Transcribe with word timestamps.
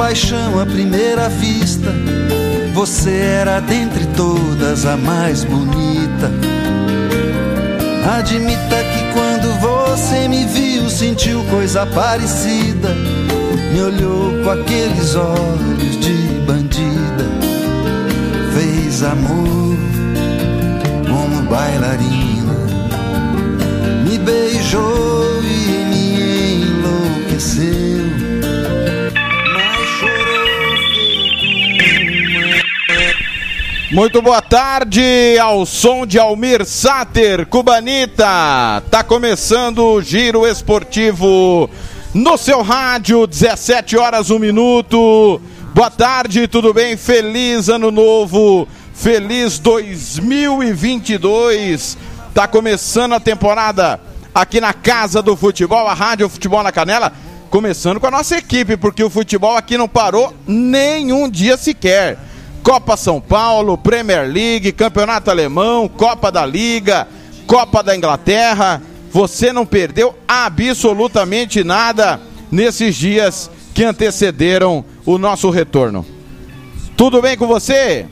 Paixão 0.00 0.58
à 0.58 0.64
primeira 0.64 1.28
vista. 1.28 1.92
Você 2.72 3.10
era 3.10 3.60
dentre 3.60 4.06
todas 4.16 4.86
a 4.86 4.96
mais 4.96 5.44
bonita. 5.44 6.32
Admita 8.18 8.76
que 8.92 9.12
quando 9.12 9.60
você 9.60 10.26
me 10.26 10.46
viu, 10.46 10.88
sentiu 10.88 11.44
coisa 11.50 11.84
parecida. 11.84 12.88
Me 13.74 13.82
olhou 13.82 14.42
com 14.42 14.50
aqueles 14.50 15.14
olhos 15.16 16.00
de 16.00 16.40
bandida. 16.46 17.26
Fez 18.54 19.02
amor 19.02 19.76
como 21.10 21.42
bailarina. 21.42 22.29
Muito 33.90 34.22
boa 34.22 34.40
tarde 34.40 35.36
ao 35.42 35.66
som 35.66 36.06
de 36.06 36.16
Almir 36.16 36.64
Sater, 36.64 37.44
Cubanita. 37.44 38.80
Tá 38.88 39.02
começando 39.02 39.84
o 39.84 40.00
Giro 40.00 40.46
Esportivo 40.46 41.68
no 42.14 42.38
seu 42.38 42.62
rádio, 42.62 43.26
17 43.26 43.98
horas, 43.98 44.30
1 44.30 44.38
minuto. 44.38 45.40
Boa 45.74 45.90
tarde, 45.90 46.46
tudo 46.46 46.72
bem? 46.72 46.96
Feliz 46.96 47.68
ano 47.68 47.90
novo, 47.90 48.68
feliz 48.94 49.58
2022. 49.58 51.98
Tá 52.32 52.46
começando 52.46 53.14
a 53.14 53.20
temporada 53.20 53.98
aqui 54.32 54.60
na 54.60 54.72
Casa 54.72 55.20
do 55.20 55.36
Futebol, 55.36 55.88
a 55.88 55.94
Rádio 55.94 56.28
Futebol 56.28 56.62
na 56.62 56.70
Canela. 56.70 57.12
Começando 57.50 57.98
com 57.98 58.06
a 58.06 58.12
nossa 58.12 58.38
equipe, 58.38 58.76
porque 58.76 59.02
o 59.02 59.10
futebol 59.10 59.56
aqui 59.56 59.76
não 59.76 59.88
parou 59.88 60.32
nenhum 60.46 61.28
dia 61.28 61.56
sequer. 61.56 62.29
Copa 62.62 62.96
São 62.96 63.20
Paulo, 63.20 63.78
Premier 63.78 64.28
League, 64.28 64.72
Campeonato 64.72 65.30
Alemão, 65.30 65.88
Copa 65.88 66.30
da 66.30 66.44
Liga, 66.44 67.08
Copa 67.46 67.82
da 67.82 67.96
Inglaterra. 67.96 68.82
Você 69.12 69.52
não 69.52 69.66
perdeu 69.66 70.14
absolutamente 70.28 71.64
nada 71.64 72.20
nesses 72.50 72.94
dias 72.94 73.50
que 73.74 73.84
antecederam 73.84 74.84
o 75.04 75.18
nosso 75.18 75.50
retorno. 75.50 76.04
Tudo 76.96 77.22
bem 77.22 77.36
com 77.36 77.46
você? 77.46 78.06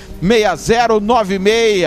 6096 0.57 1.85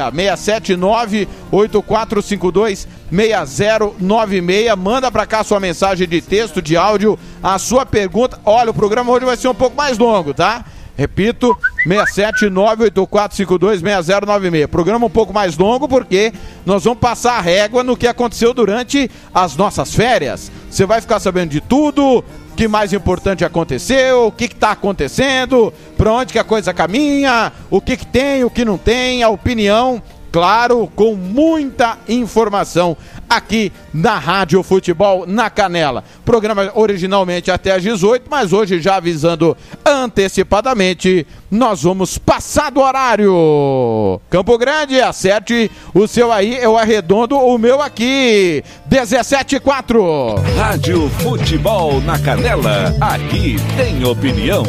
6798452 1.52 2.88
6096. 3.12 4.76
Manda 4.76 5.12
para 5.12 5.26
cá 5.26 5.44
sua 5.44 5.60
mensagem 5.60 6.08
de 6.08 6.22
texto, 6.22 6.62
de 6.62 6.78
áudio, 6.78 7.18
a 7.42 7.58
sua 7.60 7.86
pergunta. 7.86 8.40
Olha, 8.46 8.72
o 8.72 8.74
programa 8.74 9.12
hoje 9.12 9.26
vai 9.26 9.38
ser 9.38 9.48
um 9.48 9.56
pouco 9.56 9.76
mais 9.76 9.98
longo, 9.98 10.34
tá? 10.34 10.66
Repito, 10.98 11.56
67984526096. 11.86 14.68
Programa 14.68 15.06
um 15.06 15.10
pouco 15.10 15.32
mais 15.32 15.56
longo 15.56 15.88
porque 15.88 16.34
nós 16.66 16.86
vamos 16.86 17.00
passar 17.00 17.38
a 17.38 17.42
régua 17.42 17.84
no 17.84 17.96
que 17.96 18.08
aconteceu 18.08 18.52
durante 18.52 19.12
as 19.32 19.56
nossas 19.56 19.94
férias. 19.94 20.52
Você 20.72 20.88
vai 20.88 21.00
ficar 21.00 21.20
sabendo 21.20 21.52
de 21.52 21.62
tudo, 21.62 22.18
o 22.18 22.24
que 22.56 22.68
mais 22.68 22.94
importante 22.94 23.46
aconteceu, 23.46 24.26
o 24.26 24.32
que 24.32 24.46
está 24.46 24.72
acontecendo, 24.72 25.72
para 25.96 26.12
onde 26.12 26.34
que 26.34 26.40
a 26.40 26.44
coisa 26.44 26.74
caminha, 26.74 27.54
o 27.70 27.80
que, 27.80 27.96
que 27.96 28.08
tem, 28.08 28.44
o 28.44 28.50
que 28.50 28.66
não 28.66 28.80
tem, 28.80 29.22
a 29.22 29.30
opinião, 29.30 30.02
claro, 30.38 30.88
com 30.96 31.16
muita 31.16 31.98
informação 32.08 32.96
aqui 33.28 33.72
na 33.92 34.20
Rádio 34.20 34.62
Futebol 34.62 35.26
na 35.26 35.50
Canela. 35.50 36.04
Programa 36.24 36.72
originalmente 36.76 37.50
até 37.50 37.72
às 37.72 37.82
18, 37.82 38.28
mas 38.30 38.54
hoje 38.54 38.80
já 38.80 38.98
avisando 38.98 39.58
antecipadamente, 39.84 41.26
nós 41.50 41.82
vamos 41.82 42.20
passar 42.20 42.70
do 42.70 42.82
horário. 42.82 44.22
Campo 44.30 44.56
Grande, 44.60 45.02
acerte 45.02 45.72
o 45.92 46.08
seu 46.08 46.32
aí, 46.32 46.56
eu 46.62 46.78
arredondo 46.78 47.36
o 47.36 47.58
meu 47.58 47.82
aqui. 47.82 48.64
17 48.86 49.60
4. 49.60 50.36
Rádio 50.56 51.10
Futebol 51.18 52.00
na 52.02 52.20
Canela. 52.20 52.96
Aqui 53.02 53.56
tem 53.76 54.06
opinião. 54.06 54.62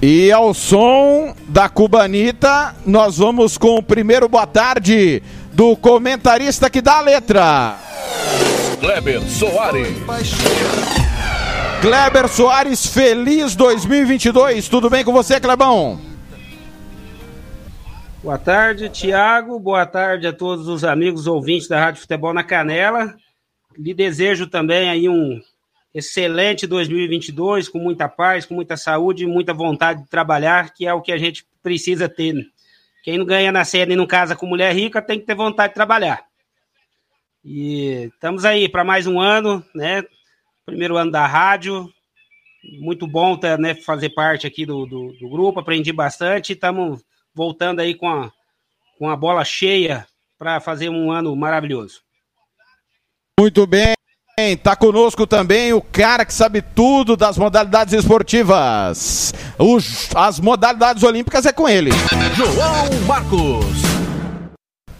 E 0.00 0.30
ao 0.30 0.54
som 0.54 1.34
da 1.48 1.68
Cubanita, 1.68 2.72
nós 2.86 3.18
vamos 3.18 3.58
com 3.58 3.74
o 3.74 3.82
primeiro 3.82 4.28
boa 4.28 4.46
tarde 4.46 5.20
do 5.52 5.76
comentarista 5.76 6.70
que 6.70 6.80
dá 6.80 6.98
a 6.98 7.00
letra. 7.00 7.76
Kleber 8.78 9.20
Soares. 9.22 9.88
Kleber 11.82 12.28
Soares, 12.28 12.86
feliz 12.86 13.56
2022. 13.56 14.68
Tudo 14.68 14.88
bem 14.88 15.04
com 15.04 15.12
você, 15.12 15.40
Clebão? 15.40 16.00
Boa 18.22 18.38
tarde, 18.38 18.88
Tiago. 18.88 19.58
Boa 19.58 19.84
tarde 19.84 20.28
a 20.28 20.32
todos 20.32 20.68
os 20.68 20.84
amigos 20.84 21.26
ouvintes 21.26 21.66
da 21.66 21.80
Rádio 21.80 22.02
Futebol 22.02 22.32
na 22.32 22.44
Canela. 22.44 23.16
Lhe 23.76 23.92
desejo 23.92 24.46
também 24.46 24.88
aí 24.88 25.08
um 25.08 25.40
excelente 25.94 26.66
2022, 26.66 27.68
com 27.68 27.78
muita 27.78 28.08
paz, 28.08 28.44
com 28.44 28.54
muita 28.54 28.76
saúde 28.76 29.24
e 29.24 29.26
muita 29.26 29.54
vontade 29.54 30.02
de 30.02 30.08
trabalhar, 30.08 30.72
que 30.72 30.86
é 30.86 30.92
o 30.92 31.02
que 31.02 31.12
a 31.12 31.18
gente 31.18 31.46
precisa 31.62 32.08
ter. 32.08 32.34
Quem 33.02 33.18
não 33.18 33.24
ganha 33.24 33.50
na 33.50 33.64
cena 33.64 33.92
e 33.92 33.96
não 33.96 34.06
casa 34.06 34.36
com 34.36 34.46
mulher 34.46 34.74
rica 34.74 35.00
tem 35.00 35.18
que 35.18 35.26
ter 35.26 35.34
vontade 35.34 35.70
de 35.70 35.74
trabalhar. 35.74 36.24
E 37.44 38.10
estamos 38.12 38.44
aí 38.44 38.68
para 38.68 38.84
mais 38.84 39.06
um 39.06 39.20
ano, 39.20 39.64
né? 39.74 40.02
Primeiro 40.66 40.96
ano 40.96 41.10
da 41.10 41.26
rádio. 41.26 41.88
Muito 42.80 43.06
bom 43.06 43.36
ter, 43.36 43.58
né, 43.58 43.74
fazer 43.74 44.10
parte 44.10 44.46
aqui 44.46 44.66
do, 44.66 44.84
do, 44.84 45.12
do 45.12 45.28
grupo, 45.30 45.60
aprendi 45.60 45.92
bastante. 45.92 46.52
Estamos 46.52 47.02
voltando 47.32 47.80
aí 47.80 47.94
com 47.94 48.08
a, 48.08 48.30
com 48.98 49.08
a 49.08 49.16
bola 49.16 49.44
cheia 49.44 50.06
para 50.36 50.60
fazer 50.60 50.88
um 50.88 51.10
ano 51.10 51.34
maravilhoso. 51.34 52.02
Muito 53.40 53.66
bem. 53.66 53.97
Tá 54.62 54.76
conosco 54.76 55.26
também 55.26 55.72
o 55.72 55.80
cara 55.80 56.24
que 56.24 56.32
sabe 56.32 56.62
tudo 56.62 57.16
das 57.16 57.36
modalidades 57.36 57.92
esportivas. 57.92 59.34
Os, 59.58 60.08
as 60.14 60.38
modalidades 60.38 61.02
olímpicas 61.02 61.44
é 61.44 61.52
com 61.52 61.68
ele. 61.68 61.90
João 62.36 63.06
Marcos. 63.06 63.66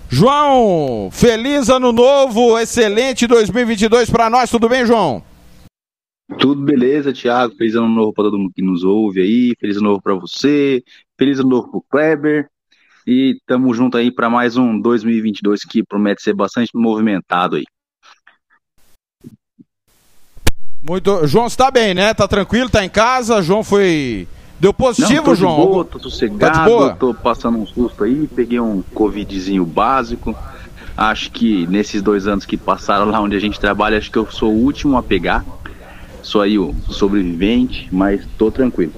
João, 0.09 1.09
feliz 1.13 1.69
ano 1.69 1.93
novo, 1.93 2.59
excelente 2.59 3.29
2022 3.29 4.11
para 4.11 4.29
nós, 4.29 4.51
tudo 4.51 4.69
bem, 4.69 4.85
João? 4.85 5.23
Tudo 6.39 6.63
beleza, 6.63 7.13
Thiago. 7.13 7.55
Feliz 7.55 7.77
ano 7.77 7.89
novo 7.89 8.13
para 8.13 8.25
todo 8.25 8.39
mundo 8.39 8.53
que 8.53 8.63
nos 8.63 8.83
ouve 8.83 9.21
aí. 9.21 9.55
Feliz 9.61 9.77
ano 9.77 9.91
novo 9.91 10.03
para 10.03 10.15
você. 10.15 10.83
Feliz 11.17 11.39
ano 11.39 11.49
novo 11.49 11.71
pro 11.71 11.85
Kleber. 11.89 12.49
E 13.07 13.39
tamo 13.47 13.73
junto 13.73 13.97
aí 13.97 14.11
para 14.11 14.29
mais 14.29 14.57
um 14.57 14.81
2022 14.81 15.63
que 15.65 15.85
promete 15.85 16.23
ser 16.23 16.35
bastante 16.35 16.71
movimentado 16.75 17.57
aí. 17.57 17.65
Muito. 20.83 21.27
João 21.27 21.47
está 21.47 21.71
bem, 21.71 21.95
né? 21.95 22.15
Tá 22.15 22.29
tranquilo, 22.29 22.71
tá 22.71 22.85
em 22.85 22.89
casa. 22.89 23.43
João 23.43 23.63
foi. 23.65 24.27
Deu 24.61 24.75
positivo, 24.75 25.15
Não, 25.15 25.25
tô 25.25 25.35
João? 25.37 25.57
Boa, 25.57 25.85
tô 25.85 26.01
sossegado, 26.01 26.89
Tá 26.89 26.97
tô 26.97 27.15
passando 27.15 27.59
um 27.59 27.67
susto 27.67 28.03
aí, 28.03 28.27
peguei 28.27 28.59
um 28.59 28.83
covidzinho 28.93 29.65
básico. 29.65 30.35
Acho 30.97 31.31
que 31.31 31.65
nesses 31.69 32.03
dois 32.03 32.27
anos 32.27 32.45
que 32.45 32.57
passaram 32.57 33.05
lá 33.09 33.21
onde 33.21 33.37
a 33.37 33.41
gente 33.41 33.61
trabalha, 33.61 33.97
acho 33.97 34.11
que 34.11 34.19
eu 34.19 34.29
sou 34.29 34.53
o 34.53 34.65
último 34.65 34.97
a 34.97 35.03
pegar. 35.03 35.45
Sou 36.23 36.43
aí 36.43 36.59
o 36.59 36.75
sobrevivente, 36.89 37.89
mas 37.93 38.27
tô 38.37 38.51
tranquilo. 38.51 38.93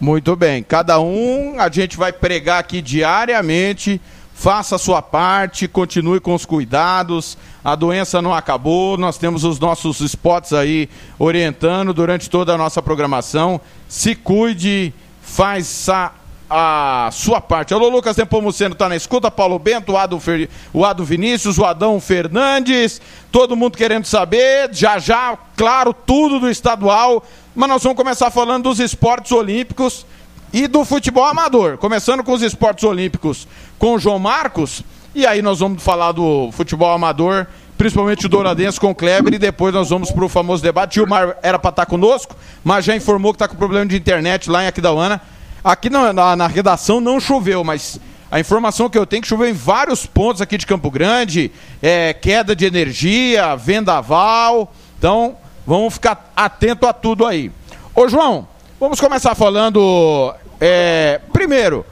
Muito 0.00 0.34
bem. 0.36 0.62
Cada 0.62 1.00
um, 1.00 1.60
a 1.60 1.68
gente 1.68 1.96
vai 1.96 2.12
pregar 2.12 2.60
aqui 2.60 2.80
diariamente. 2.80 4.00
Faça 4.42 4.74
a 4.74 4.78
sua 4.78 5.00
parte, 5.00 5.68
continue 5.68 6.18
com 6.18 6.34
os 6.34 6.44
cuidados. 6.44 7.38
A 7.62 7.76
doença 7.76 8.20
não 8.20 8.34
acabou. 8.34 8.98
Nós 8.98 9.16
temos 9.16 9.44
os 9.44 9.60
nossos 9.60 10.00
spots 10.00 10.52
aí 10.52 10.88
orientando 11.16 11.94
durante 11.94 12.28
toda 12.28 12.52
a 12.52 12.58
nossa 12.58 12.82
programação. 12.82 13.60
Se 13.88 14.16
cuide, 14.16 14.92
faça 15.22 16.10
a 16.50 17.08
sua 17.12 17.40
parte. 17.40 17.72
Alô, 17.72 17.88
Lucas 17.88 18.16
Nepomuceno 18.16 18.74
tá 18.74 18.88
na 18.88 18.96
escuta, 18.96 19.30
Paulo 19.30 19.60
Bento, 19.60 19.92
o 19.92 19.96
Ado, 19.96 20.18
Fer... 20.18 20.50
o 20.72 20.84
Ado 20.84 21.04
Vinícius, 21.04 21.56
o 21.58 21.64
Adão 21.64 22.00
Fernandes, 22.00 23.00
todo 23.30 23.54
mundo 23.54 23.78
querendo 23.78 24.06
saber, 24.06 24.70
já 24.72 24.98
já, 24.98 25.38
claro, 25.56 25.94
tudo 25.94 26.40
do 26.40 26.50
estadual, 26.50 27.22
mas 27.54 27.68
nós 27.68 27.80
vamos 27.80 27.96
começar 27.96 28.28
falando 28.32 28.64
dos 28.64 28.80
esportes 28.80 29.30
olímpicos 29.30 30.04
e 30.52 30.66
do 30.66 30.84
futebol 30.84 31.24
amador. 31.24 31.78
Começando 31.78 32.22
com 32.22 32.32
os 32.32 32.42
esportes 32.42 32.84
olímpicos 32.84 33.48
com 33.82 33.94
o 33.94 33.98
João 33.98 34.20
Marcos, 34.20 34.84
e 35.12 35.26
aí 35.26 35.42
nós 35.42 35.58
vamos 35.58 35.82
falar 35.82 36.12
do 36.12 36.52
futebol 36.52 36.92
amador, 36.92 37.48
principalmente 37.76 38.26
o 38.26 38.28
Douradense 38.28 38.78
com 38.78 38.92
o 38.92 38.94
Kleber, 38.94 39.34
e 39.34 39.38
depois 39.40 39.74
nós 39.74 39.90
vamos 39.90 40.12
para 40.12 40.24
o 40.24 40.28
famoso 40.28 40.62
debate. 40.62 40.94
Gilmar 40.94 41.36
era 41.42 41.58
para 41.58 41.70
estar 41.70 41.86
conosco, 41.86 42.36
mas 42.62 42.84
já 42.84 42.94
informou 42.94 43.32
que 43.32 43.38
está 43.38 43.48
com 43.48 43.56
problema 43.56 43.84
de 43.84 43.96
internet 43.96 44.48
lá 44.48 44.62
em 44.62 44.68
Aquidauana. 44.68 45.20
Aqui 45.64 45.90
na, 45.90 46.12
na, 46.12 46.36
na 46.36 46.46
redação 46.46 47.00
não 47.00 47.18
choveu, 47.18 47.64
mas 47.64 47.98
a 48.30 48.38
informação 48.38 48.88
que 48.88 48.96
eu 48.96 49.04
tenho 49.04 49.18
é 49.18 49.22
que 49.22 49.26
choveu 49.26 49.48
em 49.48 49.52
vários 49.52 50.06
pontos 50.06 50.40
aqui 50.40 50.56
de 50.56 50.64
Campo 50.64 50.88
Grande, 50.88 51.50
é, 51.82 52.14
queda 52.14 52.54
de 52.54 52.64
energia, 52.64 53.56
vendaval. 53.56 54.72
Então, 54.96 55.34
vamos 55.66 55.94
ficar 55.94 56.30
atento 56.36 56.86
a 56.86 56.92
tudo 56.92 57.26
aí. 57.26 57.50
Ô, 57.96 58.06
João, 58.06 58.46
vamos 58.78 59.00
começar 59.00 59.34
falando. 59.34 60.32
é, 60.60 61.20
primeiro, 61.32 61.84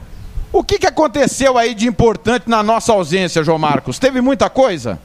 o 0.51 0.63
que, 0.63 0.79
que 0.79 0.87
aconteceu 0.87 1.57
aí 1.57 1.73
de 1.73 1.87
importante 1.87 2.49
na 2.49 2.61
nossa 2.61 2.91
ausência, 2.91 3.43
João 3.43 3.57
Marcos? 3.57 3.99
Teve 3.99 4.21
muita 4.21 4.49
coisa? 4.49 4.99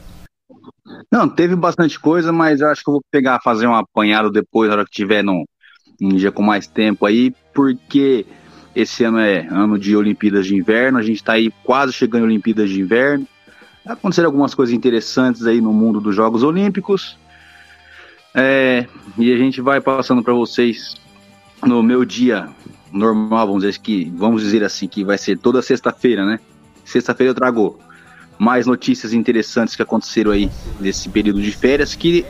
Não, 1.11 1.29
teve 1.29 1.55
bastante 1.55 1.99
coisa, 1.99 2.33
mas 2.33 2.61
eu 2.61 2.69
acho 2.69 2.83
que 2.83 2.91
eu 2.91 2.95
vou 2.95 3.03
pegar, 3.11 3.41
fazer 3.43 3.67
um 3.67 3.75
apanhado 3.75 4.31
depois, 4.31 4.69
na 4.69 4.77
hora 4.77 4.85
que 4.85 4.91
tiver 4.91 5.23
num, 5.23 5.45
um 6.01 6.09
dia 6.09 6.33
com 6.33 6.43
mais 6.43 6.67
tempo 6.67 7.07
aí, 7.07 7.35
porque 7.55 8.27
esse 8.75 9.05
ano 9.05 9.19
é 9.19 9.47
ano 9.49 9.79
de 9.79 9.97
Olimpíadas 9.97 10.47
de 10.47 10.55
Inverno, 10.55 10.99
a 10.99 11.03
gente 11.03 11.17
está 11.17 11.35
aí 11.35 11.51
quase 11.65 11.93
chegando 11.93 12.23
em 12.23 12.27
Olimpíadas 12.27 12.69
de 12.71 12.81
Inverno. 12.81 13.27
Aconteceram 13.85 14.29
algumas 14.29 14.55
coisas 14.55 14.75
interessantes 14.75 15.47
aí 15.47 15.61
no 15.61 15.73
mundo 15.73 16.01
dos 16.01 16.15
Jogos 16.15 16.43
Olímpicos. 16.43 17.17
É, 18.35 18.87
e 19.17 19.33
a 19.33 19.37
gente 19.39 19.61
vai 19.61 19.81
passando 19.81 20.23
para 20.23 20.35
vocês 20.35 20.97
no 21.65 21.83
meu 21.83 22.05
dia 22.05 22.49
normal, 22.93 23.47
vamos 23.47 23.63
dizer 23.65 23.79
que 23.79 24.13
vamos 24.17 24.43
dizer 24.43 24.65
assim 24.65 24.87
que 24.89 25.05
vai 25.05 25.19
ser 25.19 25.39
toda 25.39 25.63
sexta-feira, 25.63 26.25
né? 26.25 26.41
Sexta-feira 26.85 27.31
eu 27.31 27.35
trago 27.35 27.79
mais 28.39 28.67
notícias 28.67 29.13
interessantes 29.13 29.75
que 29.75 29.83
aconteceram 29.83 30.31
aí 30.31 30.51
nesse 30.79 31.09
período 31.09 31.41
de 31.41 31.51
férias. 31.53 31.95
Que 31.95 32.25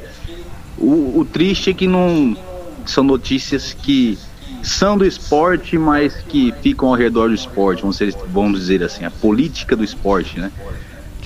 o, 0.79 1.21
o 1.21 1.25
triste 1.25 1.71
é 1.71 1.75
que 1.75 1.87
não 1.87 2.37
são 2.87 3.05
notícias 3.05 3.73
que 3.73 4.19
são 4.63 4.97
do 4.97 5.05
esporte, 5.05 5.79
mas 5.79 6.15
que 6.15 6.53
ficam 6.61 6.89
ao 6.89 6.95
redor 6.95 7.29
do 7.29 7.35
esporte, 7.35 7.83
vamos 7.83 7.99
dizer, 7.99 8.15
vamos 8.29 8.61
dizer 8.61 8.83
assim, 8.83 9.05
a 9.05 9.11
política 9.11 9.77
do 9.77 9.85
esporte, 9.85 10.39
né? 10.41 10.51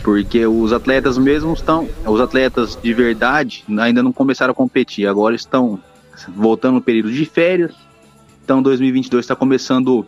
Porque 0.02 0.46
os 0.46 0.72
atletas 0.72 1.18
mesmo 1.18 1.52
estão, 1.52 1.88
os 2.06 2.20
atletas 2.20 2.78
de 2.82 2.92
verdade 2.94 3.64
ainda 3.78 4.02
não 4.02 4.12
começaram 4.12 4.52
a 4.52 4.54
competir, 4.54 5.06
agora 5.06 5.34
estão 5.34 5.78
voltando 6.28 6.74
no 6.74 6.82
período 6.82 7.12
de 7.12 7.24
férias. 7.24 7.74
Então 8.50 8.60
2022 8.60 9.22
está 9.22 9.36
começando 9.36 10.04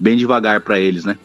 bem 0.00 0.16
devagar 0.16 0.62
para 0.62 0.80
eles, 0.80 1.04
né? 1.04 1.18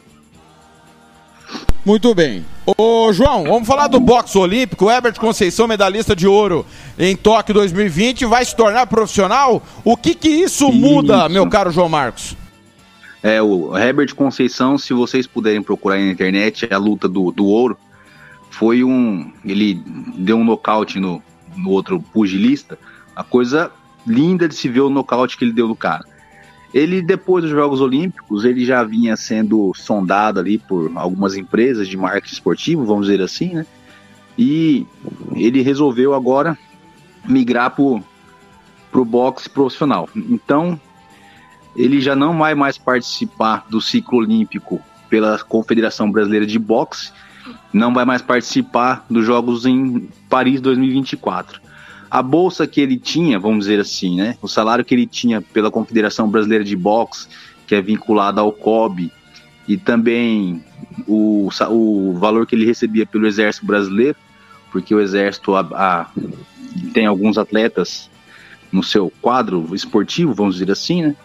Muito 1.86 2.14
bem. 2.14 2.46
Ô, 2.78 3.14
João, 3.14 3.46
vamos 3.46 3.66
falar 3.66 3.88
do 3.88 4.02
boxe 4.02 4.38
olímpico. 4.38 4.84
O 4.84 4.92
Herbert 4.92 5.18
Conceição, 5.18 5.66
medalhista 5.66 6.14
de 6.14 6.28
ouro 6.28 6.66
em 6.98 7.16
Tóquio 7.16 7.54
2020, 7.54 8.26
vai 8.26 8.44
se 8.44 8.54
tornar 8.54 8.86
profissional? 8.88 9.64
O 9.82 9.96
que 9.96 10.14
que 10.14 10.28
isso 10.28 10.70
muda, 10.74 11.20
Isso. 11.20 11.30
meu 11.30 11.48
caro 11.48 11.72
João 11.72 11.88
Marcos? 11.88 12.36
É, 13.24 13.42
o 13.42 13.78
Herbert 13.78 14.14
Conceição, 14.14 14.78
se 14.78 14.94
vocês 14.94 15.26
puderem 15.26 15.64
procurar 15.64 15.96
aí 15.96 16.06
na 16.06 16.12
internet, 16.12 16.68
a 16.70 16.78
luta 16.78 17.08
do, 17.08 17.32
do 17.32 17.46
ouro 17.46 17.78
foi 18.52 18.84
um. 18.84 19.32
Ele 19.46 19.82
deu 20.18 20.36
um 20.36 20.44
nocaute 20.44 21.00
no, 21.00 21.24
no 21.56 21.70
outro 21.70 22.02
pugilista. 22.12 22.78
A 23.16 23.24
coisa 23.24 23.72
linda 24.06 24.48
de 24.48 24.56
se 24.56 24.68
ver 24.68 24.82
o 24.82 24.90
nocaute 24.90 25.38
que 25.38 25.46
ele 25.46 25.54
deu 25.54 25.68
no 25.68 25.76
cara. 25.76 26.09
Ele, 26.74 27.02
depois 27.02 27.44
dos 27.44 27.52
Jogos 27.52 27.82
Olímpicos, 27.82 28.46
ele 28.46 28.64
já 28.64 28.84
vinha 28.84 29.16
sendo 29.16 29.72
sondado 29.76 30.40
ali 30.40 30.58
por 30.58 30.92
algumas 30.96 31.36
empresas 31.36 31.88
de 31.88 31.98
marketing 31.98 32.34
esportivo, 32.34 32.86
vamos 32.86 33.08
dizer 33.08 33.22
assim, 33.22 33.56
né? 33.56 33.66
E 34.38 34.86
ele 35.36 35.62
resolveu 35.62 36.14
agora 36.14 36.58
migrar 37.26 37.72
pro, 37.72 38.02
pro 38.92 39.04
boxe 39.04 39.50
profissional. 39.50 40.08
Então, 40.16 40.80
ele 41.76 42.00
já 42.00 42.16
não 42.16 42.38
vai 42.38 42.54
mais 42.56 42.78
participar 42.78 43.66
do 43.70 43.82
ciclo 43.82 44.20
olímpico 44.20 44.80
pela 45.10 45.40
Confederação 45.40 46.12
Brasileira 46.12 46.46
de 46.46 46.60
Boxe, 46.60 47.12
não 47.74 47.94
vai 47.94 48.06
mais 48.06 48.22
participar 48.22 49.06
dos 49.10 49.26
Jogos 49.26 49.66
em 49.66 50.08
Paris 50.30 50.62
2024. 50.62 51.60
A 52.12 52.22
bolsa 52.22 52.66
que 52.66 52.82
ele 52.82 52.98
tinha, 52.98 53.38
vamos 53.40 53.66
dizer 53.66 53.80
assim, 53.80 54.18
né? 54.18 54.36
O 54.42 54.48
salário 54.48 54.84
que 54.84 54.96
ele 54.96 55.06
tinha 55.06 55.42
pela 55.42 55.70
Confederação 55.70 56.28
Brasileira 56.30 56.64
de 56.64 56.76
Boxe, 56.76 57.28
que 57.68 57.76
é 57.76 57.82
vinculado 57.82 58.40
ao 58.40 58.52
COB, 58.52 59.12
e 59.68 59.78
também 59.78 60.64
o, 61.08 61.50
o 61.70 62.14
valor 62.18 62.48
que 62.48 62.56
ele 62.56 62.66
recebia 62.66 63.06
pelo 63.06 63.28
Exército 63.28 63.66
Brasileiro, 63.66 64.16
porque 64.72 64.94
o 64.96 65.00
Exército 65.00 65.56
a- 65.56 65.68
a- 65.74 66.08
tem 66.94 67.06
alguns 67.06 67.38
atletas 67.38 68.10
no 68.72 68.82
seu 68.84 69.12
quadro 69.22 69.68
esportivo, 69.74 70.34
vamos 70.34 70.56
dizer 70.56 70.72
assim, 70.72 71.04
né? 71.04 71.16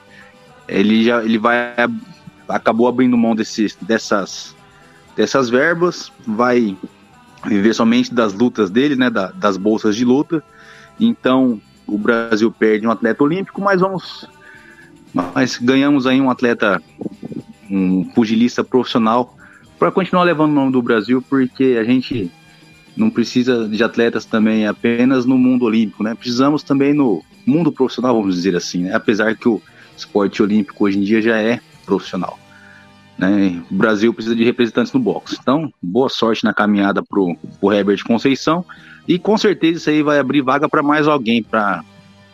Ele 0.68 1.04
já 1.04 1.22
ele 1.22 1.38
vai 1.38 1.74
acabou 2.48 2.88
abrindo 2.88 3.16
mão 3.16 3.34
desses, 3.34 3.76
dessas 3.80 4.54
dessas 5.16 5.48
verbas, 5.48 6.10
vai 6.26 6.76
viver 7.46 7.74
somente 7.74 8.12
das 8.12 8.32
lutas 8.32 8.68
dele, 8.70 8.96
né, 8.96 9.08
da- 9.10 9.30
das 9.30 9.56
bolsas 9.56 9.94
de 9.96 10.04
luta. 10.04 10.42
Então, 10.98 11.60
o 11.86 11.98
Brasil 11.98 12.50
perde 12.50 12.86
um 12.86 12.90
atleta 12.90 13.22
olímpico, 13.22 13.60
mas 13.60 13.80
vamos. 13.80 14.28
Mas 15.12 15.58
ganhamos 15.58 16.06
aí 16.06 16.20
um 16.20 16.30
atleta, 16.30 16.82
um 17.70 18.04
pugilista 18.04 18.64
profissional, 18.64 19.36
para 19.78 19.92
continuar 19.92 20.24
levando 20.24 20.50
o 20.50 20.54
nome 20.54 20.72
do 20.72 20.82
Brasil, 20.82 21.22
porque 21.22 21.76
a 21.80 21.84
gente 21.84 22.30
não 22.96 23.10
precisa 23.10 23.68
de 23.68 23.82
atletas 23.82 24.24
também 24.24 24.66
apenas 24.66 25.24
no 25.24 25.36
mundo 25.36 25.64
olímpico, 25.64 26.02
né? 26.02 26.14
Precisamos 26.14 26.62
também 26.62 26.94
no 26.94 27.22
mundo 27.46 27.72
profissional, 27.72 28.14
vamos 28.14 28.34
dizer 28.34 28.56
assim, 28.56 28.84
né? 28.84 28.94
Apesar 28.94 29.36
que 29.36 29.48
o 29.48 29.60
esporte 29.96 30.42
olímpico 30.42 30.84
hoje 30.84 30.98
em 30.98 31.02
dia 31.02 31.20
já 31.20 31.36
é 31.36 31.60
profissional. 31.84 32.38
Né? 33.16 33.62
O 33.70 33.74
Brasil 33.74 34.12
precisa 34.12 34.34
de 34.34 34.44
representantes 34.44 34.92
no 34.92 35.00
boxe. 35.00 35.36
Então, 35.40 35.72
boa 35.80 36.08
sorte 36.08 36.44
na 36.44 36.52
caminhada 36.52 37.02
pro, 37.02 37.36
pro 37.60 37.72
Herbert 37.72 38.02
Conceição. 38.04 38.64
E 39.06 39.18
com 39.18 39.36
certeza 39.36 39.78
isso 39.78 39.90
aí 39.90 40.02
vai 40.02 40.18
abrir 40.18 40.40
vaga 40.40 40.68
para 40.68 40.82
mais 40.82 41.06
alguém. 41.06 41.42
Pra, 41.42 41.84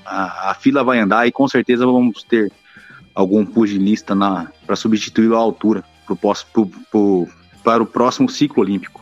a, 0.05 0.50
a, 0.50 0.55
fila 0.55 0.85
vai 0.85 0.99
andar 0.99 1.27
e 1.27 1.33
com 1.33 1.47
certeza 1.49 1.85
vamos 1.85 2.23
ter 2.23 2.53
algum 3.15 3.45
pugilista 3.45 4.17
para 4.67 4.77
substituí-lo 4.77 5.37
à 5.37 5.39
altura 5.39 5.85
pro, 6.07 6.17
pro, 6.53 6.67
pro, 6.91 7.29
para 7.62 7.83
o 7.83 7.87
próximo 7.87 8.29
ciclo 8.29 8.62
olímpico. 8.62 9.00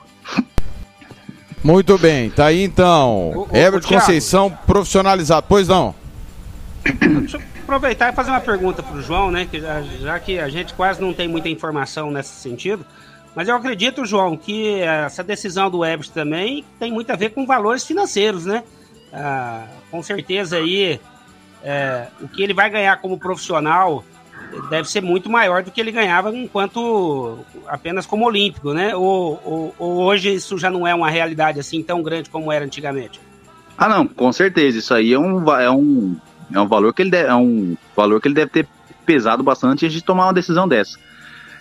Muito 1.63 1.99
bem, 1.99 2.31
tá 2.31 2.47
aí 2.47 2.63
então. 2.63 3.49
Herbert 3.53 3.83
Conceição 3.83 4.51
profissionalizado. 4.67 5.47
Pois 5.49 5.69
não. 5.69 5.95
Deixa 7.21 7.37
eu 7.37 7.43
aproveitar 7.63 8.13
e 8.13 8.17
fazer 8.17 8.31
uma 8.31 8.41
pergunta 8.41 8.83
para 8.83 8.97
o 8.97 9.03
João, 9.03 9.31
né? 9.31 9.47
Que 9.51 9.61
já, 9.61 9.83
já, 9.83 10.21
que 10.21 10.39
a 10.39 10.49
gente 10.49 10.73
quase 10.75 11.01
não 11.01 11.13
tem 11.13 11.29
muita 11.29 11.49
informação 11.49 12.11
nesse 12.11 12.35
sentido. 12.41 12.87
Mas 13.39 13.47
eu 13.47 13.55
acredito, 13.55 14.05
João, 14.05 14.37
que 14.37 14.81
essa 14.81 15.23
decisão 15.23 15.71
do 15.71 15.85
Herbert 15.85 16.11
também 16.11 16.65
tem 16.77 16.91
muito 16.91 17.13
a 17.13 17.15
ver 17.15 17.29
com 17.29 17.47
valores 17.47 17.87
financeiros, 17.87 18.45
né? 18.45 18.65
Ah, 19.13 19.65
com 19.93 20.03
certeza 20.03 20.57
aí 20.57 20.99
é, 21.63 22.09
o 22.21 22.27
que 22.27 22.43
ele 22.43 22.53
vai 22.53 22.69
ganhar 22.69 23.01
como 23.01 23.17
profissional 23.17 24.05
deve 24.69 24.91
ser 24.91 25.03
muito 25.03 25.31
maior 25.31 25.63
do 25.63 25.71
que 25.71 25.81
ele 25.81 25.93
ganhava 25.93 26.37
enquanto 26.37 27.39
apenas 27.69 28.07
como 28.07 28.27
olímpico, 28.27 28.75
né? 28.75 28.97
Ou, 28.97 29.41
ou, 29.45 29.75
ou, 29.79 29.99
hoje 29.99 30.35
isso 30.35 30.59
já 30.59 30.69
não 30.69 30.85
é 30.85 30.93
uma 30.93 31.09
realidade 31.09 31.61
assim 31.61 31.81
tão 31.81 32.03
grande 32.03 32.29
como 32.29 32.51
era 32.51 32.65
antigamente? 32.65 33.21
Ah, 33.79 33.89
não, 33.89 34.05
com 34.05 34.33
certeza. 34.33 34.79
Isso 34.81 34.93
aí 34.93 35.13
é 35.13 35.19
um, 35.19 35.49
é 35.55 35.71
um, 35.71 36.17
é 36.53 36.61
um 36.61 36.67
valor 36.67 36.93
que 36.93 37.03
ele 37.03 37.11
deve, 37.11 37.29
é 37.29 37.35
um 37.37 37.77
valor 37.95 38.21
que 38.21 38.27
ele 38.27 38.35
deve 38.35 38.51
ter 38.51 38.69
pesado 39.07 39.45
bastante 39.45 39.87
antes 39.87 39.93
de 39.93 40.03
tomar 40.03 40.27
uma 40.27 40.35
decisão 40.35 40.67
dessa. 40.67 40.99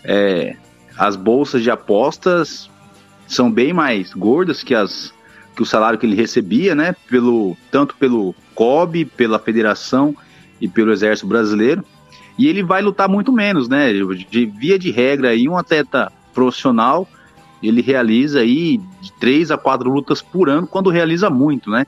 É, 0.04 0.56
as 0.98 1.16
bolsas 1.16 1.64
de 1.64 1.70
apostas 1.70 2.70
são 3.28 3.52
bem 3.52 3.74
mais 3.74 4.14
gordas 4.14 4.64
que 4.64 4.74
as 4.74 5.16
que 5.56 5.64
o 5.64 5.66
salário 5.66 5.98
que 5.98 6.06
ele 6.06 6.16
recebia, 6.16 6.76
né? 6.76 6.96
Pelo 7.10 7.58
tanto 7.72 7.96
pelo 7.96 8.36
COB, 8.54 9.06
pela 9.06 9.40
federação 9.40 10.16
e 10.62 10.68
pelo 10.68 10.92
Exército 10.92 11.28
Brasileiro. 11.28 11.84
E 12.38 12.48
ele 12.48 12.62
vai 12.62 12.80
lutar 12.84 13.10
muito 13.10 13.32
menos, 13.32 13.68
né? 13.68 13.92
De 13.92 14.46
via 14.46 14.78
de 14.78 14.92
regra 14.92 15.30
aí 15.30 15.50
um 15.50 15.58
atleta 15.58 16.12
profissional 16.32 17.08
ele 17.62 17.82
realiza 17.82 18.40
aí 18.40 18.80
de 19.02 19.12
três 19.14 19.52
a 19.52 19.58
quatro 19.58 19.90
lutas 19.92 20.22
por 20.22 20.50
ano 20.50 20.68
quando 20.68 20.90
realiza 20.90 21.30
muito, 21.30 21.70
né? 21.70 21.86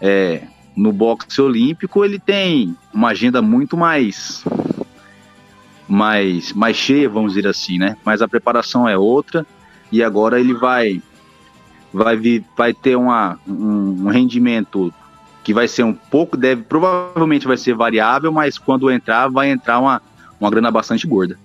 É, 0.00 0.42
no 0.76 0.92
boxe 0.92 1.40
olímpico 1.40 2.04
ele 2.04 2.18
tem 2.18 2.76
uma 2.92 3.08
agenda 3.08 3.40
muito 3.40 3.76
mais 3.76 4.44
mais 5.88 6.52
mais 6.52 6.76
cheia, 6.76 7.08
vamos 7.08 7.34
dizer 7.34 7.48
assim, 7.48 7.78
né? 7.78 7.96
Mas 8.04 8.22
a 8.22 8.28
preparação 8.28 8.88
é 8.88 8.96
outra 8.96 9.46
e 9.90 10.02
agora 10.02 10.40
ele 10.40 10.54
vai 10.54 11.00
vai 11.92 12.16
vir, 12.16 12.44
vai 12.56 12.74
ter 12.74 12.96
uma, 12.96 13.38
um, 13.46 14.04
um 14.04 14.08
rendimento 14.08 14.92
que 15.42 15.54
vai 15.54 15.68
ser 15.68 15.84
um 15.84 15.94
pouco, 15.94 16.36
deve 16.36 16.62
provavelmente 16.62 17.46
vai 17.46 17.56
ser 17.56 17.74
variável, 17.74 18.32
mas 18.32 18.58
quando 18.58 18.90
entrar 18.90 19.28
vai 19.28 19.50
entrar 19.50 19.78
uma, 19.78 20.02
uma 20.40 20.50
grana 20.50 20.70
bastante 20.70 21.06
gorda. 21.06 21.38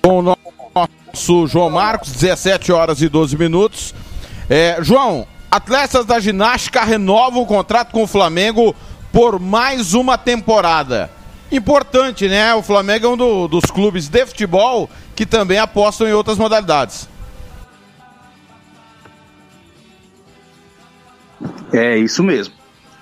Com 0.00 0.20
o 0.20 0.22
nosso 0.22 1.46
João 1.46 1.70
Marcos, 1.70 2.12
17 2.12 2.70
horas 2.72 3.02
e 3.02 3.08
12 3.08 3.36
minutos. 3.36 3.94
É, 4.48 4.78
João, 4.82 5.26
Atletas 5.50 6.06
da 6.06 6.20
Ginástica 6.20 6.82
renovam 6.84 7.42
o 7.42 7.46
contrato 7.46 7.90
com 7.90 8.02
o 8.02 8.06
Flamengo 8.06 8.74
por 9.14 9.38
mais 9.38 9.94
uma 9.94 10.18
temporada. 10.18 11.08
Importante, 11.52 12.26
né? 12.26 12.52
O 12.52 12.62
Flamengo 12.62 13.06
é 13.06 13.08
um 13.10 13.16
do, 13.16 13.46
dos 13.46 13.66
clubes 13.66 14.08
de 14.08 14.26
futebol 14.26 14.90
que 15.14 15.24
também 15.24 15.56
apostam 15.56 16.08
em 16.08 16.12
outras 16.12 16.36
modalidades. 16.36 17.08
É 21.72 21.96
isso 21.96 22.24
mesmo. 22.24 22.54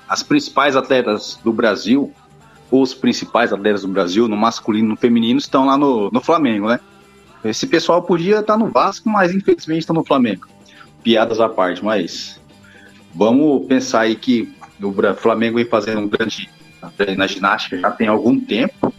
As 0.07 0.23
principais 0.23 0.77
atletas 0.77 1.41
do 1.43 1.51
Brasil, 1.51 2.13
os 2.71 2.93
principais 2.93 3.51
atletas 3.51 3.81
do 3.81 3.89
Brasil, 3.89 4.29
no 4.29 4.37
masculino 4.37 4.89
e 4.89 4.91
no 4.91 4.97
feminino, 4.99 5.39
estão 5.39 5.65
lá 5.65 5.79
no, 5.79 6.11
no 6.11 6.21
Flamengo, 6.21 6.69
né? 6.69 6.79
Esse 7.43 7.67
pessoal 7.67 8.03
podia 8.03 8.41
estar 8.41 8.59
no 8.59 8.69
Vasco, 8.69 9.09
mas 9.09 9.35
infelizmente 9.35 9.81
está 9.81 9.95
no 9.95 10.05
Flamengo. 10.05 10.47
Piadas 11.03 11.41
à 11.41 11.49
parte, 11.49 11.83
mas 11.83 12.39
Vamos 13.15 13.67
pensar 13.67 14.01
aí 14.01 14.17
que 14.17 14.55
o 14.83 15.15
Flamengo 15.15 15.57
vem 15.57 15.65
fazendo 15.65 16.01
um 16.01 16.09
grande 16.09 16.51
na 17.17 17.27
ginástica 17.27 17.79
já 17.79 17.91
tem 17.93 18.09
algum 18.09 18.41
tempo 18.41 18.93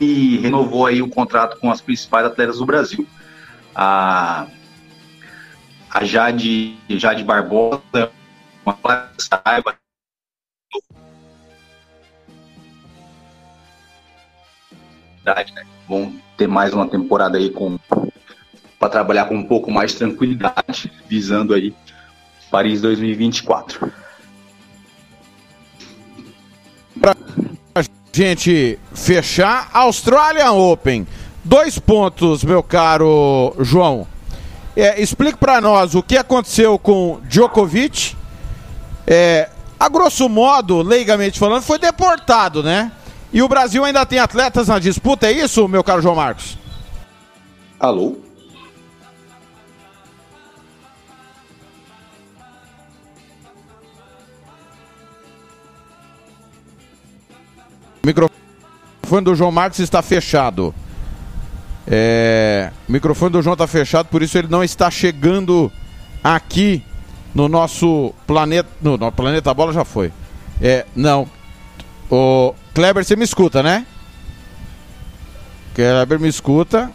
e 0.00 0.38
renovou 0.38 0.86
aí 0.86 1.02
o 1.02 1.08
contrato 1.08 1.58
com 1.58 1.70
as 1.70 1.80
principais 1.80 2.26
atletas 2.26 2.58
do 2.58 2.66
Brasil. 2.66 3.06
A, 3.74 4.46
a 5.90 6.04
Jade, 6.04 6.76
Jade 6.88 7.22
Barbosa, 7.22 8.10
uma 8.64 9.10
saiba? 9.18 9.76
Vão 15.88 16.14
ter 16.36 16.46
mais 16.46 16.74
uma 16.74 16.88
temporada 16.88 17.38
aí 17.38 17.50
com 17.50 17.78
para 18.78 18.90
trabalhar 18.90 19.26
com 19.26 19.36
um 19.36 19.46
pouco 19.46 19.70
mais 19.70 19.92
de 19.92 19.98
tranquilidade, 19.98 20.92
visando 21.08 21.54
aí 21.54 21.74
Paris 22.50 22.82
2024. 22.82 24.03
Pra 27.00 27.14
gente 28.12 28.78
fechar, 28.94 29.70
Australian 29.72 30.52
Open. 30.52 31.06
Dois 31.42 31.78
pontos, 31.78 32.44
meu 32.44 32.62
caro 32.62 33.54
João. 33.60 34.06
É, 34.76 35.00
explique 35.00 35.38
para 35.38 35.60
nós 35.60 35.94
o 35.94 36.02
que 36.02 36.16
aconteceu 36.16 36.78
com 36.78 37.20
Djokovic. 37.28 38.16
É, 39.06 39.50
a 39.78 39.88
grosso 39.88 40.28
modo, 40.28 40.80
leigamente 40.82 41.38
falando, 41.38 41.62
foi 41.62 41.78
deportado, 41.78 42.62
né? 42.62 42.90
E 43.32 43.42
o 43.42 43.48
Brasil 43.48 43.84
ainda 43.84 44.06
tem 44.06 44.18
atletas 44.18 44.68
na 44.68 44.78
disputa, 44.78 45.26
é 45.26 45.32
isso, 45.32 45.66
meu 45.68 45.82
caro 45.82 46.00
João 46.00 46.14
Marcos? 46.14 46.56
Alô? 47.78 48.23
O 58.04 58.06
microfone 58.06 59.24
do 59.24 59.34
João 59.34 59.50
Marcos 59.50 59.78
está 59.78 60.02
fechado. 60.02 60.74
É, 61.86 62.70
o 62.86 62.92
microfone 62.92 63.32
do 63.32 63.40
João 63.40 63.54
está 63.54 63.66
fechado, 63.66 64.08
por 64.08 64.22
isso 64.22 64.36
ele 64.36 64.48
não 64.48 64.62
está 64.62 64.90
chegando 64.90 65.72
aqui 66.22 66.82
no 67.34 67.48
nosso 67.48 68.12
planeta. 68.26 68.68
No, 68.82 68.98
no 68.98 69.10
planeta 69.10 69.54
Bola 69.54 69.72
já 69.72 69.86
foi. 69.86 70.12
É, 70.60 70.84
não. 70.94 71.26
O 72.10 72.54
Kleber, 72.74 73.02
você 73.02 73.16
me 73.16 73.24
escuta, 73.24 73.62
né? 73.62 73.86
Kleber 75.74 76.20
me 76.20 76.28
escuta. 76.28 76.92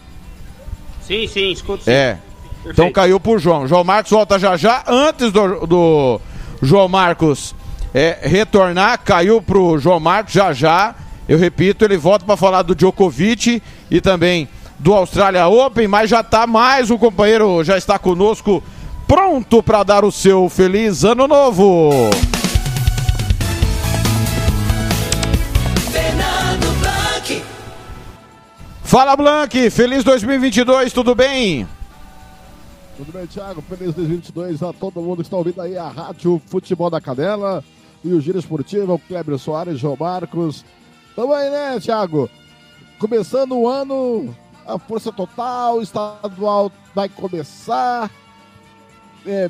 Sim, 1.01 1.25
sim, 1.27 1.51
escuto. 1.51 1.85
Sim. 1.85 1.91
É. 1.91 2.19
Perfeito. 2.63 2.69
Então 2.69 2.91
caiu 2.91 3.19
pro 3.19 3.39
João. 3.39 3.67
João 3.67 3.83
Marcos 3.83 4.11
volta 4.11 4.37
já 4.37 4.55
já. 4.55 4.83
Antes 4.87 5.31
do, 5.31 5.65
do 5.65 6.21
João 6.61 6.87
Marcos 6.87 7.55
é, 7.93 8.19
retornar, 8.21 8.99
caiu 9.03 9.41
pro 9.41 9.77
João 9.79 9.99
Marcos 9.99 10.33
já 10.33 10.53
já. 10.53 10.95
Eu 11.27 11.37
repito, 11.37 11.85
ele 11.85 11.97
volta 11.97 12.25
para 12.25 12.37
falar 12.37 12.63
do 12.63 12.75
Djokovic 12.75 13.61
e 13.89 14.01
também 14.01 14.47
do 14.79 14.93
Australia 14.93 15.47
Open, 15.47 15.87
mas 15.87 16.09
já 16.09 16.21
está 16.21 16.47
mais 16.47 16.89
um 16.89 16.97
companheiro, 16.97 17.63
já 17.63 17.77
está 17.77 17.99
conosco, 17.99 18.63
pronto 19.07 19.61
para 19.61 19.83
dar 19.83 20.05
o 20.05 20.11
seu 20.11 20.49
feliz 20.49 21.03
ano 21.03 21.27
novo. 21.27 21.91
Fernando 25.91 26.79
Blanc. 26.79 27.43
Fala 28.83 29.15
Blanc, 29.15 29.69
feliz 29.69 30.03
2022, 30.03 30.93
tudo 30.93 31.13
bem? 31.13 31.67
Tudo 32.97 33.11
bem, 33.11 33.27
Thiago? 33.27 33.61
Feliz 33.61 33.93
2022 33.93 34.63
a 34.63 34.73
todo 34.73 35.01
mundo 35.01 35.17
que 35.17 35.21
está 35.23 35.37
ouvindo 35.37 35.61
aí 35.61 35.77
a 35.77 35.89
Rádio 35.89 36.41
Futebol 36.47 36.89
da 36.89 36.99
Canela 36.99 37.63
e 38.03 38.13
o 38.13 38.21
Giro 38.21 38.39
Esportivo, 38.39 38.93
o 38.93 38.99
Kleber 38.99 39.37
Soares, 39.37 39.79
João 39.79 39.97
Marcos. 39.99 40.63
Tamo 41.15 41.33
aí, 41.33 41.49
né, 41.49 41.79
Thiago? 41.79 42.29
Começando 42.97 43.53
o 43.53 43.67
ano, 43.67 44.35
a 44.65 44.77
força 44.77 45.11
total, 45.11 45.77
o 45.77 45.81
estadual 45.81 46.71
vai 46.93 47.09
começar. 47.09 48.09
É, 49.25 49.49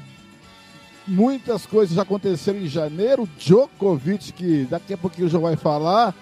muitas 1.07 1.65
coisas 1.65 1.95
já 1.95 2.03
aconteceram 2.03 2.59
em 2.59 2.67
janeiro. 2.67 3.29
Djokovic, 3.37 4.33
que 4.33 4.65
daqui 4.69 4.93
a 4.93 4.97
pouquinho 4.97 5.27
o 5.27 5.29
João 5.29 5.43
vai 5.43 5.55
falar. 5.55 6.13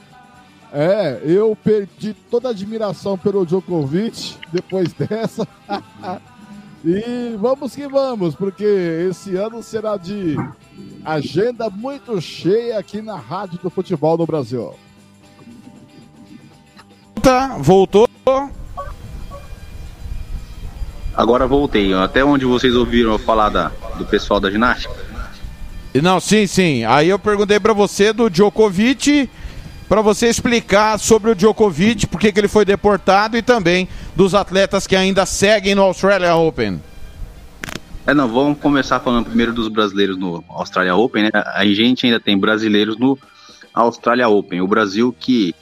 É, 0.72 1.22
eu 1.24 1.55
perdi 1.55 2.13
toda 2.29 2.50
a 2.50 2.51
admiração 2.51 3.17
pelo 3.17 3.46
Djokovic 3.46 4.36
depois 4.51 4.91
dessa. 4.93 5.48
e 6.84 7.36
vamos 7.38 7.74
que 7.74 7.88
vamos, 7.88 8.36
porque 8.36 8.65
esse 9.10 9.36
ano 9.36 9.63
será 9.63 9.96
de 9.96 10.36
agenda 11.03 11.69
muito 11.69 12.19
cheia 12.19 12.77
aqui 12.77 13.01
na 13.01 13.15
Rádio 13.15 13.60
do 13.63 13.69
Futebol 13.69 14.17
no 14.17 14.25
Brasil. 14.25 14.74
Voltou. 17.60 18.07
Agora 21.15 21.48
voltei. 21.48 21.93
Até 21.93 22.24
onde 22.24 22.46
vocês 22.46 22.75
ouviram 22.75 23.17
falar 23.17 23.50
da, 23.50 23.72
do 23.98 24.05
pessoal 24.05 24.39
da 24.39 24.51
ginástica? 24.51 24.96
Não, 26.01 26.19
sim, 26.19 26.46
sim. 26.46 26.84
Aí 26.84 27.10
eu 27.10 27.17
perguntei 27.17 27.60
para 27.60 27.74
você 27.74 28.13
do 28.13 28.29
Djokovic, 28.29 29.29
para 29.89 30.01
você 30.01 30.27
explicar 30.27 31.00
sobre 31.00 31.31
o 31.31 31.36
Djokovic, 31.36 32.05
por 32.07 32.19
que 32.19 32.31
ele 32.36 32.48
foi 32.48 32.65
deportado 32.65 33.36
e 33.38 33.41
também 33.41 33.88
dos 34.15 34.36
atletas 34.36 34.86
que 34.86 34.96
ainda 34.96 35.25
seguem 35.25 35.74
no 35.74 35.81
Australia 35.81 36.36
Open. 36.36 36.81
É, 38.07 38.13
não, 38.13 38.25
vamos 38.25 38.57
começar 38.59 39.01
falando 39.01 39.25
primeiro 39.25 39.51
dos 39.51 39.67
brasileiros 39.67 40.17
no 40.17 40.41
Australia 40.47 40.95
Open, 40.95 41.23
né? 41.23 41.29
A 41.33 41.65
gente 41.65 42.05
ainda 42.05 42.21
tem 42.21 42.37
brasileiros 42.37 42.97
no 42.97 43.19
Australia 43.73 44.29
Open. 44.29 44.61
O 44.61 44.67
Brasil 44.67 45.13
que, 45.19 45.53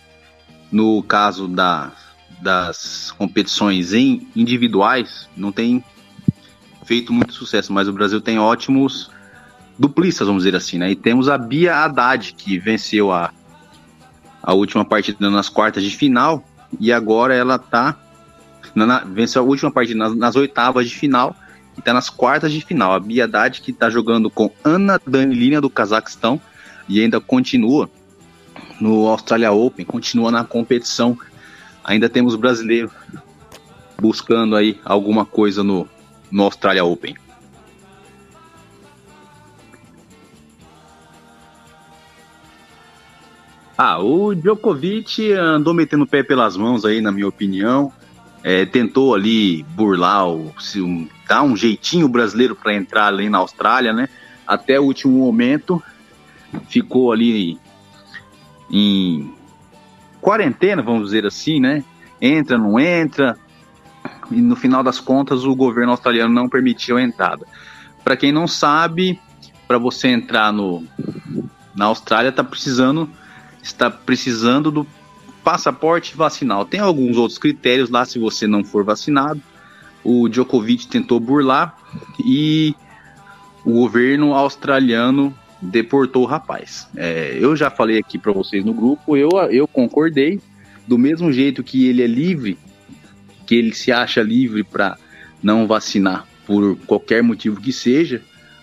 no 0.72 1.02
caso 1.02 1.48
da 1.48 1.92
das 2.40 3.12
competições 3.18 3.94
em 3.94 4.28
individuais 4.36 5.28
não 5.36 5.52
tem 5.52 5.84
feito 6.84 7.12
muito 7.12 7.34
sucesso, 7.34 7.74
mas 7.74 7.88
o 7.88 7.94
Brasil 7.94 8.22
tem 8.22 8.38
ótimos 8.38 9.10
duplistas, 9.80 10.28
vamos 10.28 10.44
dizer 10.44 10.56
assim, 10.56 10.78
né? 10.78 10.92
E 10.92 10.96
temos 10.96 11.28
a 11.28 11.40
Bia 11.40 11.76
Haddad, 11.76 12.34
que 12.34 12.60
venceu 12.60 13.12
a, 13.12 13.34
a 14.44 14.54
última 14.54 14.86
partida 14.86 15.32
nas 15.32 15.50
quartas 15.50 15.84
de 15.84 15.90
final, 15.90 16.46
e 16.80 16.94
agora 16.94 17.34
ela 17.34 17.58
tá. 17.58 17.98
Na, 18.76 19.00
venceu 19.00 19.42
a 19.42 19.46
última 19.46 19.72
partida 19.72 19.98
nas, 19.98 20.16
nas 20.16 20.36
oitavas 20.36 20.88
de 20.88 20.96
final 20.96 21.36
e 21.78 21.82
tá 21.82 21.94
nas 21.94 22.10
quartas 22.10 22.52
de 22.52 22.62
final. 22.62 22.94
A 22.94 23.00
Bia 23.00 23.26
Haddad, 23.26 23.62
que 23.62 23.74
tá 23.74 23.90
jogando 23.90 24.30
com 24.30 24.52
Ana 24.64 25.00
Danilina 25.06 25.62
do 25.62 25.70
Cazaquistão 25.70 26.40
e 26.88 27.02
ainda 27.02 27.20
continua 27.20 27.90
no 28.80 29.08
Australia 29.08 29.52
Open, 29.52 29.86
continua 29.86 30.32
na 30.32 30.44
competição 30.44 31.18
ainda 31.86 32.10
temos 32.10 32.36
brasileiro 32.36 32.90
buscando 34.02 34.56
aí 34.56 34.80
alguma 34.84 35.24
coisa 35.26 35.64
no, 35.64 35.88
no 36.32 36.44
Australia 36.44 36.84
Open. 36.84 37.16
Ah, 43.78 44.00
o 44.00 44.34
Djokovic 44.34 45.32
andou 45.34 45.74
metendo 45.74 46.06
o 46.06 46.08
pé 46.08 46.24
pelas 46.24 46.56
mãos 46.58 46.86
aí, 46.86 47.02
na 47.02 47.12
minha 47.12 47.28
opinião. 47.28 47.92
É, 48.48 48.64
tentou 48.64 49.16
ali 49.16 49.64
burlar, 49.64 50.28
o, 50.30 50.54
um, 50.76 51.08
dar 51.28 51.42
um 51.42 51.58
jeitinho 51.58 52.08
brasileiro 52.08 52.56
para 52.56 52.76
entrar 52.76 53.08
ali 53.08 53.28
na 53.28 53.40
Austrália, 53.40 53.92
né? 53.92 54.08
Até 54.46 54.80
o 54.80 54.84
último 54.84 55.18
momento 55.18 55.82
ficou 56.70 57.12
ali 57.12 57.60
em 58.70 59.34
quarentena, 60.22 60.84
vamos 60.84 61.06
dizer 61.06 61.26
assim, 61.26 61.60
né? 61.60 61.84
Entra, 62.22 62.56
não 62.56 62.80
entra. 62.80 63.36
E 64.30 64.40
no 64.40 64.56
final 64.56 64.84
das 64.84 65.00
contas, 65.00 65.44
o 65.44 65.56
governo 65.56 65.90
australiano 65.90 66.32
não 66.32 66.48
permitiu 66.48 66.98
a 66.98 67.02
entrada. 67.02 67.48
Para 68.04 68.16
quem 68.16 68.32
não 68.32 68.48
sabe, 68.48 69.20
para 69.68 69.80
você 69.80 70.10
entrar 70.10 70.54
no, 70.54 70.84
na 71.76 71.86
Austrália, 71.86 72.30
está 72.30 72.44
precisando, 72.44 73.10
está 73.64 73.90
precisando 73.90 74.70
do 74.70 74.88
passaporte 75.46 76.18
vacinal. 76.18 76.66
Tem 76.66 76.80
alguns 76.80 77.16
outros 77.18 77.38
critérios 77.38 77.90
lá 77.90 78.04
se 78.04 78.18
você 78.18 78.48
não 78.48 78.64
for 78.64 78.84
vacinado. 78.84 79.40
O 80.04 80.28
Djokovic 80.28 80.88
tentou 80.88 81.20
burlar 81.20 81.78
e 82.26 82.76
o 83.64 83.72
governo 83.72 84.34
australiano 84.34 85.34
deportou 85.62 86.24
o 86.24 86.26
rapaz. 86.26 86.88
É, 86.96 87.38
eu 87.40 87.56
já 87.56 87.70
falei 87.70 88.00
aqui 88.00 88.18
para 88.18 88.32
vocês 88.32 88.66
no 88.66 88.74
grupo, 88.74 89.16
eu, 89.16 89.30
eu 89.52 89.68
concordei, 89.68 90.42
do 90.88 90.98
mesmo 90.98 91.32
jeito 91.32 91.64
que 91.64 91.88
ele 91.88 92.04
é 92.04 92.08
livre, 92.08 92.58
que 93.48 93.56
ele 93.56 93.74
se 93.74 93.92
acha 93.92 94.22
livre 94.22 94.64
para 94.64 94.98
não 95.42 95.66
vacinar 95.66 96.28
por 96.46 96.78
qualquer 96.86 97.24
motivo 97.24 97.60
que 97.60 97.74
seja, 97.74 98.22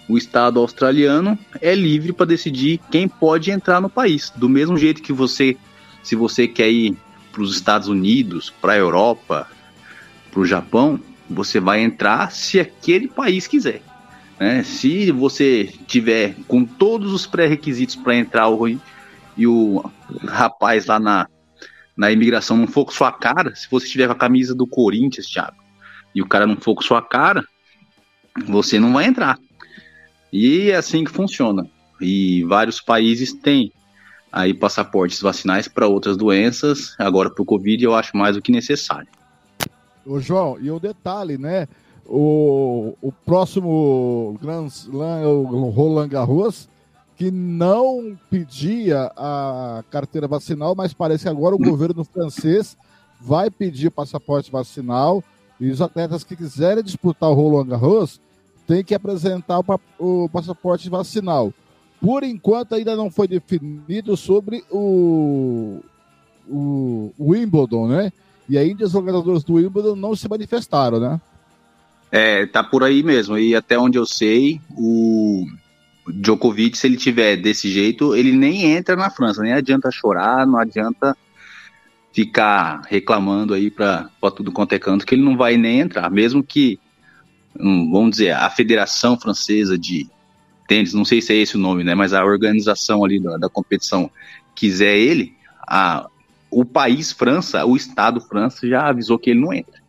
o 0.08 0.16
Estado 0.16 0.60
australiano 0.60 1.38
é 1.60 1.74
livre 1.74 2.12
para 2.12 2.26
decidir 2.26 2.80
quem 2.90 3.08
pode 3.08 3.50
entrar 3.50 3.80
no 3.80 3.88
país. 3.88 4.32
Do 4.36 4.48
mesmo 4.48 4.76
jeito 4.76 5.02
que 5.02 5.12
você, 5.12 5.56
se 6.02 6.16
você 6.16 6.46
quer 6.48 6.70
ir 6.70 6.96
para 7.30 7.42
os 7.42 7.54
Estados 7.54 7.88
Unidos, 7.88 8.50
para 8.50 8.74
a 8.74 8.78
Europa, 8.78 9.48
para 10.30 10.40
o 10.40 10.46
Japão, 10.46 11.00
você 11.28 11.60
vai 11.60 11.80
entrar 11.80 12.30
se 12.30 12.60
aquele 12.60 13.08
país 13.08 13.46
quiser. 13.46 13.82
Né? 14.38 14.62
Se 14.62 15.10
você 15.12 15.72
tiver 15.86 16.34
com 16.46 16.64
todos 16.64 17.12
os 17.12 17.26
pré-requisitos 17.26 17.96
para 17.96 18.16
entrar 18.16 18.48
o, 18.48 18.68
e 19.36 19.46
o 19.46 19.84
rapaz 20.26 20.86
lá 20.86 20.98
na, 20.98 21.28
na 21.96 22.10
imigração 22.10 22.56
não 22.56 22.66
for 22.66 22.84
com 22.84 22.92
sua 22.92 23.12
cara, 23.12 23.54
se 23.54 23.68
você 23.70 23.86
estiver 23.86 24.06
com 24.06 24.12
a 24.12 24.16
camisa 24.16 24.54
do 24.54 24.66
Corinthians, 24.66 25.26
Thiago, 25.26 25.56
e 26.14 26.20
o 26.20 26.26
cara 26.26 26.46
não 26.46 26.56
for 26.56 26.74
com 26.74 26.82
sua 26.82 27.00
cara, 27.00 27.44
você 28.46 28.78
não 28.78 28.92
vai 28.92 29.06
entrar. 29.06 29.38
E 30.32 30.70
é 30.70 30.76
assim 30.76 31.04
que 31.04 31.10
funciona. 31.10 31.66
E 32.00 32.42
vários 32.44 32.80
países 32.80 33.32
têm 33.32 33.72
aí 34.32 34.54
passaportes 34.54 35.20
vacinais 35.20 35.68
para 35.68 35.86
outras 35.86 36.16
doenças. 36.16 36.94
Agora, 36.98 37.30
para 37.30 37.42
o 37.42 37.46
Covid, 37.46 37.84
eu 37.84 37.94
acho 37.94 38.16
mais 38.16 38.34
do 38.34 38.42
que 38.42 38.50
necessário. 38.50 39.08
Ô, 40.04 40.18
João, 40.18 40.58
e 40.60 40.70
o 40.70 40.80
detalhe, 40.80 41.38
né? 41.38 41.68
o, 42.06 42.94
o 43.00 43.12
próximo 43.12 44.36
Grand 44.40 44.66
Slam, 44.66 45.26
o 45.26 45.70
Roland 45.70 46.08
Garros, 46.08 46.68
que 47.16 47.30
não 47.30 48.18
pedia 48.30 49.10
a 49.16 49.84
carteira 49.90 50.26
vacinal, 50.26 50.74
mas 50.74 50.92
parece 50.92 51.24
que 51.24 51.30
agora 51.30 51.54
o 51.54 51.58
governo 51.58 52.04
francês 52.04 52.76
vai 53.20 53.50
pedir 53.50 53.90
passaporte 53.90 54.50
vacinal 54.50 55.22
e 55.60 55.70
os 55.70 55.80
atletas 55.80 56.24
que 56.24 56.34
quiserem 56.34 56.82
disputar 56.82 57.30
o 57.30 57.34
Roland 57.34 57.68
Garros 57.68 58.20
têm 58.66 58.82
que 58.82 58.94
apresentar 58.94 59.60
o 59.98 60.28
passaporte 60.28 60.88
vacinal. 60.88 61.52
Por 62.02 62.24
enquanto 62.24 62.74
ainda 62.74 62.96
não 62.96 63.08
foi 63.08 63.28
definido 63.28 64.16
sobre 64.16 64.64
o, 64.68 65.80
o, 66.48 67.14
o 67.16 67.30
Wimbledon, 67.30 67.86
né? 67.86 68.12
E 68.48 68.58
ainda 68.58 68.84
os 68.84 68.90
jogadores 68.90 69.44
do 69.44 69.54
Wimbledon 69.54 69.94
não 69.94 70.16
se 70.16 70.28
manifestaram, 70.28 70.98
né? 70.98 71.20
É, 72.10 72.44
tá 72.44 72.64
por 72.64 72.82
aí 72.82 73.04
mesmo. 73.04 73.38
E 73.38 73.54
até 73.54 73.78
onde 73.78 73.96
eu 73.96 74.04
sei, 74.04 74.60
o 74.76 75.46
Djokovic, 76.08 76.76
se 76.76 76.88
ele 76.88 76.96
tiver 76.96 77.36
desse 77.36 77.70
jeito, 77.70 78.16
ele 78.16 78.32
nem 78.32 78.64
entra 78.64 78.96
na 78.96 79.08
França. 79.08 79.40
Nem 79.40 79.52
adianta 79.52 79.88
chorar, 79.92 80.44
não 80.44 80.58
adianta 80.58 81.16
ficar 82.12 82.82
reclamando 82.88 83.54
aí 83.54 83.70
para 83.70 84.10
tudo 84.34 84.50
quanto 84.50 84.72
é 84.72 84.78
canto, 84.80 85.06
que 85.06 85.14
ele 85.14 85.22
não 85.22 85.36
vai 85.36 85.56
nem 85.56 85.78
entrar. 85.78 86.10
Mesmo 86.10 86.42
que, 86.42 86.80
hum, 87.58 87.92
vamos 87.92 88.10
dizer, 88.10 88.32
a 88.32 88.50
Federação 88.50 89.16
Francesa 89.16 89.78
de 89.78 90.10
Tênis, 90.66 90.94
não 90.94 91.04
sei 91.04 91.20
se 91.20 91.32
é 91.32 91.36
esse 91.36 91.56
o 91.56 91.58
nome, 91.58 91.84
né? 91.84 91.94
Mas 91.94 92.12
a 92.12 92.24
organização 92.24 93.04
ali 93.04 93.18
da, 93.18 93.36
da 93.36 93.48
competição 93.48 94.10
quiser 94.54 94.96
ele, 94.96 95.34
a, 95.66 96.06
o 96.50 96.64
país 96.64 97.12
França, 97.12 97.64
o 97.64 97.76
Estado 97.76 98.20
França 98.20 98.68
já 98.68 98.86
avisou 98.86 99.18
que 99.18 99.30
ele 99.30 99.40
não 99.40 99.52
entra. 99.52 99.80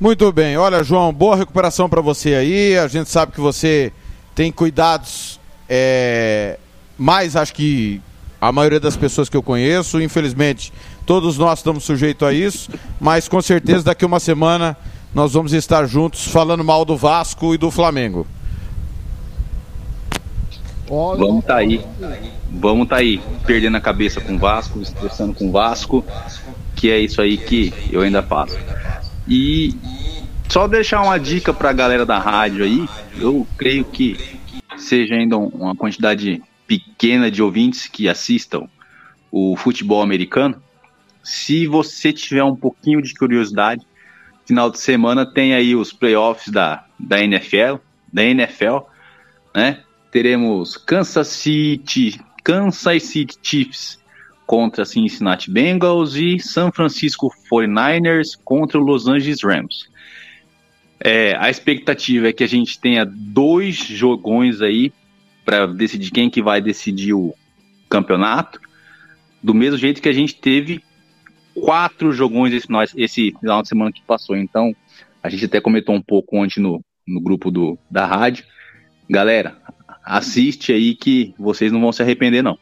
Muito 0.00 0.32
bem. 0.32 0.56
Olha, 0.56 0.82
João, 0.82 1.12
boa 1.12 1.36
recuperação 1.36 1.88
para 1.88 2.00
você 2.00 2.34
aí. 2.34 2.78
A 2.78 2.88
gente 2.88 3.10
sabe 3.10 3.32
que 3.32 3.40
você 3.40 3.92
tem 4.34 4.50
cuidados 4.50 5.38
é, 5.68 6.58
mais, 6.96 7.36
acho 7.36 7.52
que 7.52 8.00
a 8.40 8.50
maioria 8.50 8.80
das 8.80 8.96
pessoas 8.96 9.28
que 9.28 9.36
eu 9.36 9.42
conheço. 9.42 10.00
Infelizmente, 10.00 10.72
todos 11.04 11.36
nós 11.36 11.58
estamos 11.58 11.84
sujeitos 11.84 12.26
a 12.26 12.32
isso. 12.32 12.70
Mas 12.98 13.28
com 13.28 13.42
certeza, 13.42 13.84
daqui 13.84 14.04
uma 14.04 14.18
semana, 14.18 14.76
nós 15.14 15.34
vamos 15.34 15.52
estar 15.52 15.86
juntos 15.86 16.26
falando 16.26 16.64
mal 16.64 16.84
do 16.84 16.96
Vasco 16.96 17.54
e 17.54 17.58
do 17.58 17.70
Flamengo. 17.70 18.26
Vamos 20.90 21.44
tá 21.44 21.56
aí. 21.56 21.80
Vamos 22.50 22.88
tá 22.88 22.96
aí, 22.96 23.20
perdendo 23.46 23.76
a 23.76 23.80
cabeça 23.80 24.20
com 24.20 24.34
o 24.34 24.38
Vasco, 24.38 24.80
estressando 24.80 25.32
com 25.32 25.48
o 25.48 25.52
Vasco, 25.52 26.04
que 26.74 26.90
é 26.90 26.98
isso 26.98 27.22
aí 27.22 27.38
que 27.38 27.72
eu 27.92 28.00
ainda 28.00 28.24
faço. 28.24 28.58
E 29.28 29.72
só 30.48 30.66
deixar 30.66 31.00
uma 31.02 31.16
dica 31.16 31.54
para 31.54 31.70
a 31.70 31.72
galera 31.72 32.04
da 32.04 32.18
rádio 32.18 32.64
aí, 32.64 32.88
eu 33.20 33.46
creio 33.56 33.84
que 33.84 34.16
seja 34.76 35.14
ainda 35.14 35.38
uma 35.38 35.76
quantidade 35.76 36.42
pequena 36.66 37.30
de 37.30 37.40
ouvintes 37.40 37.86
que 37.86 38.08
assistam 38.08 38.66
o 39.30 39.56
futebol 39.56 40.02
americano. 40.02 40.60
Se 41.22 41.68
você 41.68 42.12
tiver 42.12 42.42
um 42.42 42.56
pouquinho 42.56 43.00
de 43.00 43.14
curiosidade, 43.14 43.86
final 44.44 44.68
de 44.68 44.80
semana 44.80 45.24
tem 45.24 45.54
aí 45.54 45.76
os 45.76 45.92
playoffs 45.92 46.48
da, 46.48 46.84
da 46.98 47.22
NFL, 47.22 47.76
da 48.12 48.24
NFL. 48.24 48.78
né? 49.54 49.84
Teremos 50.10 50.76
Kansas 50.76 51.28
City, 51.28 52.20
Kansas 52.42 53.02
City 53.04 53.36
Chiefs 53.42 54.00
contra 54.46 54.84
Cincinnati 54.84 55.50
Bengals 55.50 56.16
e 56.16 56.40
San 56.40 56.72
Francisco 56.72 57.30
49ers 57.50 58.38
contra 58.44 58.78
o 58.78 58.82
Los 58.82 59.06
Angeles 59.06 59.44
Rams. 59.44 59.88
É, 60.98 61.36
a 61.38 61.48
expectativa 61.48 62.28
é 62.28 62.32
que 62.32 62.42
a 62.42 62.48
gente 62.48 62.78
tenha 62.78 63.06
dois 63.06 63.76
jogões 63.76 64.60
aí 64.60 64.92
para 65.44 65.66
decidir 65.66 66.10
quem 66.10 66.28
que 66.28 66.42
vai 66.42 66.60
decidir 66.60 67.14
o 67.14 67.34
campeonato, 67.88 68.60
do 69.42 69.54
mesmo 69.54 69.78
jeito 69.78 70.02
que 70.02 70.08
a 70.08 70.12
gente 70.12 70.34
teve 70.34 70.82
quatro 71.54 72.12
jogões 72.12 72.52
esse 72.52 72.68
esse 72.96 73.32
final 73.40 73.62
de 73.62 73.68
semana 73.68 73.92
que 73.92 74.02
passou. 74.02 74.36
Então, 74.36 74.74
a 75.22 75.28
gente 75.28 75.44
até 75.44 75.60
comentou 75.60 75.94
um 75.94 76.02
pouco 76.02 76.36
ontem 76.36 76.60
no, 76.60 76.84
no 77.06 77.20
grupo 77.20 77.50
do, 77.50 77.78
da 77.90 78.04
rádio. 78.04 78.44
Galera, 79.08 79.59
assiste 80.04 80.72
aí 80.72 80.94
que 80.94 81.34
vocês 81.38 81.72
não 81.72 81.80
vão 81.80 81.92
se 81.92 82.02
arrepender, 82.02 82.42
não. 82.42 82.58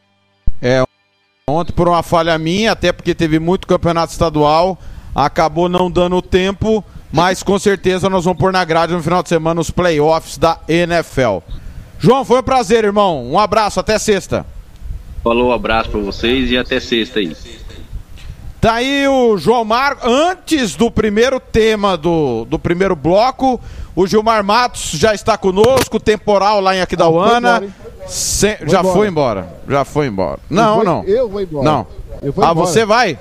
É, 0.61 0.83
ontem 1.48 1.72
por 1.72 1.88
uma 1.88 2.03
falha 2.03 2.37
minha, 2.38 2.72
até 2.72 2.92
porque 2.92 3.14
teve 3.14 3.38
muito 3.38 3.66
campeonato 3.66 4.12
estadual, 4.12 4.79
acabou 5.14 5.68
não 5.68 5.90
dando 5.90 6.20
tempo, 6.20 6.85
mas 7.12 7.42
com 7.42 7.59
certeza 7.59 8.11
nós 8.11 8.24
vamos 8.24 8.38
pôr 8.38 8.53
na 8.53 8.64
grade 8.64 8.92
no 8.92 9.03
final 9.03 9.22
de 9.22 9.29
semana 9.29 9.61
os 9.61 9.70
playoffs 9.70 10.37
da 10.37 10.59
NFL. 10.68 11.38
João, 11.98 12.24
foi 12.24 12.40
um 12.40 12.42
prazer, 12.42 12.85
irmão. 12.85 13.24
Um 13.31 13.38
abraço, 13.38 13.81
até 13.81 13.98
sexta. 13.98 14.46
Falou, 15.22 15.53
abraço 15.53 15.90
para 15.90 16.01
vocês 16.01 16.51
e 16.51 16.57
até 16.57 16.79
sexta 16.79 17.18
aí. 17.18 17.37
Tá 18.61 18.74
aí 18.74 19.07
o 19.07 19.37
João 19.37 19.64
Marcos. 19.64 20.05
Antes 20.05 20.74
do 20.74 20.90
primeiro 20.90 21.38
tema 21.38 21.96
do, 21.96 22.44
do 22.44 22.59
primeiro 22.59 22.96
bloco, 22.96 23.61
o 23.98 24.06
Gilmar 24.06 24.44
Matos 24.44 24.92
já 24.92 25.12
está 25.12 25.37
conosco, 25.37 25.98
temporal 25.98 26.61
lá 26.61 26.76
em 26.76 26.80
Aquidauana. 26.80 27.64
Se... 28.06 28.56
já 28.64 28.78
embora. 28.78 28.94
foi 28.94 29.08
embora. 29.08 29.61
Já 29.68 29.84
foi 29.84 30.06
embora. 30.06 30.38
Não, 30.48 30.76
vou, 30.76 30.84
não. 30.84 31.02
Eu 31.02 31.28
vou 31.28 31.40
embora. 31.40 31.64
Não. 31.64 31.87
Vou 32.32 32.44
ah, 32.44 32.52
você 32.52 32.84
vai? 32.84 33.18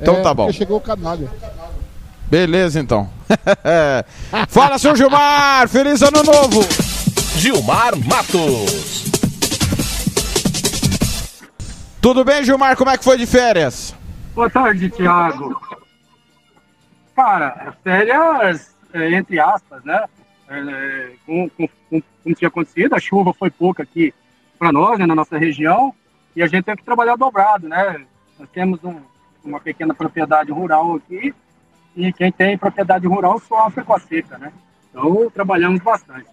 Então 0.00 0.14
é, 0.14 0.22
tá 0.22 0.32
bom. 0.32 0.50
chegou 0.50 0.78
o 0.78 0.80
canalha. 0.80 1.30
Beleza, 2.26 2.80
então. 2.80 3.10
Fala, 4.48 4.78
seu 4.78 4.96
Gilmar! 4.96 5.68
Feliz 5.68 6.00
ano 6.00 6.22
novo! 6.22 6.62
Gilmar 7.36 7.94
Matos. 7.98 9.04
Tudo 12.00 12.24
bem, 12.24 12.42
Gilmar? 12.42 12.78
Como 12.78 12.88
é 12.88 12.96
que 12.96 13.04
foi 13.04 13.18
de 13.18 13.26
férias? 13.26 13.94
Boa 14.34 14.48
tarde, 14.48 14.88
Thiago. 14.88 15.54
Cara, 17.14 17.74
férias, 17.84 18.70
é, 18.70 18.75
entre 19.04 19.38
aspas, 19.38 19.82
né? 19.84 20.04
É, 20.48 21.12
com, 21.26 21.48
com, 21.50 21.68
com, 21.90 22.02
como 22.22 22.34
tinha 22.34 22.48
acontecido, 22.48 22.94
a 22.94 23.00
chuva 23.00 23.32
foi 23.34 23.50
pouca 23.50 23.82
aqui 23.82 24.14
para 24.58 24.72
nós, 24.72 24.98
né, 24.98 25.06
na 25.06 25.14
nossa 25.14 25.36
região, 25.36 25.92
e 26.34 26.42
a 26.42 26.46
gente 26.46 26.64
tem 26.64 26.76
que 26.76 26.84
trabalhar 26.84 27.16
dobrado, 27.16 27.68
né? 27.68 28.06
Nós 28.38 28.48
temos 28.50 28.82
um, 28.84 29.00
uma 29.44 29.60
pequena 29.60 29.94
propriedade 29.94 30.52
rural 30.52 30.96
aqui, 30.96 31.34
e 31.96 32.12
quem 32.12 32.30
tem 32.30 32.58
propriedade 32.58 33.06
rural 33.06 33.40
sofre 33.40 33.82
com 33.82 33.94
a 33.94 33.98
seca, 33.98 34.38
né? 34.38 34.52
Então, 34.90 35.30
trabalhamos 35.30 35.80
bastante. 35.82 36.28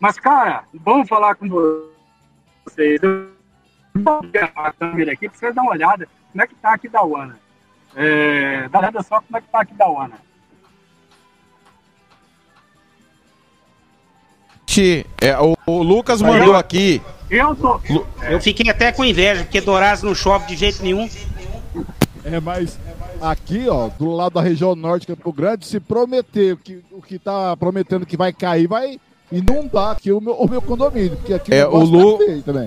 Mas, 0.00 0.18
cara, 0.18 0.64
vamos 0.72 1.08
falar 1.08 1.34
com 1.34 1.48
vocês. 2.64 3.02
Eu 3.02 3.30
vou 3.94 4.20
a 4.56 4.72
câmera 4.72 5.12
aqui 5.12 5.28
para 5.28 5.38
vocês 5.38 5.54
dar 5.54 5.62
uma 5.62 5.72
olhada 5.72 6.08
como 6.30 6.42
é 6.42 6.46
que 6.46 6.54
tá 6.56 6.74
aqui 6.74 6.88
da 6.88 7.02
Uana. 7.04 7.38
É, 7.94 8.68
dá 8.68 8.78
uma 8.78 8.88
olhada 8.88 9.02
só 9.02 9.20
como 9.20 9.36
é 9.36 9.40
que 9.40 9.48
tá 9.48 9.60
aqui 9.60 9.74
da 9.74 9.88
Uana. 9.88 10.16
É, 15.20 15.38
o, 15.38 15.56
o 15.66 15.82
Lucas 15.82 16.22
mandou 16.22 16.54
aqui. 16.56 17.00
Eu, 17.30 17.54
tô... 17.54 17.80
eu 18.28 18.40
fiquei 18.40 18.70
até 18.70 18.92
com 18.92 19.04
inveja, 19.04 19.44
porque 19.44 19.60
Dourados 19.60 20.02
não 20.02 20.14
chove 20.14 20.46
de 20.46 20.56
jeito 20.56 20.82
nenhum. 20.82 21.08
É, 22.24 22.40
mas 22.40 22.78
aqui, 23.20 23.66
ó, 23.68 23.88
do 23.98 24.10
lado 24.10 24.34
da 24.34 24.40
região 24.40 24.74
norte, 24.74 25.06
Campo 25.06 25.32
Grande, 25.32 25.66
se 25.66 25.80
prometer 25.80 26.56
que 26.56 26.82
o 26.90 27.02
que 27.02 27.18
tá 27.18 27.56
prometendo 27.56 28.06
que 28.06 28.16
vai 28.16 28.32
cair, 28.32 28.66
vai 28.66 28.98
inundar 29.32 29.92
aqui 29.92 30.12
o 30.12 30.20
meu, 30.20 30.34
o 30.34 30.48
meu 30.48 30.62
condomínio. 30.62 31.16
Porque 31.16 31.34
aqui 31.34 31.54
é, 31.54 31.66
o, 31.66 31.78
Lu, 31.78 32.18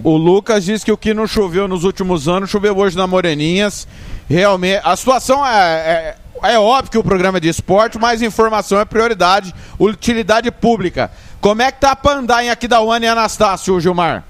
o 0.03 0.17
Lucas 0.17 0.65
disse 0.65 0.83
que 0.83 0.91
o 0.91 0.97
que 0.97 1.13
não 1.13 1.27
choveu 1.27 1.67
nos 1.67 1.83
últimos 1.83 2.27
anos, 2.27 2.49
choveu 2.49 2.77
hoje 2.77 2.97
na 2.97 3.07
Moreninhas. 3.07 3.87
Realmente, 4.29 4.81
a 4.83 4.95
situação 4.95 5.45
é, 5.45 6.15
é, 6.43 6.51
é 6.51 6.59
óbvio 6.59 6.91
que 6.91 6.97
o 6.97 7.03
programa 7.03 7.37
é 7.37 7.41
de 7.41 7.49
esporte, 7.49 7.97
mas 7.97 8.21
informação 8.21 8.79
é 8.79 8.85
prioridade, 8.85 9.53
utilidade 9.79 10.51
pública. 10.51 11.09
Como 11.41 11.61
é 11.61 11.71
que 11.71 11.79
tá 11.79 11.95
pra 11.95 12.13
andar 12.13 12.43
em 12.43 12.49
Aquidauana 12.49 13.05
e 13.05 13.07
Anastácio, 13.07 13.79
Gilmar? 13.79 14.23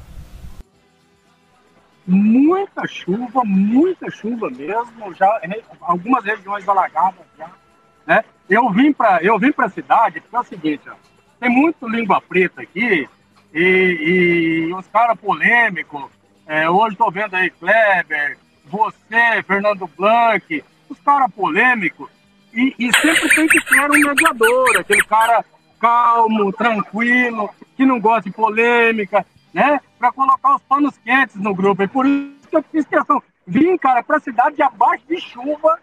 Muita 2.06 2.88
chuva, 2.88 3.42
muita 3.44 4.10
chuva 4.10 4.50
mesmo, 4.50 5.14
já 5.14 5.42
algumas 5.82 6.24
regiões 6.24 6.68
alagadas 6.68 7.26
já, 7.38 7.50
né? 8.06 8.24
Eu 8.50 8.70
vim 8.70 8.94
para 8.94 9.22
eu 9.22 9.38
vim 9.38 9.52
para 9.52 9.66
a 9.66 9.70
cidade 9.70 10.22
porque 10.22 10.36
é 10.36 10.40
o 10.40 10.44
seguinte, 10.44 10.90
ó, 10.90 10.94
tem 11.40 11.50
muito 11.50 11.88
língua 11.88 12.22
preta 12.22 12.62
aqui 12.62 13.10
e, 13.54 14.70
e 14.70 14.74
os 14.74 14.88
caras 14.88 15.20
polêmicos. 15.20 16.06
É, 16.46 16.70
hoje 16.70 16.94
estou 16.94 17.12
vendo 17.12 17.36
aí 17.36 17.50
Kleber, 17.50 18.38
você, 18.66 19.44
Fernando 19.46 19.90
Blanc, 19.98 20.64
os 20.90 21.00
caras 21.00 21.32
polêmicos. 21.34 22.10
E, 22.54 22.74
e, 22.80 22.90
sempre 23.02 23.36
tem 23.36 23.48
que 23.48 23.60
ter 23.66 23.82
um 23.82 23.90
mediador, 23.90 24.78
aquele 24.80 25.04
cara 25.04 25.44
calmo, 25.80 26.52
tranquilo, 26.54 27.50
que 27.76 27.86
não 27.86 28.00
gosta 28.00 28.30
de 28.30 28.32
polêmica, 28.32 29.26
né? 29.54 29.80
Para 29.98 30.12
colocar 30.12 30.56
os 30.56 30.62
panos 30.64 30.96
quentes 31.04 31.36
no 31.36 31.54
grupo. 31.54 31.84
E 31.84 31.88
por 31.88 32.06
isso 32.06 32.48
que 32.50 32.58
eu 32.58 32.66
fiz 32.72 32.86
questão. 32.86 33.22
Vim, 33.46 33.78
cara, 33.78 34.04
para 34.04 34.18
a 34.18 34.22
cidade 34.22 34.62
abaixo 34.62 35.04
de 35.08 35.20
chuva 35.20 35.80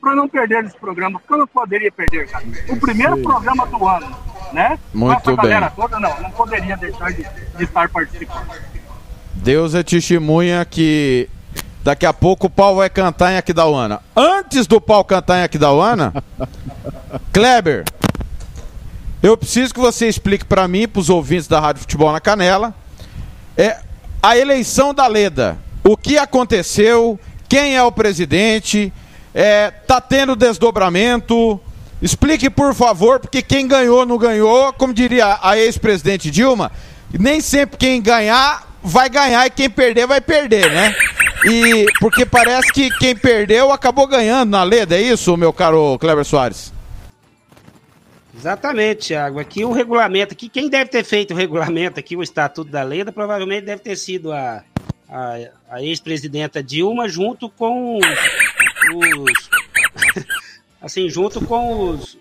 para 0.00 0.14
não 0.14 0.28
perder 0.28 0.64
esse 0.64 0.76
programa, 0.76 1.18
porque 1.18 1.32
eu 1.32 1.38
não 1.38 1.46
poderia 1.46 1.90
perder, 1.90 2.28
cara. 2.28 2.44
O 2.68 2.76
primeiro 2.76 3.16
Sim. 3.16 3.22
programa 3.22 3.66
do 3.66 3.88
ano, 3.88 4.14
né? 4.52 4.78
Muito 4.92 5.18
Essa 5.18 5.26
bem. 5.28 5.36
galera 5.36 5.70
toda, 5.70 5.98
não, 5.98 6.20
não 6.20 6.30
poderia 6.32 6.76
deixar 6.76 7.10
de, 7.10 7.24
de 7.56 7.64
estar 7.64 7.88
participando. 7.88 8.52
Deus 9.34 9.74
é 9.74 9.82
testemunha 9.82 10.62
que 10.64 11.28
daqui 11.82 12.04
a 12.04 12.12
pouco 12.12 12.48
o 12.48 12.50
pau 12.50 12.76
vai 12.76 12.90
cantar 12.90 13.32
em 13.32 13.38
Aquidauana. 13.38 14.00
Antes 14.14 14.66
do 14.66 14.78
pau 14.80 15.02
cantar 15.04 15.38
em 15.38 15.42
Aquidauana, 15.42 16.12
Kleber, 17.32 17.84
eu 19.24 19.38
preciso 19.38 19.72
que 19.72 19.80
você 19.80 20.06
explique 20.06 20.44
para 20.44 20.68
mim, 20.68 20.86
para 20.86 21.00
os 21.00 21.08
ouvintes 21.08 21.48
da 21.48 21.58
Rádio 21.58 21.80
Futebol 21.80 22.12
na 22.12 22.20
Canela, 22.20 22.74
é 23.56 23.78
a 24.22 24.36
eleição 24.36 24.92
da 24.92 25.06
Leda. 25.06 25.56
O 25.82 25.96
que 25.96 26.18
aconteceu? 26.18 27.18
Quem 27.48 27.74
é 27.74 27.82
o 27.82 27.90
presidente? 27.90 28.92
É, 29.34 29.70
tá 29.70 29.98
tendo 29.98 30.36
desdobramento. 30.36 31.58
Explique, 32.02 32.50
por 32.50 32.74
favor, 32.74 33.18
porque 33.18 33.40
quem 33.40 33.66
ganhou 33.66 34.04
não 34.04 34.18
ganhou, 34.18 34.74
como 34.74 34.92
diria 34.92 35.38
a 35.40 35.56
ex-presidente 35.56 36.30
Dilma, 36.30 36.70
nem 37.10 37.40
sempre 37.40 37.78
quem 37.78 38.02
ganhar 38.02 38.76
vai 38.82 39.08
ganhar 39.08 39.46
e 39.46 39.50
quem 39.50 39.70
perder 39.70 40.06
vai 40.06 40.20
perder, 40.20 40.70
né? 40.70 40.94
E 41.46 41.86
porque 41.98 42.26
parece 42.26 42.70
que 42.70 42.90
quem 42.98 43.16
perdeu 43.16 43.72
acabou 43.72 44.06
ganhando 44.06 44.50
na 44.50 44.62
Leda, 44.62 44.96
é 44.96 45.00
isso, 45.00 45.34
meu 45.34 45.50
caro 45.50 45.98
Kleber 45.98 46.26
Soares? 46.26 46.73
Exatamente, 48.44 49.06
Thiago. 49.06 49.40
Aqui 49.40 49.64
o 49.64 49.72
regulamento, 49.72 50.34
aqui 50.34 50.50
quem 50.50 50.68
deve 50.68 50.90
ter 50.90 51.02
feito 51.02 51.32
o 51.32 51.36
regulamento 51.36 51.98
aqui, 51.98 52.14
o 52.14 52.22
estatuto 52.22 52.70
da 52.70 52.82
Leda, 52.82 53.10
provavelmente 53.10 53.64
deve 53.64 53.80
ter 53.80 53.96
sido 53.96 54.32
a, 54.32 54.62
a, 55.08 55.36
a 55.70 55.82
ex-presidenta 55.82 56.62
Dilma 56.62 57.08
junto 57.08 57.48
com 57.48 57.96
os. 57.96 59.50
assim, 60.82 61.08
junto 61.08 61.42
com 61.46 61.88
os. 61.88 62.18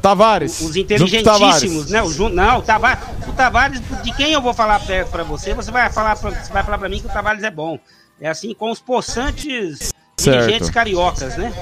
Tavares. 0.00 0.60
Os 0.62 0.74
inteligentíssimos, 0.74 1.90
né? 1.90 2.02
O, 2.02 2.28
não, 2.28 2.58
o 2.58 2.62
Tavares, 2.62 3.04
o 3.28 3.32
Tavares, 3.32 3.80
de 4.02 4.12
quem 4.16 4.32
eu 4.32 4.42
vou 4.42 4.52
falar 4.52 4.80
para 4.80 5.22
você, 5.22 5.54
você 5.54 5.70
vai 5.70 5.92
falar 5.92 6.16
pra, 6.16 6.30
você 6.30 6.52
vai 6.52 6.64
falar 6.64 6.78
para 6.78 6.88
mim 6.88 6.98
que 6.98 7.06
o 7.06 7.12
Tavares 7.12 7.44
é 7.44 7.50
bom. 7.52 7.78
É 8.20 8.28
assim 8.28 8.52
com 8.52 8.68
os 8.68 8.80
possantes 8.80 9.92
certo. 10.16 10.40
dirigentes 10.40 10.70
cariocas, 10.70 11.36
né? 11.36 11.52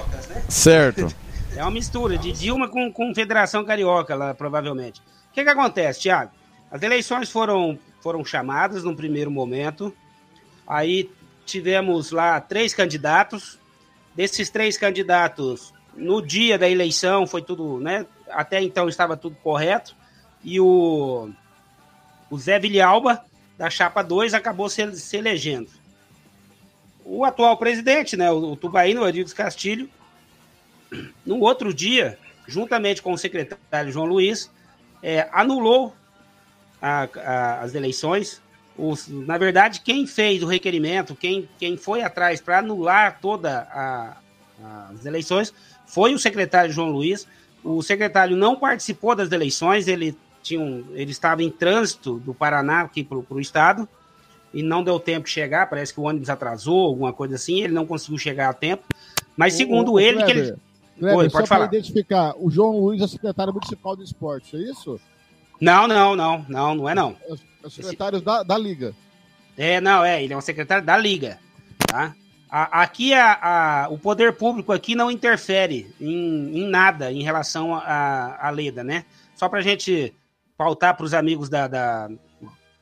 Certo. 0.49 1.15
É 1.61 1.63
uma 1.63 1.71
mistura 1.71 2.17
de 2.17 2.33
Dilma 2.33 2.69
com, 2.69 2.91
com 2.91 3.15
Federação 3.15 3.63
Carioca, 3.67 4.15
lá, 4.15 4.33
provavelmente. 4.33 5.03
O 5.29 5.35
que, 5.35 5.45
que 5.45 5.51
acontece, 5.51 6.01
Tiago? 6.01 6.33
As 6.71 6.83
eleições 6.83 7.31
foram, 7.31 7.79
foram 8.01 8.25
chamadas 8.25 8.83
num 8.83 8.97
primeiro 8.97 9.31
momento. 9.31 9.95
Aí 10.67 11.11
tivemos 11.45 12.13
lá 12.13 12.41
três 12.41 12.73
candidatos. 12.73 13.59
Desses 14.15 14.49
três 14.49 14.79
candidatos, 14.79 15.75
no 15.95 16.23
dia 16.23 16.59
da 16.59 16.67
eleição 16.67 17.27
foi 17.27 17.43
tudo, 17.43 17.79
né? 17.79 18.07
Até 18.31 18.63
então 18.63 18.89
estava 18.89 19.15
tudo 19.15 19.37
correto. 19.37 19.95
E 20.43 20.59
o, 20.59 21.29
o 22.31 22.39
Zé 22.39 22.59
Vilhalba, 22.59 23.23
da 23.59 23.69
Chapa 23.69 24.01
2, 24.01 24.33
acabou 24.33 24.71
se, 24.71 24.97
se 24.97 25.19
elegendo. 25.19 25.69
O 27.05 27.23
atual 27.23 27.55
presidente, 27.59 28.17
né, 28.17 28.31
o, 28.31 28.53
o 28.53 28.57
Tubaíno, 28.57 29.05
Arides 29.05 29.35
Castilho, 29.35 29.91
no 31.25 31.41
outro 31.41 31.73
dia, 31.73 32.19
juntamente 32.47 33.03
com 33.03 33.13
o 33.13 33.19
secretário 33.19 33.93
João 33.93 34.07
Luiz, 34.07 34.51
é, 35.03 35.29
anulou 35.33 35.95
a, 36.81 37.09
a, 37.17 37.61
as 37.61 37.75
eleições. 37.75 38.41
Os, 38.77 39.09
na 39.09 39.37
verdade, 39.37 39.81
quem 39.81 40.07
fez 40.07 40.43
o 40.43 40.47
requerimento, 40.47 41.15
quem, 41.15 41.49
quem 41.59 41.77
foi 41.77 42.03
atrás 42.03 42.41
para 42.41 42.59
anular 42.59 43.19
todas 43.21 43.67
as 44.93 45.05
eleições, 45.05 45.53
foi 45.87 46.15
o 46.15 46.19
secretário 46.19 46.73
João 46.73 46.89
Luiz. 46.89 47.27
O 47.63 47.83
secretário 47.83 48.37
não 48.37 48.57
participou 48.57 49.15
das 49.15 49.31
eleições, 49.33 49.87
ele, 49.87 50.17
tinha 50.43 50.61
um, 50.61 50.85
ele 50.93 51.11
estava 51.11 51.43
em 51.43 51.51
trânsito 51.51 52.19
do 52.21 52.33
Paraná 52.33 52.81
aqui 52.83 53.05
para 53.05 53.19
o 53.19 53.41
estado 53.41 53.87
e 54.53 54.63
não 54.63 54.83
deu 54.83 54.99
tempo 54.99 55.27
de 55.27 55.33
chegar. 55.33 55.69
Parece 55.69 55.93
que 55.93 56.01
o 56.01 56.05
ônibus 56.05 56.31
atrasou, 56.31 56.87
alguma 56.87 57.13
coisa 57.13 57.35
assim, 57.35 57.61
ele 57.61 57.75
não 57.75 57.87
conseguiu 57.87 58.19
chegar 58.19 58.49
a 58.49 58.55
tempo. 58.55 58.85
Mas 59.37 59.55
segundo 59.55 59.91
o, 59.91 59.95
o 59.95 60.01
ele, 60.01 60.23
Kleber, 60.23 60.35
que 60.35 60.41
ele. 60.41 60.59
Kleber, 61.01 61.17
Oi, 61.19 61.25
só 61.31 61.39
pode 61.39 61.49
para 61.49 61.57
falar. 61.57 61.67
identificar, 61.67 62.35
o 62.39 62.51
João 62.51 62.79
Luiz 62.79 63.03
é 63.03 63.09
secretário 63.09 63.53
municipal 63.53 63.97
de 63.97 64.05
esporte, 64.05 64.55
é 64.55 64.61
isso? 64.61 65.01
Não, 65.61 65.89
não, 65.89 66.15
não, 66.15 66.45
não, 66.49 66.75
não 66.75 66.89
é 66.89 66.95
não. 66.95 67.17
É 67.29 67.33
o- 67.33 67.39
é 67.65 67.67
o 67.67 67.71
secretário 67.71 68.21
da, 68.21 68.43
da 68.43 68.57
Liga. 68.57 68.95
É, 69.59 69.81
não, 69.81 70.05
é, 70.05 70.23
ele 70.23 70.33
é 70.33 70.37
um 70.37 70.41
secretário 70.41 70.85
da 70.85 70.97
Liga, 70.97 71.39
tá? 71.87 72.15
A- 72.49 72.83
aqui 72.83 73.13
a, 73.15 73.39
a- 73.85 73.89
o 73.91 73.99
poder 73.99 74.33
público 74.35 74.73
aqui 74.73 74.95
não 74.95 75.11
interfere 75.11 75.93
em, 76.01 76.59
em 76.61 76.69
nada 76.69 77.11
em 77.13 77.23
relação 77.23 77.75
à 77.75 78.51
Leda, 78.55 78.83
né? 78.85 79.05
Só 79.35 79.49
pra 79.49 79.61
gente 79.61 80.15
pautar 80.57 80.97
para 80.97 81.05
os 81.07 81.15
amigos 81.15 81.49
da, 81.49 81.67
da, 81.69 82.09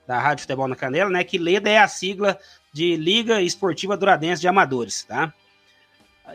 da 0.07 0.18
Rádio 0.18 0.42
Futebol 0.42 0.66
na 0.68 0.74
Canela, 0.76 1.11
né? 1.11 1.22
Que 1.24 1.38
Leda 1.38 1.68
é 1.70 1.78
a 1.78 1.87
sigla 1.88 2.38
de 2.72 2.96
Liga 2.96 3.40
Esportiva 3.42 3.96
Duradense 3.96 4.40
de 4.40 4.48
Amadores, 4.48 5.02
tá? 5.04 5.33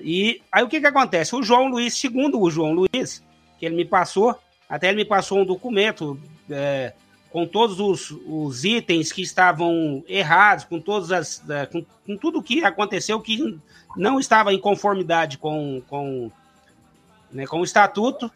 E 0.01 0.41
aí 0.51 0.63
o 0.63 0.67
que 0.67 0.79
que 0.79 0.87
acontece? 0.87 1.35
O 1.35 1.43
João 1.43 1.67
Luiz, 1.67 1.95
segundo 1.95 2.39
o 2.39 2.49
João 2.49 2.73
Luiz, 2.73 3.23
que 3.59 3.65
ele 3.65 3.75
me 3.75 3.85
passou, 3.85 4.35
até 4.67 4.87
ele 4.89 4.97
me 4.97 5.05
passou 5.05 5.39
um 5.39 5.45
documento 5.45 6.19
é, 6.49 6.93
com 7.31 7.45
todos 7.45 7.79
os, 7.79 8.15
os 8.27 8.63
itens 8.63 9.11
que 9.11 9.21
estavam 9.21 10.03
errados, 10.07 10.65
com 10.65 10.79
todas 10.79 11.11
as, 11.11 11.49
é, 11.49 11.65
com, 11.65 11.85
com 12.05 12.17
tudo 12.17 12.43
que 12.43 12.63
aconteceu 12.63 13.19
que 13.19 13.59
não 13.95 14.19
estava 14.19 14.53
em 14.53 14.59
conformidade 14.59 15.37
com, 15.37 15.81
com, 15.87 16.31
né, 17.31 17.45
com 17.45 17.59
o 17.59 17.63
estatuto, 17.63 18.31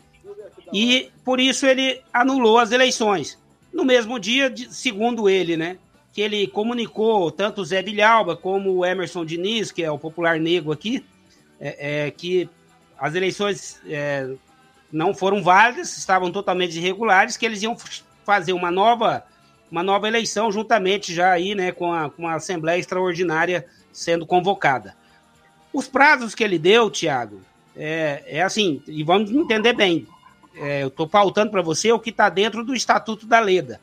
e 0.74 1.10
por 1.24 1.40
isso 1.40 1.66
ele 1.66 2.02
anulou 2.12 2.60
as 2.60 2.72
eleições. 2.72 3.40
No 3.72 3.86
mesmo 3.86 4.20
dia, 4.20 4.54
segundo 4.70 5.30
ele, 5.30 5.56
né, 5.56 5.78
que 6.12 6.22
ele 6.22 6.48
comunicou 6.48 7.30
tanto 7.30 7.62
o 7.62 7.66
Zé 7.66 7.82
Vilhalba 7.82 8.36
como 8.36 8.74
o 8.74 8.86
Emerson 8.86 9.24
Diniz, 9.24 9.72
que 9.72 9.84
é 9.84 9.92
o 9.92 10.00
popular 10.00 10.40
negro 10.40 10.72
aqui, 10.72 11.06
é, 11.60 12.06
é, 12.06 12.12
que 12.12 12.50
as 12.98 13.16
eleições 13.16 13.82
é, 13.88 14.30
não 14.92 15.14
foram 15.14 15.44
válidas, 15.44 15.98
estavam 15.98 16.32
totalmente 16.32 16.78
irregulares, 16.78 17.38
que 17.38 17.46
eles 17.46 17.62
iam 17.62 17.76
fazer 18.26 18.54
uma 18.54 18.72
nova, 18.72 19.24
uma 19.72 19.84
nova 19.84 20.08
eleição 20.08 20.52
juntamente 20.52 21.14
já 21.14 21.32
aí, 21.32 21.56
né, 21.56 21.72
com 21.72 21.94
a, 21.94 22.10
com 22.10 22.28
a 22.28 22.36
Assembleia 22.36 22.80
Extraordinária 22.80 23.66
sendo 23.92 24.26
convocada. 24.26 24.96
Os 25.74 25.88
prazos 25.88 26.34
que 26.34 26.44
ele 26.44 26.58
deu, 26.58 26.90
Tiago, 26.90 27.42
é, 27.76 28.24
é 28.26 28.42
assim, 28.42 28.82
e 28.88 29.04
vamos 29.04 29.32
entender 29.32 29.74
bem, 29.74 30.08
é, 30.56 30.84
eu 30.84 30.88
estou 30.88 31.08
pautando 31.08 31.52
para 31.52 31.62
você 31.62 31.92
o 31.92 32.00
que 32.00 32.10
está 32.10 32.30
dentro 32.30 32.64
do 32.64 32.74
Estatuto 32.74 33.28
da 33.28 33.40
Leda. 33.40 33.80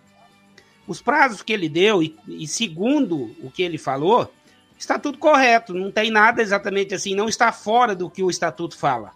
Os 0.87 1.01
prazos 1.01 1.43
que 1.43 1.53
ele 1.53 1.69
deu, 1.69 2.03
e, 2.03 2.17
e 2.27 2.47
segundo 2.47 3.35
o 3.41 3.51
que 3.51 3.63
ele 3.63 3.79
falou, 3.79 4.31
está 4.79 4.99
tudo 4.99 5.19
correto, 5.19 5.73
não 5.73 5.91
tem 5.91 6.11
nada 6.11 6.43
exatamente 6.43 6.95
assim, 6.95 7.15
não 7.15 7.29
está 7.29 7.53
fora 7.53 7.95
do 7.95 8.11
que 8.11 8.23
o 8.23 8.31
Estatuto 8.31 8.77
fala. 8.77 9.13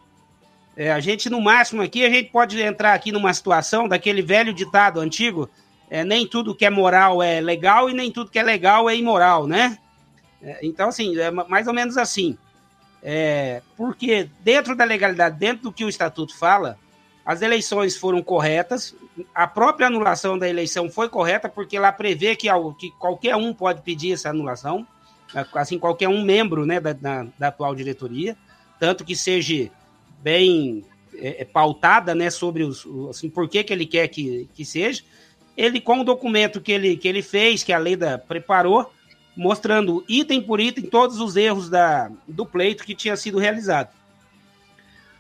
É, 0.77 0.93
a 0.93 1.01
gente, 1.01 1.29
no 1.29 1.41
máximo 1.41 1.83
aqui, 1.83 2.05
a 2.05 2.11
gente 2.11 2.31
pode 2.31 2.61
entrar 2.61 2.95
aqui 2.95 3.11
numa 3.11 3.35
situação 3.35 3.89
daquele 3.89 4.23
velho 4.23 4.55
ditado 4.55 5.01
antigo, 5.01 5.51
é, 5.91 6.05
nem 6.05 6.27
tudo 6.27 6.55
que 6.55 6.65
é 6.65 6.71
moral 6.71 7.23
é 7.23 7.41
legal 7.41 7.91
e 7.91 7.95
nem 7.95 8.13
tudo 8.13 8.31
que 8.31 8.39
é 8.39 8.43
legal 8.43 8.89
é 8.89 8.97
imoral, 8.97 9.47
né? 9.47 9.79
É, 10.41 10.61
então, 10.63 10.89
assim, 10.89 11.19
é 11.19 11.31
ma- 11.31 11.47
mais 11.49 11.67
ou 11.67 11.75
menos 11.75 11.97
assim. 11.97 12.39
É, 13.03 13.63
porque 13.77 14.29
dentro 14.41 14.77
da 14.77 14.85
legalidade, 14.85 15.39
dentro 15.39 15.65
do 15.65 15.73
que 15.73 15.85
o 15.85 15.89
Estatuto 15.89 16.37
fala, 16.37 16.79
as 17.25 17.43
eleições 17.43 17.97
foram 17.97 18.23
corretas, 18.23 18.95
a 19.35 19.47
própria 19.47 19.87
anulação 19.87 20.39
da 20.39 20.49
eleição 20.49 20.89
foi 20.91 21.09
correta, 21.09 21.49
porque 21.49 21.79
lá 21.79 21.93
prevê 21.93 22.37
que, 22.37 22.49
que 22.79 22.91
qualquer 22.93 23.37
um 23.37 23.53
pode 23.53 23.83
pedir 23.83 24.13
essa 24.13 24.31
anulação, 24.31 24.87
assim, 25.55 25.79
qualquer 25.79 26.09
um 26.09 26.23
membro 26.23 26.65
né, 26.65 26.81
da, 26.81 26.93
da, 26.93 27.27
da 27.39 27.49
atual 27.49 27.75
diretoria, 27.75 28.37
tanto 28.79 29.05
que 29.05 29.15
seja 29.17 29.71
bem 30.23 30.85
é, 31.15 31.43
é, 31.43 31.45
pautada 31.45 32.15
né, 32.15 32.31
sobre 32.31 32.63
os, 32.63 32.87
assim, 33.11 33.29
por 33.29 33.49
que, 33.49 33.63
que 33.65 33.73
ele 33.73 33.87
quer 33.87 34.09
que, 34.09 34.49
que 34.55 34.65
seja. 34.65 35.03
Ele, 35.57 35.81
com 35.81 36.01
o 36.01 36.05
documento 36.05 36.61
que 36.61 36.73
ele, 36.73 36.97
que 36.97 37.09
ele 37.09 37.23
fez, 37.23 37.63
que 37.65 37.73
a 37.73 37.79
Leda 37.79 38.19
preparou, 38.19 38.93
mostrando 39.37 40.05
item 40.09 40.41
por 40.41 40.61
item 40.61 40.85
todos 40.85 41.21
os 41.21 41.37
erros 41.37 41.69
da, 41.69 42.11
do 42.27 42.47
pleito 42.47 42.85
que 42.85 42.95
tinha 42.95 43.17
sido 43.17 43.39
realizado. 43.39 43.91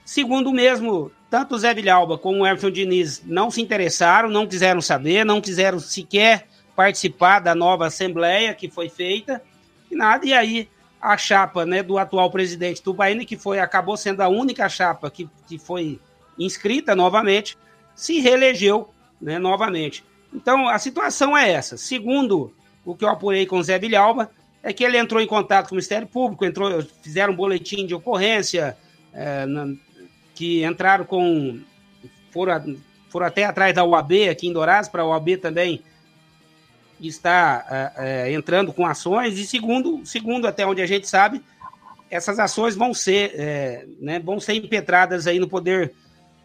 Segundo 0.04 0.52
mesmo, 0.52 1.12
tanto 1.28 1.54
o 1.54 1.58
Zé 1.58 1.74
Vilhalba 1.74 2.16
como 2.16 2.42
o 2.42 2.46
Everton 2.46 2.70
Diniz 2.70 3.22
não 3.26 3.50
se 3.50 3.60
interessaram, 3.60 4.30
não 4.30 4.46
quiseram 4.46 4.80
saber, 4.80 5.24
não 5.24 5.40
quiseram 5.40 5.78
sequer 5.78 6.46
participar 6.74 7.40
da 7.40 7.54
nova 7.54 7.86
assembleia 7.86 8.54
que 8.54 8.70
foi 8.70 8.88
feita, 8.88 9.42
e 9.90 9.96
nada, 9.96 10.27
e 10.27 10.33
aí 10.33 10.68
a 11.01 11.16
chapa 11.16 11.64
né, 11.64 11.83
do 11.83 11.98
atual 11.98 12.31
presidente 12.31 12.83
Tubaína, 12.83 13.24
que 13.24 13.37
foi, 13.37 13.61
acabou 13.61 13.96
sendo 13.96 14.20
a 14.20 14.29
única 14.29 14.68
chapa 14.68 15.11
que, 15.11 15.29
que 15.46 15.59
foi 15.59 16.01
inscrita 16.38 16.94
novamente, 16.94 17.57
se 17.94 18.20
reelegeu 18.20 18.88
né, 19.20 19.38
novamente. 19.38 20.05
Então 20.33 20.68
a 20.68 20.79
situação 20.79 21.37
é 21.37 21.51
essa. 21.51 21.77
Segundo 21.77 22.53
o 22.85 22.94
que 22.94 23.05
eu 23.05 23.09
apurei 23.09 23.46
com 23.46 23.59
o 23.59 23.62
Zé 23.62 23.79
Vilhalba, 23.79 24.31
é 24.62 24.72
que 24.72 24.83
ele 24.85 24.98
entrou 24.98 25.20
em 25.20 25.27
contato 25.27 25.68
com 25.68 25.74
o 25.74 25.77
Ministério 25.77 26.07
Público, 26.07 26.44
entrou, 26.44 26.83
fizeram 27.03 27.33
um 27.33 27.37
boletim 27.37 27.87
de 27.87 27.94
ocorrência, 27.94 28.77
é, 29.12 29.46
na- 29.46 29.74
que 30.35 30.64
entraram 30.64 31.05
com. 31.05 31.61
Foram, 32.31 32.77
foram 33.09 33.27
até 33.27 33.44
atrás 33.44 33.74
da 33.74 33.85
UAB 33.85 34.29
aqui 34.29 34.46
em 34.46 34.53
Dourados, 34.53 34.88
para 34.88 35.03
a 35.03 35.07
UAB 35.07 35.37
também 35.38 35.83
está 37.06 37.92
é, 37.96 38.28
é, 38.28 38.32
entrando 38.32 38.72
com 38.72 38.87
ações, 38.87 39.38
e 39.38 39.46
segundo, 39.46 40.04
segundo 40.04 40.46
até 40.48 40.66
onde 40.66 40.82
a 40.82 40.87
gente 40.87 41.08
sabe, 41.08 41.42
essas 42.11 42.38
ações 42.38 42.74
vão 42.74 42.92
ser, 42.92 43.32
é, 43.34 43.87
né, 44.00 44.18
vão 44.18 44.40
ser 44.40 44.54
impetradas 44.54 45.26
aí 45.26 45.38
no 45.38 45.48
poder, 45.48 45.92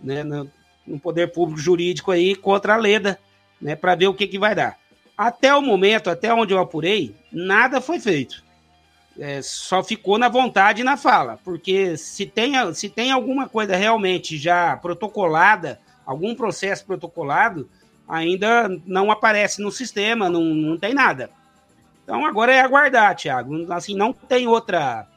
né, 0.01 0.23
no, 0.23 0.49
no 0.85 0.99
poder 0.99 1.31
público 1.31 1.59
jurídico 1.59 2.11
aí 2.11 2.35
contra 2.35 2.73
a 2.75 2.77
Leda, 2.77 3.19
né, 3.61 3.75
para 3.75 3.95
ver 3.95 4.07
o 4.07 4.13
que, 4.13 4.27
que 4.27 4.37
vai 4.37 4.53
dar. 4.53 4.77
Até 5.17 5.55
o 5.55 5.61
momento, 5.61 6.09
até 6.09 6.33
onde 6.33 6.53
eu 6.53 6.59
apurei, 6.59 7.15
nada 7.31 7.79
foi 7.79 7.99
feito. 7.99 8.43
É, 9.17 9.41
só 9.43 9.83
ficou 9.83 10.17
na 10.17 10.27
vontade 10.27 10.81
e 10.81 10.83
na 10.83 10.97
fala, 10.97 11.39
porque 11.43 11.95
se 11.97 12.25
tem, 12.25 12.53
se 12.73 12.89
tem 12.89 13.11
alguma 13.11 13.47
coisa 13.47 13.75
realmente 13.75 14.37
já 14.37 14.75
protocolada, 14.77 15.79
algum 16.03 16.33
processo 16.33 16.83
protocolado, 16.83 17.69
ainda 18.13 18.69
não 18.85 19.09
aparece 19.09 19.61
no 19.61 19.71
sistema, 19.71 20.29
não, 20.29 20.43
não 20.43 20.77
tem 20.77 20.93
nada. 20.93 21.31
Então 22.03 22.25
agora 22.25 22.53
é 22.53 22.61
aguardar, 22.61 23.15
Thiago. 23.15 23.71
Assim, 23.73 23.95
não 23.95 24.13
tem 24.13 24.47
outra. 24.47 25.07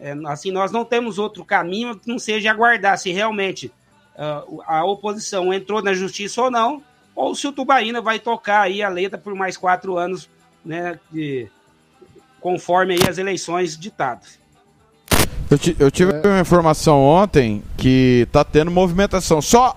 é, 0.00 0.14
assim, 0.26 0.50
nós 0.50 0.72
não 0.72 0.84
temos 0.84 1.18
outro 1.18 1.44
caminho 1.44 1.96
que 1.96 2.08
não 2.08 2.18
seja 2.18 2.50
aguardar 2.50 2.96
se 2.96 3.10
realmente 3.12 3.70
ah, 4.16 4.44
a 4.66 4.84
oposição 4.84 5.52
entrou 5.52 5.82
na 5.82 5.92
justiça 5.92 6.40
ou 6.42 6.50
não, 6.50 6.82
ou 7.14 7.34
se 7.34 7.46
o 7.46 7.52
Tubaína 7.52 8.00
vai 8.00 8.18
tocar 8.18 8.62
aí 8.62 8.82
a 8.82 8.88
letra 8.88 9.18
por 9.18 9.34
mais 9.34 9.56
quatro 9.56 9.98
anos, 9.98 10.28
né? 10.64 10.98
de- 11.10 11.48
conforme 12.40 12.94
aí 12.94 13.08
as 13.08 13.18
eleições 13.18 13.76
ditadas. 13.76 14.38
Eu, 15.50 15.58
eu 15.80 15.90
tive 15.90 16.12
uma 16.24 16.40
informação 16.40 17.02
ontem 17.02 17.62
que 17.76 18.28
tá 18.30 18.44
tendo 18.44 18.70
movimentação. 18.70 19.42
Só 19.42 19.76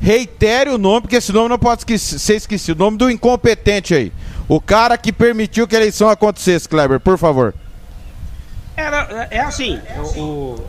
reitere 0.00 0.70
o 0.70 0.78
nome, 0.78 1.02
porque 1.02 1.16
esse 1.16 1.32
nome 1.32 1.48
não 1.48 1.58
pode 1.58 1.84
ser 1.98 2.34
esquecido. 2.36 2.80
O 2.80 2.84
nome 2.84 2.96
do 2.96 3.10
incompetente 3.10 3.94
aí. 3.94 4.12
O 4.48 4.60
cara 4.60 4.96
que 4.98 5.12
permitiu 5.12 5.68
que 5.68 5.76
a 5.76 5.78
eleição 5.78 6.08
acontecesse, 6.08 6.68
Kleber, 6.68 6.98
por 6.98 7.16
favor. 7.18 7.54
Era, 8.76 9.28
é 9.30 9.40
assim, 9.40 9.78
o, 10.16 10.20
o- 10.20 10.64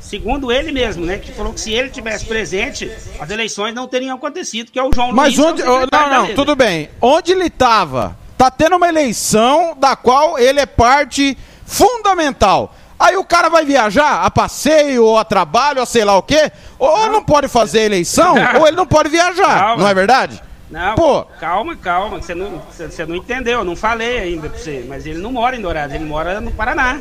segundo 0.00 0.52
ele 0.52 0.70
mesmo, 0.72 1.04
né, 1.06 1.18
que 1.18 1.32
falou 1.32 1.52
que 1.52 1.60
se 1.60 1.72
ele 1.72 1.88
tivesse 1.88 2.26
presente, 2.26 2.90
as 3.18 3.30
eleições 3.30 3.74
não 3.74 3.88
teriam 3.88 4.14
acontecido, 4.16 4.70
que 4.70 4.78
é 4.78 4.82
o 4.82 4.90
João 4.94 5.12
Mas 5.12 5.36
Luiz. 5.36 5.38
é 5.38 5.50
onde. 5.50 5.62
secretário 5.62 6.10
Não, 6.14 6.26
não, 6.28 6.34
tudo 6.34 6.54
bem. 6.54 6.90
Onde 7.00 7.32
ele 7.32 7.48
tava? 7.48 8.16
Tá 8.36 8.50
tendo 8.50 8.76
uma 8.76 8.88
eleição 8.88 9.74
da 9.78 9.96
qual 9.96 10.38
ele 10.38 10.60
é 10.60 10.66
parte 10.66 11.36
fundamental. 11.64 12.74
Aí 13.06 13.16
o 13.16 13.24
cara 13.24 13.48
vai 13.48 13.64
viajar 13.64 14.24
a 14.24 14.30
passeio, 14.30 15.04
ou 15.04 15.16
a 15.16 15.24
trabalho, 15.24 15.78
ou 15.78 15.86
sei 15.86 16.04
lá 16.04 16.16
o 16.16 16.22
quê. 16.22 16.50
Ou 16.76 17.08
não, 17.08 17.22
pode 17.22 17.46
fazer 17.46 17.82
eleição, 17.82 18.34
Não. 18.34 18.58
ou 18.60 18.66
ele 18.66 18.76
não 18.76 18.86
pode 18.86 19.08
viajar. 19.08 19.60
Calma. 19.60 19.82
Não 19.82 19.88
é 19.88 19.94
verdade? 19.94 20.42
Não, 20.68 20.96
Pô. 20.96 21.24
calma, 21.38 21.76
calma, 21.76 22.20
você 22.20 22.34
não, 22.34 22.60
você 22.68 23.06
não 23.06 23.14
entendeu, 23.14 23.60
eu 23.60 23.64
não 23.64 23.76
falei 23.76 24.18
ainda 24.18 24.48
pra 24.48 24.58
você, 24.58 24.84
mas 24.88 25.06
ele 25.06 25.20
não 25.20 25.30
mora 25.30 25.54
em 25.54 25.60
Dourados, 25.60 25.94
ele 25.94 26.04
mora 26.04 26.40
no 26.40 26.50
Paraná. 26.50 27.00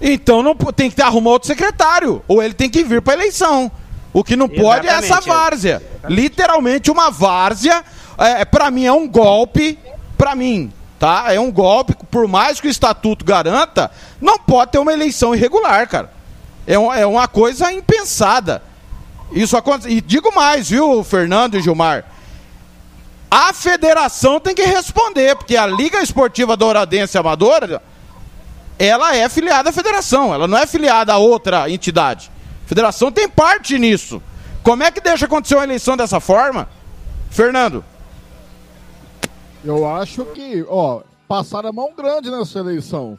Então 0.00 0.42
não 0.42 0.56
tem 0.56 0.90
que 0.90 1.00
arrumar 1.00 1.30
outro 1.30 1.46
secretário. 1.46 2.20
Ou 2.26 2.42
ele 2.42 2.54
tem 2.54 2.68
que 2.68 2.82
vir 2.82 3.00
pra 3.00 3.14
eleição. 3.14 3.70
O 4.12 4.24
que 4.24 4.34
não 4.34 4.48
pode 4.48 4.88
é 4.88 4.90
essa 4.90 5.06
Exatamente, 5.06 5.28
é. 5.28 5.32
várzea. 5.32 5.82
Literalmente 6.08 6.90
uma 6.90 7.10
várzea 7.10 7.84
é, 8.18 8.44
para 8.44 8.70
mim 8.72 8.84
é 8.84 8.92
um 8.92 9.06
golpe, 9.06 9.78
para 10.16 10.34
mim, 10.34 10.72
tá? 10.98 11.32
É 11.32 11.38
um 11.38 11.50
golpe, 11.50 11.94
por 12.10 12.26
mais 12.26 12.60
que 12.60 12.66
o 12.66 12.70
estatuto 12.70 13.24
garanta, 13.24 13.90
não 14.20 14.38
pode 14.38 14.72
ter 14.72 14.78
uma 14.78 14.92
eleição 14.92 15.34
irregular, 15.34 15.88
cara. 15.88 16.10
É, 16.66 16.78
um, 16.78 16.92
é 16.92 17.06
uma 17.06 17.28
coisa 17.28 17.72
impensada. 17.72 18.62
Isso 19.32 19.56
acontece. 19.56 19.90
E 19.90 20.00
digo 20.00 20.34
mais, 20.34 20.68
viu, 20.68 21.02
Fernando 21.04 21.56
e 21.56 21.62
Gilmar? 21.62 22.04
A 23.30 23.52
federação 23.52 24.40
tem 24.40 24.54
que 24.54 24.62
responder, 24.62 25.36
porque 25.36 25.56
a 25.56 25.66
Liga 25.66 26.02
Esportiva 26.02 26.56
Douradense 26.56 27.16
Amadora, 27.18 27.82
ela 28.78 29.14
é 29.14 29.28
filiada 29.28 29.68
à 29.68 29.72
federação, 29.72 30.32
ela 30.32 30.48
não 30.48 30.56
é 30.56 30.66
filiada 30.66 31.12
a 31.12 31.18
outra 31.18 31.70
entidade. 31.70 32.30
A 32.64 32.68
federação 32.68 33.12
tem 33.12 33.28
parte 33.28 33.78
nisso. 33.78 34.22
Como 34.62 34.82
é 34.82 34.90
que 34.90 35.00
deixa 35.00 35.26
acontecer 35.26 35.56
uma 35.56 35.64
eleição 35.64 35.96
dessa 35.96 36.20
forma? 36.20 36.68
Fernando. 37.30 37.84
Eu 39.68 39.86
acho 39.86 40.24
que, 40.26 40.64
ó, 40.68 41.02
passaram 41.26 41.68
a 41.68 41.72
mão 41.72 41.92
grande 41.94 42.30
nessa 42.30 42.58
eleição. 42.58 43.18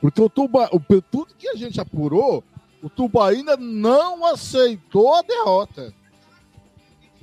Porque 0.00 0.20
o 0.20 0.28
Tuba, 0.30 0.68
o, 0.72 0.80
tudo 1.02 1.34
que 1.38 1.48
a 1.48 1.56
gente 1.56 1.80
apurou, 1.80 2.42
o 2.82 2.88
Tuba 2.88 3.28
ainda 3.28 3.56
não 3.56 4.24
aceitou 4.24 5.14
a 5.14 5.22
derrota. 5.22 5.92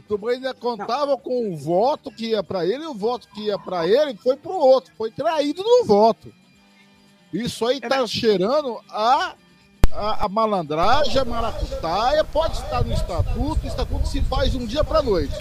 Tubarão 0.08 0.34
ainda 0.34 0.54
contava 0.54 1.12
não. 1.12 1.18
com 1.18 1.52
o 1.52 1.58
voto 1.58 2.10
que 2.10 2.28
ia 2.28 2.42
para 2.42 2.66
ele 2.66 2.84
e 2.84 2.88
o 2.88 2.94
voto 2.94 3.28
que 3.34 3.48
ia 3.48 3.60
para 3.60 3.86
ele 3.88 4.16
foi 4.16 4.38
para 4.38 4.52
o 4.52 4.60
outro. 4.60 4.94
Foi 4.98 5.12
traído 5.12 5.62
no 5.62 5.86
voto. 5.86 6.34
Isso 7.34 7.66
aí 7.66 7.78
está 7.78 8.02
é 8.02 8.08
cheirando 8.08 8.80
a, 8.90 9.36
a, 9.92 10.26
a, 10.26 10.30
malandragem, 10.30 11.20
a 11.20 11.26
maracutaia. 11.26 12.24
Pode 12.24 12.54
estar 12.54 12.84
no 12.84 12.94
estatuto. 12.94 13.66
O 13.66 13.68
estatuto 13.68 14.08
se 14.08 14.22
faz 14.22 14.52
de 14.52 14.58
um 14.58 14.66
dia 14.66 14.84
para 14.84 15.02
noite. 15.02 15.36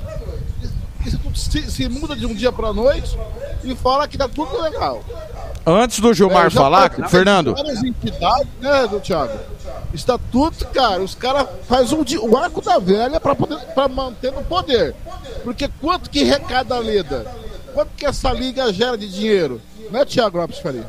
Se, 1.36 1.70
se 1.70 1.88
muda 1.88 2.16
de 2.16 2.24
um 2.24 2.34
dia 2.34 2.50
para 2.50 2.72
noite 2.72 3.16
e 3.62 3.74
fala 3.76 4.08
que 4.08 4.16
está 4.16 4.26
tudo 4.26 4.60
legal. 4.60 5.04
Antes 5.66 6.00
do 6.00 6.14
Gilmar 6.14 6.46
é, 6.46 6.50
falar, 6.50 6.90
Fernando. 7.08 7.54
Várias 7.54 7.84
entidades, 7.84 8.48
né, 8.60 8.86
do 8.86 8.98
Thiago? 9.00 9.38
Estatuto, 9.92 10.66
cara, 10.68 11.02
os 11.02 11.14
caras 11.14 11.46
fazem 11.68 11.98
um, 11.98 12.30
o 12.30 12.36
arco 12.36 12.62
da 12.62 12.78
velha 12.78 13.20
para 13.20 13.88
manter 13.88 14.32
no 14.32 14.42
poder. 14.44 14.94
Porque 15.44 15.68
quanto 15.80 16.08
que 16.08 16.24
recada 16.24 16.74
a 16.74 16.78
Leda? 16.78 17.26
Quanto 17.74 17.90
que 17.96 18.06
essa 18.06 18.32
liga 18.32 18.72
gera 18.72 18.96
de 18.96 19.08
dinheiro? 19.08 19.60
Não 19.90 20.00
é, 20.00 20.04
Thiago 20.04 20.38
Lopes 20.38 20.58
Faria? 20.58 20.86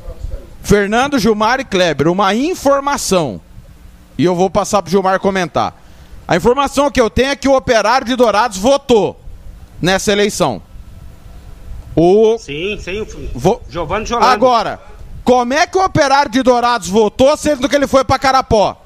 Fernando, 0.61 1.19
Gilmar 1.19 1.59
e 1.59 1.65
Kleber, 1.65 2.07
uma 2.07 2.33
informação. 2.33 3.41
E 4.17 4.23
eu 4.23 4.35
vou 4.35 4.49
passar 4.49 4.81
pro 4.81 4.91
Gilmar 4.91 5.19
comentar. 5.19 5.75
A 6.27 6.35
informação 6.35 6.89
que 6.89 6.99
eu 6.99 7.09
tenho 7.09 7.29
é 7.29 7.35
que 7.35 7.47
o 7.47 7.55
operário 7.55 8.07
de 8.07 8.15
Dourados 8.15 8.57
votou 8.57 9.26
nessa 9.81 10.11
eleição. 10.11 10.61
O... 11.95 12.37
Sim, 12.37 12.77
sim. 12.79 13.05
Vo... 13.33 13.61
Giovanni 13.69 14.05
Jolando. 14.05 14.27
Agora, 14.27 14.79
como 15.23 15.53
é 15.53 15.65
que 15.65 15.77
o 15.77 15.83
operário 15.83 16.31
de 16.31 16.43
Dourados 16.43 16.87
votou, 16.87 17.35
sendo 17.35 17.67
que 17.67 17.75
ele 17.75 17.87
foi 17.87 18.03
para 18.03 18.19
Carapó? 18.19 18.79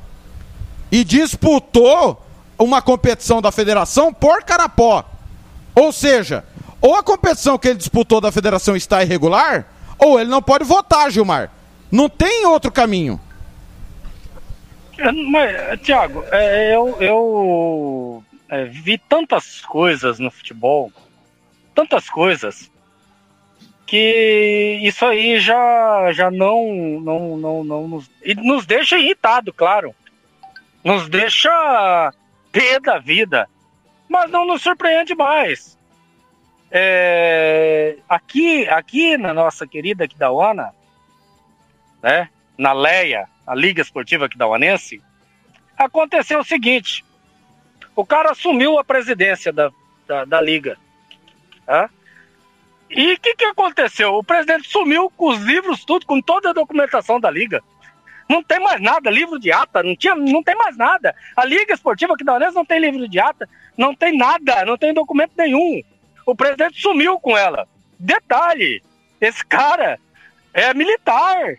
E 0.91 1.03
disputou 1.03 2.21
uma 2.57 2.81
competição 2.81 3.41
da 3.41 3.51
federação 3.51 4.13
por 4.13 4.43
Carapó. 4.43 5.03
Ou 5.75 5.91
seja, 5.91 6.43
ou 6.81 6.95
a 6.95 7.03
competição 7.03 7.57
que 7.57 7.67
ele 7.67 7.77
disputou 7.77 8.19
da 8.19 8.31
federação 8.31 8.75
está 8.75 9.03
irregular, 9.03 9.67
ou 9.99 10.19
ele 10.19 10.29
não 10.29 10.41
pode 10.41 10.63
votar, 10.63 11.11
Gilmar. 11.11 11.51
Não 11.91 12.09
tem 12.09 12.45
outro 12.45 12.71
caminho. 12.71 13.19
Mas, 15.31 15.81
Tiago, 15.81 16.23
é, 16.31 16.75
eu, 16.75 16.97
eu 16.99 18.23
é, 18.51 18.65
vi 18.65 18.97
tantas 18.97 19.61
coisas 19.61 20.19
no 20.19 20.29
futebol, 20.29 20.91
tantas 21.73 22.09
coisas, 22.09 22.69
que 23.87 24.79
isso 24.83 25.05
aí 25.05 25.39
já, 25.39 26.11
já 26.11 26.29
não, 26.29 26.99
não, 27.01 27.37
não, 27.37 27.63
não 27.63 27.87
nos, 27.87 28.11
e 28.21 28.35
nos 28.35 28.65
deixa 28.65 28.97
irritado, 28.97 29.53
claro. 29.53 29.95
Nos 30.83 31.07
deixa 31.07 32.13
pé 32.51 32.77
da 32.79 32.99
vida, 32.99 33.47
mas 34.09 34.29
não 34.29 34.45
nos 34.45 34.61
surpreende 34.61 35.15
mais. 35.15 35.77
É, 36.69 37.97
aqui, 38.09 38.67
aqui 38.67 39.17
na 39.17 39.33
nossa 39.33 39.65
querida 39.65 40.03
Aquidauana, 40.03 40.73
né, 42.03 42.29
na 42.57 42.73
Leia, 42.73 43.29
a 43.47 43.55
Liga 43.55 43.81
Esportiva 43.81 44.25
Aquidauanense, 44.25 45.01
aconteceu 45.77 46.39
o 46.39 46.45
seguinte: 46.45 47.05
o 48.01 48.05
cara 48.05 48.31
assumiu 48.31 48.79
a 48.79 48.83
presidência 48.83 49.53
da, 49.53 49.71
da, 50.07 50.25
da 50.25 50.41
Liga. 50.41 50.75
Tá? 51.65 51.87
E 52.89 53.13
o 53.13 53.19
que, 53.19 53.35
que 53.35 53.45
aconteceu? 53.45 54.15
O 54.15 54.23
presidente 54.23 54.67
sumiu 54.67 55.09
com 55.11 55.29
os 55.29 55.39
livros, 55.39 55.85
tudo, 55.85 56.05
com 56.05 56.19
toda 56.19 56.49
a 56.49 56.53
documentação 56.53 57.19
da 57.19 57.29
liga. 57.29 57.63
Não 58.27 58.43
tem 58.43 58.59
mais 58.59 58.81
nada, 58.81 59.09
livro 59.09 59.39
de 59.39 59.51
ata, 59.51 59.83
não, 59.83 59.95
tinha, 59.95 60.15
não 60.15 60.41
tem 60.41 60.55
mais 60.55 60.75
nada. 60.75 61.15
A 61.35 61.45
Liga 61.45 61.73
Esportiva 61.73 62.13
aqui 62.13 62.23
da 62.23 62.35
Unesco 62.35 62.55
não 62.55 62.65
tem 62.65 62.79
livro 62.79 63.07
de 63.07 63.19
ata, 63.19 63.47
não 63.77 63.93
tem 63.93 64.17
nada, 64.17 64.65
não 64.65 64.77
tem 64.77 64.93
documento 64.93 65.33
nenhum. 65.37 65.81
O 66.25 66.35
presidente 66.35 66.81
sumiu 66.81 67.19
com 67.19 67.37
ela. 67.37 67.67
Detalhe, 67.99 68.81
esse 69.19 69.45
cara 69.45 69.99
é 70.53 70.73
militar. 70.73 71.55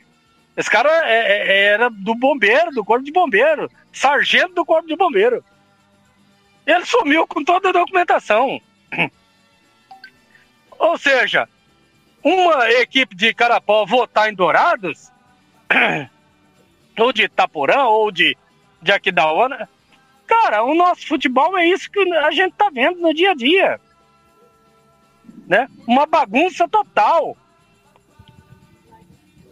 Esse 0.57 0.71
cara 0.71 0.91
é, 1.09 1.15
é, 1.15 1.65
era 1.67 1.89
do 1.89 2.15
bombeiro, 2.15 2.73
do 2.73 2.85
corpo 2.85 3.05
de 3.05 3.13
bombeiro, 3.13 3.71
sargento 3.93 4.55
do 4.55 4.65
corpo 4.65 4.89
de 4.89 4.97
bombeiro. 4.97 5.43
Ele 6.67 6.85
sumiu 6.85 7.27
com 7.27 7.43
toda 7.45 7.71
a 7.71 7.73
documentação. 7.73 8.61
Ou 10.79 10.99
seja, 10.99 11.49
uma 12.23 12.71
equipe 12.71 13.15
de 13.15 13.35
Carapó 13.35 13.85
votar 13.85 14.31
em 14.31 14.35
Dourados, 14.35 15.11
ou 16.99 17.13
de 17.13 17.23
Itaporã, 17.23 17.85
ou 17.85 18.13
de, 18.13 18.37
de 18.81 18.93
Aquidauana, 18.93 19.69
cara, 20.27 20.63
o 20.63 20.75
nosso 20.75 21.07
futebol 21.07 21.57
é 21.59 21.67
isso 21.67 21.91
que 21.91 22.01
a 22.15 22.31
gente 22.31 22.55
tá 22.55 22.71
vendo 22.73 23.01
no 23.01 23.13
dia 23.13 23.33
a 23.33 23.35
dia. 23.35 23.81
Né? 25.47 25.69
Uma 25.87 26.07
bagunça 26.07 26.69
total. 26.69 27.37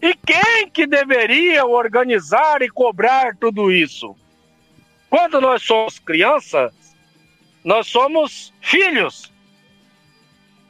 E 0.00 0.14
quem 0.14 0.70
que 0.70 0.86
deveria 0.86 1.66
organizar 1.66 2.62
e 2.62 2.70
cobrar 2.70 3.36
tudo 3.36 3.70
isso? 3.70 4.16
Quando 5.10 5.40
nós 5.40 5.62
somos 5.62 5.98
crianças, 5.98 6.72
nós 7.64 7.86
somos 7.86 8.52
filhos. 8.60 9.32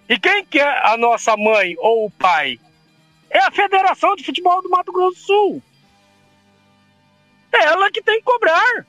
E 0.08 0.18
quem 0.18 0.44
que 0.44 0.58
é 0.58 0.86
a 0.86 0.96
nossa 0.96 1.36
mãe 1.36 1.76
ou 1.78 2.06
o 2.06 2.10
pai? 2.10 2.58
É 3.30 3.38
a 3.38 3.50
Federação 3.50 4.16
de 4.16 4.24
Futebol 4.24 4.60
do 4.60 4.68
Mato 4.68 4.92
Grosso 4.92 5.20
do 5.20 5.24
Sul. 5.24 5.62
É 7.52 7.64
ela 7.64 7.90
que 7.90 8.02
tem 8.02 8.18
que 8.18 8.24
cobrar. 8.24 8.86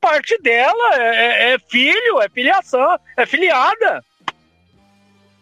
Parte 0.00 0.36
dela 0.42 0.94
é, 0.94 1.50
é, 1.50 1.54
é 1.54 1.58
filho, 1.58 2.20
é 2.20 2.28
filiação, 2.28 2.98
é 3.16 3.24
filiada. 3.24 4.04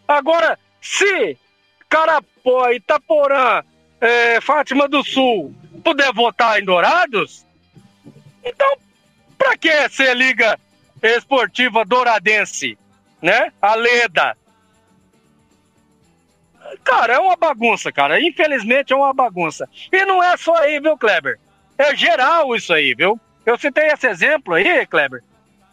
Agora, 0.07 0.59
se 0.81 1.37
Carapó, 1.89 2.71
Itaporã, 2.71 3.63
é, 4.01 4.41
Fátima 4.41 4.89
do 4.89 5.03
Sul 5.03 5.55
puder 5.83 6.13
votar 6.13 6.61
em 6.61 6.65
Dourados, 6.65 7.45
então, 8.45 8.77
para 9.37 9.57
que 9.57 9.89
ser 9.89 10.15
Liga 10.15 10.59
Esportiva 11.05 11.85
Douradense? 11.85 12.79
né? 13.25 13.51
A 13.63 13.75
Leda. 13.75 14.37
Cara, 16.85 17.15
é 17.15 17.19
uma 17.19 17.37
bagunça, 17.37 17.91
cara. 17.91 18.21
Infelizmente 18.21 18.93
é 18.93 18.97
uma 18.97 19.15
bagunça. 19.15 19.67
E 19.91 20.05
não 20.05 20.23
é 20.23 20.37
só 20.37 20.55
aí, 20.57 20.79
viu, 20.79 20.99
Kleber? 20.99 21.41
É 21.79 21.97
geral 21.97 22.55
isso 22.55 22.75
aí, 22.75 22.95
viu? 22.95 23.19
Eu 23.47 23.57
citei 23.59 23.87
esse 23.87 24.07
exemplo 24.07 24.53
aí, 24.53 24.87
Kleber, 24.87 25.25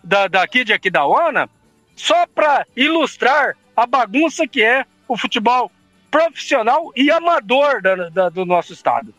da, 0.02 0.30
daqui 0.30 0.64
de 0.64 0.72
Aquidauana, 0.72 1.50
só 1.94 2.26
para 2.26 2.66
ilustrar 2.74 3.58
a 3.76 3.86
bagunça 3.86 4.48
que 4.48 4.64
é 4.64 4.86
o 5.06 5.18
futebol 5.18 5.70
profissional 6.10 6.90
e 6.96 7.12
amador 7.12 7.82
da, 7.82 8.10
da, 8.10 8.30
do 8.30 8.46
nosso 8.46 8.72
estado. 8.72 9.14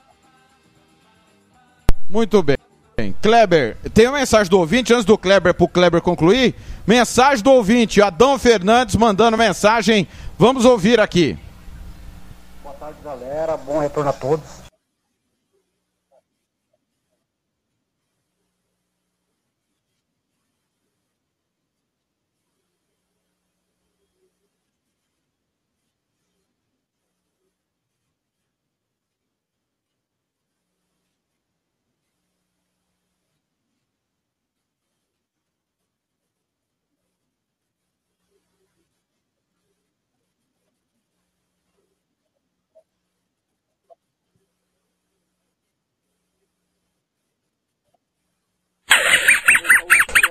Muito 2.08 2.42
bem. 2.42 2.56
Kleber, 3.22 3.76
tem 3.94 4.08
uma 4.08 4.18
mensagem 4.18 4.50
do 4.50 4.58
ouvinte, 4.58 4.92
antes 4.92 5.04
do 5.04 5.16
Kleber 5.16 5.54
pro 5.54 5.68
Kleber 5.68 6.02
concluir. 6.02 6.56
Mensagem 6.84 7.42
do 7.42 7.52
ouvinte, 7.52 8.02
Adão 8.02 8.36
Fernandes 8.36 8.96
mandando 8.96 9.38
mensagem. 9.38 10.08
Vamos 10.36 10.64
ouvir 10.64 10.98
aqui. 10.98 11.38
Boa 12.64 12.74
tarde, 12.74 12.96
galera. 13.04 13.56
Bom 13.56 13.78
retorno 13.78 14.10
a 14.10 14.12
todos. 14.12 14.61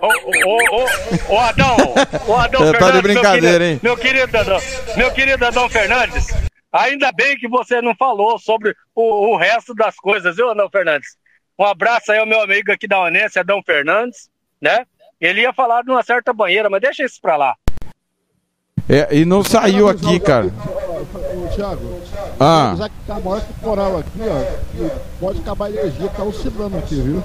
Ô, 0.01 0.75
ô, 0.75 1.35
ô, 1.35 1.39
Adão, 1.39 1.77
ô 2.27 2.35
Adão 2.35 2.59
Tá 2.61 2.71
de 2.71 2.77
Fernandes, 2.77 3.01
brincadeira, 3.01 3.59
meu 3.59 3.67
hein? 3.67 3.79
querido, 3.79 3.81
Meu 3.83 3.97
querido 3.97 4.37
Adão, 4.37 4.59
meu 4.97 5.11
querido 5.11 5.45
Adão 5.45 5.69
Fernandes, 5.69 6.27
ainda 6.71 7.11
bem 7.11 7.37
que 7.37 7.47
você 7.47 7.81
não 7.81 7.95
falou 7.95 8.39
sobre 8.39 8.75
o, 8.95 9.33
o 9.33 9.37
resto 9.37 9.73
das 9.75 9.95
coisas, 9.95 10.35
viu, 10.35 10.49
Adão 10.49 10.69
Fernandes? 10.69 11.15
Um 11.59 11.65
abraço 11.65 12.11
aí 12.11 12.17
ao 12.19 12.25
meu 12.25 12.41
amigo 12.41 12.71
aqui 12.71 12.87
da 12.87 12.99
Onense, 12.99 13.37
Adão 13.37 13.61
Fernandes, 13.63 14.29
né? 14.59 14.85
Ele 15.19 15.41
ia 15.41 15.53
falar 15.53 15.83
de 15.83 15.91
uma 15.91 16.01
certa 16.01 16.33
banheira, 16.33 16.69
mas 16.69 16.81
deixa 16.81 17.03
isso 17.03 17.19
pra 17.21 17.37
lá. 17.37 17.55
É, 18.89 19.07
e 19.15 19.23
não 19.25 19.43
saiu 19.43 19.87
aqui, 19.87 20.19
cara. 20.19 20.47
Ô, 20.47 21.47
Thiago, 21.55 22.01
Ah. 22.39 22.73
já 22.77 22.89
que 22.89 22.95
tá 23.05 23.19
maior 23.19 23.39
que 23.41 23.51
o 23.51 23.55
coral 23.63 23.97
aqui, 23.99 24.19
ó, 24.21 24.89
pode 25.19 25.39
acabar 25.39 25.65
a 25.67 25.69
energia, 25.69 26.09
tá 26.09 26.23
oscilando 26.23 26.77
aqui, 26.77 26.95
viu? 26.95 27.23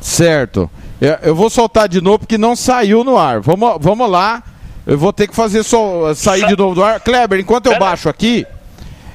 Certo. 0.00 0.70
É, 1.00 1.20
Eu 1.22 1.34
vou 1.34 1.50
soltar 1.50 1.88
de 1.88 2.00
novo 2.00 2.20
porque 2.20 2.38
não 2.38 2.56
saiu 2.56 3.04
no 3.04 3.16
ar. 3.18 3.40
Vamos, 3.40 3.76
vamos 3.80 4.10
lá. 4.10 4.42
Eu 4.86 4.96
vou 4.96 5.12
ter 5.12 5.26
que 5.26 5.34
fazer 5.34 5.62
só 5.62 6.14
sair 6.14 6.46
de 6.46 6.56
novo 6.56 6.74
do 6.74 6.82
ar. 6.84 7.00
Kleber, 7.00 7.40
enquanto 7.40 7.66
eu 7.66 7.78
baixo 7.78 8.08
aqui, 8.08 8.46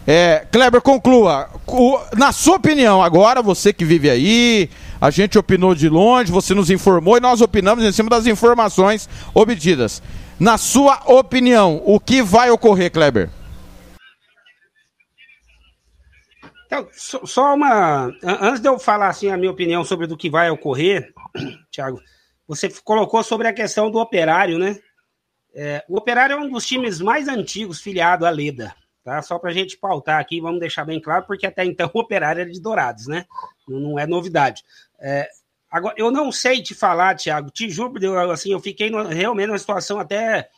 é, 0.06 0.46
Kleber, 0.52 0.82
conclua. 0.82 1.50
O- 1.66 1.98
na 2.18 2.32
sua 2.34 2.58
opinião, 2.58 3.02
agora, 3.02 3.42
você 3.42 3.72
que 3.72 3.86
vive 3.86 4.10
aí, 4.10 4.70
a 5.00 5.10
gente 5.10 5.38
opinou 5.40 5.74
de 5.74 5.88
longe, 5.88 6.30
você 6.32 6.54
nos 6.54 6.70
informou 6.70 7.16
e 7.18 7.22
nós 7.22 7.40
opinamos 7.40 7.86
em 7.86 7.92
cima 7.92 8.10
das 8.10 8.28
informações 8.28 9.08
obtidas. 9.34 10.04
Na 10.38 10.58
sua 10.58 11.00
opinião, 11.06 11.82
o 11.86 12.00
que 12.00 12.22
vai 12.22 12.52
ocorrer, 12.52 12.92
Kleber? 12.92 13.30
Então, 16.66 16.88
só, 16.94 17.54
uma. 17.54 18.06
an- 18.24 18.38
Antes 18.42 18.62
de 18.62 18.68
eu 18.68 18.80
falar 18.80 19.08
assim 19.10 19.30
a 19.30 19.38
minha 19.38 19.52
opinião 19.52 19.84
sobre 19.84 20.08
do 20.08 20.16
que 20.18 20.30
vai 20.30 20.50
ocorrer, 20.50 21.12
Thiago, 21.72 22.02
você 22.48 22.70
colocou 22.84 23.24
sobre 23.24 23.48
a 23.48 23.54
questão 23.54 23.90
do 23.90 24.00
operário, 24.00 24.58
né? 24.58 24.80
É, 25.54 25.84
o 25.88 25.98
operário 25.98 26.34
é 26.34 26.38
um 26.38 26.50
dos 26.50 26.66
times 26.66 27.02
mais 27.02 27.28
antigos 27.28 27.82
filiado 27.82 28.26
à 28.26 28.30
Leda, 28.30 28.74
tá? 29.04 29.22
Só 29.22 29.38
para 29.38 29.50
a 29.52 29.54
gente 29.54 29.78
pautar 29.78 30.20
aqui, 30.20 30.40
vamos 30.40 30.60
deixar 30.60 30.86
bem 30.86 31.00
claro, 31.02 31.26
porque 31.26 31.46
até 31.46 31.66
então 31.66 31.90
o 31.94 32.00
operário 32.00 32.42
era 32.42 32.50
de 32.52 32.62
Dourados, 32.62 33.08
né? 33.08 33.26
Não, 33.68 34.00
é 34.00 34.08
novidade. 34.08 34.64
É, 35.00 35.28
agora, 35.70 35.96
eu 35.98 36.10
não 36.12 36.32
sei 36.32 36.62
te 36.62 36.74
falar, 36.74 37.16
Thiago, 37.16 37.50
te 37.52 37.70
juro, 37.70 37.94
eu, 38.04 38.32
assim, 38.32 38.52
eu 38.52 38.60
fiquei 38.60 38.90
no- 38.90 39.04
realmente 39.04 39.48
numa 39.48 39.60
situação 39.60 40.00
até 40.00 40.50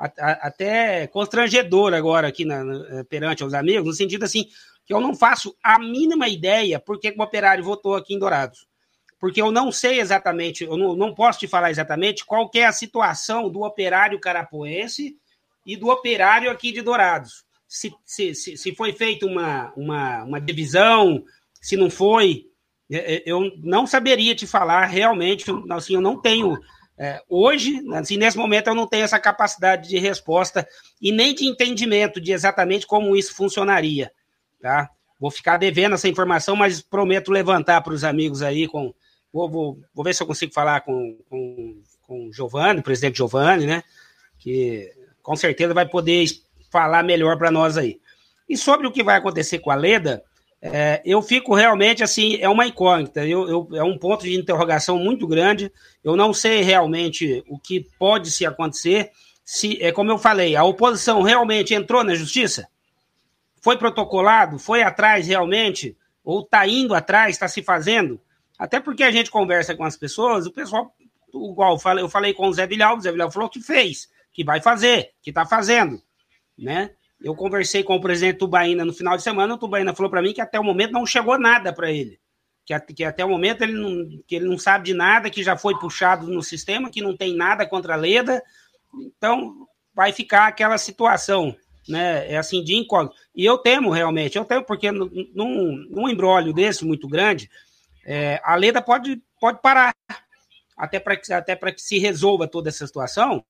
até 0.00 1.08
constrangedora 1.08 1.96
agora 1.98 2.28
aqui 2.28 2.44
na- 2.44 2.62
na- 2.62 3.04
perante 3.04 3.42
os 3.42 3.52
amigos, 3.52 3.84
no 3.84 3.92
sentido 3.92 4.24
assim, 4.24 4.46
que 4.86 4.94
eu 4.94 5.00
não 5.00 5.12
faço 5.12 5.56
a 5.60 5.76
mínima 5.78 6.28
ideia 6.28 6.78
por 6.78 7.00
que 7.00 7.10
que 7.10 7.18
o 7.18 7.22
operário 7.24 7.64
votou 7.64 7.96
aqui 7.96 8.14
em 8.14 8.18
Dourados. 8.18 8.66
Porque 9.20 9.42
eu 9.42 9.50
não 9.50 9.72
sei 9.72 10.00
exatamente, 10.00 10.64
eu 10.64 10.76
não, 10.76 10.94
não 10.94 11.14
posso 11.14 11.40
te 11.40 11.48
falar 11.48 11.70
exatamente 11.70 12.24
qual 12.24 12.50
é 12.54 12.64
a 12.64 12.72
situação 12.72 13.50
do 13.50 13.62
operário 13.62 14.20
carapoense 14.20 15.16
e 15.66 15.76
do 15.76 15.88
operário 15.88 16.50
aqui 16.50 16.72
de 16.72 16.82
Dourados. 16.82 17.44
Se, 17.66 17.92
se, 18.04 18.34
se, 18.34 18.56
se 18.56 18.74
foi 18.74 18.92
feita 18.92 19.26
uma, 19.26 19.72
uma, 19.76 20.24
uma 20.24 20.40
divisão, 20.40 21.22
se 21.60 21.76
não 21.76 21.90
foi, 21.90 22.46
é, 22.90 23.16
é, 23.16 23.22
eu 23.26 23.52
não 23.58 23.86
saberia 23.86 24.34
te 24.34 24.46
falar 24.46 24.86
realmente, 24.86 25.44
assim, 25.70 25.94
eu 25.94 26.00
não 26.00 26.20
tenho 26.20 26.58
é, 27.00 27.22
hoje, 27.28 27.80
assim, 27.92 28.16
nesse 28.16 28.36
momento, 28.36 28.68
eu 28.68 28.74
não 28.74 28.86
tenho 28.86 29.04
essa 29.04 29.20
capacidade 29.20 29.88
de 29.88 29.98
resposta 29.98 30.66
e 31.00 31.12
nem 31.12 31.32
de 31.32 31.44
entendimento 31.44 32.20
de 32.20 32.32
exatamente 32.32 32.86
como 32.86 33.14
isso 33.14 33.34
funcionaria. 33.34 34.10
Tá? 34.60 34.90
Vou 35.20 35.30
ficar 35.30 35.58
devendo 35.58 35.94
essa 35.94 36.08
informação, 36.08 36.56
mas 36.56 36.82
prometo 36.82 37.30
levantar 37.30 37.82
para 37.82 37.92
os 37.92 38.02
amigos 38.02 38.42
aí. 38.42 38.66
Com, 38.66 38.92
vou, 39.38 39.48
vou, 39.48 39.78
vou 39.94 40.04
ver 40.04 40.14
se 40.14 40.22
eu 40.22 40.26
consigo 40.26 40.52
falar 40.52 40.80
com, 40.80 41.16
com, 41.30 41.80
com 42.02 42.26
o 42.26 42.32
Giovanni, 42.32 42.80
o 42.80 42.82
presidente 42.82 43.18
Giovanni, 43.18 43.66
né? 43.66 43.82
Que 44.38 44.90
com 45.22 45.36
certeza 45.36 45.72
vai 45.74 45.86
poder 45.86 46.26
falar 46.70 47.02
melhor 47.04 47.38
para 47.38 47.50
nós 47.50 47.76
aí. 47.76 48.00
E 48.48 48.56
sobre 48.56 48.86
o 48.86 48.92
que 48.92 49.02
vai 49.04 49.16
acontecer 49.16 49.58
com 49.60 49.70
a 49.70 49.74
Leda, 49.74 50.22
é, 50.60 51.00
eu 51.04 51.22
fico 51.22 51.54
realmente 51.54 52.02
assim, 52.02 52.36
é 52.40 52.48
uma 52.48 52.66
incógnita, 52.66 53.24
eu, 53.24 53.48
eu- 53.48 53.68
é 53.74 53.82
um 53.84 53.96
ponto 53.98 54.24
de 54.24 54.34
interrogação 54.36 54.98
muito 54.98 55.26
grande. 55.26 55.70
Eu 56.02 56.16
não 56.16 56.32
sei 56.34 56.62
realmente 56.62 57.44
o 57.48 57.58
que 57.58 57.86
pode 57.98 58.30
se 58.30 58.44
acontecer. 58.44 59.10
Se, 59.44 59.80
é 59.82 59.92
como 59.92 60.10
eu 60.10 60.18
falei, 60.18 60.56
a 60.56 60.64
oposição 60.64 61.22
realmente 61.22 61.74
entrou 61.74 62.02
na 62.02 62.14
justiça? 62.14 62.66
Foi 63.62 63.76
protocolado? 63.76 64.58
Foi 64.58 64.82
atrás 64.82 65.26
realmente? 65.26 65.96
Ou 66.24 66.40
está 66.40 66.66
indo 66.66 66.94
atrás, 66.94 67.30
está 67.36 67.48
se 67.48 67.62
fazendo? 67.62 68.20
Até 68.58 68.80
porque 68.80 69.04
a 69.04 69.10
gente 69.10 69.30
conversa 69.30 69.76
com 69.76 69.84
as 69.84 69.96
pessoas, 69.96 70.46
o 70.46 70.52
pessoal, 70.52 70.92
igual 71.32 71.78
eu 71.96 72.08
falei, 72.08 72.34
com 72.34 72.48
o 72.48 72.52
Zé 72.52 72.66
Vilhal, 72.66 72.96
o 72.96 73.00
Zé 73.00 73.12
Vilhal 73.12 73.30
falou 73.30 73.48
que 73.48 73.60
fez, 73.60 74.08
que 74.32 74.42
vai 74.42 74.60
fazer, 74.60 75.12
que 75.22 75.30
está 75.30 75.46
fazendo, 75.46 76.02
né? 76.58 76.90
Eu 77.20 77.34
conversei 77.34 77.82
com 77.82 77.96
o 77.96 78.00
presidente 78.00 78.38
Tubaína 78.38 78.84
no 78.84 78.92
final 78.92 79.16
de 79.16 79.22
semana, 79.22 79.54
o 79.54 79.58
Tubaína 79.58 79.94
falou 79.94 80.10
para 80.10 80.22
mim 80.22 80.32
que 80.32 80.40
até 80.40 80.58
o 80.58 80.64
momento 80.64 80.92
não 80.92 81.06
chegou 81.06 81.38
nada 81.38 81.72
para 81.72 81.90
ele. 81.90 82.18
Que, 82.64 82.78
que 82.94 83.04
até 83.04 83.24
o 83.24 83.28
momento 83.28 83.62
ele 83.62 83.72
não, 83.72 84.22
que 84.26 84.36
ele 84.36 84.44
não 84.44 84.58
sabe 84.58 84.84
de 84.84 84.94
nada, 84.94 85.30
que 85.30 85.42
já 85.42 85.56
foi 85.56 85.76
puxado 85.78 86.28
no 86.28 86.42
sistema, 86.42 86.90
que 86.90 87.00
não 87.00 87.16
tem 87.16 87.34
nada 87.34 87.66
contra 87.66 87.94
a 87.94 87.96
Leda. 87.96 88.42
Então, 88.94 89.66
vai 89.92 90.12
ficar 90.12 90.46
aquela 90.46 90.78
situação, 90.78 91.56
né? 91.88 92.30
É 92.30 92.36
assim, 92.36 92.62
de 92.62 92.76
incógnito. 92.76 93.16
E 93.34 93.44
eu 93.44 93.58
temo 93.58 93.90
realmente, 93.90 94.38
eu 94.38 94.44
temo, 94.44 94.64
porque 94.64 94.92
num, 94.92 95.86
num 95.90 96.08
embrólio 96.08 96.52
desse 96.52 96.84
muito 96.84 97.08
grande, 97.08 97.50
é, 98.10 98.40
a 98.42 98.56
Leda 98.56 98.80
pode, 98.80 99.22
pode 99.38 99.60
parar. 99.60 99.94
Até 100.74 100.98
para 100.98 101.14
que, 101.14 101.30
até 101.30 101.54
que 101.54 101.82
se 101.82 101.98
resolva 101.98 102.48
toda 102.48 102.70
essa 102.70 102.86
situação, 102.86 103.44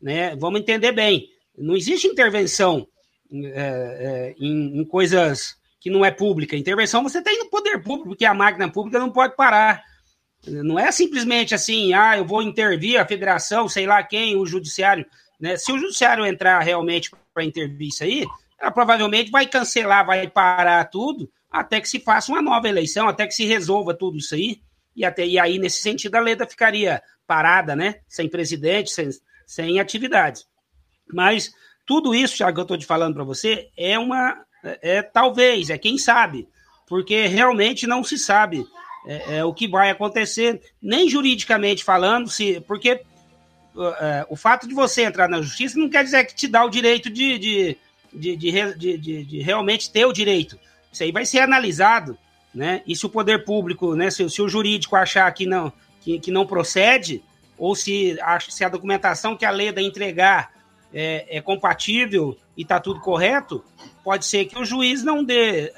né? 0.00 0.36
Vamos 0.36 0.60
entender 0.60 0.92
bem. 0.92 1.28
Não 1.56 1.74
existe 1.74 2.06
intervenção 2.06 2.86
é, 3.32 3.46
é, 3.46 4.34
em, 4.38 4.80
em 4.80 4.84
coisas 4.84 5.56
que 5.80 5.88
não 5.88 6.04
é 6.04 6.10
pública. 6.10 6.56
Intervenção 6.56 7.02
você 7.02 7.22
tem 7.22 7.38
no 7.38 7.48
poder 7.48 7.82
público, 7.82 8.10
porque 8.10 8.26
a 8.26 8.34
máquina 8.34 8.70
pública 8.70 8.98
não 8.98 9.10
pode 9.10 9.34
parar. 9.34 9.82
Não 10.46 10.78
é 10.78 10.92
simplesmente 10.92 11.54
assim, 11.54 11.94
ah, 11.94 12.18
eu 12.18 12.26
vou 12.26 12.42
intervir 12.42 13.00
a 13.00 13.06
federação, 13.06 13.68
sei 13.68 13.86
lá 13.86 14.02
quem, 14.02 14.36
o 14.36 14.44
judiciário. 14.44 15.06
Né? 15.40 15.56
Se 15.56 15.72
o 15.72 15.78
judiciário 15.78 16.26
entrar 16.26 16.60
realmente 16.60 17.10
para 17.32 17.44
intervir 17.44 17.88
isso 17.88 18.04
aí, 18.04 18.26
ela 18.60 18.70
provavelmente 18.70 19.30
vai 19.30 19.46
cancelar, 19.46 20.04
vai 20.04 20.28
parar 20.28 20.84
tudo, 20.86 21.30
até 21.52 21.80
que 21.80 21.88
se 21.88 22.00
faça 22.00 22.32
uma 22.32 22.40
nova 22.40 22.68
eleição, 22.68 23.06
até 23.06 23.26
que 23.26 23.34
se 23.34 23.44
resolva 23.44 23.92
tudo 23.92 24.16
isso 24.16 24.34
aí. 24.34 24.62
E, 24.96 25.04
até, 25.04 25.26
e 25.26 25.38
aí, 25.38 25.58
nesse 25.58 25.82
sentido, 25.82 26.14
a 26.14 26.20
Leda 26.20 26.46
ficaria 26.46 27.02
parada, 27.26 27.76
né? 27.76 27.96
Sem 28.08 28.28
presidente, 28.28 28.90
sem, 28.90 29.10
sem 29.46 29.78
atividades. 29.78 30.46
Mas 31.12 31.52
tudo 31.86 32.14
isso, 32.14 32.36
já 32.36 32.52
que 32.52 32.58
eu 32.58 32.62
estou 32.62 32.78
te 32.78 32.86
falando 32.86 33.14
para 33.14 33.24
você, 33.24 33.68
é 33.76 33.98
uma. 33.98 34.44
É, 34.64 34.96
é, 34.96 35.02
talvez, 35.02 35.70
é 35.70 35.76
quem 35.76 35.98
sabe, 35.98 36.48
porque 36.86 37.26
realmente 37.26 37.86
não 37.86 38.04
se 38.04 38.16
sabe 38.16 38.64
é, 39.06 39.38
é, 39.38 39.44
o 39.44 39.52
que 39.52 39.66
vai 39.66 39.90
acontecer, 39.90 40.60
nem 40.80 41.08
juridicamente 41.08 41.82
falando, 41.82 42.30
se, 42.30 42.60
porque 42.60 42.90
é, 44.00 44.26
o 44.28 44.36
fato 44.36 44.68
de 44.68 44.74
você 44.74 45.02
entrar 45.02 45.28
na 45.28 45.42
justiça 45.42 45.78
não 45.78 45.88
quer 45.88 46.04
dizer 46.04 46.24
que 46.24 46.34
te 46.34 46.46
dá 46.46 46.64
o 46.64 46.70
direito 46.70 47.10
de, 47.10 47.38
de, 47.38 47.78
de, 48.12 48.36
de, 48.76 49.24
de 49.24 49.40
realmente 49.40 49.90
ter 49.90 50.06
o 50.06 50.12
direito. 50.12 50.56
Isso 50.92 51.02
aí 51.02 51.10
vai 51.10 51.24
ser 51.24 51.40
analisado, 51.40 52.18
né? 52.54 52.82
E 52.86 52.94
se 52.94 53.06
o 53.06 53.10
poder 53.10 53.44
público, 53.44 53.94
né, 53.94 54.10
se, 54.10 54.28
se 54.28 54.42
o 54.42 54.48
jurídico 54.48 54.94
achar 54.94 55.32
que 55.32 55.46
não, 55.46 55.72
que, 56.00 56.18
que 56.18 56.30
não 56.30 56.46
procede, 56.46 57.22
ou 57.56 57.74
se, 57.74 58.18
se 58.48 58.64
a 58.64 58.68
documentação 58.68 59.36
que 59.36 59.44
a 59.44 59.50
Leda 59.50 59.80
entregar 59.80 60.52
é, 60.92 61.38
é 61.38 61.40
compatível 61.40 62.36
e 62.56 62.62
está 62.62 62.78
tudo 62.78 63.00
correto, 63.00 63.64
pode 64.04 64.26
ser 64.26 64.44
que 64.44 64.58
o 64.58 64.64
juiz 64.64 65.02
não 65.02 65.24
dê 65.24 65.72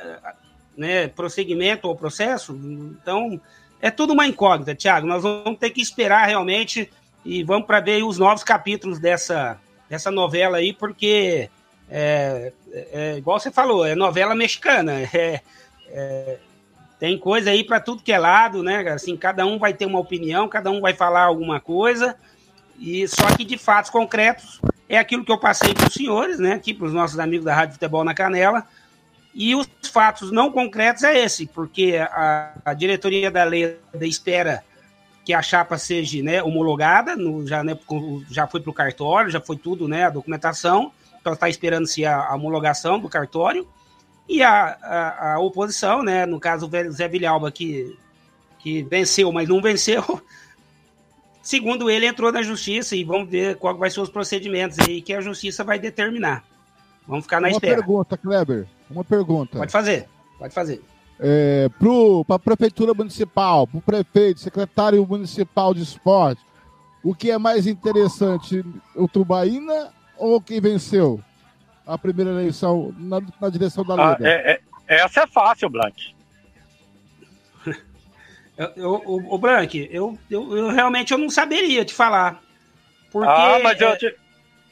né, 0.77 1.09
prosseguimento 1.09 1.87
ao 1.87 1.97
processo. 1.97 2.53
Então, 2.53 3.41
é 3.81 3.91
tudo 3.91 4.13
uma 4.13 4.27
incógnita, 4.27 4.75
Tiago. 4.75 5.07
Nós 5.07 5.23
vamos 5.23 5.59
ter 5.59 5.71
que 5.71 5.81
esperar 5.81 6.27
realmente 6.27 6.91
e 7.25 7.43
vamos 7.45 7.67
para 7.67 7.81
ver 7.81 8.03
os 8.03 8.19
novos 8.19 8.43
capítulos 8.43 8.99
dessa, 8.99 9.61
dessa 9.89 10.11
novela 10.11 10.59
aí, 10.59 10.73
porque 10.73 11.49
é, 11.97 12.53
é, 12.73 13.17
igual 13.19 13.39
você 13.39 13.53
falou, 13.53 13.87
é 13.87 13.95
novela 13.95 14.35
mexicana. 14.35 14.95
É, 15.15 15.41
é, 15.89 16.39
tem 16.99 17.17
coisa 17.17 17.51
aí 17.51 17.63
para 17.63 17.79
tudo 17.79 18.03
que 18.03 18.11
é 18.11 18.19
lado, 18.19 18.65
né? 18.65 18.81
Assim, 18.89 19.17
cada 19.17 19.47
um 19.47 19.59
vai 19.61 19.73
ter 19.73 19.87
uma 19.87 20.01
opinião, 20.01 20.49
cada 20.49 20.73
um 20.73 20.81
vai 20.81 20.93
falar 20.93 21.23
alguma 21.23 21.61
coisa, 21.61 22.17
e 22.81 23.07
só 23.07 23.27
que 23.37 23.45
de 23.45 23.57
fatos 23.57 23.91
concretos 23.91 24.61
é 24.89 24.99
aquilo 24.99 25.25
que 25.25 25.31
eu 25.31 25.39
passei 25.39 25.73
para 25.73 25.87
os 25.87 25.95
senhores, 25.95 26.41
né? 26.41 26.55
Aqui 26.55 26.75
para 26.75 26.87
os 26.87 26.93
nossos 26.93 27.19
amigos 27.19 27.45
da 27.45 27.55
Rádio 27.55 27.75
Futebol 27.75 28.03
na 28.03 28.15
Canela. 28.15 28.67
E 29.33 29.55
os 29.55 29.69
fatos 29.93 30.33
não 30.33 30.51
concretos 30.51 31.05
é 31.05 31.17
esse, 31.17 31.47
porque 31.47 31.97
a, 31.97 32.55
a 32.65 32.75
diretoria 32.75 33.31
da 33.31 33.45
lei 33.45 33.79
espera 34.01 34.65
que 35.25 35.33
a 35.33 35.43
chapa 35.43 35.79
seja 35.79 36.23
né, 36.23 36.43
homologada, 36.43 37.15
no, 37.15 37.47
já, 37.47 37.63
né, 37.63 37.79
já 38.31 38.47
foi 38.47 38.61
para 38.61 38.71
o 38.71 38.75
cartório, 38.75 39.31
já 39.31 39.41
foi 39.41 39.57
tudo, 39.57 39.87
né, 39.87 40.07
a 40.07 40.11
documentação, 40.11 40.93
está 41.33 41.49
esperando-se 41.49 42.05
a, 42.05 42.27
a, 42.27 42.35
homologação 42.35 42.99
do 42.99 43.09
cartório, 43.09 43.67
e 44.29 44.43
a, 44.43 44.77
a, 44.83 45.35
a, 45.35 45.39
oposição, 45.39 46.03
né, 46.03 46.27
no 46.27 46.39
caso 46.39 46.67
o 46.67 46.91
Zé 46.93 47.09
Vilhalba, 47.09 47.51
que, 47.51 47.97
que 48.59 48.83
venceu, 48.83 49.33
mas 49.33 49.49
não 49.49 49.61
venceu, 49.61 50.03
segundo 51.43 51.91
ele, 51.91 52.07
entrou 52.07 52.33
na 52.33 52.43
justiça 52.43 52.97
e 52.97 53.05
vamos 53.05 53.29
ver 53.29 53.57
qual 53.57 53.77
vai 53.77 53.91
ser 53.91 54.01
os 54.01 54.09
procedimentos 54.09 54.79
aí 54.79 55.03
que 55.03 55.13
a 55.13 55.21
justiça 55.21 55.65
vai 55.65 55.79
determinar. 55.79 56.45
Vamos 57.07 57.25
ficar 57.25 57.41
na 57.41 57.49
Uma 57.49 57.53
espera. 57.53 57.77
pergunta, 57.77 58.17
Kleber. 58.17 58.67
Uma 58.91 59.05
pergunta. 59.05 59.59
Pode 59.59 59.73
fazer, 59.73 60.09
pode 60.39 60.55
fazer. 60.55 60.83
É, 61.21 61.69
para 62.27 62.37
a 62.37 62.39
Prefeitura 62.39 62.93
Municipal, 62.93 63.67
para 63.67 63.79
o 63.79 63.83
prefeito, 63.83 64.41
secretário 64.41 65.07
municipal 65.07 65.73
de 65.73 65.83
esporte, 65.83 66.41
o 67.03 67.15
que 67.15 67.31
é 67.31 67.39
mais 67.39 67.67
interessante, 67.67 68.65
o 68.97 69.07
Tubaína 69.07 69.93
ou 70.17 70.41
quem 70.41 70.61
venceu 70.61 71.21
a 71.87 71.99
primeira 71.99 72.31
eleição 72.31 72.95
na, 72.99 73.21
na 73.41 73.49
direção 73.51 73.85
da 73.85 73.95
Ah, 73.95 74.11
Liga? 74.13 74.29
é- 74.29 74.53
é- 74.53 74.61
essa 75.05 75.23
é 75.23 75.27
fácil, 75.27 75.69
Blank. 75.71 76.15
Eu, 78.57 78.73
eu, 78.77 78.91
o, 79.05 79.35
o 79.35 79.39
Brank, 79.39 79.89
eu, 79.91 80.17
eu, 80.31 80.57
eu 80.57 80.69
realmente 80.69 81.11
eu 81.13 81.19
não 81.19 81.29
saberia 81.29 81.85
te 81.85 81.93
falar. 81.93 82.41
Porque, 83.11 83.29
ah, 83.29 83.59
mas 83.61 83.81
eu 83.81 83.89
é, 83.89 83.97
te. 83.97 84.15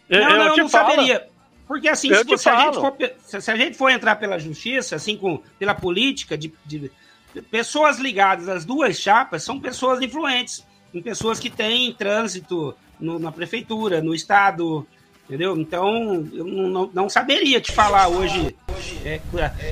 Eu, 0.08 0.20
não, 0.20 0.28
não, 0.36 0.46
eu 0.46 0.54
te 0.54 0.60
não 0.60 0.68
falo. 0.68 0.90
saberia. 0.90 1.26
Porque 1.66 1.88
assim, 1.88 2.14
se, 2.14 2.38
se 2.38 2.48
a 2.48 2.60
gente 2.60 2.74
for, 2.76 2.94
se, 3.24 3.40
se 3.40 3.50
a 3.50 3.56
gente 3.56 3.76
for 3.76 3.90
entrar 3.90 4.14
pela 4.16 4.38
justiça, 4.38 4.94
assim, 4.94 5.16
com, 5.16 5.42
pela 5.58 5.74
política, 5.74 6.38
de, 6.38 6.52
de- 6.64 6.92
de 7.34 7.42
pessoas 7.42 7.98
ligadas 7.98 8.48
às 8.48 8.64
duas 8.64 8.96
chapas 8.96 9.42
são 9.42 9.58
pessoas 9.58 10.00
influentes, 10.00 10.64
em 10.94 11.02
pessoas 11.02 11.40
que 11.40 11.50
têm 11.50 11.92
trânsito 11.92 12.76
no- 13.00 13.18
na 13.18 13.32
prefeitura, 13.32 14.00
no 14.00 14.14
estado, 14.14 14.86
entendeu? 15.32 15.56
Então, 15.56 16.28
eu 16.34 16.44
não, 16.44 16.90
não- 16.92 17.08
saberia 17.08 17.58
te 17.58 17.72
falar 17.72 18.06
hoje. 18.08 18.54
é, 19.02 19.18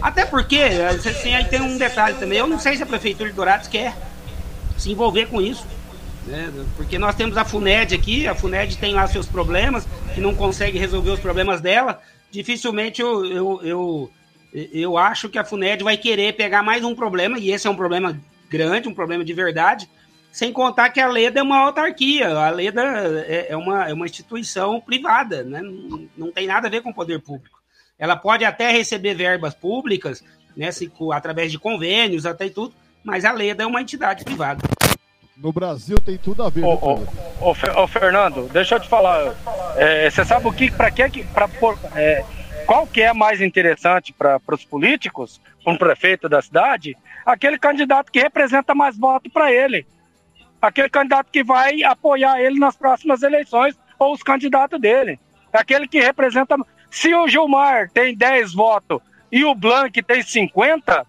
até 0.00 0.24
porque, 0.24 0.58
assim, 0.58 1.34
aí 1.34 1.44
tem 1.44 1.60
um 1.60 1.76
detalhe 1.76 2.16
também, 2.16 2.38
eu 2.38 2.46
não 2.46 2.58
sei 2.58 2.76
se 2.76 2.82
a 2.82 2.86
prefeitura 2.86 3.28
de 3.28 3.36
Dourados 3.36 3.68
quer 3.68 3.94
se 4.78 4.90
envolver 4.90 5.26
com 5.26 5.40
isso. 5.40 5.66
né? 6.24 6.50
Porque 6.76 6.98
nós 6.98 7.14
temos 7.14 7.36
a 7.36 7.44
FUNED 7.44 7.94
aqui, 7.94 8.26
a 8.26 8.34
FUNED 8.34 8.78
tem 8.78 8.94
lá 8.94 9.06
seus 9.06 9.26
problemas, 9.26 9.86
que 10.14 10.20
não 10.20 10.34
consegue 10.34 10.78
resolver 10.78 11.10
os 11.10 11.20
problemas 11.20 11.60
dela. 11.60 12.00
Dificilmente 12.30 13.02
eu, 13.02 13.26
eu, 13.26 13.60
eu, 13.62 14.10
eu 14.72 14.96
acho 14.96 15.28
que 15.28 15.38
a 15.38 15.44
FUNED 15.44 15.84
vai 15.84 15.98
querer 15.98 16.32
pegar 16.34 16.62
mais 16.62 16.82
um 16.84 16.94
problema, 16.94 17.38
e 17.38 17.50
esse 17.52 17.66
é 17.66 17.70
um 17.70 17.76
problema 17.76 18.18
grande, 18.48 18.88
um 18.88 18.94
problema 18.94 19.24
de 19.24 19.32
verdade, 19.34 19.88
sem 20.32 20.52
contar 20.52 20.90
que 20.90 21.00
a 21.00 21.08
Leda 21.08 21.40
é 21.40 21.42
uma 21.42 21.58
autarquia, 21.58 22.28
a 22.28 22.50
Leda 22.50 22.82
é, 23.26 23.46
é 23.50 23.56
uma, 23.56 23.88
é 23.88 23.92
uma 23.92 24.06
instituição 24.06 24.80
privada, 24.80 25.42
né? 25.42 25.60
não, 25.60 26.08
não 26.16 26.32
tem 26.32 26.46
nada 26.46 26.68
a 26.68 26.70
ver 26.70 26.82
com 26.82 26.90
o 26.90 26.94
poder 26.94 27.20
público. 27.20 27.58
Ela 27.98 28.16
pode 28.16 28.44
até 28.44 28.70
receber 28.70 29.14
verbas 29.14 29.54
públicas, 29.54 30.24
né, 30.56 30.72
se, 30.72 30.90
através 31.12 31.52
de 31.52 31.58
convênios, 31.58 32.24
até 32.24 32.46
e 32.46 32.50
tudo, 32.50 32.74
mas 33.04 33.24
a 33.24 33.32
Leda 33.32 33.62
é 33.62 33.66
uma 33.66 33.82
entidade 33.82 34.24
privada. 34.24 34.62
No 35.36 35.52
Brasil 35.52 35.98
tem 35.98 36.18
tudo 36.18 36.42
a 36.42 36.50
ver. 36.50 36.64
Ô, 36.64 36.74
né, 36.98 37.06
ô, 37.40 37.46
ô, 37.48 37.82
ô, 37.82 37.86
Fernando, 37.86 38.48
deixa 38.52 38.74
eu 38.76 38.80
te 38.80 38.88
falar. 38.88 39.34
é, 39.76 40.08
Você 40.10 40.24
sabe 40.24 40.46
o 40.46 40.52
que, 40.52 40.70
para 40.70 40.90
que, 40.90 41.24
para 41.24 41.48
é, 41.94 42.24
qual 42.66 42.86
que 42.86 43.02
é 43.02 43.12
mais 43.12 43.40
interessante 43.40 44.12
para 44.12 44.40
os 44.52 44.64
políticos, 44.64 45.40
para 45.64 45.72
um 45.72 45.76
prefeito 45.76 46.28
da 46.28 46.42
cidade? 46.42 46.96
Aquele 47.24 47.58
candidato 47.58 48.12
que 48.12 48.20
representa 48.20 48.74
mais 48.74 48.98
voto 48.98 49.30
para 49.30 49.52
ele, 49.52 49.86
aquele 50.60 50.88
candidato 50.88 51.30
que 51.30 51.42
vai 51.42 51.82
apoiar 51.82 52.40
ele 52.40 52.58
nas 52.58 52.76
próximas 52.76 53.22
eleições 53.22 53.78
ou 53.98 54.12
os 54.12 54.22
candidatos 54.22 54.80
dele, 54.80 55.18
aquele 55.52 55.86
que 55.86 56.00
representa. 56.00 56.56
Se 56.90 57.14
o 57.14 57.28
Gilmar 57.28 57.90
tem 57.90 58.16
10 58.16 58.52
votos 58.52 59.00
e 59.30 59.44
o 59.44 59.54
Blank 59.54 60.02
tem 60.02 60.22
50, 60.22 61.06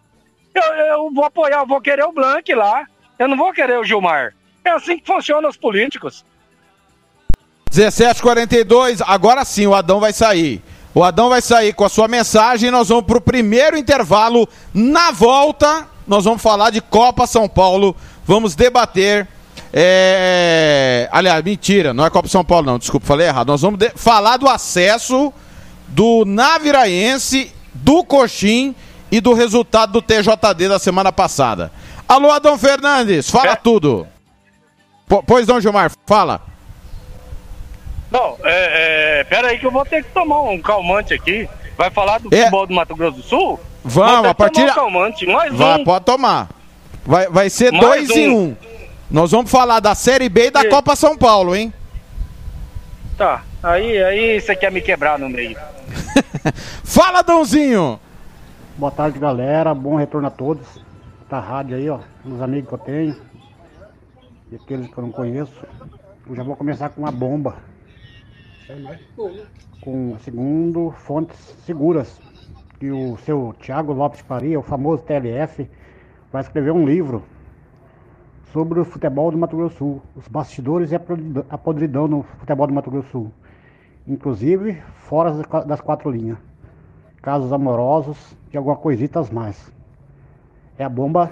eu, 0.54 0.64
eu 0.64 1.12
vou 1.12 1.26
apoiar, 1.26 1.60
eu 1.60 1.68
vou 1.68 1.82
querer 1.82 2.04
o 2.04 2.12
Blank 2.12 2.54
lá. 2.54 2.86
Eu 3.18 3.28
não 3.28 3.38
vou 3.38 3.54
querer 3.54 3.78
o 3.80 3.84
Gilmar. 3.84 4.34
É 4.64 4.72
assim 4.72 4.98
que 4.98 5.06
funcionam 5.06 5.50
os 5.50 5.58
políticos. 5.58 6.26
17h42, 7.72 9.02
agora 9.06 9.46
sim 9.46 9.66
o 9.66 9.74
Adão 9.74 10.00
vai 10.00 10.12
sair. 10.12 10.62
O 10.94 11.04
Adão 11.04 11.30
vai 11.30 11.42
sair 11.42 11.74
com 11.74 11.86
a 11.86 11.90
sua 11.90 12.08
mensagem 12.08 12.70
nós 12.70 12.90
vamos 12.90 13.06
para 13.06 13.18
o 13.18 13.22
primeiro 13.22 13.78
intervalo. 13.78 14.48
Na 14.74 15.12
volta, 15.12 15.88
nós 16.06 16.26
vamos 16.26 16.42
falar 16.42 16.70
de 16.70 16.82
Copa 16.82 17.26
São 17.26 17.48
Paulo. 17.48 17.96
Vamos 18.26 18.56
debater. 18.56 19.28
É, 19.74 21.08
Aliás, 21.12 21.44
mentira, 21.44 21.94
não 21.94 22.06
é 22.06 22.10
Copa 22.10 22.28
São 22.28 22.44
Paulo, 22.44 22.66
não. 22.66 22.78
Desculpa, 22.80 23.06
falei 23.06 23.28
errado. 23.28 23.48
Nós 23.48 23.62
vamos 23.62 23.80
de- 23.80 23.92
falar 23.96 24.38
do 24.38 24.48
acesso 24.48 25.32
do 25.88 26.24
Naviraense, 26.26 27.54
do 27.74 28.04
Coxim 28.04 28.76
e 29.12 29.20
do 29.22 29.34
resultado 29.34 29.92
do 29.94 30.02
TJD 30.02 30.68
da 30.70 30.80
semana 30.80 31.12
passada. 31.12 31.72
Alô, 32.08 32.32
Adão 32.32 32.58
Fernandes, 32.58 33.30
fala 33.30 33.56
tudo. 33.56 34.08
Po- 35.08 35.24
Pois 35.26 35.48
não, 35.48 35.60
Gilmar, 35.60 35.92
fala. 36.06 36.42
Não, 38.10 38.36
é, 38.44 39.20
é, 39.20 39.24
pera 39.26 39.50
aí 39.50 39.60
que 39.60 39.66
eu 39.66 39.72
vou 39.72 39.86
ter 39.86 40.04
que 40.04 40.10
tomar 40.12 40.42
um 40.42 40.62
calmante 40.62 41.14
aqui. 41.14 41.48
Vai 41.78 41.90
falar 41.90 42.20
do 42.20 42.28
É. 42.34 42.38
futebol 42.40 42.68
do 42.68 42.74
Mato 42.74 42.96
Grosso 42.96 43.18
do 43.18 43.24
Sul? 43.24 43.60
Vamos, 43.84 44.28
a 44.30 44.34
partir. 44.34 44.62
tomar 44.62 44.72
um 44.72 44.76
calmante, 44.76 45.26
mais 45.26 45.54
Vai, 45.56 45.80
um. 45.80 45.84
pode 45.86 46.06
tomar. 46.06 46.50
Vai, 47.06 47.28
vai 47.30 47.50
ser 47.50 47.72
Mais 47.72 47.84
dois 47.84 48.10
em 48.12 48.30
um. 48.30 48.56
Nós 49.12 49.32
vamos 49.32 49.52
falar 49.52 49.80
da 49.80 49.94
Série 49.94 50.30
B 50.30 50.48
e 50.48 50.52
da 50.52 50.62
E- 50.62 50.70
Copa 50.70 50.96
São 50.96 51.18
Paulo, 51.18 51.56
hein? 51.56 51.74
Tá, 53.18 53.44
aí, 53.62 54.02
aí 54.02 54.40
você 54.40 54.56
quer 54.56 54.72
me 54.72 54.82
quebrar 54.82 55.20
no 55.20 55.30
meio. 55.30 55.58
Fala, 56.84 57.22
Dãozinho! 57.22 58.00
Boa 58.78 58.92
tarde, 58.92 59.20
galera. 59.20 59.74
Bom 59.76 59.96
retorno 59.96 60.28
a 60.28 60.32
todos. 60.32 60.66
Da 61.30 61.40
rádio 61.40 61.76
aí, 61.78 61.90
ó. 61.90 62.00
Os 62.26 62.42
amigos 62.42 62.70
que 62.70 62.74
eu 62.76 62.80
tenho. 62.80 63.16
E 64.52 64.56
aqueles 64.56 64.88
que 64.88 64.98
eu 64.98 65.04
não 65.04 65.12
conheço. 65.12 65.54
Eu 66.28 66.36
já 66.36 66.44
vou 66.44 66.56
começar 66.56 66.90
com 66.90 67.02
uma 67.02 67.12
bomba. 67.12 67.58
Com, 69.82 70.18
segundo 70.24 70.94
fontes 71.06 71.38
seguras, 71.66 72.20
que 72.80 72.90
o 72.92 73.18
seu 73.26 73.54
Tiago 73.60 73.92
Lopes 73.92 74.22
Faria, 74.22 74.58
o 74.60 74.64
famoso 74.64 75.04
TLF, 75.04 75.70
vai 76.32 76.42
escrever 76.42 76.72
um 76.72 76.86
livro 76.86 77.24
sobre 78.52 78.80
o 78.80 78.86
futebol 78.86 79.32
do 79.32 79.38
Mato 79.38 79.56
Grosso 79.56 79.78
Sul, 79.78 80.02
os 80.16 80.28
bastidores 80.28 80.92
e 80.92 80.96
a 80.96 81.58
podridão- 81.58 82.08
no 82.08 82.24
futebol 82.40 82.68
do 82.68 82.74
Mato 82.74 82.92
Grosso 82.92 83.10
Sul, 83.10 83.32
inclusive 84.08 84.82
fora 85.08 85.32
das 85.66 85.82
quatro 85.82 86.10
linhas, 86.10 86.38
casos 87.22 87.52
amorosos 87.54 88.18
e 88.52 88.58
alguma 88.58 88.76
coisitas 88.76 89.30
mais. 89.30 89.72
É 90.78 90.84
a 90.84 90.90
bomba 90.90 91.32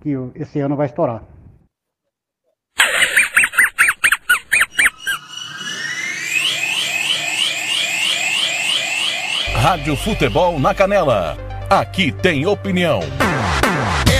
que 0.00 0.10
esse 0.34 0.60
ano 0.60 0.76
vai 0.76 0.86
estourar. 0.86 1.22
Rádio 9.54 9.94
Futebol 9.96 10.58
na 10.58 10.74
Canela. 10.74 11.36
Aqui 11.68 12.10
tem 12.10 12.46
opinião. 12.46 13.00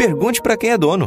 Pergunte 0.00 0.40
para 0.40 0.56
quem 0.56 0.70
é 0.70 0.78
dono. 0.78 1.06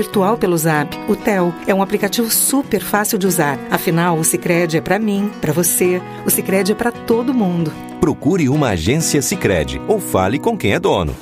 virtual 0.00 0.38
pelo 0.38 0.56
Zap, 0.56 0.98
o 1.08 1.14
Tel. 1.14 1.52
É 1.66 1.74
um 1.74 1.82
aplicativo 1.82 2.30
super 2.30 2.80
fácil 2.80 3.18
de 3.18 3.26
usar. 3.26 3.58
Afinal, 3.70 4.18
o 4.18 4.24
Sicredi 4.24 4.78
é 4.78 4.80
para 4.80 4.98
mim, 4.98 5.30
para 5.40 5.52
você. 5.52 6.00
O 6.24 6.30
Sicredi 6.30 6.72
é 6.72 6.74
para 6.74 6.90
todo 6.90 7.34
mundo. 7.34 7.70
Procure 8.00 8.48
uma 8.48 8.70
agência 8.70 9.20
Sicredi 9.20 9.80
ou 9.86 10.00
fale 10.00 10.38
com 10.38 10.56
quem 10.56 10.72
é 10.72 10.80
dono. 10.80 11.14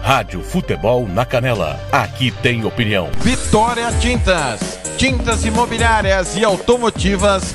Rádio 0.00 0.42
Futebol 0.42 1.08
na 1.08 1.24
Canela. 1.24 1.80
Aqui 1.90 2.30
tem 2.30 2.64
opinião. 2.64 3.08
Vitória 3.20 3.90
Tintas. 4.00 4.78
Tintas 4.96 5.44
imobiliárias 5.44 6.36
e 6.36 6.44
automotivas 6.44 7.54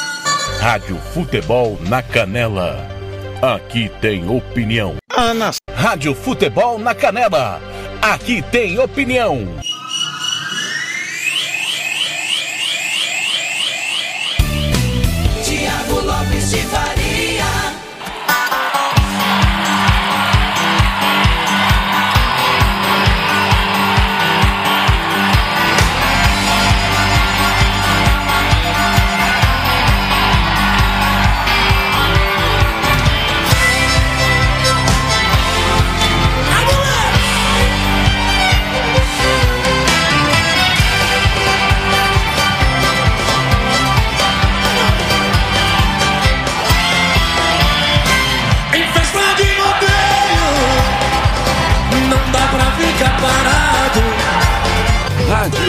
Rádio 0.61 0.95
Futebol 0.97 1.75
na 1.89 2.03
Canela. 2.03 2.87
Aqui 3.41 3.89
tem 3.99 4.29
opinião. 4.29 4.97
Ana. 5.09 5.49
Rádio 5.73 6.13
Futebol 6.13 6.77
na 6.77 6.93
Canela. 6.93 7.59
Aqui 7.99 8.43
tem 8.43 8.77
opinião. 8.77 9.39
Tiago 15.43 15.99
Lopes 16.05 16.51
de. 16.51 16.90
Rádio. 55.41 55.59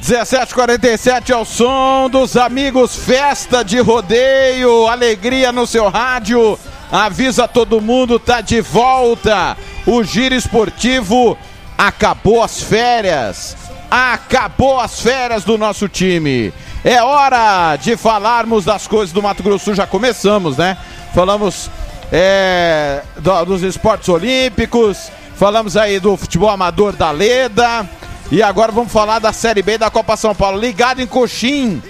1747 0.00 1.30
é 1.30 1.36
o 1.36 1.44
som 1.44 2.10
dos 2.10 2.36
amigos, 2.36 2.96
festa 2.96 3.62
de 3.62 3.78
rodeio, 3.78 4.88
alegria 4.88 5.52
no 5.52 5.68
seu 5.68 5.88
rádio. 5.88 6.58
Avisa 6.90 7.46
todo 7.46 7.80
mundo, 7.80 8.18
tá 8.18 8.40
de 8.40 8.60
volta. 8.60 9.56
O 9.86 10.02
giro 10.02 10.34
esportivo 10.34 11.38
acabou 11.78 12.42
as 12.42 12.60
férias. 12.60 13.56
Acabou 13.88 14.80
as 14.80 15.00
férias 15.00 15.44
do 15.44 15.56
nosso 15.56 15.88
time. 15.88 16.52
É 16.82 17.00
hora 17.00 17.76
de 17.76 17.96
falarmos 17.96 18.64
das 18.64 18.88
coisas 18.88 19.12
do 19.12 19.22
Mato 19.22 19.44
Grosso. 19.44 19.72
Já 19.76 19.86
começamos, 19.86 20.56
né? 20.56 20.76
Falamos 21.14 21.70
é, 22.12 23.00
do- 23.16 23.44
dos 23.46 23.62
esportes 23.62 24.08
olímpicos, 24.10 25.10
falamos 25.36 25.76
aí 25.76 25.98
do 25.98 26.14
futebol 26.16 26.50
amador 26.50 26.92
da 26.92 27.10
Leda. 27.10 27.88
E 28.30 28.42
agora 28.42 28.70
vamos 28.70 28.92
falar 28.92 29.18
da 29.18 29.32
Série 29.32 29.62
B 29.62 29.78
da 29.78 29.90
Copa 29.90 30.16
São 30.16 30.34
Paulo. 30.34 30.58
Ligado 30.60 31.00
em 31.00 31.06
Coxim. 31.06 31.82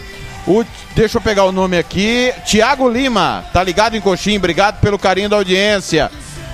O, 0.47 0.65
deixa 0.97 1.19
eu 1.19 1.23
pegar 1.23 1.45
o 1.45 1.53
nome 1.53 1.77
aqui. 1.79 2.33
Tiago 2.45 2.89
Lima, 2.89 3.45
tá 3.53 3.63
ligado 3.63 3.97
em 3.97 4.01
Coxim. 4.01 4.37
Obrigado 4.39 4.81
pelo 4.81 4.99
carinho 4.99 5.29
da 5.29 5.37
audiência. 5.37 6.11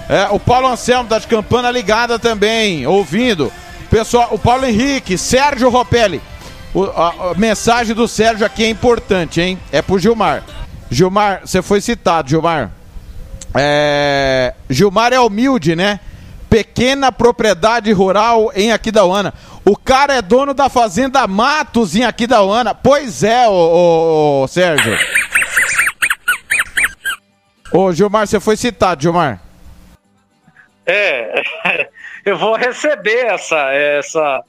É, 0.08 0.26
o 0.30 0.38
Paulo 0.40 0.66
Anselmo 0.68 1.08
tá 1.08 1.18
de 1.18 1.26
campana 1.26 1.70
ligada 1.70 2.18
também, 2.18 2.86
ouvindo. 2.86 3.52
Pessoal, 3.90 4.28
o 4.30 4.38
Paulo 4.38 4.66
Henrique, 4.66 5.16
Sérgio 5.16 5.68
Ropelli. 5.70 6.20
O- 6.74 6.84
a, 6.84 7.30
a 7.30 7.34
mensagem 7.36 7.94
do 7.94 8.06
Sérgio 8.08 8.44
aqui 8.44 8.64
é 8.64 8.68
importante, 8.68 9.40
hein? 9.40 9.58
É 9.72 9.80
pro 9.80 9.98
Gilmar. 9.98 10.42
Gilmar, 10.90 11.40
você 11.46 11.62
foi 11.62 11.80
citado, 11.80 12.28
Gilmar. 12.28 12.70
É, 13.54 14.54
Gilmar 14.68 15.12
é 15.12 15.20
humilde, 15.20 15.74
né? 15.74 16.00
Pequena 16.48 17.12
propriedade 17.12 17.92
rural 17.92 18.50
em 18.54 18.72
Aquidauana. 18.72 19.34
O 19.64 19.76
cara 19.76 20.14
é 20.14 20.22
dono 20.22 20.54
da 20.54 20.68
fazenda 20.68 21.26
Matos 21.26 21.94
em 21.94 22.04
Aquidauana. 22.04 22.74
Pois 22.74 23.22
é, 23.22 23.46
ô, 23.48 23.52
ô, 23.52 24.42
ô, 24.42 24.48
Sérgio. 24.48 24.96
Ô, 27.72 27.92
Gilmar, 27.92 28.26
você 28.26 28.40
foi 28.40 28.56
citado, 28.56 29.02
Gilmar. 29.02 29.40
É, 30.86 31.42
eu 32.24 32.38
vou 32.38 32.56
receber 32.56 33.26
essa, 33.26 33.70
essa, 33.72 34.44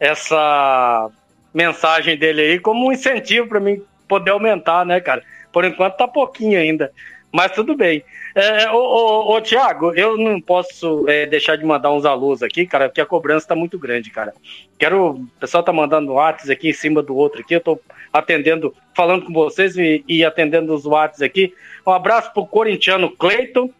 essa 0.00 1.10
mensagem 1.52 2.16
dele 2.16 2.40
aí 2.40 2.58
como 2.58 2.88
um 2.88 2.92
incentivo 2.92 3.46
para 3.46 3.60
mim 3.60 3.82
poder 4.08 4.30
aumentar, 4.30 4.86
né, 4.86 5.00
cara? 5.00 5.22
Por 5.52 5.66
enquanto 5.66 5.98
tá 5.98 6.08
pouquinho 6.08 6.58
ainda, 6.58 6.90
mas 7.30 7.52
tudo 7.52 7.76
bem. 7.76 8.02
É, 8.34 8.70
ô, 8.70 8.78
ô, 8.78 9.34
ô, 9.34 9.40
Tiago, 9.40 9.92
eu 9.94 10.16
não 10.16 10.40
posso 10.40 11.08
é, 11.08 11.26
deixar 11.26 11.56
de 11.56 11.64
mandar 11.64 11.92
uns 11.92 12.04
alôs 12.04 12.42
aqui, 12.42 12.66
cara, 12.66 12.88
porque 12.88 13.00
a 13.00 13.06
cobrança 13.06 13.48
tá 13.48 13.54
muito 13.54 13.78
grande, 13.78 14.10
cara. 14.10 14.32
Quero, 14.78 15.10
o 15.10 15.26
pessoal 15.38 15.62
tá 15.62 15.72
mandando 15.72 16.14
WhatsApp 16.14 16.52
aqui 16.52 16.70
em 16.70 16.72
cima 16.72 17.02
do 17.02 17.14
outro 17.14 17.40
aqui, 17.40 17.54
eu 17.54 17.60
tô 17.60 17.78
atendendo, 18.12 18.74
falando 18.94 19.26
com 19.26 19.32
vocês 19.32 19.76
e, 19.76 20.04
e 20.08 20.24
atendendo 20.24 20.74
os 20.74 20.86
WhatsApp 20.86 21.24
aqui. 21.24 21.54
Um 21.86 21.92
abraço 21.92 22.32
pro 22.32 22.46
corintiano 22.46 23.10
Cleiton, 23.10 23.70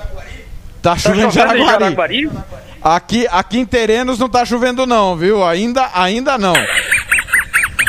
Tá 0.82 0.97
chovendo 0.97 1.28
em 1.28 1.30
chovendo 1.30 1.55
em 1.55 1.64
Jaraguari. 1.64 2.24
Jaraguari? 2.24 2.64
Aqui, 2.82 3.26
aqui 3.30 3.59
em 3.59 3.64
Terenos 3.64 4.18
não 4.18 4.28
tá 4.28 4.45
chovendo 4.45 4.84
não, 4.84 5.16
viu? 5.16 5.42
Ainda, 5.42 5.90
ainda 5.95 6.36
não. 6.36 6.53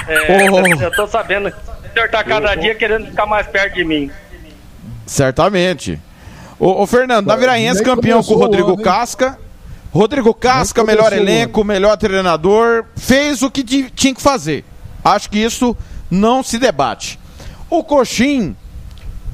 É, 0.07 0.49
Oh. 0.51 0.65
eu 0.83 0.91
tô 0.91 1.07
sabendo. 1.07 1.49
O 1.49 1.93
senhor 1.93 2.09
tá 2.09 2.23
cada 2.23 2.55
dia 2.55 2.75
querendo 2.75 3.07
ficar 3.07 3.25
mais 3.25 3.47
perto 3.47 3.75
de 3.75 3.83
mim. 3.83 4.11
Certamente. 5.05 5.99
Ô, 6.59 6.81
ô, 6.83 6.87
Fernando, 6.87 7.27
Naviraense 7.27 7.75
nem 7.75 7.83
campeão 7.83 8.23
com 8.23 8.33
o 8.33 8.37
Rodrigo? 8.37 8.77
Casca. 8.81 9.37
Rodrigo 9.91 10.33
Casca, 10.33 10.83
melhor 10.83 11.13
elenco, 11.13 11.63
melhor 11.63 11.95
treinador, 11.95 12.83
fez 12.97 13.41
o 13.41 13.49
que 13.49 13.63
ti- 13.63 13.89
tinha 13.95 14.13
que 14.13 14.21
fazer. 14.21 14.65
Acho 15.01 15.29
que 15.29 15.37
isso 15.39 15.75
não 16.11 16.43
se 16.43 16.57
debate. 16.57 17.17
O 17.69 17.81
Coxim 17.81 18.57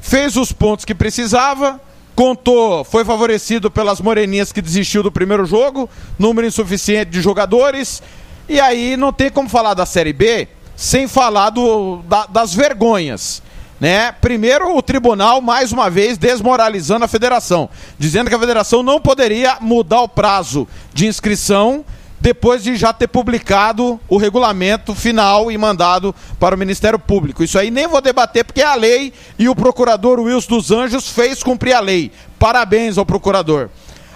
fez 0.00 0.36
os 0.36 0.52
pontos 0.52 0.84
que 0.84 0.94
precisava, 0.94 1.80
contou, 2.14 2.84
foi 2.84 3.04
favorecido 3.04 3.72
pelas 3.72 4.00
moreninhas 4.00 4.52
que 4.52 4.62
desistiu 4.62 5.02
do 5.02 5.10
primeiro 5.10 5.44
jogo, 5.46 5.90
número 6.16 6.46
insuficiente 6.46 7.10
de 7.10 7.20
jogadores, 7.20 8.00
e 8.48 8.60
aí 8.60 8.96
não 8.96 9.12
tem 9.12 9.30
como 9.30 9.48
falar 9.48 9.74
da 9.74 9.84
Série 9.86 10.12
B 10.12 10.46
sem 10.76 11.06
falar 11.08 11.50
do, 11.50 11.98
da- 12.08 12.26
das 12.26 12.54
vergonhas. 12.54 13.42
Né? 13.80 14.12
Primeiro, 14.12 14.76
o 14.76 14.80
tribunal, 14.82 15.40
mais 15.40 15.72
uma 15.72 15.90
vez, 15.90 16.16
desmoralizando 16.16 17.04
a 17.04 17.08
federação, 17.08 17.68
dizendo 17.98 18.28
que 18.28 18.34
a 18.36 18.38
federação 18.38 18.80
não 18.82 19.00
poderia 19.00 19.56
mudar 19.60 20.02
o 20.02 20.08
prazo 20.08 20.68
de 20.94 21.06
inscrição 21.08 21.84
depois 22.20 22.62
de 22.62 22.76
já 22.76 22.92
ter 22.92 23.08
publicado 23.08 23.98
o 24.08 24.16
regulamento 24.16 24.94
final 24.94 25.50
e 25.50 25.58
mandado 25.58 26.14
para 26.38 26.54
o 26.54 26.58
Ministério 26.58 26.96
Público. 26.96 27.42
Isso 27.42 27.58
aí 27.58 27.68
nem 27.72 27.88
vou 27.88 28.00
debater 28.00 28.44
porque 28.44 28.62
é 28.62 28.66
a 28.66 28.76
lei 28.76 29.12
e 29.36 29.48
o 29.48 29.56
procurador 29.56 30.20
Wilson 30.20 30.48
dos 30.48 30.70
Anjos 30.70 31.08
fez 31.08 31.42
cumprir 31.42 31.72
a 31.74 31.80
lei. 31.80 32.12
Parabéns 32.38 32.96
ao 32.96 33.04
procurador. 33.04 33.68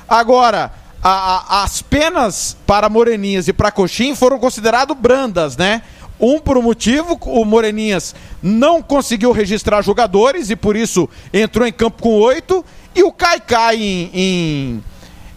Agora, 0.08 0.70
a- 1.02 1.10
a- 1.50 1.62
as 1.64 1.82
penas 1.82 2.56
para 2.64 2.88
Moreninhas 2.88 3.48
e 3.48 3.52
para 3.52 3.72
Coxim 3.72 4.14
foram 4.14 4.38
consideradas 4.38 4.96
brandas, 4.96 5.56
né? 5.56 5.82
Um 6.18 6.38
por 6.38 6.56
um 6.56 6.62
motivo, 6.62 7.18
o 7.26 7.44
Moreninhas 7.44 8.14
não 8.42 8.82
conseguiu 8.82 9.32
registrar 9.32 9.82
jogadores 9.82 10.48
e 10.50 10.56
por 10.56 10.74
isso 10.74 11.08
entrou 11.32 11.66
em 11.66 11.72
campo 11.72 12.02
com 12.02 12.18
oito. 12.20 12.64
E 12.94 13.02
o 13.02 13.12
Caicai 13.12 13.76
em, 13.76 14.10
em, 14.14 14.84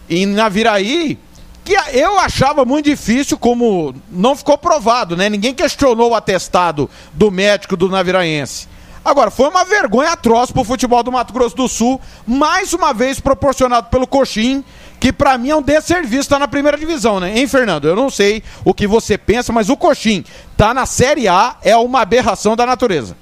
em 0.08 0.26
Naviraí, 0.26 1.18
que 1.64 1.74
eu 1.92 2.18
achava 2.18 2.64
muito 2.64 2.86
difícil, 2.86 3.36
como 3.36 3.94
não 4.10 4.34
ficou 4.34 4.56
provado, 4.56 5.16
né? 5.16 5.28
Ninguém 5.28 5.54
questionou 5.54 6.10
o 6.10 6.14
atestado 6.14 6.88
do 7.12 7.30
médico 7.30 7.76
do 7.76 7.88
Naviraense. 7.88 8.66
Agora, 9.04 9.30
foi 9.30 9.48
uma 9.48 9.64
vergonha 9.64 10.10
atroz 10.10 10.50
pro 10.50 10.64
futebol 10.64 11.02
do 11.02 11.12
Mato 11.12 11.32
Grosso 11.32 11.56
do 11.56 11.68
Sul, 11.68 12.00
mais 12.26 12.72
uma 12.72 12.92
vez 12.92 13.18
proporcionado 13.18 13.88
pelo 13.88 14.06
Coxim, 14.06 14.62
que 15.00 15.12
pra 15.12 15.38
mim 15.38 15.48
é 15.48 15.56
um 15.56 15.62
desserviço, 15.62 16.28
tá 16.28 16.38
na 16.38 16.46
primeira 16.46 16.76
divisão, 16.76 17.18
né? 17.18 17.36
Hein, 17.38 17.48
Fernando? 17.48 17.88
Eu 17.88 17.96
não 17.96 18.10
sei 18.10 18.42
o 18.64 18.74
que 18.74 18.86
você 18.86 19.16
pensa, 19.16 19.52
mas 19.52 19.70
o 19.70 19.76
Coxim 19.76 20.24
tá 20.56 20.74
na 20.74 20.84
Série 20.84 21.26
A, 21.26 21.58
é 21.62 21.74
uma 21.76 22.02
aberração 22.02 22.54
da 22.54 22.66
natureza. 22.66 23.16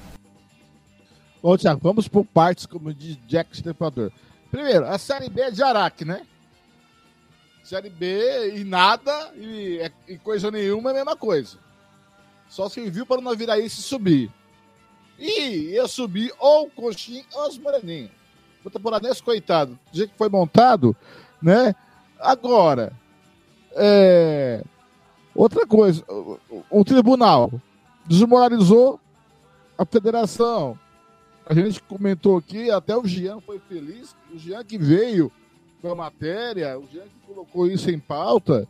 Ô, 1.40 1.56
Thiago, 1.56 1.80
vamos 1.82 2.08
por 2.08 2.24
partes, 2.24 2.66
como 2.66 2.92
diz 2.92 3.16
Jack 3.28 3.54
Stripador. 3.54 4.10
Primeiro, 4.50 4.86
a 4.86 4.98
Série 4.98 5.28
B 5.30 5.40
é 5.42 5.50
de 5.52 5.62
Araque, 5.62 6.04
né? 6.04 6.22
Série 7.62 7.90
B 7.90 8.54
e 8.56 8.64
nada 8.64 9.30
e, 9.36 9.78
é- 9.78 9.92
e 10.08 10.18
coisa 10.18 10.50
nenhuma 10.50 10.90
é 10.90 10.92
a 10.92 10.96
mesma 10.96 11.14
coisa. 11.16 11.58
Só 12.48 12.68
serviu 12.68 13.04
para 13.06 13.18
o 13.18 13.22
Naviraense 13.22 13.82
subir. 13.82 14.30
E 15.18 15.72
ia 15.74 15.86
subir 15.86 16.32
ou 16.38 16.64
o 16.66 16.70
Coxim 16.70 17.22
ou 17.34 17.46
os 17.48 17.58
Moreninhos. 17.58 18.10
O 18.64 18.70
temporadense, 18.70 19.22
coitado, 19.22 19.78
do 19.92 19.96
jeito 19.96 20.12
que 20.12 20.18
foi 20.18 20.28
montado, 20.28 20.96
né? 21.40 21.74
Agora, 22.20 22.92
é... 23.76 24.62
outra 25.34 25.66
coisa, 25.66 26.04
o, 26.08 26.38
o- 26.70 26.84
tribunal 26.84 27.52
desmoralizou 28.06 28.98
a 29.76 29.84
federação. 29.84 30.78
A 31.46 31.54
gente 31.54 31.82
comentou 31.82 32.36
aqui, 32.36 32.70
até 32.70 32.96
o 32.96 33.06
Jean 33.06 33.40
foi 33.40 33.58
feliz, 33.58 34.14
o 34.34 34.38
Jean 34.38 34.64
que 34.64 34.76
veio 34.76 35.32
com 35.80 35.90
a 35.90 35.94
matéria, 35.94 36.78
o 36.78 36.86
Jean 36.92 37.04
que 37.04 37.26
colocou 37.26 37.66
isso 37.66 37.90
em 37.90 37.98
pauta. 37.98 38.66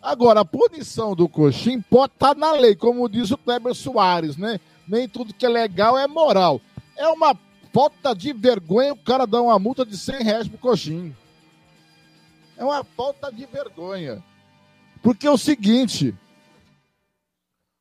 Agora, 0.00 0.40
a 0.40 0.44
punição 0.44 1.14
do 1.14 1.28
Coxim 1.28 1.80
pode 1.82 2.12
estar 2.14 2.34
na 2.36 2.52
lei, 2.52 2.74
como 2.76 3.08
diz 3.08 3.30
o 3.30 3.36
Kleber 3.36 3.74
Soares, 3.74 4.36
né? 4.36 4.60
Nem 4.86 5.08
tudo 5.08 5.34
que 5.34 5.44
é 5.44 5.48
legal 5.48 5.98
é 5.98 6.06
moral. 6.06 6.60
É 6.96 7.06
uma 7.08 7.36
falta 7.74 8.14
de 8.14 8.32
vergonha 8.32 8.92
o 8.94 8.96
cara 8.96 9.26
dar 9.26 9.42
uma 9.42 9.58
multa 9.58 9.84
de 9.84 9.98
100 9.98 10.22
reais 10.22 10.48
pro 10.48 10.56
Coxim. 10.56 11.14
É 12.58 12.64
uma 12.64 12.82
falta 12.82 13.32
de 13.32 13.46
vergonha. 13.46 14.22
Porque 15.00 15.28
é 15.28 15.30
o 15.30 15.38
seguinte, 15.38 16.12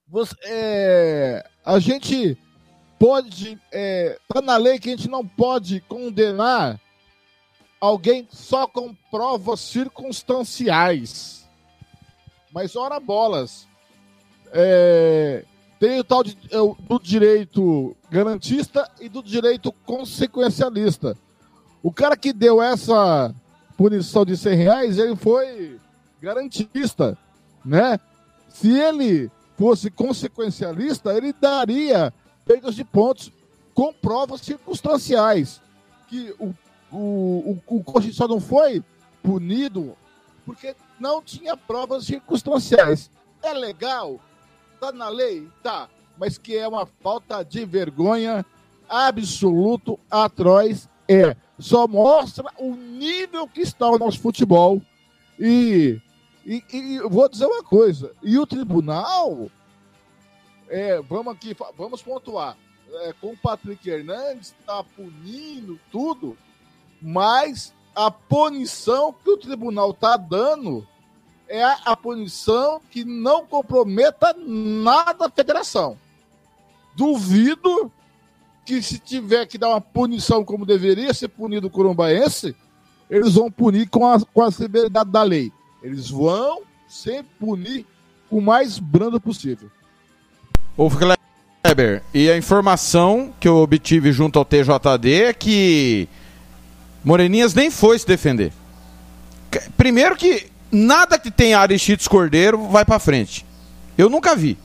você, 0.08 0.36
é, 0.44 1.50
a 1.66 1.80
gente 1.80 2.38
pode. 3.00 3.60
É, 3.72 4.20
tá 4.28 4.40
na 4.40 4.56
lei 4.56 4.78
que 4.78 4.90
a 4.90 4.96
gente 4.96 5.10
não 5.10 5.28
pode 5.28 5.82
condenar 5.82 6.80
alguém 7.82 8.28
só 8.32 8.68
com 8.68 8.94
provas 9.10 9.60
circunstanciais. 9.62 11.50
Mas 12.54 12.76
ora 12.76 13.00
bolas. 13.00 13.68
É, 14.54 15.44
tem 15.80 16.00
o 16.00 16.04
tal 16.04 16.24
de, 16.24 16.38
é, 16.52 16.58
do 16.88 17.00
direito 17.00 17.98
garantista 18.12 18.90
e 19.02 19.10
do 19.10 19.24
direito 19.24 19.72
consequencialista. 19.72 21.18
O 21.82 21.92
cara 21.92 22.16
que 22.16 22.32
deu 22.32 22.62
essa 22.62 23.34
punição 23.78 24.26
de 24.26 24.36
100 24.36 24.56
reais, 24.56 24.98
ele 24.98 25.16
foi 25.16 25.80
garantista, 26.20 27.18
né? 27.64 28.00
Se 28.50 28.76
ele 28.76 29.32
fosse 29.56 29.92
consequencialista, 29.92 31.14
ele 31.14 31.32
daria 31.32 32.12
perdas 32.44 32.76
de 32.76 32.84
pontos 32.84 33.32
com 33.74 33.94
provas 33.94 34.42
circunstanciais. 34.42 35.62
Que 36.08 36.34
o, 36.40 36.54
o, 36.92 37.60
o, 37.68 37.84
o 37.86 38.02
só 38.12 38.28
não 38.28 38.40
foi 38.40 38.84
punido 39.22 39.96
porque 40.46 40.76
não 41.00 41.22
tinha 41.22 41.56
provas 41.56 42.06
circunstanciais. 42.06 43.12
É 43.44 43.54
legal? 43.54 44.20
Tá 44.80 44.92
na 44.92 45.10
lei? 45.10 45.48
Tá. 45.62 45.88
Mas 46.18 46.38
que 46.38 46.58
é 46.58 46.68
uma 46.68 46.86
falta 46.86 47.44
de 47.44 47.66
vergonha 47.66 48.44
absoluto, 48.90 50.00
atroz, 50.10 50.90
é. 51.08 51.36
Só 51.60 51.88
mostra 51.88 52.46
o 52.58 52.76
nível 52.76 53.48
que 53.48 53.62
está 53.62 53.90
o 53.90 53.98
nosso 53.98 54.20
futebol. 54.20 54.82
E, 55.40 56.00
e, 56.46 56.64
e 56.72 57.00
vou 57.02 57.28
dizer 57.28 57.46
uma 57.46 57.64
coisa. 57.64 58.12
E 58.22 58.38
o 58.38 58.46
tribunal, 58.46 59.50
é, 60.70 61.02
vamos 61.02 61.34
aqui, 61.34 61.56
vamos 61.78 62.02
pontuar. 62.02 62.58
É, 63.02 63.14
com 63.20 63.34
o 63.34 63.38
Patrick 63.38 63.90
Hernandes, 63.90 64.56
está 64.60 64.82
punindo 64.84 65.78
tudo, 65.92 66.38
mas 67.02 67.74
a 67.94 68.10
punição 68.10 69.12
que 69.12 69.30
o 69.30 69.38
tribunal 69.38 69.92
está 69.92 70.16
dando 70.16 70.88
é 71.50 71.64
a, 71.64 71.74
a 71.86 71.98
punição 71.98 72.82
que 72.92 73.04
não 73.04 73.46
comprometa 73.46 74.34
nada 74.34 75.26
a 75.26 75.32
federação. 75.32 75.98
Duvido 76.96 77.92
que 78.68 78.82
se 78.82 79.00
tiver 79.00 79.46
que 79.46 79.58
dar 79.58 79.70
uma 79.70 79.80
punição 79.80 80.44
como 80.44 80.66
deveria 80.66 81.14
ser 81.14 81.30
punido 81.30 81.68
o 81.68 81.70
corumbaense, 81.70 82.54
eles 83.10 83.36
vão 83.36 83.50
punir 83.50 83.88
com 83.88 84.06
a, 84.06 84.20
com 84.20 84.42
a 84.42 84.52
severidade 84.52 85.10
da 85.10 85.24
lei. 85.24 85.54
Eles 85.82 86.10
vão 86.10 86.64
sempre 86.86 87.28
punir 87.40 87.86
o 88.30 88.42
mais 88.42 88.78
brando 88.78 89.22
possível. 89.22 89.72
Ô, 90.76 90.90
Kleber, 90.90 92.04
e 92.14 92.30
a 92.30 92.38
informação 92.38 93.34
que 93.40 93.48
eu 93.48 93.56
obtive 93.56 94.12
junto 94.12 94.38
ao 94.38 94.44
TJD 94.44 95.14
é 95.14 95.34
que 95.34 96.10
Moreninhas 97.06 97.54
nem 97.54 97.72
foi 97.72 97.98
se 97.98 98.06
defender. 98.06 98.52
Primeiro 99.78 100.18
que 100.18 100.52
nada 100.70 101.18
que 101.18 101.32
tenha 101.32 101.58
Aristides 101.58 102.06
Cordeiro 102.06 102.68
vai 102.68 102.84
pra 102.84 103.00
frente. 103.00 103.46
Eu 103.98 104.10
nunca 104.10 104.36
vi. 104.36 104.58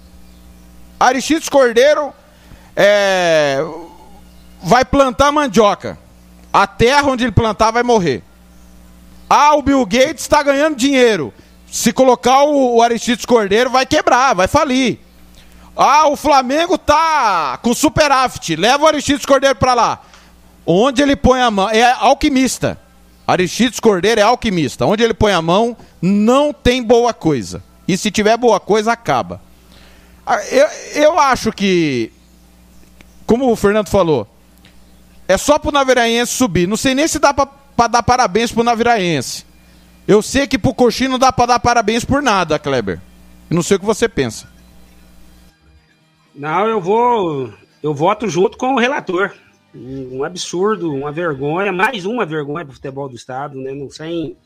Aristides 0.98 1.48
Cordeiro 1.48 2.12
é, 2.74 3.58
vai 4.62 4.84
plantar 4.84 5.32
mandioca. 5.32 5.98
A 6.52 6.66
terra 6.66 7.08
onde 7.08 7.24
ele 7.24 7.32
plantar 7.32 7.70
vai 7.70 7.82
morrer. 7.82 8.22
Ah, 9.28 9.54
o 9.54 9.62
Bill 9.62 9.84
Gates 9.86 10.22
está 10.22 10.42
ganhando 10.42 10.76
dinheiro. 10.76 11.32
Se 11.70 11.92
colocar 11.92 12.42
o, 12.42 12.76
o 12.76 12.82
Aristides 12.82 13.24
Cordeiro, 13.24 13.70
vai 13.70 13.86
quebrar, 13.86 14.34
vai 14.34 14.46
falir. 14.46 14.98
Ah, 15.74 16.06
o 16.08 16.16
Flamengo 16.16 16.76
tá 16.76 17.58
com 17.62 17.72
superávit. 17.72 18.56
Leva 18.56 18.84
o 18.84 18.86
Aristides 18.86 19.24
Cordeiro 19.24 19.56
pra 19.56 19.72
lá. 19.72 20.02
Onde 20.66 21.00
ele 21.02 21.16
põe 21.16 21.40
a 21.40 21.50
mão. 21.50 21.70
É 21.70 21.92
alquimista. 21.98 22.78
Aristides 23.26 23.80
Cordeiro 23.80 24.20
é 24.20 24.24
alquimista. 24.24 24.84
Onde 24.84 25.02
ele 25.02 25.14
põe 25.14 25.32
a 25.32 25.40
mão, 25.40 25.74
não 26.00 26.52
tem 26.52 26.82
boa 26.82 27.14
coisa. 27.14 27.62
E 27.88 27.96
se 27.96 28.10
tiver 28.10 28.36
boa 28.36 28.60
coisa, 28.60 28.92
acaba. 28.92 29.40
Ah, 30.26 30.44
Eu, 30.44 30.68
eu 30.94 31.18
acho 31.18 31.50
que, 31.52 32.12
como 33.26 33.50
o 33.50 33.56
Fernando 33.56 33.88
falou, 33.88 34.28
é 35.28 35.36
só 35.36 35.58
pro 35.58 35.72
Naviraense 35.72 36.32
subir. 36.32 36.66
Não 36.66 36.76
sei 36.76 36.94
nem 36.94 37.08
se 37.08 37.18
dá 37.18 37.32
pra, 37.32 37.46
pra 37.46 37.86
dar 37.86 38.02
parabéns 38.02 38.52
pro 38.52 38.62
Naviraense. 38.62 39.44
Eu 40.06 40.20
sei 40.20 40.46
que 40.46 40.58
pro 40.58 40.74
Coxinha 40.74 41.08
não 41.10 41.18
dá 41.18 41.32
pra 41.32 41.46
dar 41.46 41.60
parabéns 41.60 42.04
por 42.04 42.22
nada, 42.22 42.58
Kleber. 42.58 43.00
Eu 43.48 43.54
não 43.54 43.62
sei 43.62 43.76
o 43.76 43.80
que 43.80 43.86
você 43.86 44.08
pensa. 44.08 44.48
Não, 46.34 46.66
eu 46.66 46.80
vou. 46.80 47.52
Eu 47.82 47.94
voto 47.94 48.28
junto 48.28 48.56
com 48.56 48.74
o 48.74 48.78
relator. 48.78 49.32
Um 49.74 50.18
um 50.18 50.24
absurdo, 50.24 50.92
uma 50.92 51.10
vergonha, 51.10 51.72
mais 51.72 52.04
uma 52.04 52.26
vergonha 52.26 52.64
pro 52.64 52.74
futebol 52.74 53.08
do 53.08 53.16
Estado, 53.16 53.58
né? 53.58 53.72
Não 53.72 53.90
sei. 53.90 54.36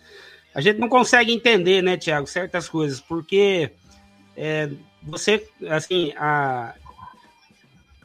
A 0.55 0.61
gente 0.61 0.79
não 0.79 0.89
consegue 0.89 1.33
entender, 1.33 1.83
né, 1.83 1.97
Tiago, 1.97 2.27
certas 2.27 2.69
coisas, 2.69 3.01
porque 3.01 3.71
é, 4.37 4.71
você, 5.03 5.47
assim, 5.69 6.13
a, 6.17 6.75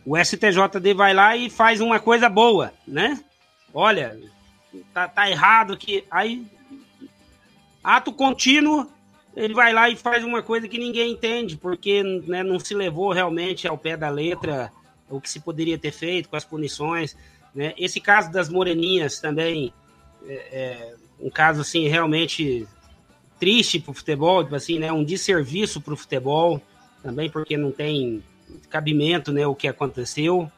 o 0.05 0.17
STJD 0.17 0.93
vai 0.93 1.13
lá 1.13 1.35
e 1.35 1.49
faz 1.49 1.79
uma 1.79 1.99
coisa 1.99 2.27
boa, 2.27 2.73
né? 2.87 3.19
Olha, 3.73 4.19
tá, 4.93 5.07
tá 5.07 5.29
errado 5.29 5.77
que. 5.77 6.03
Aí, 6.09 6.45
ato 7.83 8.11
contínuo, 8.11 8.87
ele 9.35 9.53
vai 9.53 9.73
lá 9.73 9.89
e 9.89 9.95
faz 9.95 10.23
uma 10.23 10.41
coisa 10.41 10.67
que 10.67 10.77
ninguém 10.77 11.11
entende, 11.11 11.55
porque 11.55 12.03
né, 12.03 12.43
não 12.43 12.59
se 12.59 12.73
levou 12.73 13.11
realmente 13.11 13.67
ao 13.67 13.77
pé 13.77 13.95
da 13.95 14.09
letra 14.09 14.71
o 15.09 15.21
que 15.21 15.29
se 15.29 15.39
poderia 15.39 15.77
ter 15.77 15.91
feito 15.91 16.29
com 16.29 16.35
as 16.35 16.45
punições. 16.45 17.15
Né? 17.53 17.73
Esse 17.77 17.99
caso 17.99 18.31
das 18.31 18.49
moreninhas 18.49 19.19
também 19.19 19.73
é, 20.25 20.33
é 20.33 20.95
um 21.19 21.29
caso 21.29 21.61
assim 21.61 21.87
realmente 21.87 22.67
triste 23.39 23.79
para 23.79 23.91
o 23.91 23.93
futebol, 23.93 24.43
tipo 24.43 24.55
assim, 24.55 24.79
né? 24.79 24.91
um 24.91 25.03
desserviço 25.03 25.81
para 25.81 25.93
o 25.93 25.97
futebol 25.97 26.61
também, 27.01 27.29
porque 27.29 27.57
não 27.57 27.71
tem 27.71 28.23
cabimento 28.69 29.31
né, 29.31 29.45
o 29.47 29.55
que 29.55 29.67
aconteceu. 29.67 30.51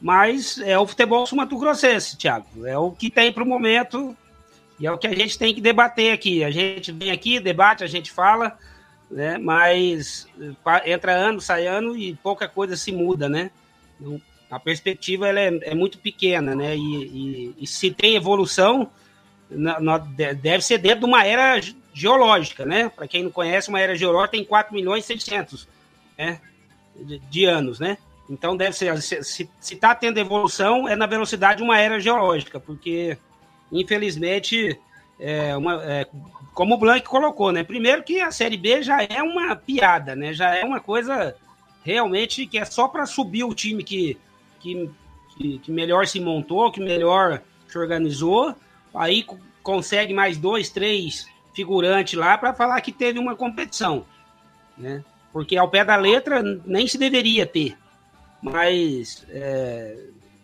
Mas 0.00 0.58
é 0.58 0.78
o 0.78 0.86
futebol 0.86 1.26
sumatogrossense, 1.26 2.16
Thiago. 2.16 2.66
É 2.66 2.76
o 2.76 2.90
que 2.90 3.10
tem 3.10 3.32
para 3.32 3.42
o 3.42 3.46
momento 3.46 4.14
e 4.78 4.86
é 4.86 4.92
o 4.92 4.98
que 4.98 5.06
a 5.06 5.14
gente 5.14 5.38
tem 5.38 5.54
que 5.54 5.60
debater 5.60 6.12
aqui. 6.12 6.44
A 6.44 6.50
gente 6.50 6.92
vem 6.92 7.10
aqui, 7.10 7.40
debate, 7.40 7.84
a 7.84 7.86
gente 7.86 8.10
fala, 8.10 8.58
né? 9.10 9.38
Mas 9.38 10.26
entra 10.84 11.12
ano, 11.12 11.40
sai 11.40 11.66
ano 11.66 11.96
e 11.96 12.14
pouca 12.16 12.48
coisa 12.48 12.76
se 12.76 12.92
muda, 12.92 13.28
né? 13.28 13.50
A 14.50 14.60
perspectiva 14.60 15.26
ela 15.28 15.40
é, 15.40 15.58
é 15.70 15.74
muito 15.74 15.98
pequena, 15.98 16.54
né? 16.54 16.76
E, 16.76 16.80
e- 16.80 17.54
e 17.60 17.66
se 17.66 17.90
tem 17.90 18.14
evolução, 18.14 18.90
na- 19.50 19.80
na- 19.80 19.98
de- 19.98 20.34
deve 20.34 20.62
ser 20.64 20.78
dentro 20.78 21.00
de 21.00 21.04
uma 21.06 21.24
era 21.24 21.58
ge- 21.60 21.74
geológica, 21.94 22.64
né? 22.66 22.88
Para 22.94 23.08
quem 23.08 23.22
não 23.22 23.30
conhece, 23.30 23.68
uma 23.68 23.80
era 23.80 23.94
geológica 23.96 24.32
tem 24.32 24.44
4 24.44 24.74
milhões 24.74 25.04
e 25.04 25.06
600 25.06 25.66
né? 26.18 26.40
De, 26.96 27.44
anos, 27.44 27.78
né? 27.78 27.98
Então 28.28 28.56
deve 28.56 28.74
ser, 28.74 29.00
se 29.02 29.48
está 29.60 29.94
tendo 29.94 30.18
evolução, 30.18 30.88
é 30.88 30.96
na 30.96 31.06
velocidade 31.06 31.58
de 31.58 31.62
uma 31.62 31.78
era 31.78 32.00
geológica, 32.00 32.58
porque 32.58 33.18
infelizmente, 33.70 34.78
é 35.18 35.56
uma, 35.56 35.82
é, 35.84 36.06
como 36.52 36.74
o 36.74 36.78
Blank 36.78 37.06
colocou, 37.06 37.52
né? 37.52 37.62
Primeiro 37.64 38.02
que 38.02 38.20
a 38.20 38.30
Série 38.30 38.56
B 38.56 38.82
já 38.82 39.02
é 39.02 39.22
uma 39.22 39.54
piada, 39.56 40.14
né? 40.14 40.32
Já 40.32 40.54
é 40.54 40.64
uma 40.64 40.80
coisa 40.80 41.34
realmente 41.84 42.46
que 42.46 42.58
é 42.58 42.64
só 42.64 42.88
para 42.88 43.06
subir 43.06 43.44
o 43.44 43.54
time 43.54 43.82
que, 43.82 44.16
que, 44.60 44.90
que, 45.36 45.58
que 45.58 45.72
melhor 45.72 46.06
se 46.06 46.20
montou, 46.20 46.70
que 46.70 46.80
melhor 46.80 47.42
se 47.68 47.76
organizou, 47.78 48.54
aí 48.94 49.22
co- 49.22 49.38
consegue 49.62 50.14
mais 50.14 50.38
dois, 50.38 50.70
três 50.70 51.26
figurantes 51.54 52.14
lá 52.14 52.38
para 52.38 52.54
falar 52.54 52.80
que 52.80 52.92
teve 52.92 53.18
uma 53.18 53.36
competição, 53.36 54.04
né? 54.78 55.04
Porque 55.34 55.56
ao 55.56 55.68
pé 55.68 55.84
da 55.84 55.96
letra 55.96 56.40
nem 56.64 56.86
se 56.86 56.96
deveria 56.96 57.44
ter. 57.44 57.76
Mas 58.40 59.26
é, 59.28 59.96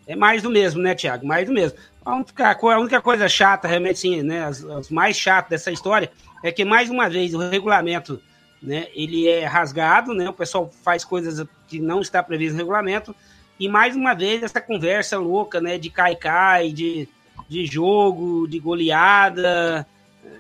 é 0.05 0.17
mais 0.17 0.43
do 0.43 0.51
mesmo, 0.51 0.83
né, 0.83 0.97
Tiago? 0.97 1.25
Mais 1.25 1.47
do 1.47 1.55
mesmo. 1.55 1.79
A 2.05 2.17
única, 2.17 2.51
a 2.51 2.79
única 2.81 3.01
coisa 3.01 3.29
chata, 3.29 3.69
realmente, 3.69 4.01
sim, 4.01 4.21
né? 4.25 4.45
As, 4.45 4.65
as 4.65 4.91
mais 4.91 5.17
chatas 5.17 5.51
dessa 5.51 5.71
história 5.71 6.11
é 6.43 6.51
que, 6.51 6.65
mais 6.65 6.91
uma 6.91 7.09
vez, 7.09 7.35
o 7.35 7.39
regulamento 7.39 8.21
né, 8.61 8.89
ele 8.93 9.29
é 9.29 9.45
rasgado, 9.47 10.13
né? 10.13 10.29
O 10.29 10.33
pessoal 10.33 10.69
faz 10.83 11.05
coisas 11.05 11.47
que 11.69 11.79
não 11.79 12.01
está 12.01 12.21
previsto 12.21 12.55
no 12.55 12.59
regulamento. 12.59 13.15
E 13.61 13.69
mais 13.69 13.95
uma 13.95 14.13
vez, 14.13 14.43
essa 14.43 14.61
conversa 14.61 15.17
louca, 15.19 15.61
né? 15.61 15.79
De 15.79 15.89
cai-cai, 15.89 16.73
de, 16.73 17.09
de 17.49 17.65
jogo, 17.65 18.49
de 18.49 18.59
goleada, 18.59 19.87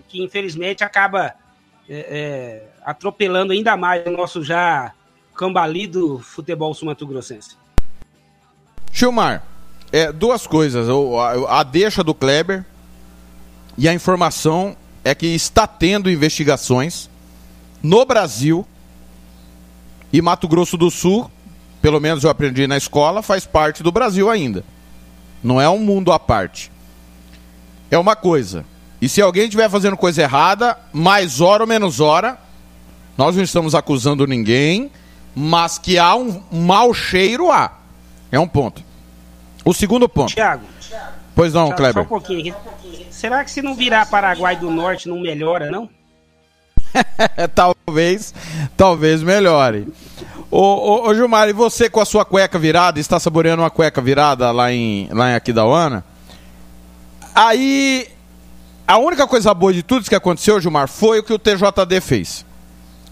que 0.09 0.20
infelizmente 0.20 0.82
acaba 0.82 1.36
é, 1.93 1.99
é, 1.99 2.68
atropelando 2.84 3.53
ainda 3.53 3.76
mais 3.76 4.07
o 4.07 4.11
nosso 4.11 4.45
já 4.45 4.93
cambalido 5.34 6.20
futebol 6.20 6.72
sumatogrossense. 6.72 7.57
Gilmar, 8.93 9.43
é, 9.91 10.12
duas 10.12 10.47
coisas. 10.47 10.88
A, 10.88 11.61
a 11.61 11.62
deixa 11.64 12.05
do 12.05 12.14
Kleber 12.14 12.64
e 13.76 13.88
a 13.88 13.93
informação 13.93 14.76
é 15.03 15.16
que 15.16 15.26
está 15.26 15.66
tendo 15.66 16.09
investigações 16.09 17.11
no 17.82 18.05
Brasil 18.05 18.64
e 20.12 20.22
Mato 20.22 20.47
Grosso 20.47 20.76
do 20.76 20.91
Sul, 20.91 21.28
pelo 21.82 21.99
menos 21.99 22.22
eu 22.22 22.30
aprendi 22.30 22.68
na 22.68 22.76
escola, 22.76 23.20
faz 23.20 23.47
parte 23.47 23.82
do 23.82 23.91
Brasil 23.91 24.30
ainda. 24.30 24.64
Não 25.43 25.61
é 25.61 25.68
um 25.68 25.78
mundo 25.78 26.12
à 26.12 26.20
parte. 26.20 26.70
É 27.91 27.99
uma 27.99 28.14
coisa. 28.14 28.64
E 29.01 29.09
se 29.09 29.22
alguém 29.22 29.44
estiver 29.44 29.68
fazendo 29.70 29.96
coisa 29.96 30.22
errada, 30.22 30.78
mais 30.92 31.40
hora 31.40 31.62
ou 31.62 31.66
menos 31.66 32.01
hora, 32.01 32.38
nós 33.16 33.34
não 33.36 33.42
estamos 33.42 33.74
acusando 33.74 34.26
ninguém, 34.26 34.90
mas 35.34 35.78
que 35.78 35.98
há 35.98 36.14
um 36.14 36.42
mau 36.51 36.92
cheiro, 36.92 37.51
há. 37.51 37.72
É 38.30 38.38
um 38.38 38.48
ponto. 38.48 38.82
O 39.64 39.72
segundo 39.72 40.09
ponto. 40.09 40.34
Thiago. 40.34 40.64
Pois 41.34 41.55
não, 41.55 41.68
Só- 41.68 41.74
Kleber. 41.74 41.94
Só 41.94 42.01
um 42.01 42.05
pouquinho. 42.05 42.55
Será 43.11 43.44
que 43.44 43.51
se 43.51 43.62
não 43.62 43.74
virar 43.74 44.07
Paraguai 44.07 44.57
do 44.57 44.70
Norte 44.70 45.09
não 45.09 45.20
melhora, 45.20 45.70
não? 45.70 45.88
talvez, 47.55 48.34
talvez 48.76 49.22
melhore. 49.22 49.86
Ô, 50.51 50.59
ô, 50.61 51.09
ô, 51.09 51.14
Gilmar, 51.14 51.48
e 51.48 51.53
você 51.53 51.88
com 51.88 52.01
a 52.01 52.05
sua 52.05 52.24
cueca 52.24 52.59
virada, 52.59 52.98
está 52.98 53.20
saboreando 53.20 53.62
uma 53.62 53.70
cueca 53.70 54.01
virada 54.01 54.51
lá 54.51 54.72
em, 54.72 55.09
lá 55.12 55.30
em 55.30 55.34
Aquidauana? 55.34 56.05
Aí, 57.34 58.09
a 58.91 58.99
única 58.99 59.26
coisa 59.26 59.53
boa 59.55 59.72
de 59.72 59.82
tudo 59.82 60.09
que 60.09 60.14
aconteceu, 60.14 60.61
Gilmar, 60.61 60.88
foi 60.88 61.20
o 61.20 61.22
que 61.22 61.32
o 61.32 61.38
TJD 61.38 62.01
fez. 62.01 62.45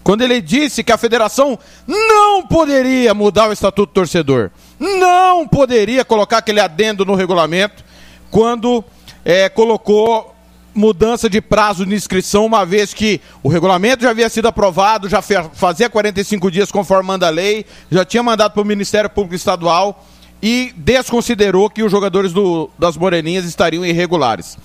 Quando 0.03 0.21
ele 0.23 0.41
disse 0.41 0.83
que 0.83 0.91
a 0.91 0.97
federação 0.97 1.57
não 1.87 2.45
poderia 2.45 3.13
mudar 3.13 3.49
o 3.49 3.53
estatuto 3.53 3.91
do 3.91 3.93
torcedor, 3.93 4.49
não 4.79 5.47
poderia 5.47 6.03
colocar 6.03 6.39
aquele 6.39 6.59
adendo 6.59 7.05
no 7.05 7.15
regulamento 7.15 7.83
quando 8.31 8.83
eh, 9.23 9.49
colocou 9.49 10.35
mudança 10.73 11.29
de 11.29 11.41
prazo 11.41 11.85
de 11.85 11.93
inscrição, 11.95 12.45
uma 12.45 12.65
vez 12.65 12.93
que 12.93 13.19
o 13.43 13.49
regulamento 13.49 14.03
já 14.03 14.11
havia 14.11 14.29
sido 14.29 14.47
aprovado, 14.47 15.09
já 15.09 15.21
fazia 15.21 15.89
45 15.89 16.49
dias 16.49 16.71
conforme 16.71 17.07
manda 17.07 17.27
a 17.27 17.29
lei, 17.31 17.65
já 17.91 18.05
tinha 18.05 18.23
mandado 18.23 18.51
para 18.53 18.61
o 18.61 18.65
Ministério 18.65 19.09
Público 19.09 19.35
Estadual 19.35 20.05
e 20.41 20.71
desconsiderou 20.77 21.69
que 21.69 21.83
os 21.83 21.91
jogadores 21.91 22.31
do- 22.31 22.69
das 22.79 22.95
Moreninhas 22.95 23.45
estariam 23.45 23.85
irregulares. 23.85 24.57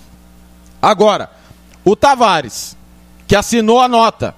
Agora, 0.85 1.31
o 1.83 1.97
Tavares, 1.97 2.77
que 3.27 3.35
assinou 3.35 3.81
a 3.81 3.89
nota, 3.89 4.35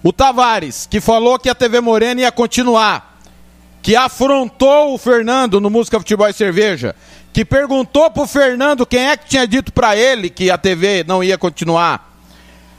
o 0.00 0.12
Tavares, 0.12 0.86
que 0.88 1.00
falou 1.00 1.36
que 1.36 1.48
a 1.48 1.54
TV 1.54 1.80
Morena 1.80 2.20
ia 2.20 2.30
continuar, 2.30 3.18
que 3.82 3.96
afrontou 3.96 4.94
o 4.94 4.98
Fernando 4.98 5.60
no 5.60 5.68
Música 5.68 5.98
Futebol 5.98 6.28
e 6.28 6.32
Cerveja, 6.32 6.94
que 7.32 7.44
perguntou 7.44 8.08
pro 8.08 8.24
Fernando 8.24 8.86
quem 8.86 9.08
é 9.08 9.16
que 9.16 9.26
tinha 9.26 9.48
dito 9.48 9.72
para 9.72 9.96
ele 9.96 10.30
que 10.30 10.48
a 10.48 10.56
TV 10.56 11.02
não 11.02 11.24
ia 11.24 11.36
continuar. 11.36 12.16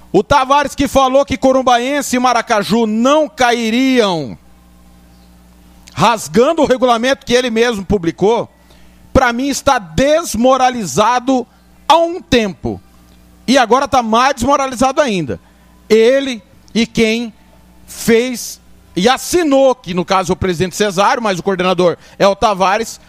O 0.09 0.23
Tavares 0.23 0.73
que 0.73 0.87
falou 0.87 1.25
que 1.25 1.35
Corumbaense 1.35 2.15
e 2.15 2.19
Maracaju 2.19 2.85
não 2.85 3.27
cairiam. 3.27 4.37
rasgando 5.93 6.61
o 6.61 6.65
regulamento 6.65 7.25
que 7.25 7.33
ele 7.33 7.49
mesmo 7.49 7.83
publicou, 7.83 8.49
para 9.11 9.33
mim 9.33 9.49
está 9.49 9.77
desmoralizado 9.79 11.45
há 11.87 11.97
um 11.97 12.21
tempo. 12.21 12.81
E 13.47 13.57
agora 13.57 13.85
está 13.85 14.03
mais 14.03 14.35
desmoralizado 14.35 14.99
ainda. 15.01 15.39
Ele 15.89 16.41
e 16.73 16.85
quem 16.85 17.33
fez 17.87 18.59
e 18.95 19.07
assinou, 19.07 19.75
que 19.75 19.93
no 19.93 20.03
caso 20.03 20.31
é 20.31 20.33
o 20.33 20.35
presidente 20.35 20.75
Cesário, 20.75 21.21
mas 21.21 21.37
o 21.37 21.43
coordenador 21.43 21.97
é 22.17 22.27
o 22.27 22.35
Tavares, 22.35 22.99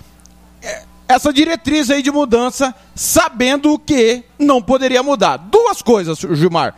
é, 0.62 0.82
essa 1.08 1.32
diretriz 1.32 1.90
aí 1.90 2.02
de 2.02 2.10
mudança, 2.10 2.74
sabendo 2.94 3.72
o 3.72 3.78
que 3.78 4.22
não 4.38 4.60
poderia 4.60 5.02
mudar. 5.02 5.38
Duas 5.38 5.80
coisas, 5.80 6.18
Gilmar. 6.18 6.74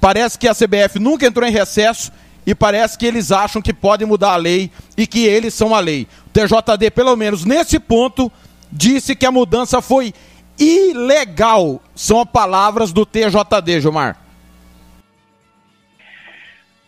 Parece 0.00 0.38
que 0.38 0.46
a 0.46 0.54
CBF 0.54 1.00
nunca 1.00 1.26
entrou 1.26 1.46
em 1.46 1.52
recesso 1.52 2.12
e 2.46 2.54
parece 2.54 2.96
que 2.96 3.06
eles 3.06 3.32
acham 3.32 3.60
que 3.60 3.72
podem 3.72 4.06
mudar 4.06 4.32
a 4.32 4.36
lei 4.36 4.70
e 4.96 5.06
que 5.06 5.26
eles 5.26 5.52
são 5.54 5.74
a 5.74 5.80
lei. 5.80 6.06
O 6.26 6.30
TJD, 6.30 6.90
pelo 6.92 7.16
menos 7.16 7.44
nesse 7.44 7.80
ponto, 7.80 8.30
disse 8.70 9.16
que 9.16 9.26
a 9.26 9.32
mudança 9.32 9.82
foi 9.82 10.14
ilegal. 10.58 11.80
São 11.94 12.26
palavras 12.26 12.92
do 12.92 13.04
TJD, 13.06 13.80
Gilmar. 13.80 14.18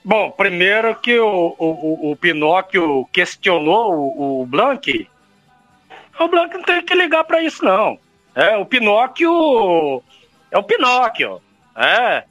Bom, 0.04 0.30
primeiro 0.30 0.94
que 0.96 1.18
o, 1.18 1.56
o, 1.58 2.10
o 2.12 2.16
Pinóquio 2.16 3.08
questionou 3.10 3.94
o, 3.94 4.42
o 4.42 4.46
Blank. 4.46 5.08
O 6.20 6.28
Blank 6.28 6.54
não 6.54 6.62
tem 6.62 6.82
que 6.82 6.94
ligar 6.94 7.24
para 7.24 7.42
isso, 7.42 7.64
não. 7.64 7.98
É, 8.34 8.56
o 8.56 8.66
Pinóquio 8.66 10.02
é 10.50 10.58
o 10.58 10.62
Pinóquio. 10.62 11.40
É. 11.74 12.24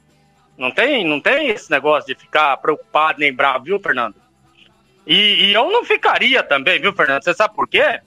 Não 0.56 0.70
tem, 0.70 1.04
não 1.04 1.20
tem 1.20 1.48
esse 1.48 1.68
negócio 1.68 2.06
de 2.06 2.20
ficar 2.20 2.56
preocupado 2.58 3.18
nem 3.18 3.32
bravo, 3.32 3.64
viu, 3.64 3.80
Fernando? 3.80 4.14
E, 5.04 5.46
e 5.46 5.52
eu 5.52 5.70
não 5.70 5.84
ficaria 5.84 6.42
também, 6.44 6.80
viu, 6.80 6.92
Fernando? 6.92 7.24
Você 7.24 7.34
sabe 7.34 7.54
por 7.54 7.66
quê? 7.66 8.00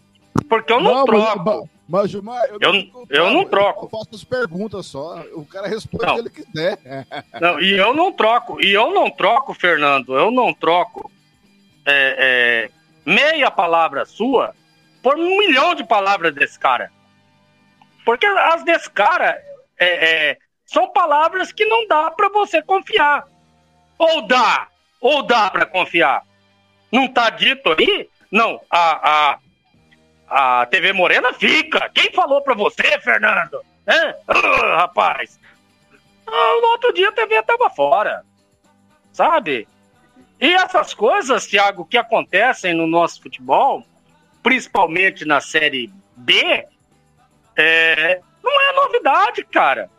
Porque 0.47 0.71
eu 0.71 0.79
não, 0.79 0.93
não 0.93 1.05
troco. 1.05 1.69
Mas, 1.87 2.11
Gilmar, 2.11 2.43
eu, 2.49 2.57
eu, 2.59 2.73
não, 2.73 3.05
eu 3.09 3.31
não 3.31 3.45
troco. 3.45 3.85
Eu 3.85 3.89
faço 3.89 4.09
as 4.13 4.23
perguntas 4.23 4.85
só. 4.87 5.23
O 5.33 5.45
cara 5.45 5.67
responde 5.67 6.05
não. 6.05 6.13
o 6.13 6.15
que 6.15 6.21
ele 6.21 6.29
quiser. 6.29 6.77
Não, 7.39 7.59
e 7.61 7.77
eu 7.77 7.93
não 7.93 8.11
troco. 8.11 8.59
E 8.61 8.73
eu 8.73 8.93
não 8.93 9.09
troco, 9.09 9.53
Fernando. 9.53 10.17
Eu 10.17 10.29
não 10.29 10.53
troco 10.53 11.09
é, 11.85 12.67
é, 12.67 12.71
meia 13.05 13.49
palavra 13.49 14.05
sua 14.05 14.53
por 15.01 15.17
um 15.17 15.37
milhão 15.37 15.73
de 15.73 15.85
palavras 15.85 16.35
desse 16.35 16.59
cara. 16.59 16.91
Porque 18.03 18.25
as 18.25 18.63
desse 18.65 18.89
cara 18.89 19.41
é, 19.79 20.31
é 20.31 20.37
são 20.65 20.91
palavras 20.91 21.53
que 21.53 21.65
não 21.65 21.87
dá 21.87 22.11
para 22.11 22.27
você 22.27 22.61
confiar. 22.61 23.25
Ou 23.97 24.27
dá, 24.27 24.67
ou 24.99 25.23
dá 25.23 25.49
para 25.49 25.65
confiar. 25.65 26.23
Não 26.91 27.07
tá 27.07 27.29
dito 27.29 27.73
aí? 27.77 28.09
Não, 28.29 28.59
a, 28.69 29.09
a, 29.09 29.39
a 30.27 30.65
TV 30.65 30.93
Morena 30.93 31.33
fica. 31.33 31.89
Quem 31.89 32.11
falou 32.11 32.41
pra 32.41 32.53
você, 32.53 32.99
Fernando? 32.99 33.61
É? 33.85 34.15
rapaz. 34.75 35.39
Ah, 36.27 36.59
no 36.61 36.67
outro 36.69 36.93
dia 36.93 37.09
a 37.09 37.13
TV 37.13 37.41
tava 37.43 37.69
fora. 37.69 38.23
Sabe? 39.13 39.67
E 40.39 40.53
essas 40.53 40.93
coisas, 40.93 41.47
Thiago, 41.47 41.85
que 41.85 41.97
acontecem 41.97 42.73
no 42.73 42.85
nosso 42.85 43.21
futebol, 43.21 43.83
principalmente 44.43 45.25
na 45.25 45.41
Série 45.41 45.91
B, 46.15 46.67
é, 47.55 48.21
não 48.43 48.61
é 48.61 48.73
novidade, 48.73 49.43
cara. 49.45 49.89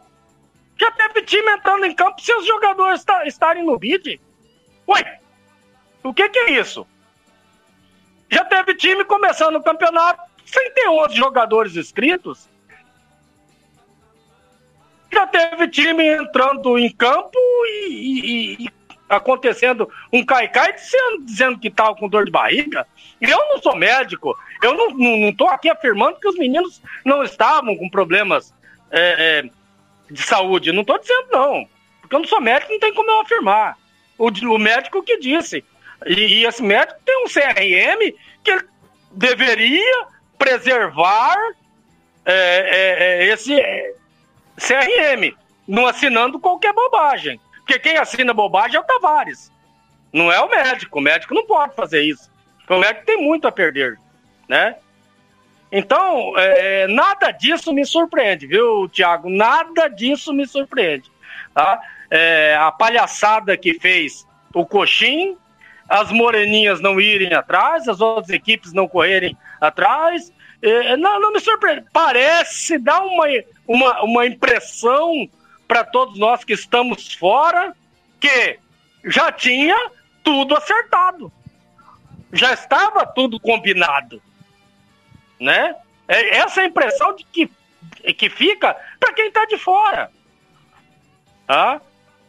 Já 0.79 0.93
teve 0.93 1.22
time 1.22 1.51
entrando 1.51 1.85
em 1.87 1.95
campo 1.95 2.20
se 2.20 2.33
os 2.33 2.47
jogadores 2.47 3.05
estarem 3.26 3.64
no 3.64 3.76
bid. 3.76 4.20
Ué, 4.89 5.18
o 6.05 6.14
que, 6.14 6.29
que 6.29 6.39
é 6.39 6.51
isso? 6.53 6.87
Já 8.31 8.45
teve 8.45 8.74
time 8.74 9.05
começando 9.05 9.57
o 9.57 9.62
campeonato 9.62 10.22
sem 10.45 10.70
ter 10.72 10.89
11 10.89 11.14
jogadores 11.14 11.76
inscritos. 11.76 12.49
Já 15.12 15.26
teve 15.26 15.68
time 15.68 16.07
entrando 16.07 16.79
em 16.79 16.91
campo 16.91 17.39
e, 17.66 18.61
e, 18.61 18.64
e 18.64 18.68
acontecendo 19.09 19.89
um 20.12 20.24
caicai 20.24 20.72
dizendo, 20.74 21.24
dizendo 21.24 21.59
que 21.59 21.68
estava 21.68 21.95
com 21.95 22.09
dor 22.09 22.24
de 22.24 22.31
barriga. 22.31 22.87
Eu 23.20 23.39
não 23.49 23.59
sou 23.61 23.74
médico, 23.74 24.37
eu 24.62 24.74
não 24.74 25.29
estou 25.29 25.49
aqui 25.49 25.70
afirmando 25.70 26.20
que 26.20 26.29
os 26.29 26.37
meninos 26.37 26.83
não 27.05 27.22
estavam 27.22 27.76
com 27.76 27.89
problemas 27.89 28.55
é, 28.91 29.41
é, 29.41 29.51
de 30.11 30.22
saúde. 30.22 30.72
Não 30.72 30.83
estou 30.83 30.99
dizendo, 30.99 31.29
não. 31.33 31.66
Porque 32.01 32.14
eu 32.14 32.20
não 32.20 32.29
sou 32.29 32.41
médico, 32.41 32.72
não 32.72 32.81
tem 32.81 32.95
como 32.95 33.11
eu 33.11 33.20
afirmar. 33.20 33.76
O, 34.16 34.29
o 34.29 34.59
médico 34.59 35.03
que 35.03 35.18
disse. 35.18 35.64
E, 36.07 36.41
e, 36.41 36.47
esse 36.47 36.63
médico 36.63 37.01
tem 37.05 37.25
um 37.25 37.29
CRM 37.29 38.15
que 38.43 38.51
ele 38.51 38.65
deveria 39.11 40.07
preservar 40.39 41.37
é, 42.25 42.35
é, 42.35 43.25
é 43.25 43.33
esse 43.33 43.55
CRM, 44.57 45.37
não 45.67 45.87
assinando 45.87 46.39
qualquer 46.39 46.73
bobagem. 46.73 47.41
Porque 47.59 47.79
quem 47.79 47.97
assina 47.97 48.33
bobagem 48.33 48.77
é 48.77 48.81
o 48.81 48.85
Tavares, 48.85 49.53
não 50.13 50.33
é 50.33 50.41
o 50.41 50.49
médico. 50.49 50.99
O 50.99 51.03
médico 51.03 51.35
não 51.35 51.47
pode 51.47 51.75
fazer 51.75 52.03
isso. 52.03 52.31
O 52.69 52.79
médico 52.79 53.07
tem 53.07 53.17
muito 53.17 53.47
a 53.47 53.53
perder, 53.53 53.99
né? 54.49 54.77
Então, 55.71 56.33
é, 56.37 56.87
nada 56.87 57.31
disso 57.31 57.73
me 57.73 57.85
surpreende, 57.85 58.47
viu, 58.47 58.89
Tiago? 58.89 59.29
Nada 59.29 59.89
disso 59.89 60.33
me 60.33 60.47
surpreende. 60.47 61.11
Tá? 61.55 61.81
É, 62.11 62.57
a 62.59 62.73
palhaçada 62.73 63.57
que 63.57 63.79
fez 63.79 64.27
o 64.55 64.65
Coxim 64.65 65.37
as 65.89 66.12
moreninhas 66.12 66.80
não 66.80 67.01
irem 67.01 67.32
atrás, 67.32 67.89
as 67.89 68.01
outras 68.01 68.28
equipes 68.28 68.72
não 68.72 68.86
correrem 68.86 69.36
atrás. 69.61 70.32
É, 70.61 70.97
não, 70.97 71.18
não 71.20 71.32
me 71.32 71.41
surpreende. 71.41 71.86
Parece 71.93 72.78
dar 72.78 73.01
uma, 73.01 73.24
uma, 73.66 74.03
uma 74.03 74.26
impressão 74.26 75.28
para 75.66 75.84
todos 75.84 76.18
nós 76.18 76.45
que 76.45 76.53
estamos 76.53 77.14
fora 77.14 77.74
que 78.20 78.59
já 79.05 79.32
tinha 79.32 79.76
tudo 80.22 80.55
acertado. 80.57 81.32
Já 82.32 82.53
estava 82.53 83.07
tudo 83.07 83.41
combinado. 83.41 84.20
Né? 85.41 85.74
É 86.07 86.39
essa 86.39 86.61
é 86.61 86.64
a 86.64 86.66
impressão 86.66 87.14
de 87.14 87.24
que, 87.24 87.51
que 88.12 88.28
fica 88.28 88.76
para 88.99 89.12
quem 89.14 89.28
está 89.28 89.47
de 89.47 89.57
fora. 89.57 90.11
Ah? 91.47 91.80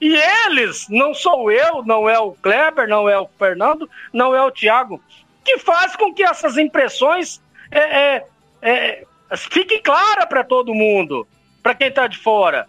E 0.02 0.16
eles, 0.16 0.88
não 0.89 1.14
sou 1.14 1.52
eu, 1.52 1.84
não 1.84 2.10
é 2.10 2.18
o 2.18 2.32
Kleber, 2.32 2.88
não 2.88 3.10
é 3.10 3.20
o 3.20 3.30
Fernando, 3.38 3.89
não 4.14 4.34
é 4.34 4.41
o 4.41 4.52
Thiago, 4.52 5.02
que 5.43 5.58
faz 5.58 5.95
com 5.95 6.14
que 6.14 6.24
essas 6.24 6.58
impressões 6.58 7.41
é, 7.70 7.80
é, 7.80 8.28
é, 8.62 9.06
fiquem 9.36 9.82
claras 9.82 10.26
para 10.26 10.43
todo 10.43 10.74
mundo, 10.74 11.28
para 11.62 11.76
quem 11.76 11.89
está 11.89 12.08
de 12.08 12.18
fora. 12.18 12.68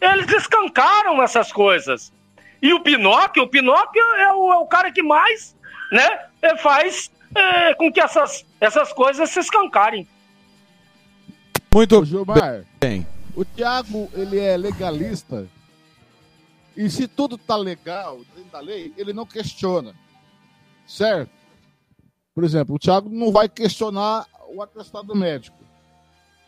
Eles 0.00 0.30
escancaram 0.30 1.22
essas 1.22 1.50
coisas. 1.50 2.12
E 2.60 2.74
o 2.74 2.80
Pinóquio, 2.80 3.44
o 3.44 3.48
Pinóquio 3.48 4.02
é 4.16 4.32
o, 4.32 4.52
é 4.52 4.56
o 4.56 4.66
cara 4.66 4.92
que 4.92 5.02
mais 5.02 5.56
né, 5.90 6.26
é, 6.42 6.56
faz 6.58 7.10
é, 7.34 7.74
com 7.74 7.90
que 7.90 8.00
essas, 8.00 8.44
essas 8.60 8.92
coisas 8.92 9.30
se 9.30 9.40
escancarem. 9.40 10.06
Muito 11.72 12.04
Gilmar, 12.04 12.64
bem. 12.78 13.06
O 13.34 13.44
Thiago, 13.44 14.08
ele 14.14 14.38
é 14.38 14.56
legalista 14.56 15.48
e 16.76 16.90
se 16.90 17.06
tudo 17.06 17.36
está 17.36 17.56
legal 17.56 18.20
dentro 18.34 18.50
da 18.50 18.60
lei, 18.60 18.92
ele 18.96 19.12
não 19.12 19.26
questiona. 19.26 19.94
Certo? 20.86 21.30
Por 22.34 22.42
exemplo, 22.42 22.74
o 22.74 22.78
Thiago 22.78 23.08
não 23.08 23.30
vai 23.30 23.48
questionar 23.48 24.26
o 24.48 24.60
atestado 24.60 25.14
médico. 25.14 25.56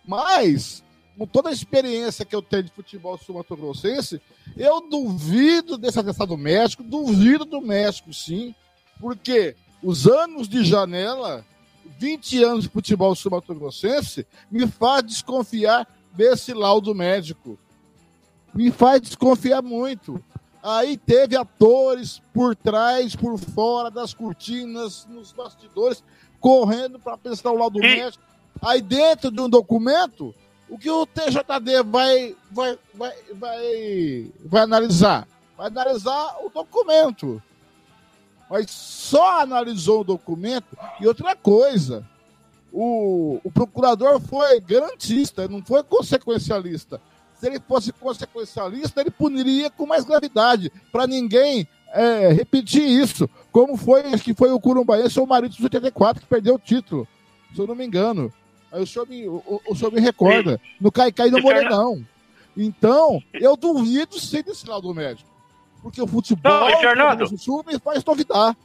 Mas, 0.05 0.83
com 1.17 1.27
toda 1.27 1.49
a 1.49 1.53
experiência 1.53 2.25
que 2.25 2.35
eu 2.35 2.43
tenho 2.43 2.65
de 2.65 2.73
futebol 2.73 3.17
sul-mato-grossense, 3.17 4.21
eu 4.57 4.81
duvido 4.89 5.79
desse 5.79 5.99
atestado 5.99 6.37
médico, 6.37 6.83
duvido 6.83 7.45
do 7.45 7.61
médico, 7.61 8.13
sim, 8.13 8.55
porque 9.01 9.55
os 9.83 10.07
anos 10.07 10.49
de 10.49 10.65
janela, 10.65 11.45
20 11.99 12.43
anos 12.43 12.65
de 12.65 12.71
futebol 12.71 13.15
sul-mato-grossense, 13.15 14.27
me 14.51 14.67
faz 14.67 15.05
desconfiar 15.05 15.87
desse 16.13 16.53
laudo 16.53 16.95
médico 16.95 17.59
me 18.57 18.71
faz 18.71 19.03
desconfiar 19.03 19.63
muito. 19.63 20.23
Aí 20.63 20.97
teve 20.97 21.37
atores 21.37 22.21
por 22.33 22.57
trás, 22.57 23.15
por 23.15 23.39
fora 23.39 23.91
das 23.91 24.15
cortinas, 24.15 25.07
nos 25.09 25.31
bastidores, 25.31 26.03
correndo 26.41 26.99
para 26.99 27.17
prestar 27.17 27.53
o 27.53 27.57
laudo 27.57 27.79
médico. 27.79 28.25
Aí 28.61 28.81
dentro 28.81 29.31
de 29.31 29.41
um 29.41 29.49
documento, 29.49 30.35
o 30.69 30.79
que 30.79 30.91
o 30.91 31.07
TJD 31.07 31.83
vai, 31.85 32.35
vai, 32.51 32.79
vai, 32.95 33.15
vai, 33.35 34.33
vai 34.45 34.63
analisar? 34.63 35.29
Vai 35.57 35.69
analisar 35.69 36.37
o 36.43 36.49
documento. 36.49 37.41
Mas 38.51 38.71
só 38.71 39.41
analisou 39.41 40.01
o 40.01 40.05
documento. 40.05 40.77
E 41.01 41.07
outra 41.07 41.37
coisa, 41.37 42.05
o, 42.73 43.39
o 43.45 43.51
procurador 43.53 44.19
foi 44.21 44.61
garantista, 44.61 45.47
não 45.47 45.63
foi 45.63 45.83
consequencialista 45.85 47.01
se 47.47 47.53
ele 47.53 47.61
fosse 47.61 47.93
consequencialista, 47.93 49.01
ele 49.01 49.11
puniria 49.11 49.71
com 49.71 49.87
mais 49.87 50.05
gravidade, 50.05 50.71
para 50.91 51.07
ninguém 51.07 51.67
é, 51.93 52.33
repetir 52.33 52.83
isso, 52.83 53.29
como 53.53 53.77
foi, 53.77 54.03
que 54.19 54.35
foi 54.35 54.51
o 54.51 54.59
Curumbaense 54.61 55.19
ou 55.21 55.25
o 55.27 55.29
Marido 55.29 55.53
dos 55.53 55.63
84 55.63 56.23
que 56.23 56.29
perdeu 56.29 56.57
o 56.57 56.59
título, 56.59 57.07
se 57.55 57.61
eu 57.61 57.67
não 57.67 57.75
me 57.75 57.87
engano. 57.87 58.33
Aí 58.73 58.83
o 58.83 58.87
senhor 58.87 59.09
me, 59.09 59.27
o, 59.29 59.63
o 59.69 59.75
senhor 59.77 59.93
me 59.93 60.01
recorda, 60.01 60.61
no 60.81 60.91
Caicai 60.91 61.31
do 61.31 61.39
E 61.39 61.43
Fernando- 61.43 61.63
Morenão. 61.73 62.07
Então, 62.57 63.23
eu 63.35 63.57
duvido 63.57 64.19
ser 64.19 64.43
desse 64.43 64.67
lado 64.69 64.93
médico. 64.95 65.29
Porque 65.83 66.03
o 66.03 66.07
futebol 66.07 66.51
Não, 66.53 66.69
e 66.71 66.77
Fernando? 66.79 67.29
do 67.29 67.39
Sul 67.39 67.63
me 67.67 67.79
faz 67.79 68.03
duvidar. 68.03 68.57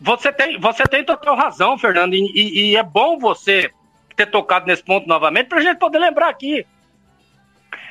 Você 0.00 0.32
tem, 0.32 0.60
você 0.60 0.82
tem 0.84 1.04
total 1.04 1.34
razão, 1.36 1.78
Fernando, 1.78 2.14
e, 2.14 2.30
e- 2.34 2.70
e 2.72 2.76
é 2.76 2.82
bom 2.82 3.18
você 3.18 3.70
ter 4.16 4.26
tocado 4.30 4.66
nesse 4.66 4.82
ponto 4.82 5.08
novamente 5.08 5.48
para 5.48 5.58
a 5.58 5.62
gente 5.62 5.78
poder 5.78 5.98
lembrar 5.98 6.28
aqui. 6.28 6.66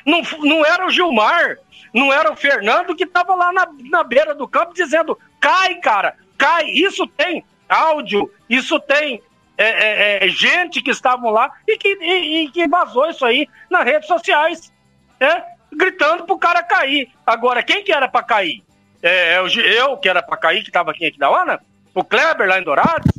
Não, 0.04 0.20
não 0.40 0.64
era 0.66 0.86
o 0.86 0.90
Gilmar, 0.90 1.56
não 1.92 2.12
era 2.12 2.30
o 2.30 2.36
Fernando 2.36 2.94
que 2.94 3.04
estava 3.04 3.34
lá 3.34 3.52
na, 3.52 3.66
na 3.90 4.02
beira 4.04 4.34
do 4.34 4.46
campo 4.46 4.74
dizendo: 4.74 5.18
cai, 5.40 5.76
cara, 5.76 6.14
cai. 6.36 6.66
Isso 6.66 7.06
tem 7.06 7.44
áudio, 7.68 8.30
isso 8.48 8.78
tem 8.80 9.22
é, 9.56 9.64
é, 9.64 10.26
é, 10.26 10.28
gente 10.28 10.82
que 10.82 10.90
estavam 10.90 11.30
lá 11.30 11.50
e 11.66 11.76
que, 11.78 11.88
e, 12.00 12.44
e 12.44 12.50
que 12.50 12.68
vazou 12.68 13.08
isso 13.08 13.24
aí 13.24 13.48
nas 13.70 13.84
redes 13.84 14.06
sociais, 14.08 14.72
né? 15.18 15.44
gritando 15.72 16.24
pro 16.24 16.38
cara 16.38 16.62
cair. 16.62 17.10
Agora, 17.26 17.62
quem 17.62 17.82
que 17.82 17.92
era 17.92 18.06
para 18.08 18.22
cair? 18.24 18.62
É, 19.02 19.34
é 19.34 19.40
o 19.40 19.48
Gi- 19.48 19.60
eu, 19.60 19.96
que 19.96 20.08
era 20.08 20.22
para 20.22 20.36
cair, 20.36 20.62
que 20.62 20.68
estava 20.70 20.90
aqui 20.90 21.04
em 21.04 21.08
Aquidauana? 21.08 21.60
O 21.94 22.04
Kleber 22.04 22.48
lá 22.48 22.58
em 22.58 22.62
Dourados? 22.62 23.10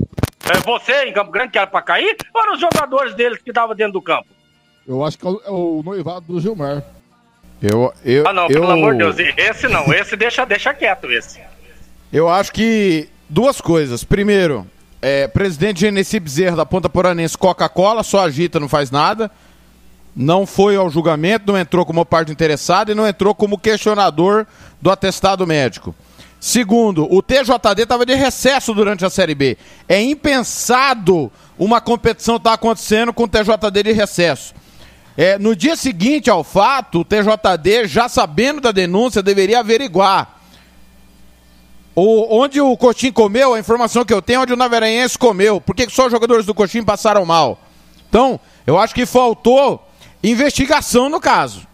É 0.47 0.57
você 0.59 1.05
em 1.05 1.13
Campo 1.13 1.31
Grande 1.31 1.51
que 1.51 1.57
era 1.57 1.67
para 1.67 1.81
cair? 1.81 2.15
Ou 2.33 2.41
eram 2.41 2.53
os 2.53 2.59
jogadores 2.59 3.15
deles 3.15 3.41
que 3.41 3.49
estavam 3.49 3.75
dentro 3.75 3.93
do 3.93 4.01
campo? 4.01 4.27
Eu 4.87 5.03
acho 5.03 5.17
que 5.17 5.25
é 5.25 5.29
o, 5.29 5.41
é 5.45 5.49
o 5.49 5.81
noivado 5.83 6.25
do 6.27 6.39
Gilmar. 6.39 6.83
Eu, 7.61 7.93
eu, 8.03 8.27
ah, 8.27 8.33
não, 8.33 8.43
eu, 8.43 8.61
pelo 8.61 8.71
amor 8.71 8.93
de 8.93 8.99
Deus, 8.99 9.15
esse 9.37 9.67
não, 9.67 9.91
esse 9.93 10.15
deixa, 10.15 10.45
deixa 10.45 10.73
quieto, 10.73 11.11
esse. 11.11 11.39
Eu 12.11 12.29
acho 12.29 12.51
que 12.51 13.09
duas 13.27 13.59
coisas. 13.59 14.03
Primeiro, 14.03 14.67
é, 15.01 15.27
presidente 15.27 15.81
Genesi 15.81 16.19
Bezerra 16.19 16.57
da 16.57 16.65
Ponta 16.65 16.89
Poranense 16.89 17.37
Coca-Cola, 17.37 18.03
só 18.03 18.21
agita, 18.21 18.59
não 18.59 18.69
faz 18.69 18.91
nada. 18.91 19.31
Não 20.15 20.45
foi 20.45 20.75
ao 20.75 20.89
julgamento, 20.89 21.51
não 21.51 21.59
entrou 21.59 21.85
como 21.85 22.05
parte 22.05 22.31
interessada 22.31 22.91
e 22.91 22.95
não 22.95 23.07
entrou 23.07 23.35
como 23.35 23.57
questionador 23.57 24.45
do 24.81 24.89
atestado 24.89 25.45
médico. 25.45 25.93
Segundo, 26.39 27.11
o 27.11 27.21
TJD 27.21 27.83
estava 27.83 28.05
de 28.05 28.13
recesso 28.13 28.73
durante 28.73 29.03
a 29.03 29.09
Série 29.09 29.35
B. 29.35 29.57
É 29.89 30.01
impensado 30.01 31.31
uma 31.57 31.81
competição 31.81 32.35
estar 32.35 32.53
acontecendo 32.53 33.11
com 33.11 33.23
o 33.23 33.27
TJD 33.27 33.83
de 33.83 33.91
recesso. 33.91 34.53
É, 35.17 35.39
no 35.39 35.55
dia 35.55 35.75
seguinte 35.75 36.29
ao 36.29 36.43
fato, 36.43 36.99
o 36.99 37.05
TJD, 37.05 37.87
já 37.87 38.09
sabendo 38.09 38.59
da 38.59 38.71
denúncia, 38.71 39.23
deveria 39.23 39.59
averiguar. 39.59 40.39
O, 41.95 42.41
onde 42.41 42.59
o 42.59 42.75
Coxim 42.75 43.11
comeu, 43.11 43.53
a 43.53 43.59
informação 43.59 44.03
que 44.03 44.13
eu 44.13 44.21
tenho, 44.21 44.39
é 44.39 44.41
onde 44.41 44.53
o 44.53 44.57
Naveranhense 44.57 45.17
comeu. 45.17 45.61
Por 45.61 45.73
que 45.73 45.87
que 45.87 45.93
só 45.93 46.07
os 46.07 46.11
jogadores 46.11 46.45
do 46.45 46.53
Coxim 46.53 46.83
passaram 46.83 47.25
mal? 47.25 47.61
Então, 48.09 48.37
eu 48.67 48.77
acho 48.77 48.93
que 48.93 49.05
faltou 49.05 49.87
investigação 50.21 51.09
no 51.09 51.21
caso. 51.21 51.65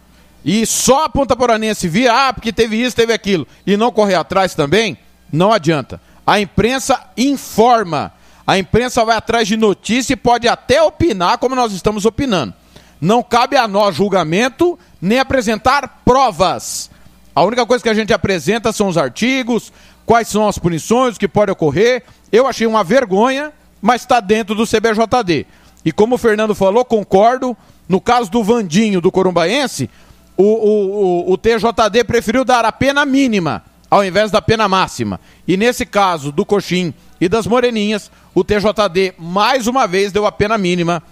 E 0.44 0.64
só 0.64 1.04
a 1.04 1.08
Ponta 1.08 1.34
Poranense 1.34 1.88
vir, 1.88 2.08
ah, 2.08 2.32
porque 2.32 2.52
teve 2.52 2.76
isso, 2.76 2.94
teve 2.94 3.12
aquilo, 3.12 3.46
e 3.66 3.76
não 3.76 3.92
correr 3.92 4.14
atrás 4.14 4.54
também, 4.54 4.96
não 5.32 5.52
adianta. 5.52 6.00
A 6.24 6.40
imprensa 6.40 7.00
informa. 7.16 8.12
A 8.46 8.58
imprensa 8.58 9.04
vai 9.04 9.16
atrás 9.16 9.46
de 9.46 9.56
notícia 9.56 10.12
e 10.12 10.16
pode 10.16 10.46
até 10.46 10.82
opinar 10.82 11.38
como 11.38 11.54
nós 11.54 11.72
estamos 11.72 12.04
opinando. 12.04 12.54
Não 13.02 13.20
cabe 13.20 13.56
a 13.56 13.66
nós 13.66 13.96
julgamento 13.96 14.78
nem 15.00 15.18
apresentar 15.18 16.02
provas. 16.04 16.88
A 17.34 17.42
única 17.42 17.66
coisa 17.66 17.82
que 17.82 17.90
a 17.90 17.94
gente 17.94 18.12
apresenta 18.12 18.72
são 18.72 18.86
os 18.86 18.96
artigos, 18.96 19.72
quais 20.06 20.28
são 20.28 20.46
as 20.46 20.56
punições, 20.56 21.16
o 21.16 21.18
que 21.18 21.26
pode 21.26 21.50
ocorrer. 21.50 22.04
Eu 22.30 22.46
achei 22.46 22.64
uma 22.64 22.84
vergonha, 22.84 23.52
mas 23.80 24.02
está 24.02 24.20
dentro 24.20 24.54
do 24.54 24.64
CBJD. 24.64 25.48
E 25.84 25.90
como 25.90 26.14
o 26.14 26.18
Fernando 26.18 26.54
falou, 26.54 26.84
concordo. 26.84 27.56
No 27.88 28.00
caso 28.00 28.30
do 28.30 28.44
Vandinho, 28.44 29.00
do 29.00 29.10
Corumbaense, 29.10 29.90
o, 30.36 30.44
o, 30.44 31.26
o, 31.28 31.32
o 31.32 31.36
TJD 31.36 32.04
preferiu 32.06 32.44
dar 32.44 32.64
a 32.64 32.70
pena 32.70 33.04
mínima 33.04 33.64
ao 33.90 34.04
invés 34.04 34.30
da 34.30 34.40
pena 34.40 34.68
máxima. 34.68 35.20
E 35.46 35.56
nesse 35.56 35.84
caso 35.84 36.30
do 36.30 36.46
Coxim 36.46 36.94
e 37.20 37.28
das 37.28 37.48
Moreninhas, 37.48 38.12
o 38.32 38.44
TJD 38.44 39.14
mais 39.18 39.66
uma 39.66 39.88
vez 39.88 40.12
deu 40.12 40.24
a 40.24 40.30
pena 40.30 40.56
mínima 40.56 41.02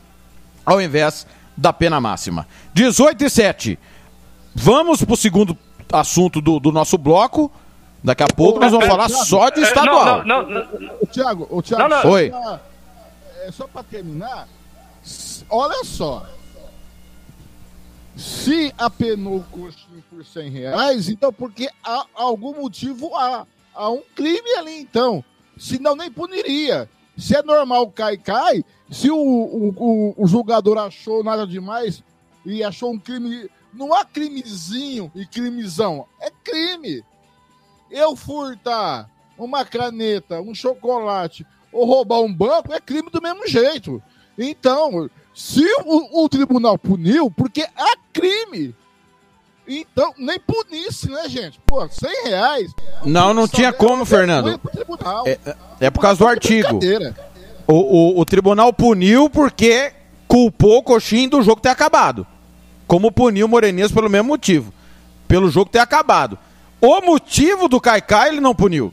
ao 0.65 0.81
invés 0.81 1.27
da 1.61 1.73
pena 1.73 2.01
máxima. 2.01 2.47
18 2.73 3.25
e 3.25 3.31
7. 3.31 3.79
Vamos 4.55 5.05
para 5.05 5.13
o 5.13 5.17
segundo 5.17 5.57
assunto 5.93 6.41
do, 6.41 6.59
do 6.59 6.73
nosso 6.73 6.97
bloco. 6.97 7.53
Daqui 8.03 8.23
a 8.23 8.27
pouco 8.29 8.59
nós 8.59 8.73
vamos 8.73 8.87
falar 8.87 9.11
só 9.11 9.51
de 9.51 9.61
estadual. 9.61 10.23
É, 10.23 10.25
Não, 10.25 10.43
não, 10.43 10.49
não, 10.49 10.81
não. 10.81 10.95
O 11.03 11.07
Thiago, 11.07 11.47
o 11.51 11.61
Thiago, 11.63 11.83
Não, 11.83 11.89
não. 11.97 12.03
só 12.03 12.09
Oi. 12.09 12.31
pra- 12.31 12.61
é, 13.43 13.53
só 13.53 13.67
para 13.69 13.83
terminar, 13.83 14.49
olha 15.51 15.85
só. 15.85 16.27
Se 18.17 18.73
apenou 18.77 19.37
o 19.39 19.45
coxinho 19.45 20.03
por 20.11 20.25
100 20.25 20.51
reais, 20.51 21.09
então 21.09 21.33
porque 21.33 21.69
há 21.85 22.05
algum 22.15 22.55
motivo 22.61 23.15
há, 23.17 23.47
há 23.75 23.91
um 23.91 24.03
crime 24.15 24.51
ali, 24.59 24.81
então. 24.81 25.23
Senão 25.59 25.95
nem 25.95 26.11
puniria. 26.11 26.89
Se 27.21 27.37
é 27.37 27.43
normal 27.43 27.91
cai, 27.91 28.17
cai. 28.17 28.65
Se 28.91 29.11
o, 29.11 29.17
o, 29.17 30.15
o, 30.17 30.27
julgador 30.27 30.79
achou 30.79 31.23
nada 31.23 31.47
demais 31.47 32.03
e 32.45 32.65
achou 32.65 32.93
um 32.93 32.99
crime. 32.99 33.49
Não 33.73 33.95
há 33.95 34.05
crimezinho 34.05 35.13
e 35.15 35.27
crimezão. 35.27 36.07
É 36.21 36.31
crime. 36.43 37.05
Eu 37.91 38.17
furtar 38.17 39.09
uma 39.39 39.65
caneta, 39.65 40.41
um 40.41 40.55
chocolate 40.55 41.47
ou 41.73 41.85
roubar 41.85 42.21
um 42.21 42.33
banco 42.33 42.73
é 42.73 42.81
crime 42.81 43.11
do 43.11 43.23
mesmo 43.23 43.47
jeito. 43.47 44.03
Então, 44.37 45.09
se 45.35 45.65
o, 45.85 46.25
o 46.25 46.29
tribunal 46.29 46.79
puniu, 46.79 47.31
porque 47.31 47.63
há 47.77 47.97
crime. 48.13 48.75
Então, 49.73 50.13
nem 50.19 50.37
punisse, 50.41 51.09
né, 51.09 51.29
gente? 51.29 51.61
Pô, 51.65 51.89
100 51.89 52.25
reais. 52.25 52.73
Não, 53.05 53.33
não 53.33 53.47
tinha 53.47 53.73
como, 53.73 54.05
Fernando. 54.05 54.59
Pro 54.59 54.71
tribunal. 54.73 55.25
É, 55.29 55.39
é 55.81 55.91
por 55.91 56.01
causa 56.01 56.19
do 56.19 56.27
artigo. 56.27 56.81
O, 57.69 57.75
o, 58.17 58.21
o 58.21 58.25
tribunal 58.25 58.73
puniu 58.73 59.31
porque 59.31 59.93
culpou 60.27 60.79
o 60.79 60.83
Coxim 60.83 61.29
do 61.29 61.41
jogo 61.41 61.61
ter 61.61 61.69
acabado. 61.69 62.27
Como 62.89 63.13
puniu 63.13 63.47
o 63.47 63.49
Moreninhas 63.49 63.93
pelo 63.93 64.11
mesmo 64.11 64.27
motivo. 64.27 64.73
Pelo 65.29 65.49
jogo 65.49 65.71
ter 65.71 65.79
acabado. 65.79 66.37
O 66.81 67.01
motivo 67.01 67.69
do 67.69 67.81
Caicai 67.81 68.31
ele 68.31 68.41
não 68.41 68.55
puniu. 68.57 68.93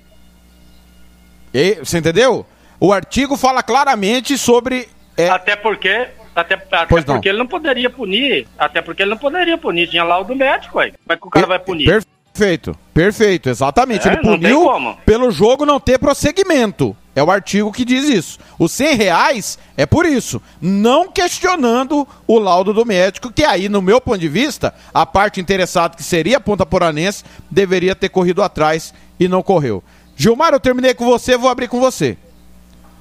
E- 1.51 1.79
você 1.83 1.97
entendeu? 1.97 2.45
O 2.79 2.93
artigo 2.93 3.35
fala 3.35 3.63
claramente 3.63 4.37
sobre. 4.37 4.87
é, 5.17 5.29
Até 5.29 5.55
porque. 5.55 6.09
Até, 6.37 6.53
até 6.53 6.85
Pois 6.85 7.03
não. 7.03 7.15
porque 7.15 7.29
ele 7.29 7.39
não 7.39 7.47
poderia 7.47 7.89
punir. 7.89 8.47
Até 8.59 8.79
porque 8.79 9.01
ele 9.01 9.09
não 9.09 9.17
poderia 9.17 9.57
punir. 9.57 9.89
Tinha 9.89 10.03
laudo 10.03 10.35
médico 10.35 10.77
aí. 10.77 10.91
Como 10.91 11.13
é 11.13 11.17
que 11.17 11.27
o 11.27 11.29
cara 11.31 11.47
vai 11.47 11.57
punir? 11.57 11.85
Perfeito, 11.85 12.77
perfeito, 12.93 13.49
exatamente. 13.49 14.07
É, 14.07 14.11
Ele 14.13 14.21
puniu 14.21 14.69
pelo 15.03 15.31
jogo 15.31 15.65
não 15.65 15.79
ter 15.79 15.97
prosseguimento. 15.97 16.95
É 17.15 17.23
o 17.23 17.31
artigo 17.31 17.71
que 17.71 17.83
diz 17.83 18.07
isso. 18.07 18.37
Os 18.59 18.71
100 18.73 18.95
reais 18.95 19.57
é 19.75 19.87
por 19.87 20.05
isso. 20.05 20.39
Não 20.61 21.11
questionando 21.11 22.07
o 22.27 22.37
laudo 22.37 22.71
do 22.71 22.85
médico, 22.85 23.33
que 23.33 23.43
aí, 23.43 23.67
no 23.67 23.81
meu 23.81 23.99
ponto 23.99 24.19
de 24.19 24.29
vista, 24.29 24.71
a 24.93 25.03
parte 25.03 25.41
interessada, 25.41 25.95
que 25.97 26.03
seria 26.03 26.37
a 26.37 26.39
Ponta 26.39 26.63
Poranense, 26.63 27.23
deveria 27.49 27.95
ter 27.95 28.09
corrido 28.09 28.43
atrás 28.43 28.93
e 29.19 29.27
não 29.27 29.41
correu. 29.41 29.83
Gilmar, 30.15 30.53
eu 30.53 30.59
terminei 30.59 30.93
com 30.93 31.05
você, 31.05 31.35
vou 31.35 31.49
abrir 31.49 31.67
com 31.67 31.79
você. 31.79 32.15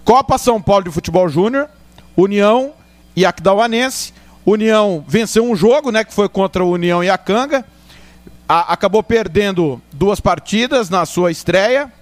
Copa 0.03 0.39
São 0.39 0.63
Paulo 0.63 0.85
de 0.85 0.91
Futebol 0.91 1.29
Júnior, 1.29 1.69
União 2.17 2.73
e 3.17 3.25
Aquidauanense. 3.25 4.13
União 4.45 5.05
venceu 5.09 5.45
um 5.45 5.57
jogo, 5.57 5.91
né, 5.91 6.05
que 6.05 6.15
foi 6.15 6.29
contra 6.29 6.65
o 6.65 6.71
União 6.71 7.03
e 7.03 7.11
a 7.11 7.19
Canga. 7.19 7.65
Acabou 8.49 9.03
perdendo 9.03 9.83
duas 9.93 10.21
partidas 10.21 10.89
na 10.89 11.05
sua 11.05 11.33
estreia 11.33 11.93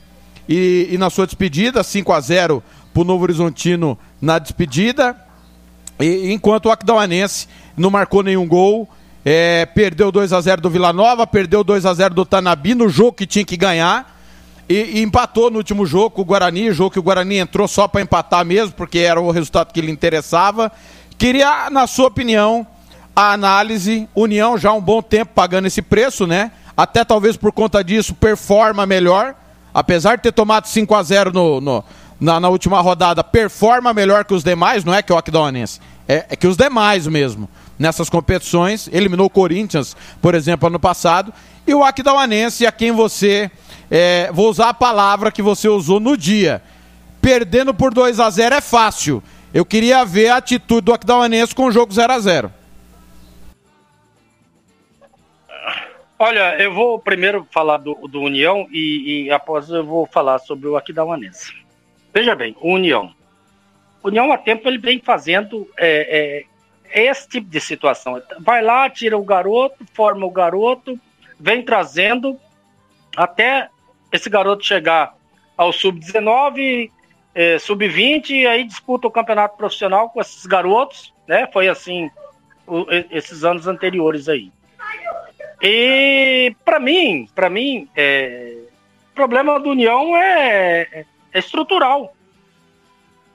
e, 0.46 0.88
e 0.90 0.98
na 0.98 1.08
sua 1.08 1.24
despedida, 1.24 1.82
5 1.82 2.12
a 2.12 2.20
0 2.20 2.62
para 2.92 3.00
o 3.00 3.04
Novo 3.04 3.22
Horizontino 3.22 3.98
na 4.20 4.38
despedida. 4.38 5.16
E, 5.98 6.30
enquanto 6.32 6.66
o 6.66 6.70
Aquidauanense 6.70 7.48
não 7.74 7.90
marcou 7.90 8.22
nenhum 8.22 8.46
gol, 8.46 8.88
é, 9.24 9.64
perdeu 9.64 10.12
2 10.12 10.34
a 10.34 10.40
0 10.40 10.60
do 10.60 10.68
Vila 10.68 10.92
Nova, 10.92 11.26
perdeu 11.26 11.64
2 11.64 11.86
a 11.86 11.94
0 11.94 12.14
do 12.14 12.26
Tanabi 12.26 12.74
no 12.74 12.90
jogo 12.90 13.12
que 13.12 13.26
tinha 13.26 13.44
que 13.44 13.56
ganhar. 13.56 14.12
E, 14.68 14.98
e 14.98 15.02
empatou 15.02 15.50
no 15.50 15.58
último 15.58 15.84
jogo 15.84 16.22
o 16.22 16.24
Guarani, 16.24 16.72
jogo 16.72 16.90
que 16.90 16.98
o 16.98 17.02
Guarani 17.02 17.36
entrou 17.36 17.68
só 17.68 17.86
para 17.86 18.00
empatar 18.00 18.44
mesmo, 18.44 18.72
porque 18.72 18.98
era 18.98 19.20
o 19.20 19.30
resultado 19.30 19.72
que 19.72 19.80
lhe 19.80 19.90
interessava. 19.90 20.72
Queria, 21.18 21.70
na 21.70 21.86
sua 21.86 22.08
opinião, 22.08 22.66
a 23.14 23.32
análise, 23.32 24.08
União 24.14 24.58
já 24.58 24.70
há 24.70 24.72
um 24.74 24.80
bom 24.80 25.00
tempo 25.00 25.32
pagando 25.34 25.66
esse 25.66 25.80
preço, 25.80 26.26
né? 26.26 26.50
Até 26.76 27.04
talvez 27.04 27.36
por 27.36 27.52
conta 27.52 27.82
disso 27.84 28.14
performa 28.14 28.84
melhor, 28.84 29.34
apesar 29.72 30.16
de 30.16 30.22
ter 30.24 30.32
tomado 30.32 30.66
5 30.66 30.94
a 30.94 31.02
0 31.02 31.32
no, 31.32 31.60
no- 31.60 31.84
na, 32.20 32.40
na 32.40 32.48
última 32.48 32.80
rodada, 32.80 33.22
performa 33.22 33.92
melhor 33.92 34.24
que 34.24 34.34
os 34.34 34.42
demais, 34.42 34.84
não 34.84 34.94
é 34.94 35.02
que 35.02 35.12
o 35.12 35.16
Aquidauanense, 35.16 35.80
é, 36.08 36.26
é 36.30 36.36
que 36.36 36.46
os 36.46 36.56
demais 36.56 37.06
mesmo, 37.06 37.48
nessas 37.78 38.08
competições, 38.08 38.88
eliminou 38.92 39.26
o 39.26 39.30
Corinthians, 39.30 39.96
por 40.22 40.34
exemplo, 40.34 40.68
ano 40.68 40.78
passado, 40.80 41.32
e 41.66 41.74
o 41.74 41.82
Aquidauanense, 41.84 42.66
a 42.66 42.72
quem 42.72 42.92
você 42.92 43.50
é, 43.90 44.30
vou 44.32 44.48
usar 44.48 44.68
a 44.70 44.74
palavra 44.74 45.30
que 45.32 45.42
você 45.42 45.68
usou 45.68 45.98
no 46.00 46.16
dia. 46.16 46.62
Perdendo 47.20 47.72
por 47.72 47.92
2 47.92 48.20
a 48.20 48.28
0 48.30 48.54
é 48.56 48.60
fácil. 48.60 49.22
Eu 49.54 49.64
queria 49.64 50.04
ver 50.04 50.30
a 50.30 50.38
atitude 50.38 50.80
do 50.80 50.92
Aquidauanense 50.92 51.54
com 51.54 51.66
o 51.66 51.70
jogo 51.70 51.92
0 51.92 52.12
a 52.12 52.18
0 52.18 52.52
Olha, 56.18 56.60
eu 56.60 56.74
vou 56.74 56.98
primeiro 56.98 57.46
falar 57.52 57.76
do, 57.76 57.94
do 58.08 58.20
União 58.20 58.66
e, 58.72 59.26
e, 59.26 59.30
após 59.30 59.70
eu 59.70 59.84
vou 59.84 60.06
falar 60.06 60.40
sobre 60.40 60.66
o 60.66 60.76
Aquidauanense. 60.76 61.54
Veja 62.12 62.34
bem, 62.34 62.56
o 62.60 62.72
União. 62.72 63.14
O 64.02 64.08
União 64.08 64.32
há 64.32 64.38
tempo 64.38 64.66
ele 64.66 64.78
vem 64.78 64.98
fazendo 65.00 65.70
é, 65.76 66.46
é, 66.92 67.08
esse 67.08 67.28
tipo 67.28 67.48
de 67.48 67.60
situação. 67.60 68.20
Vai 68.40 68.60
lá, 68.60 68.90
tira 68.90 69.16
o 69.16 69.24
garoto, 69.24 69.86
forma 69.92 70.26
o 70.26 70.30
garoto, 70.30 70.98
vem 71.38 71.62
trazendo 71.62 72.40
até 73.16 73.68
esse 74.10 74.28
garoto 74.28 74.64
chegar 74.64 75.14
ao 75.56 75.72
sub-19, 75.72 76.90
é, 77.34 77.58
sub-20 77.58 78.30
e 78.30 78.46
aí 78.46 78.64
disputa 78.64 79.08
o 79.08 79.10
campeonato 79.10 79.56
profissional 79.56 80.08
com 80.10 80.20
esses 80.20 80.46
garotos, 80.46 81.12
né? 81.26 81.48
Foi 81.52 81.68
assim 81.68 82.10
o, 82.66 82.86
esses 83.10 83.44
anos 83.44 83.66
anteriores 83.66 84.28
aí. 84.28 84.52
E 85.60 86.54
para 86.64 86.78
mim, 86.78 87.28
para 87.34 87.50
mim, 87.50 87.88
é, 87.96 88.58
o 89.10 89.14
problema 89.14 89.58
do 89.58 89.70
União 89.70 90.16
é, 90.16 90.82
é, 90.92 91.04
estrutural, 91.38 92.14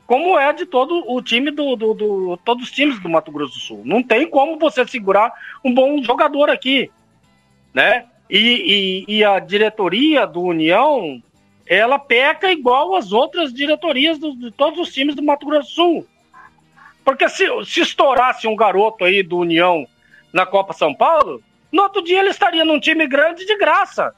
como 0.06 0.38
é 0.38 0.52
de 0.54 0.66
todo 0.66 1.04
o 1.08 1.22
time 1.22 1.52
do, 1.52 1.76
do, 1.76 1.94
do, 1.94 2.38
todos 2.44 2.66
os 2.66 2.72
times 2.72 3.00
do 3.00 3.10
Mato 3.10 3.32
Grosso 3.32 3.54
do 3.54 3.60
Sul. 3.60 3.82
Não 3.86 4.02
tem 4.02 4.30
como 4.30 4.58
você 4.58 4.88
segurar 4.88 5.32
um 5.64 5.74
bom 5.74 6.02
jogador 6.02 6.50
aqui, 6.50 6.92
né? 7.74 8.06
E, 8.30 9.06
e, 9.08 9.18
e 9.18 9.24
a 9.24 9.40
diretoria 9.40 10.26
do 10.28 10.42
União, 10.42 11.22
ela 11.70 12.00
peca 12.00 12.52
igual 12.52 12.96
as 12.96 13.12
outras 13.12 13.54
diretorias 13.54 14.18
do, 14.18 14.36
de 14.36 14.50
todos 14.50 14.80
os 14.80 14.92
times 14.92 15.14
do 15.14 15.22
Mato 15.22 15.46
Grosso 15.46 15.70
do 15.70 15.74
Sul. 15.74 16.08
Porque 17.06 17.30
se, 17.30 17.46
se 17.66 17.82
estourasse 17.82 18.48
um 18.48 18.56
garoto 18.56 19.06
aí 19.06 19.22
do 19.22 19.38
União 19.38 19.88
na 20.34 20.48
Copa 20.48 20.74
São 20.74 20.96
Paulo, 20.96 21.44
no 21.72 21.84
outro 21.84 22.02
dia 22.02 22.20
ele 22.20 22.30
estaria 22.30 22.66
num 22.66 22.80
time 22.80 23.06
grande 23.06 23.46
de 23.46 23.56
graça. 23.56 24.16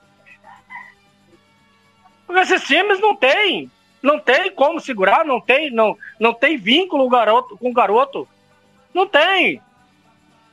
Porque 2.25 2.41
esses 2.41 2.63
times 2.63 3.01
não 3.01 3.17
tem. 3.17 3.69
Não 4.01 4.17
tem 4.17 4.49
como 4.51 4.79
segurar, 4.79 5.25
não 5.25 5.39
tem, 5.39 5.69
não, 5.69 5.95
não 6.19 6.33
tem 6.33 6.57
vínculo 6.57 7.07
garoto, 7.07 7.57
com 7.57 7.69
o 7.69 7.73
garoto. 7.73 8.27
Não 8.93 9.05
tem. 9.05 9.61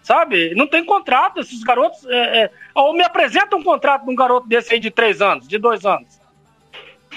Sabe? 0.03 0.53
Não 0.55 0.67
tem 0.67 0.85
contrato. 0.85 1.41
Esses 1.41 1.63
garotos. 1.63 2.05
É, 2.07 2.43
é, 2.43 2.51
ou 2.75 2.93
me 2.93 3.05
apresenta 3.05 3.55
um 3.57 3.63
contrato 3.63 4.05
de 4.05 4.11
um 4.11 4.17
garoto 4.17 4.49
desse 4.49 4.75
aí 4.75 4.81
de 4.81 4.91
três 4.91 5.23
anos, 5.23 5.47
de 5.47 5.59
dois 5.59 5.87
anos. 5.87 6.18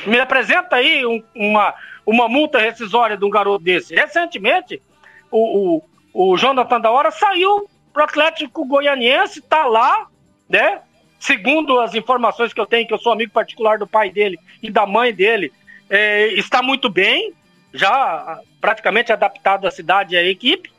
Me 0.06 0.20
apresenta 0.20 0.78
aí 0.78 1.06
um, 1.06 1.24
uma, 1.36 1.74
uma 2.06 2.28
multa 2.28 2.60
rescisória 2.60 3.18
de 3.18 3.26
um 3.26 3.30
garoto 3.30 3.64
desse. 3.64 3.94
Recentemente, 3.94 4.82
o, 5.30 5.84
o, 6.14 6.32
o 6.32 6.38
Jonathan 6.38 6.80
da 6.80 6.92
Hora 6.92 7.12
saiu 7.12 7.70
pro 7.94 8.04
Atlético 8.04 8.66
Goianiense, 8.66 9.42
tá 9.42 9.66
lá, 9.66 10.08
né? 10.50 10.82
Segundo 11.20 11.80
as 11.80 11.94
informações 11.94 12.54
que 12.54 12.60
eu 12.60 12.66
tenho, 12.66 12.88
que 12.88 12.94
eu 12.94 12.98
sou 12.98 13.14
amigo 13.14 13.32
particular 13.32 13.78
do 13.78 13.86
pai 13.86 14.10
dele 14.10 14.40
e 14.62 14.72
da 14.72 14.88
mãe 14.88 15.14
dele, 15.14 15.54
é, 15.90 16.28
está 16.34 16.64
muito 16.64 16.90
bem, 16.90 17.34
já 17.74 18.40
praticamente 18.60 19.12
adaptado 19.12 19.68
à 19.68 19.72
cidade 19.72 20.16
e 20.16 20.18
à 20.18 20.24
equipe. 20.24 20.72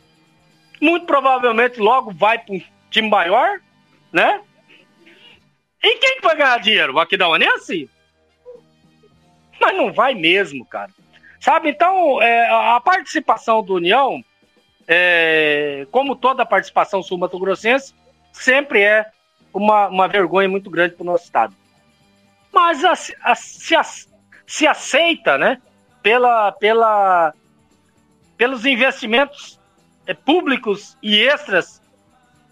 Muito 0.80 1.06
provavelmente 1.06 1.78
logo 1.78 2.10
vai 2.12 2.38
para 2.38 2.54
um 2.54 2.62
time 2.90 3.08
maior, 3.08 3.60
né? 4.12 4.40
E 5.82 5.96
quem 5.96 6.20
vai 6.20 6.36
ganhar 6.36 6.58
dinheiro? 6.58 6.94
O 6.94 6.98
Aquidauanense? 6.98 7.88
Mas 9.62 9.76
não 9.76 9.92
vai 9.92 10.14
mesmo, 10.14 10.66
cara. 10.66 10.90
Sabe, 11.40 11.70
então, 11.70 12.20
é, 12.20 12.48
a 12.48 12.80
participação 12.80 13.62
do 13.62 13.74
União 13.74 14.22
é, 14.86 15.86
como 15.90 16.16
toda 16.16 16.44
participação 16.44 17.02
sul-mato-grossense, 17.02 17.94
sempre 18.32 18.82
é 18.82 19.06
uma, 19.52 19.88
uma 19.88 20.08
vergonha 20.08 20.48
muito 20.48 20.70
grande 20.70 20.94
para 20.94 21.02
o 21.02 21.06
nosso 21.06 21.24
Estado. 21.24 21.54
Mas 22.52 22.84
a, 22.84 22.92
a, 23.22 23.34
se, 23.34 23.74
a, 23.74 23.82
se 24.46 24.66
aceita 24.66 25.38
né, 25.38 25.60
pela, 26.02 26.52
pela, 26.52 27.32
pelos 28.36 28.66
investimentos 28.66 29.58
é, 30.06 30.14
públicos 30.14 30.96
e 31.02 31.20
extras 31.20 31.80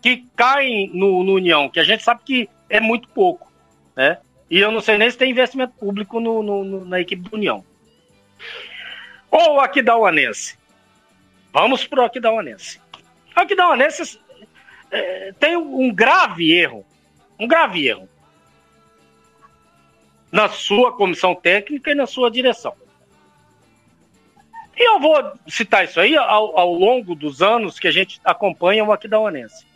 que 0.00 0.24
caem 0.34 0.90
no, 0.94 1.22
no, 1.22 1.34
União, 1.34 1.68
que 1.68 1.80
a 1.80 1.84
gente 1.84 2.02
sabe 2.02 2.22
que 2.24 2.48
é 2.68 2.80
muito 2.80 3.08
pouco. 3.08 3.52
Né? 3.94 4.18
E 4.50 4.58
eu 4.58 4.72
não 4.72 4.80
sei 4.80 4.98
nem 4.98 5.08
se 5.08 5.16
tem 5.16 5.30
investimento 5.30 5.74
público 5.74 6.18
no, 6.18 6.42
no, 6.42 6.84
na 6.84 7.00
equipe 7.00 7.22
do 7.22 7.36
União. 7.36 7.64
Ou 9.30 9.60
aqui 9.60 9.80
da 9.80 9.96
Uanense. 9.96 10.58
Vamos 11.52 11.86
para 11.86 12.02
o 12.02 12.04
Aquidauanense. 12.04 12.80
O 13.36 13.40
Aquidauanense 13.40 14.20
é, 14.90 15.32
tem 15.38 15.56
um 15.56 15.92
grave 15.92 16.52
erro, 16.52 16.84
um 17.38 17.46
grave 17.46 17.86
erro 17.86 18.08
na 20.30 20.48
sua 20.48 20.92
comissão 20.96 21.34
técnica 21.34 21.90
e 21.90 21.94
na 21.94 22.06
sua 22.06 22.30
direção. 22.30 22.74
E 24.76 24.88
eu 24.88 25.00
vou 25.00 25.32
citar 25.48 25.84
isso 25.84 26.00
aí 26.00 26.16
ao, 26.16 26.58
ao 26.58 26.72
longo 26.72 27.14
dos 27.14 27.42
anos 27.42 27.78
que 27.78 27.88
a 27.88 27.92
gente 27.92 28.20
acompanha 28.24 28.84
o 28.84 28.92
Aquidauanense. 28.92 29.66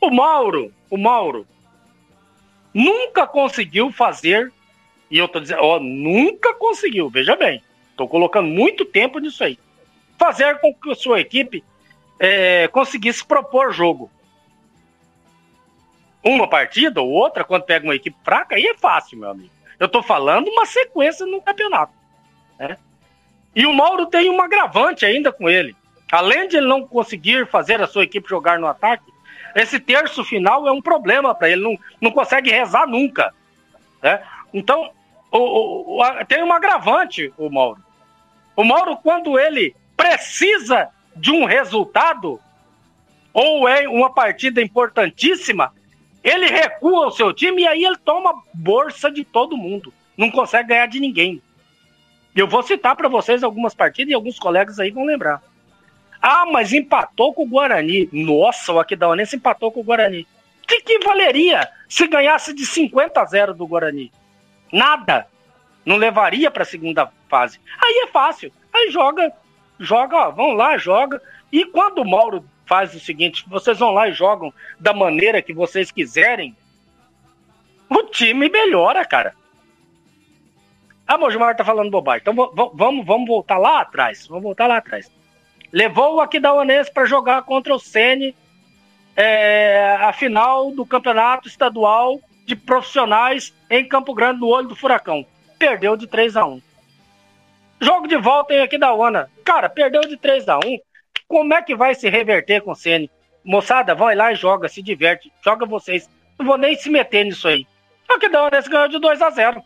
O 0.00 0.10
Mauro, 0.10 0.72
o 0.90 0.96
Mauro, 0.96 1.46
nunca 2.74 3.26
conseguiu 3.26 3.90
fazer, 3.90 4.52
e 5.10 5.16
eu 5.16 5.28
tô 5.28 5.40
dizendo, 5.40 5.62
ó, 5.62 5.78
nunca 5.78 6.52
conseguiu, 6.54 7.08
veja 7.08 7.36
bem, 7.36 7.62
tô 7.96 8.06
colocando 8.06 8.48
muito 8.48 8.84
tempo 8.84 9.18
nisso 9.20 9.44
aí 9.44 9.58
fazer 10.18 10.58
com 10.58 10.74
que 10.74 10.90
a 10.90 10.94
sua 10.94 11.20
equipe 11.20 11.64
é, 12.18 12.68
conseguisse 12.68 13.24
propor 13.24 13.72
jogo. 13.72 14.10
Uma 16.22 16.48
partida 16.48 17.02
ou 17.02 17.10
outra, 17.10 17.44
quando 17.44 17.64
pega 17.64 17.84
uma 17.84 17.94
equipe 17.94 18.16
fraca, 18.24 18.56
aí 18.56 18.64
é 18.64 18.74
fácil, 18.74 19.18
meu 19.18 19.30
amigo. 19.30 19.50
Eu 19.78 19.88
tô 19.88 20.02
falando 20.02 20.48
uma 20.48 20.64
sequência 20.64 21.26
no 21.26 21.42
campeonato. 21.42 21.92
Né? 22.58 22.78
E 23.54 23.66
o 23.66 23.72
Mauro 23.72 24.06
tem 24.06 24.30
um 24.30 24.40
agravante 24.40 25.04
ainda 25.04 25.30
com 25.30 25.50
ele. 25.50 25.76
Além 26.10 26.48
de 26.48 26.56
ele 26.56 26.66
não 26.66 26.86
conseguir 26.86 27.46
fazer 27.46 27.82
a 27.82 27.86
sua 27.86 28.04
equipe 28.04 28.28
jogar 28.28 28.58
no 28.58 28.66
ataque, 28.66 29.12
esse 29.54 29.78
terço 29.78 30.24
final 30.24 30.66
é 30.66 30.72
um 30.72 30.82
problema 30.82 31.34
para 31.34 31.50
ele. 31.50 31.62
Não, 31.62 31.78
não 32.00 32.10
consegue 32.10 32.50
rezar 32.50 32.86
nunca. 32.86 33.32
Né? 34.02 34.22
Então, 34.52 34.90
o, 35.30 35.38
o, 35.38 36.00
o, 36.00 36.24
tem 36.26 36.42
um 36.42 36.52
agravante, 36.52 37.32
o 37.36 37.48
Mauro. 37.48 37.80
O 38.56 38.64
Mauro, 38.64 38.96
quando 38.96 39.38
ele 39.38 39.74
precisa 39.96 40.88
de 41.16 41.30
um 41.30 41.44
resultado, 41.44 42.40
ou 43.32 43.68
é 43.68 43.88
uma 43.88 44.12
partida 44.12 44.60
importantíssima, 44.60 45.72
ele 46.22 46.46
recua 46.46 47.08
o 47.08 47.10
seu 47.10 47.32
time 47.32 47.62
e 47.62 47.66
aí 47.66 47.84
ele 47.84 47.98
toma 47.98 48.42
bolsa 48.52 49.10
de 49.10 49.24
todo 49.24 49.56
mundo. 49.56 49.92
Não 50.16 50.30
consegue 50.30 50.68
ganhar 50.68 50.86
de 50.86 51.00
ninguém. 51.00 51.42
Eu 52.34 52.48
vou 52.48 52.62
citar 52.62 52.96
para 52.96 53.08
vocês 53.08 53.42
algumas 53.42 53.74
partidas 53.74 54.10
e 54.10 54.14
alguns 54.14 54.38
colegas 54.38 54.80
aí 54.80 54.90
vão 54.90 55.04
lembrar. 55.04 55.42
Ah, 56.26 56.46
mas 56.46 56.72
empatou 56.72 57.34
com 57.34 57.42
o 57.42 57.46
Guarani. 57.46 58.08
Nossa, 58.10 58.72
o 58.72 58.80
Aquidauanense 58.80 59.36
empatou 59.36 59.70
com 59.70 59.80
o 59.80 59.84
Guarani. 59.84 60.26
O 60.62 60.66
que, 60.66 60.80
que 60.80 60.98
valeria 61.00 61.68
se 61.86 62.06
ganhasse 62.06 62.54
de 62.54 62.64
50 62.64 63.20
a 63.20 63.24
0 63.26 63.52
do 63.52 63.66
Guarani? 63.66 64.10
Nada. 64.72 65.26
Não 65.84 65.96
levaria 65.96 66.50
para 66.50 66.62
a 66.62 66.66
segunda 66.66 67.12
fase. 67.28 67.60
Aí 67.78 68.04
é 68.04 68.06
fácil. 68.06 68.50
Aí 68.72 68.90
joga 68.90 69.30
joga, 69.78 70.16
ó, 70.16 70.30
vão 70.30 70.52
lá, 70.52 70.78
joga. 70.78 71.20
E 71.52 71.66
quando 71.66 71.98
o 71.98 72.08
Mauro 72.08 72.42
faz 72.64 72.94
o 72.94 73.00
seguinte, 73.00 73.44
vocês 73.46 73.78
vão 73.78 73.90
lá 73.90 74.08
e 74.08 74.14
jogam 74.14 74.50
da 74.80 74.94
maneira 74.94 75.42
que 75.42 75.52
vocês 75.52 75.90
quiserem, 75.90 76.56
o 77.90 78.02
time 78.04 78.48
melhora, 78.48 79.04
cara. 79.04 79.34
Ah, 81.06 81.18
Mojimar 81.18 81.54
tá 81.54 81.62
falando 81.62 81.90
bobagem. 81.90 82.22
Então 82.22 82.34
vamos, 82.74 83.04
vamos 83.04 83.28
voltar 83.28 83.58
lá 83.58 83.82
atrás. 83.82 84.26
Vamos 84.26 84.42
voltar 84.42 84.66
lá 84.66 84.78
atrás. 84.78 85.10
Levou 85.74 86.14
o 86.14 86.20
Aquidauanense 86.20 86.88
para 86.88 87.04
jogar 87.04 87.42
contra 87.42 87.74
o 87.74 87.80
Sene 87.80 88.32
é, 89.16 89.96
a 90.02 90.12
final 90.12 90.70
do 90.70 90.86
campeonato 90.86 91.48
estadual 91.48 92.20
de 92.46 92.54
profissionais 92.54 93.52
em 93.68 93.88
Campo 93.88 94.14
Grande, 94.14 94.38
no 94.38 94.46
olho 94.46 94.68
do 94.68 94.76
furacão. 94.76 95.26
Perdeu 95.58 95.96
de 95.96 96.06
3 96.06 96.36
a 96.36 96.46
1 96.46 96.62
Jogo 97.80 98.06
de 98.06 98.16
volta 98.16 98.54
em 98.54 98.60
aqui 98.62 98.78
da 98.78 98.94
ONA. 98.94 99.28
Cara, 99.44 99.68
perdeu 99.68 100.02
de 100.02 100.16
3 100.16 100.48
a 100.48 100.58
1 100.58 100.60
Como 101.26 101.52
é 101.52 101.60
que 101.60 101.74
vai 101.74 101.92
se 101.92 102.08
reverter 102.08 102.62
com 102.62 102.70
o 102.70 102.76
Ceni? 102.76 103.10
Moçada, 103.44 103.96
vai 103.96 104.14
lá 104.14 104.30
e 104.30 104.36
joga, 104.36 104.68
se 104.68 104.80
diverte. 104.80 105.32
Joga 105.44 105.66
vocês. 105.66 106.08
Não 106.38 106.46
vou 106.46 106.56
nem 106.56 106.76
se 106.76 106.88
meter 106.88 107.24
nisso 107.24 107.48
aí. 107.48 107.66
Aqui 108.08 108.28
da 108.28 108.44
ONA 108.44 108.62
ganhou 108.62 108.86
de 108.86 109.00
2 109.00 109.20
a 109.20 109.30
0 109.30 109.60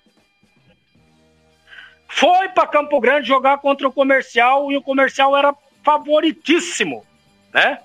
Foi 2.08 2.48
para 2.48 2.66
Campo 2.66 2.98
Grande 2.98 3.28
jogar 3.28 3.58
contra 3.58 3.86
o 3.86 3.92
comercial 3.92 4.72
e 4.72 4.76
o 4.78 4.82
comercial 4.82 5.36
era 5.36 5.54
favoritíssimo, 5.92 7.02
né? 7.54 7.78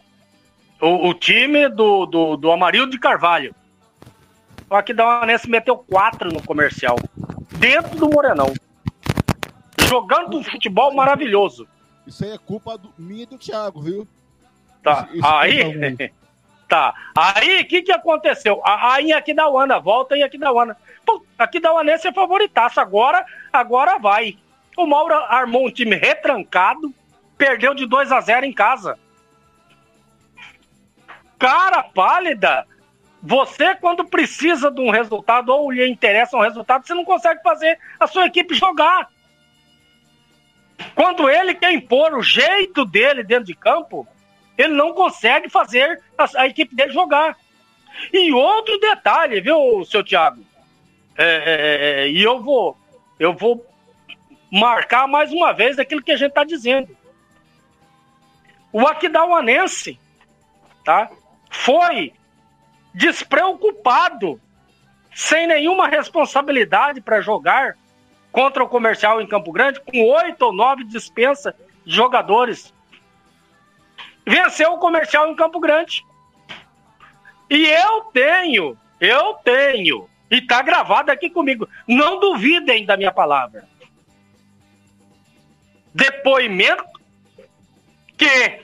O, 0.82 1.08
o 1.10 1.14
time 1.14 1.70
do, 1.70 2.06
do, 2.06 2.36
do 2.36 2.52
Amarildo 2.52 2.92
de 2.92 3.00
Carvalho. 3.00 3.56
O 4.70 4.76
Aquidauanense 4.76 5.50
meteu 5.50 5.78
4 5.78 6.30
no 6.30 6.44
comercial. 6.44 6.98
dentro 7.54 7.96
do 7.98 8.10
Morenão. 8.10 8.54
Jogando 9.88 10.38
um 10.38 10.44
futebol 10.44 10.94
maravilhoso. 10.94 11.66
Isso 12.06 12.26
aí 12.26 12.32
é 12.32 12.38
culpa 12.38 12.78
do, 12.78 12.94
minha 12.98 13.24
e 13.24 13.26
do 13.26 13.38
Thiago, 13.38 13.82
viu? 13.82 14.06
Tá. 14.84 15.08
Isso- 15.14 15.18
isso 15.18 15.28
é 15.28 15.32
aí. 15.40 16.12
Tá. 16.68 16.92
Aí, 17.16 17.62
o 17.62 17.68
que 17.68 17.84
que 17.84 17.92
aconteceu? 17.92 18.60
A- 18.66 18.94
Aí 18.96 19.10
em 19.10 19.14
Aquidauana, 19.14 19.80
volta 19.80 20.18
em 20.18 20.24
Aquidauana. 20.24 20.76
Pô, 21.06 21.24
Aquidauanense 21.38 22.08
é 22.08 22.12
favoritaço. 22.14 22.80
Agora, 22.82 23.24
agora 23.52 24.00
vai. 24.00 24.38
O 24.76 24.88
Mauro 24.88 25.14
armou 25.14 25.68
um 25.68 25.72
time 25.72 25.96
retrancado, 25.96 26.92
perdeu 27.38 27.74
de 27.74 27.86
2 27.86 28.12
a 28.12 28.22
0 28.22 28.46
em 28.46 28.54
casa. 28.54 28.98
Cara 31.40 31.84
pálida! 31.84 32.66
Você, 33.22 33.74
quando 33.76 34.04
precisa 34.06 34.70
de 34.70 34.82
um 34.82 34.90
resultado 34.90 35.50
ou 35.50 35.72
lhe 35.72 35.88
interessa 35.88 36.36
um 36.36 36.42
resultado, 36.42 36.86
você 36.86 36.94
não 36.94 37.06
consegue 37.06 37.42
fazer 37.42 37.80
a 37.98 38.06
sua 38.06 38.26
equipe 38.26 38.54
jogar. 38.54 39.10
Quando 40.94 41.30
ele 41.30 41.54
quer 41.54 41.72
impor 41.72 42.14
o 42.14 42.22
jeito 42.22 42.84
dele 42.84 43.24
dentro 43.24 43.46
de 43.46 43.54
campo, 43.54 44.06
ele 44.58 44.74
não 44.74 44.94
consegue 44.94 45.50
fazer 45.50 46.02
a, 46.18 46.26
a 46.42 46.48
equipe 46.48 46.76
dele 46.76 46.92
jogar. 46.92 47.38
E 48.12 48.34
outro 48.34 48.78
detalhe, 48.80 49.40
viu, 49.40 49.86
seu 49.86 50.04
Thiago? 50.04 50.44
É, 51.18 51.26
é, 51.26 52.04
é, 52.06 52.10
e 52.10 52.22
eu 52.22 52.42
vou, 52.42 52.78
eu 53.20 53.34
vou 53.34 53.66
marcar 54.52 55.08
mais 55.08 55.32
uma 55.32 55.54
vez 55.54 55.80
aquilo 55.80 56.02
que 56.02 56.12
a 56.12 56.18
gente 56.18 56.30
está 56.30 56.44
dizendo. 56.44 56.96
O 58.74 58.88
Aquidauanense, 58.88 60.00
tá? 60.84 61.10
Foi 61.50 62.12
despreocupado, 62.94 64.42
sem 65.14 65.46
nenhuma 65.46 65.88
responsabilidade 65.88 67.00
para 67.00 67.22
jogar 67.22 67.78
contra 68.32 68.64
o 68.64 68.68
comercial 68.68 69.22
em 69.22 69.28
Campo 69.28 69.52
Grande, 69.52 69.80
com 69.80 70.04
oito 70.04 70.42
ou 70.42 70.52
nove 70.54 70.84
dispensa 70.84 71.56
de 71.86 71.96
jogadores. 71.96 72.74
Venceu 74.26 74.74
o 74.74 74.80
comercial 74.80 75.28
em 75.30 75.36
Campo 75.36 75.60
Grande. 75.60 76.04
E 77.48 77.68
eu 77.68 78.02
tenho, 78.06 78.76
eu 79.00 79.36
tenho, 79.36 80.10
e 80.32 80.42
tá 80.42 80.64
gravado 80.64 81.12
aqui 81.12 81.30
comigo. 81.30 81.70
Não 81.88 82.20
duvidem 82.20 82.86
da 82.86 82.98
minha 82.98 83.12
palavra. 83.12 83.68
Depoimento 85.94 86.84
que 88.18 88.63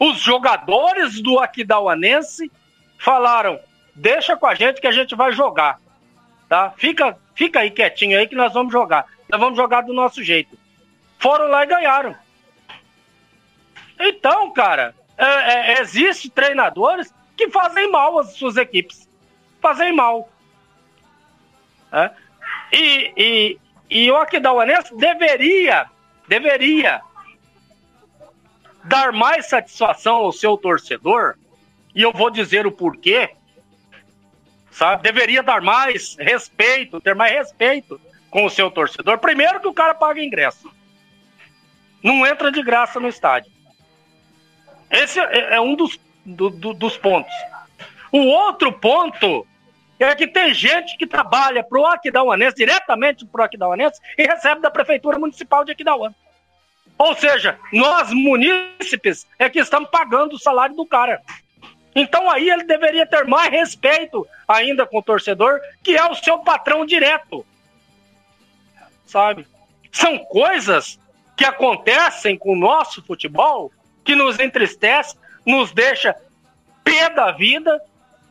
os 0.00 0.18
jogadores 0.18 1.20
do 1.20 1.38
Aquidauanense 1.38 2.50
falaram: 2.98 3.60
deixa 3.94 4.34
com 4.34 4.46
a 4.46 4.54
gente 4.54 4.80
que 4.80 4.86
a 4.86 4.92
gente 4.92 5.14
vai 5.14 5.30
jogar. 5.30 5.78
Tá? 6.48 6.70
Fica, 6.76 7.16
fica 7.34 7.60
aí 7.60 7.70
quietinho 7.70 8.18
aí 8.18 8.26
que 8.26 8.34
nós 8.34 8.52
vamos 8.52 8.72
jogar. 8.72 9.06
Nós 9.28 9.38
vamos 9.38 9.56
jogar 9.56 9.82
do 9.82 9.92
nosso 9.92 10.24
jeito. 10.24 10.58
Foram 11.18 11.48
lá 11.48 11.62
e 11.62 11.66
ganharam. 11.66 12.16
Então, 14.00 14.50
cara, 14.52 14.94
é, 15.18 15.74
é, 15.74 15.80
existe 15.82 16.30
treinadores 16.30 17.14
que 17.36 17.50
fazem 17.50 17.90
mal 17.90 18.18
às 18.18 18.32
suas 18.32 18.56
equipes. 18.56 19.06
Fazem 19.60 19.92
mal. 19.92 20.30
É? 21.92 22.10
E, 22.72 23.12
e, 23.16 23.58
e 23.90 24.10
o 24.10 24.16
Aquidauanense 24.16 24.96
deveria, 24.96 25.86
deveria 26.26 27.02
dar 28.84 29.12
mais 29.12 29.46
satisfação 29.48 30.16
ao 30.16 30.32
seu 30.32 30.56
torcedor, 30.56 31.34
e 31.94 32.02
eu 32.02 32.12
vou 32.12 32.30
dizer 32.30 32.66
o 32.66 32.72
porquê, 32.72 33.30
sabe? 34.70 35.02
Deveria 35.02 35.42
dar 35.42 35.60
mais 35.60 36.16
respeito, 36.18 37.00
ter 37.00 37.14
mais 37.14 37.32
respeito 37.32 38.00
com 38.30 38.44
o 38.44 38.50
seu 38.50 38.70
torcedor. 38.70 39.18
Primeiro 39.18 39.60
que 39.60 39.68
o 39.68 39.74
cara 39.74 39.94
paga 39.94 40.22
ingresso. 40.22 40.70
Não 42.02 42.26
entra 42.26 42.50
de 42.50 42.62
graça 42.62 42.98
no 43.00 43.08
estádio. 43.08 43.52
Esse 44.90 45.20
é, 45.20 45.54
é 45.56 45.60
um 45.60 45.74
dos, 45.74 45.98
do- 46.24 46.50
do- 46.50 46.72
dos 46.74 46.96
pontos. 46.96 47.32
O 48.10 48.18
outro 48.20 48.72
ponto 48.72 49.46
é 49.98 50.14
que 50.14 50.26
tem 50.26 50.54
gente 50.54 50.96
que 50.96 51.06
trabalha 51.06 51.62
pro 51.62 51.84
Aquidauanense, 51.84 52.56
diretamente 52.56 53.26
pro 53.26 53.42
Aquidauanense, 53.42 54.00
e 54.16 54.22
recebe 54.22 54.60
da 54.62 54.70
Prefeitura 54.70 55.18
Municipal 55.18 55.64
de 55.64 55.72
Aquidauana. 55.72 56.14
Ou 57.00 57.14
seja, 57.14 57.58
nós, 57.72 58.12
munícipes, 58.12 59.26
é 59.38 59.48
que 59.48 59.58
estamos 59.58 59.88
pagando 59.88 60.34
o 60.34 60.38
salário 60.38 60.76
do 60.76 60.84
cara. 60.84 61.22
Então 61.94 62.30
aí 62.30 62.50
ele 62.50 62.64
deveria 62.64 63.06
ter 63.06 63.26
mais 63.26 63.50
respeito 63.50 64.28
ainda 64.46 64.84
com 64.84 64.98
o 64.98 65.02
torcedor, 65.02 65.62
que 65.82 65.96
é 65.96 66.04
o 66.04 66.14
seu 66.14 66.40
patrão 66.40 66.84
direto. 66.84 67.46
Sabe? 69.06 69.46
São 69.90 70.18
coisas 70.18 71.00
que 71.34 71.42
acontecem 71.42 72.36
com 72.36 72.52
o 72.52 72.58
nosso 72.58 73.02
futebol 73.02 73.72
que 74.04 74.14
nos 74.14 74.38
entristece, 74.38 75.16
nos 75.46 75.72
deixa 75.72 76.14
pé 76.84 77.08
da 77.08 77.32
vida 77.32 77.80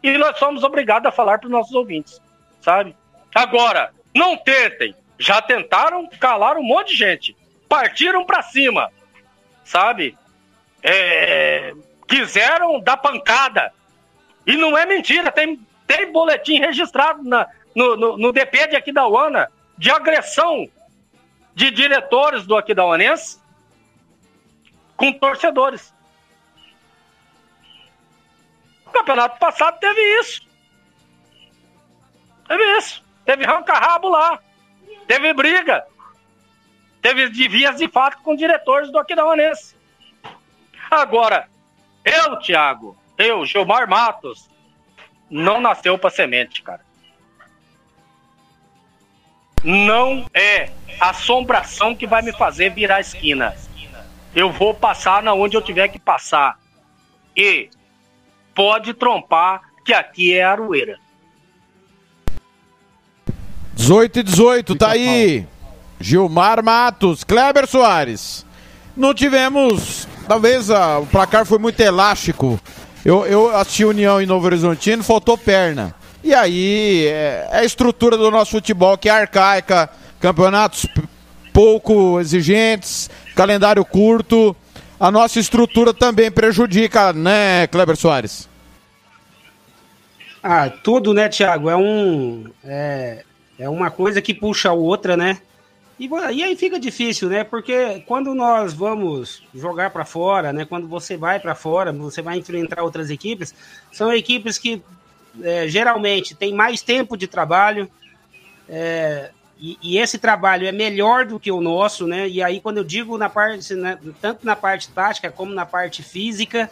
e 0.04 0.16
nós 0.16 0.38
somos 0.38 0.64
obrigados 0.64 1.08
a 1.08 1.12
falar 1.12 1.40
para 1.40 1.48
os 1.48 1.52
nossos 1.52 1.74
ouvintes, 1.74 2.22
sabe? 2.62 2.96
Agora, 3.34 3.92
não 4.14 4.38
tentem. 4.38 4.94
Já 5.18 5.42
tentaram 5.42 6.08
calar 6.20 6.56
um 6.56 6.64
monte 6.64 6.90
de 6.90 6.98
gente. 6.98 7.39
Partiram 7.70 8.26
para 8.26 8.42
cima, 8.42 8.92
sabe? 9.64 10.18
É, 10.84 11.74
quiseram 12.08 12.82
dar 12.82 12.98
pancada. 12.98 13.72
E 14.46 14.58
não 14.58 14.78
é 14.78 14.86
mentira, 14.86 15.32
tem, 15.32 15.60
tem 15.86 16.12
boletim 16.12 16.60
registrado 16.60 17.24
na, 17.24 17.48
no, 17.76 17.96
no, 17.96 18.18
no 18.18 18.34
DP 18.34 18.68
de 18.68 18.76
Aquidauana 18.76 19.52
de 19.78 19.92
agressão 19.92 20.68
de 21.54 21.72
diretores 21.72 22.46
do 22.46 22.58
Aquidauanense 22.58 23.40
com 24.98 25.14
torcedores. 25.14 25.94
O 28.86 28.90
campeonato 28.92 29.38
passado 29.40 29.80
teve 29.80 30.02
isso. 30.20 30.42
Teve 32.48 32.78
isso. 32.78 33.04
Teve 33.24 33.46
ranca-rabo 33.46 34.10
lá. 34.10 34.40
Teve 35.08 35.34
briga. 35.34 35.86
Teve 37.02 37.30
de 37.30 37.48
vias 37.48 37.78
de 37.78 37.88
fato 37.88 38.22
com 38.24 38.36
diretores 38.36 38.92
do 38.92 39.00
Aquidauanense. 39.00 39.76
Agora, 40.90 41.48
eu, 42.04 42.38
Thiago, 42.38 42.98
eu, 43.18 43.46
Gilmar 43.46 43.88
Matos, 43.88 44.50
não 45.30 45.62
nasceu 45.62 45.98
pra 45.98 46.10
semente, 46.10 46.62
cara. 46.62 46.82
Não 49.64 50.26
é 50.34 50.72
assombração 51.00 51.96
que 51.96 52.08
vai 52.08 52.22
me 52.22 52.32
fazer 52.32 52.72
virar 52.72 52.98
a 52.98 53.02
esquina. 53.02 53.56
Eu 54.36 54.52
vou 54.52 54.74
passar 54.74 55.22
na 55.22 55.34
onde 55.34 55.56
eu 55.56 55.62
tiver 55.62 55.88
que 55.90 56.00
passar. 56.00 56.58
E 57.36 57.70
pode 58.56 58.94
trompar 58.94 59.62
que 59.86 59.94
aqui 59.94 60.34
é 60.34 60.44
Aroeira. 60.44 61.00
18 63.74 64.20
e 64.20 64.24
18, 64.24 64.76
tá 64.76 64.92
aí. 64.92 65.48
Gilmar 66.00 66.64
Matos, 66.64 67.24
Kleber 67.24 67.68
Soares. 67.68 68.46
Não 68.96 69.14
tivemos. 69.14 70.08
Talvez 70.28 70.70
ah, 70.70 71.00
o 71.00 71.06
placar 71.06 71.46
foi 71.46 71.58
muito 71.58 71.80
elástico. 71.80 72.60
Eu, 73.04 73.26
eu 73.26 73.56
assisti 73.56 73.86
União 73.86 74.22
em 74.22 74.26
Novo 74.26 74.46
Horizontino, 74.46 75.04
faltou 75.04 75.38
perna. 75.38 75.96
E 76.24 76.34
aí 76.34 77.08
é, 77.08 77.48
é 77.52 77.58
a 77.60 77.64
estrutura 77.64 78.18
do 78.18 78.30
nosso 78.30 78.52
futebol 78.52 78.98
que 78.98 79.08
é 79.08 79.12
arcaica, 79.12 79.90
campeonatos 80.20 80.86
pouco 81.54 82.20
exigentes, 82.20 83.10
calendário 83.36 83.84
curto. 83.86 84.56
A 85.00 85.10
nossa 85.10 85.40
estrutura 85.40 85.94
também 85.94 86.30
prejudica, 86.30 87.14
né, 87.14 87.68
Kleber 87.68 87.96
Soares? 87.96 88.50
Ah, 90.44 90.70
tudo, 90.70 91.14
né, 91.14 91.30
Thiago? 91.30 91.70
É 91.70 91.76
um. 91.76 92.46
É, 92.64 93.24
é 93.58 93.70
uma 93.70 93.90
coisa 93.90 94.22
que 94.22 94.34
puxa 94.34 94.70
a 94.70 94.74
outra, 94.74 95.16
né? 95.16 95.38
E, 96.00 96.08
e 96.08 96.44
aí 96.44 96.56
fica 96.56 96.80
difícil, 96.80 97.30
né? 97.30 97.44
Porque 97.44 98.02
quando 98.08 98.34
nós 98.34 98.74
vamos 98.74 99.44
jogar 99.54 99.90
para 99.90 100.06
fora, 100.06 100.54
né? 100.54 100.64
Quando 100.64 100.88
você 100.88 101.18
vai 101.18 101.40
para 101.40 101.54
fora, 101.54 101.92
você 101.92 102.22
vai 102.22 102.38
enfrentar 102.38 102.82
outras 102.82 103.10
equipes, 103.10 103.54
são 103.92 104.14
equipes 104.14 104.58
que 104.58 104.82
é, 105.44 105.68
geralmente 105.68 106.34
têm 106.34 106.54
mais 106.54 106.82
tempo 106.82 107.18
de 107.18 107.28
trabalho. 107.28 107.90
é, 108.70 109.32
e, 109.62 109.78
e 109.82 109.98
esse 109.98 110.18
trabalho 110.18 110.66
é 110.66 110.72
melhor 110.72 111.26
do 111.26 111.38
que 111.38 111.52
o 111.52 111.60
nosso, 111.60 112.08
né? 112.08 112.30
E 112.30 112.42
aí, 112.42 112.62
quando 112.62 112.78
eu 112.78 112.84
digo 112.84 113.18
na 113.18 113.28
parte, 113.28 113.76
né, 113.76 114.00
tanto 114.22 114.46
na 114.46 114.56
parte 114.56 114.88
tática 114.90 115.30
como 115.30 115.54
na 115.54 115.66
parte 115.66 116.02
física, 116.02 116.72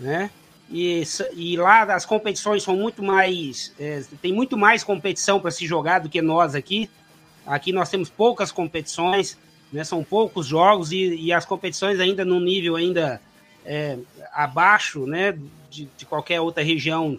né? 0.00 0.30
E, 0.70 1.02
e 1.34 1.56
lá 1.58 1.82
as 1.82 2.06
competições 2.06 2.62
são 2.62 2.74
muito 2.74 3.02
mais. 3.02 3.74
é, 3.78 4.02
tem 4.22 4.32
muito 4.32 4.56
mais 4.56 4.82
competição 4.82 5.38
para 5.38 5.50
se 5.50 5.66
jogar 5.66 5.98
do 5.98 6.08
que 6.08 6.22
nós 6.22 6.54
aqui. 6.54 6.88
Aqui 7.46 7.72
nós 7.72 7.88
temos 7.88 8.08
poucas 8.08 8.52
competições, 8.52 9.38
né, 9.72 9.84
são 9.84 10.04
poucos 10.04 10.46
jogos 10.46 10.92
e, 10.92 11.14
e 11.16 11.32
as 11.32 11.44
competições 11.44 11.98
ainda 11.98 12.24
num 12.24 12.40
nível 12.40 12.76
ainda 12.76 13.20
é, 13.64 13.98
abaixo 14.32 15.06
né, 15.06 15.36
de, 15.70 15.88
de 15.96 16.06
qualquer 16.06 16.40
outra 16.40 16.62
região. 16.62 17.18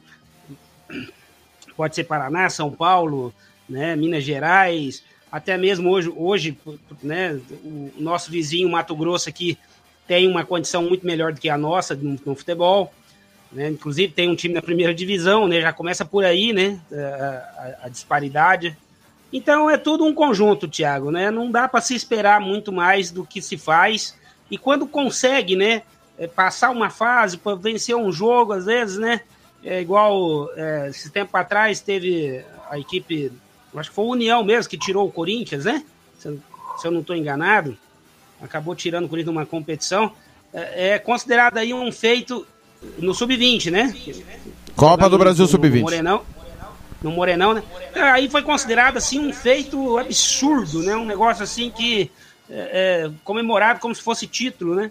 Pode 1.75 1.95
ser 1.95 2.03
Paraná, 2.03 2.49
São 2.49 2.71
Paulo, 2.71 3.33
né, 3.67 3.95
Minas 3.95 4.23
Gerais, 4.23 5.03
até 5.31 5.57
mesmo 5.57 5.89
hoje, 5.89 6.13
hoje 6.15 6.57
né, 7.01 7.39
o 7.63 7.91
nosso 7.97 8.29
vizinho 8.29 8.69
Mato 8.69 8.95
Grosso 8.95 9.27
aqui 9.27 9.57
tem 10.07 10.27
uma 10.27 10.45
condição 10.45 10.83
muito 10.83 11.05
melhor 11.05 11.33
do 11.33 11.41
que 11.41 11.49
a 11.49 11.57
nossa 11.57 11.95
no, 11.95 12.19
no 12.23 12.35
futebol. 12.35 12.93
Né? 13.51 13.69
Inclusive 13.69 14.13
tem 14.13 14.29
um 14.29 14.35
time 14.35 14.53
na 14.53 14.61
primeira 14.61 14.93
divisão, 14.93 15.47
né? 15.47 15.61
Já 15.61 15.71
começa 15.71 16.03
por 16.03 16.25
aí, 16.25 16.51
né? 16.51 16.79
A, 16.91 16.95
a, 16.95 17.85
a 17.85 17.89
disparidade. 17.89 18.75
Então 19.33 19.67
é 19.67 19.77
tudo 19.77 20.05
um 20.05 20.13
conjunto, 20.13 20.67
Thiago, 20.67 21.09
né? 21.09 21.31
Não 21.31 21.49
dá 21.49 21.67
para 21.67 21.81
se 21.81 21.95
esperar 21.95 22.39
muito 22.39 22.71
mais 22.71 23.09
do 23.09 23.25
que 23.25 23.41
se 23.41 23.57
faz. 23.57 24.15
E 24.49 24.59
quando 24.59 24.85
consegue, 24.85 25.55
né? 25.55 25.81
É, 26.15 26.27
passar 26.27 26.69
uma 26.69 26.91
fase, 26.91 27.39
para 27.39 27.55
vencer 27.55 27.95
um 27.95 28.11
jogo, 28.11 28.53
às 28.53 28.65
vezes, 28.65 28.99
né? 28.99 29.21
É 29.65 29.81
igual 29.81 30.47
é, 30.55 30.89
esse 30.89 31.09
tempo 31.09 31.35
atrás 31.35 31.79
teve 31.79 32.45
a 32.69 32.77
equipe 32.77 33.31
acho 33.75 33.89
que 33.89 33.95
foi 33.95 34.05
o 34.05 34.09
União 34.11 34.43
mesmo 34.43 34.69
que 34.69 34.77
tirou 34.77 35.07
o 35.07 35.11
Corinthians, 35.11 35.65
né? 35.65 35.83
Se, 36.19 36.39
se 36.77 36.87
eu 36.87 36.91
não 36.91 37.01
estou 37.01 37.15
enganado, 37.15 37.75
acabou 38.39 38.75
tirando 38.75 39.05
o 39.05 39.09
Corinthians 39.09 39.33
numa 39.33 39.45
competição. 39.47 40.11
É, 40.53 40.89
é 40.89 40.99
considerado 40.99 41.57
aí 41.57 41.73
um 41.73 41.91
feito 41.91 42.45
no 42.99 43.13
sub-20, 43.13 43.71
né? 43.71 43.95
Copa 44.75 45.09
do 45.09 45.17
Brasil 45.17 45.47
sub-20. 45.47 45.81
Morenão, 45.81 46.23
no 47.03 47.11
Morenão, 47.11 47.53
né? 47.53 47.63
Aí 47.95 48.29
foi 48.29 48.41
considerado 48.41 48.97
assim 48.97 49.19
um 49.19 49.33
feito 49.33 49.97
absurdo, 49.97 50.81
né? 50.81 50.95
Um 50.95 51.05
negócio 51.05 51.43
assim 51.43 51.69
que 51.69 52.09
é, 52.49 53.05
é, 53.05 53.11
comemorado 53.23 53.79
como 53.79 53.93
se 53.93 54.01
fosse 54.01 54.25
título, 54.25 54.75
né? 54.75 54.89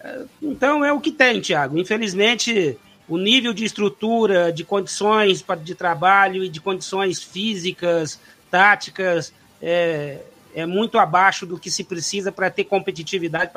É, 0.00 0.22
então 0.42 0.84
é 0.84 0.92
o 0.92 1.00
que 1.00 1.10
tem, 1.10 1.40
Thiago. 1.40 1.78
Infelizmente 1.78 2.78
o 3.08 3.18
nível 3.18 3.52
de 3.52 3.64
estrutura, 3.64 4.52
de 4.52 4.64
condições 4.64 5.44
de 5.62 5.74
trabalho 5.74 6.44
e 6.44 6.48
de 6.48 6.60
condições 6.60 7.22
físicas, 7.22 8.18
táticas, 8.50 9.32
é, 9.60 10.20
é 10.54 10.64
muito 10.64 10.98
abaixo 10.98 11.44
do 11.44 11.58
que 11.58 11.70
se 11.70 11.84
precisa 11.84 12.30
para 12.30 12.50
ter 12.50 12.64
competitividade, 12.64 13.50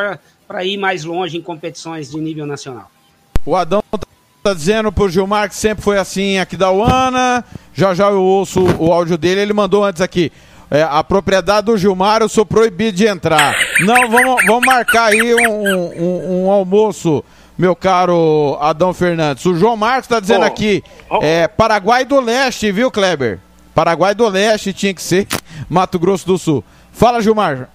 para 0.48 0.66
ir 0.66 0.78
mais 0.78 1.04
longe 1.04 1.38
em 1.38 1.42
competições 1.42 2.10
de 2.12 2.18
nível 2.18 2.46
nacional. 2.46 2.92
O 3.46 3.56
Adão 3.56 3.82
tá 4.48 4.54
dizendo 4.54 4.92
pro 4.92 5.10
Gilmar 5.10 5.50
que 5.50 5.56
sempre 5.56 5.84
foi 5.84 5.98
assim 5.98 6.38
aqui 6.40 6.56
da 6.56 6.72
UANA. 6.72 7.44
Já 7.74 7.94
já 7.94 8.10
eu 8.10 8.22
ouço 8.22 8.64
o 8.80 8.94
áudio 8.94 9.18
dele, 9.18 9.42
ele 9.42 9.54
mandou 9.54 9.84
antes 9.84 10.02
aqui. 10.02 10.32
É, 10.72 10.84
a 10.84 11.04
propriedade 11.04 11.66
do 11.66 11.78
Gilmar 11.78 12.22
eu 12.22 12.30
sou 12.30 12.46
proibido 12.46 12.98
de 12.98 13.06
entrar. 13.06 13.54
Não, 13.82 14.10
vamos, 14.10 14.46
vamos 14.46 14.66
marcar 14.66 15.12
aí 15.12 15.36
um, 15.36 15.66
um, 15.68 16.46
um 16.46 16.52
almoço 16.52 17.24
meu 17.58 17.76
caro 17.76 18.58
Adão 18.62 18.94
Fernandes. 18.94 19.46
O 19.46 19.56
João 19.56 19.76
Marcos 19.76 20.06
está 20.06 20.20
dizendo 20.20 20.44
oh, 20.44 20.48
aqui, 20.48 20.84
oh. 21.10 21.20
É, 21.22 21.48
Paraguai 21.48 22.06
do 22.06 22.20
Leste, 22.22 22.72
viu, 22.72 22.90
Kleber? 22.90 23.40
Paraguai 23.74 24.16
do 24.16 24.28
Leste 24.28 24.72
tinha 24.72 24.94
que 24.94 25.02
ser 25.02 25.28
Mato 25.70 26.00
Grosso 26.00 26.26
do 26.26 26.38
Sul. 26.38 26.64
Fala, 26.92 27.22
Gilmar. 27.22 27.70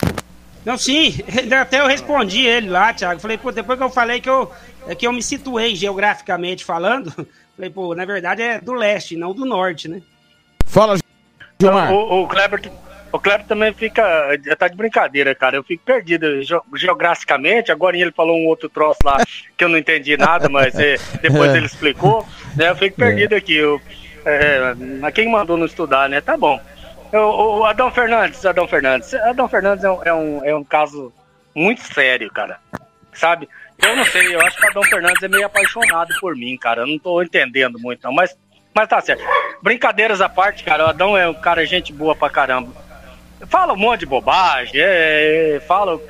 Não, 0.65 0.79
sim, 0.79 1.19
até 1.61 1.81
eu 1.81 1.87
respondi 1.87 2.47
ele 2.47 2.69
lá, 2.69 2.93
Thiago. 2.93 3.21
Falei, 3.21 3.39
pô, 3.39 3.51
depois 3.51 3.79
que 3.79 3.85
eu 3.85 3.91
falei 3.91 4.21
que 4.21 4.31
eu, 4.31 4.51
é 4.87 4.95
que 4.95 5.07
eu 5.07 5.13
me 5.13 5.23
situei 5.23 5.75
geograficamente 5.75 6.65
falando, 6.65 7.11
falei, 7.57 7.71
pô, 7.71 7.95
na 7.95 8.05
verdade 8.05 8.43
é 8.43 8.61
do 8.61 8.73
leste, 8.73 9.17
não 9.17 9.35
do 9.35 9.45
norte, 9.45 9.89
né? 9.89 10.01
Fala, 10.67 10.97
Gilmar. 11.61 11.93
O, 11.93 12.23
o 12.23 12.29
Kleber 12.29 12.61
o 13.13 13.19
Kleber 13.19 13.47
também 13.47 13.75
fica. 13.75 14.03
Tá 14.59 14.69
de 14.69 14.75
brincadeira, 14.75 15.35
cara. 15.35 15.57
Eu 15.57 15.63
fico 15.63 15.85
perdido 15.85 16.27
geograficamente. 16.75 17.71
Agora 17.71 17.97
ele 17.97 18.11
falou 18.11 18.39
um 18.39 18.47
outro 18.47 18.71
troço 18.71 19.01
lá 19.05 19.19
que 19.55 19.63
eu 19.63 19.69
não 19.69 19.77
entendi 19.77 20.17
nada, 20.17 20.49
mas 20.49 20.75
é, 20.75 20.97
depois 21.21 21.55
ele 21.55 21.67
explicou. 21.67 22.27
Né, 22.57 22.71
eu 22.71 22.77
fico 22.77 22.97
perdido 22.97 23.35
aqui. 23.35 23.55
Eu, 23.55 23.79
é, 24.25 24.75
quem 25.15 25.31
mandou 25.31 25.59
não 25.59 25.67
estudar, 25.67 26.09
né? 26.09 26.23
Tá 26.23 26.39
bom. 26.39 26.59
O, 27.13 27.61
o 27.61 27.65
Adão 27.65 27.91
Fernandes, 27.91 28.45
Adão 28.45 28.67
Fernandes. 28.67 29.15
Adão 29.15 29.49
Fernandes 29.49 29.85
é 29.85 29.91
um, 29.91 30.03
é, 30.05 30.15
um, 30.15 30.45
é 30.45 30.57
um 30.57 30.65
caso 30.65 31.13
muito 31.55 31.83
sério, 31.83 32.31
cara. 32.31 32.59
Sabe? 33.13 33.49
Eu 33.79 33.97
não 33.97 34.05
sei, 34.05 34.35
eu 34.35 34.41
acho 34.41 34.57
que 34.57 34.67
o 34.67 34.71
Adão 34.71 34.83
Fernandes 34.85 35.23
é 35.23 35.29
meio 35.29 35.47
apaixonado 35.47 36.09
por 36.21 36.35
mim, 36.35 36.57
cara. 36.57 36.83
Eu 36.83 36.87
não 36.87 36.99
tô 36.99 37.23
entendendo 37.23 37.79
muito, 37.79 38.03
não. 38.05 38.13
Mas, 38.13 38.37
mas 38.75 38.89
tá 38.89 39.01
certo. 39.01 39.23
Brincadeiras 39.63 40.21
à 40.21 40.29
parte, 40.29 40.65
cara. 40.65 40.87
O 40.87 40.89
Adão 40.89 41.17
é 41.17 41.29
um 41.29 41.35
cara 41.35 41.67
gente 41.67 41.93
boa 41.93 42.15
pra 42.15 42.31
caramba 42.31 42.73
fala 43.47 43.73
um 43.73 43.77
monte 43.77 44.01
de 44.01 44.07
bobagem, 44.07 44.81
é, 44.81 45.57
é, 45.57 45.61
fala 45.61 46.01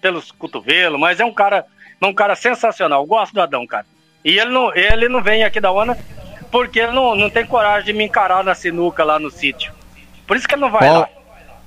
pelos 0.00 0.30
cotovelos, 0.30 0.98
mas 0.98 1.20
é 1.20 1.24
um 1.24 1.32
cara, 1.32 1.64
é 2.00 2.06
um 2.06 2.14
cara 2.14 2.34
sensacional. 2.34 3.02
Eu 3.02 3.06
gosto 3.06 3.34
do 3.34 3.40
Adão, 3.40 3.66
cara. 3.66 3.86
E 4.24 4.38
ele 4.38 4.50
não, 4.50 4.74
ele 4.74 5.08
não 5.08 5.22
vem 5.22 5.44
aqui 5.44 5.60
da 5.60 5.70
ONU 5.70 5.96
porque 6.50 6.80
ele 6.80 6.92
não, 6.92 7.14
não 7.14 7.30
tem 7.30 7.46
coragem 7.46 7.86
de 7.86 7.92
me 7.92 8.04
encarar 8.04 8.44
na 8.44 8.54
sinuca 8.54 9.02
lá 9.02 9.18
no 9.18 9.30
sítio. 9.30 9.72
Por 10.26 10.36
isso 10.36 10.46
que 10.46 10.54
ele 10.54 10.62
não 10.62 10.70
vai 10.70 10.90
lá. 10.90 11.08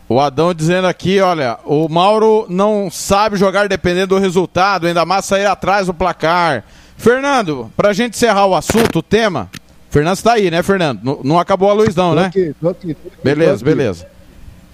O 0.08 0.20
Adão 0.20 0.54
dizendo 0.54 0.88
aqui, 0.88 1.20
olha, 1.20 1.58
o 1.66 1.90
Mauro 1.90 2.46
não 2.48 2.92
sabe 2.92 3.38
jogar 3.38 3.68
dependendo 3.68 4.16
do 4.16 4.20
resultado, 4.20 4.86
ainda 4.86 5.04
mais 5.04 5.26
sair 5.26 5.48
atrás 5.48 5.88
do 5.88 5.94
placar. 5.94 6.64
Fernando, 6.96 7.72
pra 7.76 7.92
gente 7.92 8.16
encerrar 8.16 8.46
o 8.46 8.56
assunto, 8.56 9.00
o 9.00 9.04
tema. 9.04 9.50
Fernando 9.90 10.18
está 10.18 10.34
aí, 10.34 10.52
né, 10.52 10.62
Fernando? 10.62 11.00
Não, 11.02 11.20
não 11.24 11.40
acabou 11.40 11.70
a 11.72 11.74
luz, 11.74 11.96
não, 11.96 12.14
né? 12.14 12.26
Aqui, 12.26 12.56
tô 12.62 12.70
aqui, 12.70 12.94
tô 12.94 13.08
aqui, 13.08 13.18
beleza, 13.24 13.66
beleza. 13.66 14.08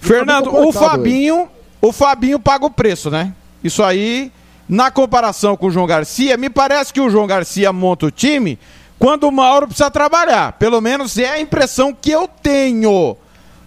Fernando, 0.00 0.54
o 0.54 0.70
Fabinho, 0.72 1.48
o 1.80 1.92
Fabinho 1.92 2.38
paga 2.38 2.66
o 2.66 2.70
preço, 2.70 3.10
né? 3.10 3.32
Isso 3.64 3.82
aí, 3.82 4.30
na 4.68 4.90
comparação 4.90 5.56
com 5.56 5.68
o 5.68 5.70
João 5.70 5.86
Garcia, 5.86 6.36
me 6.36 6.50
parece 6.50 6.92
que 6.92 7.00
o 7.00 7.08
João 7.08 7.26
Garcia 7.26 7.72
monta 7.72 8.06
o 8.06 8.10
time 8.10 8.58
quando 8.98 9.24
o 9.24 9.32
Mauro 9.32 9.66
precisa 9.66 9.90
trabalhar. 9.90 10.52
Pelo 10.54 10.80
menos 10.80 11.16
é 11.16 11.30
a 11.30 11.40
impressão 11.40 11.94
que 11.94 12.10
eu 12.10 12.28
tenho. 12.28 13.16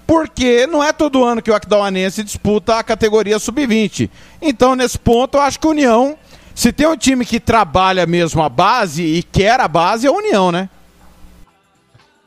Porque 0.06 0.68
não 0.68 0.84
é 0.84 0.94
todo 0.94 1.24
ano 1.24 1.42
que 1.42 1.50
o 1.50 1.56
Aquidauanense 1.56 2.24
disputa 2.24 2.78
a 2.78 2.84
categoria 2.84 3.40
sub-20. 3.40 4.10
Então, 4.42 4.76
nesse 4.76 5.00
ponto, 5.00 5.38
eu 5.38 5.42
acho 5.42 5.60
que 5.60 5.68
a 5.68 5.72
União, 5.72 6.18
se 6.54 6.72
tem 6.72 6.88
um 6.88 6.98
time 6.98 7.26
que 7.26 7.40
trabalha 7.40 8.06
mesmo 8.06 8.42
a 8.44 8.50
base 8.50 9.04
e 9.04 9.24
quer 9.24 9.60
a 9.60 9.68
base, 9.68 10.06
é 10.06 10.10
a 10.10 10.14
União, 10.14 10.52
né? 10.52 10.70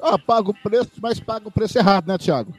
Ah, 0.00 0.18
paga 0.18 0.50
o 0.50 0.54
preço, 0.54 0.90
mas 1.00 1.20
paga 1.20 1.48
o 1.48 1.52
preço 1.52 1.78
errado, 1.78 2.06
né, 2.06 2.18
Thiago? 2.18 2.52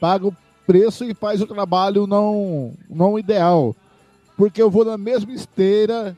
paga 0.00 0.26
o 0.26 0.36
preço 0.66 1.04
e 1.04 1.14
faz 1.14 1.42
o 1.42 1.46
trabalho 1.46 2.06
não, 2.06 2.72
não 2.88 3.18
ideal. 3.18 3.76
Porque 4.36 4.62
eu 4.62 4.70
vou 4.70 4.84
na 4.84 4.96
mesma 4.96 5.32
esteira 5.32 6.16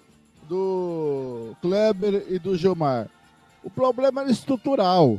do 0.49 1.57
Kleber 1.61 2.27
e 2.29 2.39
do 2.39 2.57
Gilmar. 2.57 3.09
O 3.65 3.69
problema 3.69 4.23
é 4.23 4.31
estrutural. 4.31 5.19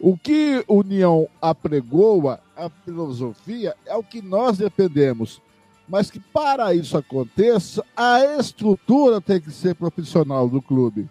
O 0.00 0.16
que 0.16 0.64
União 0.68 1.28
apregoa, 1.42 2.40
a 2.56 2.68
filosofia, 2.68 3.74
é 3.84 3.96
o 3.96 4.02
que 4.02 4.22
nós 4.22 4.58
dependemos. 4.58 5.42
Mas 5.88 6.10
que 6.10 6.20
para 6.20 6.74
isso 6.74 6.96
aconteça, 6.96 7.84
a 7.96 8.24
estrutura 8.38 9.20
tem 9.20 9.40
que 9.40 9.50
ser 9.50 9.74
profissional 9.74 10.48
do 10.48 10.60
clube. 10.62 11.08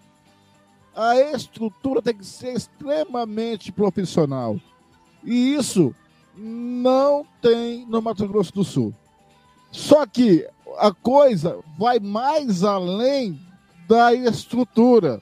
A 0.95 1.19
estrutura 1.19 2.01
tem 2.01 2.15
que 2.15 2.25
ser 2.25 2.53
extremamente 2.53 3.71
profissional. 3.71 4.59
E 5.23 5.55
isso 5.55 5.93
não 6.37 7.25
tem 7.41 7.85
no 7.87 8.01
Mato 8.01 8.27
Grosso 8.27 8.53
do 8.53 8.63
Sul. 8.63 8.93
Só 9.71 10.05
que 10.05 10.47
a 10.77 10.93
coisa 10.93 11.59
vai 11.77 11.99
mais 11.99 12.63
além 12.63 13.39
da 13.87 14.13
estrutura. 14.13 15.21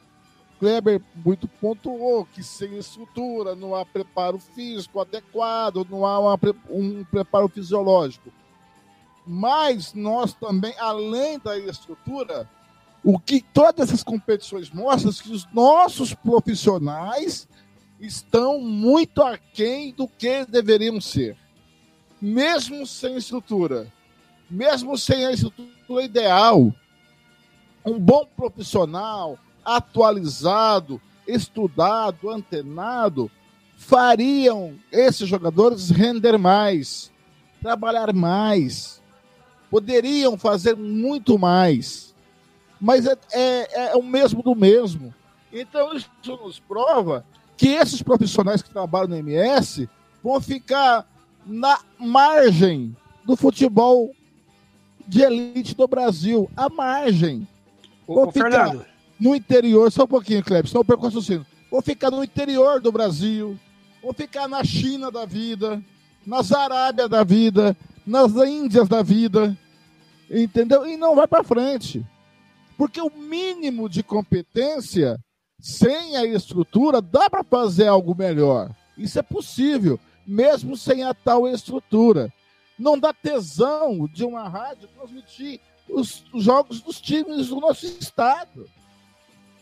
Kleber 0.65 0.99
muito 1.23 1.47
pontuou 1.47 2.25
que 2.25 2.41
sem 2.41 2.75
estrutura 2.75 3.53
não 3.53 3.75
há 3.75 3.85
preparo 3.85 4.39
físico 4.39 4.99
adequado, 4.99 5.85
não 5.87 6.03
há 6.03 6.19
uma, 6.19 6.39
um 6.71 7.03
preparo 7.03 7.47
fisiológico. 7.47 8.33
Mas 9.27 9.93
nós 9.93 10.33
também, 10.33 10.73
além 10.79 11.37
da 11.37 11.55
estrutura, 11.55 12.49
o 13.03 13.19
que 13.19 13.45
todas 13.53 13.89
essas 13.89 14.03
competições 14.03 14.71
mostram 14.71 15.11
é 15.11 15.13
que 15.13 15.31
os 15.31 15.45
nossos 15.53 16.15
profissionais 16.15 17.47
estão 17.99 18.59
muito 18.59 19.21
aquém 19.21 19.93
do 19.93 20.07
que 20.07 20.47
deveriam 20.47 20.99
ser. 20.99 21.37
Mesmo 22.19 22.87
sem 22.87 23.17
estrutura, 23.17 23.93
mesmo 24.49 24.97
sem 24.97 25.27
a 25.27 25.31
estrutura 25.31 26.03
ideal, 26.03 26.73
um 27.85 27.99
bom 27.99 28.27
profissional, 28.35 29.37
atualizado, 29.65 31.01
estudado, 31.27 32.29
antenado, 32.29 33.29
fariam 33.75 34.75
esses 34.91 35.27
jogadores 35.27 35.89
render 35.89 36.37
mais, 36.37 37.11
trabalhar 37.61 38.13
mais, 38.13 39.01
poderiam 39.69 40.37
fazer 40.37 40.75
muito 40.75 41.37
mais. 41.37 42.13
Mas 42.79 43.05
é, 43.05 43.17
é, 43.31 43.91
é 43.91 43.95
o 43.95 44.03
mesmo 44.03 44.43
do 44.43 44.55
mesmo. 44.55 45.13
Então, 45.51 45.93
isso 45.93 46.09
nos 46.25 46.59
prova 46.59 47.25
que 47.57 47.69
esses 47.69 48.01
profissionais 48.01 48.61
que 48.61 48.69
trabalham 48.69 49.07
no 49.07 49.15
MS 49.15 49.89
vão 50.21 50.39
ficar 50.41 51.07
na 51.45 51.79
margem 51.97 52.95
do 53.23 53.35
futebol 53.35 54.11
de 55.07 55.21
elite 55.21 55.75
do 55.75 55.87
Brasil, 55.87 56.49
à 56.55 56.69
margem. 56.69 57.47
Vão 58.07 58.31
ficar 58.31 58.51
Fernando. 58.51 58.85
No 59.19 59.35
interior, 59.35 59.91
só 59.91 60.03
um 60.03 60.07
pouquinho, 60.07 60.43
Kleber, 60.43 60.67
senão 60.67 60.81
eu 60.81 60.85
perco 60.85 61.07
o 61.07 61.45
Vão 61.71 61.81
ficar 61.81 62.11
no 62.11 62.23
interior 62.23 62.79
do 62.79 62.91
Brasil, 62.91 63.57
vão 64.01 64.13
ficar 64.13 64.47
na 64.47 64.63
China 64.63 65.09
da 65.11 65.25
vida, 65.25 65.81
nas 66.25 66.51
Arábia 66.51 67.07
da 67.07 67.23
vida, 67.23 67.75
nas 68.05 68.33
Índias 68.35 68.87
da 68.87 69.01
vida, 69.01 69.57
entendeu? 70.29 70.85
E 70.87 70.95
não 70.97 71.15
vai 71.15 71.27
para 71.27 71.43
frente. 71.43 72.05
Porque 72.77 73.01
o 73.01 73.09
mínimo 73.09 73.89
de 73.89 74.03
competência, 74.03 75.17
sem 75.59 76.17
a 76.17 76.25
estrutura, 76.25 77.01
dá 77.01 77.29
para 77.29 77.43
fazer 77.43 77.87
algo 77.87 78.15
melhor. 78.15 78.69
Isso 78.97 79.17
é 79.17 79.23
possível, 79.23 79.99
mesmo 80.25 80.75
sem 80.75 81.03
a 81.03 81.13
tal 81.13 81.47
estrutura. 81.47 82.31
Não 82.77 82.99
dá 82.99 83.13
tesão 83.13 84.07
de 84.07 84.25
uma 84.25 84.47
rádio 84.49 84.89
transmitir 84.89 85.61
os 85.87 86.23
jogos 86.33 86.81
dos 86.81 86.99
times 86.99 87.47
do 87.47 87.59
nosso 87.59 87.85
estado. 87.85 88.69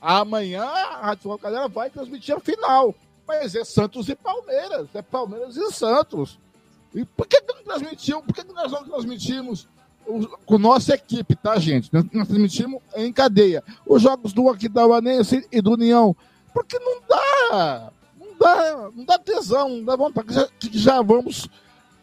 Amanhã 0.03 0.65
a 0.65 0.97
Rádio 0.97 1.31
Futebol 1.31 1.69
vai 1.69 1.89
transmitir 1.89 2.35
a 2.35 2.39
final. 2.41 2.93
Mas 3.25 3.55
é 3.55 3.63
Santos 3.63 4.09
e 4.09 4.15
Palmeiras. 4.15 4.89
É 4.93 5.01
Palmeiras 5.01 5.55
e 5.55 5.71
Santos. 5.71 6.37
E 6.93 7.05
por 7.05 7.25
que, 7.25 7.39
que 7.39 7.53
não 7.53 7.63
transmitiu? 7.63 8.21
Por 8.21 8.35
que, 8.35 8.43
que 8.43 8.53
nós 8.53 8.69
não 8.69 8.83
transmitimos 8.83 9.65
com 10.45 10.57
nossa 10.57 10.93
equipe, 10.93 11.37
tá, 11.37 11.57
gente? 11.57 11.89
Nós, 11.93 12.03
nós 12.11 12.27
transmitimos 12.27 12.81
em 12.97 13.13
cadeia. 13.13 13.63
Os 13.87 14.01
jogos 14.01 14.33
do 14.33 14.49
Aquidauanense 14.49 15.47
e 15.49 15.61
do 15.61 15.71
União. 15.71 16.13
Porque 16.53 16.77
não 16.77 17.01
dá. 17.07 17.91
Não 18.19 18.37
dá, 18.37 18.91
não 18.93 19.05
dá 19.05 19.17
tesão, 19.17 19.69
não 19.69 19.85
dá 19.85 19.95
vontade. 19.95 20.33
Já, 20.33 20.49
já 20.69 21.01
vamos 21.01 21.47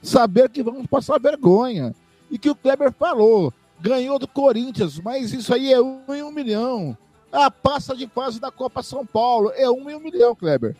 saber 0.02 0.48
que 0.48 0.62
vamos 0.62 0.86
passar 0.86 1.20
vergonha. 1.20 1.94
E 2.30 2.38
que 2.38 2.48
o 2.48 2.56
Kleber 2.56 2.92
falou, 2.92 3.52
ganhou 3.78 4.18
do 4.18 4.26
Corinthians, 4.26 4.98
mas 4.98 5.34
isso 5.34 5.52
aí 5.52 5.70
é 5.70 5.82
um 5.82 6.02
em 6.08 6.22
um 6.22 6.30
milhão. 6.30 6.96
A 7.32 7.50
passa 7.50 7.94
de 7.94 8.06
fase 8.08 8.40
da 8.40 8.50
Copa 8.50 8.82
São 8.82 9.06
Paulo 9.06 9.52
é 9.54 9.68
um 9.70 9.88
em 9.88 9.94
um 9.94 10.00
milhão, 10.00 10.34
Kleber. 10.34 10.76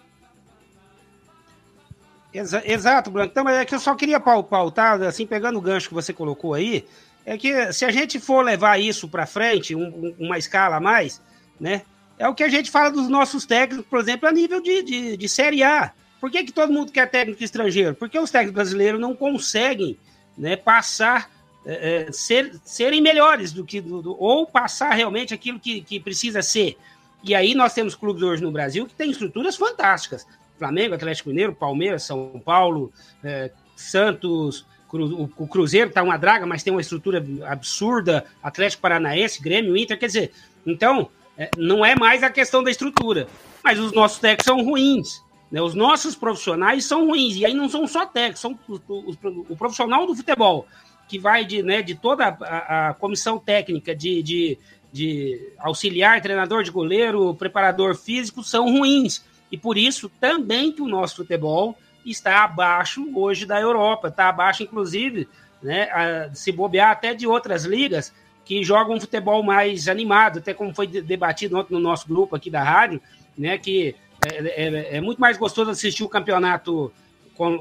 Exa 2.32 2.62
exato, 2.64 3.10
Branco. 3.10 3.30
Então, 3.30 3.48
é 3.48 3.64
que 3.64 3.74
eu 3.74 3.80
só 3.80 3.94
queria 3.94 4.20
pautar, 4.20 5.00
assim, 5.02 5.26
pegando 5.26 5.58
o 5.58 5.62
gancho 5.62 5.88
que 5.88 5.94
você 5.94 6.12
colocou 6.12 6.54
aí, 6.54 6.86
é 7.24 7.36
que 7.36 7.72
se 7.72 7.84
a 7.84 7.90
gente 7.90 8.18
for 8.18 8.44
levar 8.44 8.80
isso 8.80 9.08
para 9.08 9.26
frente, 9.26 9.74
um, 9.74 10.14
uma 10.18 10.38
escala 10.38 10.76
a 10.76 10.80
mais, 10.80 11.20
né? 11.58 11.82
É 12.18 12.28
o 12.28 12.34
que 12.34 12.44
a 12.44 12.48
gente 12.48 12.70
fala 12.70 12.90
dos 12.90 13.08
nossos 13.08 13.46
técnicos, 13.46 13.86
por 13.88 14.00
exemplo, 14.00 14.28
a 14.28 14.32
nível 14.32 14.60
de, 14.60 14.82
de, 14.82 15.16
de 15.16 15.28
Série 15.28 15.62
A. 15.62 15.92
Por 16.20 16.30
que, 16.30 16.44
que 16.44 16.52
todo 16.52 16.72
mundo 16.72 16.92
quer 16.92 17.10
técnico 17.10 17.42
estrangeiro? 17.42 17.94
Porque 17.94 18.18
os 18.18 18.30
técnicos 18.30 18.54
brasileiros 18.54 19.00
não 19.00 19.16
conseguem 19.16 19.98
né, 20.36 20.54
passar, 20.54 21.30
é, 21.64 22.06
é, 22.08 22.12
ser, 22.12 22.54
serem 22.64 23.00
melhores 23.00 23.52
do 23.52 23.64
que. 23.64 23.80
Do, 23.80 24.02
do, 24.02 24.16
ou 24.18 24.46
passar 24.46 24.92
realmente 24.94 25.34
aquilo 25.34 25.58
que, 25.58 25.82
que 25.82 26.00
precisa 26.00 26.42
ser. 26.42 26.76
E 27.22 27.34
aí 27.34 27.54
nós 27.54 27.74
temos 27.74 27.94
clubes 27.94 28.22
hoje 28.22 28.42
no 28.42 28.50
Brasil 28.50 28.86
que 28.86 28.94
têm 28.94 29.10
estruturas 29.10 29.56
fantásticas. 29.56 30.26
Flamengo, 30.58 30.94
Atlético 30.94 31.30
Mineiro, 31.30 31.54
Palmeiras, 31.54 32.02
São 32.02 32.40
Paulo, 32.44 32.92
é, 33.24 33.50
Santos, 33.74 34.66
Cru, 34.90 35.30
o 35.36 35.46
Cruzeiro 35.46 35.88
está 35.88 36.02
uma 36.02 36.16
draga, 36.16 36.44
mas 36.44 36.62
tem 36.62 36.72
uma 36.72 36.80
estrutura 36.80 37.24
absurda, 37.46 38.26
Atlético 38.42 38.82
Paranaense, 38.82 39.40
Grêmio, 39.40 39.76
Inter, 39.76 39.98
quer 39.98 40.06
dizer, 40.06 40.32
então, 40.66 41.08
é, 41.38 41.48
não 41.56 41.84
é 41.84 41.94
mais 41.94 42.22
a 42.22 42.30
questão 42.30 42.62
da 42.62 42.70
estrutura, 42.70 43.28
mas 43.62 43.78
os 43.78 43.92
nossos 43.92 44.18
técnicos 44.18 44.44
são 44.44 44.62
ruins, 44.62 45.22
né? 45.50 45.62
os 45.62 45.74
nossos 45.74 46.16
profissionais 46.16 46.84
são 46.84 47.06
ruins, 47.06 47.36
e 47.36 47.46
aí 47.46 47.54
não 47.54 47.68
são 47.68 47.86
só 47.86 48.04
técnicos, 48.04 48.40
são 48.40 48.58
os, 48.68 48.80
os, 48.88 49.16
o 49.48 49.56
profissional 49.56 50.06
do 50.06 50.14
futebol, 50.14 50.66
que 51.10 51.18
vai 51.18 51.44
de, 51.44 51.60
né, 51.60 51.82
de 51.82 51.96
toda 51.96 52.28
a, 52.40 52.90
a 52.90 52.94
comissão 52.94 53.36
técnica, 53.36 53.96
de, 53.96 54.22
de, 54.22 54.58
de 54.92 55.52
auxiliar, 55.58 56.22
treinador 56.22 56.62
de 56.62 56.70
goleiro, 56.70 57.34
preparador 57.34 57.96
físico, 57.96 58.44
são 58.44 58.70
ruins, 58.70 59.24
e 59.50 59.58
por 59.58 59.76
isso 59.76 60.08
também 60.20 60.70
que 60.70 60.80
o 60.80 60.86
nosso 60.86 61.16
futebol 61.16 61.76
está 62.06 62.44
abaixo 62.44 63.10
hoje 63.12 63.44
da 63.44 63.60
Europa, 63.60 64.06
está 64.06 64.28
abaixo, 64.28 64.62
inclusive, 64.62 65.28
né, 65.60 65.90
a, 65.90 66.32
se 66.32 66.52
bobear 66.52 66.92
até 66.92 67.12
de 67.12 67.26
outras 67.26 67.64
ligas 67.64 68.14
que 68.44 68.62
jogam 68.62 68.94
um 68.94 69.00
futebol 69.00 69.42
mais 69.42 69.88
animado, 69.88 70.38
até 70.38 70.54
como 70.54 70.72
foi 70.72 70.86
debatido 70.86 71.58
ontem 71.58 71.74
no 71.74 71.80
nosso 71.80 72.06
grupo 72.06 72.36
aqui 72.36 72.48
da 72.48 72.62
rádio, 72.62 73.02
né, 73.36 73.58
que 73.58 73.96
é, 74.24 74.64
é, 74.64 74.96
é 74.98 75.00
muito 75.00 75.20
mais 75.20 75.36
gostoso 75.36 75.72
assistir 75.72 76.04
o 76.04 76.08
campeonato 76.08 76.92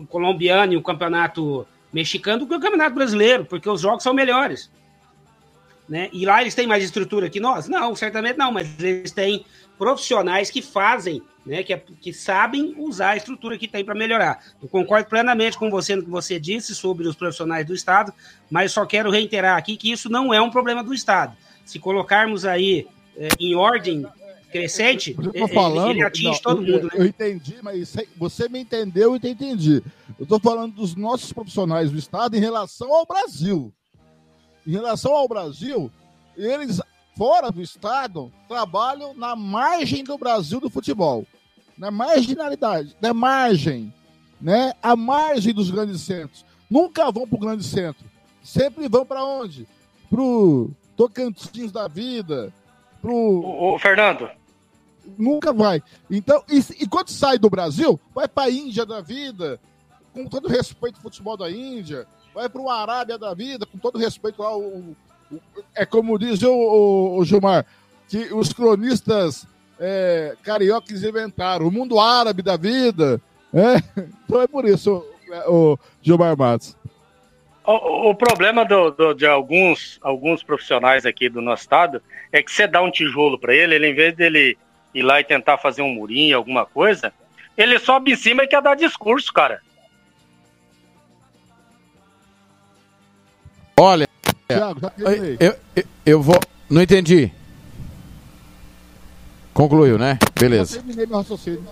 colombiano 0.07 0.73
e 0.73 0.77
o 0.77 0.83
campeonato 0.83 1.65
mexicano 1.91 2.39
do 2.39 2.47
que 2.47 2.55
o 2.55 2.59
campeonato 2.59 2.95
brasileiro, 2.95 3.45
porque 3.45 3.69
os 3.69 3.81
jogos 3.81 4.03
são 4.03 4.13
melhores. 4.13 4.69
Né? 5.87 6.09
E 6.13 6.23
lá 6.23 6.41
eles 6.41 6.53
têm 6.53 6.67
mais 6.67 6.83
estrutura 6.83 7.29
que 7.29 7.39
nós? 7.39 7.67
Não, 7.67 7.95
certamente 7.95 8.37
não, 8.37 8.51
mas 8.51 8.79
eles 8.79 9.11
têm 9.11 9.43
profissionais 9.79 10.51
que 10.51 10.61
fazem, 10.61 11.21
né, 11.45 11.63
que, 11.63 11.75
que 11.77 12.13
sabem 12.13 12.75
usar 12.77 13.11
a 13.11 13.17
estrutura 13.17 13.57
que 13.57 13.67
tem 13.67 13.83
para 13.83 13.95
melhorar. 13.95 14.43
Eu 14.61 14.67
concordo 14.67 15.07
plenamente 15.07 15.57
com 15.57 15.69
você 15.69 15.95
no 15.95 16.03
que 16.03 16.09
você 16.09 16.39
disse 16.39 16.75
sobre 16.75 17.07
os 17.07 17.15
profissionais 17.15 17.65
do 17.65 17.73
Estado, 17.73 18.13
mas 18.51 18.73
só 18.73 18.85
quero 18.85 19.09
reiterar 19.09 19.57
aqui 19.57 19.77
que 19.77 19.89
isso 19.89 20.09
não 20.09 20.33
é 20.33 20.41
um 20.41 20.51
problema 20.51 20.83
do 20.83 20.93
Estado. 20.93 21.35
Se 21.65 21.79
colocarmos 21.79 22.45
aí 22.45 22.85
é, 23.17 23.29
em 23.39 23.55
ordem 23.55 24.05
crescente, 24.51 25.15
eu 25.33 25.47
falando, 25.47 25.91
ele, 25.91 25.99
ele 25.99 26.05
atinge 26.05 26.27
não, 26.27 26.39
todo 26.41 26.61
mundo. 26.61 26.83
Né? 26.83 26.89
Eu 26.93 27.05
entendi, 27.05 27.57
mas 27.61 27.95
você 28.17 28.49
me 28.49 28.59
entendeu 28.59 29.15
e 29.15 29.19
eu 29.23 29.31
entendi. 29.31 29.81
Eu 30.19 30.23
estou 30.23 30.39
falando 30.39 30.75
dos 30.75 30.95
nossos 30.95 31.31
profissionais 31.31 31.89
do 31.89 31.97
Estado 31.97 32.35
em 32.35 32.41
relação 32.41 32.93
ao 32.93 33.05
Brasil. 33.05 33.73
Em 34.67 34.71
relação 34.71 35.15
ao 35.15 35.29
Brasil, 35.29 35.89
eles 36.35 36.81
fora 37.17 37.49
do 37.51 37.61
estado 37.61 38.31
trabalham 38.47 39.13
na 39.13 39.33
margem 39.35 40.03
do 40.03 40.17
Brasil 40.17 40.59
do 40.59 40.69
futebol. 40.69 41.25
Na 41.77 41.89
marginalidade, 41.89 42.95
na 43.01 43.13
margem, 43.13 43.93
né? 44.41 44.73
A 44.81 44.93
margem 44.93 45.53
dos 45.53 45.71
grandes 45.71 46.01
centros. 46.01 46.45
Nunca 46.69 47.09
vão 47.11 47.25
para 47.25 47.35
o 47.37 47.39
grande 47.39 47.63
centro. 47.63 48.05
Sempre 48.43 48.89
vão 48.89 49.05
para 49.05 49.23
onde? 49.23 49.65
Pro 50.09 50.69
Tocantins 50.97 51.71
da 51.71 51.87
vida, 51.87 52.53
pro 53.01 53.13
o, 53.13 53.75
o 53.75 53.79
Fernando. 53.79 54.29
Nunca 55.17 55.53
vai. 55.53 55.81
Então, 56.11 56.43
e, 56.49 56.59
e 56.83 56.87
quando 56.87 57.09
sai 57.09 57.39
do 57.39 57.49
Brasil, 57.49 57.97
vai 58.13 58.27
para 58.27 58.49
a 58.49 58.51
Índia 58.51 58.85
da 58.85 58.99
vida, 58.99 59.59
com 60.13 60.25
todo 60.25 60.47
respeito 60.47 60.95
ao 60.95 61.01
futebol 61.01 61.37
da 61.37 61.49
Índia, 61.49 62.05
vai 62.33 62.49
para 62.49 62.61
o 62.61 62.69
Arábia 62.69 63.17
da 63.17 63.33
vida, 63.33 63.65
com 63.65 63.77
todo 63.77 63.97
respeito 63.97 64.43
ao, 64.43 64.61
é 65.75 65.85
como 65.85 66.17
diz 66.17 66.41
o, 66.41 66.51
o, 66.51 67.17
o 67.17 67.25
Gilmar, 67.25 67.65
que 68.07 68.33
os 68.33 68.51
cronistas 68.51 69.45
é, 69.79 70.35
cariocas 70.43 71.03
inventaram, 71.03 71.67
o 71.67 71.71
mundo 71.71 71.99
árabe 71.99 72.41
da 72.41 72.57
vida. 72.57 73.21
É? 73.53 73.77
Então 74.25 74.41
é 74.41 74.47
por 74.47 74.65
isso, 74.65 75.03
o, 75.47 75.73
o 75.73 75.79
Gilmar 76.01 76.37
Matos. 76.37 76.77
O, 77.65 78.09
o 78.09 78.15
problema 78.15 78.65
do, 78.65 78.91
do, 78.91 79.13
de 79.13 79.25
alguns, 79.25 79.99
alguns 80.01 80.41
profissionais 80.41 81.05
aqui 81.05 81.29
do 81.29 81.41
nosso 81.41 81.63
estado 81.63 82.01
é 82.31 82.41
que 82.41 82.51
você 82.51 82.67
dá 82.67 82.81
um 82.81 82.91
tijolo 82.91 83.39
para 83.39 83.53
ele, 83.53 83.75
ele, 83.75 83.89
em 83.89 83.93
vez 83.93 84.15
dele 84.15 84.57
ir 84.93 85.03
lá 85.03 85.19
e 85.19 85.23
tentar 85.23 85.57
fazer 85.57 85.81
um 85.81 85.93
murinho, 85.93 86.35
alguma 86.35 86.65
coisa, 86.65 87.13
ele 87.55 87.77
sobe 87.77 88.13
em 88.13 88.15
cima 88.15 88.43
e 88.43 88.47
quer 88.47 88.61
dar 88.61 88.75
discurso, 88.75 89.31
cara. 89.31 89.61
Olha, 93.81 94.09
Thiago, 94.45 94.81
já 94.81 94.91
eu, 94.97 95.55
eu, 95.73 95.83
eu 96.05 96.21
vou. 96.21 96.37
Não 96.69 96.81
entendi. 96.81 97.31
Concluiu, 99.53 99.97
né? 99.97 100.19
Beleza. 100.37 100.75
Já 100.75 100.81
terminei 100.81 101.05
meu 101.05 101.17
raciocínio. 101.17 101.63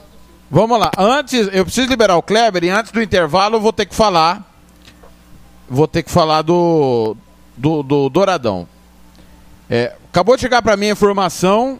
Vamos 0.50 0.80
lá. 0.80 0.90
Antes, 0.98 1.50
eu 1.52 1.66
preciso 1.66 1.90
liberar 1.90 2.16
o 2.16 2.24
Kleber 2.24 2.64
e 2.64 2.70
antes 2.70 2.94
do 2.94 3.02
intervalo 3.02 3.58
eu 3.58 3.62
vou 3.62 3.74
ter 3.74 3.86
que 3.86 3.94
falar. 3.94 4.42
Vou 5.70 5.86
ter 5.86 6.02
que 6.02 6.10
falar 6.10 6.44
do. 6.44 7.18
Do, 7.58 7.84
do 7.84 8.08
Douradão. 8.08 8.66
É, 9.70 9.94
acabou 10.10 10.36
de 10.36 10.42
chegar 10.42 10.62
para 10.62 10.78
mim 10.78 10.88
a 10.88 10.92
informação. 10.92 11.78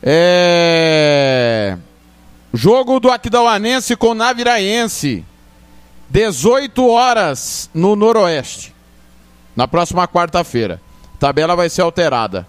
É, 0.00 1.76
jogo 2.52 3.00
do 3.00 3.10
Aquidauanense 3.10 3.96
com 3.96 4.14
Naviraense. 4.14 5.24
18 6.08 6.86
horas 6.86 7.68
no 7.74 7.96
Noroeste 7.96 8.73
na 9.56 9.68
próxima 9.68 10.06
quarta-feira. 10.08 10.80
Tabela 11.18 11.54
vai 11.56 11.68
ser 11.68 11.82
alterada. 11.82 12.46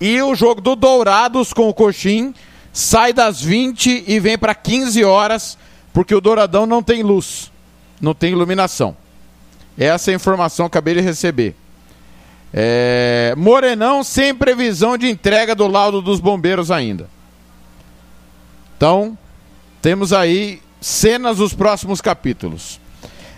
E 0.00 0.20
o 0.20 0.34
jogo 0.34 0.60
do 0.60 0.74
Dourados 0.74 1.52
com 1.52 1.68
o 1.68 1.74
Coxim 1.74 2.34
sai 2.72 3.12
das 3.12 3.40
20 3.40 4.04
e 4.06 4.18
vem 4.18 4.36
para 4.36 4.54
15 4.54 5.04
horas, 5.04 5.56
porque 5.92 6.14
o 6.14 6.20
Douradão 6.20 6.66
não 6.66 6.82
tem 6.82 7.02
luz, 7.02 7.52
não 8.00 8.14
tem 8.14 8.32
iluminação. 8.32 8.96
Essa 9.78 10.10
é 10.10 10.14
a 10.14 10.16
informação 10.16 10.66
que 10.66 10.76
acabei 10.76 10.94
de 10.94 11.00
receber. 11.00 11.54
É... 12.52 13.34
Morenão 13.36 14.02
sem 14.02 14.34
previsão 14.34 14.98
de 14.98 15.08
entrega 15.08 15.54
do 15.54 15.66
laudo 15.66 16.02
dos 16.02 16.20
bombeiros 16.20 16.70
ainda. 16.70 17.08
Então, 18.76 19.16
temos 19.80 20.12
aí 20.12 20.60
cenas 20.80 21.36
dos 21.36 21.54
próximos 21.54 22.00
capítulos. 22.00 22.80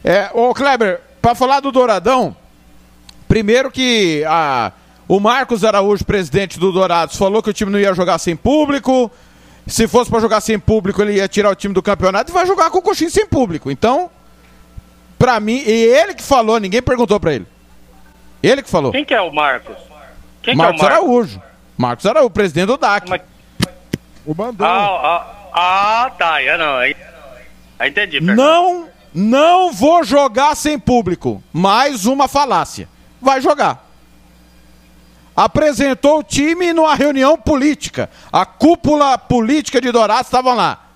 É, 0.03 0.31
ô 0.33 0.53
Kleber, 0.55 1.01
para 1.21 1.35
falar 1.35 1.61
do 1.61 1.71
Douradão, 1.71 2.35
Primeiro 3.35 3.69
que 3.69 4.23
a, 4.29 4.71
o 5.09 5.19
Marcos 5.19 5.65
Araújo, 5.65 6.05
presidente 6.05 6.57
do 6.57 6.71
Dourados, 6.71 7.17
falou 7.17 7.43
que 7.43 7.51
o 7.51 7.53
time 7.53 7.69
não 7.69 7.81
ia 7.81 7.93
jogar 7.93 8.17
sem 8.19 8.37
público. 8.37 9.11
Se 9.67 9.89
fosse 9.89 10.09
para 10.09 10.21
jogar 10.21 10.41
sem 10.41 10.57
público, 10.57 11.03
ele 11.03 11.15
ia 11.15 11.27
tirar 11.27 11.51
o 11.51 11.55
time 11.57 11.75
do 11.75 11.83
campeonato 11.83 12.31
e 12.31 12.33
vai 12.33 12.47
jogar 12.47 12.71
com 12.71 12.79
o 12.79 12.83
Coxinha 12.83 13.11
sem 13.11 13.27
público. 13.27 13.73
Então, 13.73 14.09
pra 15.19 15.41
mim, 15.41 15.61
e 15.67 15.69
ele 15.69 16.15
que 16.15 16.23
falou, 16.23 16.61
ninguém 16.61 16.81
perguntou 16.81 17.19
pra 17.19 17.35
ele. 17.35 17.45
Ele 18.41 18.63
que 18.63 18.71
falou. 18.71 18.93
Quem 18.93 19.05
que 19.05 19.13
é 19.13 19.21
o 19.21 19.33
Marcos? 19.33 19.79
Quem 20.41 20.55
Marcos 20.55 20.81
que 20.81 20.87
é 20.87 20.87
o 20.87 20.91
Marcos? 20.91 21.05
Araújo. 21.09 21.43
Marcos 21.77 22.07
Araújo, 22.07 22.31
presidente 22.31 22.67
do 22.67 22.77
DAC. 22.77 23.21
O 24.25 24.33
Mandão. 24.33 24.65
Ah, 24.65 25.27
ah, 25.53 26.05
ah, 26.05 26.11
tá. 26.17 26.41
Eu 26.41 26.57
não. 26.57 26.77
Aí, 26.77 26.97
aí 27.81 27.91
entendi. 27.91 28.21
Não, 28.21 28.89
não 29.13 29.73
vou 29.73 30.05
jogar 30.05 30.55
sem 30.55 30.79
público. 30.79 31.43
Mais 31.53 32.07
uma 32.07 32.29
falácia. 32.29 32.94
Vai 33.25 33.41
jogar. 33.41 33.89
Apresentou 35.35 36.21
o 36.21 36.23
time 36.23 36.73
numa 36.73 36.95
reunião 36.95 37.37
política. 37.37 38.09
A 38.31 38.47
cúpula 38.47 39.19
política 39.19 39.81
de 39.81 39.91
Dourados 39.91 40.27
estavam 40.27 40.55
lá. 40.55 40.87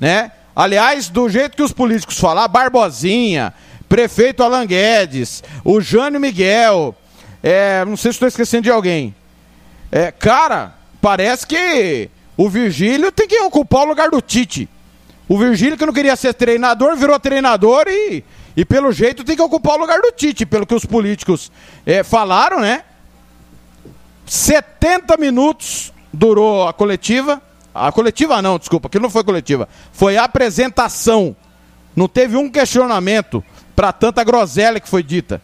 Né? 0.00 0.32
Aliás, 0.56 1.08
do 1.08 1.28
jeito 1.28 1.56
que 1.56 1.62
os 1.62 1.72
políticos 1.72 2.18
falam, 2.18 2.48
Barbosinha, 2.48 3.52
prefeito 3.88 4.42
Alan 4.42 4.64
Guedes, 4.64 5.42
o 5.64 5.80
Jânio 5.80 6.20
Miguel, 6.20 6.94
é, 7.42 7.84
não 7.84 7.96
sei 7.96 8.12
se 8.12 8.16
estou 8.16 8.28
esquecendo 8.28 8.62
de 8.62 8.70
alguém. 8.70 9.14
É, 9.90 10.10
cara, 10.12 10.74
parece 11.00 11.46
que 11.46 12.08
o 12.36 12.48
Virgílio 12.48 13.12
tem 13.12 13.28
que 13.28 13.38
ocupar 13.40 13.82
o 13.82 13.88
lugar 13.88 14.10
do 14.10 14.20
Tite. 14.20 14.68
O 15.28 15.36
Virgílio, 15.36 15.76
que 15.76 15.86
não 15.86 15.92
queria 15.92 16.16
ser 16.16 16.34
treinador, 16.34 16.96
virou 16.96 17.18
treinador 17.18 17.84
e, 17.88 18.24
e 18.56 18.64
pelo 18.64 18.92
jeito, 18.92 19.24
tem 19.24 19.34
que 19.34 19.42
ocupar 19.42 19.74
o 19.74 19.80
lugar 19.80 20.00
do 20.00 20.12
Tite, 20.12 20.46
pelo 20.46 20.66
que 20.66 20.74
os 20.74 20.84
políticos 20.84 21.50
é, 21.84 22.02
falaram, 22.04 22.60
né? 22.60 22.84
70 24.26 25.16
minutos 25.16 25.92
durou 26.12 26.68
a 26.68 26.72
coletiva. 26.72 27.42
A 27.74 27.90
coletiva 27.90 28.40
não, 28.40 28.58
desculpa, 28.58 28.88
que 28.88 29.00
não 29.00 29.10
foi 29.10 29.24
coletiva. 29.24 29.68
Foi 29.92 30.16
apresentação. 30.16 31.34
Não 31.96 32.06
teve 32.06 32.36
um 32.36 32.48
questionamento 32.48 33.42
para 33.74 33.92
tanta 33.92 34.22
groselha 34.22 34.78
que 34.78 34.88
foi 34.88 35.02
dita. 35.02 35.42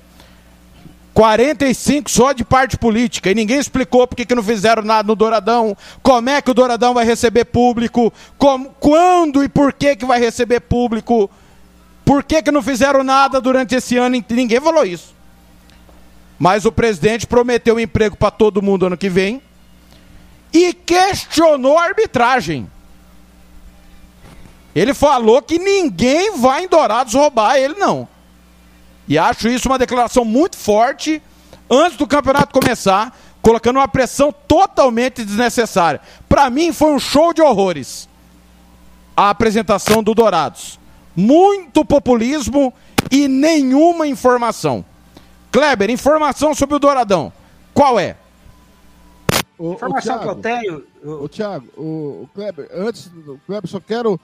45 1.12 2.08
só 2.08 2.32
de 2.32 2.44
parte 2.44 2.76
política 2.76 3.30
e 3.30 3.34
ninguém 3.34 3.58
explicou 3.58 4.06
por 4.06 4.14
que 4.14 4.34
não 4.34 4.42
fizeram 4.42 4.82
nada 4.82 5.06
no 5.06 5.16
Douradão, 5.16 5.76
como 6.02 6.30
é 6.30 6.40
que 6.40 6.50
o 6.50 6.54
Douradão 6.54 6.94
vai 6.94 7.04
receber 7.04 7.46
público, 7.46 8.12
como, 8.38 8.70
quando 8.78 9.42
e 9.42 9.48
por 9.48 9.72
que 9.72 9.96
que 9.96 10.06
vai 10.06 10.20
receber 10.20 10.60
público, 10.60 11.28
por 12.10 12.24
que 12.24 12.42
que 12.42 12.50
não 12.50 12.60
fizeram 12.60 13.04
nada 13.04 13.40
durante 13.40 13.76
esse 13.76 13.96
ano, 13.96 14.20
ninguém 14.30 14.60
falou 14.60 14.84
isso. 14.84 15.14
Mas 16.36 16.64
o 16.64 16.72
presidente 16.72 17.24
prometeu 17.24 17.78
emprego 17.78 18.16
para 18.16 18.32
todo 18.32 18.60
mundo 18.60 18.86
ano 18.86 18.96
que 18.96 19.08
vem 19.08 19.40
e 20.52 20.72
questionou 20.72 21.78
a 21.78 21.84
arbitragem. 21.84 22.68
Ele 24.74 24.92
falou 24.92 25.40
que 25.40 25.56
ninguém 25.56 26.36
vai 26.36 26.64
em 26.64 26.68
Dourados 26.68 27.14
roubar 27.14 27.56
ele, 27.56 27.74
não. 27.74 28.08
E 29.06 29.16
acho 29.16 29.48
isso 29.48 29.68
uma 29.68 29.78
declaração 29.78 30.24
muito 30.24 30.56
forte 30.56 31.22
antes 31.70 31.96
do 31.96 32.08
campeonato 32.08 32.52
começar, 32.52 33.16
colocando 33.40 33.76
uma 33.76 33.86
pressão 33.86 34.34
totalmente 34.48 35.24
desnecessária. 35.24 36.00
Para 36.28 36.50
mim 36.50 36.72
foi 36.72 36.92
um 36.92 36.98
show 36.98 37.32
de 37.32 37.40
horrores 37.40 38.08
a 39.16 39.30
apresentação 39.30 40.02
do 40.02 40.12
Dourados. 40.12 40.79
Muito 41.16 41.84
populismo 41.84 42.72
e 43.10 43.26
nenhuma 43.28 44.06
informação. 44.06 44.84
Kleber, 45.50 45.90
informação 45.90 46.54
sobre 46.54 46.76
o 46.76 46.78
Douradão. 46.78 47.32
Qual 47.74 47.98
é? 47.98 48.16
O, 49.58 49.72
Informação 49.74 50.16
o 50.16 50.20
que 50.20 50.28
eu 50.28 50.34
tenho. 50.36 50.84
O 51.04 51.28
Thiago, 51.28 51.66
o, 51.76 52.22
o 52.24 52.30
Kleber, 52.34 52.68
antes 52.72 53.08
do 53.08 53.38
Kleber, 53.46 53.68
só 53.68 53.80
quero. 53.80 54.18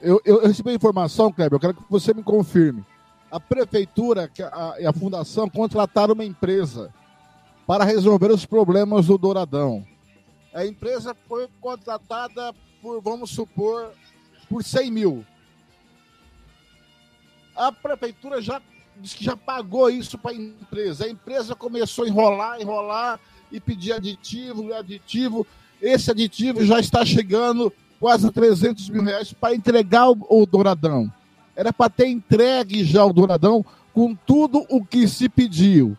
Eu, 0.00 0.20
eu 0.24 0.42
recebi 0.46 0.70
a 0.70 0.74
informação, 0.74 1.32
Kleber, 1.32 1.56
eu 1.56 1.60
quero 1.60 1.74
que 1.74 1.82
você 1.88 2.12
me 2.12 2.22
confirme. 2.22 2.84
A 3.30 3.38
prefeitura 3.40 4.30
a- 4.52 4.74
e 4.80 4.84
a 4.86 4.92
fundação 4.92 5.48
contrataram 5.48 6.12
uma 6.12 6.24
empresa 6.24 6.92
para 7.66 7.84
resolver 7.84 8.30
os 8.30 8.44
problemas 8.44 9.06
do 9.06 9.16
Douradão. 9.16 9.86
A 10.52 10.66
empresa 10.66 11.16
foi 11.28 11.48
contratada 11.60 12.52
por, 12.82 13.00
vamos 13.00 13.30
supor, 13.30 13.92
por 14.50 14.62
100 14.62 14.90
mil. 14.90 15.24
A 17.54 17.70
prefeitura 17.70 18.40
já 18.40 18.60
disse 18.96 19.16
que 19.16 19.24
já 19.24 19.36
pagou 19.36 19.90
isso 19.90 20.18
para 20.18 20.32
a 20.32 20.34
empresa. 20.34 21.04
A 21.04 21.08
empresa 21.08 21.54
começou 21.54 22.04
a 22.04 22.08
enrolar, 22.08 22.60
enrolar 22.60 23.20
e 23.50 23.60
pedir 23.60 23.92
aditivo, 23.92 24.72
aditivo. 24.74 25.46
Esse 25.80 26.10
aditivo 26.10 26.64
já 26.64 26.78
está 26.78 27.04
chegando 27.04 27.72
quase 27.98 28.26
a 28.26 28.32
300 28.32 28.88
mil 28.88 29.02
reais 29.02 29.32
para 29.32 29.54
entregar 29.54 30.08
o, 30.10 30.16
o 30.28 30.46
Douradão. 30.46 31.12
Era 31.54 31.72
para 31.72 31.90
ter 31.90 32.06
entregue 32.08 32.84
já 32.84 33.04
o 33.04 33.12
Douradão 33.12 33.64
com 33.92 34.14
tudo 34.14 34.64
o 34.68 34.84
que 34.84 35.06
se 35.06 35.28
pediu. 35.28 35.96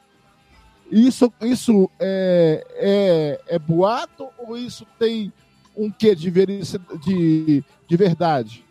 Isso, 0.92 1.32
isso 1.42 1.90
é, 2.00 2.66
é, 2.76 3.56
é 3.56 3.60
boato 3.60 4.28
ou 4.38 4.58
isso 4.58 4.86
tem 5.00 5.32
um 5.76 5.90
quê 5.90 6.16
de, 6.16 6.30
de, 6.30 7.64
de 7.88 7.98
verdade? 7.98 8.64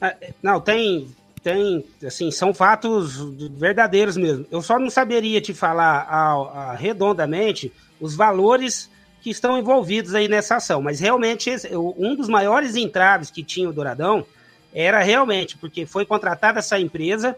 Ah, 0.00 0.16
Não, 0.42 0.60
tem, 0.60 1.08
tem, 1.42 1.84
assim, 2.06 2.30
são 2.30 2.52
fatos 2.52 3.16
verdadeiros 3.52 4.16
mesmo. 4.16 4.46
Eu 4.50 4.60
só 4.62 4.78
não 4.78 4.90
saberia 4.90 5.40
te 5.40 5.54
falar 5.54 6.06
ao- 6.10 6.48
a- 6.50 6.74
redondamente 6.74 7.72
os 8.00 8.14
valores 8.14 8.90
que 9.22 9.30
estão 9.30 9.58
envolvidos 9.58 10.14
aí 10.14 10.28
nessa 10.28 10.56
ação, 10.56 10.80
mas 10.82 11.00
realmente 11.00 11.50
esse- 11.50 11.74
um 11.76 12.14
dos 12.14 12.28
maiores 12.28 12.76
entraves 12.76 13.30
que 13.30 13.42
tinha 13.42 13.68
o 13.68 13.72
Douradão 13.72 14.24
era 14.72 15.02
realmente 15.02 15.56
porque 15.58 15.84
foi 15.86 16.06
contratada 16.06 16.58
essa 16.58 16.78
empresa 16.78 17.36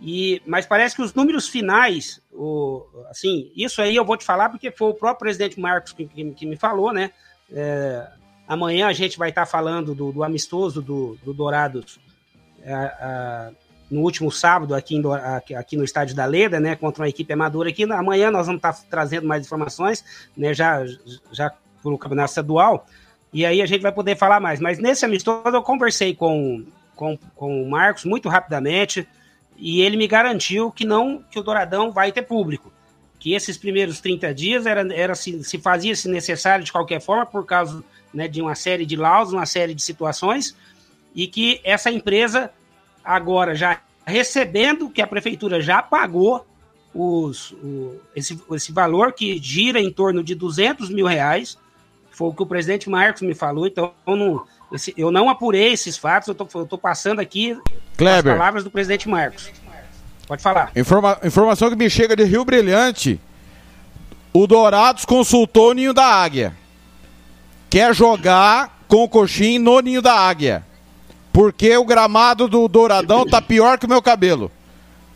e, 0.00 0.42
mas 0.46 0.66
parece 0.66 0.94
que 0.94 1.02
os 1.02 1.14
números 1.14 1.48
finais, 1.48 2.20
o, 2.32 2.84
assim, 3.10 3.50
isso 3.56 3.80
aí 3.80 3.96
eu 3.96 4.04
vou 4.04 4.16
te 4.16 4.24
falar 4.24 4.50
porque 4.50 4.70
foi 4.70 4.90
o 4.90 4.94
próprio 4.94 5.20
presidente 5.20 5.58
Marcos 5.58 5.92
que, 5.92 6.04
que- 6.04 6.30
que 6.32 6.46
me 6.46 6.56
falou, 6.56 6.92
né? 6.92 7.10
É, 7.50 8.06
amanhã 8.46 8.88
a 8.88 8.92
gente 8.92 9.16
vai 9.18 9.30
estar 9.30 9.46
falando 9.46 9.94
do, 9.94 10.12
do 10.12 10.22
amistoso 10.22 10.82
do, 10.82 11.16
do 11.24 11.32
Dourados 11.32 11.98
é, 12.72 13.50
no 13.90 14.00
último 14.00 14.30
sábado 14.32 14.74
aqui, 14.74 14.96
em 14.96 15.02
aqui, 15.56 15.76
no 15.76 15.84
estádio 15.84 16.16
da 16.16 16.24
Leda, 16.24 16.58
né? 16.58 16.74
Contra 16.74 17.02
uma 17.02 17.08
equipe 17.08 17.32
amadora 17.32 17.68
aqui. 17.68 17.84
Amanhã 17.84 18.30
nós 18.30 18.46
vamos 18.46 18.58
estar 18.58 18.74
trazendo 18.90 19.26
mais 19.26 19.44
informações, 19.44 20.04
né? 20.36 20.52
Já, 20.52 20.84
já 21.30 21.52
pelo 21.82 21.98
campeonato 21.98 22.30
estadual. 22.30 22.86
E 23.32 23.44
aí 23.44 23.62
a 23.62 23.66
gente 23.66 23.82
vai 23.82 23.92
poder 23.92 24.16
falar 24.16 24.40
mais. 24.40 24.60
Mas 24.60 24.78
nesse 24.78 25.04
amistoso 25.04 25.54
eu 25.54 25.62
conversei 25.62 26.14
com, 26.14 26.64
com, 26.94 27.16
com 27.34 27.62
o 27.62 27.70
Marcos 27.70 28.04
muito 28.04 28.28
rapidamente 28.28 29.06
e 29.56 29.80
ele 29.80 29.96
me 29.96 30.06
garantiu 30.06 30.70
que 30.70 30.84
não 30.84 31.22
que 31.30 31.38
o 31.38 31.42
Douradão 31.42 31.92
vai 31.92 32.10
ter 32.12 32.22
público. 32.22 32.72
Que 33.18 33.34
esses 33.34 33.56
primeiros 33.56 34.00
30 34.00 34.34
dias 34.34 34.66
era, 34.66 34.92
era 34.94 35.14
se, 35.14 35.42
se 35.44 35.58
fazia 35.58 35.94
se 35.94 36.08
necessário 36.08 36.64
de 36.64 36.72
qualquer 36.72 37.00
forma, 37.00 37.24
por 37.24 37.46
causa 37.46 37.82
né, 38.12 38.28
de 38.28 38.40
uma 38.40 38.54
série 38.54 38.84
de 38.84 38.96
laudos, 38.96 39.32
uma 39.32 39.46
série 39.46 39.74
de 39.74 39.82
situações, 39.82 40.56
e 41.16 41.26
que 41.26 41.60
essa 41.64 41.90
empresa, 41.90 42.50
agora 43.02 43.54
já 43.56 43.80
recebendo, 44.06 44.88
que 44.90 45.02
a 45.02 45.06
prefeitura 45.06 45.60
já 45.60 45.82
pagou 45.82 46.46
os, 46.94 47.50
o- 47.52 47.96
esse, 48.14 48.38
esse 48.52 48.70
valor 48.70 49.12
que 49.12 49.38
gira 49.42 49.80
em 49.80 49.90
torno 49.90 50.22
de 50.22 50.34
200 50.34 50.90
mil 50.90 51.06
reais, 51.06 51.58
foi 52.12 52.28
o 52.28 52.32
que 52.34 52.42
o 52.42 52.46
presidente 52.46 52.88
Marcos 52.88 53.22
me 53.22 53.34
falou, 53.34 53.66
então 53.66 53.92
eu 54.06 54.14
não, 54.16 54.44
esse- 54.72 54.94
eu 54.96 55.10
não 55.10 55.28
apurei 55.28 55.72
esses 55.72 55.96
fatos, 55.96 56.28
eu 56.28 56.32
estou 56.62 56.78
passando 56.78 57.18
aqui 57.20 57.58
Kleber. 57.96 58.32
as 58.32 58.38
palavras 58.38 58.62
do 58.64 58.70
presidente 58.70 59.08
Marcos. 59.08 59.50
Pode 60.28 60.42
falar. 60.42 60.70
Informa- 60.76 61.18
informação 61.24 61.70
que 61.70 61.76
me 61.76 61.88
chega 61.88 62.14
de 62.16 62.24
Rio 62.24 62.44
Brilhante. 62.44 63.20
O 64.32 64.46
Dourados 64.46 65.04
consultou 65.04 65.70
o 65.70 65.72
Ninho 65.72 65.94
da 65.94 66.04
Águia. 66.04 66.52
Quer 67.70 67.94
jogar 67.94 68.82
com 68.88 69.04
o 69.04 69.08
coxim 69.08 69.58
no 69.58 69.78
Ninho 69.80 70.02
da 70.02 70.14
Águia. 70.14 70.65
Porque 71.36 71.76
o 71.76 71.84
gramado 71.84 72.48
do 72.48 72.66
Douradão 72.66 73.26
tá 73.26 73.42
pior 73.42 73.78
que 73.78 73.84
o 73.84 73.88
meu 73.90 74.00
cabelo. 74.00 74.50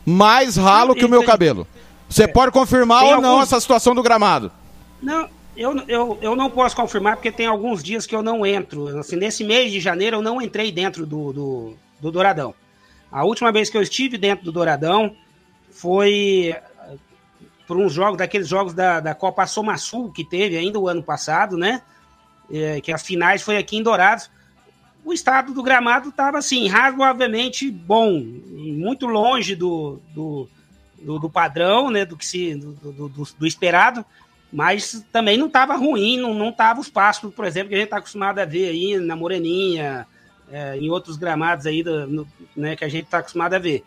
Mais 0.04 0.54
ralo 0.54 0.94
que 0.94 1.06
o 1.06 1.08
meu 1.08 1.24
cabelo. 1.24 1.66
Você 2.10 2.28
pode 2.28 2.52
confirmar 2.52 3.04
Tem 3.04 3.14
ou 3.14 3.22
não 3.22 3.30
alguns- 3.30 3.44
essa 3.44 3.58
situação 3.58 3.94
do 3.94 4.02
gramado? 4.02 4.52
Não, 5.02 5.30
eu, 5.56 5.74
eu, 5.88 6.18
eu 6.20 6.36
não 6.36 6.50
posso 6.50 6.76
confirmar 6.76 7.16
porque 7.16 7.32
tem 7.32 7.46
alguns 7.46 7.82
dias 7.82 8.04
que 8.04 8.14
eu 8.14 8.22
não 8.22 8.44
entro. 8.44 8.98
Assim, 8.98 9.16
nesse 9.16 9.42
mês 9.42 9.72
de 9.72 9.80
janeiro 9.80 10.18
eu 10.18 10.22
não 10.22 10.42
entrei 10.42 10.70
dentro 10.70 11.06
do, 11.06 11.32
do, 11.32 11.74
do 11.98 12.10
Douradão. 12.10 12.54
A 13.10 13.24
última 13.24 13.50
vez 13.50 13.70
que 13.70 13.78
eu 13.78 13.82
estive 13.82 14.18
dentro 14.18 14.44
do 14.44 14.52
Douradão 14.52 15.16
foi 15.70 16.54
eh, 16.54 16.96
por 17.66 17.78
uns 17.78 17.94
jogos, 17.94 18.18
daqueles 18.18 18.46
jogos 18.46 18.74
da, 18.74 19.00
da 19.00 19.14
Copa 19.14 19.46
Soma 19.46 19.78
Sul 19.78 20.12
que 20.12 20.22
teve 20.22 20.54
ainda 20.58 20.78
o 20.78 20.86
ano 20.86 21.02
passado, 21.02 21.56
né? 21.56 21.80
É, 22.52 22.78
que 22.82 22.92
as 22.92 23.02
finais 23.02 23.40
foi 23.40 23.56
aqui 23.56 23.78
em 23.78 23.82
Dourados. 23.82 24.28
O 25.04 25.12
estado 25.12 25.52
do 25.54 25.62
gramado 25.62 26.10
estava 26.10 26.38
assim, 26.38 26.68
razoavelmente 26.68 27.70
bom, 27.70 28.12
muito 28.20 29.06
longe 29.06 29.54
do, 29.56 30.00
do, 30.14 30.48
do, 31.00 31.18
do 31.18 31.30
padrão, 31.30 31.90
né? 31.90 32.04
Do 32.04 32.16
que 32.16 32.26
se 32.26 32.54
do, 32.54 32.72
do, 32.72 33.08
do- 33.08 33.28
do 33.38 33.46
esperado, 33.46 34.04
mas 34.52 35.04
também 35.12 35.36
não 35.38 35.46
estava 35.46 35.74
ruim, 35.76 36.18
não, 36.18 36.34
não 36.34 36.54
os 36.78 36.88
passos, 36.88 37.32
por 37.34 37.44
exemplo, 37.44 37.68
que 37.70 37.74
a 37.74 37.78
gente 37.78 37.86
está 37.86 37.98
acostumado 37.98 38.38
a 38.40 38.44
ver 38.44 38.68
aí 38.68 38.98
na 38.98 39.16
Moreninha, 39.16 40.06
é, 40.50 40.76
em 40.76 40.90
outros 40.90 41.16
gramados 41.16 41.66
aí 41.66 41.82
do- 41.82 42.06
no- 42.06 42.28
né, 42.56 42.76
que 42.76 42.84
a 42.84 42.88
gente 42.88 43.04
está 43.04 43.18
acostumado 43.18 43.54
a 43.54 43.58
ver. 43.58 43.82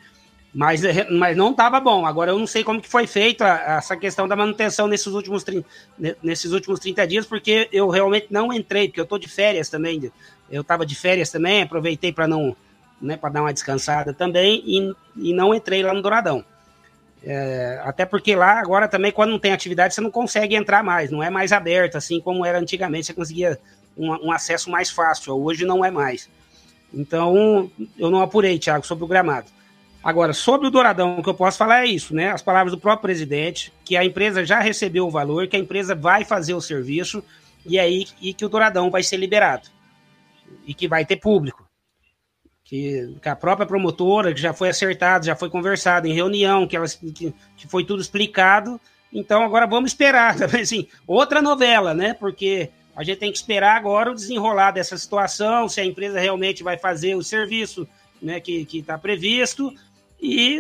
Mas, 0.54 0.84
é, 0.86 1.10
mas 1.10 1.36
não 1.36 1.50
estava 1.50 1.80
bom. 1.80 2.06
Agora 2.06 2.32
eu 2.32 2.38
não 2.38 2.46
sei 2.46 2.64
como 2.64 2.80
que 2.80 2.88
foi 2.88 3.08
feita 3.08 3.46
essa 3.48 3.98
questão 3.98 4.28
da 4.28 4.36
manutenção 4.36 4.88
nesses 4.88 5.08
últimos, 5.08 5.44
nesses 6.22 6.52
últimos 6.52 6.80
30 6.80 7.08
dias, 7.08 7.26
porque 7.26 7.68
eu 7.72 7.90
realmente 7.90 8.28
não 8.30 8.54
entrei, 8.54 8.88
porque 8.88 9.00
eu 9.00 9.04
estou 9.06 9.18
de 9.18 9.28
férias 9.28 9.68
também. 9.68 10.12
Eu 10.54 10.62
estava 10.62 10.86
de 10.86 10.94
férias 10.94 11.32
também, 11.32 11.64
aproveitei 11.64 12.14
para 12.14 12.28
não, 12.28 12.56
né, 13.02 13.18
para 13.18 13.34
dar 13.34 13.42
uma 13.42 13.52
descansada 13.52 14.14
também 14.14 14.64
e, 14.64 14.96
e 15.16 15.34
não 15.34 15.52
entrei 15.52 15.82
lá 15.82 15.92
no 15.96 16.02
Douradão. 16.02 16.46
É, 17.24 17.82
até 17.84 18.06
porque 18.06 18.36
lá 18.36 18.60
agora 18.60 18.88
também, 18.88 19.12
quando 19.12 19.32
não 19.32 19.40
tem 19.40 19.52
atividade, 19.52 19.96
você 19.96 20.02
não 20.02 20.12
consegue 20.12 20.56
entrar 20.56 20.84
mais, 20.84 21.10
não 21.10 21.24
é 21.24 21.30
mais 21.30 21.52
aberto, 21.52 21.96
assim 21.96 22.20
como 22.20 22.46
era 22.46 22.60
antigamente, 22.60 23.08
você 23.08 23.14
conseguia 23.16 23.60
um, 23.98 24.28
um 24.28 24.32
acesso 24.32 24.70
mais 24.70 24.92
fácil, 24.92 25.34
hoje 25.42 25.66
não 25.66 25.84
é 25.84 25.90
mais. 25.90 26.30
Então, 26.94 27.72
eu 27.98 28.12
não 28.12 28.22
apurei, 28.22 28.60
Thiago, 28.60 28.86
sobre 28.86 29.06
o 29.06 29.08
gramado. 29.08 29.48
Agora, 30.04 30.34
sobre 30.34 30.68
o 30.68 30.70
Douradão, 30.70 31.18
o 31.18 31.24
que 31.24 31.30
eu 31.30 31.34
posso 31.34 31.58
falar 31.58 31.84
é 31.84 31.88
isso, 31.88 32.14
né? 32.14 32.30
As 32.30 32.44
palavras 32.44 32.72
do 32.72 32.80
próprio 32.80 33.04
presidente, 33.04 33.74
que 33.84 33.98
a 33.98 34.06
empresa 34.06 34.46
já 34.46 34.60
recebeu 34.60 35.08
o 35.08 35.10
valor, 35.10 35.48
que 35.48 35.56
a 35.56 35.60
empresa 35.60 35.96
vai 35.96 36.24
fazer 36.24 36.54
o 36.54 36.62
serviço 36.62 37.24
e 37.66 37.80
aí 37.80 38.06
e 38.22 38.36
que 38.36 38.46
o 38.46 38.50
Douradão 38.50 38.92
vai 38.92 39.02
ser 39.02 39.18
liberado 39.18 39.73
e 40.66 40.74
que 40.74 40.88
vai 40.88 41.06
ter 41.06 41.18
público. 41.18 41.68
Que, 42.64 43.16
que 43.22 43.30
a 43.30 43.36
própria 43.36 43.68
promotora, 43.68 44.34
que 44.34 44.40
já 44.40 44.54
foi 44.54 44.70
acertado, 44.70 45.26
já 45.26 45.36
foi 45.36 45.50
conversado 45.50 46.08
em 46.08 46.14
reunião, 46.14 46.66
que, 46.66 46.76
ela, 46.76 46.88
que, 46.88 47.34
que 47.58 47.68
foi 47.68 47.84
tudo 47.84 48.02
explicado. 48.02 48.80
Então, 49.12 49.44
agora 49.44 49.68
vamos 49.68 49.92
esperar, 49.92 50.36
assim, 50.60 50.88
outra 51.06 51.42
novela, 51.42 51.94
né? 51.94 52.14
Porque 52.14 52.70
a 52.96 53.04
gente 53.04 53.20
tem 53.20 53.32
que 53.32 53.38
esperar 53.38 53.76
agora 53.76 54.12
o 54.12 54.16
desenrolar 54.16 54.72
dessa 54.72 54.98
situação, 54.98 55.68
se 55.68 55.82
a 55.82 55.86
empresa 55.86 56.20
realmente 56.20 56.64
vai 56.64 56.78
fazer 56.78 57.16
o 57.16 57.24
serviço 57.24 57.88
né, 58.22 58.40
que 58.40 58.66
está 58.72 58.98
previsto, 58.98 59.74
e, 60.22 60.58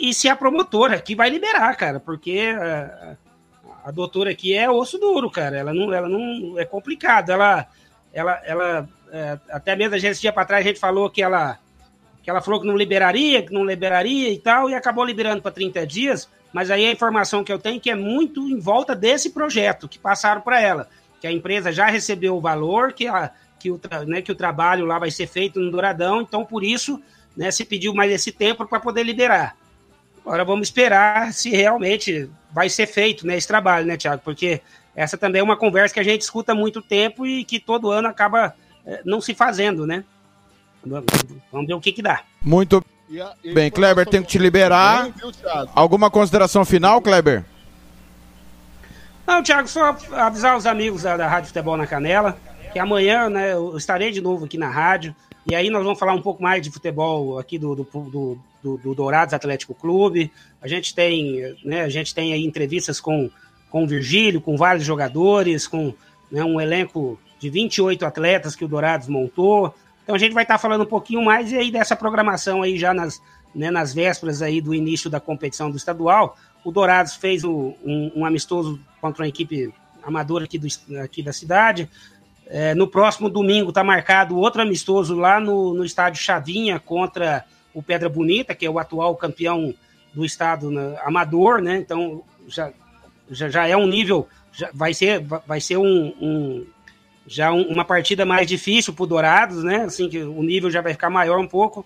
e 0.00 0.14
se 0.14 0.28
a 0.28 0.34
promotora 0.34 1.00
que 1.00 1.14
vai 1.14 1.28
liberar, 1.28 1.76
cara, 1.76 2.00
porque 2.00 2.54
a, 2.58 3.16
a 3.84 3.90
doutora 3.90 4.30
aqui 4.30 4.54
é 4.54 4.70
osso 4.70 4.98
duro, 4.98 5.30
cara. 5.30 5.58
Ela 5.58 5.74
não, 5.74 5.92
ela 5.92 6.08
não 6.08 6.58
é 6.58 6.64
complicado. 6.64 7.30
Ela, 7.30 7.66
ela, 8.12 8.40
ela 8.44 8.88
é, 9.12 9.38
até 9.50 9.76
mesmo 9.76 9.94
a 9.94 9.98
gente, 9.98 10.18
dia 10.18 10.32
para 10.32 10.46
trás 10.46 10.64
a 10.64 10.68
gente 10.68 10.80
falou 10.80 11.10
que 11.10 11.22
ela, 11.22 11.58
que 12.22 12.30
ela 12.30 12.40
falou 12.40 12.60
que 12.60 12.66
não 12.66 12.76
liberaria, 12.76 13.42
que 13.42 13.52
não 13.52 13.64
liberaria 13.64 14.30
e 14.30 14.38
tal, 14.38 14.70
e 14.70 14.74
acabou 14.74 15.04
liberando 15.04 15.42
para 15.42 15.52
30 15.52 15.86
dias. 15.86 16.30
Mas 16.50 16.70
aí 16.70 16.86
a 16.86 16.90
informação 16.90 17.44
que 17.44 17.52
eu 17.52 17.58
tenho 17.58 17.76
é 17.76 17.80
que 17.80 17.90
é 17.90 17.94
muito 17.94 18.48
em 18.48 18.58
volta 18.58 18.96
desse 18.96 19.30
projeto 19.30 19.86
que 19.86 19.98
passaram 19.98 20.40
para 20.40 20.60
ela, 20.60 20.88
que 21.20 21.26
a 21.26 21.32
empresa 21.32 21.70
já 21.70 21.86
recebeu 21.86 22.36
o 22.36 22.40
valor, 22.40 22.94
que, 22.94 23.06
a, 23.06 23.30
que, 23.58 23.70
o, 23.70 23.78
né, 24.06 24.22
que 24.22 24.32
o 24.32 24.34
trabalho 24.34 24.86
lá 24.86 24.98
vai 24.98 25.10
ser 25.10 25.26
feito 25.26 25.60
no 25.60 25.70
Douradão, 25.70 26.22
então 26.22 26.44
por 26.44 26.64
isso 26.64 27.00
né, 27.36 27.50
se 27.50 27.66
pediu 27.66 27.94
mais 27.94 28.10
esse 28.10 28.32
tempo 28.32 28.66
para 28.66 28.80
poder 28.80 29.02
liberar. 29.02 29.56
Agora 30.24 30.44
vamos 30.44 30.68
esperar 30.68 31.32
se 31.32 31.50
realmente 31.50 32.30
vai 32.50 32.68
ser 32.68 32.86
feito 32.86 33.26
né, 33.26 33.36
esse 33.36 33.48
trabalho, 33.48 33.86
né, 33.86 33.96
Tiago? 33.96 34.22
Porque 34.24 34.62
essa 34.94 35.18
também 35.18 35.40
é 35.40 35.42
uma 35.42 35.56
conversa 35.56 35.92
que 35.92 36.00
a 36.00 36.04
gente 36.04 36.22
escuta 36.22 36.52
há 36.52 36.54
muito 36.54 36.80
tempo 36.80 37.26
e 37.26 37.44
que 37.44 37.58
todo 37.58 37.90
ano 37.90 38.08
acaba 38.08 38.54
não 39.04 39.20
se 39.20 39.34
fazendo, 39.34 39.86
né? 39.86 40.04
Vamos 41.50 41.66
ver 41.66 41.74
o 41.74 41.80
que 41.80 41.92
que 41.92 42.02
dá. 42.02 42.22
Muito 42.40 42.84
bem, 43.54 43.70
Kleber, 43.70 44.06
tem 44.06 44.22
que 44.22 44.28
te 44.28 44.38
liberar. 44.38 45.10
Alguma 45.74 46.10
consideração 46.10 46.64
final, 46.64 47.00
Kleber? 47.00 47.44
Não, 49.26 49.42
Thiago, 49.42 49.68
só 49.68 49.96
avisar 50.12 50.56
os 50.56 50.66
amigos 50.66 51.02
da, 51.02 51.16
da 51.16 51.28
Rádio 51.28 51.48
Futebol 51.48 51.76
na 51.76 51.86
Canela 51.86 52.36
que 52.72 52.78
amanhã 52.78 53.28
né, 53.28 53.52
eu 53.52 53.76
estarei 53.76 54.10
de 54.10 54.20
novo 54.20 54.46
aqui 54.46 54.56
na 54.56 54.68
rádio. 54.68 55.14
E 55.48 55.54
aí 55.54 55.68
nós 55.68 55.84
vamos 55.84 55.98
falar 55.98 56.14
um 56.14 56.22
pouco 56.22 56.42
mais 56.42 56.62
de 56.62 56.70
futebol 56.70 57.38
aqui 57.38 57.58
do, 57.58 57.74
do, 57.74 57.84
do, 57.84 58.38
do, 58.62 58.76
do 58.78 58.94
Dourados 58.94 59.34
Atlético 59.34 59.74
Clube. 59.74 60.32
A 60.60 60.66
gente 60.66 60.94
tem, 60.94 61.54
né, 61.64 61.82
a 61.82 61.88
gente 61.88 62.14
tem 62.14 62.32
aí 62.32 62.44
entrevistas 62.44 63.00
com, 63.00 63.30
com 63.70 63.84
o 63.84 63.86
Virgílio, 63.86 64.40
com 64.40 64.56
vários 64.56 64.84
jogadores, 64.84 65.66
com 65.66 65.92
né, 66.30 66.42
um 66.42 66.60
elenco 66.60 67.20
de 67.42 67.50
28 67.50 68.06
atletas 68.06 68.54
que 68.54 68.64
o 68.64 68.68
Dourados 68.68 69.08
montou. 69.08 69.74
Então 70.04 70.14
a 70.14 70.18
gente 70.18 70.32
vai 70.32 70.44
estar 70.44 70.58
falando 70.58 70.82
um 70.82 70.86
pouquinho 70.86 71.20
mais 71.24 71.52
aí 71.52 71.72
dessa 71.72 71.96
programação 71.96 72.62
aí 72.62 72.78
já 72.78 72.94
nas, 72.94 73.20
né, 73.52 73.68
nas 73.68 73.92
vésperas 73.92 74.40
aí 74.42 74.60
do 74.60 74.72
início 74.72 75.10
da 75.10 75.18
competição 75.18 75.68
do 75.68 75.76
estadual. 75.76 76.36
O 76.64 76.70
Dourados 76.70 77.16
fez 77.16 77.42
um, 77.42 77.74
um, 77.84 78.12
um 78.14 78.24
amistoso 78.24 78.78
contra 79.00 79.24
uma 79.24 79.28
equipe 79.28 79.74
amadora 80.04 80.44
aqui, 80.44 80.56
do, 80.56 80.68
aqui 81.02 81.20
da 81.20 81.32
cidade. 81.32 81.90
É, 82.46 82.76
no 82.76 82.86
próximo 82.86 83.28
domingo 83.28 83.70
está 83.70 83.82
marcado 83.82 84.38
outro 84.38 84.62
amistoso 84.62 85.16
lá 85.16 85.40
no, 85.40 85.74
no 85.74 85.84
estádio 85.84 86.22
Chavinha 86.22 86.78
contra 86.78 87.44
o 87.74 87.82
Pedra 87.82 88.08
Bonita, 88.08 88.54
que 88.54 88.64
é 88.64 88.70
o 88.70 88.78
atual 88.78 89.16
campeão 89.16 89.74
do 90.14 90.24
estado 90.24 90.70
né, 90.70 90.96
amador, 91.02 91.60
né? 91.60 91.78
Então 91.78 92.22
já, 92.46 92.70
já, 93.28 93.48
já 93.48 93.66
é 93.66 93.76
um 93.76 93.86
nível, 93.88 94.28
já 94.52 94.70
vai 94.72 94.94
ser, 94.94 95.20
vai 95.44 95.60
ser 95.60 95.76
um, 95.76 96.14
um 96.20 96.66
já 97.26 97.52
um, 97.52 97.62
uma 97.62 97.84
partida 97.84 98.24
mais 98.24 98.46
difícil 98.46 98.92
para 98.92 99.04
o 99.04 99.06
Dourados, 99.06 99.62
né? 99.62 99.84
Assim 99.84 100.08
que 100.08 100.18
o 100.18 100.42
nível 100.42 100.70
já 100.70 100.80
vai 100.80 100.92
ficar 100.92 101.10
maior 101.10 101.38
um 101.38 101.46
pouco. 101.46 101.84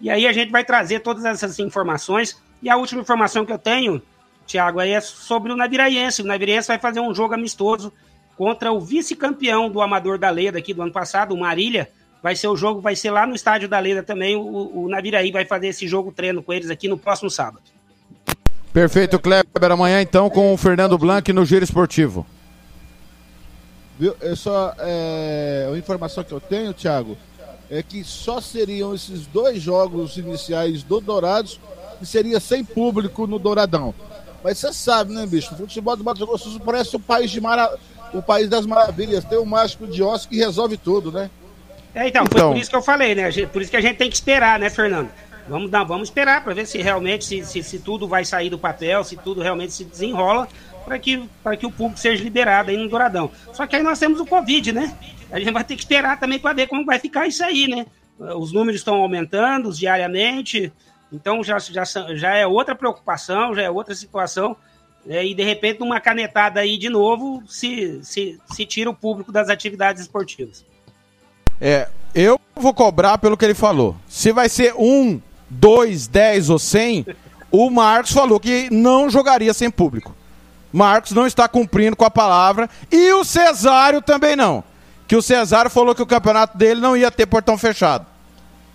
E 0.00 0.10
aí 0.10 0.26
a 0.26 0.32
gente 0.32 0.50
vai 0.50 0.64
trazer 0.64 1.00
todas 1.00 1.24
essas 1.24 1.58
informações. 1.58 2.40
E 2.62 2.68
a 2.68 2.76
última 2.76 3.00
informação 3.00 3.44
que 3.44 3.52
eu 3.52 3.58
tenho, 3.58 4.02
Thiago, 4.46 4.80
é 4.80 5.00
sobre 5.00 5.52
o 5.52 5.56
Naviraense. 5.56 6.22
O 6.22 6.26
Naviraense 6.26 6.68
vai 6.68 6.78
fazer 6.78 7.00
um 7.00 7.14
jogo 7.14 7.34
amistoso 7.34 7.92
contra 8.36 8.70
o 8.70 8.80
vice-campeão 8.80 9.70
do 9.70 9.80
Amador 9.80 10.18
da 10.18 10.28
Leda 10.30 10.58
aqui 10.58 10.74
do 10.74 10.82
ano 10.82 10.92
passado, 10.92 11.34
o 11.34 11.40
Marília. 11.40 11.90
Vai 12.22 12.34
ser 12.34 12.48
o 12.48 12.56
jogo, 12.56 12.80
vai 12.80 12.96
ser 12.96 13.10
lá 13.10 13.26
no 13.26 13.34
estádio 13.34 13.68
da 13.68 13.78
Leda 13.78 14.02
também. 14.02 14.36
O, 14.36 14.84
o 14.84 14.88
Naviraí 14.88 15.30
vai 15.30 15.44
fazer 15.44 15.68
esse 15.68 15.86
jogo 15.86 16.12
treino 16.12 16.42
com 16.42 16.52
eles 16.52 16.70
aqui 16.70 16.88
no 16.88 16.98
próximo 16.98 17.30
sábado. 17.30 17.62
Perfeito, 18.72 19.18
Kleber. 19.18 19.72
Amanhã 19.72 20.02
então 20.02 20.28
com 20.28 20.52
o 20.52 20.56
Fernando 20.56 20.98
Blanc 20.98 21.32
no 21.32 21.46
Giro 21.46 21.64
Esportivo. 21.64 22.26
Viu? 23.98 24.14
É 24.20 24.34
só 24.34 24.74
é, 24.78 25.70
a 25.72 25.76
informação 25.76 26.22
que 26.22 26.32
eu 26.32 26.40
tenho, 26.40 26.74
Thiago, 26.74 27.16
é 27.70 27.82
que 27.82 28.04
só 28.04 28.40
seriam 28.40 28.94
esses 28.94 29.26
dois 29.26 29.60
jogos 29.60 30.16
iniciais 30.16 30.82
do 30.82 31.00
Dourados 31.00 31.58
que 31.98 32.06
seria 32.06 32.38
sem 32.38 32.62
público 32.62 33.26
no 33.26 33.38
Douradão. 33.38 33.94
Mas 34.44 34.58
você 34.58 34.72
sabe, 34.72 35.12
né, 35.12 35.26
bicho? 35.26 35.54
O 35.54 35.56
futebol 35.56 35.96
do 35.96 36.04
Mato 36.04 36.24
Grosso 36.26 36.60
parece 36.60 36.94
o 36.94 37.00
país 37.00 37.30
de 37.30 37.40
Mara 37.40 37.76
o 38.12 38.22
país 38.22 38.48
das 38.48 38.64
maravilhas. 38.66 39.24
Tem 39.24 39.38
o 39.38 39.44
mágico 39.44 39.86
de 39.86 40.02
Oscar 40.02 40.30
que 40.30 40.36
resolve 40.36 40.76
tudo, 40.76 41.10
né? 41.10 41.30
É, 41.94 42.08
então, 42.08 42.24
então, 42.24 42.38
foi 42.40 42.48
por 42.52 42.56
isso 42.58 42.70
que 42.70 42.76
eu 42.76 42.82
falei, 42.82 43.14
né? 43.14 43.30
Por 43.52 43.62
isso 43.62 43.70
que 43.70 43.76
a 43.76 43.80
gente 43.80 43.96
tem 43.96 44.08
que 44.08 44.16
esperar, 44.16 44.58
né, 44.58 44.68
Fernando? 44.68 45.10
Vamos, 45.48 45.70
dar, 45.70 45.84
vamos 45.84 46.08
esperar 46.08 46.42
para 46.42 46.54
ver 46.54 46.66
se 46.66 46.78
realmente, 46.78 47.24
se, 47.24 47.44
se, 47.44 47.62
se, 47.62 47.78
tudo 47.78 48.08
vai 48.08 48.24
sair 48.24 48.50
do 48.50 48.58
papel, 48.58 49.04
se 49.04 49.16
tudo 49.16 49.40
realmente 49.40 49.72
se 49.72 49.84
desenrola 49.84 50.48
para 50.84 50.98
que, 50.98 51.28
que 51.58 51.66
o 51.66 51.70
público 51.70 51.98
seja 51.98 52.22
liberado 52.22 52.70
aí 52.70 52.76
no 52.76 52.88
Douradão. 52.88 53.30
Só 53.52 53.66
que 53.66 53.76
aí 53.76 53.82
nós 53.82 53.98
temos 53.98 54.20
o 54.20 54.26
Covid, 54.26 54.72
né? 54.72 54.96
A 55.30 55.38
gente 55.38 55.52
vai 55.52 55.64
ter 55.64 55.74
que 55.74 55.82
esperar 55.82 56.18
também 56.18 56.38
para 56.38 56.54
ver 56.54 56.68
como 56.68 56.84
vai 56.84 56.98
ficar 56.98 57.26
isso 57.26 57.44
aí, 57.44 57.66
né? 57.68 57.86
Os 58.18 58.52
números 58.52 58.80
estão 58.80 58.94
aumentando 58.96 59.72
diariamente, 59.72 60.72
então 61.12 61.42
já, 61.44 61.58
já, 61.58 61.84
já 61.84 62.34
é 62.34 62.46
outra 62.46 62.74
preocupação, 62.74 63.54
já 63.54 63.62
é 63.62 63.70
outra 63.70 63.94
situação 63.94 64.56
é, 65.08 65.24
e 65.24 65.34
de 65.34 65.42
repente, 65.42 65.80
numa 65.80 66.00
canetada 66.00 66.60
aí 66.60 66.76
de 66.76 66.88
novo, 66.88 67.42
se, 67.46 68.00
se, 68.02 68.40
se 68.46 68.66
tira 68.66 68.90
o 68.90 68.94
público 68.94 69.30
das 69.30 69.48
atividades 69.48 70.02
esportivas. 70.02 70.64
É, 71.60 71.88
eu 72.14 72.40
vou 72.54 72.74
cobrar 72.74 73.16
pelo 73.18 73.36
que 73.36 73.44
ele 73.44 73.54
falou. 73.54 73.96
Se 74.08 74.32
vai 74.32 74.48
ser 74.48 74.74
um, 74.74 75.20
dois, 75.48 76.06
dez 76.06 76.50
ou 76.50 76.58
cem, 76.58 77.06
o 77.50 77.70
Marcos 77.70 78.12
falou 78.12 78.40
que 78.40 78.68
não 78.70 79.08
jogaria 79.08 79.54
sem 79.54 79.70
público. 79.70 80.14
Marcos 80.72 81.12
não 81.12 81.26
está 81.26 81.48
cumprindo 81.48 81.96
com 81.96 82.04
a 82.04 82.10
palavra 82.10 82.68
e 82.90 83.12
o 83.12 83.24
Cesário 83.24 84.02
também 84.02 84.36
não. 84.36 84.62
Que 85.08 85.16
o 85.16 85.22
Cesário 85.22 85.70
falou 85.70 85.94
que 85.94 86.02
o 86.02 86.06
campeonato 86.06 86.58
dele 86.58 86.80
não 86.80 86.96
ia 86.96 87.10
ter 87.10 87.26
portão 87.26 87.56
fechado. 87.56 88.04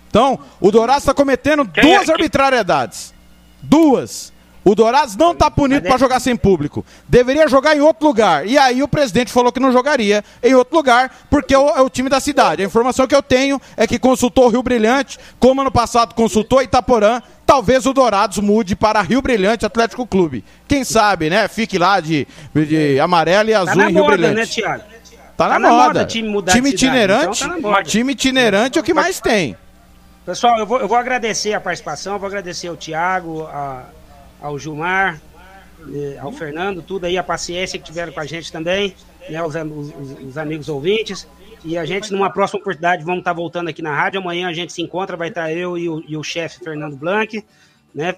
Então, 0.08 0.38
o 0.60 0.70
Dourado 0.70 0.98
está 0.98 1.14
cometendo 1.14 1.66
Quem 1.66 1.84
duas 1.84 2.08
é? 2.08 2.12
arbitrariedades. 2.12 3.14
Duas. 3.62 4.31
O 4.64 4.74
Dourados 4.74 5.16
não 5.16 5.32
está 5.32 5.50
punido 5.50 5.86
para 5.86 5.98
jogar 5.98 6.20
sem 6.20 6.36
público. 6.36 6.84
Deveria 7.08 7.48
jogar 7.48 7.76
em 7.76 7.80
outro 7.80 8.06
lugar. 8.06 8.46
E 8.46 8.56
aí 8.56 8.82
o 8.82 8.88
presidente 8.88 9.32
falou 9.32 9.50
que 9.50 9.58
não 9.58 9.72
jogaria 9.72 10.22
em 10.42 10.54
outro 10.54 10.76
lugar, 10.76 11.12
porque 11.28 11.52
é 11.52 11.58
o, 11.58 11.68
é 11.70 11.80
o 11.80 11.90
time 11.90 12.08
da 12.08 12.20
cidade. 12.20 12.62
A 12.62 12.64
informação 12.64 13.06
que 13.06 13.14
eu 13.14 13.22
tenho 13.22 13.60
é 13.76 13.86
que 13.86 13.98
consultou 13.98 14.46
o 14.46 14.48
Rio 14.48 14.62
Brilhante, 14.62 15.18
como 15.40 15.60
ano 15.60 15.70
passado 15.70 16.14
consultou 16.14 16.62
Itaporã. 16.62 17.20
Talvez 17.44 17.86
o 17.86 17.92
Dourados 17.92 18.38
mude 18.38 18.76
para 18.76 19.02
Rio 19.02 19.20
Brilhante 19.20 19.66
Atlético 19.66 20.06
Clube. 20.06 20.44
Quem 20.68 20.84
sabe, 20.84 21.28
né? 21.28 21.48
Fique 21.48 21.76
lá 21.76 21.98
de, 21.98 22.26
de 22.54 23.00
amarelo 23.00 23.50
e 23.50 23.52
tá 23.52 23.60
azul 23.60 23.82
tá 23.82 23.90
em 23.90 23.92
Rio 23.92 24.04
moda, 24.04 24.16
Brilhante. 24.16 24.36
Né, 24.36 24.46
Thiago? 24.46 24.84
Tá, 25.36 25.48
tá 25.48 25.58
na, 25.58 25.68
moda. 25.70 25.86
moda. 25.86 26.04
time, 26.04 26.42
time 26.42 26.70
itinerante. 26.70 27.44
Então 27.44 27.72
tá 27.72 27.82
time 27.82 28.12
itinerante 28.12 28.78
é 28.78 28.80
o 28.80 28.84
que 28.84 28.94
mais 28.94 29.18
tem. 29.18 29.56
Pessoal, 30.24 30.56
eu 30.56 30.66
vou, 30.66 30.78
eu 30.78 30.86
vou 30.86 30.96
agradecer 30.96 31.52
a 31.52 31.60
participação, 31.60 32.16
vou 32.16 32.28
agradecer 32.28 32.68
ao 32.68 32.76
Thiago, 32.76 33.42
a 33.46 33.82
ao 34.42 34.58
Gilmar, 34.58 35.20
eh, 35.94 36.18
ao 36.20 36.32
Fernando, 36.32 36.82
tudo 36.82 37.06
aí, 37.06 37.16
a 37.16 37.22
paciência 37.22 37.78
que 37.78 37.84
tiveram 37.84 38.12
com 38.12 38.20
a 38.20 38.26
gente 38.26 38.50
também, 38.50 38.94
né, 39.28 39.42
os, 39.42 39.54
os, 39.54 40.20
os 40.20 40.38
amigos 40.38 40.68
ouvintes. 40.68 41.26
E 41.64 41.78
a 41.78 41.84
gente, 41.84 42.10
numa 42.12 42.28
próxima 42.28 42.60
oportunidade, 42.60 43.04
vamos 43.04 43.20
estar 43.20 43.32
voltando 43.32 43.68
aqui 43.68 43.80
na 43.80 43.94
rádio. 43.94 44.20
Amanhã 44.20 44.48
a 44.48 44.52
gente 44.52 44.72
se 44.72 44.82
encontra, 44.82 45.16
vai 45.16 45.28
estar 45.28 45.52
eu 45.52 45.78
e 45.78 45.88
o, 45.88 46.02
e 46.08 46.16
o 46.16 46.22
chefe 46.22 46.58
Fernando 46.58 46.96
Blanc. 46.96 47.44
né? 47.94 48.16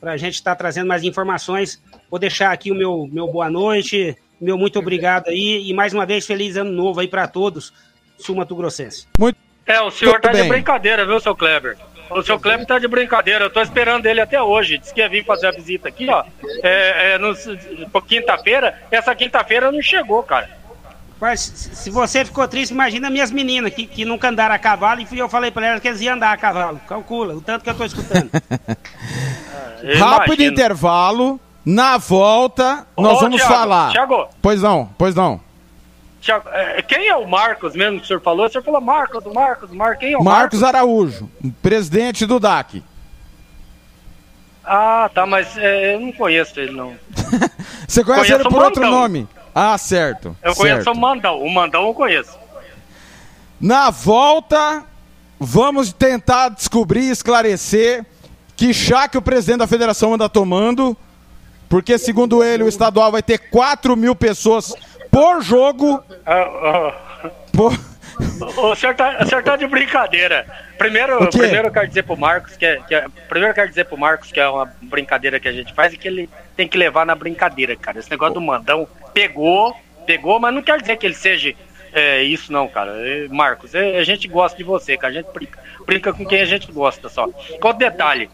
Para 0.00 0.12
a 0.12 0.16
gente 0.16 0.34
estar 0.34 0.54
trazendo 0.54 0.86
mais 0.86 1.02
informações. 1.02 1.82
Vou 2.08 2.20
deixar 2.20 2.52
aqui 2.52 2.70
o 2.70 2.74
meu, 2.74 3.08
meu 3.10 3.26
boa 3.26 3.50
noite, 3.50 4.16
meu 4.40 4.56
muito 4.56 4.78
obrigado 4.78 5.28
aí 5.28 5.68
e 5.68 5.72
mais 5.72 5.92
uma 5.92 6.06
vez 6.06 6.26
feliz 6.26 6.56
ano 6.56 6.70
novo 6.70 7.00
aí 7.00 7.08
para 7.08 7.26
todos, 7.26 7.72
Sul 8.18 8.36
Mato 8.36 8.54
Grossense. 8.54 9.08
Muito 9.18 9.38
É, 9.66 9.80
o 9.80 9.90
senhor 9.90 10.20
tá 10.20 10.30
de 10.30 10.44
brincadeira, 10.44 11.06
viu, 11.06 11.18
seu 11.18 11.34
Kleber? 11.34 11.76
O 12.14 12.22
seu 12.22 12.38
Kleber 12.38 12.64
tá 12.64 12.78
de 12.78 12.86
brincadeira, 12.86 13.46
eu 13.46 13.50
tô 13.50 13.60
esperando 13.60 14.06
ele 14.06 14.20
até 14.20 14.40
hoje. 14.40 14.78
Disse 14.78 14.94
que 14.94 15.00
ia 15.00 15.08
vir 15.08 15.24
fazer 15.24 15.48
a 15.48 15.50
visita 15.50 15.88
aqui, 15.88 16.08
ó. 16.08 16.22
É, 16.62 17.16
é, 17.16 18.00
quinta-feira, 18.06 18.80
essa 18.88 19.12
quinta-feira 19.16 19.72
não 19.72 19.82
chegou, 19.82 20.22
cara. 20.22 20.48
Mas 21.20 21.40
se 21.40 21.90
você 21.90 22.24
ficou 22.24 22.46
triste, 22.46 22.70
imagina 22.70 23.10
minhas 23.10 23.32
meninas 23.32 23.74
que, 23.74 23.84
que 23.86 24.04
nunca 24.04 24.28
andaram 24.28 24.54
a 24.54 24.58
cavalo 24.58 25.00
e 25.00 25.18
eu 25.18 25.28
falei 25.28 25.50
para 25.50 25.66
elas 25.66 25.80
que 25.80 25.88
eles 25.88 26.00
iam 26.02 26.14
andar 26.14 26.32
a 26.32 26.36
cavalo. 26.36 26.80
Calcula, 26.86 27.34
o 27.34 27.40
tanto 27.40 27.64
que 27.64 27.70
eu 27.70 27.74
tô 27.74 27.84
escutando. 27.84 28.30
Eu 29.82 29.98
Rápido 29.98 30.34
imagino. 30.40 30.52
intervalo. 30.52 31.40
Na 31.64 31.98
volta, 31.98 32.86
Ô, 32.96 33.02
nós 33.02 33.20
vamos 33.20 33.36
Thiago, 33.36 33.54
falar. 33.54 33.90
Thiago. 33.92 34.28
Pois 34.40 34.62
não, 34.62 34.88
pois 34.98 35.14
não. 35.14 35.40
É, 36.52 36.82
quem 36.82 37.08
é 37.08 37.16
o 37.16 37.28
Marcos 37.28 37.74
mesmo 37.74 37.98
que 37.98 38.04
o 38.04 38.06
senhor 38.06 38.20
falou? 38.20 38.46
O 38.46 38.48
senhor 38.48 38.64
falou 38.64 38.80
Marcos, 38.80 39.24
Marcos, 39.32 39.70
Marcos. 39.70 39.98
Quem 39.98 40.12
é 40.12 40.16
o 40.16 40.24
Marcos 40.24 40.60
Marcos? 40.60 40.62
Araújo, 40.62 41.30
presidente 41.60 42.24
do 42.24 42.40
DAC. 42.40 42.82
Ah, 44.64 45.10
tá, 45.12 45.26
mas 45.26 45.56
é, 45.58 45.94
eu 45.94 46.00
não 46.00 46.12
conheço 46.12 46.58
ele, 46.58 46.72
não. 46.72 46.94
Você 47.86 48.02
conhece 48.02 48.26
Conheço 48.26 48.48
ele 48.48 48.48
por 48.48 48.62
outro 48.62 48.82
nome? 48.90 49.28
Ah, 49.54 49.76
certo. 49.76 50.34
Eu 50.42 50.54
conheço 50.54 50.84
certo. 50.84 50.96
o 50.96 51.00
Mandão. 51.00 51.40
O 51.40 51.50
Mandão 51.50 51.86
eu 51.86 51.94
conheço. 51.94 52.38
Na 53.60 53.90
volta, 53.90 54.84
vamos 55.38 55.92
tentar 55.92 56.48
descobrir 56.48 57.02
e 57.02 57.10
esclarecer 57.10 58.04
que 58.56 58.72
chá 58.72 59.06
que 59.06 59.18
o 59.18 59.22
presidente 59.22 59.58
da 59.58 59.66
federação 59.66 60.14
anda 60.14 60.28
tomando, 60.28 60.96
porque 61.68 61.98
segundo 61.98 62.42
ele 62.42 62.62
o 62.62 62.68
estadual 62.68 63.12
vai 63.12 63.22
ter 63.22 63.38
4 63.50 63.96
mil 63.96 64.14
pessoas 64.14 64.74
por 65.14 65.40
jogo. 65.42 66.02
Ah, 66.26 67.30
Por... 67.52 67.72
O, 68.58 68.74
senhor 68.74 68.94
tá, 68.94 69.18
o 69.22 69.26
senhor 69.26 69.42
tá 69.44 69.56
de 69.56 69.66
brincadeira. 69.66 70.44
Primeiro, 70.76 71.28
primeiro 71.30 71.68
eu 71.68 71.72
quero 71.72 71.86
dizer 71.88 72.02
pro 72.02 72.16
Marcos 72.16 72.56
que 72.56 72.66
é, 72.66 72.80
que 72.86 72.94
é- 72.94 73.06
Primeiro 73.28 73.50
eu 73.50 73.54
quero 73.54 73.68
dizer 73.68 73.84
pro 73.84 73.96
Marcos 73.96 74.32
que 74.32 74.40
é 74.40 74.48
uma 74.48 74.72
brincadeira 74.82 75.38
que 75.38 75.46
a 75.48 75.52
gente 75.52 75.72
faz 75.72 75.92
e 75.92 75.96
que 75.96 76.08
ele 76.08 76.28
tem 76.56 76.66
que 76.66 76.76
levar 76.76 77.06
na 77.06 77.14
brincadeira, 77.14 77.76
cara. 77.76 77.98
Esse 77.98 78.10
negócio 78.10 78.34
do 78.34 78.40
mandão 78.40 78.88
pegou, 79.12 79.76
pegou, 80.04 80.40
mas 80.40 80.52
não 80.52 80.62
quer 80.62 80.80
dizer 80.80 80.96
que 80.96 81.06
ele 81.06 81.14
seja 81.14 81.54
é, 81.92 82.22
isso, 82.22 82.52
não, 82.52 82.66
cara. 82.66 82.92
Marcos, 83.30 83.72
é, 83.74 83.98
a 83.98 84.04
gente 84.04 84.26
gosta 84.26 84.58
de 84.58 84.64
você, 84.64 84.96
cara. 84.96 85.12
A 85.12 85.16
gente 85.16 85.32
brinca, 85.32 85.58
brinca 85.86 86.12
com 86.12 86.26
quem 86.26 86.40
a 86.40 86.44
gente 86.44 86.70
gosta 86.72 87.08
só. 87.08 87.24
Outro 87.24 87.78
detalhe. 87.78 88.28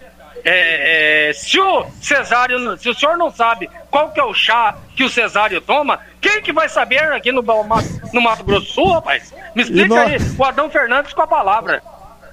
É, 0.45 1.29
é, 1.31 1.33
se 1.33 1.59
o 1.59 1.87
Cesário, 2.01 2.77
se 2.79 2.89
o 2.89 2.95
senhor 2.95 3.17
não 3.17 3.31
sabe 3.31 3.69
qual 3.91 4.11
que 4.11 4.21
é 4.21 4.25
o 4.25 4.35
chá 4.35 4.77
que 4.97 5.05
o 5.05 5.09
Cesário 5.11 5.61
toma, 5.61 5.99
quem 6.21 6.41
que 6.43 6.53
vai 6.53 6.69
saber 6.69 7.03
aqui 7.12 7.33
no, 7.33 7.43
Mato- 7.43 7.89
no 8.12 8.21
Mato 8.21 8.45
Grosso 8.45 8.67
do 8.67 8.73
Sul, 8.73 8.93
rapaz? 8.93 9.33
Me 9.55 9.62
explica 9.62 9.89
nós- 9.89 10.09
aí, 10.11 10.19
o 10.39 10.45
Adão 10.45 10.71
Fernandes 10.71 11.12
com 11.12 11.23
a 11.23 11.27
palavra. 11.27 11.83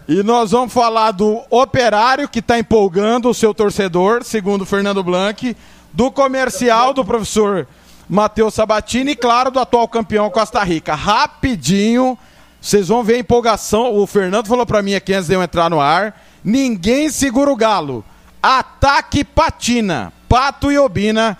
E 0.07 0.23
nós 0.23 0.51
vamos 0.51 0.73
falar 0.73 1.11
do 1.11 1.41
operário 1.49 2.29
que 2.29 2.39
está 2.39 2.57
empolgando 2.57 3.29
o 3.29 3.33
seu 3.33 3.53
torcedor, 3.53 4.23
segundo 4.23 4.61
o 4.61 4.65
Fernando 4.65 5.03
Blanc, 5.03 5.55
do 5.91 6.09
comercial 6.11 6.93
do 6.93 7.03
professor 7.03 7.67
Matheus 8.09 8.53
Sabatini 8.53 9.11
e, 9.11 9.15
claro, 9.15 9.51
do 9.51 9.59
atual 9.59 9.85
campeão 9.87 10.29
Costa 10.29 10.63
Rica. 10.63 10.95
Rapidinho, 10.95 12.17
vocês 12.61 12.87
vão 12.87 13.03
ver 13.03 13.15
a 13.15 13.19
empolgação. 13.19 13.93
O 13.95 14.07
Fernando 14.07 14.47
falou 14.47 14.65
para 14.65 14.81
mim 14.81 14.95
aqui 14.95 15.13
antes 15.13 15.27
de 15.27 15.33
eu 15.33 15.43
entrar 15.43 15.69
no 15.69 15.79
ar: 15.81 16.17
ninguém 16.47 17.09
segura 17.09 17.51
o 17.51 17.55
galo. 17.57 18.05
Ataque 18.41 19.25
patina. 19.25 20.13
Pato 20.29 20.71
e 20.71 20.77
Obina 20.77 21.37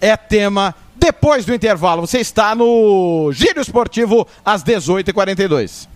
é 0.00 0.16
tema 0.16 0.74
depois 0.96 1.44
do 1.44 1.54
intervalo. 1.54 2.04
Você 2.04 2.18
está 2.18 2.56
no 2.56 3.30
Giro 3.32 3.60
Esportivo 3.60 4.26
às 4.44 4.64
18h42. 4.64 5.88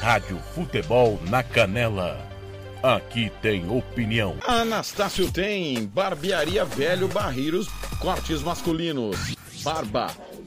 Rádio 0.00 0.38
Futebol 0.54 1.20
na 1.28 1.42
Canela. 1.42 2.26
Aqui 2.82 3.30
tem 3.42 3.68
opinião. 3.68 4.36
Anastácio 4.46 5.30
tem 5.30 5.84
Barbearia 5.86 6.64
Velho 6.64 7.08
Barreiros, 7.08 7.68
cortes 7.98 8.40
masculinos, 8.40 9.34
barba, 9.62 10.06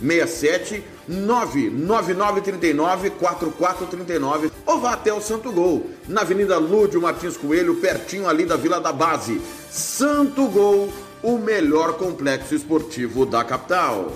67 0.00 0.84
99939 1.08 3.10
4439 3.10 4.52
ou 4.66 4.80
vá 4.80 4.92
até 4.92 5.12
o 5.12 5.20
Santo 5.20 5.52
Gol, 5.52 5.90
na 6.06 6.20
Avenida 6.20 6.58
Lúdio 6.58 7.00
Martins 7.00 7.36
Coelho, 7.36 7.76
pertinho 7.76 8.28
ali 8.28 8.44
da 8.44 8.56
Vila 8.56 8.80
da 8.80 8.92
Base. 8.92 9.40
Santo 9.70 10.46
Gol, 10.48 10.92
o 11.22 11.38
melhor 11.38 11.94
complexo 11.94 12.54
esportivo 12.54 13.26
da 13.26 13.42
capital. 13.44 14.12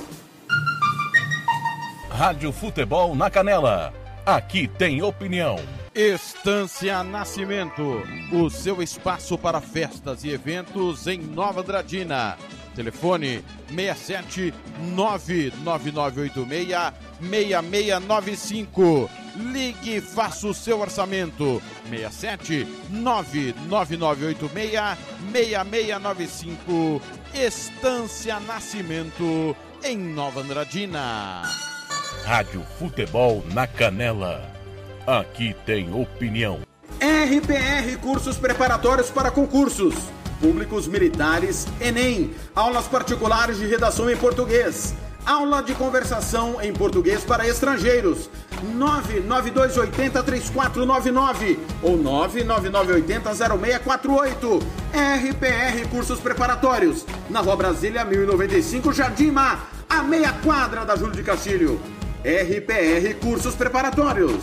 Rádio 2.11 2.53
Futebol 2.53 3.17
na 3.17 3.31
Canela. 3.31 3.93
Aqui 4.25 4.69
tem 4.69 5.03
opinião. 5.03 5.59
Estância 5.95 7.03
Nascimento, 7.03 8.03
o 8.33 8.49
seu 8.49 8.83
espaço 8.83 9.37
para 9.37 9.61
festas 9.61 10.25
e 10.25 10.31
eventos 10.31 11.07
em 11.07 11.19
Nova 11.19 11.61
Andradina. 11.61 12.39
Telefone 12.75 13.45
67 13.69 14.55
99986 14.95 16.93
6695. 17.21 19.11
Ligue 19.37 19.97
e 19.97 20.01
faça 20.01 20.47
o 20.47 20.55
seu 20.55 20.81
orçamento. 20.81 21.63
67 21.89 22.67
99986 22.91 24.99
6695. 25.33 27.03
Estância 27.35 28.39
Nascimento 28.41 29.57
em 29.83 29.97
Nova 29.97 30.41
Andradina. 30.41 31.43
Rádio 32.25 32.63
Futebol 32.79 33.43
na 33.53 33.67
Canela. 33.67 34.49
Aqui 35.07 35.55
tem 35.67 35.93
opinião. 35.93 36.61
RPR 37.01 37.99
Cursos 38.01 38.37
Preparatórios 38.37 39.11
para 39.11 39.31
Concursos. 39.31 39.95
Públicos 40.43 40.87
Militares, 40.89 41.67
Enem. 41.81 42.35
Aulas 42.55 42.87
particulares 42.87 43.57
de 43.59 43.67
redação 43.67 44.11
em 44.11 44.17
português. 44.17 44.95
Aula 45.25 45.63
de 45.63 45.73
conversação 45.75 46.61
em 46.61 46.73
português 46.73 47.23
para 47.23 47.47
estrangeiros. 47.47 48.29
99280-3499 48.77 51.59
ou 51.81 51.97
99980-0648. 51.97 54.61
RPR 54.93 55.89
Cursos 55.89 56.19
Preparatórios. 56.19 57.07
Na 57.31 57.39
Rua 57.41 57.55
Brasília, 57.55 58.05
1095, 58.05 58.93
Jardim 58.93 59.31
Mar. 59.31 59.71
A 59.89 60.03
meia 60.03 60.33
quadra 60.33 60.85
da 60.85 60.97
Júlio 60.97 61.15
de 61.15 61.23
Castilho. 61.23 61.81
RPR 62.25 63.15
Cursos 63.21 63.55
Preparatórios. 63.55 64.43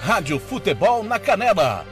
Rádio 0.00 0.40
Futebol 0.40 1.04
na 1.04 1.20
Canela. 1.20 1.91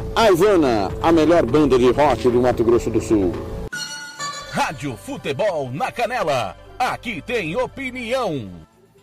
A 0.13 0.29
Ivana, 0.29 0.91
a 1.01 1.09
melhor 1.09 1.45
banda 1.45 1.79
de 1.79 1.89
rock 1.89 2.29
do 2.29 2.41
Mato 2.41 2.65
Grosso 2.65 2.89
do 2.89 2.99
Sul. 2.99 3.31
Rádio 4.51 4.97
Futebol 4.97 5.71
na 5.71 5.89
Canela. 5.89 6.57
Aqui 6.77 7.21
tem 7.21 7.55
opinião. 7.55 8.49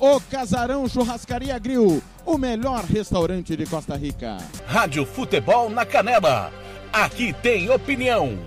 O 0.00 0.20
Casarão 0.20 0.88
Churrascaria 0.88 1.58
Grill, 1.58 2.00
o 2.24 2.38
melhor 2.38 2.84
restaurante 2.84 3.56
de 3.56 3.66
Costa 3.66 3.96
Rica. 3.96 4.38
Rádio 4.64 5.04
Futebol 5.04 5.68
na 5.68 5.84
Canela. 5.84 6.52
Aqui 6.92 7.32
tem 7.32 7.68
opinião. 7.68 8.38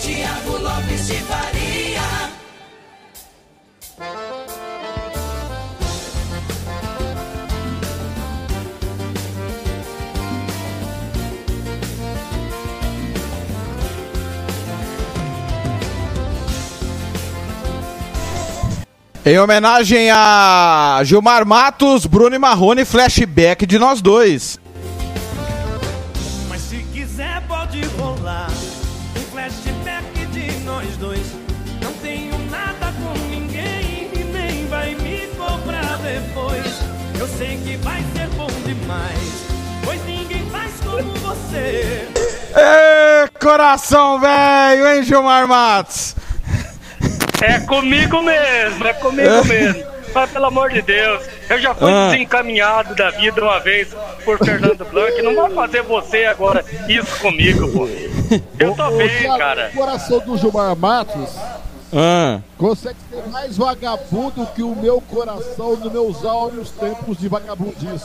Tiago 0.00 0.58
Lopes 0.58 1.06
de 1.06 1.14
Faria. 1.20 1.73
Em 19.26 19.38
homenagem 19.38 20.10
a 20.10 21.00
Gilmar 21.02 21.46
Matos, 21.46 22.04
Bruno 22.04 22.36
e 22.36 22.38
Marrone, 22.38 22.84
flashback 22.84 23.64
de 23.64 23.78
nós 23.78 24.02
dois. 24.02 24.60
Mas 26.46 26.60
se 26.60 26.76
quiser 26.92 27.40
pode 27.48 27.80
rolar 27.98 28.50
um 29.16 29.20
flashback 29.32 30.26
de 30.26 30.52
nós 30.64 30.94
dois. 30.98 31.26
Não 31.82 31.90
tenho 32.02 32.36
nada 32.50 32.92
com 33.02 33.18
ninguém 33.30 34.10
e 34.14 34.24
nem 34.30 34.66
vai 34.66 34.94
me 34.94 35.26
cobrar 35.38 35.98
depois. 36.02 36.80
Eu 37.18 37.26
sei 37.26 37.56
que 37.64 37.78
vai 37.78 38.04
ser 38.14 38.28
bom 38.36 38.50
demais, 38.66 39.46
pois 39.86 40.04
ninguém 40.04 40.44
faz 40.50 40.70
como 40.84 41.10
você. 41.14 42.06
Ê, 42.54 43.28
coração 43.42 44.20
velho, 44.20 44.86
hein, 44.86 45.02
Gilmar 45.02 45.48
Matos? 45.48 46.14
É 47.44 47.60
comigo 47.60 48.22
mesmo, 48.22 48.86
é 48.86 48.92
comigo 48.94 49.44
mesmo. 49.44 49.84
Mas 50.14 50.30
pelo 50.30 50.46
amor 50.46 50.70
de 50.70 50.80
Deus, 50.80 51.24
eu 51.50 51.58
já 51.58 51.74
fui 51.74 51.90
Ah. 51.92 52.10
desencaminhado 52.12 52.94
da 52.94 53.10
vida 53.10 53.42
uma 53.42 53.58
vez 53.58 53.88
por 54.24 54.38
Fernando 54.38 54.84
Blanc. 54.88 55.20
Não 55.22 55.34
vai 55.34 55.50
fazer 55.50 55.82
você 55.82 56.24
agora 56.24 56.64
isso 56.88 57.18
comigo, 57.20 57.68
pô. 57.72 57.88
Eu 58.58 58.74
tô 58.74 58.90
bem, 58.92 59.08
Thiago, 59.08 59.38
cara. 59.38 59.70
O 59.74 59.76
coração 59.76 60.20
do 60.20 60.36
Gilmar 60.38 60.76
Matos 60.76 61.30
Ah. 61.92 62.40
consegue 62.56 62.96
ser 63.10 63.28
mais 63.28 63.56
vagabundo 63.56 64.46
que 64.54 64.62
o 64.62 64.74
meu 64.76 65.00
coração 65.00 65.76
nos 65.76 65.92
meus 65.92 66.24
áureos 66.24 66.70
tempos 66.70 67.18
de 67.18 67.28
vagabundice. 67.28 68.04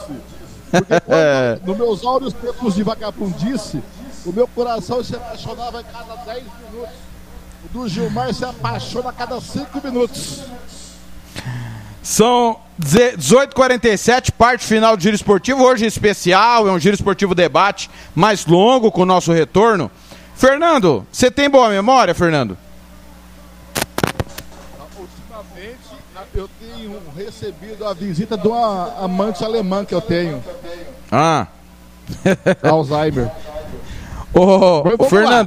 Porque 0.71 0.99
quando, 1.05 1.65
nos 1.67 1.77
meus 1.77 2.03
áureos 2.03 2.33
tempos 2.33 2.73
de 2.75 2.81
vagabundice, 2.83 3.83
o 4.25 4.31
meu 4.33 4.47
coração 4.47 5.03
se 5.03 5.15
apaixonava 5.15 5.79
a 5.79 5.83
cada 5.83 6.15
10 6.25 6.43
minutos. 6.43 7.08
Do 7.71 7.87
Gilmar 7.87 8.33
se 8.33 8.43
apaixona 8.43 9.09
a 9.09 9.13
cada 9.13 9.39
5 9.39 9.81
minutos. 9.83 10.41
São 12.01 12.59
18h47, 12.81 14.31
parte 14.31 14.65
final 14.65 14.97
do 14.97 15.03
Giro 15.03 15.15
Esportivo. 15.15 15.63
Hoje 15.63 15.85
especial, 15.85 16.67
é 16.67 16.71
um 16.71 16.79
Giro 16.79 16.95
Esportivo 16.95 17.35
debate 17.35 17.89
mais 18.15 18.45
longo 18.45 18.91
com 18.91 19.01
o 19.01 19.05
nosso 19.05 19.31
retorno. 19.31 19.91
Fernando, 20.35 21.05
você 21.11 21.29
tem 21.29 21.49
boa 21.49 21.69
memória, 21.69 22.15
Fernando? 22.15 22.57
Ultimamente, 24.97 25.79
eu 26.33 26.49
tenho 26.59 26.97
recebido 27.15 27.85
a 27.85 27.93
visita 27.93 28.37
de 28.37 28.47
uma 28.47 28.95
amante 29.03 29.43
alemã 29.43 29.85
que 29.85 29.93
eu 29.93 30.01
tenho. 30.01 30.43
Ah. 31.11 31.45
Alzheimer. 32.63 33.29
Ô, 34.33 34.41
ô, 34.41 35.19
lá. 35.23 35.45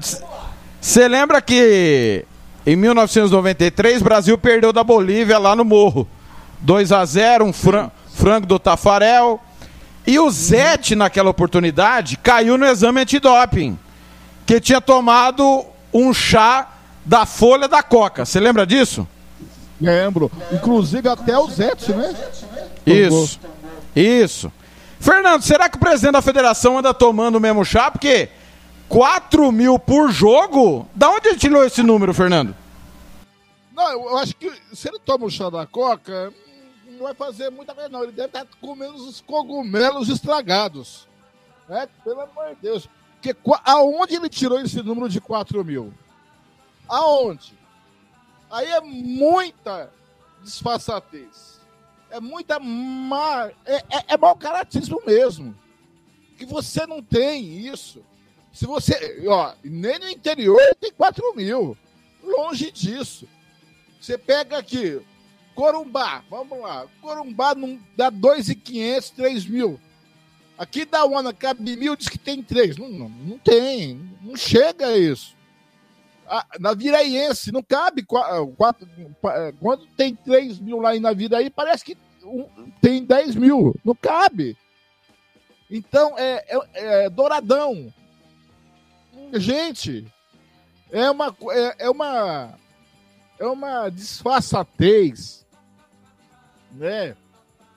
Você 0.83 1.07
lembra 1.07 1.41
que 1.41 2.25
em 2.67 2.75
1993 2.75 4.01
o 4.01 4.05
Brasil 4.05 4.37
perdeu 4.37 4.73
da 4.73 4.83
Bolívia 4.83 5.39
lá 5.39 5.55
no 5.55 5.65
Morro? 5.65 6.09
2 6.61 6.91
a 6.91 7.05
0 7.05 7.45
um 7.45 7.53
fran- 7.53 7.89
frango 8.15 8.47
do 8.47 8.59
Tafarel. 8.59 9.41
E 10.05 10.19
o 10.19 10.29
Zete, 10.29 10.97
naquela 10.97 11.31
oportunidade, 11.31 12.17
caiu 12.17 12.59
no 12.59 12.67
exame 12.67 13.01
antidoping. 13.01 13.79
Que 14.45 14.61
tinha 14.61 14.81
tomado 14.81 15.65
um 15.95 16.13
chá 16.13 16.69
da 17.05 17.25
folha 17.25 17.69
da 17.69 17.81
coca. 17.83 18.25
Você 18.25 18.41
lembra 18.41 18.67
disso? 18.67 19.07
Lembro. 19.81 20.31
Inclusive 20.53 21.09
até 21.09 21.39
o 21.39 21.49
Zete, 21.49 21.93
né? 21.93 22.13
Isso. 22.85 23.39
Isso. 23.95 24.53
Fernando, 24.99 25.43
será 25.43 25.69
que 25.69 25.77
o 25.77 25.81
presidente 25.81 26.15
da 26.15 26.23
federação 26.23 26.79
anda 26.79 26.93
tomando 26.93 27.37
o 27.37 27.41
mesmo 27.41 27.65
chá? 27.65 27.89
Porque 27.89 28.29
4 28.93 29.51
mil 29.51 29.79
por 29.79 30.13
jogo? 30.13 30.87
Da 30.95 31.09
onde 31.09 31.29
ele 31.29 31.39
tirou 31.39 31.65
esse 31.65 31.83
número, 31.83 32.13
Fernando? 32.13 32.55
Não, 33.75 33.91
eu 33.91 34.19
acho 34.19 34.37
que 34.37 34.53
se 34.75 34.87
ele 34.87 34.99
toma 34.99 35.25
o 35.25 35.31
chá 35.31 35.49
da 35.49 35.67
coca, 35.67 36.31
não 36.87 37.05
vai 37.05 37.15
fazer 37.15 37.49
muita 37.49 37.75
coisa, 37.75 37.89
não. 37.89 38.03
Ele 38.03 38.13
deve 38.13 38.27
estar 38.27 38.47
comendo 38.61 38.97
os 38.97 39.23
cogumelos 39.23 40.11
estragados. 40.11 41.09
É, 41.71 41.87
pelo 42.05 42.21
amor 42.21 42.51
de 42.51 42.57
Deus. 42.61 42.87
Porque 43.15 43.35
aonde 43.65 44.17
ele 44.17 44.29
tirou 44.29 44.61
esse 44.61 44.83
número 44.83 45.09
de 45.09 45.23
4 45.23 45.65
mil? 45.65 45.95
Aonde? 46.87 47.59
Aí 48.51 48.71
é 48.71 48.81
muita 48.83 49.91
disfarçatez. 50.43 51.63
É 52.11 52.21
muita 52.21 52.61
má. 52.61 53.51
É, 53.65 53.77
é, 53.77 54.05
é 54.09 54.17
mau 54.19 54.37
caratismo 54.37 55.01
mesmo. 55.07 55.57
Que 56.37 56.45
você 56.45 56.87
não 56.87 57.03
tem 57.03 57.43
isso. 57.43 58.05
Se 58.53 58.67
você. 58.67 59.25
Ó, 59.27 59.55
nem 59.65 59.99
no 59.99 60.09
interior 60.09 60.61
tem 60.81 60.93
4 60.93 61.35
mil. 61.35 61.77
Longe 62.23 62.71
disso. 62.71 63.27
Você 64.01 64.19
pega 64.19 64.59
aqui, 64.59 65.01
Corumbá, 65.55 66.25
vamos 66.29 66.61
lá. 66.61 66.87
Corumbá 67.01 67.55
não 67.55 67.79
dá 67.97 68.11
2,500, 68.11 69.11
3 69.11 69.47
mil. 69.47 69.81
Aqui 70.59 70.85
da 70.85 71.05
Uana 71.05 71.33
cabe 71.33 71.77
mil, 71.77 71.97
diz 71.97 72.09
que 72.09 72.19
tem 72.19 72.43
três. 72.43 72.77
Não, 72.77 72.89
não, 72.89 73.09
não 73.09 73.39
tem, 73.39 74.11
não 74.23 74.37
chega 74.37 74.87
a 74.89 74.97
isso. 74.99 75.35
Ah, 76.27 76.47
na 76.61 76.73
Viraiense, 76.75 77.51
não 77.53 77.63
cabe 77.63 78.03
qua- 78.05 78.47
quatro, 78.57 78.89
eh, 78.99 79.55
quando 79.61 79.87
tem 79.97 80.15
3 80.15 80.59
mil 80.61 80.79
lá 80.81 80.95
em 80.97 81.01
Naviraí, 81.01 81.51
parece 81.51 81.85
que 81.85 81.97
tem 82.81 83.05
10 83.05 83.35
mil. 83.35 83.75
Não 83.85 83.95
cabe. 83.95 84.57
Então, 85.71 86.17
é, 86.19 86.45
é- 86.49 87.05
é 87.05 87.11
douradão. 87.11 87.93
Gente, 89.33 90.07
é 90.91 91.11
uma, 91.11 91.35
é, 91.51 91.87
é 91.87 91.91
uma, 91.91 92.59
é 93.39 93.47
uma 93.47 93.89
disfarçatez, 93.89 95.47
né? 96.73 97.17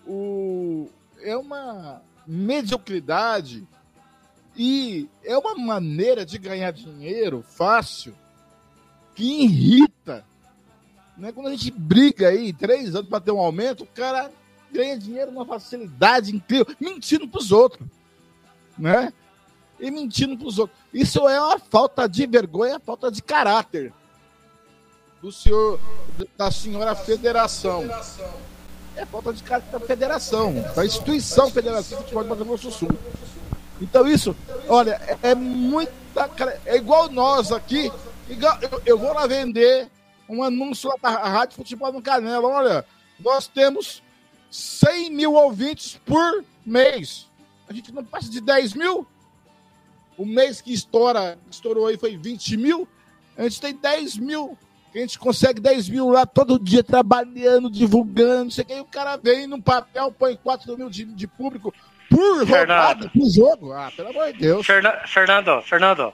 O, 0.06 0.90
é 1.22 1.36
uma 1.38 2.02
mediocridade 2.28 3.66
e 4.56 5.10
é 5.24 5.38
uma 5.38 5.56
maneira 5.56 6.26
de 6.26 6.38
ganhar 6.38 6.72
dinheiro 6.72 7.42
fácil 7.42 8.14
que 9.16 9.44
irrita. 9.44 10.26
Né? 11.18 11.32
Quando 11.32 11.48
a 11.48 11.52
gente 11.52 11.72
briga 11.72 12.28
aí, 12.28 12.52
três 12.52 12.94
anos 12.96 13.10
para 13.10 13.22
ter 13.22 13.32
um 13.32 13.40
aumento, 13.40 13.84
o 13.84 13.88
cara 13.88 14.30
ganha 14.72 14.98
dinheiro 14.98 15.32
numa 15.32 15.46
facilidade 15.46 16.36
incrível, 16.36 16.76
mentindo 16.80 17.28
para 17.28 17.40
os 17.40 17.52
outros. 17.52 17.88
Né? 18.78 19.14
E 19.80 19.92
mentindo 19.92 20.38
para 20.38 20.48
os 20.48 20.58
outros. 20.60 20.78
Isso 20.94 21.28
é 21.28 21.40
uma 21.42 21.60
falta 21.60 22.08
de 22.08 22.26
vergonha, 22.26 22.80
falta 22.80 23.12
de 23.12 23.22
caráter. 23.22 23.94
do 25.22 25.32
senhor, 25.32 25.80
da 26.38 26.52
senhora 26.52 26.96
federação. 26.96 27.84
É 28.96 29.06
falta 29.06 29.34
de 29.34 29.44
cara 29.44 29.62
da 29.72 29.80
federação, 29.80 30.54
da 30.76 30.86
instituição 30.86 31.50
Federação 31.50 31.98
de 31.98 32.04
Futebol 32.04 32.24
do 32.24 32.30
Mato 32.30 32.46
Grosso 32.46 32.68
do 32.68 32.74
Sul. 32.74 32.90
Então 33.82 34.08
isso, 34.08 34.34
olha, 34.70 35.02
é, 35.22 35.32
é 35.32 35.36
muita. 35.36 35.92
É 36.66 36.78
igual 36.78 37.10
nós 37.10 37.52
aqui. 37.52 37.92
igual- 38.30 38.58
eu, 38.62 38.82
eu 38.86 38.98
vou 38.98 39.14
lá 39.14 39.28
vender 39.28 39.90
um 40.30 40.42
anúncio 40.44 40.90
lá 40.90 40.98
para 40.98 41.18
a 41.20 41.28
Rádio 41.28 41.58
Futebol 41.58 41.92
no 41.92 42.02
Canela. 42.02 42.48
Olha, 42.48 42.86
nós 43.20 43.48
temos 43.48 44.02
100 44.50 45.10
mil 45.12 45.34
ouvintes 45.34 46.00
por 46.06 46.44
mês. 46.66 47.28
A 47.68 47.74
gente 47.74 47.92
não 47.92 48.06
passa 48.06 48.30
de 48.30 48.40
10 48.40 48.74
mil. 48.76 49.06
O 50.18 50.26
mês 50.26 50.62
que 50.62 50.74
estoura, 50.74 51.38
estourou 51.52 51.88
aí 51.88 51.98
foi 51.98 52.16
20 52.18 52.58
mil. 52.58 52.88
A 53.38 53.44
gente 53.44 53.60
tem 53.62 53.74
10 53.76 54.18
mil. 54.18 54.58
A 54.94 54.98
gente 54.98 55.20
consegue 55.20 55.60
10 55.60 55.90
mil 55.90 56.10
lá 56.10 56.26
todo 56.26 56.58
dia 56.58 56.82
trabalhando, 56.82 57.70
divulgando, 57.70 58.46
não 58.46 58.52
sei 58.52 58.64
o 58.64 58.68
que. 58.68 58.74
E 58.76 58.80
o 58.80 58.86
cara 58.86 59.18
vem 59.18 59.46
num 59.46 59.60
papel, 59.60 60.10
põe 60.12 60.38
4 60.38 60.78
mil 60.78 60.90
de, 60.90 61.04
de 61.04 61.28
público 61.28 61.74
por 62.10 62.48
rodada, 62.48 63.10
por 63.10 63.30
jogo. 63.30 63.74
Ah, 63.74 63.92
pelo 63.96 64.10
amor 64.10 64.32
de 64.32 64.40
Deus. 64.40 64.66
Ferna- 64.66 65.02
Fernando, 65.06 65.62
Fernando, 65.64 66.14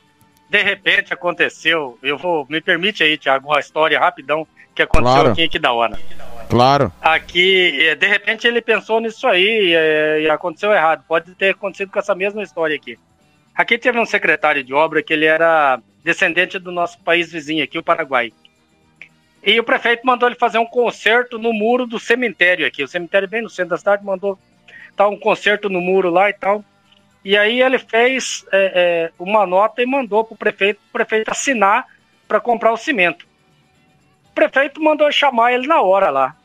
de 0.50 0.64
repente 0.64 1.14
aconteceu, 1.14 2.00
eu 2.02 2.18
vou, 2.18 2.46
me 2.50 2.60
permite 2.60 3.04
aí, 3.04 3.18
Thiago, 3.20 3.50
uma 3.50 3.60
história 3.60 4.00
rapidão 4.00 4.48
que 4.74 4.82
aconteceu 4.82 5.14
Claro. 5.14 5.32
aqui 5.32 5.42
em 5.42 5.46
Aquidauana. 5.46 6.00
Claro. 6.50 6.92
Aqui, 7.02 7.78
eh, 7.88 7.96
de 7.96 8.08
repente 8.08 8.48
ele 8.48 8.62
pensou 8.62 9.00
nisso 9.00 9.28
aí 9.28 9.74
eh, 9.74 10.22
e 10.24 10.30
aconteceu 10.30 10.72
errado. 10.72 11.04
Pode 11.08 11.34
ter 11.36 11.52
acontecido 11.52 11.92
com 11.92 12.00
essa 12.00 12.16
mesma 12.16 12.42
história 12.42 12.76
aqui. 12.76 12.98
Aqui 13.56 13.78
teve 13.78 14.00
um 14.00 14.06
secretário 14.06 14.64
de 14.64 14.74
obra 14.74 15.04
que 15.04 15.14
ele 15.14 15.26
era 15.26 15.82
descendente 16.04 16.58
do 16.58 16.72
nosso 16.72 17.00
país 17.02 17.32
vizinho 17.32 17.64
aqui, 17.64 17.78
o 17.78 17.84
Paraguai. 17.84 18.32
E 19.44 19.60
o 19.60 19.64
prefeito 19.64 20.06
mandou 20.06 20.30
ele 20.30 20.38
fazer 20.38 20.60
um 20.60 20.66
concerto 20.66 21.40
no 21.40 21.52
muro 21.52 21.86
do 21.86 22.00
cemitério 22.00 22.66
aqui. 22.66 22.84
O 22.84 22.88
cemitério 22.88 23.28
bem 23.28 23.42
no 23.42 23.50
centro 23.50 23.72
da 23.72 23.78
cidade 23.78 24.06
mandou 24.06 24.38
tá, 24.96 25.08
um 25.08 25.18
concerto 25.18 25.70
no 25.70 25.82
muro 25.82 26.10
lá 26.10 26.30
e 26.30 26.34
tal. 26.34 26.64
E 27.24 27.38
aí 27.38 27.62
ele 27.62 27.78
fez 27.78 28.46
é, 28.52 28.72
é, 28.74 29.12
uma 29.18 29.46
nota 29.46 29.82
e 29.82 29.86
mandou 29.86 30.24
pro 30.24 30.36
prefeito, 30.36 30.80
o 30.90 30.92
prefeito 30.92 31.30
assinar 31.30 31.86
para 32.28 32.40
comprar 32.40 32.72
o 32.72 32.78
cimento. 32.78 33.28
O 34.26 34.34
prefeito 34.34 34.82
mandou 34.82 35.12
chamar 35.12 35.54
ele 35.54 35.68
na 35.68 35.82
hora 35.82 36.10
lá. 36.10 36.36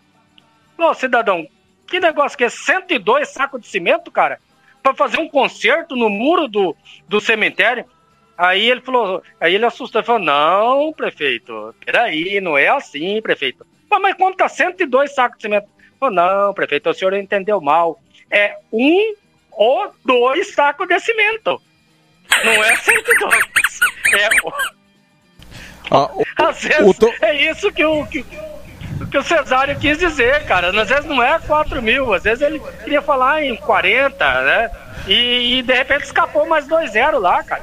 Ô, 0.76 0.92
cidadão, 0.92 1.46
que 1.86 2.00
negócio 2.00 2.36
que 2.36 2.44
é 2.44 2.48
102 2.48 3.28
sacos 3.28 3.60
de 3.60 3.68
cimento, 3.68 4.10
cara? 4.10 4.38
Pra 4.86 4.94
fazer 4.94 5.18
um 5.18 5.28
concerto 5.28 5.96
no 5.96 6.08
muro 6.08 6.46
do, 6.46 6.76
do 7.08 7.20
cemitério? 7.20 7.84
Aí 8.38 8.70
ele 8.70 8.80
falou, 8.80 9.20
aí 9.40 9.52
ele 9.56 9.64
assustou, 9.66 9.98
ele 9.98 10.06
falou, 10.06 10.22
não, 10.22 10.92
prefeito, 10.92 11.74
peraí, 11.84 12.40
não 12.40 12.56
é 12.56 12.68
assim, 12.68 13.20
prefeito. 13.20 13.66
"Pô, 13.90 13.98
Mas 13.98 14.14
como 14.14 14.36
tá 14.36 14.48
102 14.48 15.12
sacos 15.12 15.38
de 15.38 15.42
cimento? 15.42 15.66
Falou, 15.98 16.14
não, 16.14 16.54
prefeito, 16.54 16.88
o 16.88 16.94
senhor 16.94 17.14
entendeu 17.14 17.60
mal. 17.60 17.98
É 18.30 18.54
um 18.72 19.14
ou 19.50 19.90
dois 20.04 20.54
sacos 20.54 20.86
de 20.86 21.00
cimento. 21.00 21.60
Não 22.44 22.62
é 22.62 22.76
102. 22.76 23.34
É, 24.14 24.28
Ah, 25.90 26.10
o- 26.14 26.22
às 26.44 26.62
vezes 26.62 26.96
é 27.22 27.50
isso 27.50 27.72
que 27.72 27.84
o, 27.84 28.06
que, 28.06 28.24
que 29.16 29.18
o 29.18 29.22
Cesário 29.24 29.78
quis 29.78 29.96
dizer, 29.96 30.44
cara. 30.44 30.68
Às 30.82 30.88
vezes 30.88 31.06
não 31.06 31.22
é 31.22 31.38
4 31.38 31.80
mil, 31.80 32.12
às 32.12 32.22
vezes 32.22 32.42
ele 32.42 32.60
queria 32.84 33.00
falar 33.00 33.42
em 33.42 33.56
40, 33.56 34.42
né? 34.42 34.70
E, 35.06 35.58
e, 35.58 35.62
de 35.62 35.72
repente 35.72 36.04
escapou 36.04 36.46
mais 36.46 36.66
2-0 36.66 37.18
lá, 37.18 37.42
cara. 37.42 37.62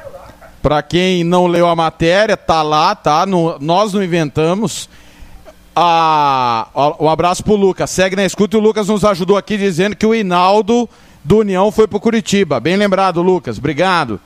Pra 0.61 0.81
quem 0.81 1.23
não 1.23 1.45
leu 1.45 1.67
a 1.67 1.75
matéria, 1.75 2.35
tá 2.35 2.63
lá, 2.63 2.95
tá? 2.95 3.25
No- 3.25 3.59
nós 3.59 3.93
não 3.93 4.01
inventamos. 4.01 4.89
Ah, 5.75 6.67
um 6.99 7.09
abraço 7.09 7.43
pro 7.43 7.55
Lucas. 7.55 7.89
Segue 7.91 8.15
na 8.15 8.25
escuta 8.25 8.55
e 8.55 8.59
o 8.59 8.63
Lucas 8.63 8.88
nos 8.88 9.03
ajudou 9.05 9.38
aqui 9.38 9.57
dizendo 9.57 9.95
que 9.95 10.05
o 10.05 10.15
Hinaldo 10.15 10.89
do 11.23 11.39
União 11.39 11.71
foi 11.71 11.88
pro 11.88 11.99
Curitiba. 11.99 12.59
Bem 12.59 12.77
lembrado, 12.77 13.21
Lucas. 13.21 13.57
Obrigado. 13.59 14.19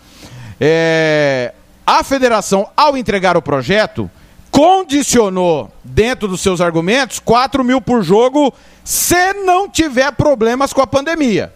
É, 0.62 1.54
a 1.86 2.04
federação, 2.04 2.70
ao 2.78 2.96
entregar 2.96 3.36
o 3.36 3.42
projeto, 3.42 4.10
condicionou, 4.58 5.72
dentro 5.84 6.28
dos 6.28 6.42
seus 6.42 6.60
argumentos, 6.62 7.20
4 7.20 7.64
mil 7.64 7.80
por 7.80 8.02
jogo 8.02 8.52
se 8.84 9.32
não 9.46 9.70
tiver 9.70 10.12
problemas 10.14 10.74
com 10.74 10.82
a 10.82 10.88
pandemia. 10.88 11.54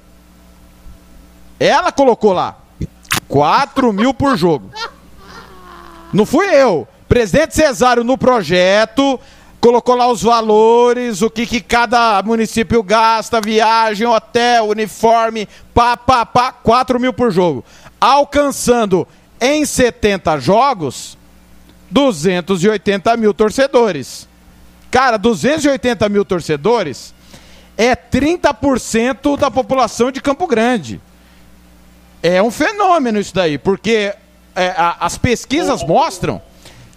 Ela 1.59 1.91
colocou 1.91 2.31
lá 2.31 2.57
4 3.27 3.91
mil 3.91 4.13
por 4.13 4.37
jogo. 4.37 4.69
Não 6.13 6.27
fui 6.27 6.45
eu. 6.45 6.87
Presidente 7.09 7.55
Cesário 7.55 8.03
no 8.03 8.19
projeto 8.19 9.19
colocou 9.59 9.95
lá 9.95 10.07
os 10.07 10.21
valores, 10.21 11.23
o 11.23 11.29
que, 11.31 11.47
que 11.47 11.59
cada 11.59 12.21
município 12.21 12.83
gasta, 12.83 13.41
viagem, 13.41 14.05
hotel, 14.05 14.67
uniforme, 14.67 15.49
pá, 15.73 15.97
pá, 15.97 16.23
pá, 16.23 16.51
4 16.51 16.99
mil 16.99 17.13
por 17.13 17.31
jogo. 17.31 17.65
Alcançando 17.99 19.07
em 19.39 19.65
70 19.65 20.37
jogos 20.37 21.17
280 21.91 23.15
mil 23.17 23.33
torcedores. 23.33 24.27
Cara, 24.89 25.17
280 25.17 26.09
mil 26.09 26.25
torcedores 26.25 27.13
é 27.77 27.95
30% 27.95 29.37
da 29.37 29.49
população 29.51 30.11
de 30.11 30.21
Campo 30.21 30.47
Grande. 30.47 31.01
É 32.23 32.41
um 32.41 32.51
fenômeno 32.51 33.19
isso 33.19 33.33
daí, 33.33 33.57
porque 33.57 34.13
é, 34.55 34.67
a- 34.77 34.97
as 34.99 35.17
pesquisas 35.17 35.83
mostram 35.83 36.41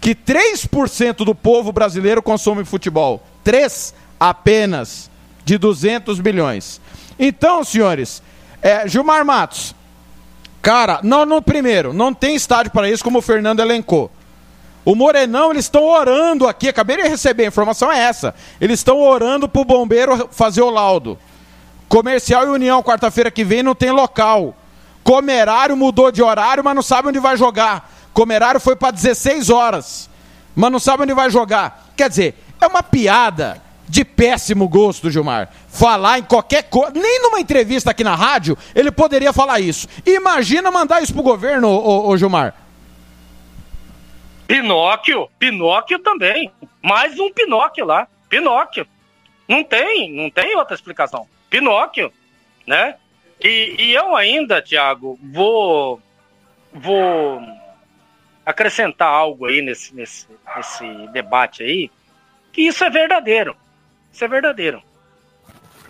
que 0.01 0.15
3% 0.15 1.25
do 1.25 1.35
povo 1.35 1.73
brasileiro 1.73 2.23
consome 2.23 2.65
futebol. 2.65 3.23
3 3.43 3.95
apenas 4.19 5.11
de 5.45 5.57
200 5.57 6.19
milhões. 6.21 6.81
Então, 7.19 7.63
senhores, 7.65 8.23
é, 8.61 8.87
Gilmar 8.89 9.25
Matos, 9.25 9.75
cara, 10.61 11.01
não, 11.03 11.25
no 11.25 11.41
primeiro, 11.41 11.93
não 11.93 12.13
tem 12.13 12.35
estádio 12.35 12.73
para 12.73 12.91
isso, 12.91 13.05
como 13.05 13.19
o 13.19 13.23
Fernando 13.23 13.61
elencou. 13.61 14.11
O 14.85 14.95
Morenão, 14.95 15.51
eles 15.51 15.65
estão 15.65 15.83
orando 15.83 16.47
aqui, 16.47 16.69
acabei 16.69 16.97
de 16.97 17.09
receber, 17.09 17.45
a 17.45 17.49
informação 17.49 17.91
é 17.91 17.99
essa. 17.99 18.35
Eles 18.61 18.81
estão 18.81 19.01
orando 19.01 19.49
pro 19.49 19.65
bombeiro 19.65 20.29
fazer 20.31 20.61
o 20.61 20.71
laudo. 20.71 21.19
Comercial 21.89 22.47
e 22.47 22.51
União, 22.51 22.83
quarta-feira 22.83 23.31
que 23.31 23.45
vem, 23.45 23.63
não 23.63 23.75
tem 23.75 23.91
local. 23.91 24.55
Comerário 25.03 25.77
mudou 25.77 26.11
de 26.11 26.23
horário, 26.23 26.63
mas 26.63 26.75
não 26.75 26.83
sabe 26.83 27.09
onde 27.09 27.19
vai 27.19 27.37
jogar. 27.37 27.91
Comerário 28.13 28.61
foi 28.61 28.77
para 28.77 28.91
16 28.91 29.51
horas, 29.51 30.11
mas 30.55 30.71
não 30.71 30.79
sabe 30.79 31.03
onde 31.03 31.15
vai 31.15 31.31
jogar. 31.31 31.93
Quer 31.97 32.09
dizer, 32.09 32.35
é 32.61 32.67
uma 32.67 32.83
piada 32.83 33.63
de 33.89 34.05
péssimo 34.05 34.69
gosto, 34.69 35.11
Gilmar. 35.11 35.51
Falar 35.69 36.19
em 36.19 36.23
qualquer 36.23 36.65
coisa, 36.65 36.93
nem 36.95 37.23
numa 37.23 37.41
entrevista 37.41 37.91
aqui 37.91 38.03
na 38.03 38.15
rádio, 38.15 38.57
ele 38.75 38.91
poderia 38.91 39.33
falar 39.33 39.61
isso. 39.61 39.87
Imagina 40.07 40.71
mandar 40.71 41.03
isso 41.03 41.13
pro 41.13 41.23
governo, 41.23 41.69
ô, 41.69 42.09
ô, 42.09 42.17
Gilmar. 42.17 42.55
Pinóquio, 44.47 45.29
Pinóquio 45.39 45.99
também. 45.99 46.53
Mais 46.83 47.19
um 47.19 47.33
Pinóquio 47.33 47.85
lá. 47.85 48.07
Pinóquio. 48.29 48.87
Não 49.49 49.63
tem, 49.63 50.13
não 50.13 50.31
tem 50.31 50.57
outra 50.57 50.75
explicação. 50.75 51.27
Pinóquio, 51.49 52.13
né? 52.67 52.97
E, 53.41 53.77
e 53.79 53.95
eu 53.95 54.17
ainda, 54.17 54.63
Thiago, 54.63 55.19
vou 55.23 56.01
vou 56.73 57.41
acrescentar 58.45 59.09
algo 59.09 59.47
aí 59.47 59.63
nesse, 59.63 59.95
nesse, 59.95 60.27
nesse 60.57 60.85
debate 61.13 61.63
aí, 61.63 61.91
que 62.53 62.63
isso 62.63 62.85
é 62.85 62.91
verdadeiro. 62.91 63.57
Isso 64.13 64.25
é 64.25 64.29
verdadeiro. 64.29 64.83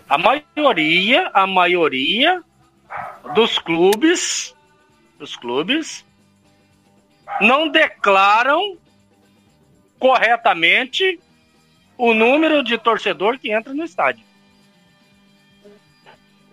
A 0.07 0.17
maioria, 0.17 1.29
a 1.33 1.47
maioria 1.47 2.43
dos 3.33 3.57
clubes, 3.57 4.55
dos 5.17 5.35
clubes, 5.35 6.05
não 7.41 7.67
declaram 7.67 8.77
corretamente 9.99 11.19
o 11.97 12.13
número 12.13 12.63
de 12.63 12.77
torcedor 12.77 13.39
que 13.39 13.51
entra 13.51 13.73
no 13.73 13.83
estádio. 13.83 14.25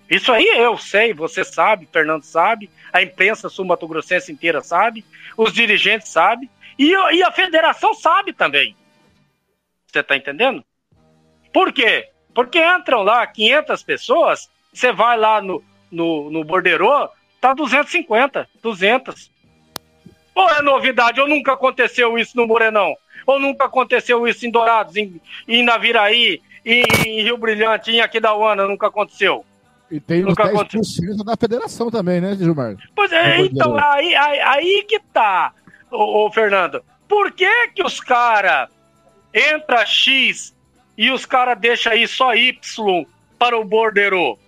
Isso 0.09 0.31
aí 0.31 0.47
eu 0.47 0.77
sei, 0.77 1.15
você 1.15 1.43
sabe, 1.43 1.89
Fernando 1.91 2.23
sabe, 2.23 2.71
a 2.93 3.03
imprensa 3.03 3.49
sul-mato-grossense 3.49 4.31
inteira 4.31 4.61
sabe, 4.61 5.05
os 5.37 5.53
dirigentes 5.53 6.09
sabem, 6.09 6.51
e, 6.79 6.91
e 6.91 7.23
a 7.23 7.33
federação 7.33 7.95
sabe 7.95 8.33
também. 8.33 8.77
Você 9.87 10.03
tá 10.03 10.17
entendendo? 10.17 10.63
Por 11.53 11.73
quê? 11.73 12.11
Porque 12.35 12.59
entram 12.63 13.03
lá 13.03 13.27
500 13.27 13.83
pessoas, 13.83 14.51
você 14.73 14.93
vai 14.93 15.17
lá 15.17 15.41
no, 15.41 15.65
no, 15.91 16.31
no 16.31 16.45
Borderô, 16.45 17.09
tá 17.41 17.55
250, 17.55 18.49
200. 18.63 19.32
Ou 20.35 20.49
é 20.51 20.63
novidade, 20.63 21.21
ou 21.21 21.29
nunca 21.29 21.53
aconteceu 21.53 22.19
isso 22.19 22.37
no 22.37 22.47
Morenão, 22.47 22.95
ou 23.27 23.39
nunca 23.39 23.67
aconteceu 23.67 24.27
isso 24.27 24.47
em 24.47 24.51
Dourados, 24.51 24.97
em, 24.97 25.21
em 25.47 25.63
Naviraí, 25.63 26.41
em, 26.65 26.85
em 27.07 27.23
Rio 27.23 27.37
Brilhante, 27.37 27.91
em 27.91 28.01
Aquidauana, 28.01 28.67
nunca 28.67 28.87
aconteceu. 28.87 29.45
E 29.91 30.01
tem 30.01 30.23
os 30.23 30.29
Nunca 30.29 30.45
10% 30.51 31.23
da 31.23 31.37
federação 31.37 31.91
também, 31.91 32.19
né, 32.19 32.35
Gilmar? 32.35 32.77
Pois 32.97 33.13
é, 33.13 33.41
então, 33.41 33.77
aí, 33.77 34.15
aí, 34.15 34.41
aí 34.41 34.85
que 34.89 34.99
tá, 34.99 35.53
ô, 35.91 36.25
ô, 36.25 36.33
Fernando. 36.33 36.83
Por 37.07 37.31
que 37.31 37.69
que 37.75 37.85
os 37.85 38.01
caras 38.01 38.71
entra 39.35 39.85
X 39.85 40.57
e 40.97 41.11
os 41.11 41.27
caras 41.27 41.61
deixam 41.61 41.93
aí 41.93 42.09
só 42.09 42.35
Y 42.35 43.05
para 43.39 43.59
o 43.59 43.67
borderô? 43.67 44.39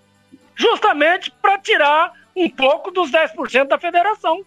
Justamente 0.56 1.30
para 1.42 1.58
tirar 1.58 2.14
um 2.34 2.48
pouco 2.48 2.90
dos 2.90 3.10
10% 3.10 3.68
da 3.68 3.78
federação. 3.78 4.42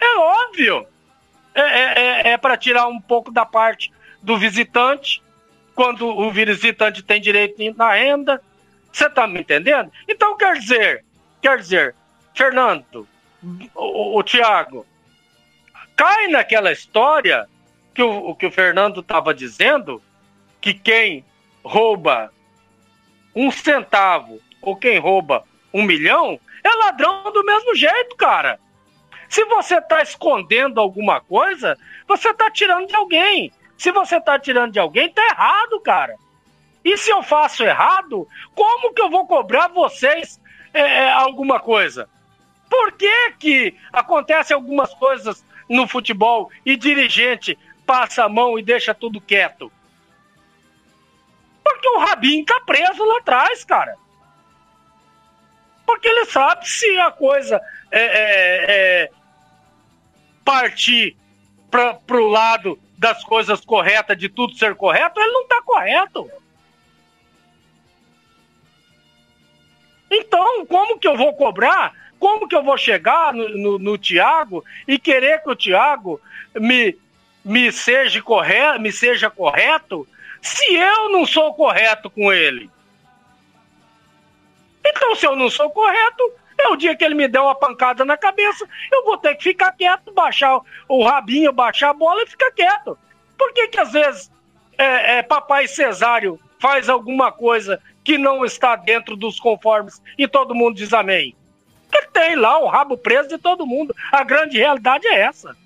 É 0.00 0.18
óbvio. 0.18 0.86
É, 1.54 1.60
é, 1.60 2.00
é, 2.00 2.28
é 2.32 2.36
para 2.36 2.56
tirar 2.56 2.86
um 2.86 3.00
pouco 3.00 3.30
da 3.30 3.46
parte 3.46 3.90
do 4.22 4.36
visitante, 4.36 5.22
quando 5.74 6.06
o 6.06 6.30
visitante 6.30 7.02
tem 7.02 7.20
direito 7.20 7.62
na 7.76 7.94
renda. 7.94 8.42
Você 8.92 9.06
está 9.06 9.26
me 9.26 9.40
entendendo? 9.40 9.90
Então, 10.08 10.36
quer 10.36 10.58
dizer, 10.58 11.04
quer 11.40 11.58
dizer, 11.58 11.94
Fernando, 12.34 13.06
o, 13.74 14.18
o 14.18 14.22
Tiago, 14.22 14.86
cai 15.94 16.28
naquela 16.28 16.72
história 16.72 17.46
que 17.94 18.02
o, 18.02 18.34
que 18.34 18.46
o 18.46 18.50
Fernando 18.50 19.00
estava 19.00 19.32
dizendo, 19.32 20.02
que 20.60 20.74
quem 20.74 21.24
rouba 21.64 22.30
um 23.34 23.50
centavo 23.50 24.40
ou 24.60 24.76
quem 24.76 24.98
rouba 24.98 25.44
um 25.72 25.82
milhão 25.82 26.40
é 26.64 26.68
ladrão 26.76 27.30
do 27.32 27.44
mesmo 27.44 27.74
jeito, 27.74 28.16
cara. 28.16 28.58
Se 29.28 29.44
você 29.46 29.78
está 29.78 30.02
escondendo 30.02 30.80
alguma 30.80 31.20
coisa, 31.20 31.76
você 32.06 32.30
está 32.30 32.50
tirando 32.50 32.86
de 32.86 32.94
alguém. 32.94 33.52
Se 33.76 33.92
você 33.92 34.16
está 34.16 34.38
tirando 34.38 34.72
de 34.72 34.78
alguém, 34.78 35.08
tá 35.08 35.26
errado, 35.26 35.80
cara. 35.80 36.16
E 36.84 36.96
se 36.96 37.10
eu 37.10 37.22
faço 37.22 37.64
errado, 37.64 38.28
como 38.54 38.94
que 38.94 39.02
eu 39.02 39.10
vou 39.10 39.26
cobrar 39.26 39.68
vocês 39.68 40.40
é, 40.72 40.80
é 40.80 41.12
alguma 41.12 41.58
coisa? 41.58 42.08
Por 42.70 42.92
que, 42.92 43.32
que 43.38 43.76
acontece 43.92 44.52
algumas 44.52 44.92
coisas 44.94 45.44
no 45.68 45.86
futebol 45.88 46.50
e 46.64 46.76
dirigente 46.76 47.58
passa 47.84 48.24
a 48.24 48.28
mão 48.28 48.58
e 48.58 48.62
deixa 48.62 48.94
tudo 48.94 49.20
quieto? 49.20 49.70
Porque 51.62 51.88
o 51.88 51.98
Rabin 51.98 52.44
tá 52.44 52.60
preso 52.60 53.04
lá 53.04 53.18
atrás, 53.18 53.64
cara. 53.64 53.96
Porque 55.84 56.08
ele 56.08 56.24
sabe 56.26 56.68
se 56.68 56.98
a 56.98 57.10
coisa 57.10 57.60
é, 57.90 58.00
é, 58.00 58.64
é 58.68 59.10
partir 60.46 61.16
para 61.68 61.98
o 62.08 62.28
lado 62.28 62.78
das 62.96 63.22
coisas 63.24 63.60
corretas, 63.64 64.16
de 64.16 64.28
tudo 64.28 64.54
ser 64.54 64.76
correto, 64.76 65.20
ele 65.20 65.32
não 65.32 65.42
está 65.42 65.60
correto. 65.60 66.30
Então, 70.08 70.64
como 70.64 70.98
que 70.98 71.08
eu 71.08 71.16
vou 71.16 71.34
cobrar? 71.34 71.92
Como 72.18 72.48
que 72.48 72.54
eu 72.54 72.62
vou 72.62 72.78
chegar 72.78 73.34
no, 73.34 73.48
no, 73.48 73.78
no 73.78 73.98
Tiago 73.98 74.64
e 74.86 74.98
querer 74.98 75.42
que 75.42 75.50
o 75.50 75.56
Tiago 75.56 76.20
me, 76.54 76.96
me, 77.44 77.70
seja 77.72 78.22
correto, 78.22 78.80
me 78.80 78.92
seja 78.92 79.28
correto 79.28 80.08
se 80.40 80.74
eu 80.74 81.10
não 81.10 81.26
sou 81.26 81.52
correto 81.52 82.08
com 82.08 82.32
ele? 82.32 82.70
Então, 84.84 85.16
se 85.16 85.26
eu 85.26 85.34
não 85.34 85.50
sou 85.50 85.68
correto, 85.70 86.32
é 86.58 86.68
o 86.68 86.76
dia 86.76 86.96
que 86.96 87.04
ele 87.04 87.14
me 87.14 87.28
der 87.28 87.40
uma 87.40 87.54
pancada 87.54 88.04
na 88.04 88.16
cabeça, 88.16 88.66
eu 88.92 89.04
vou 89.04 89.18
ter 89.18 89.34
que 89.34 89.44
ficar 89.44 89.72
quieto, 89.72 90.12
baixar 90.12 90.60
o 90.88 91.04
rabinho, 91.04 91.52
baixar 91.52 91.90
a 91.90 91.94
bola 91.94 92.22
e 92.22 92.26
ficar 92.26 92.50
quieto. 92.52 92.98
Por 93.36 93.52
que 93.52 93.68
que 93.68 93.80
às 93.80 93.92
vezes 93.92 94.30
é, 94.78 95.18
é, 95.18 95.22
papai 95.22 95.68
Cesário 95.68 96.40
faz 96.58 96.88
alguma 96.88 97.30
coisa 97.30 97.80
que 98.02 98.16
não 98.16 98.44
está 98.44 98.76
dentro 98.76 99.16
dos 99.16 99.38
conformes 99.38 100.00
e 100.16 100.26
todo 100.26 100.54
mundo 100.54 100.76
diz 100.76 100.92
amém? 100.92 101.36
Porque 101.90 102.08
tem 102.12 102.36
lá 102.36 102.58
o 102.58 102.66
rabo 102.66 102.96
preso 102.96 103.28
de 103.28 103.38
todo 103.38 103.66
mundo. 103.66 103.94
A 104.10 104.24
grande 104.24 104.58
realidade 104.58 105.06
é 105.06 105.20
essa. 105.20 105.56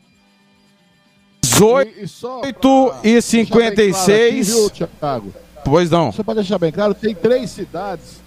18 1.42 2.94
e 3.04 3.20
56. 3.20 4.52
Claro 4.98 5.16
aqui, 5.16 5.32
viu, 5.32 5.34
pois 5.64 5.90
não. 5.90 6.12
Só 6.12 6.22
para 6.22 6.34
deixar 6.34 6.58
bem 6.58 6.72
claro, 6.72 6.94
tem 6.94 7.14
três 7.14 7.50
cidades 7.50 8.20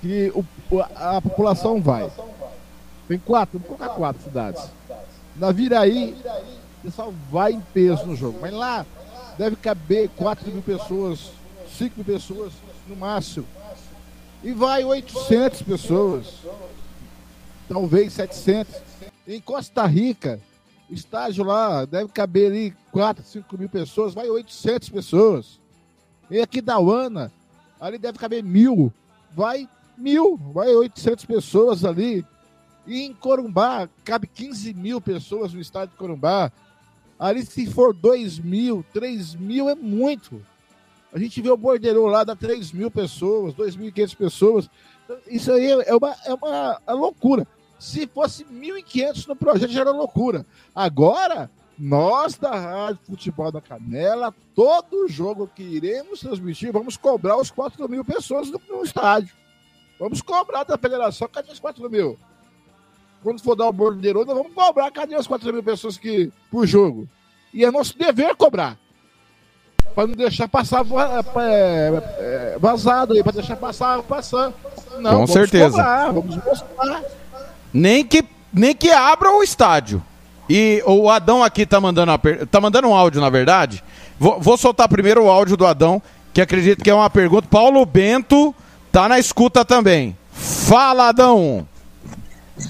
que 0.00 0.30
o, 0.34 0.44
a 0.94 1.20
população 1.20 1.80
vai. 1.80 2.10
Tem 3.08 3.18
quatro, 3.18 3.58
vou 3.58 3.76
colocar 3.76 3.94
quatro 3.94 4.22
cidades. 4.22 4.62
Na 5.36 5.52
Viraí, 5.52 6.16
o 6.80 6.82
pessoal 6.82 7.14
vai 7.30 7.52
em 7.52 7.60
peso 7.60 8.06
no 8.06 8.16
jogo. 8.16 8.38
Mas 8.40 8.52
lá 8.52 8.84
deve 9.38 9.56
caber 9.56 10.08
4 10.16 10.50
mil 10.50 10.62
pessoas, 10.62 11.30
5 11.76 11.94
mil 11.96 12.04
pessoas 12.04 12.52
no 12.88 12.96
máximo. 12.96 13.46
E 14.42 14.52
vai 14.52 14.84
800 14.84 15.62
pessoas, 15.62 16.34
talvez 17.68 18.12
700. 18.12 18.74
Em 19.26 19.40
Costa 19.40 19.86
Rica, 19.86 20.40
estágio 20.88 21.44
lá 21.44 21.84
deve 21.84 22.08
caber 22.12 22.50
ali 22.50 22.74
4, 22.92 23.24
5 23.24 23.58
mil 23.58 23.68
pessoas, 23.68 24.14
vai 24.14 24.28
800 24.28 24.88
pessoas. 24.88 25.60
E 26.30 26.40
aqui 26.40 26.60
da 26.60 26.78
Uana, 26.78 27.32
ali 27.80 27.98
deve 27.98 28.18
caber 28.18 28.42
mil, 28.42 28.92
vai 29.32 29.68
mil, 29.96 30.36
vai 30.52 30.74
800 30.74 31.24
pessoas 31.24 31.84
ali. 31.84 32.24
E 32.86 33.02
em 33.02 33.12
Corumbá, 33.12 33.88
cabe 34.04 34.26
15 34.26 34.72
mil 34.74 35.00
pessoas 35.00 35.52
no 35.52 35.60
estádio 35.60 35.92
de 35.92 35.98
Corumbá. 35.98 36.52
Ali, 37.18 37.44
se 37.44 37.66
for 37.66 37.94
2 37.94 38.38
mil, 38.38 38.84
3 38.92 39.34
mil 39.34 39.68
é 39.68 39.74
muito. 39.74 40.40
A 41.12 41.18
gente 41.18 41.40
vê 41.40 41.50
o 41.50 41.56
Bordeiro 41.56 42.06
lá, 42.06 42.24
dá 42.24 42.36
3 42.36 42.72
mil 42.72 42.90
pessoas, 42.90 43.54
2.500 43.54 44.16
pessoas. 44.16 44.70
Isso 45.26 45.50
aí 45.50 45.70
é 45.70 45.94
uma, 45.94 46.14
é 46.24 46.34
uma 46.34 46.80
é 46.86 46.92
loucura. 46.92 47.46
Se 47.78 48.06
fosse 48.06 48.44
1.500 48.44 49.26
no 49.28 49.36
projeto, 49.36 49.70
já 49.70 49.80
era 49.80 49.90
loucura. 49.90 50.44
Agora, 50.74 51.50
nós 51.78 52.36
da 52.36 52.54
Rádio 52.54 53.00
Futebol 53.04 53.52
da 53.52 53.60
Canela, 53.60 54.34
todo 54.54 55.08
jogo 55.08 55.50
que 55.54 55.62
iremos 55.62 56.20
transmitir, 56.20 56.72
vamos 56.72 56.96
cobrar 56.96 57.36
os 57.36 57.50
4 57.50 57.88
mil 57.88 58.04
pessoas 58.04 58.50
no, 58.50 58.60
no 58.68 58.82
estádio. 58.82 59.34
Vamos 59.98 60.20
cobrar 60.20 60.64
da 60.64 60.76
federação, 60.76 61.28
cadê 61.28 61.50
os 61.50 61.58
4 61.58 61.88
mil? 61.88 62.18
Quando 63.22 63.42
for 63.42 63.56
dar 63.56 63.66
o 63.66 63.72
bordeiro, 63.72 64.24
nós 64.24 64.36
vamos 64.36 64.52
cobrar, 64.52 64.90
cadê 64.90 65.14
as 65.14 65.26
4 65.26 65.52
mil 65.52 65.62
pessoas 65.62 65.96
que, 65.96 66.30
por 66.50 66.66
jogo? 66.66 67.08
E 67.52 67.64
é 67.64 67.70
nosso 67.70 67.96
dever 67.96 68.36
cobrar. 68.36 68.78
Para 69.94 70.08
não 70.08 70.14
deixar 70.14 70.46
passar 70.46 70.84
é, 70.84 72.02
é, 72.18 72.58
vazado 72.58 73.14
aí, 73.14 73.22
para 73.22 73.32
deixar 73.32 73.56
passar 73.56 74.02
passando. 74.02 74.54
Não, 74.98 75.10
Com 75.10 75.16
vamos 75.16 75.32
certeza. 75.32 75.70
Cobrar, 75.70 76.12
vamos 76.12 76.36
mostrar. 76.36 77.02
Nem 77.72 78.04
que, 78.04 78.22
nem 78.52 78.74
que 78.74 78.90
abra 78.90 79.30
o 79.30 79.42
estádio. 79.42 80.02
E 80.48 80.82
o 80.86 81.08
Adão 81.08 81.42
aqui 81.42 81.64
tá 81.64 81.80
mandando, 81.80 82.12
uma 82.12 82.18
per... 82.18 82.46
tá 82.46 82.60
mandando 82.60 82.88
um 82.88 82.94
áudio, 82.94 83.20
na 83.20 83.30
verdade. 83.30 83.82
Vou, 84.18 84.38
vou 84.38 84.56
soltar 84.58 84.88
primeiro 84.88 85.24
o 85.24 85.30
áudio 85.30 85.56
do 85.56 85.66
Adão, 85.66 86.00
que 86.32 86.40
acredito 86.40 86.84
que 86.84 86.90
é 86.90 86.94
uma 86.94 87.10
pergunta. 87.10 87.48
Paulo 87.48 87.84
Bento 87.86 88.54
Tá 88.96 89.10
na 89.10 89.18
escuta 89.18 89.62
também. 89.62 90.16
Fala, 90.32 91.10
Adão. 91.10 91.68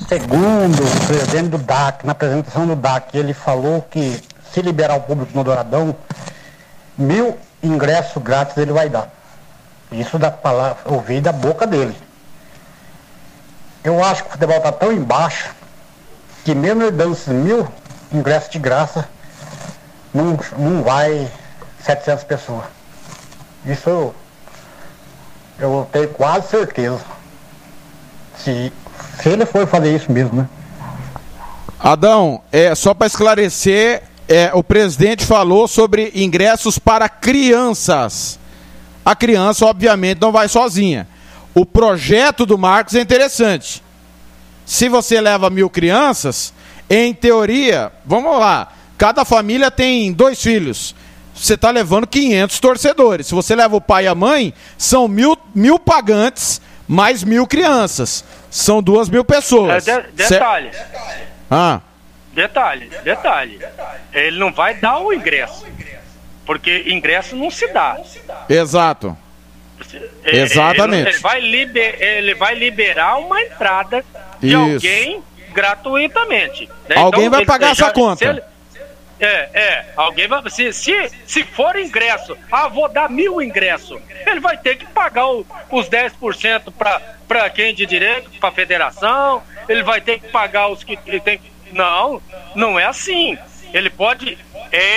Segundo 0.09 0.83
o 0.83 1.07
presidente 1.07 1.51
do 1.51 1.59
DAC, 1.59 2.05
na 2.05 2.11
apresentação 2.11 2.67
do 2.67 2.75
DAC, 2.75 3.17
ele 3.17 3.33
falou 3.33 3.81
que 3.83 4.21
se 4.53 4.61
liberar 4.61 4.97
o 4.97 5.03
público 5.03 5.31
no 5.33 5.45
Douradão, 5.45 5.95
mil 6.99 7.39
ingressos 7.63 8.21
grátis 8.21 8.57
ele 8.57 8.73
vai 8.73 8.89
dar. 8.89 9.09
Isso 9.93 10.19
da 10.19 10.29
palavra, 10.29 10.79
ouvi 10.87 11.21
da 11.21 11.31
boca 11.31 11.65
dele. 11.65 11.97
Eu 13.85 14.03
acho 14.03 14.25
que 14.25 14.31
o 14.31 14.33
futebol 14.33 14.57
está 14.57 14.73
tão 14.73 14.93
embaixo 14.93 15.55
que 16.45 16.57
mesmo 16.57 16.83
ele 16.83 16.91
dando 16.91 17.13
esses 17.13 17.29
mil 17.29 17.69
ingressos 18.13 18.51
de 18.51 18.59
graça, 18.59 19.09
não, 20.13 20.37
não 20.59 20.83
vai 20.83 21.31
700 21.85 22.25
pessoas. 22.25 22.65
Isso 23.65 24.13
eu 25.59 25.89
tenho 25.91 26.09
quase 26.09 26.49
certeza. 26.49 27.01
Se, 28.39 28.73
se 29.21 29.29
ele 29.29 29.47
for 29.47 29.67
fazer 29.67 29.95
isso 29.95 30.11
mesmo, 30.13 30.37
né? 30.37 30.49
Adão, 31.79 32.43
é, 32.51 32.75
só 32.75 32.95
para 32.95 33.07
esclarecer, 33.07 34.03
é, 34.29 34.51
o 34.55 34.63
presidente 34.63 35.25
falou 35.25 35.69
sobre 35.69 36.11
ingressos 36.15 36.79
para 36.79 37.09
crianças. 37.09 38.39
A 39.05 39.15
criança, 39.15 39.65
obviamente, 39.67 40.21
não 40.21 40.33
vai 40.33 40.49
sozinha. 40.49 41.07
O 41.55 41.65
projeto 41.65 42.45
do 42.45 42.59
Marcos 42.59 42.95
é 42.95 43.01
interessante. 43.01 43.83
Se 44.65 44.89
você 44.89 45.21
leva 45.21 45.49
mil 45.49 45.71
crianças, 45.71 46.53
em 46.91 47.15
teoria, 47.15 47.93
vamos 48.05 48.39
lá, 48.39 48.73
cada 48.99 49.25
família 49.25 49.71
tem 49.71 50.13
dois 50.13 50.43
filhos 50.43 50.95
você 51.37 51.55
está 51.55 51.71
levando 51.71 52.07
500 52.07 52.59
torcedores. 52.61 53.27
Se 53.27 53.35
você 53.35 53.55
leva 53.55 53.77
o 53.77 53.81
pai 53.81 54.05
e 54.05 54.09
a 54.09 54.15
mãe, 54.15 54.55
são 54.79 55.07
mil, 55.07 55.37
mil 55.55 55.79
pagantes 55.79 56.61
mais 56.89 57.23
mil 57.23 57.47
crianças. 57.47 58.25
São 58.51 58.83
duas 58.83 59.09
mil 59.09 59.25
pessoas. 59.25 59.87
É, 59.87 60.01
de, 60.03 60.13
detalhe. 60.13 60.71
Ah. 61.51 61.81
Detalhe, 62.33 62.91
detalhe. 63.03 63.59
Ele 64.13 64.39
não 64.39 64.53
vai 64.53 64.75
dar 64.75 64.99
o 64.99 65.13
ingresso. 65.13 65.65
Porque 66.45 66.85
ingresso 66.87 67.35
não 67.35 67.51
se 67.51 67.67
dá. 67.69 67.99
Exato. 68.49 69.17
Ele, 70.25 70.41
Exatamente. 70.41 71.09
Ele, 71.11 71.19
vai 71.19 71.41
liber, 71.41 72.01
ele 72.03 72.35
vai 72.35 72.55
liberar 72.55 73.17
uma 73.19 73.43
entrada 73.43 74.05
de 74.41 74.49
Isso. 74.49 74.57
alguém 74.57 75.23
gratuitamente. 75.53 76.69
né? 76.89 76.97
Alguém 76.97 77.27
Então, 77.27 77.39
vai 77.39 77.45
pagar 77.45 77.73
essa 77.73 77.87
já- 77.87 77.91
conta. 77.91 78.45
É, 79.19 79.49
é. 79.55 79.87
Alguém 79.97 80.29
vai. 80.29 80.49
Se, 80.51 80.73
se, 80.73 81.11
se 81.27 81.43
for 81.45 81.77
ingresso, 81.77 82.37
ah, 82.51 82.69
vou 82.69 82.89
dar 82.89 83.11
mil 83.11 83.41
ingressos. 83.41 84.01
Ele 84.27 84.41
vai 84.41 84.57
ter 84.57 84.77
que 84.77 84.87
pagar 84.87 85.27
o, 85.27 85.47
os 85.71 85.89
10% 85.89 86.73
para 87.27 87.51
quem 87.51 87.75
de 87.75 87.87
direito, 87.87 88.31
para 88.39 88.49
a 88.51 88.53
federação. 88.53 89.43
Ele 89.69 89.83
vai 89.83 90.01
ter 90.01 90.21
que 90.21 90.29
pagar 90.29 90.69
os 90.69 90.85
que 90.85 90.99
ele 91.07 91.21
tem. 91.21 91.41
Não, 91.73 92.21
não 92.55 92.79
é 92.79 92.85
assim. 92.85 93.39
Ele 93.73 93.91
pode 93.91 94.39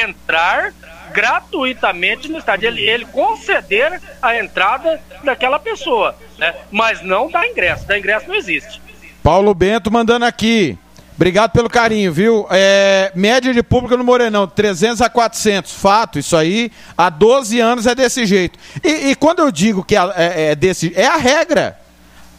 entrar 0.04 0.74
gratuitamente 1.12 2.28
no 2.30 2.38
estádio. 2.38 2.68
Ele, 2.68 2.88
ele 2.88 3.06
conceder 3.06 4.02
a 4.22 4.38
entrada 4.38 5.02
daquela 5.24 5.60
pessoa, 5.60 6.16
né? 6.38 6.54
Mas 6.70 7.02
não 7.02 7.30
dá 7.30 7.48
ingresso. 7.48 7.88
Dá 7.88 7.98
ingresso 7.98 8.28
não 8.28 8.36
existe. 8.36 8.82
Paulo 9.24 9.54
Bento 9.54 9.92
mandando 9.92 10.26
aqui. 10.26 10.78
Obrigado 11.20 11.52
pelo 11.52 11.70
carinho, 11.70 12.14
viu? 12.14 12.48
É, 12.50 13.12
média 13.14 13.54
de 13.54 13.62
público 13.62 13.98
no 13.98 14.06
Morenão, 14.06 14.48
300 14.48 15.02
a 15.02 15.10
400. 15.10 15.74
Fato, 15.74 16.18
isso 16.18 16.38
aí, 16.38 16.72
há 16.98 17.10
12 17.10 17.60
anos 17.60 17.86
é 17.86 17.94
desse 17.94 18.26
jeito. 18.26 18.58
E, 18.82 19.10
e 19.10 19.16
quando 19.16 19.40
eu 19.40 19.52
digo 19.52 19.84
que 19.84 19.98
é, 19.98 20.00
é, 20.16 20.56
desse 20.56 20.94
é 20.96 21.06
a 21.06 21.18
regra. 21.18 21.78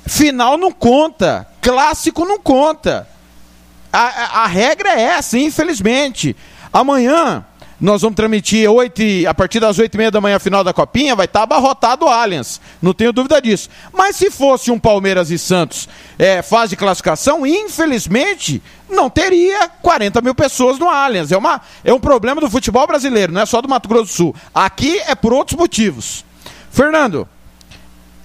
Final 0.06 0.56
não 0.56 0.72
conta, 0.72 1.46
clássico 1.60 2.24
não 2.24 2.40
conta. 2.40 3.06
A, 3.92 4.00
a, 4.00 4.44
a 4.44 4.46
regra 4.46 4.98
é 4.98 5.02
essa, 5.02 5.38
infelizmente. 5.38 6.34
Amanhã, 6.72 7.44
nós 7.80 8.02
vamos 8.02 8.14
transmitir 8.14 8.70
8, 8.70 9.02
a 9.26 9.32
partir 9.32 9.58
das 9.58 9.78
8 9.78 9.94
e 9.94 9.96
meia 9.96 10.10
da 10.10 10.20
manhã, 10.20 10.36
a 10.36 10.40
final 10.40 10.62
da 10.62 10.72
Copinha, 10.72 11.16
vai 11.16 11.24
estar 11.24 11.44
abarrotado 11.44 12.04
o 12.04 12.08
Allianz. 12.08 12.60
Não 12.82 12.92
tenho 12.92 13.12
dúvida 13.12 13.40
disso. 13.40 13.70
Mas 13.90 14.16
se 14.16 14.30
fosse 14.30 14.70
um 14.70 14.78
Palmeiras 14.78 15.30
e 15.30 15.38
Santos 15.38 15.88
é, 16.18 16.42
fase 16.42 16.70
de 16.70 16.76
classificação, 16.76 17.46
infelizmente, 17.46 18.62
não 18.86 19.08
teria 19.08 19.66
40 19.66 20.20
mil 20.20 20.34
pessoas 20.34 20.78
no 20.78 20.90
Allianz. 20.90 21.32
É, 21.32 21.38
uma, 21.38 21.62
é 21.82 21.94
um 21.94 22.00
problema 22.00 22.38
do 22.38 22.50
futebol 22.50 22.86
brasileiro, 22.86 23.32
não 23.32 23.40
é 23.40 23.46
só 23.46 23.62
do 23.62 23.68
Mato 23.68 23.88
Grosso 23.88 24.04
do 24.04 24.10
Sul. 24.10 24.36
Aqui 24.54 24.98
é 24.98 25.14
por 25.14 25.32
outros 25.32 25.58
motivos. 25.58 26.22
Fernando, 26.70 27.26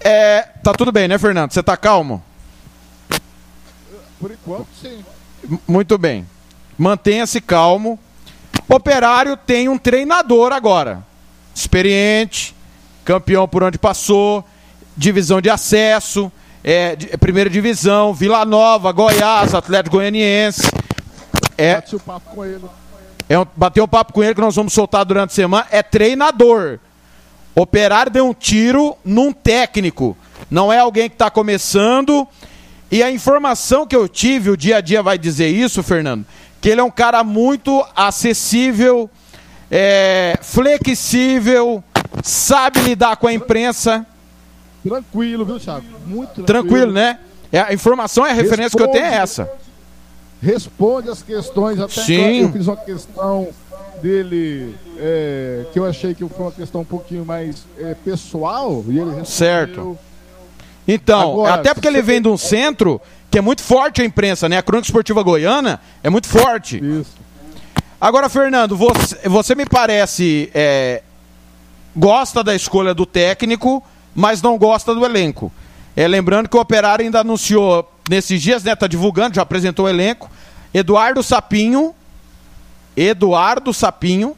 é, 0.02 0.41
tá 0.61 0.73
tudo 0.73 0.91
bem, 0.91 1.07
né, 1.07 1.18
Fernando? 1.18 1.53
Você 1.53 1.64
tá 1.64 1.77
calmo? 1.77 2.22
Por 4.19 4.32
enquanto, 4.32 4.68
sim. 4.82 5.03
Muito 5.65 5.98
bem. 5.98 6.27
Mantenha-se 6.77 7.40
calmo 7.40 7.98
Operário 8.67 9.37
tem 9.37 9.69
um 9.69 9.77
treinador 9.77 10.51
agora. 10.51 11.03
Experiente, 11.53 12.55
campeão 13.03 13.47
por 13.47 13.63
onde 13.63 13.77
passou, 13.77 14.43
divisão 14.97 15.39
de 15.39 15.49
acesso, 15.49 16.31
é, 16.63 16.95
de, 16.95 17.15
primeira 17.17 17.49
divisão, 17.49 18.13
Vila 18.13 18.43
Nova, 18.43 18.91
Goiás, 18.91 19.53
Atlético 19.53 19.97
Goianiense. 19.97 20.69
É, 21.57 21.75
Bate 21.75 21.95
o 21.95 21.99
papo 21.99 22.35
com 22.35 22.43
ele. 22.43 22.65
É 23.29 23.39
um, 23.39 23.45
bateu 23.55 23.83
um 23.83 23.87
papo 23.87 24.13
com 24.13 24.23
ele 24.23 24.35
que 24.35 24.41
nós 24.41 24.55
vamos 24.55 24.73
soltar 24.73 25.05
durante 25.05 25.31
a 25.31 25.33
semana. 25.33 25.67
É 25.71 25.81
treinador. 25.81 26.79
Operário 27.55 28.11
deu 28.11 28.27
um 28.27 28.33
tiro 28.33 28.97
num 29.03 29.31
técnico. 29.31 30.17
Não 30.49 30.71
é 30.71 30.79
alguém 30.79 31.09
que 31.09 31.15
está 31.15 31.29
começando. 31.29 32.27
E 32.91 33.01
a 33.01 33.11
informação 33.11 33.87
que 33.87 33.95
eu 33.95 34.07
tive, 34.07 34.49
o 34.49 34.57
dia 34.57 34.77
a 34.77 34.81
dia 34.81 35.01
vai 35.01 35.17
dizer 35.17 35.47
isso, 35.47 35.81
Fernando, 35.81 36.25
que 36.65 36.69
ele 36.71 36.81
é 36.81 36.83
um 36.83 36.89
cara 36.89 37.23
muito 37.23 37.85
acessível, 37.95 39.07
é, 39.69 40.35
flexível, 40.41 41.83
sabe 42.23 42.79
lidar 42.79 43.17
com 43.17 43.27
a 43.27 43.33
imprensa. 43.33 44.03
Tranquilo, 44.83 45.45
viu, 45.45 45.59
Thiago? 45.59 45.85
Muito 46.07 46.41
tranquilo. 46.41 46.45
Tranquilo, 46.47 46.91
né? 46.91 47.19
É, 47.51 47.59
a 47.59 47.71
informação 47.71 48.25
é 48.25 48.31
a 48.31 48.33
referência 48.33 48.79
responde, 48.79 48.91
que 48.91 48.97
eu 48.97 48.99
tenho 48.99 49.13
é 49.13 49.15
essa. 49.15 49.47
Responde 50.41 51.07
as 51.11 51.21
questões, 51.21 51.79
até 51.79 52.01
Sim. 52.01 52.41
eu 52.41 52.51
fiz 52.51 52.65
uma 52.65 52.77
questão 52.77 53.47
dele 54.01 54.75
é, 54.97 55.65
que 55.71 55.77
eu 55.77 55.85
achei 55.85 56.15
que 56.15 56.27
foi 56.27 56.45
uma 56.45 56.51
questão 56.51 56.81
um 56.81 56.85
pouquinho 56.85 57.23
mais 57.23 57.63
é, 57.77 57.93
pessoal 57.93 58.83
e 58.87 58.97
ele 58.97 59.11
respondeu. 59.11 59.25
Certo. 59.25 59.99
Então, 60.87 61.33
Agora, 61.33 61.53
até 61.53 61.75
porque 61.75 61.87
ele 61.87 62.01
vem 62.01 62.19
de 62.19 62.27
um 62.27 62.37
centro 62.37 62.99
que 63.30 63.38
é 63.38 63.41
muito 63.41 63.61
forte 63.61 64.02
a 64.02 64.06
imprensa, 64.06 64.47
né? 64.47 64.57
A 64.57 64.64
Crônica 64.64 64.88
Esportiva 64.88 65.22
Goiana 65.22 65.81
é 66.03 66.10
muito 66.10 66.27
forte. 66.27 66.77
Isso. 66.77 67.26
Agora, 67.99 68.30
Fernando, 68.30 68.76
você, 68.76 69.27
você 69.27 69.56
me 69.56 69.65
parece 69.65 70.49
é, 70.53 71.02
gosta 71.95 72.43
da 72.43 72.53
escolha 72.53 72.93
do 72.93 73.06
técnico, 73.06 73.84
mas 74.14 74.41
não 74.41 74.57
gosta 74.57 74.93
do 74.93 75.06
elenco. 75.06 75.52
É, 75.95 76.07
lembrando 76.07 76.49
que 76.49 76.57
o 76.57 76.60
Operário 76.60 77.06
ainda 77.06 77.22
anunciou 77.22 77.89
nesses 78.10 78.41
dias, 78.41 78.64
né? 78.64 78.76
Tá 78.76 78.85
divulgando, 78.85 79.35
já 79.35 79.41
apresentou 79.41 79.85
o 79.85 79.89
elenco. 79.89 80.30
Eduardo 80.73 81.23
Sapinho. 81.23 81.95
Eduardo 82.95 83.73
Sapinho. 83.73 84.35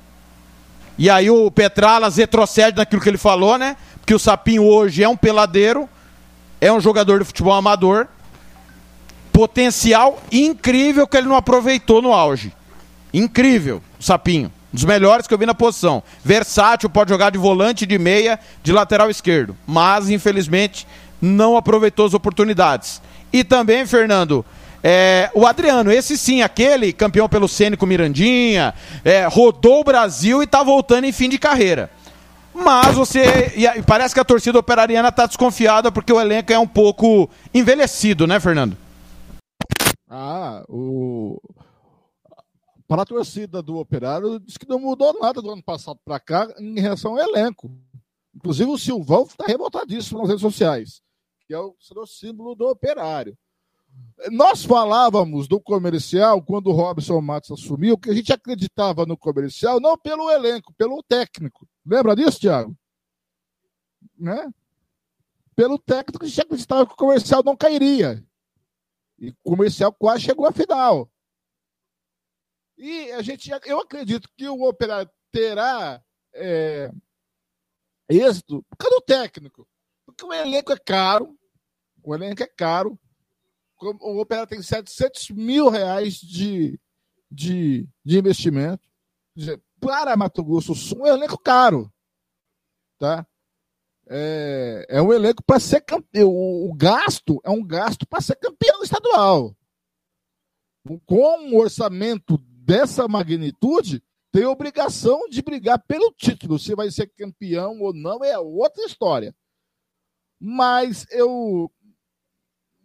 E 0.97 1.09
aí 1.09 1.29
o 1.29 1.49
Petralas 1.51 2.17
retrocede 2.17 2.77
naquilo 2.77 3.01
que 3.01 3.09
ele 3.09 3.17
falou, 3.17 3.57
né? 3.57 3.75
Porque 3.99 4.13
o 4.13 4.19
Sapinho 4.19 4.63
hoje 4.63 5.03
é 5.03 5.09
um 5.09 5.17
peladeiro, 5.17 5.89
é 6.61 6.71
um 6.71 6.79
jogador 6.79 7.19
de 7.19 7.25
futebol 7.25 7.53
amador 7.53 8.07
potencial 9.37 10.19
incrível 10.31 11.05
que 11.05 11.15
ele 11.15 11.27
não 11.27 11.35
aproveitou 11.35 12.01
no 12.01 12.11
auge. 12.11 12.51
Incrível, 13.13 13.83
o 13.99 14.03
Sapinho. 14.03 14.47
Um 14.73 14.75
dos 14.75 14.83
melhores 14.83 15.27
que 15.27 15.33
eu 15.33 15.37
vi 15.37 15.45
na 15.45 15.53
posição. 15.53 16.01
Versátil, 16.25 16.89
pode 16.89 17.11
jogar 17.11 17.29
de 17.29 17.37
volante, 17.37 17.85
de 17.85 17.99
meia, 17.99 18.39
de 18.63 18.71
lateral 18.71 19.11
esquerdo. 19.11 19.55
Mas, 19.67 20.09
infelizmente, 20.09 20.87
não 21.21 21.55
aproveitou 21.55 22.07
as 22.07 22.15
oportunidades. 22.15 22.99
E 23.31 23.43
também, 23.43 23.85
Fernando, 23.85 24.43
é, 24.83 25.29
o 25.35 25.45
Adriano, 25.45 25.91
esse 25.91 26.17
sim, 26.17 26.41
aquele 26.41 26.91
campeão 26.91 27.29
pelo 27.29 27.47
Cênico 27.47 27.85
Mirandinha, 27.85 28.73
é, 29.05 29.27
rodou 29.27 29.81
o 29.81 29.83
Brasil 29.83 30.41
e 30.41 30.45
está 30.45 30.63
voltando 30.63 31.05
em 31.05 31.11
fim 31.11 31.29
de 31.29 31.37
carreira. 31.37 31.91
Mas 32.55 32.95
você. 32.95 33.53
E 33.55 33.83
parece 33.83 34.15
que 34.15 34.19
a 34.19 34.25
torcida 34.25 34.57
operariana 34.57 35.09
está 35.09 35.27
desconfiada 35.27 35.91
porque 35.91 36.11
o 36.11 36.19
elenco 36.19 36.51
é 36.51 36.57
um 36.57 36.67
pouco 36.67 37.29
envelhecido, 37.53 38.25
né, 38.25 38.39
Fernando? 38.39 38.75
Ah, 40.07 40.63
o. 40.69 41.39
Para 42.87 43.01
a 43.01 43.05
torcida 43.05 43.61
do 43.61 43.77
Operário, 43.77 44.39
diz 44.39 44.57
que 44.57 44.67
não 44.67 44.79
mudou 44.79 45.19
nada 45.19 45.41
do 45.41 45.51
ano 45.51 45.61
passado 45.61 45.99
para 46.05 46.19
cá 46.19 46.47
em 46.57 46.79
relação 46.79 47.11
ao 47.11 47.19
elenco. 47.19 47.69
Inclusive 48.33 48.69
o 48.69 48.77
Silvão 48.77 49.23
está 49.23 49.43
revoltadíssimo 49.45 50.19
nas 50.19 50.29
redes 50.29 50.41
sociais, 50.41 51.01
que 51.45 51.53
é 51.53 51.59
o, 51.59 51.75
o 51.95 52.05
símbolo 52.05 52.55
do 52.55 52.65
Operário. 52.67 53.37
Nós 54.31 54.63
falávamos 54.63 55.47
do 55.47 55.59
comercial 55.59 56.41
quando 56.41 56.67
o 56.67 56.71
Robson 56.71 57.19
Matos 57.19 57.51
assumiu, 57.51 57.97
que 57.97 58.09
a 58.09 58.13
gente 58.13 58.31
acreditava 58.31 59.05
no 59.05 59.17
comercial 59.17 59.79
não 59.79 59.97
pelo 59.97 60.29
elenco, 60.29 60.73
pelo 60.73 61.03
técnico. 61.03 61.67
Lembra 61.85 62.15
disso, 62.15 62.39
Thiago? 62.39 62.75
Né? 64.17 64.49
Pelo 65.55 65.77
técnico, 65.77 66.23
a 66.23 66.27
gente 66.27 66.41
acreditava 66.41 66.85
que 66.85 66.93
o 66.93 66.97
comercial 66.97 67.43
não 67.43 67.57
cairia. 67.57 68.23
E 69.19 69.29
o 69.29 69.35
comercial 69.43 69.93
quase 69.93 70.23
chegou 70.23 70.45
à 70.45 70.51
final. 70.51 71.09
E 72.77 73.11
a 73.11 73.21
gente, 73.21 73.49
eu 73.65 73.79
acredito 73.79 74.29
que 74.37 74.47
o 74.47 74.67
Operário 74.67 75.09
terá 75.31 76.01
é, 76.33 76.91
êxito 78.07 78.63
por 78.69 78.77
causa 78.77 78.95
do 78.95 79.01
técnico. 79.01 79.67
Porque 80.05 80.23
o 80.23 80.31
elenco 80.31 80.71
é 80.71 80.77
caro. 80.77 81.37
O 82.03 82.13
elenco 82.13 82.43
é 82.43 82.47
caro. 82.47 82.99
O 83.79 84.21
Operário 84.21 84.49
tem 84.49 84.61
700 84.61 85.31
mil 85.31 85.69
reais 85.69 86.15
de, 86.15 86.79
de, 87.29 87.87
de 88.03 88.17
investimento. 88.17 88.87
Para 89.79 90.15
Mato 90.15 90.43
Grosso 90.43 90.73
Sul, 90.73 91.05
é 91.05 91.13
um 91.13 91.17
elenco 91.17 91.37
caro. 91.37 91.91
Tá? 92.97 93.27
É, 94.09 94.85
é 94.89 95.01
um 95.01 95.13
elenco 95.13 95.43
para 95.43 95.59
ser 95.59 95.81
campeão. 95.81 96.29
O, 96.29 96.73
gasto 96.73 97.39
é 97.43 97.49
um 97.49 97.63
gasto 97.63 98.07
para 98.07 98.21
ser 98.21 98.35
campeão 98.35 98.81
estadual. 98.83 99.55
Com 101.05 101.39
um 101.39 101.57
orçamento 101.57 102.37
dessa 102.37 103.07
magnitude, 103.07 104.01
tem 104.31 104.45
obrigação 104.45 105.27
de 105.29 105.41
brigar 105.41 105.83
pelo 105.85 106.11
título. 106.11 106.57
Se 106.57 106.75
vai 106.75 106.89
ser 106.89 107.07
campeão 107.07 107.81
ou 107.81 107.93
não 107.93 108.23
é 108.23 108.37
outra 108.37 108.85
história. 108.85 109.35
Mas 110.39 111.05
eu 111.11 111.71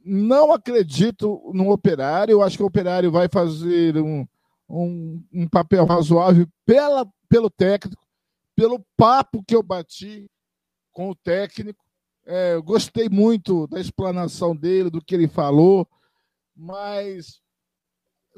não 0.05 0.53
acredito 0.53 1.51
no 1.55 1.71
operário. 1.71 2.33
Eu 2.33 2.43
acho 2.43 2.57
que 2.57 2.63
o 2.63 2.67
operário 2.67 3.11
vai 3.13 3.29
fazer 3.29 3.97
um, 3.99 4.27
um, 4.69 5.25
um 5.33 5.49
papel 5.49 5.85
razoável 5.85 6.49
pela, 6.65 7.07
pelo 7.29 7.51
técnico, 7.51 8.03
pelo 8.57 8.85
papo 8.97 9.45
que 9.47 9.55
eu 9.55 9.63
bati 9.63 10.29
com 10.93 11.11
o 11.11 11.15
técnico. 11.15 11.85
É, 12.25 12.55
eu 12.55 12.63
gostei 12.63 13.09
muito 13.09 13.67
da 13.67 13.81
explanação 13.81 14.55
dele, 14.55 14.91
do 14.91 15.03
que 15.03 15.15
ele 15.15 15.27
falou, 15.27 15.89
mas 16.55 17.41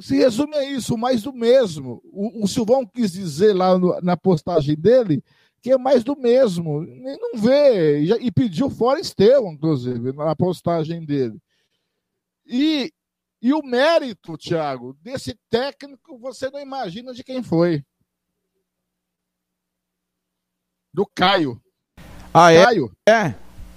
se 0.01 0.17
resume 0.17 0.57
a 0.57 0.65
isso, 0.65 0.97
mais 0.97 1.23
do 1.23 1.33
mesmo. 1.33 2.01
O, 2.05 2.45
o 2.45 2.49
Silvão 2.49 2.87
quis 2.87 3.13
dizer 3.13 3.53
lá 3.53 3.79
no, 3.79 4.01
na 4.01 4.17
postagem 4.17 4.75
dele 4.77 5.23
que 5.61 5.73
é 5.73 5.79
mais 5.79 6.05
do 6.05 6.15
mesmo. 6.15 6.83
Ele 6.83 7.17
não 7.17 7.39
vê, 7.39 8.03
e, 8.03 8.11
e 8.27 8.31
pediu 8.31 8.69
fora 8.69 9.01
Estevão, 9.01 9.53
inclusive, 9.53 10.13
na 10.13 10.37
postagem 10.37 11.05
dele. 11.05 11.41
E, 12.47 12.93
E 13.41 13.53
o 13.53 13.63
mérito, 13.63 14.37
Thiago, 14.39 14.95
desse 15.03 15.39
técnico, 15.51 16.19
você 16.19 16.51
não 16.51 16.61
imagina 16.61 17.13
de 17.13 17.23
quem 17.23 17.43
foi. 17.43 17.85
Do 20.93 21.07
Caio. 21.07 21.61
Ah, 22.35 22.53
é? 22.53 22.65
Caio. 22.65 22.91
É. 23.09 23.35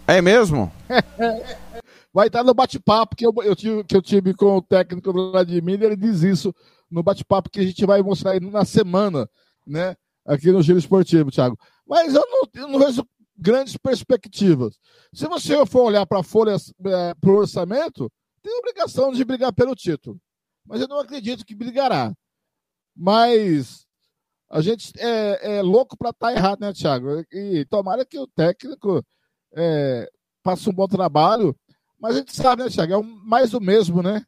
É 0.08 0.20
mesmo? 0.20 0.72
Vai 2.12 2.26
estar 2.26 2.44
no 2.44 2.56
bate-papo 2.56 3.16
que 3.16 3.26
eu, 3.26 3.32
eu 3.44 3.56
tive, 3.56 3.84
que 3.84 3.96
eu 3.96 4.02
tive 4.02 4.34
com 4.34 4.58
o 4.58 4.62
técnico 4.62 5.14
do 5.14 5.32
Vladimir, 5.32 5.84
ele 5.84 5.96
diz 5.96 6.24
isso 6.24 6.56
no 6.90 7.04
bate-papo 7.04 7.52
que 7.52 7.60
a 7.60 7.64
gente 7.64 7.86
vai 7.86 8.02
mostrar 8.02 8.40
na 8.42 8.66
semana, 8.66 9.30
né? 9.66 9.96
Aqui 10.26 10.52
no 10.52 10.64
Giro 10.64 10.80
Esportivo, 10.80 11.30
Thiago. 11.30 11.58
Mas 11.86 12.16
eu 12.16 12.26
não, 12.26 12.62
eu 12.62 12.68
não 12.68 12.80
vejo 12.80 13.06
grandes 13.38 13.78
perspectivas. 13.78 14.80
Se 15.14 15.28
você 15.28 15.64
for 15.66 15.84
olhar 15.84 16.06
para 16.08 16.22
a 16.22 16.24
folha, 16.24 16.56
é, 16.56 17.14
para 17.14 17.30
o 17.30 17.38
orçamento, 17.38 18.12
tem 18.42 18.58
obrigação 18.58 19.12
de 19.12 19.24
brigar 19.24 19.54
pelo 19.54 19.76
título. 19.76 20.18
Mas 20.66 20.82
eu 20.82 20.88
não 20.88 21.00
acredito 21.00 21.46
que 21.46 21.54
brigará. 21.54 22.14
Mas 22.96 23.87
a 24.50 24.62
gente 24.62 24.94
é, 24.98 25.58
é 25.58 25.62
louco 25.62 25.98
para 25.98 26.12
estar 26.12 26.28
tá 26.28 26.34
errado, 26.34 26.60
né, 26.62 26.74
Thiago? 26.74 27.24
E 27.32 27.66
tomara 27.70 28.06
que 28.06 28.18
o 28.18 28.28
técnico 28.28 29.04
é, 29.56 30.10
faça 30.44 30.70
um 30.70 30.74
bom 30.74 30.88
trabalho. 30.88 31.56
Mas 32.00 32.16
a 32.16 32.20
gente 32.20 32.36
sabe, 32.36 32.64
né, 32.64 32.70
Thiago? 32.70 32.94
É 32.94 33.02
mais 33.02 33.54
o 33.54 33.60
mesmo, 33.60 34.02
né? 34.02 34.24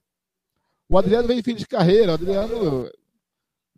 O 0.89 0.97
Adriano 0.97 1.27
vem 1.27 1.39
em 1.39 1.43
fim 1.43 1.55
de 1.55 1.67
carreira. 1.67 2.11
O 2.11 2.15
Adriano 2.15 2.89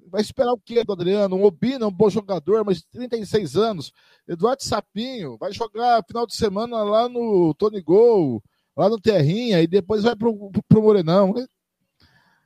vai 0.10 0.22
esperar 0.22 0.54
o 0.54 0.60
quê 0.60 0.84
do 0.84 0.94
Adriano? 0.94 1.36
Um 1.36 1.44
Obina, 1.44 1.88
um 1.88 1.92
bom 1.92 2.10
jogador, 2.10 2.64
mas 2.66 2.84
36 2.92 3.56
anos. 3.56 3.92
Eduardo 4.28 4.64
Sapinho 4.64 5.38
vai 5.38 5.52
jogar 5.52 6.04
final 6.08 6.26
de 6.26 6.36
semana 6.36 6.84
lá 6.84 7.08
no 7.08 7.54
Tony 7.56 7.82
Gol 7.82 8.42
lá 8.76 8.90
no 8.90 9.00
Terrinha 9.00 9.62
e 9.62 9.68
depois 9.68 10.04
vai 10.04 10.16
pro, 10.16 10.52
pro 10.68 10.82
Morenão. 10.82 11.34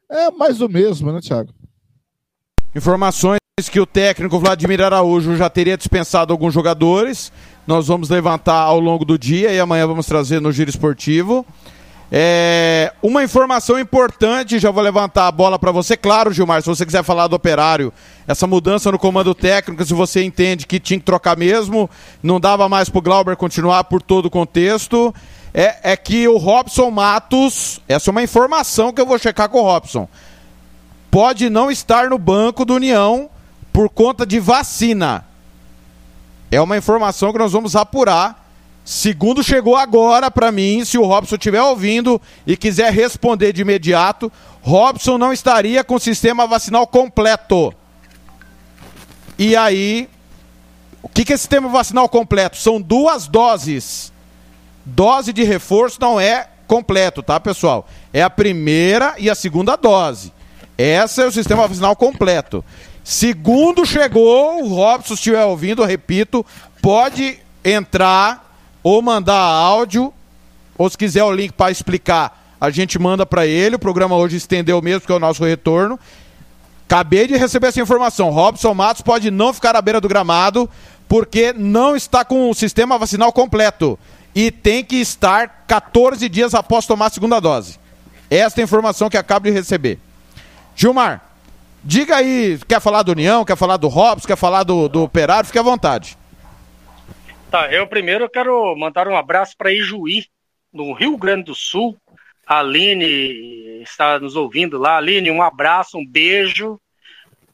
É 0.10 0.32
mais 0.32 0.62
o 0.62 0.68
mesmo, 0.68 1.12
né, 1.12 1.20
Thiago? 1.22 1.54
Informações 2.76 3.40
que 3.72 3.80
o 3.80 3.86
técnico 3.86 4.38
Vladimir 4.38 4.82
Araújo 4.82 5.38
já 5.38 5.49
teria 5.49 5.77
dispensado 5.77 6.34
alguns 6.34 6.53
jogadores. 6.53 7.32
Nós 7.65 7.88
vamos 7.88 8.10
levantar 8.10 8.60
ao 8.60 8.82
longo 8.82 9.06
do 9.06 9.18
dia 9.18 9.49
e 9.53 9.57
amanhã 9.61 9.88
vamos 9.88 10.06
trazer 10.06 10.41
no 10.41 10.52
Giro 10.52 10.69
Esportivo. 10.69 11.45
É, 12.11 12.91
uma 13.02 13.23
informação 13.23 13.80
importante, 13.80 14.60
já 14.60 14.69
vou 14.72 14.84
levantar 14.84 15.27
a 15.27 15.32
bola 15.32 15.57
para 15.57 15.72
você. 15.72 15.95
Claro, 15.95 16.34
Gilmar, 16.34 16.61
se 16.61 16.68
você 16.68 16.86
quiser 16.86 17.02
falar 17.02 17.27
do 17.27 17.38
operário, 17.38 17.94
essa 18.27 18.45
mudança 18.45 18.91
no 18.91 18.99
comando 18.99 19.34
técnico, 19.34 19.86
se 19.86 19.94
você 19.94 20.22
entende 20.22 20.68
que 20.68 20.77
tinha 20.77 20.99
que 20.99 21.06
trocar 21.06 21.38
mesmo, 21.38 21.90
não 22.22 22.41
dava 22.41 22.68
mais 22.68 22.90
para 22.90 22.99
o 22.99 23.02
Glauber 23.02 23.38
continuar 23.38 23.86
por 23.86 24.02
todo 24.02 24.26
o 24.26 24.30
contexto 24.30 25.15
é, 25.53 25.94
é 25.94 25.95
que 25.95 26.27
o 26.27 26.36
Robson 26.36 26.91
Matos, 26.91 27.80
essa 27.88 28.10
é 28.10 28.11
uma 28.11 28.22
informação 28.22 28.91
que 28.91 28.99
eu 28.99 29.06
vou 29.06 29.18
checar 29.18 29.48
com 29.48 29.60
o 29.60 29.64
Robson, 29.64 30.10
pode 31.10 31.49
não 31.49 31.72
estar 31.72 32.10
no 32.10 32.18
banco 32.18 32.65
do 32.65 32.73
União 32.73 33.30
por 33.76 33.89
conta 33.89 34.26
de 34.26 34.39
vacina. 34.39 35.26
É 36.49 36.61
uma 36.61 36.77
informação 36.77 37.34
que 37.34 37.38
nós 37.38 37.52
vamos 37.52 37.76
apurar. 37.76 38.47
Segundo 38.85 39.43
chegou 39.43 39.76
agora 39.76 40.31
para 40.31 40.49
mim, 40.49 40.85
se 40.85 40.97
o 40.97 41.03
Robson 41.03 41.35
estiver 41.35 41.61
ouvindo 41.61 42.22
e 42.47 42.56
quiser 42.56 42.93
responder 42.93 43.52
de 43.52 43.64
imediato, 43.64 44.31
Robson 44.61 45.18
não 45.18 45.34
estaria 45.34 45.84
com 45.84 45.95
o 45.95 45.99
sistema 45.99 46.47
vacinal 46.47 46.88
completo. 46.88 47.73
E 49.38 49.57
aí, 49.57 50.07
o 51.03 51.10
que, 51.10 51.26
que 51.26 51.34
é 51.34 51.38
sistema 51.38 51.68
vacinal 51.68 52.07
completo? 52.07 52.56
São 52.56 52.81
duas 52.81 53.27
doses 53.27 54.14
Dose 54.85 55.34
de 55.34 55.43
reforço 55.43 55.97
não 55.99 56.18
é 56.18 56.47
completo, 56.65 57.22
tá, 57.22 57.39
pessoal? 57.41 57.89
É 58.14 58.22
a 58.22 58.30
primeira 58.30 59.15
e 59.18 59.30
a 59.30 59.35
segunda 59.35 59.76
dose. 59.76 60.31
Esse 60.77 61.23
é 61.23 61.26
o 61.26 61.31
sistema 61.31 61.68
vacinal 61.68 61.95
completo. 61.95 62.64
Segundo 63.06 63.86
chegou, 63.86 64.64
o 64.64 64.68
Robson, 64.68 65.10
se 65.10 65.19
estiver 65.19 65.45
ouvindo, 65.45 65.86
repito, 65.86 66.44
pode 66.82 67.38
entrar 67.64 68.60
ou 68.82 68.99
mandar 68.99 69.40
áudio, 69.40 70.11
ou 70.76 70.90
se 70.90 70.98
quiser 70.98 71.23
o 71.23 71.32
link 71.32 71.53
para 71.53 71.69
explicar, 71.69 72.56
a 72.60 72.72
gente 72.72 72.98
manda 72.98 73.23
para 73.23 73.45
ele. 73.45 73.76
O 73.76 73.80
programa 73.80 74.15
hoje 74.15 74.38
estendeu 74.38 74.82
mesmo, 74.82 75.02
porque 75.02 75.14
é 75.14 75.15
o 75.15 75.19
nosso 75.19 75.45
retorno. 75.45 75.99
Acabei 76.88 77.27
de 77.27 77.38
receber 77.38 77.68
essa 77.68 77.80
informação. 77.80 78.32
Robson 78.32 78.73
Matos 78.73 79.03
pode 79.03 79.30
não 79.30 79.53
ficar 79.53 79.76
à 79.76 79.82
beira 79.84 80.02
do 80.02 80.10
gramado, 80.10 80.68
porque 81.07 81.53
não 81.53 81.95
está 81.95 82.26
com 82.26 82.49
o 82.49 82.56
sistema 82.56 82.98
vacinal 82.98 83.32
completo 83.32 83.99
e 84.34 84.49
tem 84.49 84.84
que 84.84 84.95
estar 84.95 85.65
14 85.68 86.27
dias 86.27 86.56
após 86.56 86.88
tomar 86.88 87.06
a 87.06 87.11
segunda 87.11 87.40
dose. 87.40 87.77
Esta 88.32 88.61
é 88.61 88.64
a 88.64 88.65
informação 88.65 89.11
que 89.11 89.18
acabo 89.18 89.45
de 89.45 89.52
receber. 89.52 89.99
Gilmar, 90.76 91.23
diga 91.86 92.18
aí, 92.18 92.60
quer 92.68 92.82
falar 92.82 93.03
do 93.03 93.12
União, 93.12 93.45
quer 93.45 93.56
falar 93.56 93.78
do 93.78 93.88
Robson, 93.88 94.28
quer 94.28 94.36
falar 94.36 94.64
do, 94.64 94.90
do 94.90 95.03
Operário, 95.03 95.45
fique 95.45 95.60
à 95.60 95.62
vontade. 95.62 96.18
Tá, 97.49 97.72
eu 97.72 97.88
primeiro 97.88 98.30
quero 98.30 98.76
mandar 98.76 99.07
um 99.07 99.16
abraço 99.16 99.56
para 99.57 99.72
Ijuí, 99.72 100.26
no 100.74 100.91
Rio 100.91 101.16
Grande 101.18 101.45
do 101.45 101.56
Sul. 101.56 101.95
A 102.45 102.60
Aline 102.60 103.82
está 103.82 104.20
nos 104.20 104.36
ouvindo 104.36 104.78
lá. 104.78 104.98
Aline, 104.98 105.32
um 105.32 105.41
abraço, 105.41 105.98
um 105.98 106.06
beijo 106.06 106.80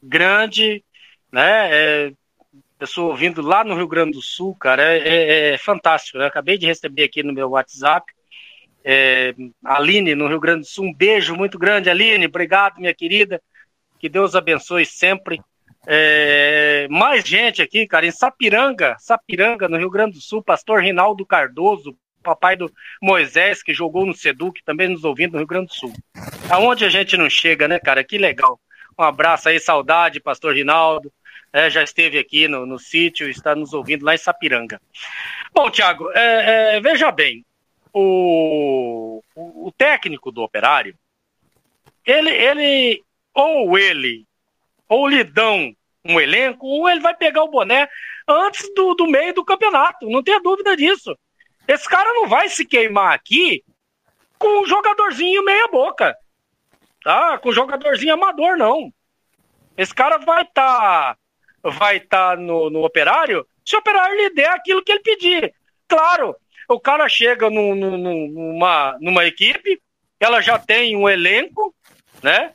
grande, 0.02 0.82
né? 1.30 1.68
É, 1.70 2.12
pessoa 2.82 3.10
ouvindo 3.10 3.40
lá 3.40 3.62
no 3.62 3.76
Rio 3.76 3.86
Grande 3.86 4.12
do 4.12 4.20
Sul, 4.20 4.56
cara, 4.56 4.82
é, 4.82 4.98
é, 4.98 5.54
é 5.54 5.58
fantástico. 5.58 6.18
Eu 6.18 6.26
acabei 6.26 6.58
de 6.58 6.66
receber 6.66 7.04
aqui 7.04 7.22
no 7.22 7.32
meu 7.32 7.50
WhatsApp. 7.50 8.12
É, 8.84 9.32
Aline, 9.64 10.16
no 10.16 10.26
Rio 10.26 10.40
Grande 10.40 10.62
do 10.62 10.66
Sul, 10.66 10.86
um 10.86 10.92
beijo 10.92 11.36
muito 11.36 11.60
grande, 11.60 11.88
Aline. 11.88 12.26
Obrigado, 12.26 12.80
minha 12.80 12.92
querida. 12.92 13.40
Que 14.02 14.08
Deus 14.08 14.34
abençoe 14.34 14.84
sempre. 14.84 15.40
É, 15.86 16.86
mais 16.90 17.24
gente 17.24 17.62
aqui, 17.62 17.86
cara, 17.86 18.04
em 18.04 18.10
Sapiranga, 18.10 18.96
Sapiranga, 18.98 19.68
no 19.68 19.78
Rio 19.78 19.88
Grande 19.88 20.18
do 20.18 20.20
Sul, 20.20 20.42
pastor 20.42 20.82
Rinaldo 20.82 21.24
Cardoso, 21.24 21.96
papai 22.22 22.54
do 22.54 22.70
Moisés, 23.00 23.62
que 23.62 23.72
jogou 23.72 24.04
no 24.04 24.12
Seduc, 24.14 24.62
também 24.64 24.88
nos 24.88 25.04
ouvindo 25.04 25.32
no 25.32 25.38
Rio 25.38 25.46
Grande 25.46 25.68
do 25.68 25.74
Sul. 25.74 25.92
Aonde 26.50 26.84
a 26.84 26.88
gente 26.88 27.16
não 27.16 27.30
chega, 27.30 27.66
né, 27.66 27.78
cara? 27.78 28.04
Que 28.04 28.18
legal. 28.18 28.60
Um 28.98 29.04
abraço 29.04 29.48
aí, 29.48 29.58
saudade, 29.58 30.20
pastor 30.20 30.54
Rinaldo 30.54 31.10
é, 31.52 31.70
já 31.70 31.82
esteve 31.82 32.18
aqui 32.18 32.48
no, 32.48 32.64
no 32.64 32.78
sítio, 32.78 33.28
está 33.28 33.54
nos 33.54 33.72
ouvindo 33.72 34.04
lá 34.04 34.14
em 34.14 34.18
Sapiranga. 34.18 34.80
Bom, 35.52 35.70
Tiago, 35.70 36.10
é, 36.12 36.76
é, 36.76 36.80
veja 36.80 37.12
bem, 37.12 37.44
o, 37.92 39.22
o, 39.34 39.68
o, 39.68 39.72
técnico 39.72 40.32
do 40.32 40.42
operário, 40.42 40.96
ele, 42.04 42.30
ele, 42.30 43.04
ou 43.34 43.78
ele, 43.78 44.26
ou 44.88 45.08
lhe 45.08 45.24
dão 45.24 45.74
um 46.04 46.20
elenco, 46.20 46.66
ou 46.66 46.88
ele 46.88 47.00
vai 47.00 47.14
pegar 47.14 47.44
o 47.44 47.50
boné 47.50 47.88
antes 48.28 48.72
do, 48.74 48.94
do 48.94 49.06
meio 49.06 49.34
do 49.34 49.44
campeonato, 49.44 50.08
não 50.08 50.22
tenha 50.22 50.40
dúvida 50.40 50.76
disso. 50.76 51.16
Esse 51.66 51.88
cara 51.88 52.12
não 52.12 52.26
vai 52.26 52.48
se 52.48 52.64
queimar 52.64 53.12
aqui 53.12 53.62
com 54.38 54.62
um 54.62 54.66
jogadorzinho 54.66 55.44
meia 55.44 55.68
boca, 55.68 56.16
tá? 57.02 57.38
Com 57.38 57.50
um 57.50 57.52
jogadorzinho 57.52 58.14
amador, 58.14 58.56
não. 58.56 58.92
Esse 59.76 59.94
cara 59.94 60.18
vai 60.18 60.42
estar 60.42 61.14
tá 61.14 61.18
vai 61.70 62.00
tá 62.00 62.36
no, 62.36 62.68
no 62.68 62.84
operário 62.84 63.46
se 63.64 63.76
o 63.76 63.78
operário 63.78 64.16
lhe 64.16 64.30
der 64.30 64.50
aquilo 64.50 64.82
que 64.82 64.90
ele 64.90 65.00
pedir. 65.00 65.54
Claro, 65.86 66.34
o 66.68 66.80
cara 66.80 67.08
chega 67.08 67.48
num, 67.48 67.74
num, 67.74 68.28
numa, 68.28 68.98
numa 69.00 69.24
equipe, 69.24 69.80
ela 70.18 70.40
já 70.40 70.58
tem 70.58 70.96
um 70.96 71.08
elenco, 71.08 71.74
né? 72.22 72.52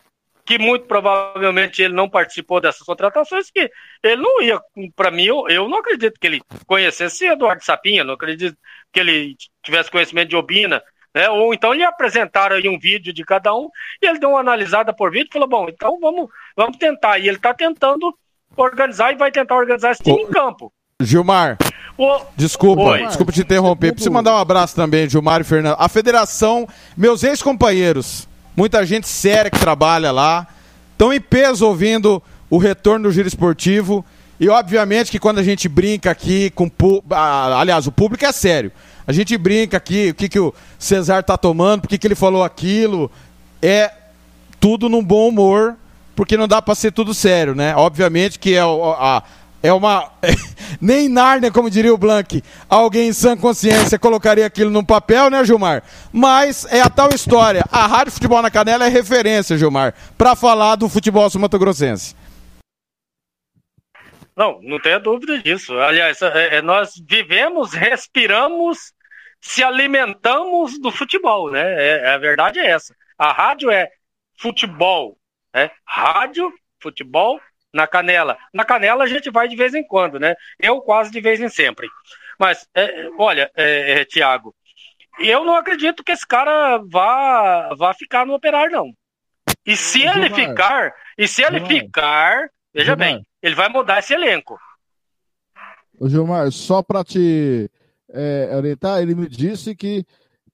Que 0.47 0.57
muito 0.57 0.85
provavelmente 0.85 1.81
ele 1.81 1.93
não 1.93 2.09
participou 2.09 2.61
dessas 2.61 2.81
contratações, 2.81 3.51
que 3.51 3.69
ele 4.01 4.21
não 4.21 4.41
ia, 4.41 4.59
para 4.95 5.11
mim, 5.11 5.25
eu, 5.25 5.45
eu 5.49 5.67
não 5.67 5.79
acredito 5.79 6.17
que 6.19 6.25
ele 6.25 6.41
conhecesse 6.65 7.25
Eduardo 7.25 7.63
Sapinha, 7.63 8.03
não 8.03 8.13
acredito 8.13 8.57
que 8.93 8.99
ele 8.99 9.35
tivesse 9.61 9.91
conhecimento 9.91 10.29
de 10.29 10.37
Obina, 10.37 10.81
né? 11.13 11.29
Ou 11.29 11.53
então 11.53 11.73
lhe 11.73 11.83
apresentaram 11.83 12.55
aí 12.55 12.69
um 12.69 12.79
vídeo 12.79 13.11
de 13.11 13.23
cada 13.25 13.53
um 13.53 13.69
e 14.01 14.07
ele 14.07 14.19
deu 14.19 14.29
uma 14.29 14.39
analisada 14.39 14.93
por 14.93 15.11
vídeo 15.11 15.27
e 15.29 15.33
falou: 15.33 15.47
bom, 15.49 15.67
então 15.67 15.99
vamos, 15.99 16.29
vamos 16.55 16.77
tentar. 16.77 17.17
E 17.17 17.27
ele 17.27 17.37
está 17.37 17.53
tentando 17.53 18.15
organizar 18.55 19.11
e 19.11 19.17
vai 19.17 19.31
tentar 19.31 19.55
organizar 19.55 19.91
esse 19.91 20.03
time 20.03 20.23
Ô, 20.23 20.27
em 20.27 20.31
campo. 20.31 20.71
Gilmar, 21.01 21.57
desculpa, 22.35 22.81
Oi. 22.81 23.05
desculpa 23.07 23.31
te 23.31 23.41
interromper. 23.41 23.91
Preciso 23.91 24.11
mandar 24.11 24.33
um 24.33 24.37
abraço 24.37 24.75
também, 24.75 25.09
Gilmar 25.09 25.41
e 25.41 25.43
Fernando. 25.43 25.75
A 25.79 25.89
federação, 25.89 26.67
meus 26.95 27.23
ex-companheiros, 27.23 28.27
muita 28.57 28.83
gente 28.83 29.07
séria 29.07 29.51
que 29.51 29.59
trabalha 29.59 30.11
lá, 30.11 30.47
estão 30.91 31.13
em 31.13 31.21
peso 31.21 31.67
ouvindo 31.67 32.21
o 32.49 32.57
retorno 32.57 33.07
do 33.07 33.13
giro 33.13 33.27
esportivo. 33.27 34.03
E 34.39 34.49
obviamente 34.49 35.11
que 35.11 35.19
quando 35.19 35.37
a 35.37 35.43
gente 35.43 35.69
brinca 35.69 36.11
aqui 36.11 36.49
com. 36.49 36.69
Aliás, 37.09 37.85
o 37.85 37.91
público 37.91 38.25
é 38.25 38.31
sério. 38.31 38.71
A 39.05 39.13
gente 39.13 39.37
brinca 39.37 39.77
aqui, 39.77 40.09
o 40.09 40.15
que, 40.15 40.27
que 40.27 40.39
o 40.39 40.53
Cesar 40.77 41.23
tá 41.23 41.37
tomando, 41.37 41.81
por 41.81 41.87
que, 41.87 41.97
que 41.97 42.07
ele 42.07 42.15
falou 42.15 42.43
aquilo. 42.43 43.09
É 43.61 43.91
tudo 44.59 44.89
num 44.89 45.03
bom 45.03 45.29
humor 45.29 45.75
porque 46.17 46.35
não 46.35 46.47
dá 46.47 46.59
para 46.63 46.73
ser 46.73 46.91
tudo 46.91 47.13
sério, 47.13 47.53
né? 47.53 47.75
Obviamente 47.75 48.39
que 48.39 48.55
é, 48.55 48.61
a, 48.61 49.21
é 49.61 49.73
uma 49.73 50.11
Nem 50.81 51.09
Nárnia, 51.09 51.51
como 51.51 51.69
diria 51.69 51.93
o 51.93 51.97
Blank, 51.97 52.43
alguém 52.69 53.09
em 53.09 53.13
sã 53.13 53.35
consciência 53.35 53.97
colocaria 53.97 54.45
aquilo 54.45 54.69
num 54.69 54.83
papel, 54.83 55.29
né, 55.29 55.43
Gilmar? 55.43 55.83
Mas 56.11 56.65
é 56.71 56.81
a 56.81 56.89
tal 56.89 57.09
história. 57.09 57.63
A 57.71 57.87
Rádio 57.87 58.13
Futebol 58.13 58.41
na 58.41 58.51
Canela 58.51 58.85
é 58.85 58.89
referência, 58.89 59.57
Gilmar, 59.57 59.93
para 60.17 60.35
falar 60.35 60.75
do 60.75 60.89
futebol 60.89 61.29
sul-mato-grossense. 61.29 62.15
Não, 64.35 64.59
não 64.61 64.79
tenha 64.79 64.99
dúvida 64.99 65.39
disso. 65.39 65.75
Aliás, 65.79 66.21
é, 66.21 66.57
é, 66.57 66.61
nós 66.61 66.93
vivemos, 67.09 67.73
respiramos, 67.73 68.93
se 69.41 69.63
alimentamos 69.63 70.79
do 70.79 70.91
futebol, 70.91 71.49
né? 71.49 71.61
É, 71.61 72.09
a 72.13 72.17
verdade 72.19 72.59
é 72.59 72.67
essa. 72.67 72.95
A 73.17 73.31
rádio 73.31 73.71
é 73.71 73.89
futebol, 74.39 75.17
né? 75.51 75.71
Rádio, 75.83 76.53
futebol, 76.79 77.39
na 77.77 77.85
canela. 77.85 78.35
Na 78.51 78.65
canela 78.65 79.03
a 79.03 79.07
gente 79.07 79.29
vai 79.29 79.47
de 79.47 79.55
vez 79.55 79.75
em 79.75 79.85
quando, 79.85 80.19
né? 80.19 80.35
Eu 80.59 80.81
quase 80.81 81.11
de 81.11 81.21
vez 81.21 81.39
em 81.39 81.47
sempre. 81.47 81.87
Mas, 82.39 82.67
é, 82.73 83.07
olha, 83.17 83.51
é, 83.55 84.01
é, 84.01 84.05
Tiago, 84.05 84.53
eu 85.19 85.45
não 85.45 85.55
acredito 85.55 86.03
que 86.03 86.11
esse 86.11 86.25
cara 86.25 86.79
vá, 86.89 87.73
vá 87.75 87.93
ficar 87.93 88.25
no 88.25 88.33
operário, 88.33 88.71
não. 88.71 88.91
E 89.65 89.77
se 89.77 89.99
Gilmar. 89.99 90.17
ele 90.17 90.29
ficar, 90.33 90.93
e 91.17 91.27
se 91.27 91.43
ele 91.43 91.59
Gilmar. 91.59 91.83
ficar, 91.83 92.49
veja 92.73 92.95
Gilmar. 92.95 92.97
bem, 92.97 93.27
ele 93.41 93.55
vai 93.55 93.69
mudar 93.69 93.99
esse 93.99 94.13
elenco. 94.13 94.59
Ô 95.99 96.09
Gilmar, 96.09 96.51
só 96.51 96.81
para 96.81 97.03
te 97.03 97.69
é, 98.11 98.55
orientar, 98.55 99.01
ele 99.01 99.13
me 99.13 99.27
disse 99.27 99.75
que 99.75 100.03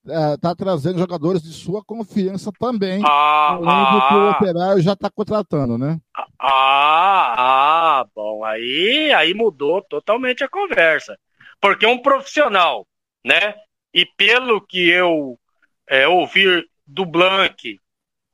está 0.06 0.50
é, 0.52 0.56
trazendo 0.56 1.00
jogadores 1.00 1.42
de 1.42 1.54
sua 1.54 1.84
confiança 1.84 2.52
também. 2.60 3.02
Ah, 3.06 3.54
além 3.54 3.70
ah, 3.70 4.08
que 4.08 4.16
o 4.16 4.30
Operário 4.32 4.82
já 4.82 4.94
está 4.94 5.10
contratando, 5.10 5.78
né? 5.78 6.00
Ah, 6.40 8.02
ah, 8.02 8.06
bom, 8.14 8.44
aí, 8.44 9.14
aí 9.14 9.34
mudou 9.34 9.82
totalmente 9.82 10.44
a 10.44 10.50
conversa. 10.50 11.18
Porque 11.62 11.86
um 11.86 12.02
profissional, 12.02 12.86
né? 13.24 13.56
E 13.94 14.06
pelo 14.06 14.60
que 14.60 14.90
eu 14.90 15.40
é, 15.88 16.08
ouvir 16.08 16.68
do 16.86 17.06
Blank, 17.06 17.80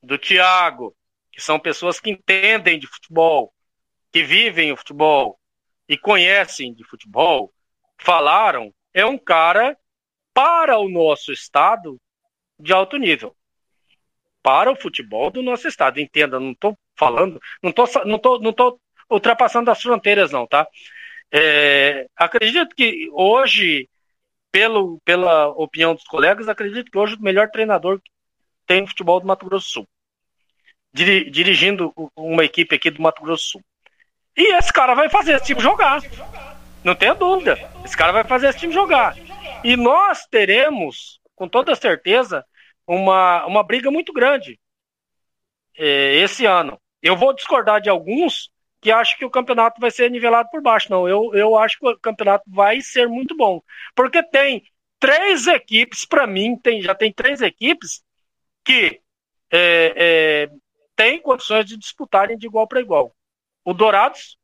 do 0.02 0.18
Thiago, 0.18 0.96
que 1.32 1.42
são 1.42 1.60
pessoas 1.60 2.00
que 2.00 2.10
entendem 2.10 2.80
de 2.80 2.88
futebol, 2.88 3.54
que 4.12 4.24
vivem 4.24 4.72
o 4.72 4.78
futebol 4.78 5.40
e 5.88 5.98
conhecem 5.98 6.74
de 6.74 6.84
futebol, 6.84 7.54
falaram, 7.98 8.74
é 8.94 9.06
um 9.06 9.18
cara 9.18 9.78
para 10.34 10.78
o 10.78 10.90
nosso 10.90 11.32
estado 11.32 11.98
de 12.60 12.74
alto 12.74 12.98
nível. 12.98 13.36
Para 14.42 14.72
o 14.72 14.76
futebol 14.76 15.30
do 15.30 15.42
nosso 15.42 15.68
estado. 15.68 16.00
Entenda, 16.00 16.40
não 16.40 16.52
estou 16.52 16.78
falando, 16.98 17.40
não 17.62 17.70
estou 17.70 17.88
não 18.06 18.20
tô, 18.20 18.40
não 18.40 18.54
tô 18.54 18.80
ultrapassando 19.10 19.72
as 19.72 19.82
fronteiras, 19.82 20.32
não, 20.32 20.46
tá? 20.46 20.68
É, 21.32 22.08
acredito 22.16 22.76
que 22.76 23.10
hoje, 23.12 23.88
pelo, 24.52 25.00
pela 25.04 25.48
opinião 25.50 25.94
dos 25.94 26.04
colegas, 26.04 26.48
acredito 26.48 26.92
que 26.92 26.98
hoje 26.98 27.16
o 27.16 27.22
melhor 27.22 27.50
treinador 27.50 28.02
tem 28.66 28.82
no 28.82 28.88
futebol 28.88 29.20
do 29.20 29.28
Mato 29.28 29.46
Grosso 29.46 29.66
do 29.66 29.72
Sul. 29.72 29.88
Dirigindo 30.94 31.94
uma 32.16 32.44
equipe 32.44 32.76
aqui 32.76 32.90
do 32.90 33.02
Mato 33.02 33.22
Grosso 33.22 33.44
do 33.44 33.52
Sul. 33.52 33.62
E 34.38 34.56
esse 34.56 34.72
cara 34.72 34.94
vai 34.94 35.10
fazer 35.10 35.36
esse 35.36 35.46
time 35.46 35.62
jogar. 35.62 36.02
Não 36.84 36.96
tenha 36.96 37.14
dúvida. 37.14 37.58
Esse 37.84 37.96
cara 37.96 38.12
vai 38.12 38.24
fazer 38.24 38.48
esse 38.50 38.60
time 38.60 38.74
jogar. 38.74 39.16
E 39.64 39.76
nós 39.76 40.26
teremos, 40.26 41.20
com 41.36 41.48
toda 41.48 41.76
certeza, 41.76 42.46
uma, 42.88 43.46
uma 43.46 43.64
briga 43.64 43.92
muito 43.92 44.14
grande 44.14 44.60
é, 45.78 46.16
esse 46.16 46.46
ano. 46.46 46.80
Eu 47.02 47.16
vou 47.16 47.34
discordar 47.34 47.82
de 47.82 47.90
alguns 47.90 48.52
que 48.82 48.92
acham 48.92 49.18
que 49.18 49.26
o 49.26 49.30
campeonato 49.30 49.80
vai 49.80 49.92
ser 49.92 50.10
nivelado 50.10 50.50
por 50.50 50.62
baixo. 50.62 50.90
Não, 50.90 51.08
eu, 51.08 51.32
eu 51.34 51.58
acho 51.58 51.78
que 51.78 51.88
o 51.88 52.00
campeonato 52.00 52.46
vai 52.48 52.82
ser 52.82 53.08
muito 53.08 53.36
bom. 53.36 53.62
Porque 53.96 54.24
tem 54.24 54.64
três 55.00 55.48
equipes, 55.48 56.06
para 56.06 56.26
mim, 56.26 56.58
tem, 56.58 56.82
já 56.82 56.96
tem 56.96 57.12
três 57.12 57.42
equipes 57.42 58.02
que 58.64 59.02
é, 59.52 59.94
é, 59.96 60.50
têm 60.96 61.22
condições 61.22 61.66
de 61.66 61.78
disputarem 61.78 62.38
de 62.38 62.48
igual 62.48 62.68
para 62.68 62.82
igual. 62.82 63.14
O 63.66 63.74
Dourados, 63.74 64.38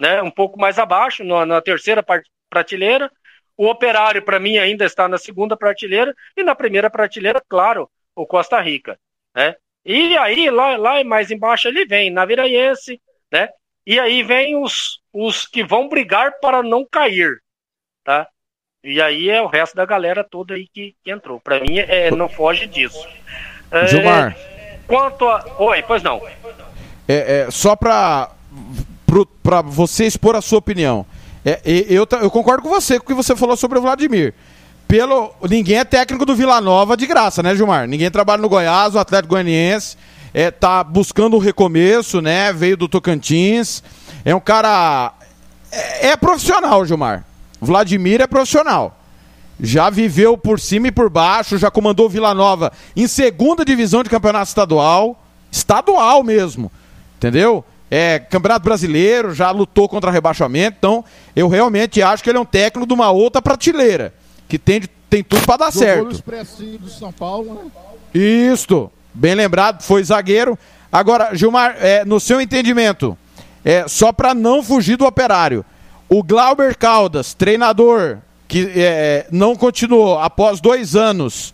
né, 0.00 0.22
um 0.22 0.30
pouco 0.30 0.58
mais 0.58 0.78
abaixo, 0.78 1.24
na, 1.24 1.44
na 1.44 1.60
terceira 1.60 2.04
prateleira, 2.48 3.10
o 3.56 3.68
Operário, 3.68 4.22
para 4.22 4.40
mim, 4.40 4.58
ainda 4.58 4.84
está 4.84 5.08
na 5.08 5.18
segunda 5.18 5.56
prateleira. 5.56 6.14
E 6.36 6.42
na 6.42 6.54
primeira 6.54 6.90
prateleira, 6.90 7.42
claro, 7.48 7.88
o 8.14 8.26
Costa 8.26 8.60
Rica. 8.60 8.98
Né? 9.34 9.54
E 9.84 10.16
aí, 10.16 10.50
lá, 10.50 10.76
lá 10.76 11.04
mais 11.04 11.30
embaixo, 11.30 11.68
ele 11.68 11.84
vem 11.84 12.10
Naviraense, 12.10 13.00
né? 13.30 13.48
E 13.84 13.98
aí 13.98 14.22
vem 14.22 14.56
os, 14.56 15.00
os 15.12 15.46
que 15.46 15.64
vão 15.64 15.88
brigar 15.88 16.38
para 16.40 16.62
não 16.62 16.86
cair, 16.88 17.42
tá? 18.04 18.28
E 18.84 19.00
aí 19.00 19.28
é 19.28 19.40
o 19.42 19.46
resto 19.46 19.74
da 19.74 19.84
galera 19.84 20.22
toda 20.22 20.54
aí 20.54 20.68
que, 20.68 20.94
que 21.02 21.10
entrou. 21.10 21.40
Para 21.40 21.60
mim, 21.60 21.78
é, 21.78 22.10
não 22.10 22.28
foge 22.28 22.66
disso. 22.66 23.06
Gilmar. 23.88 24.36
É, 24.36 24.78
quanto 24.86 25.28
a... 25.28 25.44
Oi, 25.58 25.82
pois 25.82 26.02
não. 26.02 26.20
É, 27.08 27.44
é 27.46 27.50
só 27.50 27.74
para 27.74 28.28
você 29.64 30.04
expor 30.04 30.36
a 30.36 30.40
sua 30.40 30.58
opinião. 30.58 31.06
É, 31.44 31.60
eu, 31.64 32.06
eu 32.20 32.30
concordo 32.30 32.62
com 32.62 32.68
você 32.68 32.98
com 32.98 33.04
o 33.04 33.08
que 33.08 33.14
você 33.14 33.34
falou 33.34 33.56
sobre 33.56 33.78
o 33.78 33.82
Vladimir. 33.82 34.32
Pelo, 34.86 35.32
ninguém 35.48 35.78
é 35.78 35.84
técnico 35.84 36.26
do 36.26 36.36
Vila 36.36 36.60
Nova 36.60 36.96
de 36.96 37.06
graça, 37.06 37.42
né, 37.42 37.56
Gilmar? 37.56 37.88
Ninguém 37.88 38.10
trabalha 38.10 38.42
no 38.42 38.48
Goiás, 38.48 38.94
o 38.94 38.98
Atlético 38.98 39.30
Goianiense. 39.30 39.96
É, 40.34 40.50
tá 40.50 40.84
buscando 40.84 41.36
um 41.36 41.40
recomeço, 41.40 42.20
né? 42.20 42.52
Veio 42.52 42.76
do 42.76 42.88
Tocantins. 42.88 43.82
É 44.24 44.34
um 44.34 44.40
cara. 44.40 45.12
É, 45.70 46.08
é 46.08 46.16
profissional, 46.16 46.84
Gilmar. 46.86 47.24
Vladimir 47.60 48.20
é 48.20 48.26
profissional. 48.26 48.98
Já 49.60 49.90
viveu 49.90 50.36
por 50.36 50.58
cima 50.58 50.88
e 50.88 50.92
por 50.92 51.08
baixo, 51.08 51.58
já 51.58 51.70
comandou 51.70 52.08
Vila 52.08 52.34
Nova 52.34 52.72
em 52.96 53.06
segunda 53.06 53.64
divisão 53.64 54.02
de 54.02 54.10
campeonato 54.10 54.48
estadual. 54.48 55.22
Estadual 55.50 56.22
mesmo. 56.22 56.70
Entendeu? 57.16 57.64
É, 57.94 58.18
Campeonato 58.18 58.64
Brasileiro, 58.64 59.34
já 59.34 59.50
lutou 59.50 59.86
contra 59.86 60.10
rebaixamento, 60.10 60.78
então 60.78 61.04
eu 61.36 61.46
realmente 61.46 62.00
acho 62.00 62.24
que 62.24 62.30
ele 62.30 62.38
é 62.38 62.40
um 62.40 62.44
técnico 62.46 62.86
de 62.86 62.94
uma 62.94 63.10
outra 63.10 63.42
prateleira, 63.42 64.14
que 64.48 64.58
tem, 64.58 64.80
tem 65.10 65.22
tudo 65.22 65.44
para 65.44 65.58
dar 65.58 65.70
Jogou 65.70 66.10
certo. 66.14 66.78
Do 66.78 66.88
São 66.88 67.12
Paulo, 67.12 67.52
né? 67.52 67.70
Isto, 68.50 68.90
bem 69.12 69.34
lembrado, 69.34 69.82
foi 69.82 70.02
zagueiro. 70.02 70.58
Agora, 70.90 71.34
Gilmar, 71.34 71.76
é, 71.80 72.02
no 72.02 72.18
seu 72.18 72.40
entendimento, 72.40 73.14
é, 73.62 73.86
só 73.86 74.10
para 74.10 74.34
não 74.34 74.62
fugir 74.62 74.96
do 74.96 75.04
operário, 75.04 75.62
o 76.08 76.22
Glauber 76.22 76.74
Caldas, 76.74 77.34
treinador, 77.34 78.20
que 78.48 78.72
é, 78.74 79.26
não 79.30 79.54
continuou 79.54 80.18
após 80.18 80.62
dois 80.62 80.96
anos, 80.96 81.52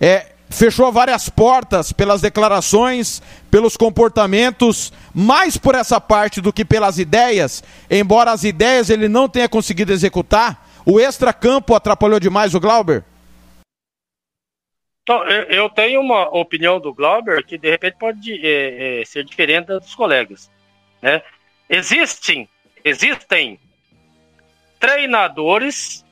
é, 0.00 0.32
fechou 0.50 0.90
várias 0.92 1.28
portas 1.28 1.92
pelas 1.92 2.20
declarações, 2.20 3.22
pelos 3.50 3.76
comportamentos, 3.76 4.92
mais 5.14 5.56
por 5.56 5.74
essa 5.74 6.00
parte 6.00 6.40
do 6.40 6.52
que 6.52 6.64
pelas 6.64 6.98
ideias, 6.98 7.62
embora 7.90 8.32
as 8.32 8.44
ideias 8.44 8.90
ele 8.90 9.08
não 9.08 9.28
tenha 9.28 9.48
conseguido 9.48 9.92
executar, 9.92 10.66
o 10.84 10.98
extra-campo 10.98 11.74
atrapalhou 11.74 12.18
demais 12.18 12.54
o 12.54 12.60
Glauber? 12.60 13.04
Então, 15.02 15.24
eu 15.24 15.70
tenho 15.70 16.00
uma 16.02 16.28
opinião 16.36 16.78
do 16.78 16.92
Glauber 16.92 17.42
que 17.44 17.56
de 17.56 17.70
repente 17.70 17.96
pode 17.98 18.46
é, 18.46 19.00
é, 19.00 19.04
ser 19.06 19.24
diferente 19.24 19.66
dos 19.66 19.94
colegas. 19.94 20.50
Né? 21.00 21.22
Existem, 21.68 22.46
existem 22.84 23.58
treinadores 24.78 26.04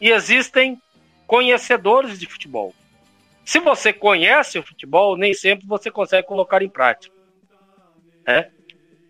e 0.00 0.10
existem 0.10 0.80
conhecedores 1.26 2.18
de 2.18 2.26
futebol. 2.26 2.74
Se 3.50 3.58
você 3.58 3.92
conhece 3.92 4.60
o 4.60 4.62
futebol, 4.62 5.16
nem 5.16 5.34
sempre 5.34 5.66
você 5.66 5.90
consegue 5.90 6.24
colocar 6.24 6.62
em 6.62 6.68
prática. 6.68 7.12
Né? 8.24 8.48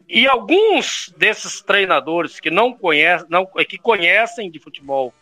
E 0.09 0.27
alguns 0.27 1.13
desses 1.19 1.61
treinadores 1.61 2.41
que 2.41 2.51
não 2.51 2.73
conhecem, 2.73 3.27
não, 3.29 3.45
que 3.45 3.77
conhecem 3.77 4.51
de 4.51 4.59
futebol, 4.59 5.13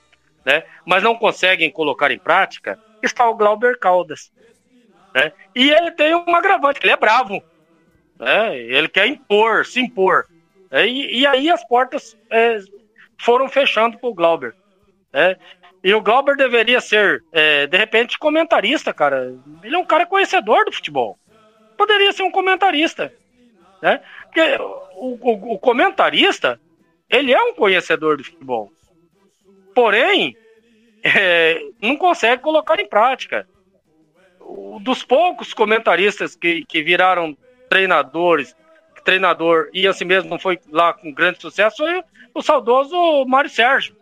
né, 0.47 0.63
mas 0.87 1.03
não 1.03 1.17
conseguem 1.17 1.69
colocar 1.69 2.13
em 2.13 2.19
prática, 2.21 2.79
está 3.03 3.29
o 3.29 3.35
Glauber 3.35 3.77
Caldas. 3.81 4.33
Né? 5.13 5.33
E 5.53 5.69
ele 5.69 5.91
tem 5.91 6.15
um 6.15 6.37
agravante, 6.37 6.79
ele 6.81 6.93
é 6.93 6.97
bravo. 6.97 7.43
Né? 8.21 8.57
Ele 8.57 8.89
quer 8.89 9.09
impor, 9.09 9.67
se 9.67 9.81
impor. 9.81 10.27
Né? 10.71 10.87
E, 10.87 11.23
e, 11.23 11.27
aí 11.27 11.51
as 11.51 11.67
portas 11.67 12.17
é, 12.31 12.61
foram 13.19 13.49
fechando 13.49 13.99
para 13.99 14.09
o 14.11 14.15
Glauber. 14.15 14.55
Né? 15.13 15.37
E 15.89 15.95
o 15.95 16.03
Glauber 16.03 16.37
deveria 16.37 16.83
ser, 16.83 17.25
é, 17.33 17.67
de 17.67 17.79
repente, 17.79 18.19
comentarista, 18.19 18.93
cara. 18.93 19.35
Ele 19.63 19.75
é 19.75 19.79
um 19.79 19.87
cara 19.87 20.05
conhecedor 20.05 20.67
do 20.67 20.73
futebol. 20.73 21.19
Poderia 21.79 22.13
ser 22.13 22.25
um 22.25 22.31
comentarista. 22.31 23.11
Né? 23.81 23.99
Porque 24.25 24.43
o, 24.97 25.19
o, 25.19 25.55
o 25.55 25.59
comentarista, 25.59 26.61
ele 27.09 27.33
é 27.33 27.43
um 27.43 27.55
conhecedor 27.55 28.19
do 28.19 28.25
futebol. 28.25 28.71
Porém, 29.75 30.37
é, 31.03 31.59
não 31.81 31.97
consegue 31.97 32.43
colocar 32.43 32.79
em 32.79 32.87
prática. 32.87 33.49
O, 34.41 34.79
dos 34.81 35.03
poucos 35.03 35.55
comentaristas 35.55 36.37
que, 36.37 36.67
que 36.67 36.83
viraram 36.83 37.35
treinadores, 37.71 38.55
treinador 39.07 39.71
e 39.73 39.87
assim 39.87 40.05
mesmo 40.05 40.29
não 40.29 40.39
foi 40.39 40.61
lá 40.71 40.93
com 40.93 41.11
grande 41.11 41.41
sucesso 41.41 41.79
foi 41.79 42.03
o 42.35 42.43
saudoso 42.43 43.25
Mário 43.27 43.49
Sérgio, 43.49 43.97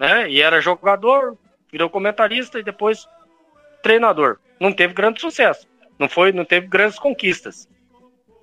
né? 0.00 0.30
E 0.30 0.40
era 0.40 0.62
jogador, 0.62 1.36
virou 1.70 1.90
comentarista 1.90 2.58
e 2.58 2.64
depois 2.64 3.06
treinador. 3.82 4.38
Não 4.58 4.72
teve 4.72 4.94
grande 4.94 5.20
sucesso, 5.20 5.68
não 5.98 6.08
foi, 6.08 6.32
não 6.32 6.44
teve 6.44 6.66
grandes 6.66 6.98
conquistas. 6.98 7.68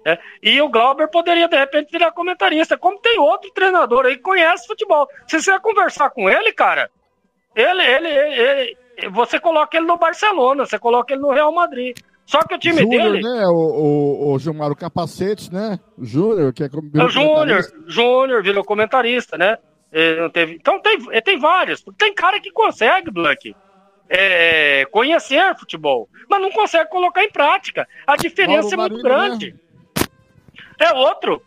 Né? 0.05 0.19
E 0.41 0.61
o 0.61 0.69
Glauber 0.69 1.09
poderia 1.09 1.47
de 1.47 1.57
repente 1.57 1.91
virar 1.91 2.11
comentarista, 2.11 2.77
como 2.77 2.99
tem 2.99 3.19
outro 3.19 3.51
treinador 3.51 4.05
aí 4.05 4.17
que 4.17 4.21
conhece 4.21 4.67
futebol. 4.67 5.07
Se 5.27 5.41
você 5.41 5.59
conversar 5.59 6.11
com 6.11 6.29
ele, 6.29 6.53
cara, 6.53 6.89
ele, 7.55 7.84
ele, 7.84 8.07
ele, 8.07 8.77
ele 8.97 9.09
você 9.09 9.39
coloca 9.39 9.75
ele 9.75 9.88
no 9.88 9.97
Barcelona, 9.97 10.65
você 10.65 10.77
coloca 10.77 11.13
ele 11.13 11.21
no 11.21 11.31
Real 11.31 11.51
Madrid. 11.51 11.97
Só 12.25 12.39
que 12.43 12.53
o 12.53 12.59
time 12.59 12.81
Júnior, 12.81 13.13
dele. 13.13 13.23
né? 13.23 13.47
O, 13.47 13.53
o, 13.53 14.34
o 14.34 14.39
Gilmar, 14.39 14.69
o 14.69 14.75
Capacete, 14.75 15.51
né? 15.51 15.79
O 15.97 16.03
Júnior, 16.03 16.51
que 16.51 16.63
é 16.63 16.69
como. 16.69 16.91
É 16.93 17.03
o 17.03 17.09
Júnior, 17.09 17.61
Júnior 17.88 18.43
virou 18.43 18.65
comentarista, 18.65 19.38
né? 19.38 19.57
Ele 19.91 20.22
não 20.22 20.30
teve... 20.30 20.53
Então 20.53 20.80
tem, 20.80 20.97
ele 21.09 21.22
tem 21.22 21.39
vários. 21.39 21.84
Tem 21.97 22.14
cara 22.14 22.39
que 22.39 22.51
consegue, 22.51 23.11
Blank, 23.11 23.55
é, 24.09 24.85
conhecer 24.91 25.57
futebol, 25.57 26.09
mas 26.30 26.41
não 26.41 26.51
consegue 26.51 26.89
colocar 26.89 27.23
em 27.23 27.31
prática. 27.31 27.88
A 28.05 28.15
diferença 28.15 28.76
Mauro 28.76 28.93
é 28.93 28.95
muito 28.95 29.03
grande. 29.03 29.55
É 30.80 30.93
outro. 30.93 31.41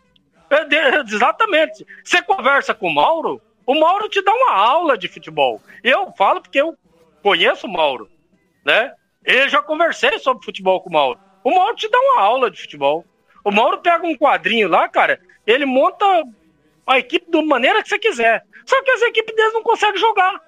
É 0.49 1.01
exatamente. 1.07 1.85
Você 2.03 2.21
conversa 2.21 2.73
com 2.73 2.87
o 2.87 2.93
Mauro, 2.93 3.41
o 3.65 3.79
Mauro 3.79 4.09
te 4.09 4.21
dá 4.21 4.33
uma 4.33 4.53
aula 4.53 4.97
de 4.97 5.07
futebol. 5.07 5.61
Eu 5.83 6.11
falo 6.17 6.41
porque 6.41 6.59
eu 6.59 6.77
conheço 7.23 7.67
o 7.67 7.71
Mauro, 7.71 8.09
né? 8.65 8.93
Eu 9.23 9.47
já 9.47 9.61
conversei 9.61 10.17
sobre 10.19 10.43
futebol 10.43 10.81
com 10.81 10.89
o 10.89 10.93
Mauro. 10.93 11.19
O 11.43 11.51
Mauro 11.51 11.75
te 11.75 11.89
dá 11.89 11.97
uma 11.99 12.21
aula 12.21 12.51
de 12.51 12.61
futebol. 12.61 13.05
O 13.43 13.51
Mauro 13.51 13.79
pega 13.79 14.05
um 14.05 14.15
quadrinho 14.15 14.67
lá, 14.67 14.87
cara, 14.87 15.19
ele 15.47 15.65
monta 15.65 16.05
a 16.85 16.99
equipe 16.99 17.29
da 17.29 17.41
maneira 17.41 17.81
que 17.81 17.89
você 17.89 17.99
quiser. 17.99 18.43
Só 18.65 18.81
que 18.83 18.91
as 18.91 19.01
equipes 19.03 19.35
deles 19.35 19.53
não 19.53 19.63
conseguem 19.63 19.99
jogar. 19.99 20.41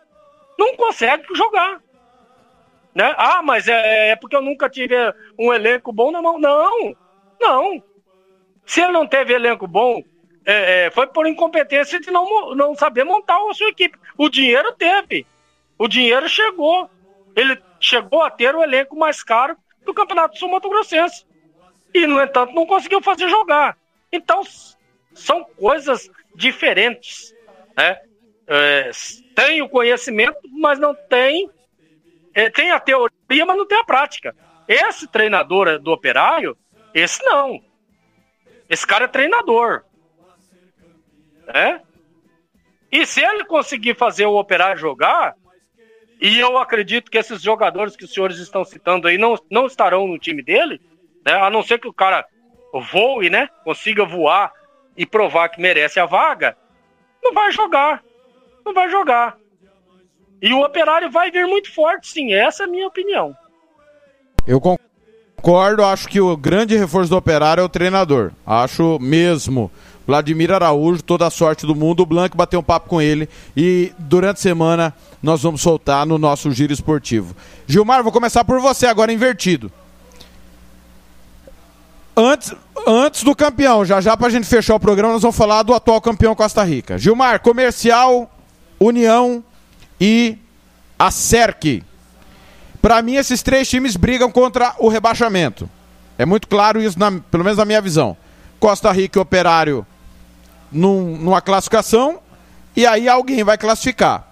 Não 0.57 0.75
conseguem 0.75 1.25
jogar. 1.35 1.81
Né? 2.93 3.13
Ah, 3.17 3.41
mas 3.41 3.67
é, 3.67 4.09
é 4.09 4.15
porque 4.15 4.35
eu 4.35 4.41
nunca 4.41 4.69
tive 4.69 4.95
um 5.37 5.51
elenco 5.53 5.91
bom 5.91 6.11
na 6.11 6.21
mão. 6.21 6.37
Não, 6.39 6.95
não. 7.39 7.83
Se 8.65 8.81
ele 8.81 8.91
não 8.91 9.07
teve 9.07 9.33
elenco 9.33 9.67
bom, 9.67 10.03
é, 10.45 10.85
é, 10.85 10.91
foi 10.91 11.07
por 11.07 11.25
incompetência 11.25 11.99
de 11.99 12.11
não, 12.11 12.53
não 12.55 12.75
saber 12.75 13.03
montar 13.03 13.37
a 13.49 13.53
sua 13.53 13.69
equipe. 13.69 13.97
O 14.17 14.29
dinheiro 14.29 14.71
teve. 14.73 15.25
O 15.77 15.87
dinheiro 15.87 16.27
chegou. 16.29 16.89
Ele 17.35 17.59
chegou 17.79 18.21
a 18.21 18.29
ter 18.29 18.55
o 18.55 18.63
elenco 18.63 18.95
mais 18.95 19.23
caro 19.23 19.57
do 19.83 19.93
Campeonato 19.93 20.37
Sul 20.37 20.49
Mato 20.49 20.69
Grossense. 20.69 21.25
E, 21.93 22.05
no 22.05 22.21
entanto, 22.21 22.53
não 22.53 22.65
conseguiu 22.65 23.01
fazer 23.01 23.27
jogar. 23.27 23.77
Então, 24.11 24.41
são 25.13 25.43
coisas 25.43 26.09
diferentes. 26.35 27.33
Né? 27.75 27.97
É, 28.47 28.91
tem 29.35 29.61
o 29.61 29.69
conhecimento, 29.69 30.37
mas 30.51 30.79
não 30.79 30.93
tem. 30.93 31.49
é, 32.33 32.49
tem 32.49 32.71
a 32.71 32.79
teoria, 32.79 33.45
mas 33.45 33.57
não 33.57 33.67
tem 33.67 33.79
a 33.79 33.83
prática. 33.83 34.35
Esse 34.67 35.07
treinador 35.07 35.79
do 35.79 35.91
operário, 35.91 36.57
esse 36.93 37.23
não. 37.23 37.61
Esse 38.69 38.85
cara 38.87 39.05
é 39.05 39.07
treinador. 39.07 39.83
Né? 41.45 41.81
E 42.91 43.05
se 43.05 43.21
ele 43.21 43.43
conseguir 43.45 43.95
fazer 43.95 44.25
o 44.25 44.37
operário 44.37 44.79
jogar, 44.79 45.35
e 46.21 46.39
eu 46.39 46.57
acredito 46.57 47.11
que 47.11 47.17
esses 47.17 47.41
jogadores 47.41 47.95
que 47.95 48.05
os 48.05 48.13
senhores 48.13 48.37
estão 48.37 48.63
citando 48.63 49.07
aí 49.07 49.17
não, 49.17 49.35
não 49.49 49.65
estarão 49.65 50.07
no 50.07 50.17
time 50.17 50.41
dele, 50.41 50.79
né? 51.25 51.33
A 51.33 51.49
não 51.49 51.61
ser 51.61 51.79
que 51.79 51.87
o 51.87 51.93
cara 51.93 52.25
voe, 52.91 53.29
né? 53.29 53.49
Consiga 53.63 54.05
voar 54.05 54.53
e 54.97 55.05
provar 55.05 55.49
que 55.49 55.61
merece 55.61 55.99
a 55.99 56.05
vaga, 56.05 56.55
não 57.23 57.33
vai 57.33 57.51
jogar. 57.51 58.03
Não 58.65 58.73
vai 58.73 58.89
jogar. 58.89 59.37
E 60.41 60.53
o 60.53 60.63
operário 60.63 61.09
vai 61.09 61.31
vir 61.31 61.47
muito 61.47 61.73
forte, 61.73 62.07
sim. 62.07 62.33
Essa 62.33 62.63
é 62.63 62.65
a 62.65 62.69
minha 62.69 62.87
opinião. 62.87 63.35
Eu 64.45 64.59
concordo, 64.59 65.83
acho 65.83 66.07
que 66.07 66.19
o 66.19 66.35
grande 66.35 66.75
reforço 66.75 67.09
do 67.09 67.17
operário 67.17 67.61
é 67.61 67.63
o 67.63 67.69
treinador. 67.69 68.31
Acho 68.45 68.99
mesmo. 68.99 69.71
Vladimir 70.05 70.51
Araújo, 70.51 71.01
toda 71.01 71.25
a 71.25 71.29
sorte 71.29 71.65
do 71.65 71.73
mundo. 71.73 72.03
O 72.03 72.05
Blanc 72.05 72.35
bateu 72.35 72.59
um 72.59 72.63
papo 72.63 72.89
com 72.89 73.01
ele 73.01 73.29
e 73.55 73.93
durante 73.97 74.37
a 74.37 74.41
semana 74.41 74.93
nós 75.21 75.41
vamos 75.41 75.61
soltar 75.61 76.05
no 76.05 76.17
nosso 76.17 76.51
giro 76.51 76.73
esportivo. 76.73 77.33
Gilmar, 77.65 78.03
vou 78.03 78.11
começar 78.11 78.43
por 78.43 78.59
você 78.59 78.85
agora 78.85 79.13
invertido. 79.13 79.71
Antes, 82.15 82.53
antes 82.87 83.23
do 83.23 83.35
campeão, 83.35 83.83
já 83.85 83.99
já 84.01 84.15
pra 84.17 84.29
gente 84.29 84.45
fechar 84.47 84.75
o 84.75 84.79
programa, 84.79 85.13
nós 85.13 85.21
vamos 85.21 85.37
falar 85.37 85.63
do 85.63 85.73
atual 85.73 86.01
campeão 86.01 86.35
Costa 86.35 86.63
Rica. 86.63 86.97
Gilmar, 86.97 87.39
Comercial, 87.41 88.29
União 88.79 89.43
e 89.99 90.37
a 90.97 91.09
SERC. 91.11 91.83
Pra 92.81 93.01
mim, 93.01 93.15
esses 93.15 93.41
três 93.41 93.69
times 93.69 93.95
brigam 93.95 94.29
contra 94.31 94.75
o 94.79 94.87
rebaixamento. 94.89 95.69
É 96.17 96.25
muito 96.25 96.47
claro 96.47 96.81
isso, 96.81 96.99
na- 96.99 97.11
pelo 97.31 97.43
menos 97.43 97.57
na 97.57 97.65
minha 97.65 97.81
visão. 97.81 98.15
Costa 98.59 98.91
Rica 98.91 99.17
e 99.19 99.21
Operário 99.21 99.85
num- 100.71 101.17
numa 101.17 101.41
classificação, 101.41 102.19
e 102.75 102.85
aí 102.85 103.07
alguém 103.07 103.43
vai 103.43 103.57
classificar. 103.57 104.27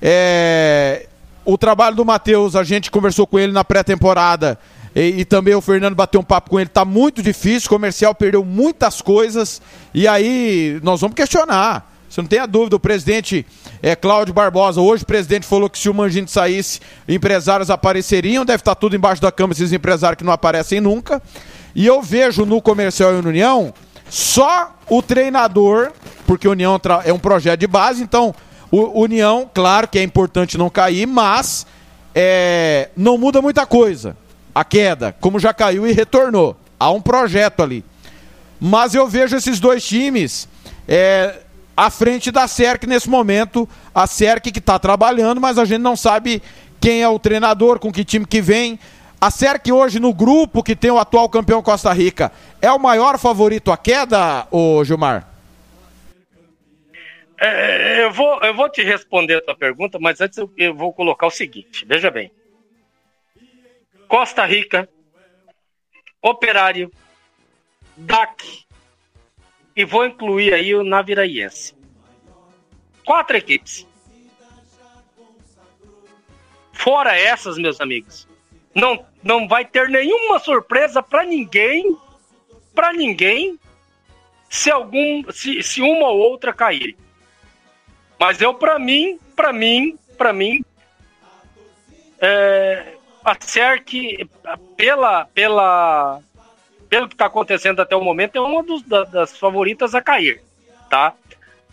É, 0.00 1.06
o 1.44 1.56
trabalho 1.58 1.96
do 1.96 2.04
Matheus, 2.04 2.54
a 2.56 2.62
gente 2.64 2.90
conversou 2.90 3.26
com 3.26 3.38
ele 3.38 3.52
na 3.52 3.64
pré-temporada, 3.64 4.58
e, 4.96 5.20
e 5.20 5.24
também 5.26 5.54
o 5.54 5.60
Fernando 5.60 5.94
bateu 5.94 6.18
um 6.18 6.24
papo 6.24 6.48
com 6.48 6.58
ele, 6.58 6.70
tá 6.70 6.82
muito 6.82 7.22
difícil, 7.22 7.66
o 7.66 7.68
comercial 7.68 8.14
perdeu 8.14 8.42
muitas 8.42 9.02
coisas, 9.02 9.60
e 9.92 10.08
aí 10.08 10.80
nós 10.82 11.02
vamos 11.02 11.14
questionar. 11.14 11.92
Você 12.08 12.22
não 12.22 12.28
tem 12.28 12.38
a 12.38 12.46
dúvida, 12.46 12.76
o 12.76 12.80
presidente 12.80 13.44
é, 13.82 13.94
Cláudio 13.94 14.32
Barbosa, 14.32 14.80
hoje 14.80 15.02
o 15.02 15.06
presidente 15.06 15.44
falou 15.44 15.68
que 15.68 15.78
se 15.78 15.90
o 15.90 15.92
Mangini 15.92 16.26
saísse, 16.26 16.80
empresários 17.06 17.68
apareceriam, 17.68 18.42
deve 18.42 18.62
estar 18.62 18.74
tudo 18.74 18.96
embaixo 18.96 19.20
da 19.20 19.30
cama 19.30 19.52
esses 19.52 19.70
empresários 19.70 20.16
que 20.16 20.24
não 20.24 20.32
aparecem 20.32 20.80
nunca. 20.80 21.22
E 21.74 21.86
eu 21.86 22.00
vejo 22.00 22.46
no 22.46 22.62
Comercial 22.62 23.18
e 23.18 23.20
no 23.20 23.28
União 23.28 23.74
só 24.08 24.74
o 24.88 25.02
treinador, 25.02 25.92
porque 26.26 26.48
União 26.48 26.80
é 27.04 27.12
um 27.12 27.18
projeto 27.18 27.60
de 27.60 27.66
base, 27.66 28.02
então 28.02 28.34
o 28.70 29.02
União, 29.02 29.50
claro 29.52 29.86
que 29.86 29.98
é 29.98 30.02
importante 30.02 30.56
não 30.56 30.70
cair, 30.70 31.06
mas 31.06 31.66
é, 32.14 32.88
não 32.96 33.18
muda 33.18 33.42
muita 33.42 33.66
coisa. 33.66 34.16
A 34.56 34.64
queda, 34.64 35.14
como 35.20 35.38
já 35.38 35.52
caiu 35.52 35.86
e 35.86 35.92
retornou. 35.92 36.56
Há 36.80 36.90
um 36.90 36.98
projeto 36.98 37.62
ali. 37.62 37.84
Mas 38.58 38.94
eu 38.94 39.06
vejo 39.06 39.36
esses 39.36 39.60
dois 39.60 39.86
times 39.86 40.48
é, 40.88 41.42
à 41.76 41.90
frente 41.90 42.30
da 42.30 42.48
SERC 42.48 42.86
nesse 42.86 43.06
momento. 43.06 43.68
A 43.94 44.06
SERC 44.06 44.50
que 44.50 44.58
está 44.58 44.78
trabalhando, 44.78 45.42
mas 45.42 45.58
a 45.58 45.66
gente 45.66 45.82
não 45.82 45.94
sabe 45.94 46.42
quem 46.80 47.02
é 47.02 47.08
o 47.08 47.18
treinador, 47.18 47.78
com 47.78 47.92
que 47.92 48.02
time 48.02 48.24
que 48.24 48.40
vem. 48.40 48.78
A 49.20 49.30
SERC 49.30 49.70
hoje 49.70 50.00
no 50.00 50.14
grupo 50.14 50.62
que 50.62 50.74
tem 50.74 50.90
o 50.90 50.98
atual 50.98 51.28
campeão 51.28 51.62
Costa 51.62 51.92
Rica 51.92 52.32
é 52.62 52.72
o 52.72 52.78
maior 52.78 53.18
favorito 53.18 53.70
à 53.70 53.76
queda, 53.76 54.46
ô 54.50 54.82
Gilmar? 54.82 55.28
É, 57.38 58.02
eu, 58.04 58.10
vou, 58.10 58.40
eu 58.40 58.54
vou 58.54 58.70
te 58.70 58.82
responder 58.82 59.36
a 59.36 59.42
tua 59.42 59.54
pergunta, 59.54 59.98
mas 60.00 60.18
antes 60.18 60.38
eu, 60.38 60.50
eu 60.56 60.74
vou 60.74 60.94
colocar 60.94 61.26
o 61.26 61.30
seguinte: 61.30 61.84
veja 61.84 62.10
bem. 62.10 62.30
Costa 64.08 64.44
Rica, 64.44 64.88
Operário, 66.22 66.90
DAC 67.96 68.66
e 69.76 69.84
vou 69.84 70.06
incluir 70.06 70.54
aí 70.54 70.74
o 70.74 70.82
Naviraense. 70.82 71.74
Quatro 73.04 73.36
equipes. 73.36 73.86
Fora 76.72 77.18
essas, 77.18 77.56
meus 77.58 77.80
amigos, 77.80 78.26
não, 78.74 79.06
não 79.22 79.46
vai 79.46 79.64
ter 79.64 79.88
nenhuma 79.88 80.38
surpresa 80.38 81.02
para 81.02 81.24
ninguém, 81.24 81.96
para 82.74 82.92
ninguém, 82.92 83.58
se 84.48 84.70
algum, 84.70 85.30
se, 85.30 85.62
se 85.62 85.80
uma 85.80 86.08
ou 86.08 86.18
outra 86.18 86.52
cair. 86.52 86.96
Mas 88.18 88.40
eu, 88.40 88.54
para 88.54 88.78
mim, 88.78 89.18
para 89.34 89.52
mim, 89.52 89.98
para 90.16 90.32
mim, 90.32 90.64
é, 92.18 92.95
a 93.26 93.36
SERC, 93.40 94.28
pela, 94.76 95.24
pela, 95.26 96.20
pelo 96.88 97.08
que 97.08 97.14
está 97.14 97.26
acontecendo 97.26 97.80
até 97.82 97.96
o 97.96 98.00
momento, 98.04 98.36
é 98.36 98.40
uma 98.40 98.62
dos, 98.62 98.82
da- 98.82 99.02
das 99.02 99.36
favoritas 99.36 99.96
a 99.96 100.00
cair, 100.00 100.40
tá? 100.88 101.12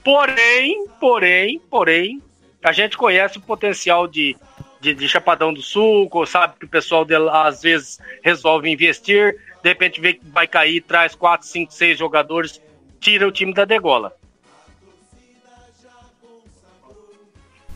Porém, 0.04 0.88
porém, 1.00 1.62
porém, 1.70 2.22
a 2.64 2.72
gente 2.72 2.98
conhece 2.98 3.38
o 3.38 3.42
potencial 3.42 4.08
de, 4.08 4.36
de, 4.82 4.96
de 4.96 5.08
Chapadão 5.08 5.54
do 5.54 5.62
Sul, 5.62 6.10
sabe 6.26 6.56
que 6.60 6.66
o 6.66 6.70
pessoal 6.70 7.06
dela, 7.06 7.48
às 7.48 7.62
vezes 7.62 8.00
resolve 8.24 8.68
investir, 8.70 9.38
de 9.62 9.70
repente 9.70 10.02
vê 10.02 10.14
que 10.16 10.26
vai 10.26 10.48
cair, 10.48 10.82
traz 10.82 11.14
4, 11.14 11.48
5, 11.48 11.72
6 11.72 12.00
jogadores, 12.00 12.60
tira 13.00 13.28
o 13.28 13.32
time 13.32 13.54
da 13.54 13.64
degola. 13.64 14.12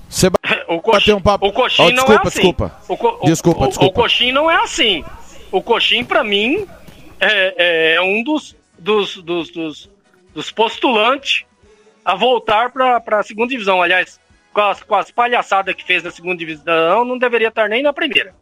Você 0.10 0.28
O 0.68 0.82
coxim, 0.82 1.14
um 1.14 1.22
papo. 1.22 1.48
o 1.48 1.52
coxim 1.54 1.82
Oh, 1.84 1.86
não 1.90 1.94
desculpa, 2.06 2.14
é 2.14 2.28
assim. 2.28 2.30
desculpa. 2.40 2.82
O, 2.88 2.98
co- 2.98 3.20
Desculpa, 3.24 3.64
o- 3.64 3.68
desculpa. 3.68 4.00
O 4.00 4.04
coxim 4.04 4.32
não 4.32 4.50
é 4.52 4.56
assim. 4.62 5.04
O 5.52 5.62
coxim, 5.62 6.04
pra 6.04 6.24
mim, 6.24 6.68
é, 7.20 7.96
é 7.96 8.02
um 8.02 8.24
dos 8.24 8.56
dos, 8.80 9.16
dos, 9.18 9.50
dos, 9.50 9.90
dos 10.36 10.52
postulantes 10.52 11.46
a 12.06 12.16
voltar 12.16 12.70
para 12.72 13.20
a 13.20 13.24
segunda 13.24 13.50
divisão. 13.50 13.82
Aliás, 13.82 14.20
com 14.54 14.62
as, 14.62 14.84
com 14.84 14.96
as 14.96 15.10
palhaçadas 15.12 15.74
que 15.76 15.84
fez 15.84 16.04
na 16.04 16.12
segunda 16.12 16.38
divisão, 16.38 17.04
não 17.06 17.18
deveria 17.18 17.48
estar 17.48 17.68
nem 17.70 17.82
na 17.82 17.92
primeira, 17.94 18.34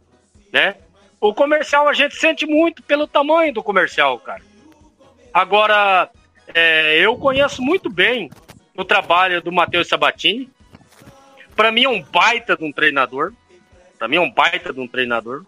né? 0.52 0.74
O 1.20 1.32
comercial 1.32 1.88
a 1.88 1.94
gente 1.94 2.14
sente 2.16 2.44
muito 2.46 2.82
pelo 2.82 3.06
tamanho 3.06 3.52
do 3.52 3.62
comercial, 3.62 4.18
cara. 4.18 4.42
Agora, 5.32 6.10
é, 6.54 6.98
eu 6.98 7.16
conheço 7.16 7.62
muito 7.62 7.88
bem 7.90 8.30
o 8.76 8.84
trabalho 8.84 9.40
do 9.40 9.50
Matheus 9.52 9.88
Sabatini. 9.88 10.48
Para 11.56 11.72
mim 11.72 11.84
é 11.84 11.88
um 11.88 12.02
baita 12.02 12.56
de 12.56 12.64
um 12.64 12.70
treinador. 12.70 13.32
Para 13.98 14.06
mim 14.06 14.16
é 14.16 14.20
um 14.20 14.30
baita 14.30 14.72
de 14.72 14.78
um 14.78 14.86
treinador. 14.86 15.44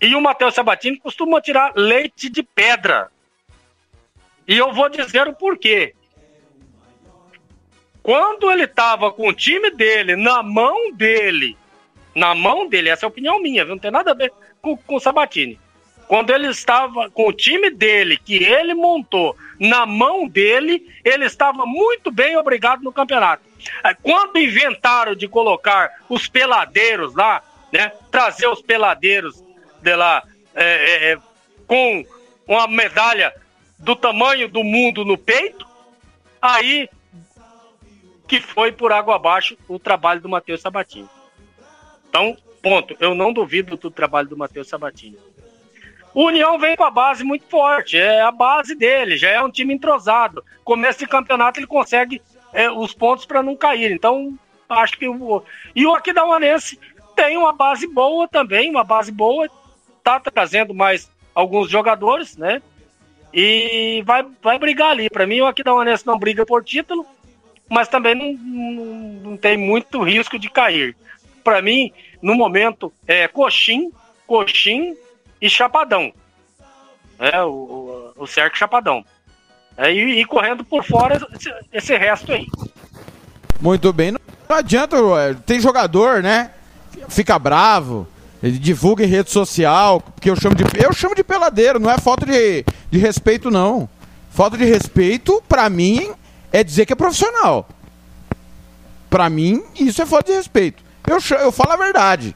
E 0.00 0.14
o 0.14 0.20
Matheus 0.20 0.54
Sabatini 0.54 0.98
costuma 0.98 1.40
tirar 1.40 1.72
leite 1.76 2.30
de 2.30 2.42
pedra. 2.42 3.10
E 4.48 4.56
eu 4.56 4.72
vou 4.72 4.88
dizer 4.88 5.28
o 5.28 5.34
porquê. 5.34 5.94
Quando 8.02 8.50
ele 8.50 8.64
estava 8.64 9.12
com 9.12 9.28
o 9.28 9.32
time 9.32 9.70
dele 9.70 10.16
na 10.16 10.42
mão 10.42 10.92
dele, 10.92 11.56
na 12.14 12.34
mão 12.34 12.68
dele, 12.68 12.90
essa 12.90 13.04
é 13.04 13.06
a 13.06 13.08
opinião 13.08 13.40
minha, 13.40 13.64
não 13.64 13.78
tem 13.78 13.90
nada 13.90 14.10
a 14.10 14.14
ver 14.14 14.32
com, 14.60 14.76
com 14.76 14.96
o 14.96 15.00
Sabatini. 15.00 15.58
Quando 16.06 16.30
ele 16.30 16.48
estava 16.48 17.08
com 17.10 17.28
o 17.28 17.32
time 17.32 17.70
dele, 17.70 18.18
que 18.18 18.44
ele 18.44 18.74
montou 18.74 19.34
na 19.58 19.86
mão 19.86 20.28
dele, 20.28 20.86
ele 21.02 21.24
estava 21.24 21.64
muito 21.64 22.10
bem 22.10 22.36
obrigado 22.36 22.82
no 22.82 22.92
campeonato. 22.92 23.42
É, 23.82 23.94
quando 23.94 24.38
inventaram 24.38 25.14
de 25.14 25.28
colocar 25.28 25.90
os 26.08 26.28
peladeiros 26.28 27.14
lá, 27.14 27.42
né? 27.72 27.92
Trazer 28.10 28.46
os 28.46 28.62
peladeiros 28.62 29.42
de 29.82 29.96
lá 29.96 30.22
é, 30.54 30.64
é, 30.64 31.12
é, 31.12 31.18
com 31.66 32.04
uma 32.46 32.68
medalha 32.68 33.34
do 33.78 33.96
tamanho 33.96 34.48
do 34.48 34.62
mundo 34.62 35.04
no 35.04 35.18
peito, 35.18 35.66
aí 36.40 36.88
que 38.26 38.40
foi 38.40 38.72
por 38.72 38.92
água 38.92 39.16
abaixo 39.16 39.56
o 39.68 39.78
trabalho 39.78 40.20
do 40.20 40.28
Matheus 40.28 40.60
Sabatini. 40.60 41.08
Então, 42.08 42.36
ponto. 42.62 42.96
Eu 42.98 43.14
não 43.14 43.32
duvido 43.32 43.76
do 43.76 43.90
trabalho 43.90 44.28
do 44.28 44.36
Matheus 44.36 44.68
Sabatini. 44.68 45.18
O 46.14 46.26
União 46.26 46.58
vem 46.58 46.76
com 46.76 46.84
a 46.84 46.90
base 46.90 47.24
muito 47.24 47.44
forte, 47.46 47.98
é 47.98 48.20
a 48.20 48.30
base 48.30 48.74
dele, 48.74 49.16
já 49.16 49.30
é 49.30 49.42
um 49.42 49.50
time 49.50 49.74
entrosado. 49.74 50.44
Começo 50.62 51.00
de 51.00 51.08
campeonato 51.08 51.58
ele 51.58 51.66
consegue 51.66 52.22
é, 52.54 52.70
os 52.70 52.94
pontos 52.94 53.26
para 53.26 53.42
não 53.42 53.56
cair. 53.56 53.90
Então, 53.90 54.38
acho 54.68 54.96
que 54.96 55.06
o. 55.06 55.42
E 55.74 55.84
o 55.84 55.94
Aquidauanense 55.94 56.78
tem 57.14 57.36
uma 57.36 57.52
base 57.52 57.86
boa 57.86 58.26
também, 58.28 58.70
uma 58.70 58.84
base 58.84 59.12
boa, 59.12 59.50
tá 60.02 60.18
trazendo 60.20 60.72
mais 60.72 61.10
alguns 61.34 61.68
jogadores, 61.68 62.36
né? 62.36 62.62
E 63.32 64.02
vai, 64.06 64.24
vai 64.40 64.58
brigar 64.58 64.92
ali. 64.92 65.10
Para 65.10 65.26
mim, 65.26 65.40
o 65.40 65.46
Aquidauanense 65.46 66.06
não 66.06 66.18
briga 66.18 66.46
por 66.46 66.62
título, 66.64 67.04
mas 67.68 67.88
também 67.88 68.14
não, 68.14 68.32
não, 68.32 68.84
não 69.30 69.36
tem 69.36 69.56
muito 69.56 70.00
risco 70.02 70.38
de 70.38 70.48
cair. 70.48 70.96
Para 71.42 71.60
mim, 71.60 71.92
no 72.22 72.34
momento, 72.34 72.92
é 73.06 73.26
Coxim, 73.26 73.92
Coxim 74.26 74.96
e 75.40 75.50
Chapadão. 75.50 76.12
É, 77.18 77.42
o, 77.42 78.12
o, 78.16 78.22
o 78.22 78.26
Cerco 78.26 78.56
Chapadão. 78.56 79.04
É, 79.76 79.92
e, 79.92 80.20
e, 80.20 80.24
correndo 80.24 80.64
por 80.64 80.84
fora 80.84 81.16
esse, 81.34 81.52
esse, 81.72 81.96
resto 81.96 82.32
aí. 82.32 82.46
Muito 83.60 83.92
bem. 83.92 84.12
Não, 84.12 84.20
não 84.48 84.56
adianta, 84.56 84.96
tem 85.46 85.60
jogador, 85.60 86.22
né? 86.22 86.50
Fica 87.08 87.38
bravo, 87.38 88.06
ele 88.42 88.58
divulga 88.58 89.04
em 89.04 89.08
rede 89.08 89.30
social, 89.30 90.00
porque 90.00 90.30
eu 90.30 90.36
chamo 90.36 90.54
de. 90.54 90.64
Eu 90.82 90.92
chamo 90.92 91.14
de 91.14 91.24
peladeiro, 91.24 91.80
não 91.80 91.90
é 91.90 91.98
falta 91.98 92.24
de, 92.24 92.64
de 92.90 92.98
respeito, 92.98 93.50
não. 93.50 93.88
Falta 94.30 94.56
de 94.56 94.64
respeito, 94.64 95.42
pra 95.48 95.68
mim, 95.68 96.12
é 96.52 96.62
dizer 96.62 96.86
que 96.86 96.92
é 96.92 96.96
profissional. 96.96 97.68
Pra 99.10 99.28
mim, 99.28 99.62
isso 99.78 100.02
é 100.02 100.06
falta 100.06 100.30
de 100.30 100.36
respeito. 100.36 100.82
Eu, 101.06 101.18
eu 101.38 101.52
falo 101.52 101.72
a 101.72 101.76
verdade. 101.76 102.34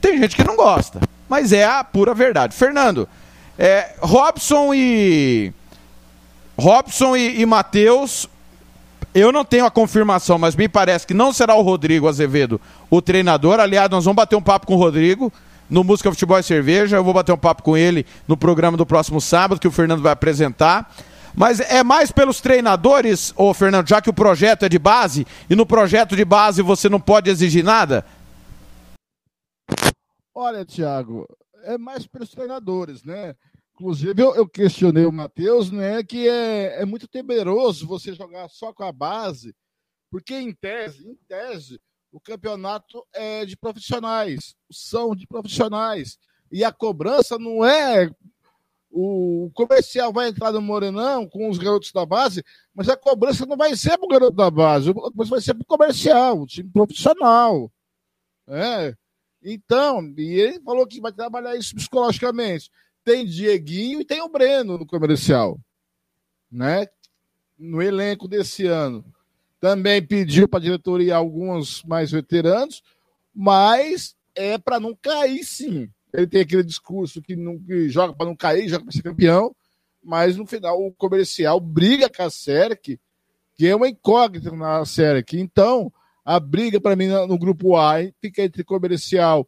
Tem 0.00 0.18
gente 0.18 0.36
que 0.36 0.44
não 0.44 0.56
gosta 0.56 1.00
mas 1.30 1.52
é 1.52 1.64
a 1.64 1.84
pura 1.84 2.12
verdade. 2.12 2.56
Fernando, 2.56 3.08
é, 3.56 3.92
Robson 4.00 4.74
e. 4.74 5.52
Robson 6.60 7.16
e, 7.16 7.40
e 7.40 7.46
Matheus, 7.46 8.28
eu 9.14 9.32
não 9.32 9.44
tenho 9.44 9.64
a 9.64 9.70
confirmação, 9.70 10.38
mas 10.38 10.54
me 10.54 10.68
parece 10.68 11.06
que 11.06 11.14
não 11.14 11.32
será 11.32 11.54
o 11.54 11.62
Rodrigo 11.62 12.06
Azevedo 12.06 12.60
o 12.90 13.00
treinador. 13.00 13.58
Aliás, 13.58 13.90
nós 13.90 14.04
vamos 14.04 14.16
bater 14.16 14.36
um 14.36 14.42
papo 14.42 14.66
com 14.66 14.74
o 14.74 14.78
Rodrigo 14.78 15.32
no 15.68 15.82
Música 15.82 16.10
Futebol 16.10 16.38
e 16.38 16.42
Cerveja. 16.42 16.96
Eu 16.96 17.04
vou 17.04 17.14
bater 17.14 17.32
um 17.32 17.38
papo 17.38 17.62
com 17.62 17.76
ele 17.76 18.06
no 18.28 18.36
programa 18.36 18.76
do 18.76 18.84
próximo 18.84 19.20
sábado, 19.20 19.58
que 19.58 19.66
o 19.66 19.72
Fernando 19.72 20.02
vai 20.02 20.12
apresentar. 20.12 20.94
Mas 21.34 21.60
é 21.60 21.82
mais 21.82 22.12
pelos 22.12 22.40
treinadores, 22.40 23.32
ô 23.36 23.54
Fernando, 23.54 23.88
já 23.88 24.02
que 24.02 24.10
o 24.10 24.14
projeto 24.14 24.64
é 24.64 24.68
de 24.68 24.78
base, 24.78 25.26
e 25.48 25.56
no 25.56 25.64
projeto 25.64 26.14
de 26.14 26.24
base 26.24 26.60
você 26.60 26.88
não 26.88 27.00
pode 27.00 27.30
exigir 27.30 27.64
nada? 27.64 28.04
Olha, 30.34 30.64
Thiago, 30.64 31.26
é 31.64 31.78
mais 31.78 32.06
pelos 32.06 32.30
treinadores, 32.30 33.02
né? 33.04 33.34
Inclusive, 33.80 34.22
eu, 34.22 34.34
eu 34.34 34.46
questionei 34.46 35.06
o 35.06 35.12
Matheus, 35.12 35.70
né? 35.70 36.02
Que 36.02 36.28
é, 36.28 36.82
é 36.82 36.84
muito 36.84 37.08
temeroso 37.08 37.86
você 37.86 38.12
jogar 38.12 38.46
só 38.50 38.74
com 38.74 38.84
a 38.84 38.92
base, 38.92 39.56
porque 40.10 40.34
em 40.34 40.52
tese, 40.52 41.08
em 41.08 41.14
tese, 41.26 41.80
o 42.12 42.20
campeonato 42.20 43.02
é 43.10 43.46
de 43.46 43.56
profissionais, 43.56 44.54
são 44.70 45.16
de 45.16 45.26
profissionais. 45.26 46.18
E 46.52 46.62
a 46.62 46.70
cobrança 46.70 47.38
não 47.38 47.64
é. 47.64 48.10
O 48.90 49.50
comercial 49.54 50.12
vai 50.12 50.28
entrar 50.28 50.52
no 50.52 50.60
Morenão 50.60 51.26
com 51.26 51.48
os 51.48 51.56
garotos 51.56 51.90
da 51.90 52.04
base, 52.04 52.44
mas 52.74 52.86
a 52.86 52.98
cobrança 52.98 53.46
não 53.46 53.56
vai 53.56 53.74
ser 53.76 53.96
para 53.96 54.04
o 54.04 54.08
garoto 54.08 54.36
da 54.36 54.50
base, 54.50 54.92
mas 55.14 55.30
vai 55.30 55.40
ser 55.40 55.54
para 55.54 55.62
o 55.62 55.66
comercial, 55.66 56.42
o 56.42 56.46
time 56.46 56.68
profissional. 56.68 57.72
É. 58.46 58.94
Então, 59.42 60.12
e 60.18 60.38
ele 60.38 60.60
falou 60.60 60.86
que 60.86 61.00
vai 61.00 61.12
trabalhar 61.12 61.56
isso 61.56 61.74
psicologicamente. 61.74 62.70
Tem 63.04 63.24
Dieguinho 63.24 64.00
e 64.00 64.04
tem 64.04 64.20
o 64.20 64.28
Breno 64.28 64.78
no 64.78 64.86
comercial, 64.86 65.58
né? 66.50 66.86
No 67.58 67.82
elenco 67.82 68.28
desse 68.28 68.66
ano. 68.66 69.04
Também 69.60 70.02
pediu 70.02 70.48
para 70.48 70.58
a 70.58 70.62
diretoria 70.62 71.16
alguns 71.16 71.82
mais 71.84 72.10
veteranos, 72.10 72.82
mas 73.34 74.16
é 74.34 74.56
para 74.56 74.80
não 74.80 74.94
cair, 74.94 75.44
sim. 75.44 75.90
Ele 76.12 76.26
tem 76.26 76.40
aquele 76.40 76.62
discurso 76.62 77.20
que, 77.20 77.36
não, 77.36 77.58
que 77.58 77.88
joga 77.88 78.14
para 78.14 78.26
não 78.26 78.34
cair, 78.34 78.68
joga 78.68 78.84
para 78.84 78.92
ser 78.92 79.02
campeão, 79.02 79.54
mas 80.02 80.36
no 80.36 80.46
final 80.46 80.80
o 80.80 80.92
comercial 80.92 81.60
briga 81.60 82.08
com 82.08 82.22
a 82.22 82.30
SERC, 82.30 82.98
que 83.54 83.66
é 83.66 83.76
uma 83.76 83.88
incógnita 83.88 84.50
na 84.50 84.84
SERC. 84.84 85.38
Então, 85.38 85.92
a 86.24 86.40
briga 86.40 86.80
para 86.80 86.96
mim 86.96 87.08
no 87.08 87.38
grupo 87.38 87.76
A 87.76 87.96
fica 88.20 88.42
entre 88.42 88.64
comercial 88.64 89.46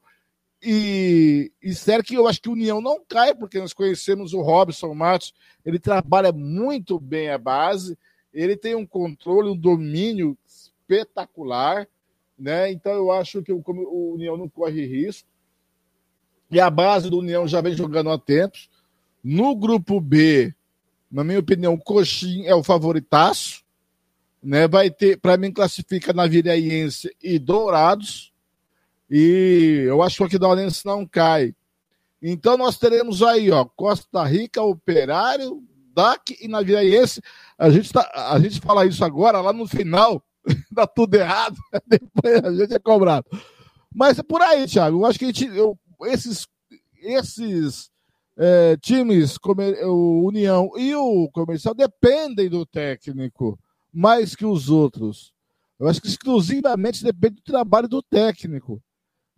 e, 0.63 1.53
e 1.63 1.75
sério 1.75 2.05
que 2.05 2.15
eu 2.15 2.27
acho 2.27 2.41
que 2.41 2.49
o 2.49 2.53
União 2.53 2.81
não 2.81 3.03
cai, 3.07 3.35
porque 3.35 3.59
nós 3.59 3.73
conhecemos 3.73 4.33
o 4.33 4.41
Robson 4.41 4.95
Matos, 4.95 5.35
ele 5.65 5.79
trabalha 5.79 6.33
muito 6.33 6.99
bem 6.99 7.31
a 7.31 7.39
base, 7.39 7.99
ele 8.33 8.57
tem 8.57 8.75
um 8.75 8.87
controle, 8.87 9.51
um 9.51 9.57
domínio 9.57 10.37
espetacular, 10.47 11.87
né? 12.39 12.71
Então 12.71 12.93
eu 12.93 13.11
acho 13.11 13.43
que 13.43 13.53
o, 13.53 13.63
o 13.67 14.15
União 14.15 14.37
não 14.37 14.49
corre 14.49 14.87
risco. 14.87 15.29
E 16.51 16.61
a 16.61 16.69
base 16.71 17.11
do 17.11 17.19
União 17.19 17.47
já 17.47 17.61
vem 17.61 17.75
jogando 17.75 18.11
há 18.11 18.19
tempos. 18.19 18.69
No 19.25 19.57
grupo 19.57 20.01
B, 20.01 20.55
na 21.11 21.25
minha 21.25 21.39
opinião, 21.39 21.75
o 21.75 21.79
Coxim 21.79 22.45
é 22.45 22.55
o 22.55 22.63
favoritaço 22.63 23.63
né? 24.43 24.67
Vai 24.67 24.91
ter, 24.91 25.19
para 25.19 25.37
mim, 25.37 25.53
classifica 25.53 26.13
Naviraense 26.13 27.15
e 27.23 27.39
Dourados. 27.39 28.32
E 29.15 29.85
eu 29.87 30.03
acho 30.03 30.17
que 30.17 30.23
o 30.23 30.27
Aquidauanense 30.27 30.87
não 30.87 31.07
cai. 31.07 31.55
Então 32.23 32.57
nós 32.57 32.79
teremos 32.79 33.23
aí, 33.23 33.51
ó, 33.51 33.63
Costa 33.63 34.25
Rica, 34.25 34.63
Operário, 34.63 35.63
DAC 35.95 36.39
e 36.41 36.49
Naviraense. 36.49 37.21
A 37.59 37.69
gente, 37.69 37.93
tá, 37.93 38.11
a 38.15 38.41
gente 38.41 38.59
fala 38.59 38.87
isso 38.87 39.05
agora, 39.05 39.43
lá 39.43 39.53
no 39.53 39.69
final, 39.69 40.25
dá 40.73 40.87
tudo 40.87 41.15
errado, 41.15 41.59
depois 41.87 42.43
a 42.43 42.55
gente 42.55 42.75
é 42.75 42.79
cobrado. 42.79 43.27
Mas 43.95 44.19
é 44.19 44.23
por 44.23 44.41
aí, 44.41 44.67
Thiago. 44.67 45.01
Eu 45.01 45.05
acho 45.05 45.19
que 45.19 45.27
gente, 45.27 45.45
eu, 45.45 45.79
esses, 46.05 46.49
esses 47.03 47.91
é, 48.39 48.79
times, 48.79 49.37
como 49.37 49.61
o 49.61 50.27
União 50.27 50.71
e 50.79 50.95
o 50.95 51.29
Comercial, 51.35 51.75
dependem 51.75 52.49
do 52.49 52.65
técnico 52.65 53.59
mais 53.93 54.35
que 54.35 54.47
os 54.47 54.71
outros. 54.71 55.35
Eu 55.79 55.87
acho 55.87 56.01
que 56.01 56.09
exclusivamente 56.09 57.05
depende 57.05 57.35
do 57.35 57.43
trabalho 57.43 57.89
do 57.89 58.03
técnico, 58.03 58.83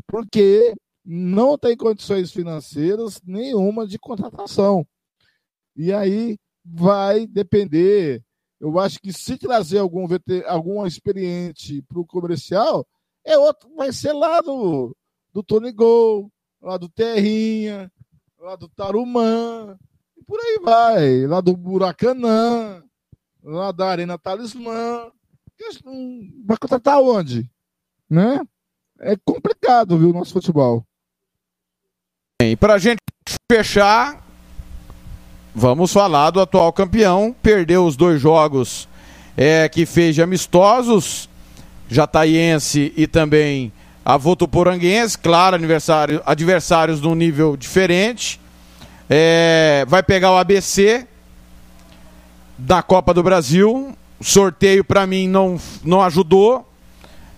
porque 0.07 0.75
não 1.05 1.59
tem 1.59 1.77
condições 1.77 2.33
financeiras 2.33 3.21
nenhuma 3.25 3.87
de 3.87 3.99
contratação. 3.99 4.87
E 5.77 5.93
aí 5.93 6.39
vai 6.65 7.27
depender. 7.27 8.23
Eu 8.59 8.79
acho 8.79 8.99
que 8.99 9.13
se 9.13 9.37
trazer 9.37 9.79
algum, 9.79 10.07
algum 10.47 10.87
experiente 10.87 11.83
para 11.83 11.99
o 11.99 12.07
comercial, 12.07 12.87
é 13.25 13.37
outro, 13.37 13.69
vai 13.75 13.93
ser 13.93 14.13
lá 14.13 14.41
do, 14.41 14.97
do 15.33 15.43
Tony 15.43 15.73
Gol, 15.73 16.31
lá 16.63 16.79
do 16.79 16.89
Terrinha, 16.89 17.91
lá 18.39 18.57
do 18.57 18.69
Tarumã. 18.69 19.77
por 20.27 20.41
aí 20.41 20.59
vai. 20.63 21.27
Lá 21.27 21.41
do 21.41 21.57
Buracanã, 21.57 22.83
lá 23.43 23.73
da 23.73 23.89
Arena 23.89 24.19
Talismã. 24.19 25.11
Vai 26.45 26.57
contratar 26.59 27.01
onde? 27.01 27.51
Né? 28.09 28.41
É 29.07 29.17
complicado, 29.23 29.99
viu, 29.99 30.09
o 30.09 30.13
nosso 30.15 30.33
futebol. 30.33 30.83
E 32.43 32.57
pra 32.57 32.79
gente 32.79 32.97
fechar, 33.53 34.27
vamos 35.55 35.93
falar 35.93 36.31
do 36.31 36.41
atual 36.41 36.73
campeão. 36.73 37.37
Perdeu 37.43 37.85
os 37.85 37.97
dois 37.97 38.19
jogos 38.19 38.89
é, 39.37 39.69
que 39.69 39.85
fez 39.85 40.15
de 40.15 40.23
amistosos, 40.23 41.29
Jataiense 41.87 42.95
e 42.97 43.07
também 43.07 43.71
a 44.03 44.17
Votuporanguense, 44.17 45.19
claro, 45.19 45.57
adversário, 45.57 46.23
adversários 46.25 46.99
de 46.99 47.07
um 47.07 47.15
nível 47.15 47.59
diferente. 47.59 48.41
É, 49.09 49.85
vai 49.87 50.03
pegar 50.03 50.33
o 50.33 50.39
ABC 50.39 51.07
da 52.57 52.83
Copa 52.83 53.13
do 53.13 53.23
Brasil. 53.23 53.95
Sorteio 54.19 54.83
para 54.83 55.07
mim 55.07 55.29
não, 55.29 55.61
não 55.85 56.01
ajudou. 56.01 56.67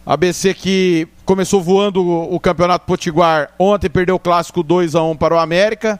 ABC 0.07 0.55
que 0.55 1.09
começou 1.25 1.60
voando 1.60 2.01
o, 2.01 2.39
Campeonato 2.39 2.86
Potiguar 2.86 3.51
ontem 3.59 3.91
perdeu 3.91 4.15
o 4.15 4.20
clássico 4.20 4.62
2 4.62 4.94
a 4.94 5.02
1 5.02 5.17
para 5.17 5.35
o 5.35 5.39
América. 5.39 5.99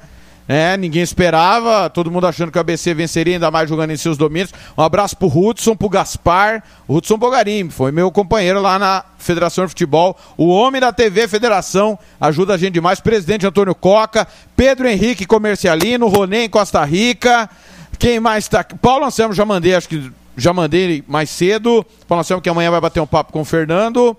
É, 0.49 0.77
ninguém 0.77 1.03
esperava, 1.03 1.91
todo 1.91 2.09
mundo 2.09 2.25
achando 2.25 2.53
que 2.53 2.59
o 2.59 2.61
ABC 2.61 2.95
venceria, 2.95 3.35
ainda 3.35 3.51
mais 3.51 3.69
jogando 3.69 3.91
em 3.91 3.97
seus 3.97 4.17
domínios. 4.17 4.55
Um 4.79 4.83
abraço 4.83 5.17
pro 5.17 5.27
Hudson, 5.27 5.75
pro 5.75 5.89
Gaspar, 5.89 6.63
Hudson 6.89 7.19
Bogarim, 7.19 7.69
foi 7.69 7.91
meu 7.91 8.13
companheiro 8.13 8.61
lá 8.61 8.79
na 8.79 9.05
Federação 9.19 9.65
de 9.65 9.71
Futebol, 9.71 10.17
o 10.37 10.47
homem 10.47 10.81
da 10.81 10.93
TV 10.93 11.27
Federação, 11.27 11.99
ajuda 12.21 12.55
a 12.55 12.57
gente 12.57 12.75
demais. 12.75 13.01
Presidente 13.01 13.45
Antônio 13.45 13.75
Coca, 13.75 14.25
Pedro 14.55 14.87
Henrique 14.87 15.27
Comercialino, 15.27 16.07
Ronê 16.07 16.45
em 16.45 16.49
Costa 16.49 16.85
Rica. 16.85 17.51
Quem 17.99 18.21
mais 18.21 18.47
tá? 18.47 18.63
Paulo 18.81 19.05
Anselmo 19.05 19.35
já 19.35 19.45
mandei, 19.45 19.75
acho 19.75 19.89
que 19.89 20.13
já 20.37 20.53
mandei 20.53 21.03
mais 21.07 21.31
cedo. 21.31 21.85
Paulo 22.07 22.21
Anselmo 22.21 22.43
que 22.43 22.49
amanhã 22.49 22.71
vai 22.71 22.81
bater 22.81 23.01
um 23.01 23.07
papo 23.07 23.33
com 23.33 23.41
o 23.41 23.45
Fernando. 23.45 24.17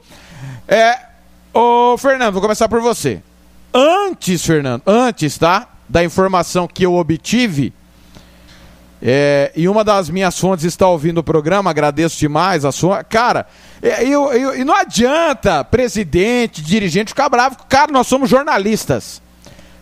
É, 0.67 0.97
ô 1.53 1.97
Fernando, 1.97 2.33
vou 2.33 2.41
começar 2.41 2.67
por 2.67 2.81
você. 2.81 3.21
Antes, 3.73 4.45
Fernando, 4.45 4.81
antes, 4.85 5.37
tá? 5.37 5.67
da 5.87 6.03
informação 6.03 6.67
que 6.67 6.85
eu 6.85 6.95
obtive, 6.95 7.73
é, 9.01 9.51
e 9.55 9.69
uma 9.69 9.83
das 9.83 10.09
minhas 10.09 10.37
fontes 10.39 10.65
está 10.65 10.87
ouvindo 10.87 11.19
o 11.19 11.23
programa, 11.23 11.69
agradeço 11.69 12.17
demais 12.17 12.65
a 12.65 12.71
sua. 12.71 13.03
Cara, 13.03 13.45
é, 13.81 14.03
eu, 14.03 14.33
eu, 14.33 14.55
e 14.55 14.63
não 14.63 14.75
adianta 14.75 15.63
presidente, 15.63 16.61
dirigente 16.61 17.09
ficar 17.09 17.29
bravo. 17.29 17.57
Cara, 17.69 17.91
nós 17.91 18.07
somos 18.07 18.29
jornalistas. 18.29 19.21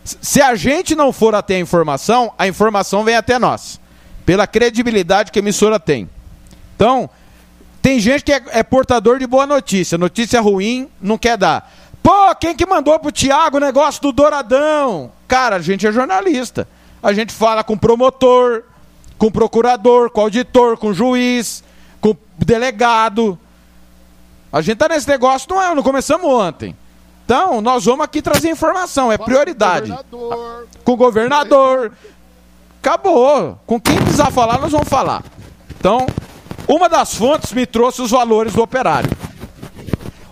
Se 0.04 0.40
a 0.40 0.54
gente 0.54 0.94
não 0.94 1.12
for 1.12 1.34
até 1.34 1.56
a 1.56 1.60
informação, 1.60 2.32
a 2.38 2.46
informação 2.46 3.02
vem 3.02 3.16
até 3.16 3.38
nós. 3.38 3.80
Pela 4.24 4.46
credibilidade 4.46 5.32
que 5.32 5.38
a 5.38 5.42
emissora 5.42 5.80
tem. 5.80 6.08
Então, 6.76 7.10
tem 7.82 7.98
gente 7.98 8.22
que 8.22 8.32
é, 8.32 8.42
é 8.48 8.62
portador 8.62 9.18
de 9.18 9.26
boa 9.26 9.46
notícia. 9.46 9.98
Notícia 9.98 10.40
ruim, 10.40 10.88
não 11.00 11.18
quer 11.18 11.36
dar. 11.36 11.72
Pô, 12.02 12.34
quem 12.36 12.54
que 12.54 12.64
mandou 12.64 12.98
pro 13.00 13.10
Thiago 13.10 13.56
o 13.56 13.60
negócio 13.60 14.00
do 14.00 14.12
Douradão? 14.12 15.10
Cara, 15.26 15.56
a 15.56 15.60
gente 15.60 15.86
é 15.86 15.90
jornalista. 15.90 16.68
A 17.02 17.12
gente 17.12 17.32
fala 17.32 17.64
com 17.64 17.76
promotor, 17.76 18.62
com 19.18 19.30
procurador, 19.30 20.10
com 20.10 20.20
auditor, 20.20 20.76
com 20.76 20.92
juiz, 20.92 21.64
com 22.00 22.14
delegado. 22.38 23.38
A 24.52 24.60
gente 24.60 24.76
tá 24.76 24.88
nesse 24.88 25.08
negócio, 25.08 25.48
não 25.50 25.60
é? 25.60 25.74
Não 25.74 25.82
começamos 25.82 26.30
ontem. 26.30 26.76
Então, 27.24 27.60
nós 27.60 27.84
vamos 27.84 28.04
aqui 28.04 28.22
trazer 28.22 28.50
informação, 28.50 29.10
é 29.10 29.18
prioridade. 29.18 29.92
Com 30.10 30.16
o 30.16 30.28
governador. 30.28 30.66
Com 30.84 30.92
o 30.92 30.96
governador. 30.96 31.92
Acabou. 32.80 33.58
Com 33.66 33.80
quem 33.80 33.96
precisar 33.96 34.30
falar, 34.30 34.60
nós 34.60 34.70
vamos 34.70 34.88
falar. 34.88 35.24
Então, 35.78 36.06
uma 36.68 36.88
das 36.88 37.14
fontes 37.14 37.52
me 37.52 37.64
trouxe 37.64 38.02
os 38.02 38.10
valores 38.10 38.52
do 38.52 38.62
operário. 38.62 39.10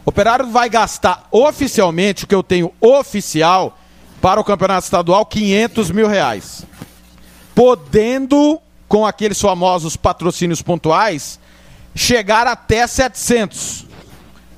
O 0.04 0.10
operário 0.10 0.46
vai 0.48 0.68
gastar 0.68 1.26
oficialmente, 1.30 2.24
o 2.24 2.26
que 2.26 2.34
eu 2.34 2.42
tenho 2.42 2.72
oficial, 2.80 3.78
para 4.20 4.40
o 4.40 4.44
campeonato 4.44 4.84
estadual 4.84 5.24
500 5.24 5.90
mil 5.90 6.08
reais. 6.08 6.64
Podendo, 7.54 8.60
com 8.88 9.06
aqueles 9.06 9.40
famosos 9.40 9.96
patrocínios 9.96 10.60
pontuais, 10.60 11.38
chegar 11.94 12.46
até 12.46 12.86
700. 12.86 13.86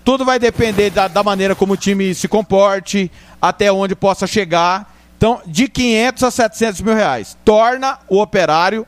Tudo 0.05 0.25
vai 0.25 0.39
depender 0.39 0.91
da, 0.91 1.09
da 1.09 1.23
maneira 1.23 1.55
como 1.55 1.75
o 1.75 1.77
time 1.77 2.15
se 2.15 2.27
comporte, 2.29 3.11
até 3.41 3.71
onde 3.71 3.95
possa 3.95 4.27
chegar. 4.27 4.95
Então, 5.17 5.41
de 5.47 5.69
500 5.69 6.23
a 6.23 6.31
700 6.31 6.81
mil 6.81 6.95
reais. 6.95 7.37
Torna 7.45 7.99
o 8.09 8.21
operário 8.21 8.87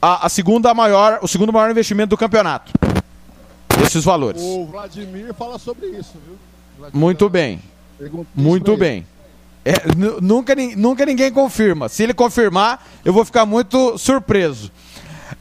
a, 0.00 0.26
a 0.26 0.28
segunda 0.28 0.72
maior, 0.72 1.18
o 1.22 1.28
segundo 1.28 1.52
maior 1.52 1.70
investimento 1.70 2.10
do 2.10 2.16
campeonato. 2.16 2.72
Esses 3.84 4.04
valores. 4.04 4.40
O 4.42 4.66
Vladimir 4.66 5.32
fala 5.34 5.58
sobre 5.58 5.86
isso, 5.88 6.14
viu? 6.26 6.36
Vladimir 6.78 7.00
Muito 7.00 7.28
bem. 7.28 7.60
Muito 8.34 8.76
bem. 8.76 9.06
É, 9.64 9.74
nunca, 10.20 10.54
nunca 10.76 11.04
ninguém 11.04 11.30
confirma. 11.30 11.88
Se 11.88 12.02
ele 12.02 12.14
confirmar, 12.14 12.86
eu 13.04 13.12
vou 13.12 13.24
ficar 13.24 13.44
muito 13.44 13.98
surpreso. 13.98 14.70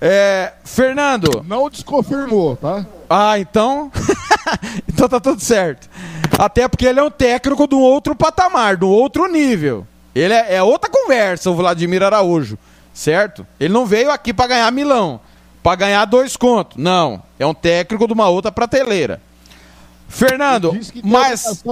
É, 0.02 0.54
Fernando. 0.64 1.44
Não 1.48 1.70
desconfirmou, 1.70 2.56
tá? 2.56 2.86
Ah, 3.10 3.40
então. 3.40 3.92
então 4.88 5.08
tá 5.08 5.20
tudo 5.20 5.42
certo. 5.42 5.90
Até 6.38 6.68
porque 6.68 6.86
ele 6.86 7.00
é 7.00 7.04
um 7.04 7.12
técnico 7.12 7.68
de 7.68 7.76
um 7.76 7.82
outro 7.82 8.16
patamar, 8.16 8.78
de 8.78 8.86
um 8.86 8.90
outro 8.90 9.28
nível. 9.28 9.88
Ele 10.14 10.34
é, 10.34 10.56
é 10.56 10.64
outra 10.64 10.90
conversa, 10.90 11.50
o 11.50 11.56
Vladimir 11.56 12.04
Araújo. 12.04 12.58
Certo? 13.00 13.48
Ele 13.58 13.74
não 13.74 13.86
veio 13.86 14.12
aqui 14.12 14.34
para 14.34 14.48
ganhar 14.48 14.70
milão, 14.74 15.22
para 15.64 15.74
ganhar 15.78 16.04
dois 16.04 16.36
contos. 16.36 16.76
Não. 16.76 17.24
É 17.40 17.46
um 17.46 17.54
técnico 17.54 18.06
de 18.06 18.12
uma 18.12 18.28
outra 18.28 18.52
prateleira. 18.52 19.22
Fernando, 20.10 20.78
mas. 21.02 21.64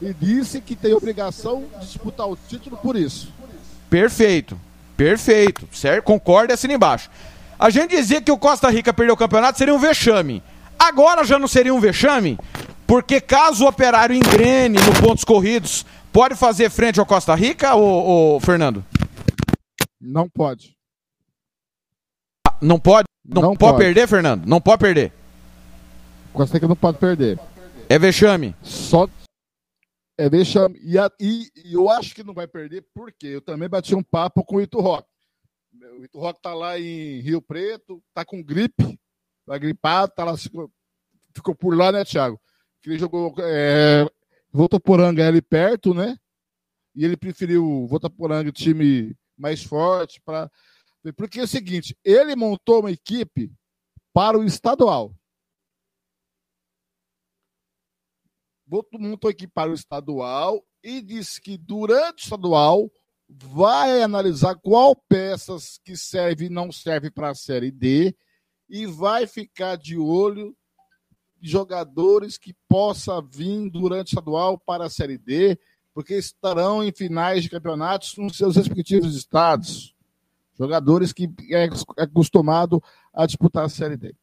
E 0.00 0.14
disse 0.14 0.60
que 0.60 0.76
tem 0.76 0.94
obrigação 0.94 1.64
de 1.80 1.86
disputar 1.86 2.28
o 2.28 2.38
título 2.48 2.76
por 2.76 2.94
isso. 2.94 3.32
Perfeito. 3.90 4.56
Perfeito. 4.96 5.68
Certo? 5.72 6.04
Concorda 6.04 6.52
e 6.52 6.54
assina 6.54 6.74
embaixo. 6.74 7.10
A 7.58 7.68
gente 7.68 7.96
dizia 7.96 8.22
que 8.22 8.30
o 8.30 8.38
Costa 8.38 8.70
Rica 8.70 8.94
perder 8.94 9.10
o 9.10 9.16
campeonato 9.16 9.58
seria 9.58 9.74
um 9.74 9.78
vexame. 9.80 10.40
Agora 10.78 11.24
já 11.24 11.36
não 11.36 11.48
seria 11.48 11.74
um 11.74 11.80
vexame? 11.80 12.38
Porque 12.86 13.20
caso 13.20 13.64
o 13.64 13.68
operário 13.68 14.14
engrene 14.14 14.78
no 14.78 15.02
pontos 15.02 15.24
corridos, 15.24 15.84
pode 16.12 16.36
fazer 16.36 16.70
frente 16.70 17.00
ao 17.00 17.06
Costa 17.06 17.34
Rica, 17.34 17.74
ou, 17.74 17.82
ou 17.84 18.40
Fernando? 18.40 18.84
Não 20.00 20.28
pode. 20.28 20.76
Ah, 22.46 22.56
não 22.62 22.78
pode? 22.78 23.08
Não, 23.24 23.42
não 23.42 23.56
pode, 23.56 23.72
pode 23.72 23.84
perder, 23.84 24.08
Fernando? 24.08 24.46
Não 24.46 24.60
pode 24.60 24.80
perder. 24.80 25.12
Costa 26.32 26.54
Rica 26.54 26.68
não 26.68 26.76
pode 26.76 26.98
perder. 26.98 27.38
É 27.88 27.98
vexame. 27.98 28.54
Só 28.62 29.08
é 30.18 30.28
vexame. 30.28 30.78
E, 30.82 30.98
a, 30.98 31.10
e, 31.20 31.48
e, 31.64 31.74
eu 31.74 31.88
acho 31.88 32.14
que 32.14 32.24
não 32.24 32.34
vai 32.34 32.48
perder, 32.48 32.84
porque 32.92 33.28
eu 33.28 33.40
também 33.40 33.68
bati 33.68 33.94
um 33.94 34.02
papo 34.02 34.44
com 34.44 34.56
o 34.56 34.60
Ito 34.60 34.80
Rock. 34.80 35.08
O 35.72 36.04
Ito 36.04 36.18
Rock 36.18 36.42
tá 36.42 36.52
lá 36.52 36.78
em 36.78 37.20
Rio 37.20 37.40
Preto, 37.40 38.02
tá 38.12 38.24
com 38.24 38.42
gripe, 38.42 38.98
tá 39.46 39.56
gripado, 39.56 40.12
tá 40.14 40.24
lá, 40.24 40.36
ficou, 40.36 41.54
por 41.56 41.76
lá, 41.76 41.92
né, 41.92 42.04
Thiago? 42.04 42.40
Ele 42.84 42.98
jogou 42.98 43.34
é, 43.38 44.06
Votoporanga 44.50 45.26
ali 45.26 45.40
perto, 45.40 45.94
né? 45.94 46.16
E 46.96 47.04
ele 47.04 47.16
preferiu 47.16 47.86
Votoporanga, 47.86 48.50
time 48.50 49.14
mais 49.38 49.62
forte, 49.62 50.20
para 50.20 50.50
porque 51.16 51.40
é 51.40 51.44
o 51.44 51.48
seguinte, 51.48 51.96
ele 52.04 52.34
montou 52.34 52.80
uma 52.80 52.90
equipe 52.90 53.50
para 54.12 54.38
o 54.38 54.44
estadual. 54.44 55.14
montou 58.92 59.30
aqui 59.30 59.46
para 59.46 59.70
o 59.70 59.74
estadual 59.74 60.62
e 60.82 61.00
disse 61.00 61.40
que 61.40 61.56
durante 61.56 62.22
o 62.22 62.24
estadual 62.24 62.92
vai 63.28 64.02
analisar 64.02 64.56
qual 64.56 64.94
peças 64.94 65.78
que 65.84 65.96
serve 65.96 66.46
e 66.46 66.50
não 66.50 66.70
serve 66.70 67.10
para 67.10 67.30
a 67.30 67.34
Série 67.34 67.70
D 67.70 68.14
e 68.68 68.86
vai 68.86 69.26
ficar 69.26 69.76
de 69.76 69.96
olho 69.96 70.56
jogadores 71.40 72.36
que 72.36 72.54
possa 72.68 73.22
vir 73.22 73.70
durante 73.70 74.08
o 74.08 74.10
estadual 74.10 74.58
para 74.58 74.86
a 74.86 74.90
Série 74.90 75.18
D, 75.18 75.58
porque 75.98 76.14
estarão 76.14 76.80
em 76.80 76.92
finais 76.92 77.42
de 77.42 77.50
campeonatos 77.50 78.16
nos 78.16 78.36
seus 78.36 78.54
respectivos 78.54 79.16
estados. 79.16 79.96
Jogadores 80.56 81.12
que 81.12 81.28
é 81.50 81.68
acostumado 81.96 82.80
a 83.12 83.26
disputar 83.26 83.64
a 83.64 83.68
Série 83.68 83.96
D. 83.96 84.14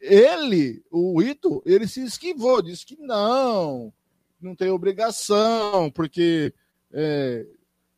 Ele, 0.00 0.80
o 0.88 1.20
Ito, 1.20 1.60
ele 1.66 1.88
se 1.88 2.04
esquivou, 2.04 2.62
disse 2.62 2.86
que 2.86 2.96
não, 2.96 3.92
não 4.40 4.54
tem 4.54 4.70
obrigação, 4.70 5.90
porque 5.90 6.54
é, 6.92 7.44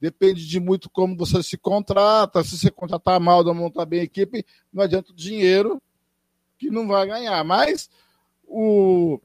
depende 0.00 0.48
de 0.48 0.58
muito 0.58 0.88
como 0.88 1.14
você 1.14 1.42
se 1.42 1.58
contrata. 1.58 2.42
Se 2.42 2.56
você 2.56 2.70
contratar 2.70 3.20
mal, 3.20 3.44
não 3.44 3.52
montar 3.52 3.84
bem 3.84 4.00
a 4.00 4.04
equipe, 4.04 4.46
não 4.72 4.82
adianta 4.82 5.12
o 5.12 5.14
dinheiro 5.14 5.78
que 6.56 6.70
não 6.70 6.88
vai 6.88 7.06
ganhar. 7.06 7.44
Mas 7.44 7.90
o, 8.46 9.20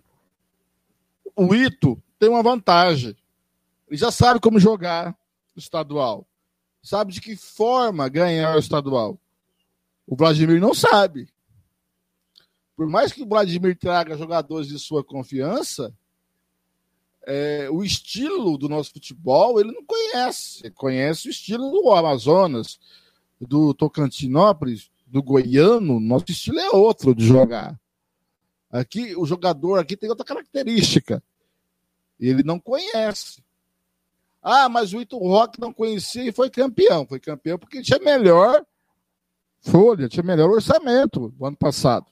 o 1.33 1.55
Ito 1.55 1.97
tem 2.19 2.27
uma 2.27 2.43
vantagem. 2.43 3.15
Ele 3.87 3.97
já 3.97 4.11
sabe 4.11 4.39
como 4.39 4.59
jogar 4.59 5.17
estadual. 5.55 6.27
sabe 6.83 7.11
de 7.11 7.19
que 7.19 7.35
forma 7.35 8.07
ganhar 8.07 8.55
o 8.55 8.59
estadual. 8.59 9.19
O 10.05 10.15
Vladimir 10.15 10.61
não 10.61 10.73
sabe. 10.73 11.27
Por 12.75 12.87
mais 12.87 13.11
que 13.11 13.23
o 13.23 13.27
Vladimir 13.27 13.77
traga 13.77 14.15
jogadores 14.15 14.67
de 14.67 14.77
sua 14.77 15.03
confiança, 15.03 15.93
é, 17.25 17.67
o 17.69 17.83
estilo 17.83 18.57
do 18.57 18.69
nosso 18.69 18.93
futebol 18.93 19.59
ele 19.59 19.71
não 19.71 19.83
conhece. 19.83 20.61
Ele 20.63 20.73
conhece 20.73 21.27
o 21.27 21.31
estilo 21.31 21.69
do 21.71 21.91
Amazonas, 21.91 22.79
do 23.41 23.73
Tocantinópolis, 23.73 24.89
do 25.05 25.21
Goiano. 25.21 25.99
Nosso 25.99 26.25
estilo 26.29 26.59
é 26.59 26.69
outro 26.69 27.13
de 27.13 27.25
jogar. 27.25 27.77
Aqui, 28.69 29.15
o 29.15 29.25
jogador 29.25 29.79
aqui 29.79 29.97
tem 29.97 30.09
outra 30.09 30.25
característica. 30.25 31.21
Ele 32.19 32.43
não 32.43 32.59
conhece. 32.59 33.43
Ah, 34.41 34.69
mas 34.69 34.93
o 34.93 35.01
Ito 35.01 35.17
Rock 35.17 35.59
não 35.59 35.73
conhecia 35.73 36.23
e 36.23 36.31
foi 36.31 36.49
campeão. 36.49 37.05
Foi 37.05 37.19
campeão 37.19 37.57
porque 37.57 37.81
tinha 37.81 37.99
melhor 37.99 38.65
folha, 39.59 40.07
tinha 40.07 40.23
melhor 40.23 40.49
orçamento 40.49 41.33
no 41.37 41.45
ano 41.45 41.57
passado. 41.57 42.05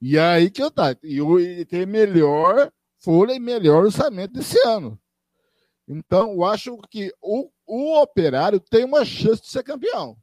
E 0.00 0.18
aí 0.18 0.50
que 0.50 0.62
eu 0.62 0.70
tá. 0.70 0.96
E 1.02 1.64
tem 1.66 1.84
melhor 1.84 2.72
folha 2.98 3.32
e 3.32 3.40
melhor 3.40 3.84
orçamento 3.84 4.34
desse 4.34 4.58
ano. 4.66 4.98
Então, 5.86 6.32
eu 6.32 6.44
acho 6.44 6.78
que 6.90 7.12
o, 7.20 7.50
o 7.66 8.00
operário 8.00 8.60
tem 8.60 8.84
uma 8.84 9.04
chance 9.04 9.42
de 9.42 9.48
ser 9.48 9.62
campeão. 9.62 10.16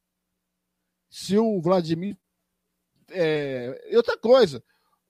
Se 1.10 1.38
o 1.38 1.60
Vladimir. 1.62 2.18
É... 3.10 3.90
Outra 3.96 4.18
coisa, 4.18 4.64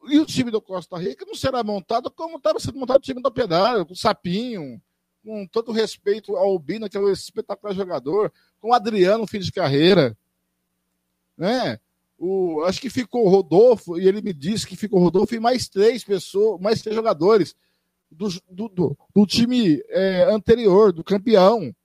e 0.08 0.20
o 0.20 0.26
time 0.26 0.52
do 0.52 0.62
Costa 0.62 0.98
Rica 0.98 1.26
não 1.26 1.36
será 1.36 1.64
montado 1.64 2.12
como 2.12 2.38
estava 2.38 2.60
sendo 2.60 2.78
montado 2.78 2.98
o 2.98 3.02
time 3.02 3.22
do 3.22 3.28
Operário, 3.28 3.86
com 3.86 3.94
o 3.94 3.98
Sapinho, 3.98 4.82
com 5.26 5.48
todo 5.48 5.72
respeito 5.72 6.36
ao 6.36 6.46
Albino, 6.50 6.88
que 6.88 6.96
é 6.96 7.00
um 7.00 7.12
espetacular 7.12 7.74
jogador, 7.74 8.32
com 8.62 8.70
o 8.70 8.74
Adriano, 8.74 9.26
fim 9.26 9.40
de 9.40 9.52
carreira. 9.52 10.16
Né? 11.36 11.80
O, 12.18 12.62
acho 12.64 12.80
que 12.80 12.92
ficou 12.92 13.26
o 13.26 13.30
Rodolfo, 13.30 14.00
e 14.00 14.08
ele 14.08 14.22
me 14.22 14.32
disse 14.32 14.68
que 14.68 14.76
ficou 14.76 15.00
o 15.00 15.04
Rodolfo 15.04 15.34
e 15.34 15.40
mais 15.40 15.68
três 15.68 16.04
pessoas, 16.04 16.62
mais 16.62 16.82
três 16.82 16.96
jogadores 16.96 17.56
do, 18.12 18.30
do, 18.50 18.70
do, 18.70 18.98
do 19.14 19.26
time 19.26 19.82
é, 19.90 20.32
anterior, 20.32 20.94
do 20.94 21.04
campeão. 21.04 21.76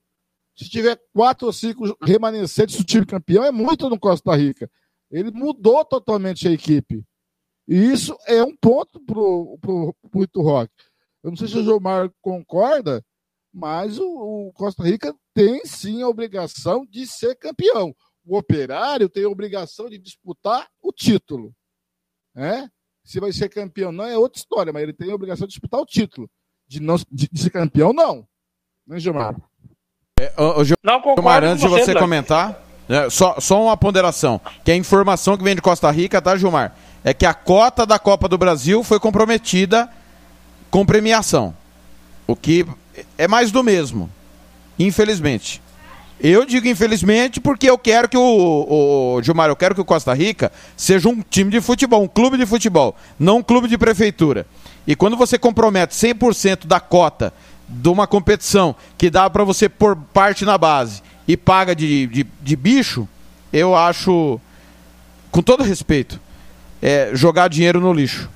Se 0.54 0.68
tiver 0.68 1.00
quatro 1.14 1.46
ou 1.46 1.52
cinco 1.52 1.96
remanescentes 2.02 2.76
do 2.76 2.84
time 2.84 3.06
campeão, 3.06 3.42
é 3.42 3.50
muito 3.50 3.88
no 3.88 3.98
Costa 3.98 4.36
Rica. 4.36 4.70
Ele 5.10 5.30
mudou 5.30 5.82
totalmente 5.84 6.46
a 6.46 6.52
equipe. 6.52 7.02
E 7.66 7.74
isso 7.74 8.14
é 8.26 8.44
um 8.44 8.54
ponto 8.54 9.00
para 9.00 9.18
o 9.18 9.94
Ito 10.16 10.42
Rock. 10.42 10.70
Eu 11.22 11.30
não 11.30 11.36
sei 11.36 11.48
se 11.48 11.58
o 11.58 11.62
Gilmar 11.62 12.10
concorda, 12.20 13.04
mas 13.52 13.98
o, 13.98 14.04
o, 14.48 14.52
Costa 14.52 14.82
Rica 14.82 15.14
tem 15.34 15.64
sim 15.64 16.02
a 16.02 16.08
obrigação 16.08 16.86
de 16.88 17.06
ser 17.06 17.34
campeão. 17.36 17.94
O 18.24 18.36
operário 18.36 19.08
tem 19.08 19.24
a 19.24 19.28
obrigação 19.28 19.88
de 19.88 19.98
disputar 19.98 20.68
o 20.82 20.92
título. 20.92 21.52
Né? 22.34 22.68
Se 23.04 23.18
vai 23.18 23.32
ser 23.32 23.48
campeão 23.48 23.90
não 23.90 24.04
é 24.04 24.16
outra 24.16 24.38
história, 24.38 24.72
mas 24.72 24.82
ele 24.82 24.92
tem 24.92 25.10
a 25.10 25.14
obrigação 25.14 25.46
de 25.46 25.52
disputar 25.52 25.80
o 25.80 25.86
título. 25.86 26.30
De, 26.68 26.80
não, 26.80 26.96
de, 27.10 27.28
de 27.30 27.40
ser 27.40 27.50
campeão, 27.50 27.92
não. 27.92 28.26
Né, 28.86 29.00
Gilmar? 29.00 29.36
É, 30.18 30.32
o, 30.40 30.60
o 30.60 30.64
Gilmar, 30.64 31.44
antes 31.44 31.62
de 31.62 31.68
você, 31.68 31.86
você 31.86 31.94
comentar, 31.98 32.62
é, 32.88 33.10
só, 33.10 33.40
só 33.40 33.62
uma 33.62 33.76
ponderação, 33.76 34.40
que 34.64 34.70
a 34.70 34.76
informação 34.76 35.36
que 35.36 35.42
vem 35.42 35.56
de 35.56 35.62
Costa 35.62 35.90
Rica, 35.90 36.22
tá, 36.22 36.36
Gilmar? 36.36 36.76
É 37.02 37.14
que 37.14 37.26
a 37.26 37.34
cota 37.34 37.86
da 37.86 37.98
Copa 37.98 38.28
do 38.28 38.36
Brasil 38.38 38.84
foi 38.84 39.00
comprometida 39.00 39.90
com 40.70 40.86
premiação. 40.86 41.56
O 42.26 42.36
que 42.36 42.66
é 43.18 43.28
mais 43.28 43.50
do 43.50 43.62
mesmo. 43.62 44.10
Infelizmente. 44.78 45.60
Eu 46.22 46.44
digo 46.44 46.68
infelizmente 46.68 47.40
porque 47.40 47.68
eu 47.68 47.78
quero 47.78 48.06
que 48.06 48.16
o, 48.16 49.16
o 49.16 49.22
Gilmar, 49.22 49.48
eu 49.48 49.56
quero 49.56 49.74
que 49.74 49.80
o 49.80 49.84
Costa 49.86 50.12
Rica 50.12 50.52
seja 50.76 51.08
um 51.08 51.22
time 51.22 51.50
de 51.50 51.62
futebol, 51.62 52.02
um 52.02 52.08
clube 52.08 52.36
de 52.36 52.44
futebol, 52.44 52.94
não 53.18 53.38
um 53.38 53.42
clube 53.42 53.66
de 53.68 53.78
prefeitura. 53.78 54.46
E 54.86 54.94
quando 54.94 55.16
você 55.16 55.38
compromete 55.38 55.94
100% 55.94 56.66
da 56.66 56.78
cota 56.78 57.32
de 57.66 57.88
uma 57.88 58.06
competição 58.06 58.74
que 58.98 59.08
dá 59.08 59.30
para 59.30 59.44
você 59.44 59.68
pôr 59.68 59.96
parte 59.96 60.44
na 60.44 60.58
base 60.58 61.02
e 61.26 61.36
paga 61.36 61.74
de, 61.74 62.06
de, 62.08 62.24
de, 62.24 62.56
bicho, 62.56 63.08
eu 63.52 63.74
acho, 63.74 64.38
com 65.30 65.40
todo 65.40 65.62
respeito, 65.62 66.20
é 66.82 67.12
jogar 67.14 67.48
dinheiro 67.48 67.80
no 67.80 67.92
lixo. 67.92 68.28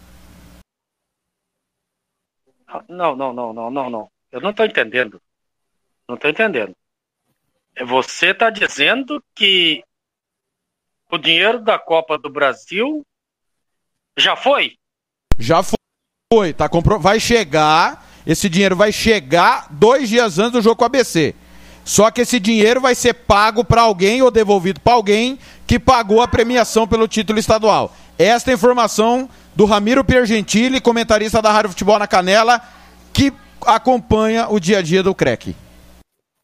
Não, 2.89 3.15
não, 3.15 3.33
não, 3.33 3.53
não, 3.53 3.71
não, 3.71 3.91
não. 3.91 4.14
Eu 4.35 4.41
não 4.41 4.51
estou 4.51 4.67
entendendo. 4.67 5.23
Não 6.09 6.17
estou 6.17 6.29
entendendo. 6.29 6.75
Você 7.87 8.33
está 8.33 8.51
dizendo 8.51 9.23
que 9.33 9.85
o 11.09 11.17
dinheiro 11.17 11.63
da 11.63 11.79
Copa 11.79 12.19
do 12.19 12.29
Brasil 12.29 13.07
já 14.17 14.35
foi? 14.35 14.75
Já 15.39 15.63
foi, 16.33 16.53
tá 16.53 16.69
compro... 16.69 16.99
vai 16.99 17.21
chegar, 17.21 18.05
esse 18.27 18.49
dinheiro 18.49 18.75
vai 18.75 18.91
chegar 18.91 19.69
dois 19.71 20.09
dias 20.09 20.37
antes 20.37 20.55
do 20.55 20.63
jogo 20.63 20.75
com 20.75 20.85
a 20.85 20.87
ABC. 20.87 21.33
Só 21.85 22.11
que 22.11 22.23
esse 22.23 22.41
dinheiro 22.41 22.81
vai 22.81 22.97
ser 22.97 23.15
pago 23.15 23.65
para 23.65 23.83
alguém 23.83 24.21
ou 24.21 24.33
devolvido 24.33 24.81
para 24.81 24.95
alguém 24.95 25.39
que 25.65 25.79
pagou 25.79 26.21
a 26.21 26.27
premiação 26.27 26.89
pelo 26.89 27.07
título 27.07 27.39
estadual. 27.39 27.95
Esta 28.19 28.51
é 28.51 28.55
informação 28.55 29.31
do 29.55 29.65
Ramiro 29.65 30.03
Piergentili, 30.03 30.81
comentarista 30.81 31.41
da 31.41 31.53
Rádio 31.53 31.71
Futebol 31.71 32.01
na 32.01 32.09
Canela, 32.09 32.61
que 33.13 33.33
acompanha 33.67 34.49
o 34.49 34.59
dia 34.59 34.79
a 34.79 34.83
dia 34.83 35.03
do 35.03 35.15
CREC. 35.15 35.55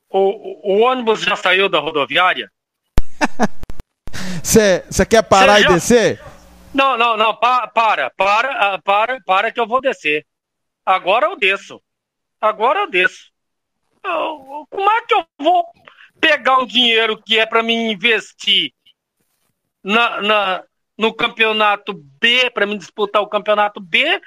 O, 0.09 0.75
o 0.75 0.81
ônibus 0.81 1.23
já 1.23 1.37
saiu 1.37 1.69
da 1.69 1.79
rodoviária? 1.79 2.51
Você 4.43 5.07
quer 5.09 5.23
parar 5.23 5.61
e 5.61 5.69
descer? 5.69 6.21
Não, 6.73 6.97
não, 6.97 7.17
não, 7.17 7.35
pa, 7.35 7.67
para, 7.67 8.11
para, 8.11 8.53
ah, 8.53 8.79
para, 8.83 9.21
para 9.25 9.53
que 9.53 9.61
eu 9.61 9.67
vou 9.67 9.81
descer. 9.81 10.25
Agora 10.85 11.27
eu 11.27 11.37
desço. 11.37 11.81
Agora 12.41 12.81
eu 12.81 12.91
desço. 12.91 13.31
Eu, 14.03 14.67
como 14.71 14.91
é 14.91 15.03
que 15.03 15.15
eu 15.15 15.25
vou 15.39 15.65
pegar 16.21 16.59
o 16.59 16.67
dinheiro 16.67 17.21
que 17.23 17.39
é 17.39 17.47
para 17.47 17.63
mim 17.63 17.91
investir 17.91 18.73
na, 19.83 20.21
na, 20.21 20.65
no 20.97 21.13
campeonato 21.13 21.93
B, 21.95 22.51
para 22.51 22.67
mim 22.67 22.79
disputar 22.79 23.23
o 23.23 23.29
campeonato 23.29 23.81
B, 23.81 24.21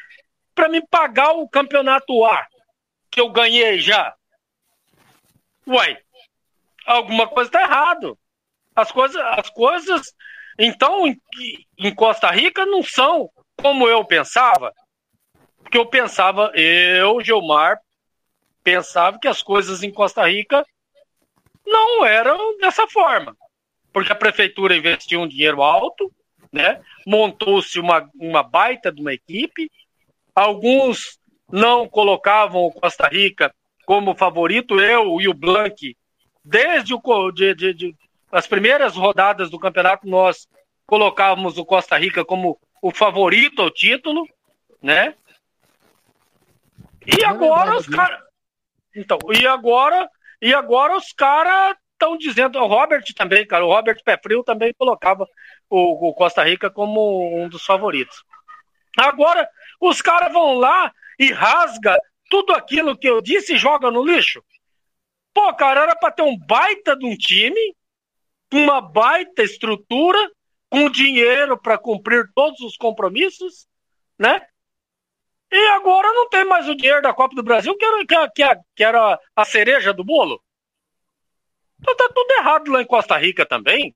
para 0.54 0.70
me 0.70 0.86
pagar 0.88 1.32
o 1.32 1.48
campeonato 1.48 2.26
A? 2.26 2.46
Que 3.14 3.22
eu 3.22 3.30
ganhei 3.30 3.80
já. 3.80 4.14
Uai, 5.68 5.98
alguma 6.86 7.28
coisa 7.28 7.48
está 7.48 7.62
errado. 7.62 8.18
As 8.76 8.92
coisas, 8.92 9.22
as 9.22 9.50
coisas, 9.52 10.02
então, 10.58 11.06
em, 11.08 11.22
em 11.78 11.94
Costa 11.94 12.30
Rica 12.32 12.66
não 12.66 12.82
são 12.82 13.30
como 13.56 13.88
eu 13.88 14.04
pensava. 14.04 14.74
Porque 15.62 15.78
eu 15.78 15.86
pensava, 15.86 16.52
eu, 16.56 17.22
Gilmar, 17.22 17.80
pensava 18.64 19.20
que 19.20 19.28
as 19.28 19.44
coisas 19.44 19.84
em 19.84 19.92
Costa 19.92 20.28
Rica 20.28 20.66
não 21.66 22.04
eram 22.04 22.58
dessa 22.58 22.88
forma. 22.88 23.38
Porque 23.92 24.12
a 24.12 24.16
prefeitura 24.16 24.76
investiu 24.76 25.22
um 25.22 25.28
dinheiro 25.28 25.62
alto, 25.62 26.12
né? 26.52 26.82
montou-se 27.06 27.80
uma, 27.80 28.10
uma 28.16 28.42
baita 28.42 28.92
de 28.92 29.02
uma 29.02 29.14
equipe, 29.14 29.70
alguns 30.34 31.20
não 31.54 31.88
colocavam 31.88 32.64
o 32.64 32.72
Costa 32.72 33.08
Rica 33.08 33.54
como 33.86 34.16
favorito, 34.16 34.80
eu 34.80 35.22
e 35.22 35.28
o 35.28 35.36
Blank, 35.36 35.96
desde 36.44 36.96
o, 36.96 37.32
de, 37.32 37.54
de, 37.54 37.74
de, 37.76 37.96
as 38.32 38.48
primeiras 38.48 38.96
rodadas 38.96 39.52
do 39.52 39.60
campeonato, 39.60 40.08
nós 40.08 40.48
colocávamos 40.88 41.60
o 41.60 41.66
Costa 41.66 41.96
Rica 41.96 42.26
como 42.26 42.60
o 42.82 42.90
favorito 42.90 43.62
ao 43.62 43.70
título, 43.70 44.28
né? 44.82 45.14
E 47.06 47.24
agora 47.24 47.78
os 47.78 47.86
caras. 47.86 48.20
Então, 48.96 49.20
e 49.40 49.46
agora, 49.46 50.10
e 50.42 50.56
agora 50.56 50.98
os 50.98 51.14
caras 51.14 51.78
estão 51.92 52.18
dizendo, 52.18 52.58
o 52.58 52.66
Robert 52.66 53.04
também, 53.16 53.46
cara, 53.46 53.64
o 53.64 53.72
Robert 53.72 54.02
Pé 54.04 54.18
Frio 54.18 54.44
também 54.44 54.74
colocava 54.74 55.28
o, 55.70 56.10
o 56.10 56.14
Costa 56.16 56.44
Rica 56.44 56.72
como 56.72 57.44
um 57.44 57.48
dos 57.48 57.64
favoritos. 57.64 58.24
Agora, 58.98 59.48
os 59.80 60.02
caras 60.02 60.34
vão 60.34 60.56
lá 60.56 60.92
e 61.20 61.32
rasga 61.32 61.98
tudo 62.30 62.54
aquilo 62.54 62.98
que 62.98 63.08
eu 63.08 63.22
disse 63.22 63.54
e 63.54 63.58
joga 63.58 63.92
no 63.92 64.04
lixo? 64.04 64.44
Pô, 65.34 65.54
cara, 65.56 65.84
era 65.84 65.96
para 65.96 66.12
ter 66.12 66.22
um 66.22 66.38
baita 66.38 66.96
de 66.96 67.06
um 67.06 67.16
time, 67.16 67.76
uma 68.52 68.80
baita 68.80 69.44
estrutura, 69.44 70.20
com 70.70 70.90
dinheiro 70.90 71.56
para 71.56 71.78
cumprir 71.78 72.26
todos 72.34 72.60
os 72.62 72.76
compromissos, 72.76 73.68
né? 74.18 74.42
E 75.52 75.68
agora 75.68 76.12
não 76.14 76.28
tem 76.30 76.44
mais 76.44 76.68
o 76.68 76.74
dinheiro 76.74 77.00
da 77.00 77.14
Copa 77.14 77.36
do 77.36 77.44
Brasil, 77.44 77.78
que 77.78 77.86
era, 77.86 78.28
que, 78.34 78.44
que 78.76 78.84
era 78.84 79.20
a 79.36 79.46
cereja 79.46 79.94
do 79.94 80.04
bolo. 80.04 80.42
Então 81.80 81.96
tá 81.96 82.10
tudo 82.14 82.32
errado 82.32 82.72
lá 82.72 82.82
em 82.82 82.88
Costa 82.88 83.16
Rica 83.18 83.46
também. 83.46 83.94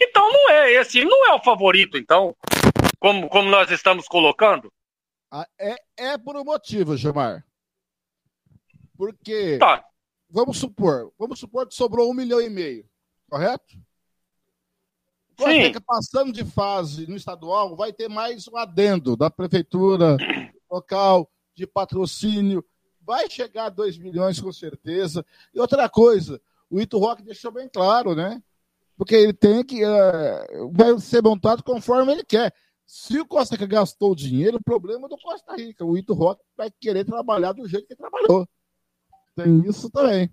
Então 0.00 0.32
não 0.32 0.50
é 0.50 0.72
esse, 0.72 1.04
não 1.04 1.26
é 1.26 1.34
o 1.34 1.42
favorito, 1.42 1.98
então, 1.98 2.34
como, 2.98 3.28
como 3.28 3.50
nós 3.50 3.70
estamos 3.70 4.08
colocando. 4.08 4.72
Ah, 5.36 5.48
é, 5.58 5.76
é 5.96 6.16
por 6.16 6.36
um 6.36 6.44
motivo, 6.44 6.96
Gilmar. 6.96 7.44
Porque 8.96 9.58
tá. 9.58 9.84
vamos 10.30 10.58
supor, 10.58 11.12
vamos 11.18 11.40
supor 11.40 11.66
que 11.66 11.74
sobrou 11.74 12.08
um 12.08 12.14
milhão 12.14 12.40
e 12.40 12.48
meio, 12.48 12.88
correto? 13.28 13.76
Sim. 15.36 15.62
Rica 15.62 15.80
passando 15.80 16.32
de 16.32 16.44
fase 16.44 17.08
no 17.08 17.16
estadual, 17.16 17.74
vai 17.74 17.92
ter 17.92 18.08
mais 18.08 18.46
um 18.46 18.56
adendo 18.56 19.16
da 19.16 19.28
prefeitura 19.28 20.16
local, 20.70 21.28
de 21.52 21.66
patrocínio. 21.66 22.64
Vai 23.00 23.28
chegar 23.28 23.64
a 23.64 23.70
2 23.70 23.98
milhões 23.98 24.40
com 24.40 24.52
certeza. 24.52 25.26
E 25.52 25.58
outra 25.58 25.88
coisa, 25.88 26.40
o 26.70 26.80
Ito 26.80 26.96
Rock 26.96 27.24
deixou 27.24 27.50
bem 27.50 27.68
claro, 27.68 28.14
né? 28.14 28.40
Porque 28.96 29.16
ele 29.16 29.32
tem 29.32 29.64
que. 29.64 29.82
eh, 29.82 30.46
vai 30.70 30.96
ser 31.00 31.24
montado 31.24 31.64
conforme 31.64 32.12
ele 32.12 32.22
quer. 32.24 32.54
Se 32.86 33.18
o 33.18 33.26
Costa 33.26 33.54
Rica 33.54 33.66
gastou 33.66 34.14
dinheiro, 34.14 34.58
o 34.58 34.62
problema 34.62 35.06
é 35.06 35.08
do 35.08 35.16
Costa 35.16 35.56
Rica. 35.56 35.84
O 35.84 35.96
Ito 35.96 36.14
Rock 36.14 36.42
vai 36.56 36.70
querer 36.80 37.04
trabalhar 37.04 37.52
do 37.52 37.66
jeito 37.66 37.86
que 37.86 37.96
trabalhou. 37.96 38.46
Tem 39.34 39.66
isso 39.66 39.90
também. 39.90 40.30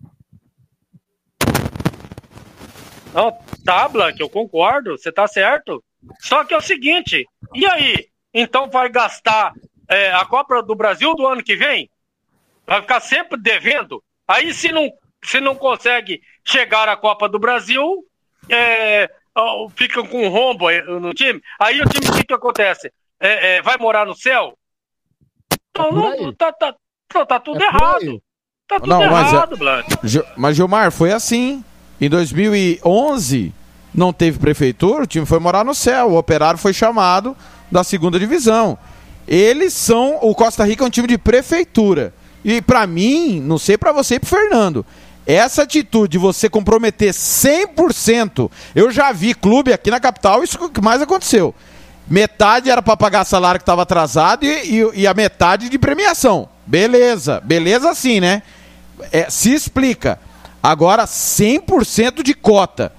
Não, 3.13 3.37
tá, 3.65 3.87
Blank, 3.87 4.19
eu 4.19 4.29
concordo, 4.29 4.97
você 4.97 5.11
tá 5.11 5.27
certo. 5.27 5.83
Só 6.19 6.43
que 6.43 6.53
é 6.53 6.57
o 6.57 6.61
seguinte, 6.61 7.25
e 7.53 7.65
aí? 7.65 8.07
Então 8.33 8.69
vai 8.69 8.89
gastar 8.89 9.53
é, 9.87 10.11
a 10.13 10.25
Copa 10.25 10.63
do 10.63 10.75
Brasil 10.75 11.13
do 11.15 11.27
ano 11.27 11.43
que 11.43 11.55
vem? 11.55 11.89
Vai 12.65 12.81
ficar 12.81 13.01
sempre 13.01 13.39
devendo? 13.39 14.01
Aí 14.27 14.53
se 14.53 14.71
não, 14.71 14.89
se 15.23 15.41
não 15.41 15.55
consegue 15.55 16.21
chegar 16.45 16.87
à 16.87 16.95
Copa 16.95 17.27
do 17.27 17.37
Brasil, 17.37 18.05
é, 18.49 19.09
ó, 19.35 19.69
fica 19.69 20.03
com 20.07 20.25
um 20.25 20.29
rombo 20.29 20.65
no 20.99 21.13
time. 21.13 21.41
Aí 21.59 21.81
o 21.81 21.85
time, 21.89 22.09
o 22.09 22.13
que, 22.17 22.23
que 22.25 22.33
acontece? 22.33 22.91
É, 23.19 23.57
é, 23.57 23.61
vai 23.61 23.77
morar 23.77 24.05
no 24.05 24.15
céu? 24.15 24.57
Não, 25.77 25.91
não, 25.91 26.33
tá, 26.33 26.51
tá, 26.51 26.75
não, 27.13 27.25
tá 27.25 27.39
tudo 27.39 27.61
errado. 27.61 28.21
Tá 28.67 28.79
tudo 28.79 28.87
Não, 28.89 28.99
mas, 29.09 29.33
errado, 29.33 29.53
é- 29.55 29.57
Blank. 29.57 29.97
Gil- 30.03 30.25
mas 30.37 30.55
Gilmar, 30.55 30.91
foi 30.91 31.11
assim. 31.11 31.63
Em 31.99 32.09
2011, 32.09 33.53
não 33.93 34.11
teve 34.13 34.39
prefeitura, 34.39 35.03
o 35.03 35.07
time 35.07 35.25
foi 35.25 35.39
morar 35.39 35.63
no 35.63 35.75
céu. 35.75 36.09
O 36.11 36.17
operário 36.17 36.57
foi 36.57 36.73
chamado 36.73 37.35
da 37.71 37.83
segunda 37.83 38.19
divisão. 38.19 38.77
Eles 39.27 39.73
são. 39.73 40.17
O 40.21 40.33
Costa 40.33 40.63
Rica 40.65 40.83
é 40.83 40.87
um 40.87 40.89
time 40.89 41.07
de 41.07 41.17
prefeitura. 41.17 42.13
E 42.43 42.61
pra 42.61 42.87
mim, 42.87 43.39
não 43.39 43.57
sei 43.57 43.77
pra 43.77 43.91
você 43.91 44.15
e 44.15 44.19
pro 44.19 44.29
Fernando. 44.29 44.85
Essa 45.25 45.63
atitude 45.63 46.11
de 46.13 46.17
você 46.17 46.49
comprometer 46.49 47.13
100%, 47.13 48.49
eu 48.75 48.91
já 48.91 49.11
vi 49.11 49.33
clube 49.33 49.71
aqui 49.71 49.91
na 49.91 49.99
capital, 49.99 50.43
isso 50.43 50.69
que 50.69 50.81
mais 50.81 51.01
aconteceu. 51.01 51.53
Metade 52.07 52.69
era 52.69 52.81
pra 52.81 52.97
pagar 52.97 53.23
salário 53.23 53.59
que 53.59 53.63
estava 53.63 53.83
atrasado 53.83 54.43
e, 54.45 54.49
e- 54.81 54.91
e 55.01 55.07
a 55.07 55.13
metade 55.13 55.69
de 55.69 55.77
premiação. 55.77 56.49
Beleza, 56.65 57.39
beleza 57.43 57.93
sim, 57.93 58.19
né? 58.19 58.41
É, 59.11 59.29
se 59.29 59.53
explica. 59.53 60.19
Agora, 60.61 61.05
100% 61.05 62.21
de 62.23 62.33
cota 62.33 62.91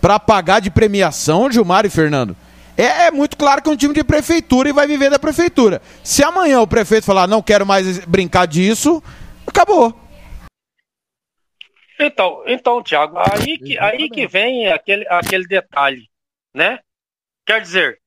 para 0.00 0.18
pagar 0.20 0.60
de 0.60 0.70
premiação, 0.70 1.50
Gilmar 1.50 1.84
e 1.84 1.90
Fernando. 1.90 2.36
É, 2.76 3.06
é 3.06 3.10
muito 3.10 3.36
claro 3.36 3.60
que 3.60 3.68
é 3.68 3.72
um 3.72 3.76
time 3.76 3.92
de 3.92 4.04
prefeitura 4.04 4.68
e 4.68 4.72
vai 4.72 4.86
viver 4.86 5.10
da 5.10 5.18
prefeitura. 5.18 5.82
Se 6.02 6.22
amanhã 6.22 6.60
o 6.60 6.66
prefeito 6.66 7.04
falar, 7.04 7.26
não 7.26 7.42
quero 7.42 7.66
mais 7.66 7.98
brincar 8.06 8.46
disso, 8.46 9.02
acabou. 9.46 9.94
Então, 12.00 12.42
então, 12.46 12.82
Thiago, 12.82 13.18
aí 13.18 13.58
que, 13.58 13.78
aí 13.78 14.08
que 14.08 14.26
vem 14.26 14.68
aquele, 14.68 15.06
aquele 15.08 15.46
detalhe, 15.46 16.10
né? 16.54 16.80
Quer 17.44 17.60
dizer, 17.60 18.00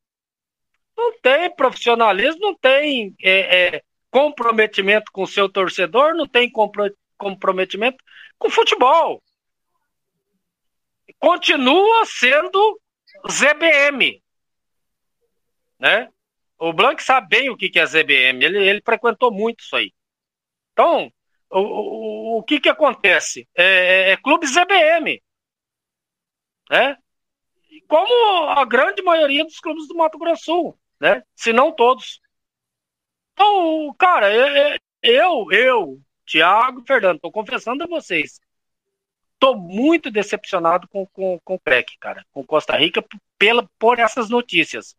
não 0.97 1.19
tem 1.19 1.53
profissionalismo, 1.55 2.39
não 2.41 2.55
tem 2.55 3.15
é, 3.21 3.75
é, 3.75 3.83
comprometimento 4.09 5.11
com 5.11 5.23
o 5.23 5.27
seu 5.27 5.47
torcedor, 5.47 6.15
não 6.15 6.27
tem 6.27 6.49
compro- 6.49 6.95
comprometimento 7.17 7.97
com 8.37 8.47
o 8.47 8.51
futebol. 8.51 9.21
Continua 11.19 12.05
sendo 12.05 12.81
ZBM, 13.29 14.21
né? 15.79 16.09
O 16.57 16.73
Blanc 16.73 17.03
sabe 17.03 17.27
bem 17.27 17.49
o 17.49 17.57
que 17.57 17.69
que 17.69 17.79
é 17.79 17.85
ZBM, 17.85 18.43
ele, 18.43 18.57
ele 18.57 18.81
frequentou 18.83 19.31
muito 19.31 19.59
isso 19.59 19.75
aí. 19.75 19.93
Então, 20.71 21.11
o, 21.59 22.35
o, 22.35 22.37
o 22.39 22.43
que 22.43 22.59
que 22.59 22.69
acontece? 22.69 23.47
É, 23.55 23.63
é- 23.63 24.11
é 24.11 24.17
clube 24.17 24.47
ZBM, 24.47 25.21
né? 26.69 26.97
Como 27.87 28.49
a 28.49 28.65
grande 28.65 29.01
maioria 29.01 29.43
dos 29.43 29.59
clubes 29.59 29.87
do 29.87 29.95
Mato 29.95 30.17
Grosso 30.17 30.43
Sul, 30.45 30.79
né? 30.99 31.23
Se 31.35 31.53
não 31.53 31.71
todos. 31.71 32.21
Então, 33.33 33.93
cara, 33.97 34.31
é- 34.31 34.75
é- 34.75 34.79
eu, 35.01 35.47
eu, 35.51 35.99
Thiago, 36.25 36.83
Fernando, 36.87 37.19
tô 37.19 37.31
confessando 37.31 37.83
a 37.83 37.87
vocês, 37.87 38.39
tô 39.39 39.55
muito 39.55 40.09
decepcionado 40.09 40.87
com, 40.87 41.05
com, 41.07 41.39
com 41.43 41.55
o 41.55 41.59
CREC, 41.59 41.97
cara, 41.99 42.25
com 42.31 42.45
Costa 42.45 42.77
Rica, 42.77 43.03
pela, 43.37 43.69
por 43.77 43.99
essas 43.99 44.29
notícias. 44.29 44.95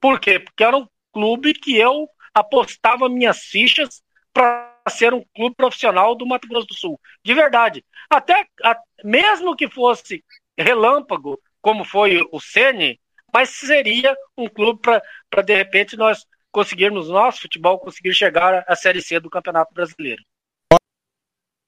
Por 0.00 0.18
quê? 0.20 0.40
Porque 0.40 0.64
era 0.64 0.76
um 0.76 0.88
clube 1.12 1.54
que 1.54 1.76
eu 1.76 2.08
apostava 2.32 3.08
minhas 3.08 3.40
fichas 3.40 4.02
para 4.32 4.73
ser 4.90 5.14
um 5.14 5.24
clube 5.34 5.56
profissional 5.56 6.14
do 6.14 6.26
Mato 6.26 6.48
Grosso 6.48 6.66
do 6.66 6.74
Sul. 6.74 7.00
De 7.24 7.34
verdade. 7.34 7.84
Até 8.10 8.46
a- 8.62 8.78
mesmo 9.02 9.56
que 9.56 9.68
fosse 9.68 10.22
relâmpago, 10.58 11.38
como 11.60 11.84
foi 11.84 12.20
o 12.30 12.40
Sene, 12.40 13.00
mas 13.32 13.50
seria 13.50 14.14
um 14.36 14.48
clube 14.48 14.80
para 14.80 15.42
de 15.42 15.54
repente 15.54 15.96
nós 15.96 16.24
conseguirmos 16.52 17.08
nosso 17.08 17.42
futebol 17.42 17.78
conseguir 17.78 18.14
chegar 18.14 18.64
à 18.68 18.76
Série 18.76 19.02
C 19.02 19.18
do 19.18 19.30
Campeonato 19.30 19.74
Brasileiro. 19.74 20.22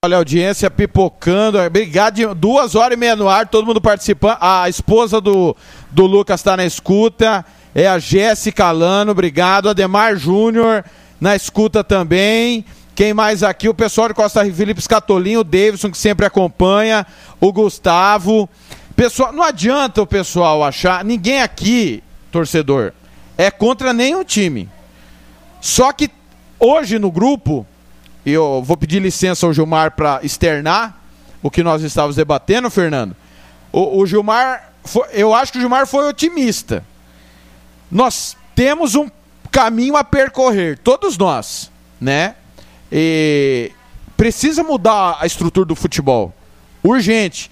Olha 0.05 0.19
audiência 0.19 0.71
pipocando. 0.71 1.59
Obrigado. 1.59 2.33
Duas 2.35 2.77
horas 2.77 2.97
e 2.97 3.01
meia 3.01 3.17
no 3.17 3.29
ar, 3.29 3.49
todo 3.49 3.67
mundo 3.67 3.81
participando. 3.81 4.39
A 4.41 4.69
esposa 4.69 5.21
do, 5.21 5.57
do 5.91 6.07
Lucas 6.07 6.39
está 6.39 6.57
na 6.57 6.65
escuta. 6.65 7.45
É 7.75 7.89
a 7.89 7.99
Jéssica 7.99 8.71
Lano, 8.71 9.11
obrigado. 9.11 9.69
Ademar 9.69 10.17
Júnior 10.17 10.85
na 11.21 11.35
escuta 11.35 11.83
também. 11.83 12.65
Quem 12.97 13.13
mais 13.13 13.43
aqui? 13.43 13.69
O 13.69 13.75
pessoal 13.75 14.09
de 14.09 14.15
Costa 14.15 14.43
Rica, 14.43 14.57
Felipe 14.57 14.81
Scatolin, 14.81 15.37
o 15.37 15.45
Davidson, 15.45 15.91
que 15.91 15.99
sempre 15.99 16.25
acompanha, 16.25 17.07
o 17.39 17.53
Gustavo. 17.53 18.49
Pessoal, 18.97 19.35
não 19.35 19.43
adianta 19.43 20.01
o 20.01 20.07
pessoal 20.07 20.65
achar. 20.65 21.05
Ninguém 21.05 21.43
aqui, 21.43 22.03
torcedor, 22.33 22.93
é 23.37 23.51
contra 23.51 23.93
nenhum 23.93 24.25
time. 24.25 24.67
Só 25.61 25.93
que 25.93 26.11
hoje 26.59 26.99
no 26.99 27.11
grupo, 27.11 27.67
eu 28.25 28.63
vou 28.65 28.79
pedir 28.79 28.99
licença 29.03 29.45
ao 29.45 29.53
Gilmar 29.53 29.91
para 29.91 30.21
externar 30.23 30.99
o 31.43 31.51
que 31.51 31.63
nós 31.63 31.83
estávamos 31.83 32.17
debatendo, 32.17 32.71
Fernando. 32.71 33.15
O, 33.71 34.01
o 34.01 34.07
Gilmar, 34.07 34.73
foi- 34.87 35.09
eu 35.13 35.35
acho 35.35 35.53
que 35.53 35.59
o 35.59 35.61
Gilmar 35.61 35.87
foi 35.87 36.09
otimista. 36.09 36.83
Nós 37.91 38.35
temos 38.55 38.95
um 38.95 39.11
caminho 39.53 39.97
a 39.99 40.03
percorrer, 40.03 40.79
todos 40.79 41.19
nós, 41.19 41.71
né? 42.01 42.37
E 42.91 43.73
precisa 44.17 44.63
mudar 44.63 45.19
a 45.21 45.27
estrutura 45.27 45.67
do 45.67 45.75
futebol. 45.75 46.33
Urgente. 46.83 47.51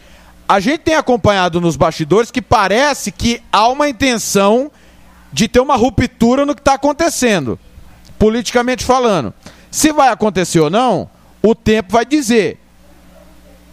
A 0.48 0.60
gente 0.60 0.80
tem 0.80 0.94
acompanhado 0.94 1.60
nos 1.60 1.76
bastidores 1.76 2.30
que 2.30 2.42
parece 2.42 3.10
que 3.10 3.42
há 3.50 3.68
uma 3.68 3.88
intenção 3.88 4.70
de 5.32 5.48
ter 5.48 5.60
uma 5.60 5.74
ruptura 5.74 6.46
no 6.46 6.54
que 6.54 6.60
está 6.60 6.74
acontecendo, 6.74 7.58
politicamente 8.18 8.84
falando. 8.84 9.32
Se 9.70 9.92
vai 9.92 10.08
acontecer 10.08 10.60
ou 10.60 10.70
não, 10.70 11.10
o 11.42 11.54
tempo 11.54 11.92
vai 11.92 12.04
dizer. 12.04 12.60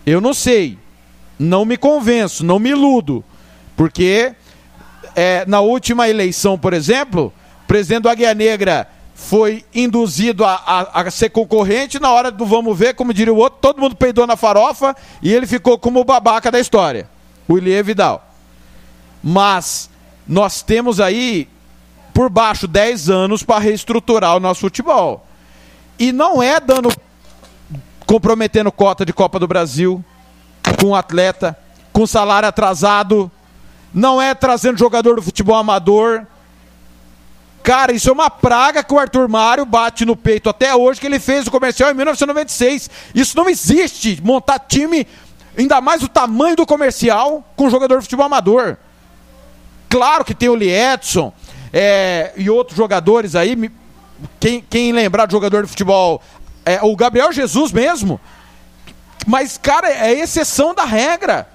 Eu 0.05 0.19
não 0.19 0.33
sei. 0.33 0.77
Não 1.37 1.65
me 1.65 1.77
convenço, 1.77 2.45
não 2.45 2.57
me 2.57 2.69
iludo. 2.69 3.23
Porque 3.75 4.33
é, 5.15 5.45
na 5.45 5.59
última 5.59 6.09
eleição, 6.09 6.57
por 6.57 6.73
exemplo, 6.73 7.33
o 7.63 7.67
presidente 7.67 8.03
do 8.03 8.09
Águia 8.09 8.33
Negra 8.33 8.87
foi 9.27 9.63
induzido 9.73 10.43
a, 10.43 10.55
a- 10.65 11.01
a 11.01 11.11
ser 11.11 11.29
concorrente, 11.29 11.99
na 11.99 12.09
hora 12.11 12.31
do 12.31 12.43
vamos 12.45 12.77
ver, 12.77 12.95
como 12.95 13.13
diria 13.13 13.33
o 13.33 13.37
outro, 13.37 13.59
todo 13.61 13.79
mundo 13.79 13.95
peidou 13.95 14.25
na 14.25 14.35
farofa 14.35 14.95
e 15.21 15.31
ele 15.31 15.45
ficou 15.45 15.77
como 15.77 15.99
o 15.99 16.03
babaca 16.03 16.49
da 16.51 16.59
história, 16.59 17.07
o 17.47 17.57
Ilie 17.57 17.83
Vidal. 17.83 18.27
Mas 19.23 19.89
nós 20.27 20.63
temos 20.63 20.99
aí, 20.99 21.47
por 22.13 22.29
baixo, 22.29 22.67
10 22.67 23.09
anos 23.09 23.43
para 23.43 23.59
reestruturar 23.59 24.35
o 24.35 24.39
nosso 24.39 24.61
futebol. 24.61 25.25
E 25.99 26.11
não 26.11 26.41
é 26.41 26.59
dando 26.59 26.89
comprometendo 28.05 28.71
cota 28.71 29.05
de 29.05 29.13
Copa 29.13 29.37
do 29.39 29.47
Brasil 29.47 30.03
com 30.79 30.87
o 30.87 30.95
atleta, 30.95 31.57
com 31.93 32.07
salário 32.07 32.49
atrasado, 32.49 33.31
não 33.93 34.19
é 34.21 34.33
trazendo 34.33 34.79
jogador 34.79 35.15
do 35.15 35.21
futebol 35.21 35.55
amador. 35.55 36.25
Cara, 37.63 37.93
isso 37.93 38.09
é 38.09 38.11
uma 38.11 38.29
praga 38.29 38.83
que 38.83 38.93
o 38.93 38.99
Arthur 38.99 39.27
Mário 39.27 39.65
bate 39.65 40.03
no 40.05 40.15
peito 40.15 40.49
até 40.49 40.75
hoje, 40.75 40.99
que 40.99 41.05
ele 41.05 41.19
fez 41.19 41.45
o 41.45 41.51
comercial 41.51 41.91
em 41.91 41.93
1996. 41.93 42.89
Isso 43.13 43.37
não 43.37 43.47
existe, 43.47 44.19
montar 44.23 44.59
time, 44.59 45.07
ainda 45.57 45.79
mais 45.79 46.01
o 46.01 46.07
tamanho 46.07 46.55
do 46.55 46.65
comercial, 46.65 47.43
com 47.55 47.69
jogador 47.69 47.97
de 47.97 48.03
futebol 48.03 48.25
amador. 48.25 48.77
Claro 49.89 50.25
que 50.25 50.33
tem 50.33 50.49
o 50.49 50.55
Liedson 50.55 51.31
é, 51.71 52.33
e 52.35 52.49
outros 52.49 52.77
jogadores 52.77 53.35
aí. 53.35 53.55
Quem, 54.39 54.63
quem 54.67 54.91
lembrar 54.91 55.25
de 55.25 55.33
jogador 55.33 55.63
de 55.63 55.69
futebol, 55.69 56.21
é, 56.65 56.79
o 56.81 56.95
Gabriel 56.95 57.31
Jesus 57.31 57.71
mesmo, 57.71 58.19
Mas, 59.27 59.57
cara, 59.57 59.87
é 59.89 60.13
exceção 60.13 60.73
da 60.73 60.83
regra. 60.83 61.47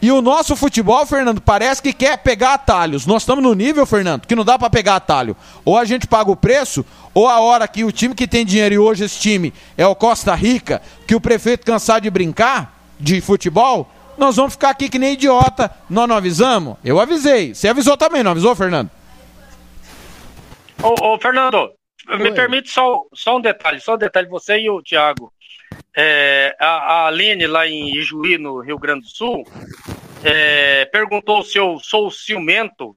E 0.00 0.12
o 0.12 0.20
nosso 0.20 0.54
futebol, 0.54 1.06
Fernando, 1.06 1.40
parece 1.40 1.82
que 1.82 1.92
quer 1.92 2.18
pegar 2.18 2.54
atalhos. 2.54 3.06
Nós 3.06 3.22
estamos 3.22 3.42
no 3.42 3.54
nível, 3.54 3.86
Fernando, 3.86 4.26
que 4.26 4.36
não 4.36 4.44
dá 4.44 4.58
para 4.58 4.68
pegar 4.68 4.96
atalho. 4.96 5.36
Ou 5.64 5.78
a 5.78 5.84
gente 5.84 6.06
paga 6.06 6.30
o 6.30 6.36
preço, 6.36 6.84
ou 7.14 7.28
a 7.28 7.40
hora 7.40 7.66
que 7.66 7.82
o 7.82 7.90
time 7.90 8.14
que 8.14 8.28
tem 8.28 8.44
dinheiro 8.44 8.74
e 8.74 8.78
hoje 8.78 9.04
esse 9.04 9.18
time 9.18 9.54
é 9.76 9.86
o 9.86 9.94
Costa 9.94 10.34
Rica, 10.34 10.82
que 11.06 11.14
o 11.14 11.20
prefeito 11.20 11.64
cansar 11.64 12.00
de 12.00 12.10
brincar 12.10 12.78
de 13.00 13.20
futebol, 13.20 13.90
nós 14.18 14.36
vamos 14.36 14.52
ficar 14.52 14.70
aqui 14.70 14.88
que 14.88 14.98
nem 14.98 15.14
idiota. 15.14 15.70
Nós 15.88 16.08
não 16.08 16.16
avisamos? 16.16 16.76
Eu 16.84 17.00
avisei. 17.00 17.54
Você 17.54 17.68
avisou 17.68 17.96
também, 17.96 18.22
não 18.22 18.32
avisou, 18.32 18.54
Fernando? 18.54 18.90
Ô, 20.82 21.14
ô 21.14 21.18
Fernando, 21.18 21.70
me 22.18 22.32
permite 22.32 22.70
só, 22.70 23.02
só 23.14 23.38
um 23.38 23.40
detalhe, 23.40 23.80
só 23.80 23.94
um 23.94 23.98
detalhe, 23.98 24.28
você 24.28 24.58
e 24.58 24.70
o 24.70 24.82
Thiago. 24.82 25.32
É, 25.96 26.54
a, 26.60 26.66
a 26.66 27.06
Aline, 27.06 27.46
lá 27.46 27.66
em 27.66 27.96
Ijuí, 27.96 28.38
no 28.38 28.60
Rio 28.60 28.78
Grande 28.78 29.02
do 29.02 29.08
Sul, 29.08 29.44
é, 30.22 30.84
perguntou 30.86 31.42
se 31.42 31.58
eu 31.58 31.78
sou 31.80 32.10
ciumento 32.10 32.96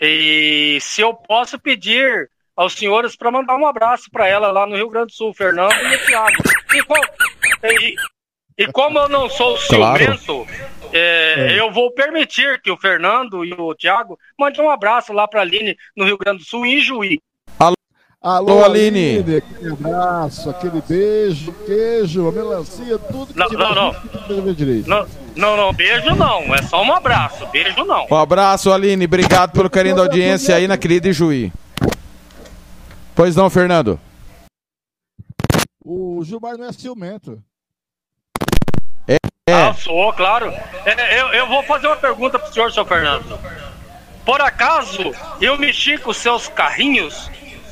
e 0.00 0.78
se 0.80 1.02
eu 1.02 1.12
posso 1.12 1.58
pedir 1.58 2.30
aos 2.56 2.74
senhores 2.74 3.16
para 3.16 3.30
mandar 3.30 3.56
um 3.56 3.66
abraço 3.66 4.10
para 4.10 4.26
ela 4.26 4.50
lá 4.50 4.66
no 4.66 4.76
Rio 4.76 4.88
Grande 4.88 5.08
do 5.08 5.12
Sul, 5.12 5.34
Fernando 5.34 5.72
e 5.72 5.96
o 5.96 6.06
Thiago. 6.06 6.42
E, 6.74 6.82
com, 6.82 6.96
e, 7.66 7.94
e, 8.58 8.66
como 8.72 8.98
eu 8.98 9.08
não 9.08 9.28
sou 9.28 9.56
ciumento, 9.58 10.46
claro. 10.46 10.90
é, 10.92 11.52
é. 11.52 11.60
eu 11.60 11.70
vou 11.70 11.92
permitir 11.92 12.60
que 12.60 12.70
o 12.70 12.76
Fernando 12.76 13.44
e 13.44 13.52
o 13.52 13.74
Thiago 13.74 14.18
mandem 14.38 14.62
um 14.62 14.70
abraço 14.70 15.12
lá 15.12 15.26
para 15.26 15.40
a 15.40 15.42
Aline 15.42 15.76
no 15.96 16.04
Rio 16.04 16.18
Grande 16.18 16.38
do 16.38 16.44
Sul, 16.44 16.64
em 16.66 16.80
Juí. 16.80 17.20
Alô, 18.22 18.50
Alô 18.50 18.64
Aline. 18.64 19.16
Aline. 19.16 19.36
Aquele 19.38 19.72
abraço, 19.72 20.50
aquele 20.50 20.82
beijo, 20.86 21.54
queijo, 21.64 22.28
a 22.28 22.32
melancia, 22.32 22.98
tudo 22.98 23.32
que 23.32 23.38
não, 23.38 23.48
não, 23.48 23.74
não. 23.74 23.92
não, 24.86 25.06
não, 25.36 25.56
não, 25.56 25.72
beijo 25.72 26.14
não, 26.14 26.54
é 26.54 26.60
só 26.60 26.82
um 26.82 26.92
abraço, 26.92 27.46
beijo 27.46 27.82
não. 27.82 28.06
Um 28.10 28.16
abraço, 28.16 28.70
Aline, 28.70 29.06
obrigado 29.06 29.52
pelo 29.52 29.70
carinho 29.70 29.96
da 29.96 30.02
audiência 30.02 30.54
aí 30.54 30.68
na 30.68 30.76
querida 30.76 31.08
Ijuí. 31.08 31.50
Pois 33.14 33.34
não, 33.34 33.48
Fernando? 33.48 33.98
O 35.82 36.22
Gilmar 36.22 36.58
não 36.58 36.66
é 36.66 36.72
ciumento. 36.72 37.42
É. 39.08 39.16
é. 39.48 39.54
Ah, 39.54 39.72
sou, 39.72 40.12
claro. 40.12 40.52
É, 40.84 41.20
eu, 41.22 41.28
eu 41.28 41.48
vou 41.48 41.62
fazer 41.62 41.86
uma 41.86 41.96
pergunta 41.96 42.38
pro 42.38 42.52
senhor, 42.52 42.70
senhor 42.70 42.84
Fernando. 42.84 43.38
Por 44.26 44.42
acaso 44.42 45.10
eu 45.40 45.56
mexi 45.56 45.96
com 45.96 46.12
seus 46.12 46.48
carrinhos 46.48 47.30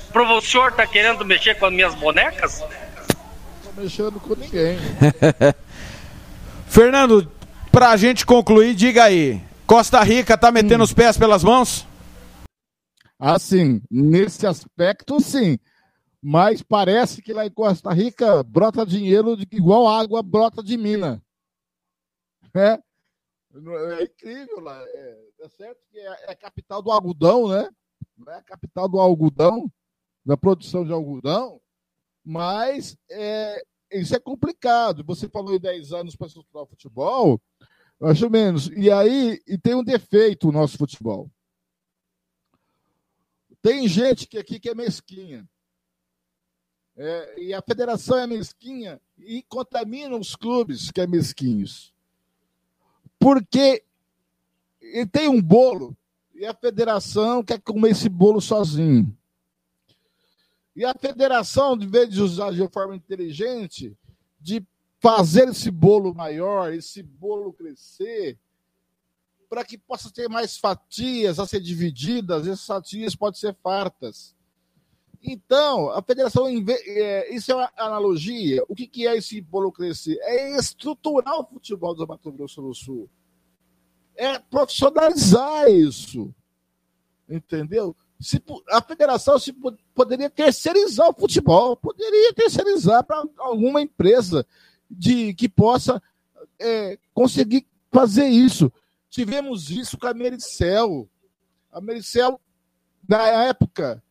pro 0.09 0.41
senhor 0.41 0.73
tá 0.73 0.87
querendo 0.87 1.25
mexer 1.25 1.59
com 1.59 1.67
as 1.67 1.73
minhas 1.73 1.95
bonecas? 1.95 2.61
Não 2.61 3.73
tô 3.75 3.81
mexendo 3.81 4.21
com 4.21 4.35
ninguém. 4.35 4.79
Fernando, 6.67 7.31
pra 7.71 7.97
gente 7.97 8.27
concluir, 8.27 8.75
diga 8.75 9.05
aí. 9.05 9.43
Costa 9.67 10.03
Rica 10.03 10.37
tá 10.37 10.51
metendo 10.51 10.83
hum. 10.83 10.85
os 10.85 10.93
pés 10.93 11.17
pelas 11.17 11.45
mãos? 11.45 11.87
Assim, 13.19 13.83
nesse 13.91 14.47
aspecto, 14.47 15.21
sim. 15.21 15.59
Mas 16.23 16.63
parece 16.63 17.23
que 17.23 17.33
lá 17.33 17.47
em 17.47 17.51
Costa 17.51 17.93
Rica 17.93 18.43
brota 18.43 18.85
dinheiro 18.85 19.37
de, 19.37 19.47
igual 19.53 19.87
água 19.87 20.23
brota 20.23 20.63
de 20.63 20.77
mina. 20.77 21.23
É, 22.55 22.79
é 23.55 24.03
incrível 24.03 24.61
lá. 24.61 24.83
É, 24.83 25.19
é 25.43 25.49
certo 25.49 25.79
que 25.91 25.99
é, 25.99 26.25
é, 26.29 26.33
a 26.33 26.37
capital 26.37 26.83
do 26.83 26.91
algodão, 26.91 27.49
né? 27.49 27.69
Não 28.17 28.33
é 28.33 28.39
a 28.39 28.43
capital 28.43 28.89
do 28.89 28.99
algodão, 28.99 29.71
da 30.25 30.37
produção 30.37 30.85
de 30.85 30.93
algodão, 30.93 31.61
mas 32.25 32.97
é, 33.11 33.65
isso 33.93 34.15
é 34.15 34.21
complicado. 34.21 35.05
Você 35.05 35.29
falou 35.29 35.55
em 35.55 35.61
10 35.61 35.93
anos 35.93 36.17
para 36.17 36.27
estruturar 36.27 36.65
o 36.65 36.69
futebol, 36.69 37.41
ou 38.01 38.31
menos. 38.31 38.69
E 38.77 38.91
aí 38.91 39.41
e 39.47 39.59
tem 39.59 39.75
um 39.75 39.85
defeito 39.85 40.49
o 40.49 40.53
nosso 40.53 40.77
futebol. 40.77 41.31
Tem 43.61 43.89
gente 43.89 44.27
que 44.27 44.39
aqui 44.39 44.61
que 44.61 44.69
é 44.69 44.75
mesquinha. 44.75 45.49
É, 46.97 47.41
e 47.41 47.55
a 47.55 47.63
federação 47.63 48.19
é 48.19 48.27
mesquinha 48.27 49.01
e 49.17 49.43
contamina 49.45 50.17
os 50.17 50.35
clubes 50.35 50.91
que 50.91 51.01
é 51.01 51.07
mesquinhos. 51.07 51.93
Porque 53.19 53.85
ele 54.81 55.07
tem 55.07 55.29
um 55.29 55.41
bolo 55.41 55.97
e 56.35 56.47
a 56.47 56.55
federação 56.55 57.43
quer 57.43 57.61
comer 57.61 57.91
esse 57.91 58.09
bolo 58.09 58.41
sozinho. 58.41 59.17
E 60.79 60.85
a 60.85 60.95
federação, 60.95 61.77
de 61.77 61.89
vez 61.89 62.09
de 62.09 62.23
usar 62.23 62.53
de 62.53 62.69
forma 62.69 62.95
inteligente, 62.95 63.99
de 64.41 64.65
fazer 65.01 65.49
esse 65.49 65.73
bolo 65.73 66.15
maior, 66.15 66.73
esse 66.73 67.03
bolo 67.03 67.53
crescer, 67.53 68.39
para 69.51 69.65
que 69.65 69.77
possa 69.77 70.09
ter 70.09 70.29
mais 70.29 70.57
fatias 70.57 71.41
a 71.41 71.49
ser 71.49 71.61
divididas, 71.61 72.47
essas 72.47 72.65
fatias 72.65 73.17
podem 73.17 73.41
ser 73.41 73.57
fartas. 73.61 74.37
Então, 75.21 75.91
a 75.91 76.01
federação, 76.01 76.47
é, 76.47 77.35
isso 77.35 77.51
é 77.51 77.57
uma 77.57 77.73
analogia. 77.77 78.63
O 78.69 78.75
que, 78.77 78.87
que 78.87 79.05
é 79.05 79.17
esse 79.17 79.41
bolo 79.41 79.73
crescer? 79.73 80.17
É 80.21 80.57
estruturar 80.57 81.41
o 81.41 81.45
futebol 81.45 81.93
do 81.93 82.07
Mato 82.07 82.31
Grosso 82.31 82.63
do 82.63 82.73
Sul. 82.73 83.11
É 84.15 84.39
profissionalizar 84.39 85.69
isso. 85.69 86.33
Entendeu? 87.29 87.97
Se, 88.21 88.43
a 88.69 88.83
federação 88.83 89.39
se, 89.39 89.55
poderia 89.95 90.29
terceirizar 90.29 91.09
o 91.09 91.15
futebol, 91.15 91.77
poderia 91.77 92.33
terceirizar 92.35 93.05
para 93.05 93.25
alguma 93.39 93.81
empresa 93.81 94.45
de 94.91 95.35
que 95.35 95.49
possa 95.49 96.03
é, 96.59 96.99
conseguir 97.15 97.67
fazer 97.93 98.27
isso. 98.27 98.73
Tivemos 99.09 99.71
isso 99.71 99.97
com 99.97 100.07
a 100.07 100.15
Mericel. 100.15 101.09
A 101.71 101.81
Mericel, 101.81 102.41
na 103.09 103.27
época, 103.29 104.03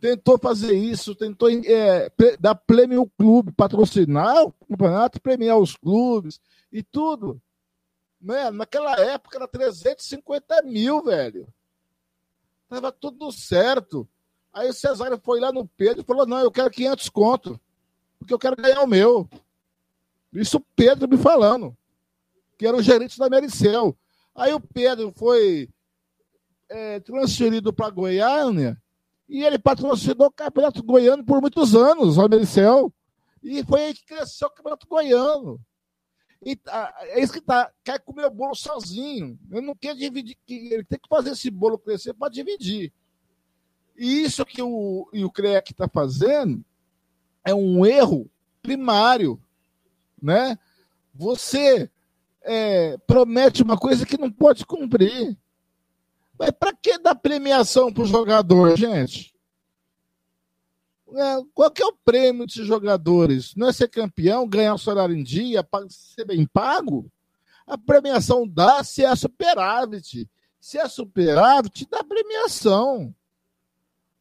tentou 0.00 0.38
fazer 0.38 0.74
isso, 0.74 1.14
tentou 1.14 1.48
é, 1.50 2.10
dar 2.38 2.54
prêmio 2.54 3.00
ao 3.00 3.06
clube, 3.06 3.52
patrocinar 3.52 4.44
o 4.44 4.52
campeonato, 4.52 5.20
premiar 5.20 5.58
os 5.58 5.74
clubes 5.74 6.40
e 6.72 6.82
tudo. 6.82 7.40
Né? 8.20 8.50
Naquela 8.50 8.98
época 9.00 9.38
era 9.38 9.48
350 9.48 10.62
mil, 10.62 11.02
velho. 11.02 11.46
Tava 12.68 12.92
tudo 12.92 13.32
certo. 13.32 14.08
Aí 14.52 14.68
o 14.68 14.72
Cesário 14.72 15.20
foi 15.22 15.40
lá 15.40 15.52
no 15.52 15.66
Pedro 15.66 16.02
e 16.02 16.04
falou: 16.04 16.26
não, 16.26 16.40
eu 16.40 16.50
quero 16.50 16.70
500 16.70 17.08
conto, 17.08 17.60
porque 18.18 18.34
eu 18.34 18.38
quero 18.38 18.56
ganhar 18.56 18.82
o 18.82 18.86
meu. 18.86 19.28
Isso 20.32 20.58
o 20.58 20.66
Pedro 20.76 21.08
me 21.08 21.16
falando, 21.16 21.76
que 22.58 22.66
era 22.66 22.76
o 22.76 22.82
gerente 22.82 23.18
da 23.18 23.30
Mericel. 23.30 23.96
Aí 24.34 24.52
o 24.52 24.60
Pedro 24.60 25.12
foi 25.16 25.68
é, 26.68 27.00
transferido 27.00 27.72
para 27.72 27.90
Goiânia 27.90 28.80
e 29.28 29.44
ele 29.44 29.58
patrocinou 29.58 30.28
o 30.28 30.32
Campeonato 30.32 30.82
Goiano 30.82 31.24
por 31.24 31.40
muitos 31.40 31.74
anos, 31.74 32.18
a 32.18 32.28
Mericel. 32.28 32.92
E 33.42 33.62
foi 33.64 33.82
aí 33.84 33.94
que 33.94 34.04
cresceu 34.04 34.48
o 34.48 34.50
Campeonato 34.50 34.86
Goiano. 34.86 35.60
E, 36.42 36.54
tá, 36.54 36.94
é 37.00 37.20
isso 37.20 37.32
que 37.32 37.40
tá. 37.40 37.70
Quer 37.82 37.98
comer 38.00 38.26
o 38.26 38.30
bolo 38.30 38.54
sozinho. 38.54 39.38
Ele 39.50 39.60
não 39.60 39.74
quer 39.74 39.94
dividir. 39.94 40.36
Ele 40.48 40.84
tem 40.84 40.98
que 40.98 41.08
fazer 41.08 41.30
esse 41.30 41.50
bolo 41.50 41.78
crescer 41.78 42.14
para 42.14 42.30
dividir. 42.30 42.92
E 43.96 44.22
isso 44.22 44.44
que 44.46 44.62
o, 44.62 45.08
e 45.12 45.24
o 45.24 45.30
CREAC 45.30 45.72
está 45.72 45.88
fazendo 45.88 46.64
é 47.44 47.52
um 47.52 47.84
erro 47.84 48.30
primário. 48.62 49.40
Né? 50.22 50.56
Você 51.14 51.90
é, 52.42 52.96
promete 52.98 53.62
uma 53.62 53.76
coisa 53.76 54.06
que 54.06 54.16
não 54.16 54.30
pode 54.30 54.64
cumprir. 54.64 55.36
Mas 56.38 56.50
para 56.52 56.72
que 56.72 56.98
dar 56.98 57.16
premiação 57.16 57.92
para 57.92 58.04
o 58.04 58.06
jogador, 58.06 58.76
gente? 58.76 59.34
É, 61.14 61.42
qual 61.54 61.70
que 61.70 61.82
é 61.82 61.86
o 61.86 61.96
prêmio 62.04 62.46
desses 62.46 62.66
jogadores? 62.66 63.54
Não 63.54 63.68
é 63.68 63.72
ser 63.72 63.88
campeão, 63.88 64.48
ganhar 64.48 64.74
o 64.74 64.78
salário 64.78 65.16
em 65.16 65.22
dia, 65.22 65.66
ser 65.88 66.24
bem 66.24 66.46
pago? 66.46 67.10
A 67.66 67.78
premiação 67.78 68.46
dá 68.46 68.82
se 68.84 69.04
é 69.04 69.14
superávit. 69.16 70.28
Se 70.60 70.78
é 70.78 70.88
superávit, 70.88 71.86
dá 71.90 72.04
premiação. 72.04 73.14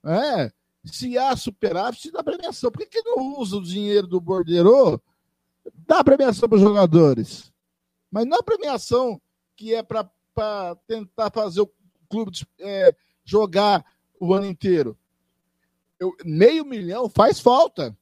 É. 0.06 0.52
Se 0.86 1.18
há 1.18 1.36
superávit, 1.36 2.12
dá 2.12 2.24
premiação. 2.24 2.72
Por 2.72 2.80
que, 2.80 2.86
que 2.86 3.02
não 3.02 3.38
usa 3.40 3.58
o 3.58 3.64
dinheiro 3.64 4.08
do 4.08 4.22
bordeiro? 4.22 5.02
Dá 5.86 6.04
premiação 6.04 6.48
para 6.48 6.56
os 6.56 6.62
jogadores. 6.62 7.52
Mas 8.10 8.26
não 8.26 8.38
a 8.38 8.44
premiação 8.44 9.20
que 9.56 9.74
é 9.74 9.84
para 9.84 10.10
tentar 10.88 11.32
fazer 11.32 11.62
o 11.62 11.72
clube 12.10 12.32
é, 12.60 12.96
jogar 13.26 13.84
o 14.20 14.34
ano 14.34 14.46
inteiro 14.46 14.98
eu, 16.00 16.14
meio 16.26 16.66
milhão 16.66 17.10
faz 17.10 17.40
falta. 17.40 17.96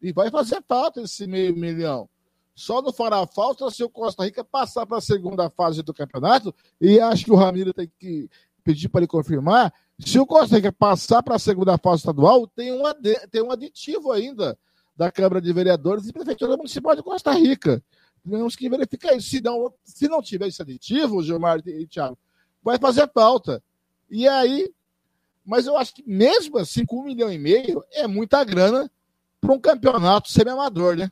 E 0.00 0.12
vai 0.12 0.30
fazer 0.30 0.62
falta 0.66 1.02
esse 1.02 1.26
meio 1.26 1.54
milhão. 1.54 2.08
Só 2.54 2.82
não 2.82 2.92
fará 2.92 3.26
falta 3.26 3.70
se 3.70 3.82
o 3.82 3.88
Costa 3.88 4.24
Rica 4.24 4.44
passar 4.44 4.86
para 4.86 4.98
a 4.98 5.00
segunda 5.00 5.48
fase 5.50 5.82
do 5.82 5.94
campeonato. 5.94 6.54
E 6.80 6.98
acho 7.00 7.24
que 7.24 7.32
o 7.32 7.36
Ramiro 7.36 7.72
tem 7.72 7.90
que 7.98 8.28
pedir 8.62 8.88
para 8.88 9.00
ele 9.00 9.06
confirmar. 9.06 9.72
Se 9.98 10.18
o 10.18 10.26
Costa 10.26 10.56
Rica 10.56 10.72
passar 10.72 11.22
para 11.22 11.36
a 11.36 11.38
segunda 11.38 11.76
fase 11.78 12.00
estadual, 12.00 12.46
tem 12.46 12.72
um, 12.72 12.82
tem 13.30 13.42
um 13.42 13.50
aditivo 13.50 14.12
ainda 14.12 14.58
da 14.96 15.10
Câmara 15.10 15.40
de 15.40 15.52
Vereadores 15.52 16.06
e 16.06 16.12
Prefeitura 16.12 16.56
Municipal 16.56 16.94
de 16.94 17.02
Costa 17.02 17.32
Rica. 17.32 17.82
Temos 18.28 18.56
que 18.56 18.68
verificar 18.68 19.14
isso. 19.14 19.30
Se 19.30 19.40
não, 19.40 19.72
se 19.82 20.08
não 20.08 20.20
tiver 20.20 20.48
esse 20.48 20.60
aditivo, 20.60 21.22
Gilmar 21.22 21.62
e 21.66 21.86
Thiago, 21.86 22.18
vai 22.62 22.78
fazer 22.78 23.10
falta. 23.12 23.62
E 24.10 24.28
aí, 24.28 24.70
mas 25.50 25.66
eu 25.66 25.76
acho 25.76 25.92
que 25.92 26.04
mesmo 26.06 26.58
assim, 26.58 26.86
com 26.86 27.00
um 27.00 27.04
milhão 27.04 27.32
e 27.32 27.36
meio, 27.36 27.82
é 27.92 28.06
muita 28.06 28.44
grana 28.44 28.88
para 29.40 29.52
um 29.52 29.58
campeonato 29.58 30.30
semi-amador, 30.30 30.94
né? 30.94 31.10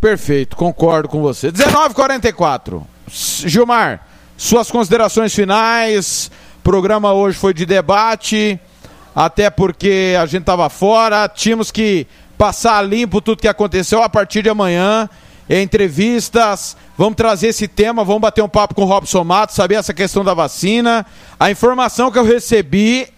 Perfeito, 0.00 0.56
concordo 0.56 1.08
com 1.08 1.22
você. 1.22 1.52
19h44. 1.52 2.82
Gilmar, 3.08 4.04
suas 4.36 4.68
considerações 4.68 5.32
finais. 5.32 6.28
O 6.58 6.62
programa 6.64 7.12
hoje 7.12 7.38
foi 7.38 7.54
de 7.54 7.64
debate, 7.64 8.58
até 9.14 9.48
porque 9.48 10.16
a 10.20 10.26
gente 10.26 10.40
estava 10.42 10.68
fora. 10.68 11.28
Tínhamos 11.28 11.70
que 11.70 12.04
passar 12.36 12.82
limpo 12.82 13.20
tudo 13.20 13.40
que 13.40 13.46
aconteceu 13.46 14.02
a 14.02 14.08
partir 14.08 14.42
de 14.42 14.48
amanhã. 14.48 15.08
Entrevistas, 15.48 16.74
vamos 16.96 17.16
trazer 17.16 17.48
esse 17.48 17.68
tema, 17.68 18.02
vamos 18.02 18.22
bater 18.22 18.42
um 18.42 18.48
papo 18.48 18.74
com 18.74 18.82
o 18.82 18.86
Robson 18.86 19.22
Matos, 19.24 19.54
saber 19.54 19.74
essa 19.74 19.92
questão 19.92 20.24
da 20.24 20.32
vacina. 20.32 21.04
A 21.38 21.50
informação 21.50 22.10
que 22.10 22.18
eu 22.18 22.24
recebi, 22.24 23.08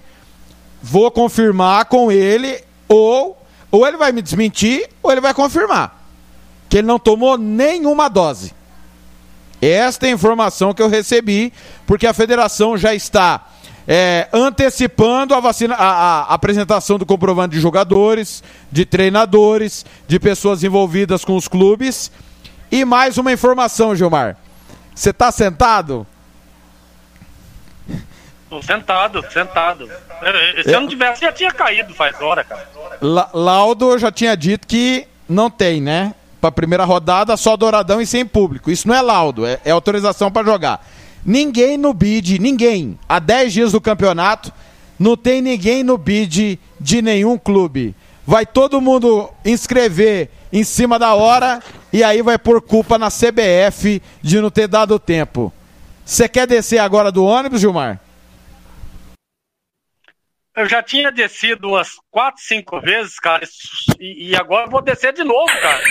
vou 0.82 1.10
confirmar 1.10 1.84
com 1.84 2.10
ele, 2.10 2.60
ou, 2.88 3.40
ou 3.70 3.86
ele 3.86 3.96
vai 3.96 4.10
me 4.10 4.22
desmentir, 4.22 4.88
ou 5.02 5.12
ele 5.12 5.20
vai 5.20 5.32
confirmar. 5.32 6.04
Que 6.68 6.78
ele 6.78 6.86
não 6.86 6.98
tomou 6.98 7.38
nenhuma 7.38 8.08
dose. 8.08 8.52
Esta 9.62 10.06
é 10.06 10.10
a 10.10 10.12
informação 10.12 10.74
que 10.74 10.82
eu 10.82 10.88
recebi, 10.88 11.52
porque 11.86 12.06
a 12.06 12.12
federação 12.12 12.76
já 12.76 12.92
está 12.92 13.46
é, 13.86 14.28
antecipando 14.32 15.34
a 15.34 15.40
vacina, 15.40 15.74
a, 15.74 16.22
a, 16.22 16.34
apresentação 16.34 16.98
do 16.98 17.06
comprovante 17.06 17.54
de 17.54 17.60
jogadores, 17.60 18.42
de 18.70 18.84
treinadores, 18.84 19.86
de 20.08 20.18
pessoas 20.18 20.64
envolvidas 20.64 21.24
com 21.24 21.36
os 21.36 21.46
clubes. 21.46 22.10
E 22.70 22.84
mais 22.84 23.16
uma 23.16 23.32
informação, 23.32 23.94
Gilmar. 23.94 24.36
Você 24.94 25.10
está 25.10 25.30
sentado? 25.30 26.06
Tô 28.48 28.62
sentado, 28.62 29.24
sentado. 29.30 29.88
Se 30.64 30.72
eu 30.72 30.80
não 30.80 30.88
tivesse, 30.88 31.20
já 31.20 31.32
tinha 31.32 31.52
caído 31.52 31.92
faz 31.94 32.20
hora, 32.20 32.44
cara. 32.44 32.66
La 33.00 33.28
Laudo 33.32 33.98
já 33.98 34.10
tinha 34.10 34.36
dito 34.36 34.66
que 34.66 35.06
não 35.28 35.50
tem, 35.50 35.80
né? 35.80 36.14
Para 36.40 36.52
primeira 36.52 36.84
rodada, 36.84 37.36
só 37.36 37.56
douradão 37.56 38.00
e 38.00 38.06
sem 38.06 38.24
público. 38.24 38.70
Isso 38.70 38.86
não 38.86 38.94
é 38.94 39.02
laudo, 39.02 39.44
é, 39.44 39.60
é 39.64 39.70
autorização 39.70 40.30
para 40.30 40.46
jogar. 40.46 40.84
Ninguém 41.26 41.76
no 41.76 41.92
bid, 41.92 42.38
ninguém. 42.38 42.96
Há 43.08 43.18
10 43.18 43.52
dias 43.52 43.72
do 43.72 43.80
campeonato, 43.80 44.52
não 44.96 45.16
tem 45.16 45.42
ninguém 45.42 45.82
no 45.82 45.98
bid 45.98 46.60
de 46.78 47.02
nenhum 47.02 47.36
clube. 47.36 47.96
Vai 48.24 48.46
todo 48.46 48.80
mundo 48.80 49.28
inscrever 49.44 50.30
em 50.52 50.62
cima 50.62 51.00
da 51.00 51.14
hora 51.14 51.60
e 51.92 52.04
aí 52.04 52.22
vai 52.22 52.38
por 52.38 52.62
culpa 52.62 52.96
na 52.96 53.08
CBF 53.08 54.00
de 54.22 54.40
não 54.40 54.50
ter 54.50 54.68
dado 54.68 55.00
tempo. 55.00 55.52
Você 56.04 56.28
quer 56.28 56.46
descer 56.46 56.78
agora 56.78 57.10
do 57.10 57.24
ônibus, 57.24 57.60
Gilmar? 57.60 58.00
Eu 60.54 60.68
já 60.68 60.80
tinha 60.80 61.10
descido 61.10 61.70
umas 61.70 61.96
4, 62.10 62.40
5 62.42 62.80
vezes, 62.80 63.18
cara, 63.18 63.44
e, 63.98 64.30
e 64.30 64.36
agora 64.36 64.70
vou 64.70 64.80
descer 64.80 65.12
de 65.12 65.24
novo, 65.24 65.52
cara. 65.60 65.82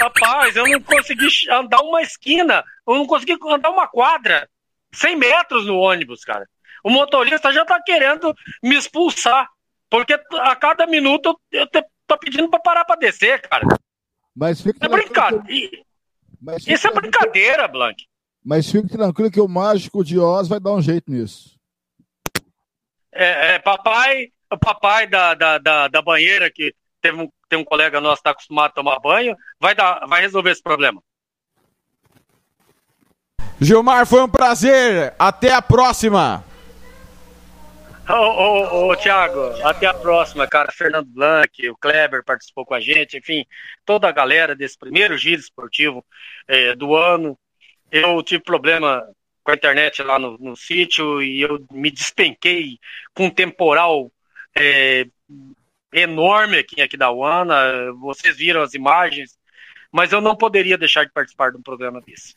Rapaz, 0.00 0.56
eu 0.56 0.66
não 0.66 0.80
consegui 0.80 1.26
andar 1.50 1.82
uma 1.82 2.00
esquina, 2.00 2.64
eu 2.88 2.94
não 2.94 3.06
consegui 3.06 3.36
andar 3.48 3.68
uma 3.68 3.86
quadra. 3.88 4.48
100 4.92 5.16
metros 5.16 5.66
no 5.66 5.78
ônibus, 5.78 6.24
cara. 6.24 6.46
O 6.82 6.90
motorista 6.90 7.52
já 7.52 7.64
tá 7.64 7.80
querendo 7.82 8.34
me 8.62 8.76
expulsar, 8.76 9.48
porque 9.88 10.14
a 10.14 10.56
cada 10.56 10.86
minuto 10.86 11.38
eu, 11.50 11.66
tô 12.06 12.18
pedindo 12.18 12.48
para 12.48 12.60
parar 12.60 12.84
para 12.84 12.96
descer, 12.96 13.40
cara. 13.42 13.66
Mas 14.34 14.60
fica 14.60 14.86
é 14.86 14.88
brincadeira. 14.88 15.44
Que... 15.46 16.72
Isso 16.72 16.88
é 16.88 16.92
brincadeira, 16.92 17.68
Blank. 17.68 18.04
Mas 18.44 18.70
fique 18.70 18.88
tranquilo 18.88 19.30
que 19.30 19.40
o 19.40 19.48
mágico 19.48 20.02
de 20.02 20.18
Oz 20.18 20.48
vai 20.48 20.58
dar 20.58 20.72
um 20.72 20.80
jeito 20.80 21.10
nisso. 21.10 21.58
É, 23.12 23.54
é 23.54 23.58
papai, 23.58 24.32
o 24.50 24.58
papai 24.58 25.06
da, 25.06 25.34
da, 25.34 25.58
da, 25.58 25.88
da 25.88 26.02
banheira 26.02 26.50
que 26.50 26.74
teve 27.02 27.20
um, 27.20 27.28
tem 27.48 27.58
um 27.58 27.64
colega 27.64 28.00
nosso 28.00 28.16
que 28.16 28.20
está 28.20 28.30
acostumado 28.30 28.70
a 28.70 28.74
tomar 28.74 28.98
banho, 29.00 29.36
vai, 29.58 29.74
dar, 29.74 30.06
vai 30.06 30.20
resolver 30.20 30.50
esse 30.50 30.62
problema. 30.62 31.02
Gilmar, 33.60 34.06
foi 34.06 34.22
um 34.22 34.28
prazer. 34.28 35.14
Até 35.18 35.52
a 35.52 35.60
próxima. 35.60 36.42
Ô, 38.08 38.88
ô, 38.88 38.96
Thiago, 38.96 39.38
até 39.62 39.86
a 39.86 39.94
próxima, 39.94 40.48
cara. 40.48 40.72
Fernando 40.72 41.06
Blanc, 41.06 41.68
o 41.68 41.76
Kleber 41.76 42.24
participou 42.24 42.64
com 42.64 42.74
a 42.74 42.80
gente, 42.80 43.18
enfim, 43.18 43.44
toda 43.84 44.08
a 44.08 44.12
galera 44.12 44.56
desse 44.56 44.78
primeiro 44.78 45.16
giro 45.16 45.40
esportivo 45.40 46.04
é, 46.48 46.74
do 46.74 46.96
ano. 46.96 47.38
Eu 47.92 48.22
tive 48.22 48.42
problema 48.42 49.06
com 49.44 49.52
a 49.52 49.54
internet 49.54 50.02
lá 50.02 50.18
no, 50.18 50.38
no 50.38 50.56
sítio 50.56 51.22
e 51.22 51.42
eu 51.42 51.64
me 51.70 51.90
despenquei 51.90 52.78
com 53.14 53.26
um 53.26 53.30
temporal 53.30 54.10
é, 54.56 55.06
enorme 55.92 56.58
aqui, 56.58 56.80
aqui 56.80 56.96
da 56.96 57.12
UANA. 57.12 57.92
Vocês 58.00 58.38
viram 58.38 58.62
as 58.62 58.74
imagens, 58.74 59.38
mas 59.92 60.12
eu 60.12 60.20
não 60.20 60.34
poderia 60.34 60.78
deixar 60.78 61.04
de 61.04 61.12
participar 61.12 61.50
de 61.50 61.58
um 61.58 61.62
programa 61.62 62.00
desse. 62.00 62.34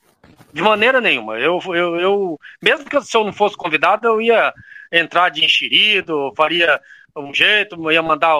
De 0.51 0.61
maneira 0.61 1.01
nenhuma. 1.01 1.39
Eu, 1.39 1.59
eu, 1.67 1.95
eu 1.99 2.39
mesmo 2.61 2.85
que 2.85 3.01
se 3.01 3.17
eu 3.17 3.23
não 3.23 3.33
fosse 3.33 3.57
convidado, 3.57 4.07
eu 4.07 4.21
ia 4.21 4.53
entrar 4.91 5.29
de 5.29 5.43
enxerido, 5.43 6.31
faria 6.37 6.79
um 7.15 7.33
jeito, 7.33 7.91
ia 7.91 8.01
mandar 8.01 8.35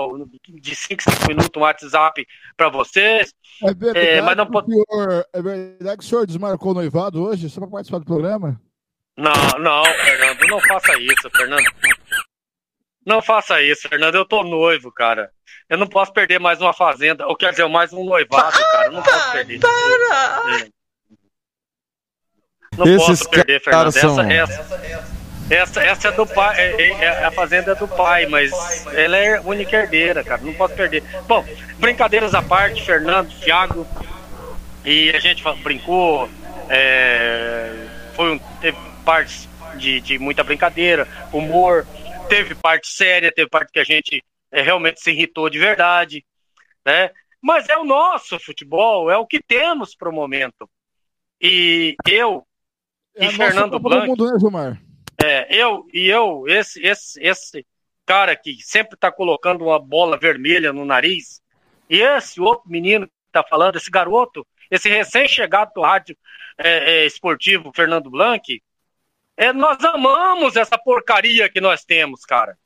de 0.48 0.76
5 0.76 1.04
5 1.04 1.28
minutos 1.28 1.52
um 1.56 1.62
WhatsApp 1.62 2.28
para 2.58 2.70
vocês. 2.70 3.34
É 3.64 3.74
verdade, 3.74 4.08
é, 4.08 4.22
mas 4.22 4.38
não 4.38 4.48
pode... 4.48 4.68
senhor, 4.72 5.26
é 5.32 5.42
verdade 5.42 5.98
que 5.98 6.04
o 6.04 6.08
senhor 6.08 6.26
desmarcou 6.26 6.72
o 6.72 6.76
noivado 6.76 7.24
hoje 7.24 7.50
só 7.50 7.62
para 7.62 7.70
participar 7.70 8.00
do 8.00 8.06
programa? 8.06 8.60
Não, 9.16 9.34
não, 9.60 9.84
Fernando, 9.84 10.48
não 10.48 10.60
faça 10.62 11.00
isso, 11.00 11.30
Fernando. 11.36 11.64
Não 13.06 13.22
faça 13.22 13.62
isso, 13.62 13.88
Fernando. 13.88 14.16
Eu 14.16 14.26
tô 14.26 14.44
noivo, 14.44 14.92
cara. 14.92 15.32
Eu 15.70 15.78
não 15.78 15.88
posso 15.88 16.12
perder 16.12 16.40
mais 16.40 16.62
uma 16.62 16.74
fazenda, 16.74 17.28
ou 17.28 17.36
quer 17.36 17.52
dizer, 17.52 17.68
mais 17.68 17.94
um 17.94 18.04
noivado, 18.04 18.58
cara. 18.58 18.86
Eu 18.88 18.92
não 18.92 19.04
posso 19.04 19.32
perder. 19.32 19.60
Para! 19.60 20.62
É. 20.62 20.83
Não 22.78 22.88
Esses 22.88 23.20
posso 23.20 23.30
perder, 23.30 23.62
Fernando. 23.62 23.92
São... 23.92 24.20
Essa, 24.30 24.54
essa, 24.54 25.04
essa, 25.50 25.82
essa, 25.84 26.08
é 26.08 26.12
do 26.12 26.26
pai, 26.26 26.60
é, 26.60 26.82
é, 26.82 26.90
é, 27.04 27.26
a 27.26 27.32
fazenda 27.32 27.72
é 27.74 27.76
do 27.76 27.88
pai, 27.88 28.26
mas 28.26 28.52
ela 28.94 29.18
é 29.18 29.40
única 29.42 29.76
herdeira, 29.76 30.24
cara. 30.24 30.42
Não 30.42 30.54
posso 30.54 30.74
perder. 30.74 31.04
Bom, 31.28 31.46
brincadeiras 31.78 32.34
à 32.34 32.42
parte, 32.42 32.84
Fernando, 32.84 33.30
Thiago, 33.40 33.86
e 34.86 35.12
a 35.12 35.20
gente 35.20 35.44
brincou, 35.62 36.30
é, 36.70 37.88
foi 38.16 38.34
um, 38.34 38.40
teve 38.60 38.78
partes 39.06 39.48
de, 39.76 40.02
de 40.02 40.18
muita 40.18 40.44
brincadeira, 40.44 41.08
humor, 41.32 41.86
teve 42.28 42.56
parte 42.56 42.88
séria, 42.88 43.32
teve 43.32 43.50
parte 43.50 43.72
que 43.72 43.80
a 43.80 43.84
gente 43.84 44.24
é, 44.52 44.62
realmente 44.62 45.02
se 45.02 45.12
irritou 45.12 45.50
de 45.50 45.60
verdade, 45.60 46.26
né? 46.86 47.12
Mas 47.42 47.68
é 47.68 47.78
o 47.78 47.84
nosso 47.84 48.40
futebol, 48.40 49.12
é 49.12 49.18
o 49.18 49.28
que 49.28 49.42
temos 49.42 49.94
para 49.96 50.10
o 50.10 50.14
momento. 50.14 50.70
E 51.42 51.96
eu 52.08 52.46
é 53.16 53.26
e 53.26 53.32
Fernando 53.32 53.80
Blanc. 53.80 54.08
Mundo, 54.08 54.32
né, 54.32 54.40
Gilmar? 54.40 54.82
É, 55.22 55.56
eu 55.56 55.86
e 55.94 56.08
eu, 56.08 56.44
esse, 56.48 56.82
esse, 56.86 57.22
esse 57.22 57.66
cara 58.06 58.36
que 58.36 58.58
sempre 58.62 58.96
está 58.96 59.12
colocando 59.12 59.66
uma 59.66 59.80
bola 59.80 60.18
vermelha 60.18 60.74
no 60.74 60.86
nariz, 60.86 61.42
e 61.90 62.02
esse 62.02 62.42
outro 62.42 62.70
menino 62.70 63.08
que 63.08 63.14
está 63.28 63.44
falando, 63.44 63.78
esse 63.78 63.90
garoto, 63.90 64.46
esse 64.70 64.90
recém-chegado 64.90 65.72
do 65.74 65.82
rádio 65.82 66.18
é, 66.58 67.04
é, 67.04 67.06
esportivo 67.06 67.72
Fernando 67.76 68.10
Blanc, 68.10 68.62
é, 69.36 69.52
nós 69.54 69.84
amamos 69.84 70.56
essa 70.56 70.78
porcaria 70.78 71.50
que 71.50 71.62
nós 71.62 71.84
temos, 71.84 72.26
cara. 72.26 72.58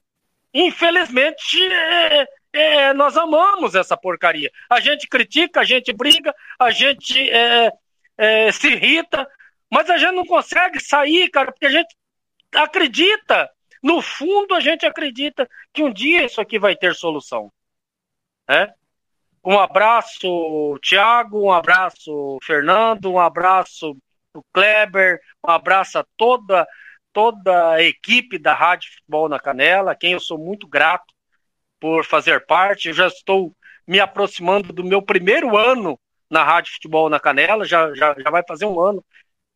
Infelizmente, 0.53 1.61
é, 1.61 2.27
é, 2.53 2.93
nós 2.93 3.16
amamos 3.16 3.76
essa 3.76 3.95
porcaria. 3.95 4.51
A 4.69 4.80
gente 4.80 5.08
critica, 5.08 5.61
a 5.61 5.64
gente 5.64 5.93
briga, 5.93 6.34
a 6.59 6.72
gente 6.72 7.30
é, 7.30 7.72
é, 8.17 8.51
se 8.51 8.69
irrita, 8.69 9.27
mas 9.71 9.89
a 9.89 9.97
gente 9.97 10.13
não 10.13 10.25
consegue 10.25 10.79
sair, 10.79 11.29
cara, 11.29 11.51
porque 11.51 11.65
a 11.65 11.71
gente 11.71 11.95
acredita. 12.55 13.49
No 13.83 14.01
fundo, 14.01 14.55
a 14.55 14.59
gente 14.59 14.85
acredita 14.85 15.47
que 15.73 15.83
um 15.83 15.91
dia 15.91 16.25
isso 16.25 16.41
aqui 16.41 16.57
vai 16.57 16.75
ter 16.75 16.95
solução. 16.95 17.51
Né? 18.47 18.73
Um 19.43 19.59
abraço, 19.59 20.77
Thiago, 20.81 21.45
um 21.45 21.51
abraço, 21.51 22.37
Fernando, 22.43 23.11
um 23.11 23.19
abraço, 23.19 23.95
Kleber, 24.53 25.19
um 25.45 25.51
abraço 25.51 25.99
a 25.99 26.05
toda, 26.17 26.67
toda 27.13 27.71
a 27.71 27.83
equipe 27.83 28.37
da 28.37 28.53
Rádio 28.53 28.91
Futebol 28.91 29.29
na 29.29 29.39
Canela, 29.39 29.91
a 29.91 29.95
quem 29.95 30.13
eu 30.13 30.19
sou 30.19 30.37
muito 30.37 30.67
grato 30.67 31.13
por 31.79 32.05
fazer 32.05 32.45
parte. 32.45 32.89
Eu 32.89 32.93
já 32.93 33.07
estou 33.07 33.55
me 33.87 33.99
aproximando 33.99 34.73
do 34.73 34.83
meu 34.83 35.01
primeiro 35.01 35.55
ano 35.55 35.99
na 36.29 36.43
Rádio 36.43 36.73
Futebol 36.73 37.09
na 37.09 37.19
Canela, 37.19 37.63
já, 37.65 37.93
já, 37.93 38.15
já 38.19 38.29
vai 38.29 38.43
fazer 38.45 38.65
um 38.65 38.79
ano 38.79 39.03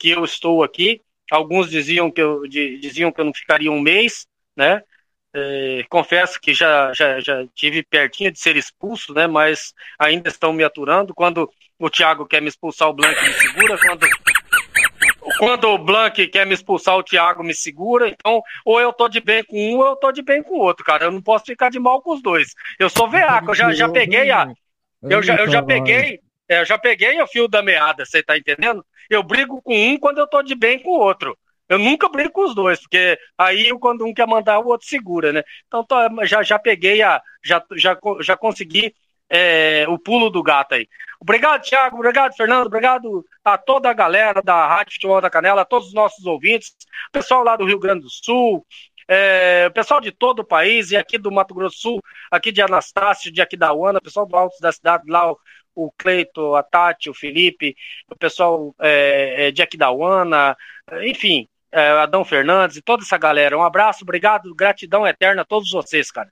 que 0.01 0.09
eu 0.09 0.25
estou 0.25 0.63
aqui. 0.63 0.99
Alguns 1.31 1.69
diziam 1.69 2.09
que 2.09 2.19
eu, 2.19 2.41
diziam 2.47 3.11
que 3.11 3.21
eu 3.21 3.25
não 3.25 3.33
ficaria 3.33 3.71
um 3.71 3.79
mês, 3.79 4.25
né? 4.57 4.81
É, 5.33 5.85
confesso 5.89 6.41
que 6.41 6.53
já, 6.53 6.91
já, 6.93 7.19
já 7.19 7.45
tive 7.53 7.83
pertinho 7.83 8.31
de 8.31 8.39
ser 8.39 8.57
expulso, 8.57 9.13
né? 9.13 9.27
Mas 9.27 9.73
ainda 9.97 10.27
estão 10.27 10.51
me 10.51 10.63
aturando. 10.63 11.13
Quando 11.13 11.49
o 11.79 11.89
Thiago 11.89 12.25
quer 12.25 12.41
me 12.41 12.49
expulsar, 12.49 12.89
o 12.89 12.93
Blanc 12.93 13.15
me 13.21 13.33
segura. 13.33 13.77
Quando, 13.77 14.07
quando 15.37 15.67
o 15.69 15.77
Blanc 15.77 16.27
quer 16.27 16.47
me 16.47 16.55
expulsar, 16.55 16.97
o 16.97 17.03
Thiago 17.03 17.43
me 17.43 17.53
segura. 17.53 18.09
Então, 18.09 18.41
ou 18.65 18.81
eu 18.81 18.91
tô 18.91 19.07
de 19.07 19.21
bem 19.21 19.43
com 19.43 19.55
um, 19.55 19.77
ou 19.77 19.85
eu 19.85 19.95
tô 19.95 20.11
de 20.11 20.23
bem 20.23 20.41
com 20.41 20.55
o 20.55 20.61
outro, 20.61 20.83
cara. 20.83 21.05
Eu 21.05 21.11
não 21.11 21.21
posso 21.21 21.45
ficar 21.45 21.69
de 21.69 21.79
mal 21.79 22.01
com 22.01 22.13
os 22.13 22.23
dois. 22.23 22.55
Eu 22.79 22.89
sou 22.89 23.07
veaco, 23.07 23.51
eu 23.51 23.55
já, 23.55 23.71
já 23.71 23.87
peguei 23.87 24.31
a. 24.31 24.51
Eu 25.03 25.21
já, 25.21 25.35
eu 25.35 25.47
já 25.47 25.61
peguei. 25.61 26.19
É, 26.51 26.59
eu 26.59 26.65
já 26.65 26.77
peguei 26.77 27.21
o 27.21 27.27
fio 27.27 27.47
da 27.47 27.63
meada, 27.63 28.05
você 28.05 28.21
tá 28.21 28.37
entendendo? 28.37 28.85
Eu 29.09 29.23
brigo 29.23 29.61
com 29.61 29.73
um 29.73 29.97
quando 29.97 30.17
eu 30.17 30.27
tô 30.27 30.43
de 30.43 30.53
bem 30.53 30.77
com 30.79 30.89
o 30.89 30.99
outro. 30.99 31.37
Eu 31.69 31.79
nunca 31.79 32.09
brigo 32.09 32.33
com 32.33 32.43
os 32.43 32.53
dois, 32.53 32.81
porque 32.81 33.17
aí 33.37 33.71
quando 33.79 34.05
um 34.05 34.13
quer 34.13 34.27
mandar, 34.27 34.59
o 34.59 34.67
outro 34.67 34.85
segura, 34.85 35.31
né? 35.31 35.43
Então 35.65 35.81
tô, 35.85 35.95
já, 36.25 36.43
já 36.43 36.59
peguei 36.59 37.01
a. 37.01 37.21
Já, 37.41 37.63
já, 37.77 37.97
já 38.19 38.35
consegui 38.35 38.93
é, 39.29 39.85
o 39.87 39.97
pulo 39.97 40.29
do 40.29 40.43
gato 40.43 40.73
aí. 40.75 40.89
Obrigado, 41.21 41.61
Thiago. 41.61 41.95
Obrigado, 41.95 42.35
Fernando. 42.35 42.65
Obrigado 42.65 43.25
a 43.45 43.57
toda 43.57 43.89
a 43.89 43.93
galera 43.93 44.41
da 44.41 44.67
Rádio 44.67 44.95
Futebol 44.95 45.21
da 45.21 45.29
Canela, 45.29 45.61
a 45.61 45.65
todos 45.65 45.87
os 45.87 45.93
nossos 45.93 46.25
ouvintes, 46.25 46.75
pessoal 47.13 47.45
lá 47.45 47.55
do 47.55 47.65
Rio 47.65 47.79
Grande 47.79 48.01
do 48.01 48.09
Sul, 48.09 48.65
é, 49.07 49.69
pessoal 49.69 49.99
de 49.99 50.11
todo 50.11 50.39
o 50.39 50.45
país 50.45 50.91
e 50.91 50.97
aqui 50.97 51.17
do 51.17 51.31
Mato 51.31 51.53
Grosso 51.53 51.75
do 51.75 51.79
Sul, 51.81 52.01
aqui 52.31 52.51
de 52.51 52.61
Anastácio, 52.61 53.31
de 53.31 53.41
Aquidauana, 53.41 53.99
pessoal 53.99 54.25
do 54.25 54.35
Alto 54.35 54.55
da 54.61 54.71
cidade 54.71 55.03
lá, 55.09 55.33
o, 55.75 55.91
Cleito, 55.97 56.55
a 56.55 56.63
Tati, 56.63 57.09
o 57.09 57.13
Felipe, 57.13 57.75
o 58.09 58.15
pessoal 58.15 58.75
é, 58.79 59.47
é 59.47 59.51
de 59.51 59.61
Aquidauana, 59.61 60.55
enfim, 61.03 61.47
é, 61.71 61.91
Adão 61.91 62.25
Fernandes 62.25 62.77
e 62.77 62.81
toda 62.81 63.03
essa 63.03 63.17
galera. 63.17 63.57
Um 63.57 63.63
abraço, 63.63 64.03
obrigado, 64.03 64.53
gratidão 64.53 65.07
eterna 65.07 65.43
a 65.43 65.45
todos 65.45 65.71
vocês, 65.71 66.11
cara. 66.11 66.29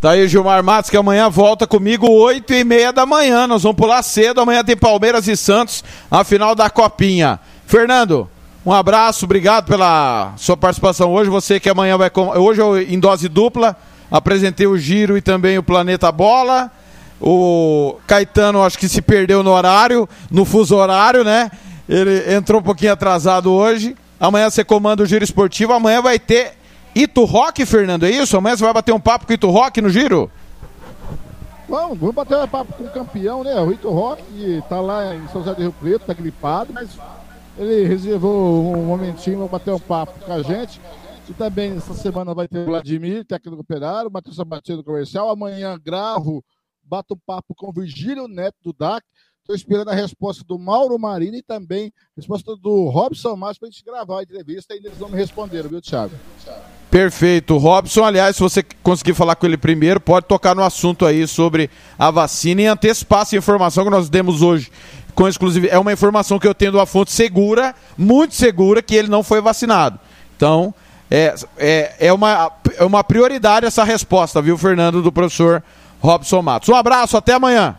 Tá 0.00 0.12
aí 0.12 0.28
Gilmar 0.28 0.62
Matos, 0.62 0.90
que 0.90 0.96
amanhã 0.96 1.28
volta 1.28 1.66
comigo, 1.66 2.08
8 2.08 2.54
e 2.54 2.62
meia 2.62 2.92
da 2.92 3.04
manhã. 3.04 3.48
Nós 3.48 3.64
vamos 3.64 3.76
pular 3.76 4.00
cedo. 4.04 4.40
Amanhã 4.40 4.62
tem 4.62 4.76
Palmeiras 4.76 5.26
e 5.26 5.36
Santos, 5.36 5.82
a 6.08 6.22
final 6.22 6.54
da 6.54 6.70
Copinha. 6.70 7.40
Fernando, 7.66 8.30
um 8.64 8.72
abraço, 8.72 9.24
obrigado 9.24 9.66
pela 9.66 10.34
sua 10.36 10.56
participação 10.56 11.12
hoje. 11.12 11.28
Você 11.28 11.58
que 11.58 11.68
amanhã 11.68 11.98
vai. 11.98 12.12
Hoje 12.36 12.60
eu, 12.60 12.80
em 12.80 13.00
dose 13.00 13.28
dupla, 13.28 13.76
apresentei 14.08 14.68
o 14.68 14.78
Giro 14.78 15.16
e 15.16 15.20
também 15.20 15.58
o 15.58 15.64
Planeta 15.64 16.12
Bola. 16.12 16.70
O 17.20 17.96
Caetano, 18.06 18.62
acho 18.62 18.78
que 18.78 18.88
se 18.88 19.02
perdeu 19.02 19.42
no 19.42 19.50
horário, 19.50 20.08
no 20.30 20.44
fuso 20.44 20.76
horário, 20.76 21.24
né? 21.24 21.50
Ele 21.88 22.34
entrou 22.34 22.60
um 22.60 22.64
pouquinho 22.64 22.92
atrasado 22.92 23.50
hoje. 23.50 23.96
Amanhã 24.20 24.50
você 24.50 24.64
comanda 24.64 25.02
o 25.02 25.06
Giro 25.06 25.24
Esportivo. 25.24 25.72
Amanhã 25.72 26.00
vai 26.00 26.18
ter 26.18 26.52
Ito 26.94 27.24
Rock, 27.24 27.64
Fernando, 27.64 28.04
é 28.04 28.10
isso? 28.10 28.36
Amanhã 28.36 28.56
você 28.56 28.64
vai 28.64 28.72
bater 28.72 28.92
um 28.92 29.00
papo 29.00 29.26
com 29.26 29.32
o 29.32 29.34
Ito 29.34 29.50
Rock 29.50 29.80
no 29.80 29.88
Giro? 29.88 30.30
Vamos, 31.68 31.98
vamos 31.98 32.14
bater 32.14 32.38
um 32.38 32.48
papo 32.48 32.72
com 32.72 32.84
o 32.84 32.90
campeão, 32.90 33.44
né? 33.44 33.54
O 33.60 33.72
Ito 33.72 33.90
Rock 33.90 34.22
tá 34.68 34.80
lá 34.80 35.14
em 35.14 35.26
São 35.28 35.42
José 35.42 35.54
do 35.54 35.62
Rio 35.62 35.74
Preto, 35.78 36.06
tá 36.06 36.14
gripado, 36.14 36.72
mas 36.72 36.88
ele 37.58 37.86
reservou 37.86 38.74
um 38.76 38.84
momentinho 38.84 39.38
para 39.38 39.58
bater 39.58 39.74
um 39.74 39.80
papo 39.80 40.18
com 40.24 40.32
a 40.32 40.42
gente. 40.42 40.80
E 41.28 41.34
também 41.34 41.76
essa 41.76 41.92
semana 41.92 42.32
vai 42.32 42.48
ter 42.48 42.60
o 42.60 42.64
Vladimir, 42.64 43.24
técnico 43.24 43.60
operário, 43.60 44.10
Matheus 44.10 44.36
Sabatino 44.36 44.82
comercial. 44.82 45.28
Amanhã 45.28 45.78
gravo, 45.78 46.42
bato 46.88 47.14
um 47.14 47.20
papo 47.26 47.54
com 47.54 47.72
Virgílio 47.72 48.26
Neto 48.26 48.56
do 48.64 48.72
DAC. 48.72 49.04
Estou 49.40 49.56
esperando 49.56 49.88
a 49.88 49.94
resposta 49.94 50.44
do 50.44 50.58
Mauro 50.58 50.98
Marini 50.98 51.38
e 51.38 51.42
também 51.42 51.86
a 51.86 52.20
resposta 52.20 52.54
do 52.56 52.88
Robson 52.90 53.34
Márcio 53.34 53.60
para 53.60 53.68
a 53.68 53.70
gente 53.70 53.84
gravar 53.84 54.20
a 54.20 54.22
entrevista 54.22 54.74
e 54.74 54.78
eles 54.78 54.98
vão 54.98 55.08
me 55.08 55.16
responder, 55.16 55.66
viu, 55.66 55.80
Thiago? 55.80 56.14
Perfeito. 56.90 57.56
Robson, 57.56 58.04
aliás, 58.04 58.36
se 58.36 58.42
você 58.42 58.62
conseguir 58.82 59.14
falar 59.14 59.36
com 59.36 59.46
ele 59.46 59.56
primeiro, 59.56 60.00
pode 60.00 60.26
tocar 60.26 60.54
no 60.54 60.62
assunto 60.62 61.06
aí 61.06 61.26
sobre 61.26 61.70
a 61.98 62.10
vacina 62.10 62.62
e 62.62 62.66
antecipar 62.66 63.22
essa 63.22 63.36
informação 63.36 63.84
que 63.84 63.90
nós 63.90 64.10
demos 64.10 64.42
hoje 64.42 64.70
com 65.14 65.26
exclusividade. 65.26 65.74
É 65.74 65.78
uma 65.78 65.92
informação 65.92 66.38
que 66.38 66.46
eu 66.46 66.54
tenho 66.54 66.72
de 66.72 66.76
uma 66.76 66.86
fonte 66.86 67.10
segura, 67.10 67.74
muito 67.96 68.34
segura, 68.34 68.82
que 68.82 68.94
ele 68.94 69.08
não 69.08 69.22
foi 69.22 69.40
vacinado. 69.40 69.98
Então, 70.36 70.74
é, 71.10 71.34
é, 71.56 71.94
é, 71.98 72.12
uma, 72.12 72.52
é 72.76 72.84
uma 72.84 73.02
prioridade 73.02 73.66
essa 73.66 73.82
resposta, 73.82 74.42
viu, 74.42 74.56
Fernando, 74.58 75.02
do 75.02 75.10
professor 75.10 75.62
Robson 76.00 76.42
Matos. 76.42 76.68
Um 76.68 76.74
abraço, 76.74 77.16
até 77.16 77.34
amanhã. 77.34 77.76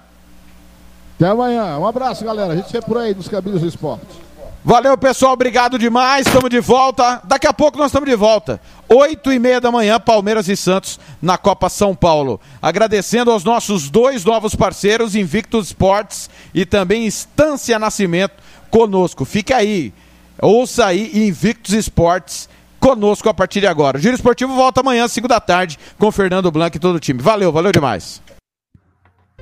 Até 1.16 1.28
amanhã. 1.28 1.78
Um 1.78 1.88
abraço, 1.88 2.24
galera. 2.24 2.54
A 2.54 2.56
gente 2.56 2.72
vê 2.72 2.82
por 2.82 2.98
aí 2.98 3.14
nos 3.14 3.28
caminhos 3.28 3.62
do 3.62 3.68
esporte. 3.68 4.30
Valeu, 4.64 4.98
pessoal. 4.98 5.34
Obrigado 5.34 5.80
demais. 5.80 6.28
Estamos 6.28 6.50
de 6.50 6.60
volta. 6.60 7.22
Daqui 7.24 7.48
a 7.48 7.54
pouco 7.54 7.78
nós 7.78 7.88
estamos 7.88 8.10
de 8.10 8.16
volta. 8.16 8.60
Oito 8.90 9.32
e 9.32 9.40
meia 9.40 9.62
da 9.62 9.72
manhã, 9.72 10.00
Palmeiras 10.00 10.50
e 10.50 10.56
Santos 10.56 11.00
na 11.22 11.38
Copa 11.38 11.70
São 11.70 11.96
Paulo. 11.96 12.42
Agradecendo 12.62 13.32
aos 13.32 13.44
nossos 13.44 13.90
dois 13.90 14.26
novos 14.26 14.56
parceiros, 14.56 15.16
Invictus 15.16 15.68
Sports 15.68 16.30
e 16.54 16.66
também 16.66 17.06
Estância 17.06 17.80
Nascimento, 17.80 18.36
conosco. 18.70 19.24
Fique 19.24 19.54
aí. 19.54 19.94
Ouça 20.42 20.86
aí 20.86 21.28
Invictus 21.28 21.74
Sports 21.74 22.50
conosco 22.80 23.30
a 23.30 23.34
partir 23.34 23.60
de 23.60 23.68
agora. 23.68 23.98
O 23.98 24.02
Giro 24.02 24.16
Esportivo 24.16 24.56
volta 24.56 24.82
amanhã, 24.82 25.08
cinco 25.08 25.28
da 25.28 25.40
tarde, 25.40 25.78
com 25.98 26.12
Fernando 26.12 26.52
Blanc 26.52 26.76
e 26.76 26.80
todo 26.80 26.96
o 26.96 27.00
time. 27.00 27.22
Valeu, 27.22 27.52
valeu 27.52 27.72
demais. 27.72 28.22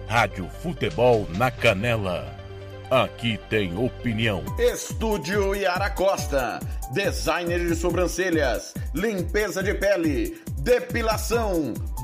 Rádio 0.07 0.49
Futebol 0.61 1.27
na 1.37 1.51
Canela. 1.51 2.25
Aqui 2.89 3.37
tem 3.49 3.77
opinião. 3.77 4.43
Estúdio 4.57 5.53
Yara 5.53 5.89
Costa. 5.89 6.59
Designer 6.93 7.67
de 7.67 7.75
sobrancelhas. 7.75 8.73
Limpeza 8.93 9.61
de 9.61 9.73
pele. 9.73 10.41
Depilação 10.59 11.73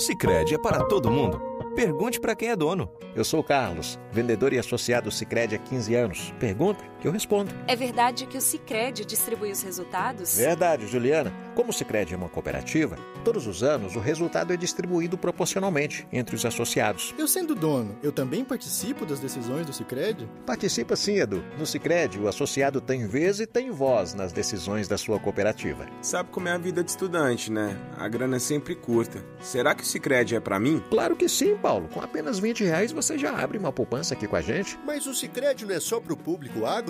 Sicredi 0.00 0.54
é 0.54 0.58
para 0.58 0.82
todo 0.84 1.10
mundo. 1.10 1.38
Pergunte 1.76 2.18
para 2.18 2.34
quem 2.34 2.48
é 2.48 2.56
dono. 2.56 2.90
Eu 3.14 3.22
sou 3.22 3.40
o 3.40 3.44
Carlos, 3.44 4.00
vendedor 4.10 4.50
e 4.54 4.58
associado 4.58 5.10
Sicredi 5.10 5.54
há 5.54 5.58
15 5.58 5.94
anos. 5.94 6.34
Pergunta 6.40 6.82
que 7.00 7.08
eu 7.08 7.12
respondo. 7.12 7.52
É 7.66 7.74
verdade 7.74 8.26
que 8.26 8.36
o 8.36 8.40
Sicredi 8.40 9.04
distribui 9.04 9.50
os 9.50 9.62
resultados? 9.62 10.36
Verdade, 10.36 10.86
Juliana. 10.86 11.32
Como 11.54 11.70
o 11.70 11.72
Sicredi 11.72 12.14
é 12.14 12.16
uma 12.16 12.28
cooperativa, 12.28 12.96
todos 13.24 13.46
os 13.46 13.62
anos 13.62 13.96
o 13.96 14.00
resultado 14.00 14.52
é 14.52 14.56
distribuído 14.56 15.18
proporcionalmente 15.18 16.06
entre 16.12 16.36
os 16.36 16.46
associados. 16.46 17.14
Eu 17.18 17.26
sendo 17.26 17.54
dono, 17.54 17.98
eu 18.02 18.12
também 18.12 18.44
participo 18.44 19.04
das 19.04 19.18
decisões 19.18 19.66
do 19.66 19.72
Sicredi? 19.72 20.28
Participa 20.46 20.96
sim, 20.96 21.18
Edu. 21.18 21.44
No 21.58 21.66
Sicredi, 21.66 22.18
o 22.18 22.28
associado 22.28 22.80
tem 22.80 23.06
vez 23.06 23.40
e 23.40 23.46
tem 23.46 23.70
voz 23.70 24.14
nas 24.14 24.32
decisões 24.32 24.86
da 24.88 24.96
sua 24.96 25.18
cooperativa. 25.18 25.86
Sabe 26.00 26.30
como 26.30 26.48
é 26.48 26.52
a 26.52 26.58
vida 26.58 26.84
de 26.84 26.90
estudante, 26.90 27.50
né? 27.50 27.76
A 27.98 28.08
grana 28.08 28.36
é 28.36 28.40
sempre 28.40 28.74
curta. 28.74 29.22
Será 29.40 29.74
que 29.74 29.82
o 29.82 29.86
Sicredi 29.86 30.36
é 30.36 30.40
para 30.40 30.58
mim? 30.58 30.82
Claro 30.88 31.16
que 31.16 31.28
sim, 31.28 31.56
Paulo. 31.56 31.88
Com 31.88 32.00
apenas 32.00 32.38
20 32.38 32.64
reais 32.64 32.92
você 32.92 33.18
já 33.18 33.36
abre 33.36 33.58
uma 33.58 33.72
poupança 33.72 34.14
aqui 34.14 34.26
com 34.26 34.36
a 34.36 34.40
gente. 34.40 34.78
Mas 34.86 35.06
o 35.06 35.14
Sicredi 35.14 35.66
não 35.66 35.74
é 35.74 35.80
só 35.80 36.00
para 36.00 36.12
o 36.12 36.16
público 36.16 36.64
agro? 36.64 36.89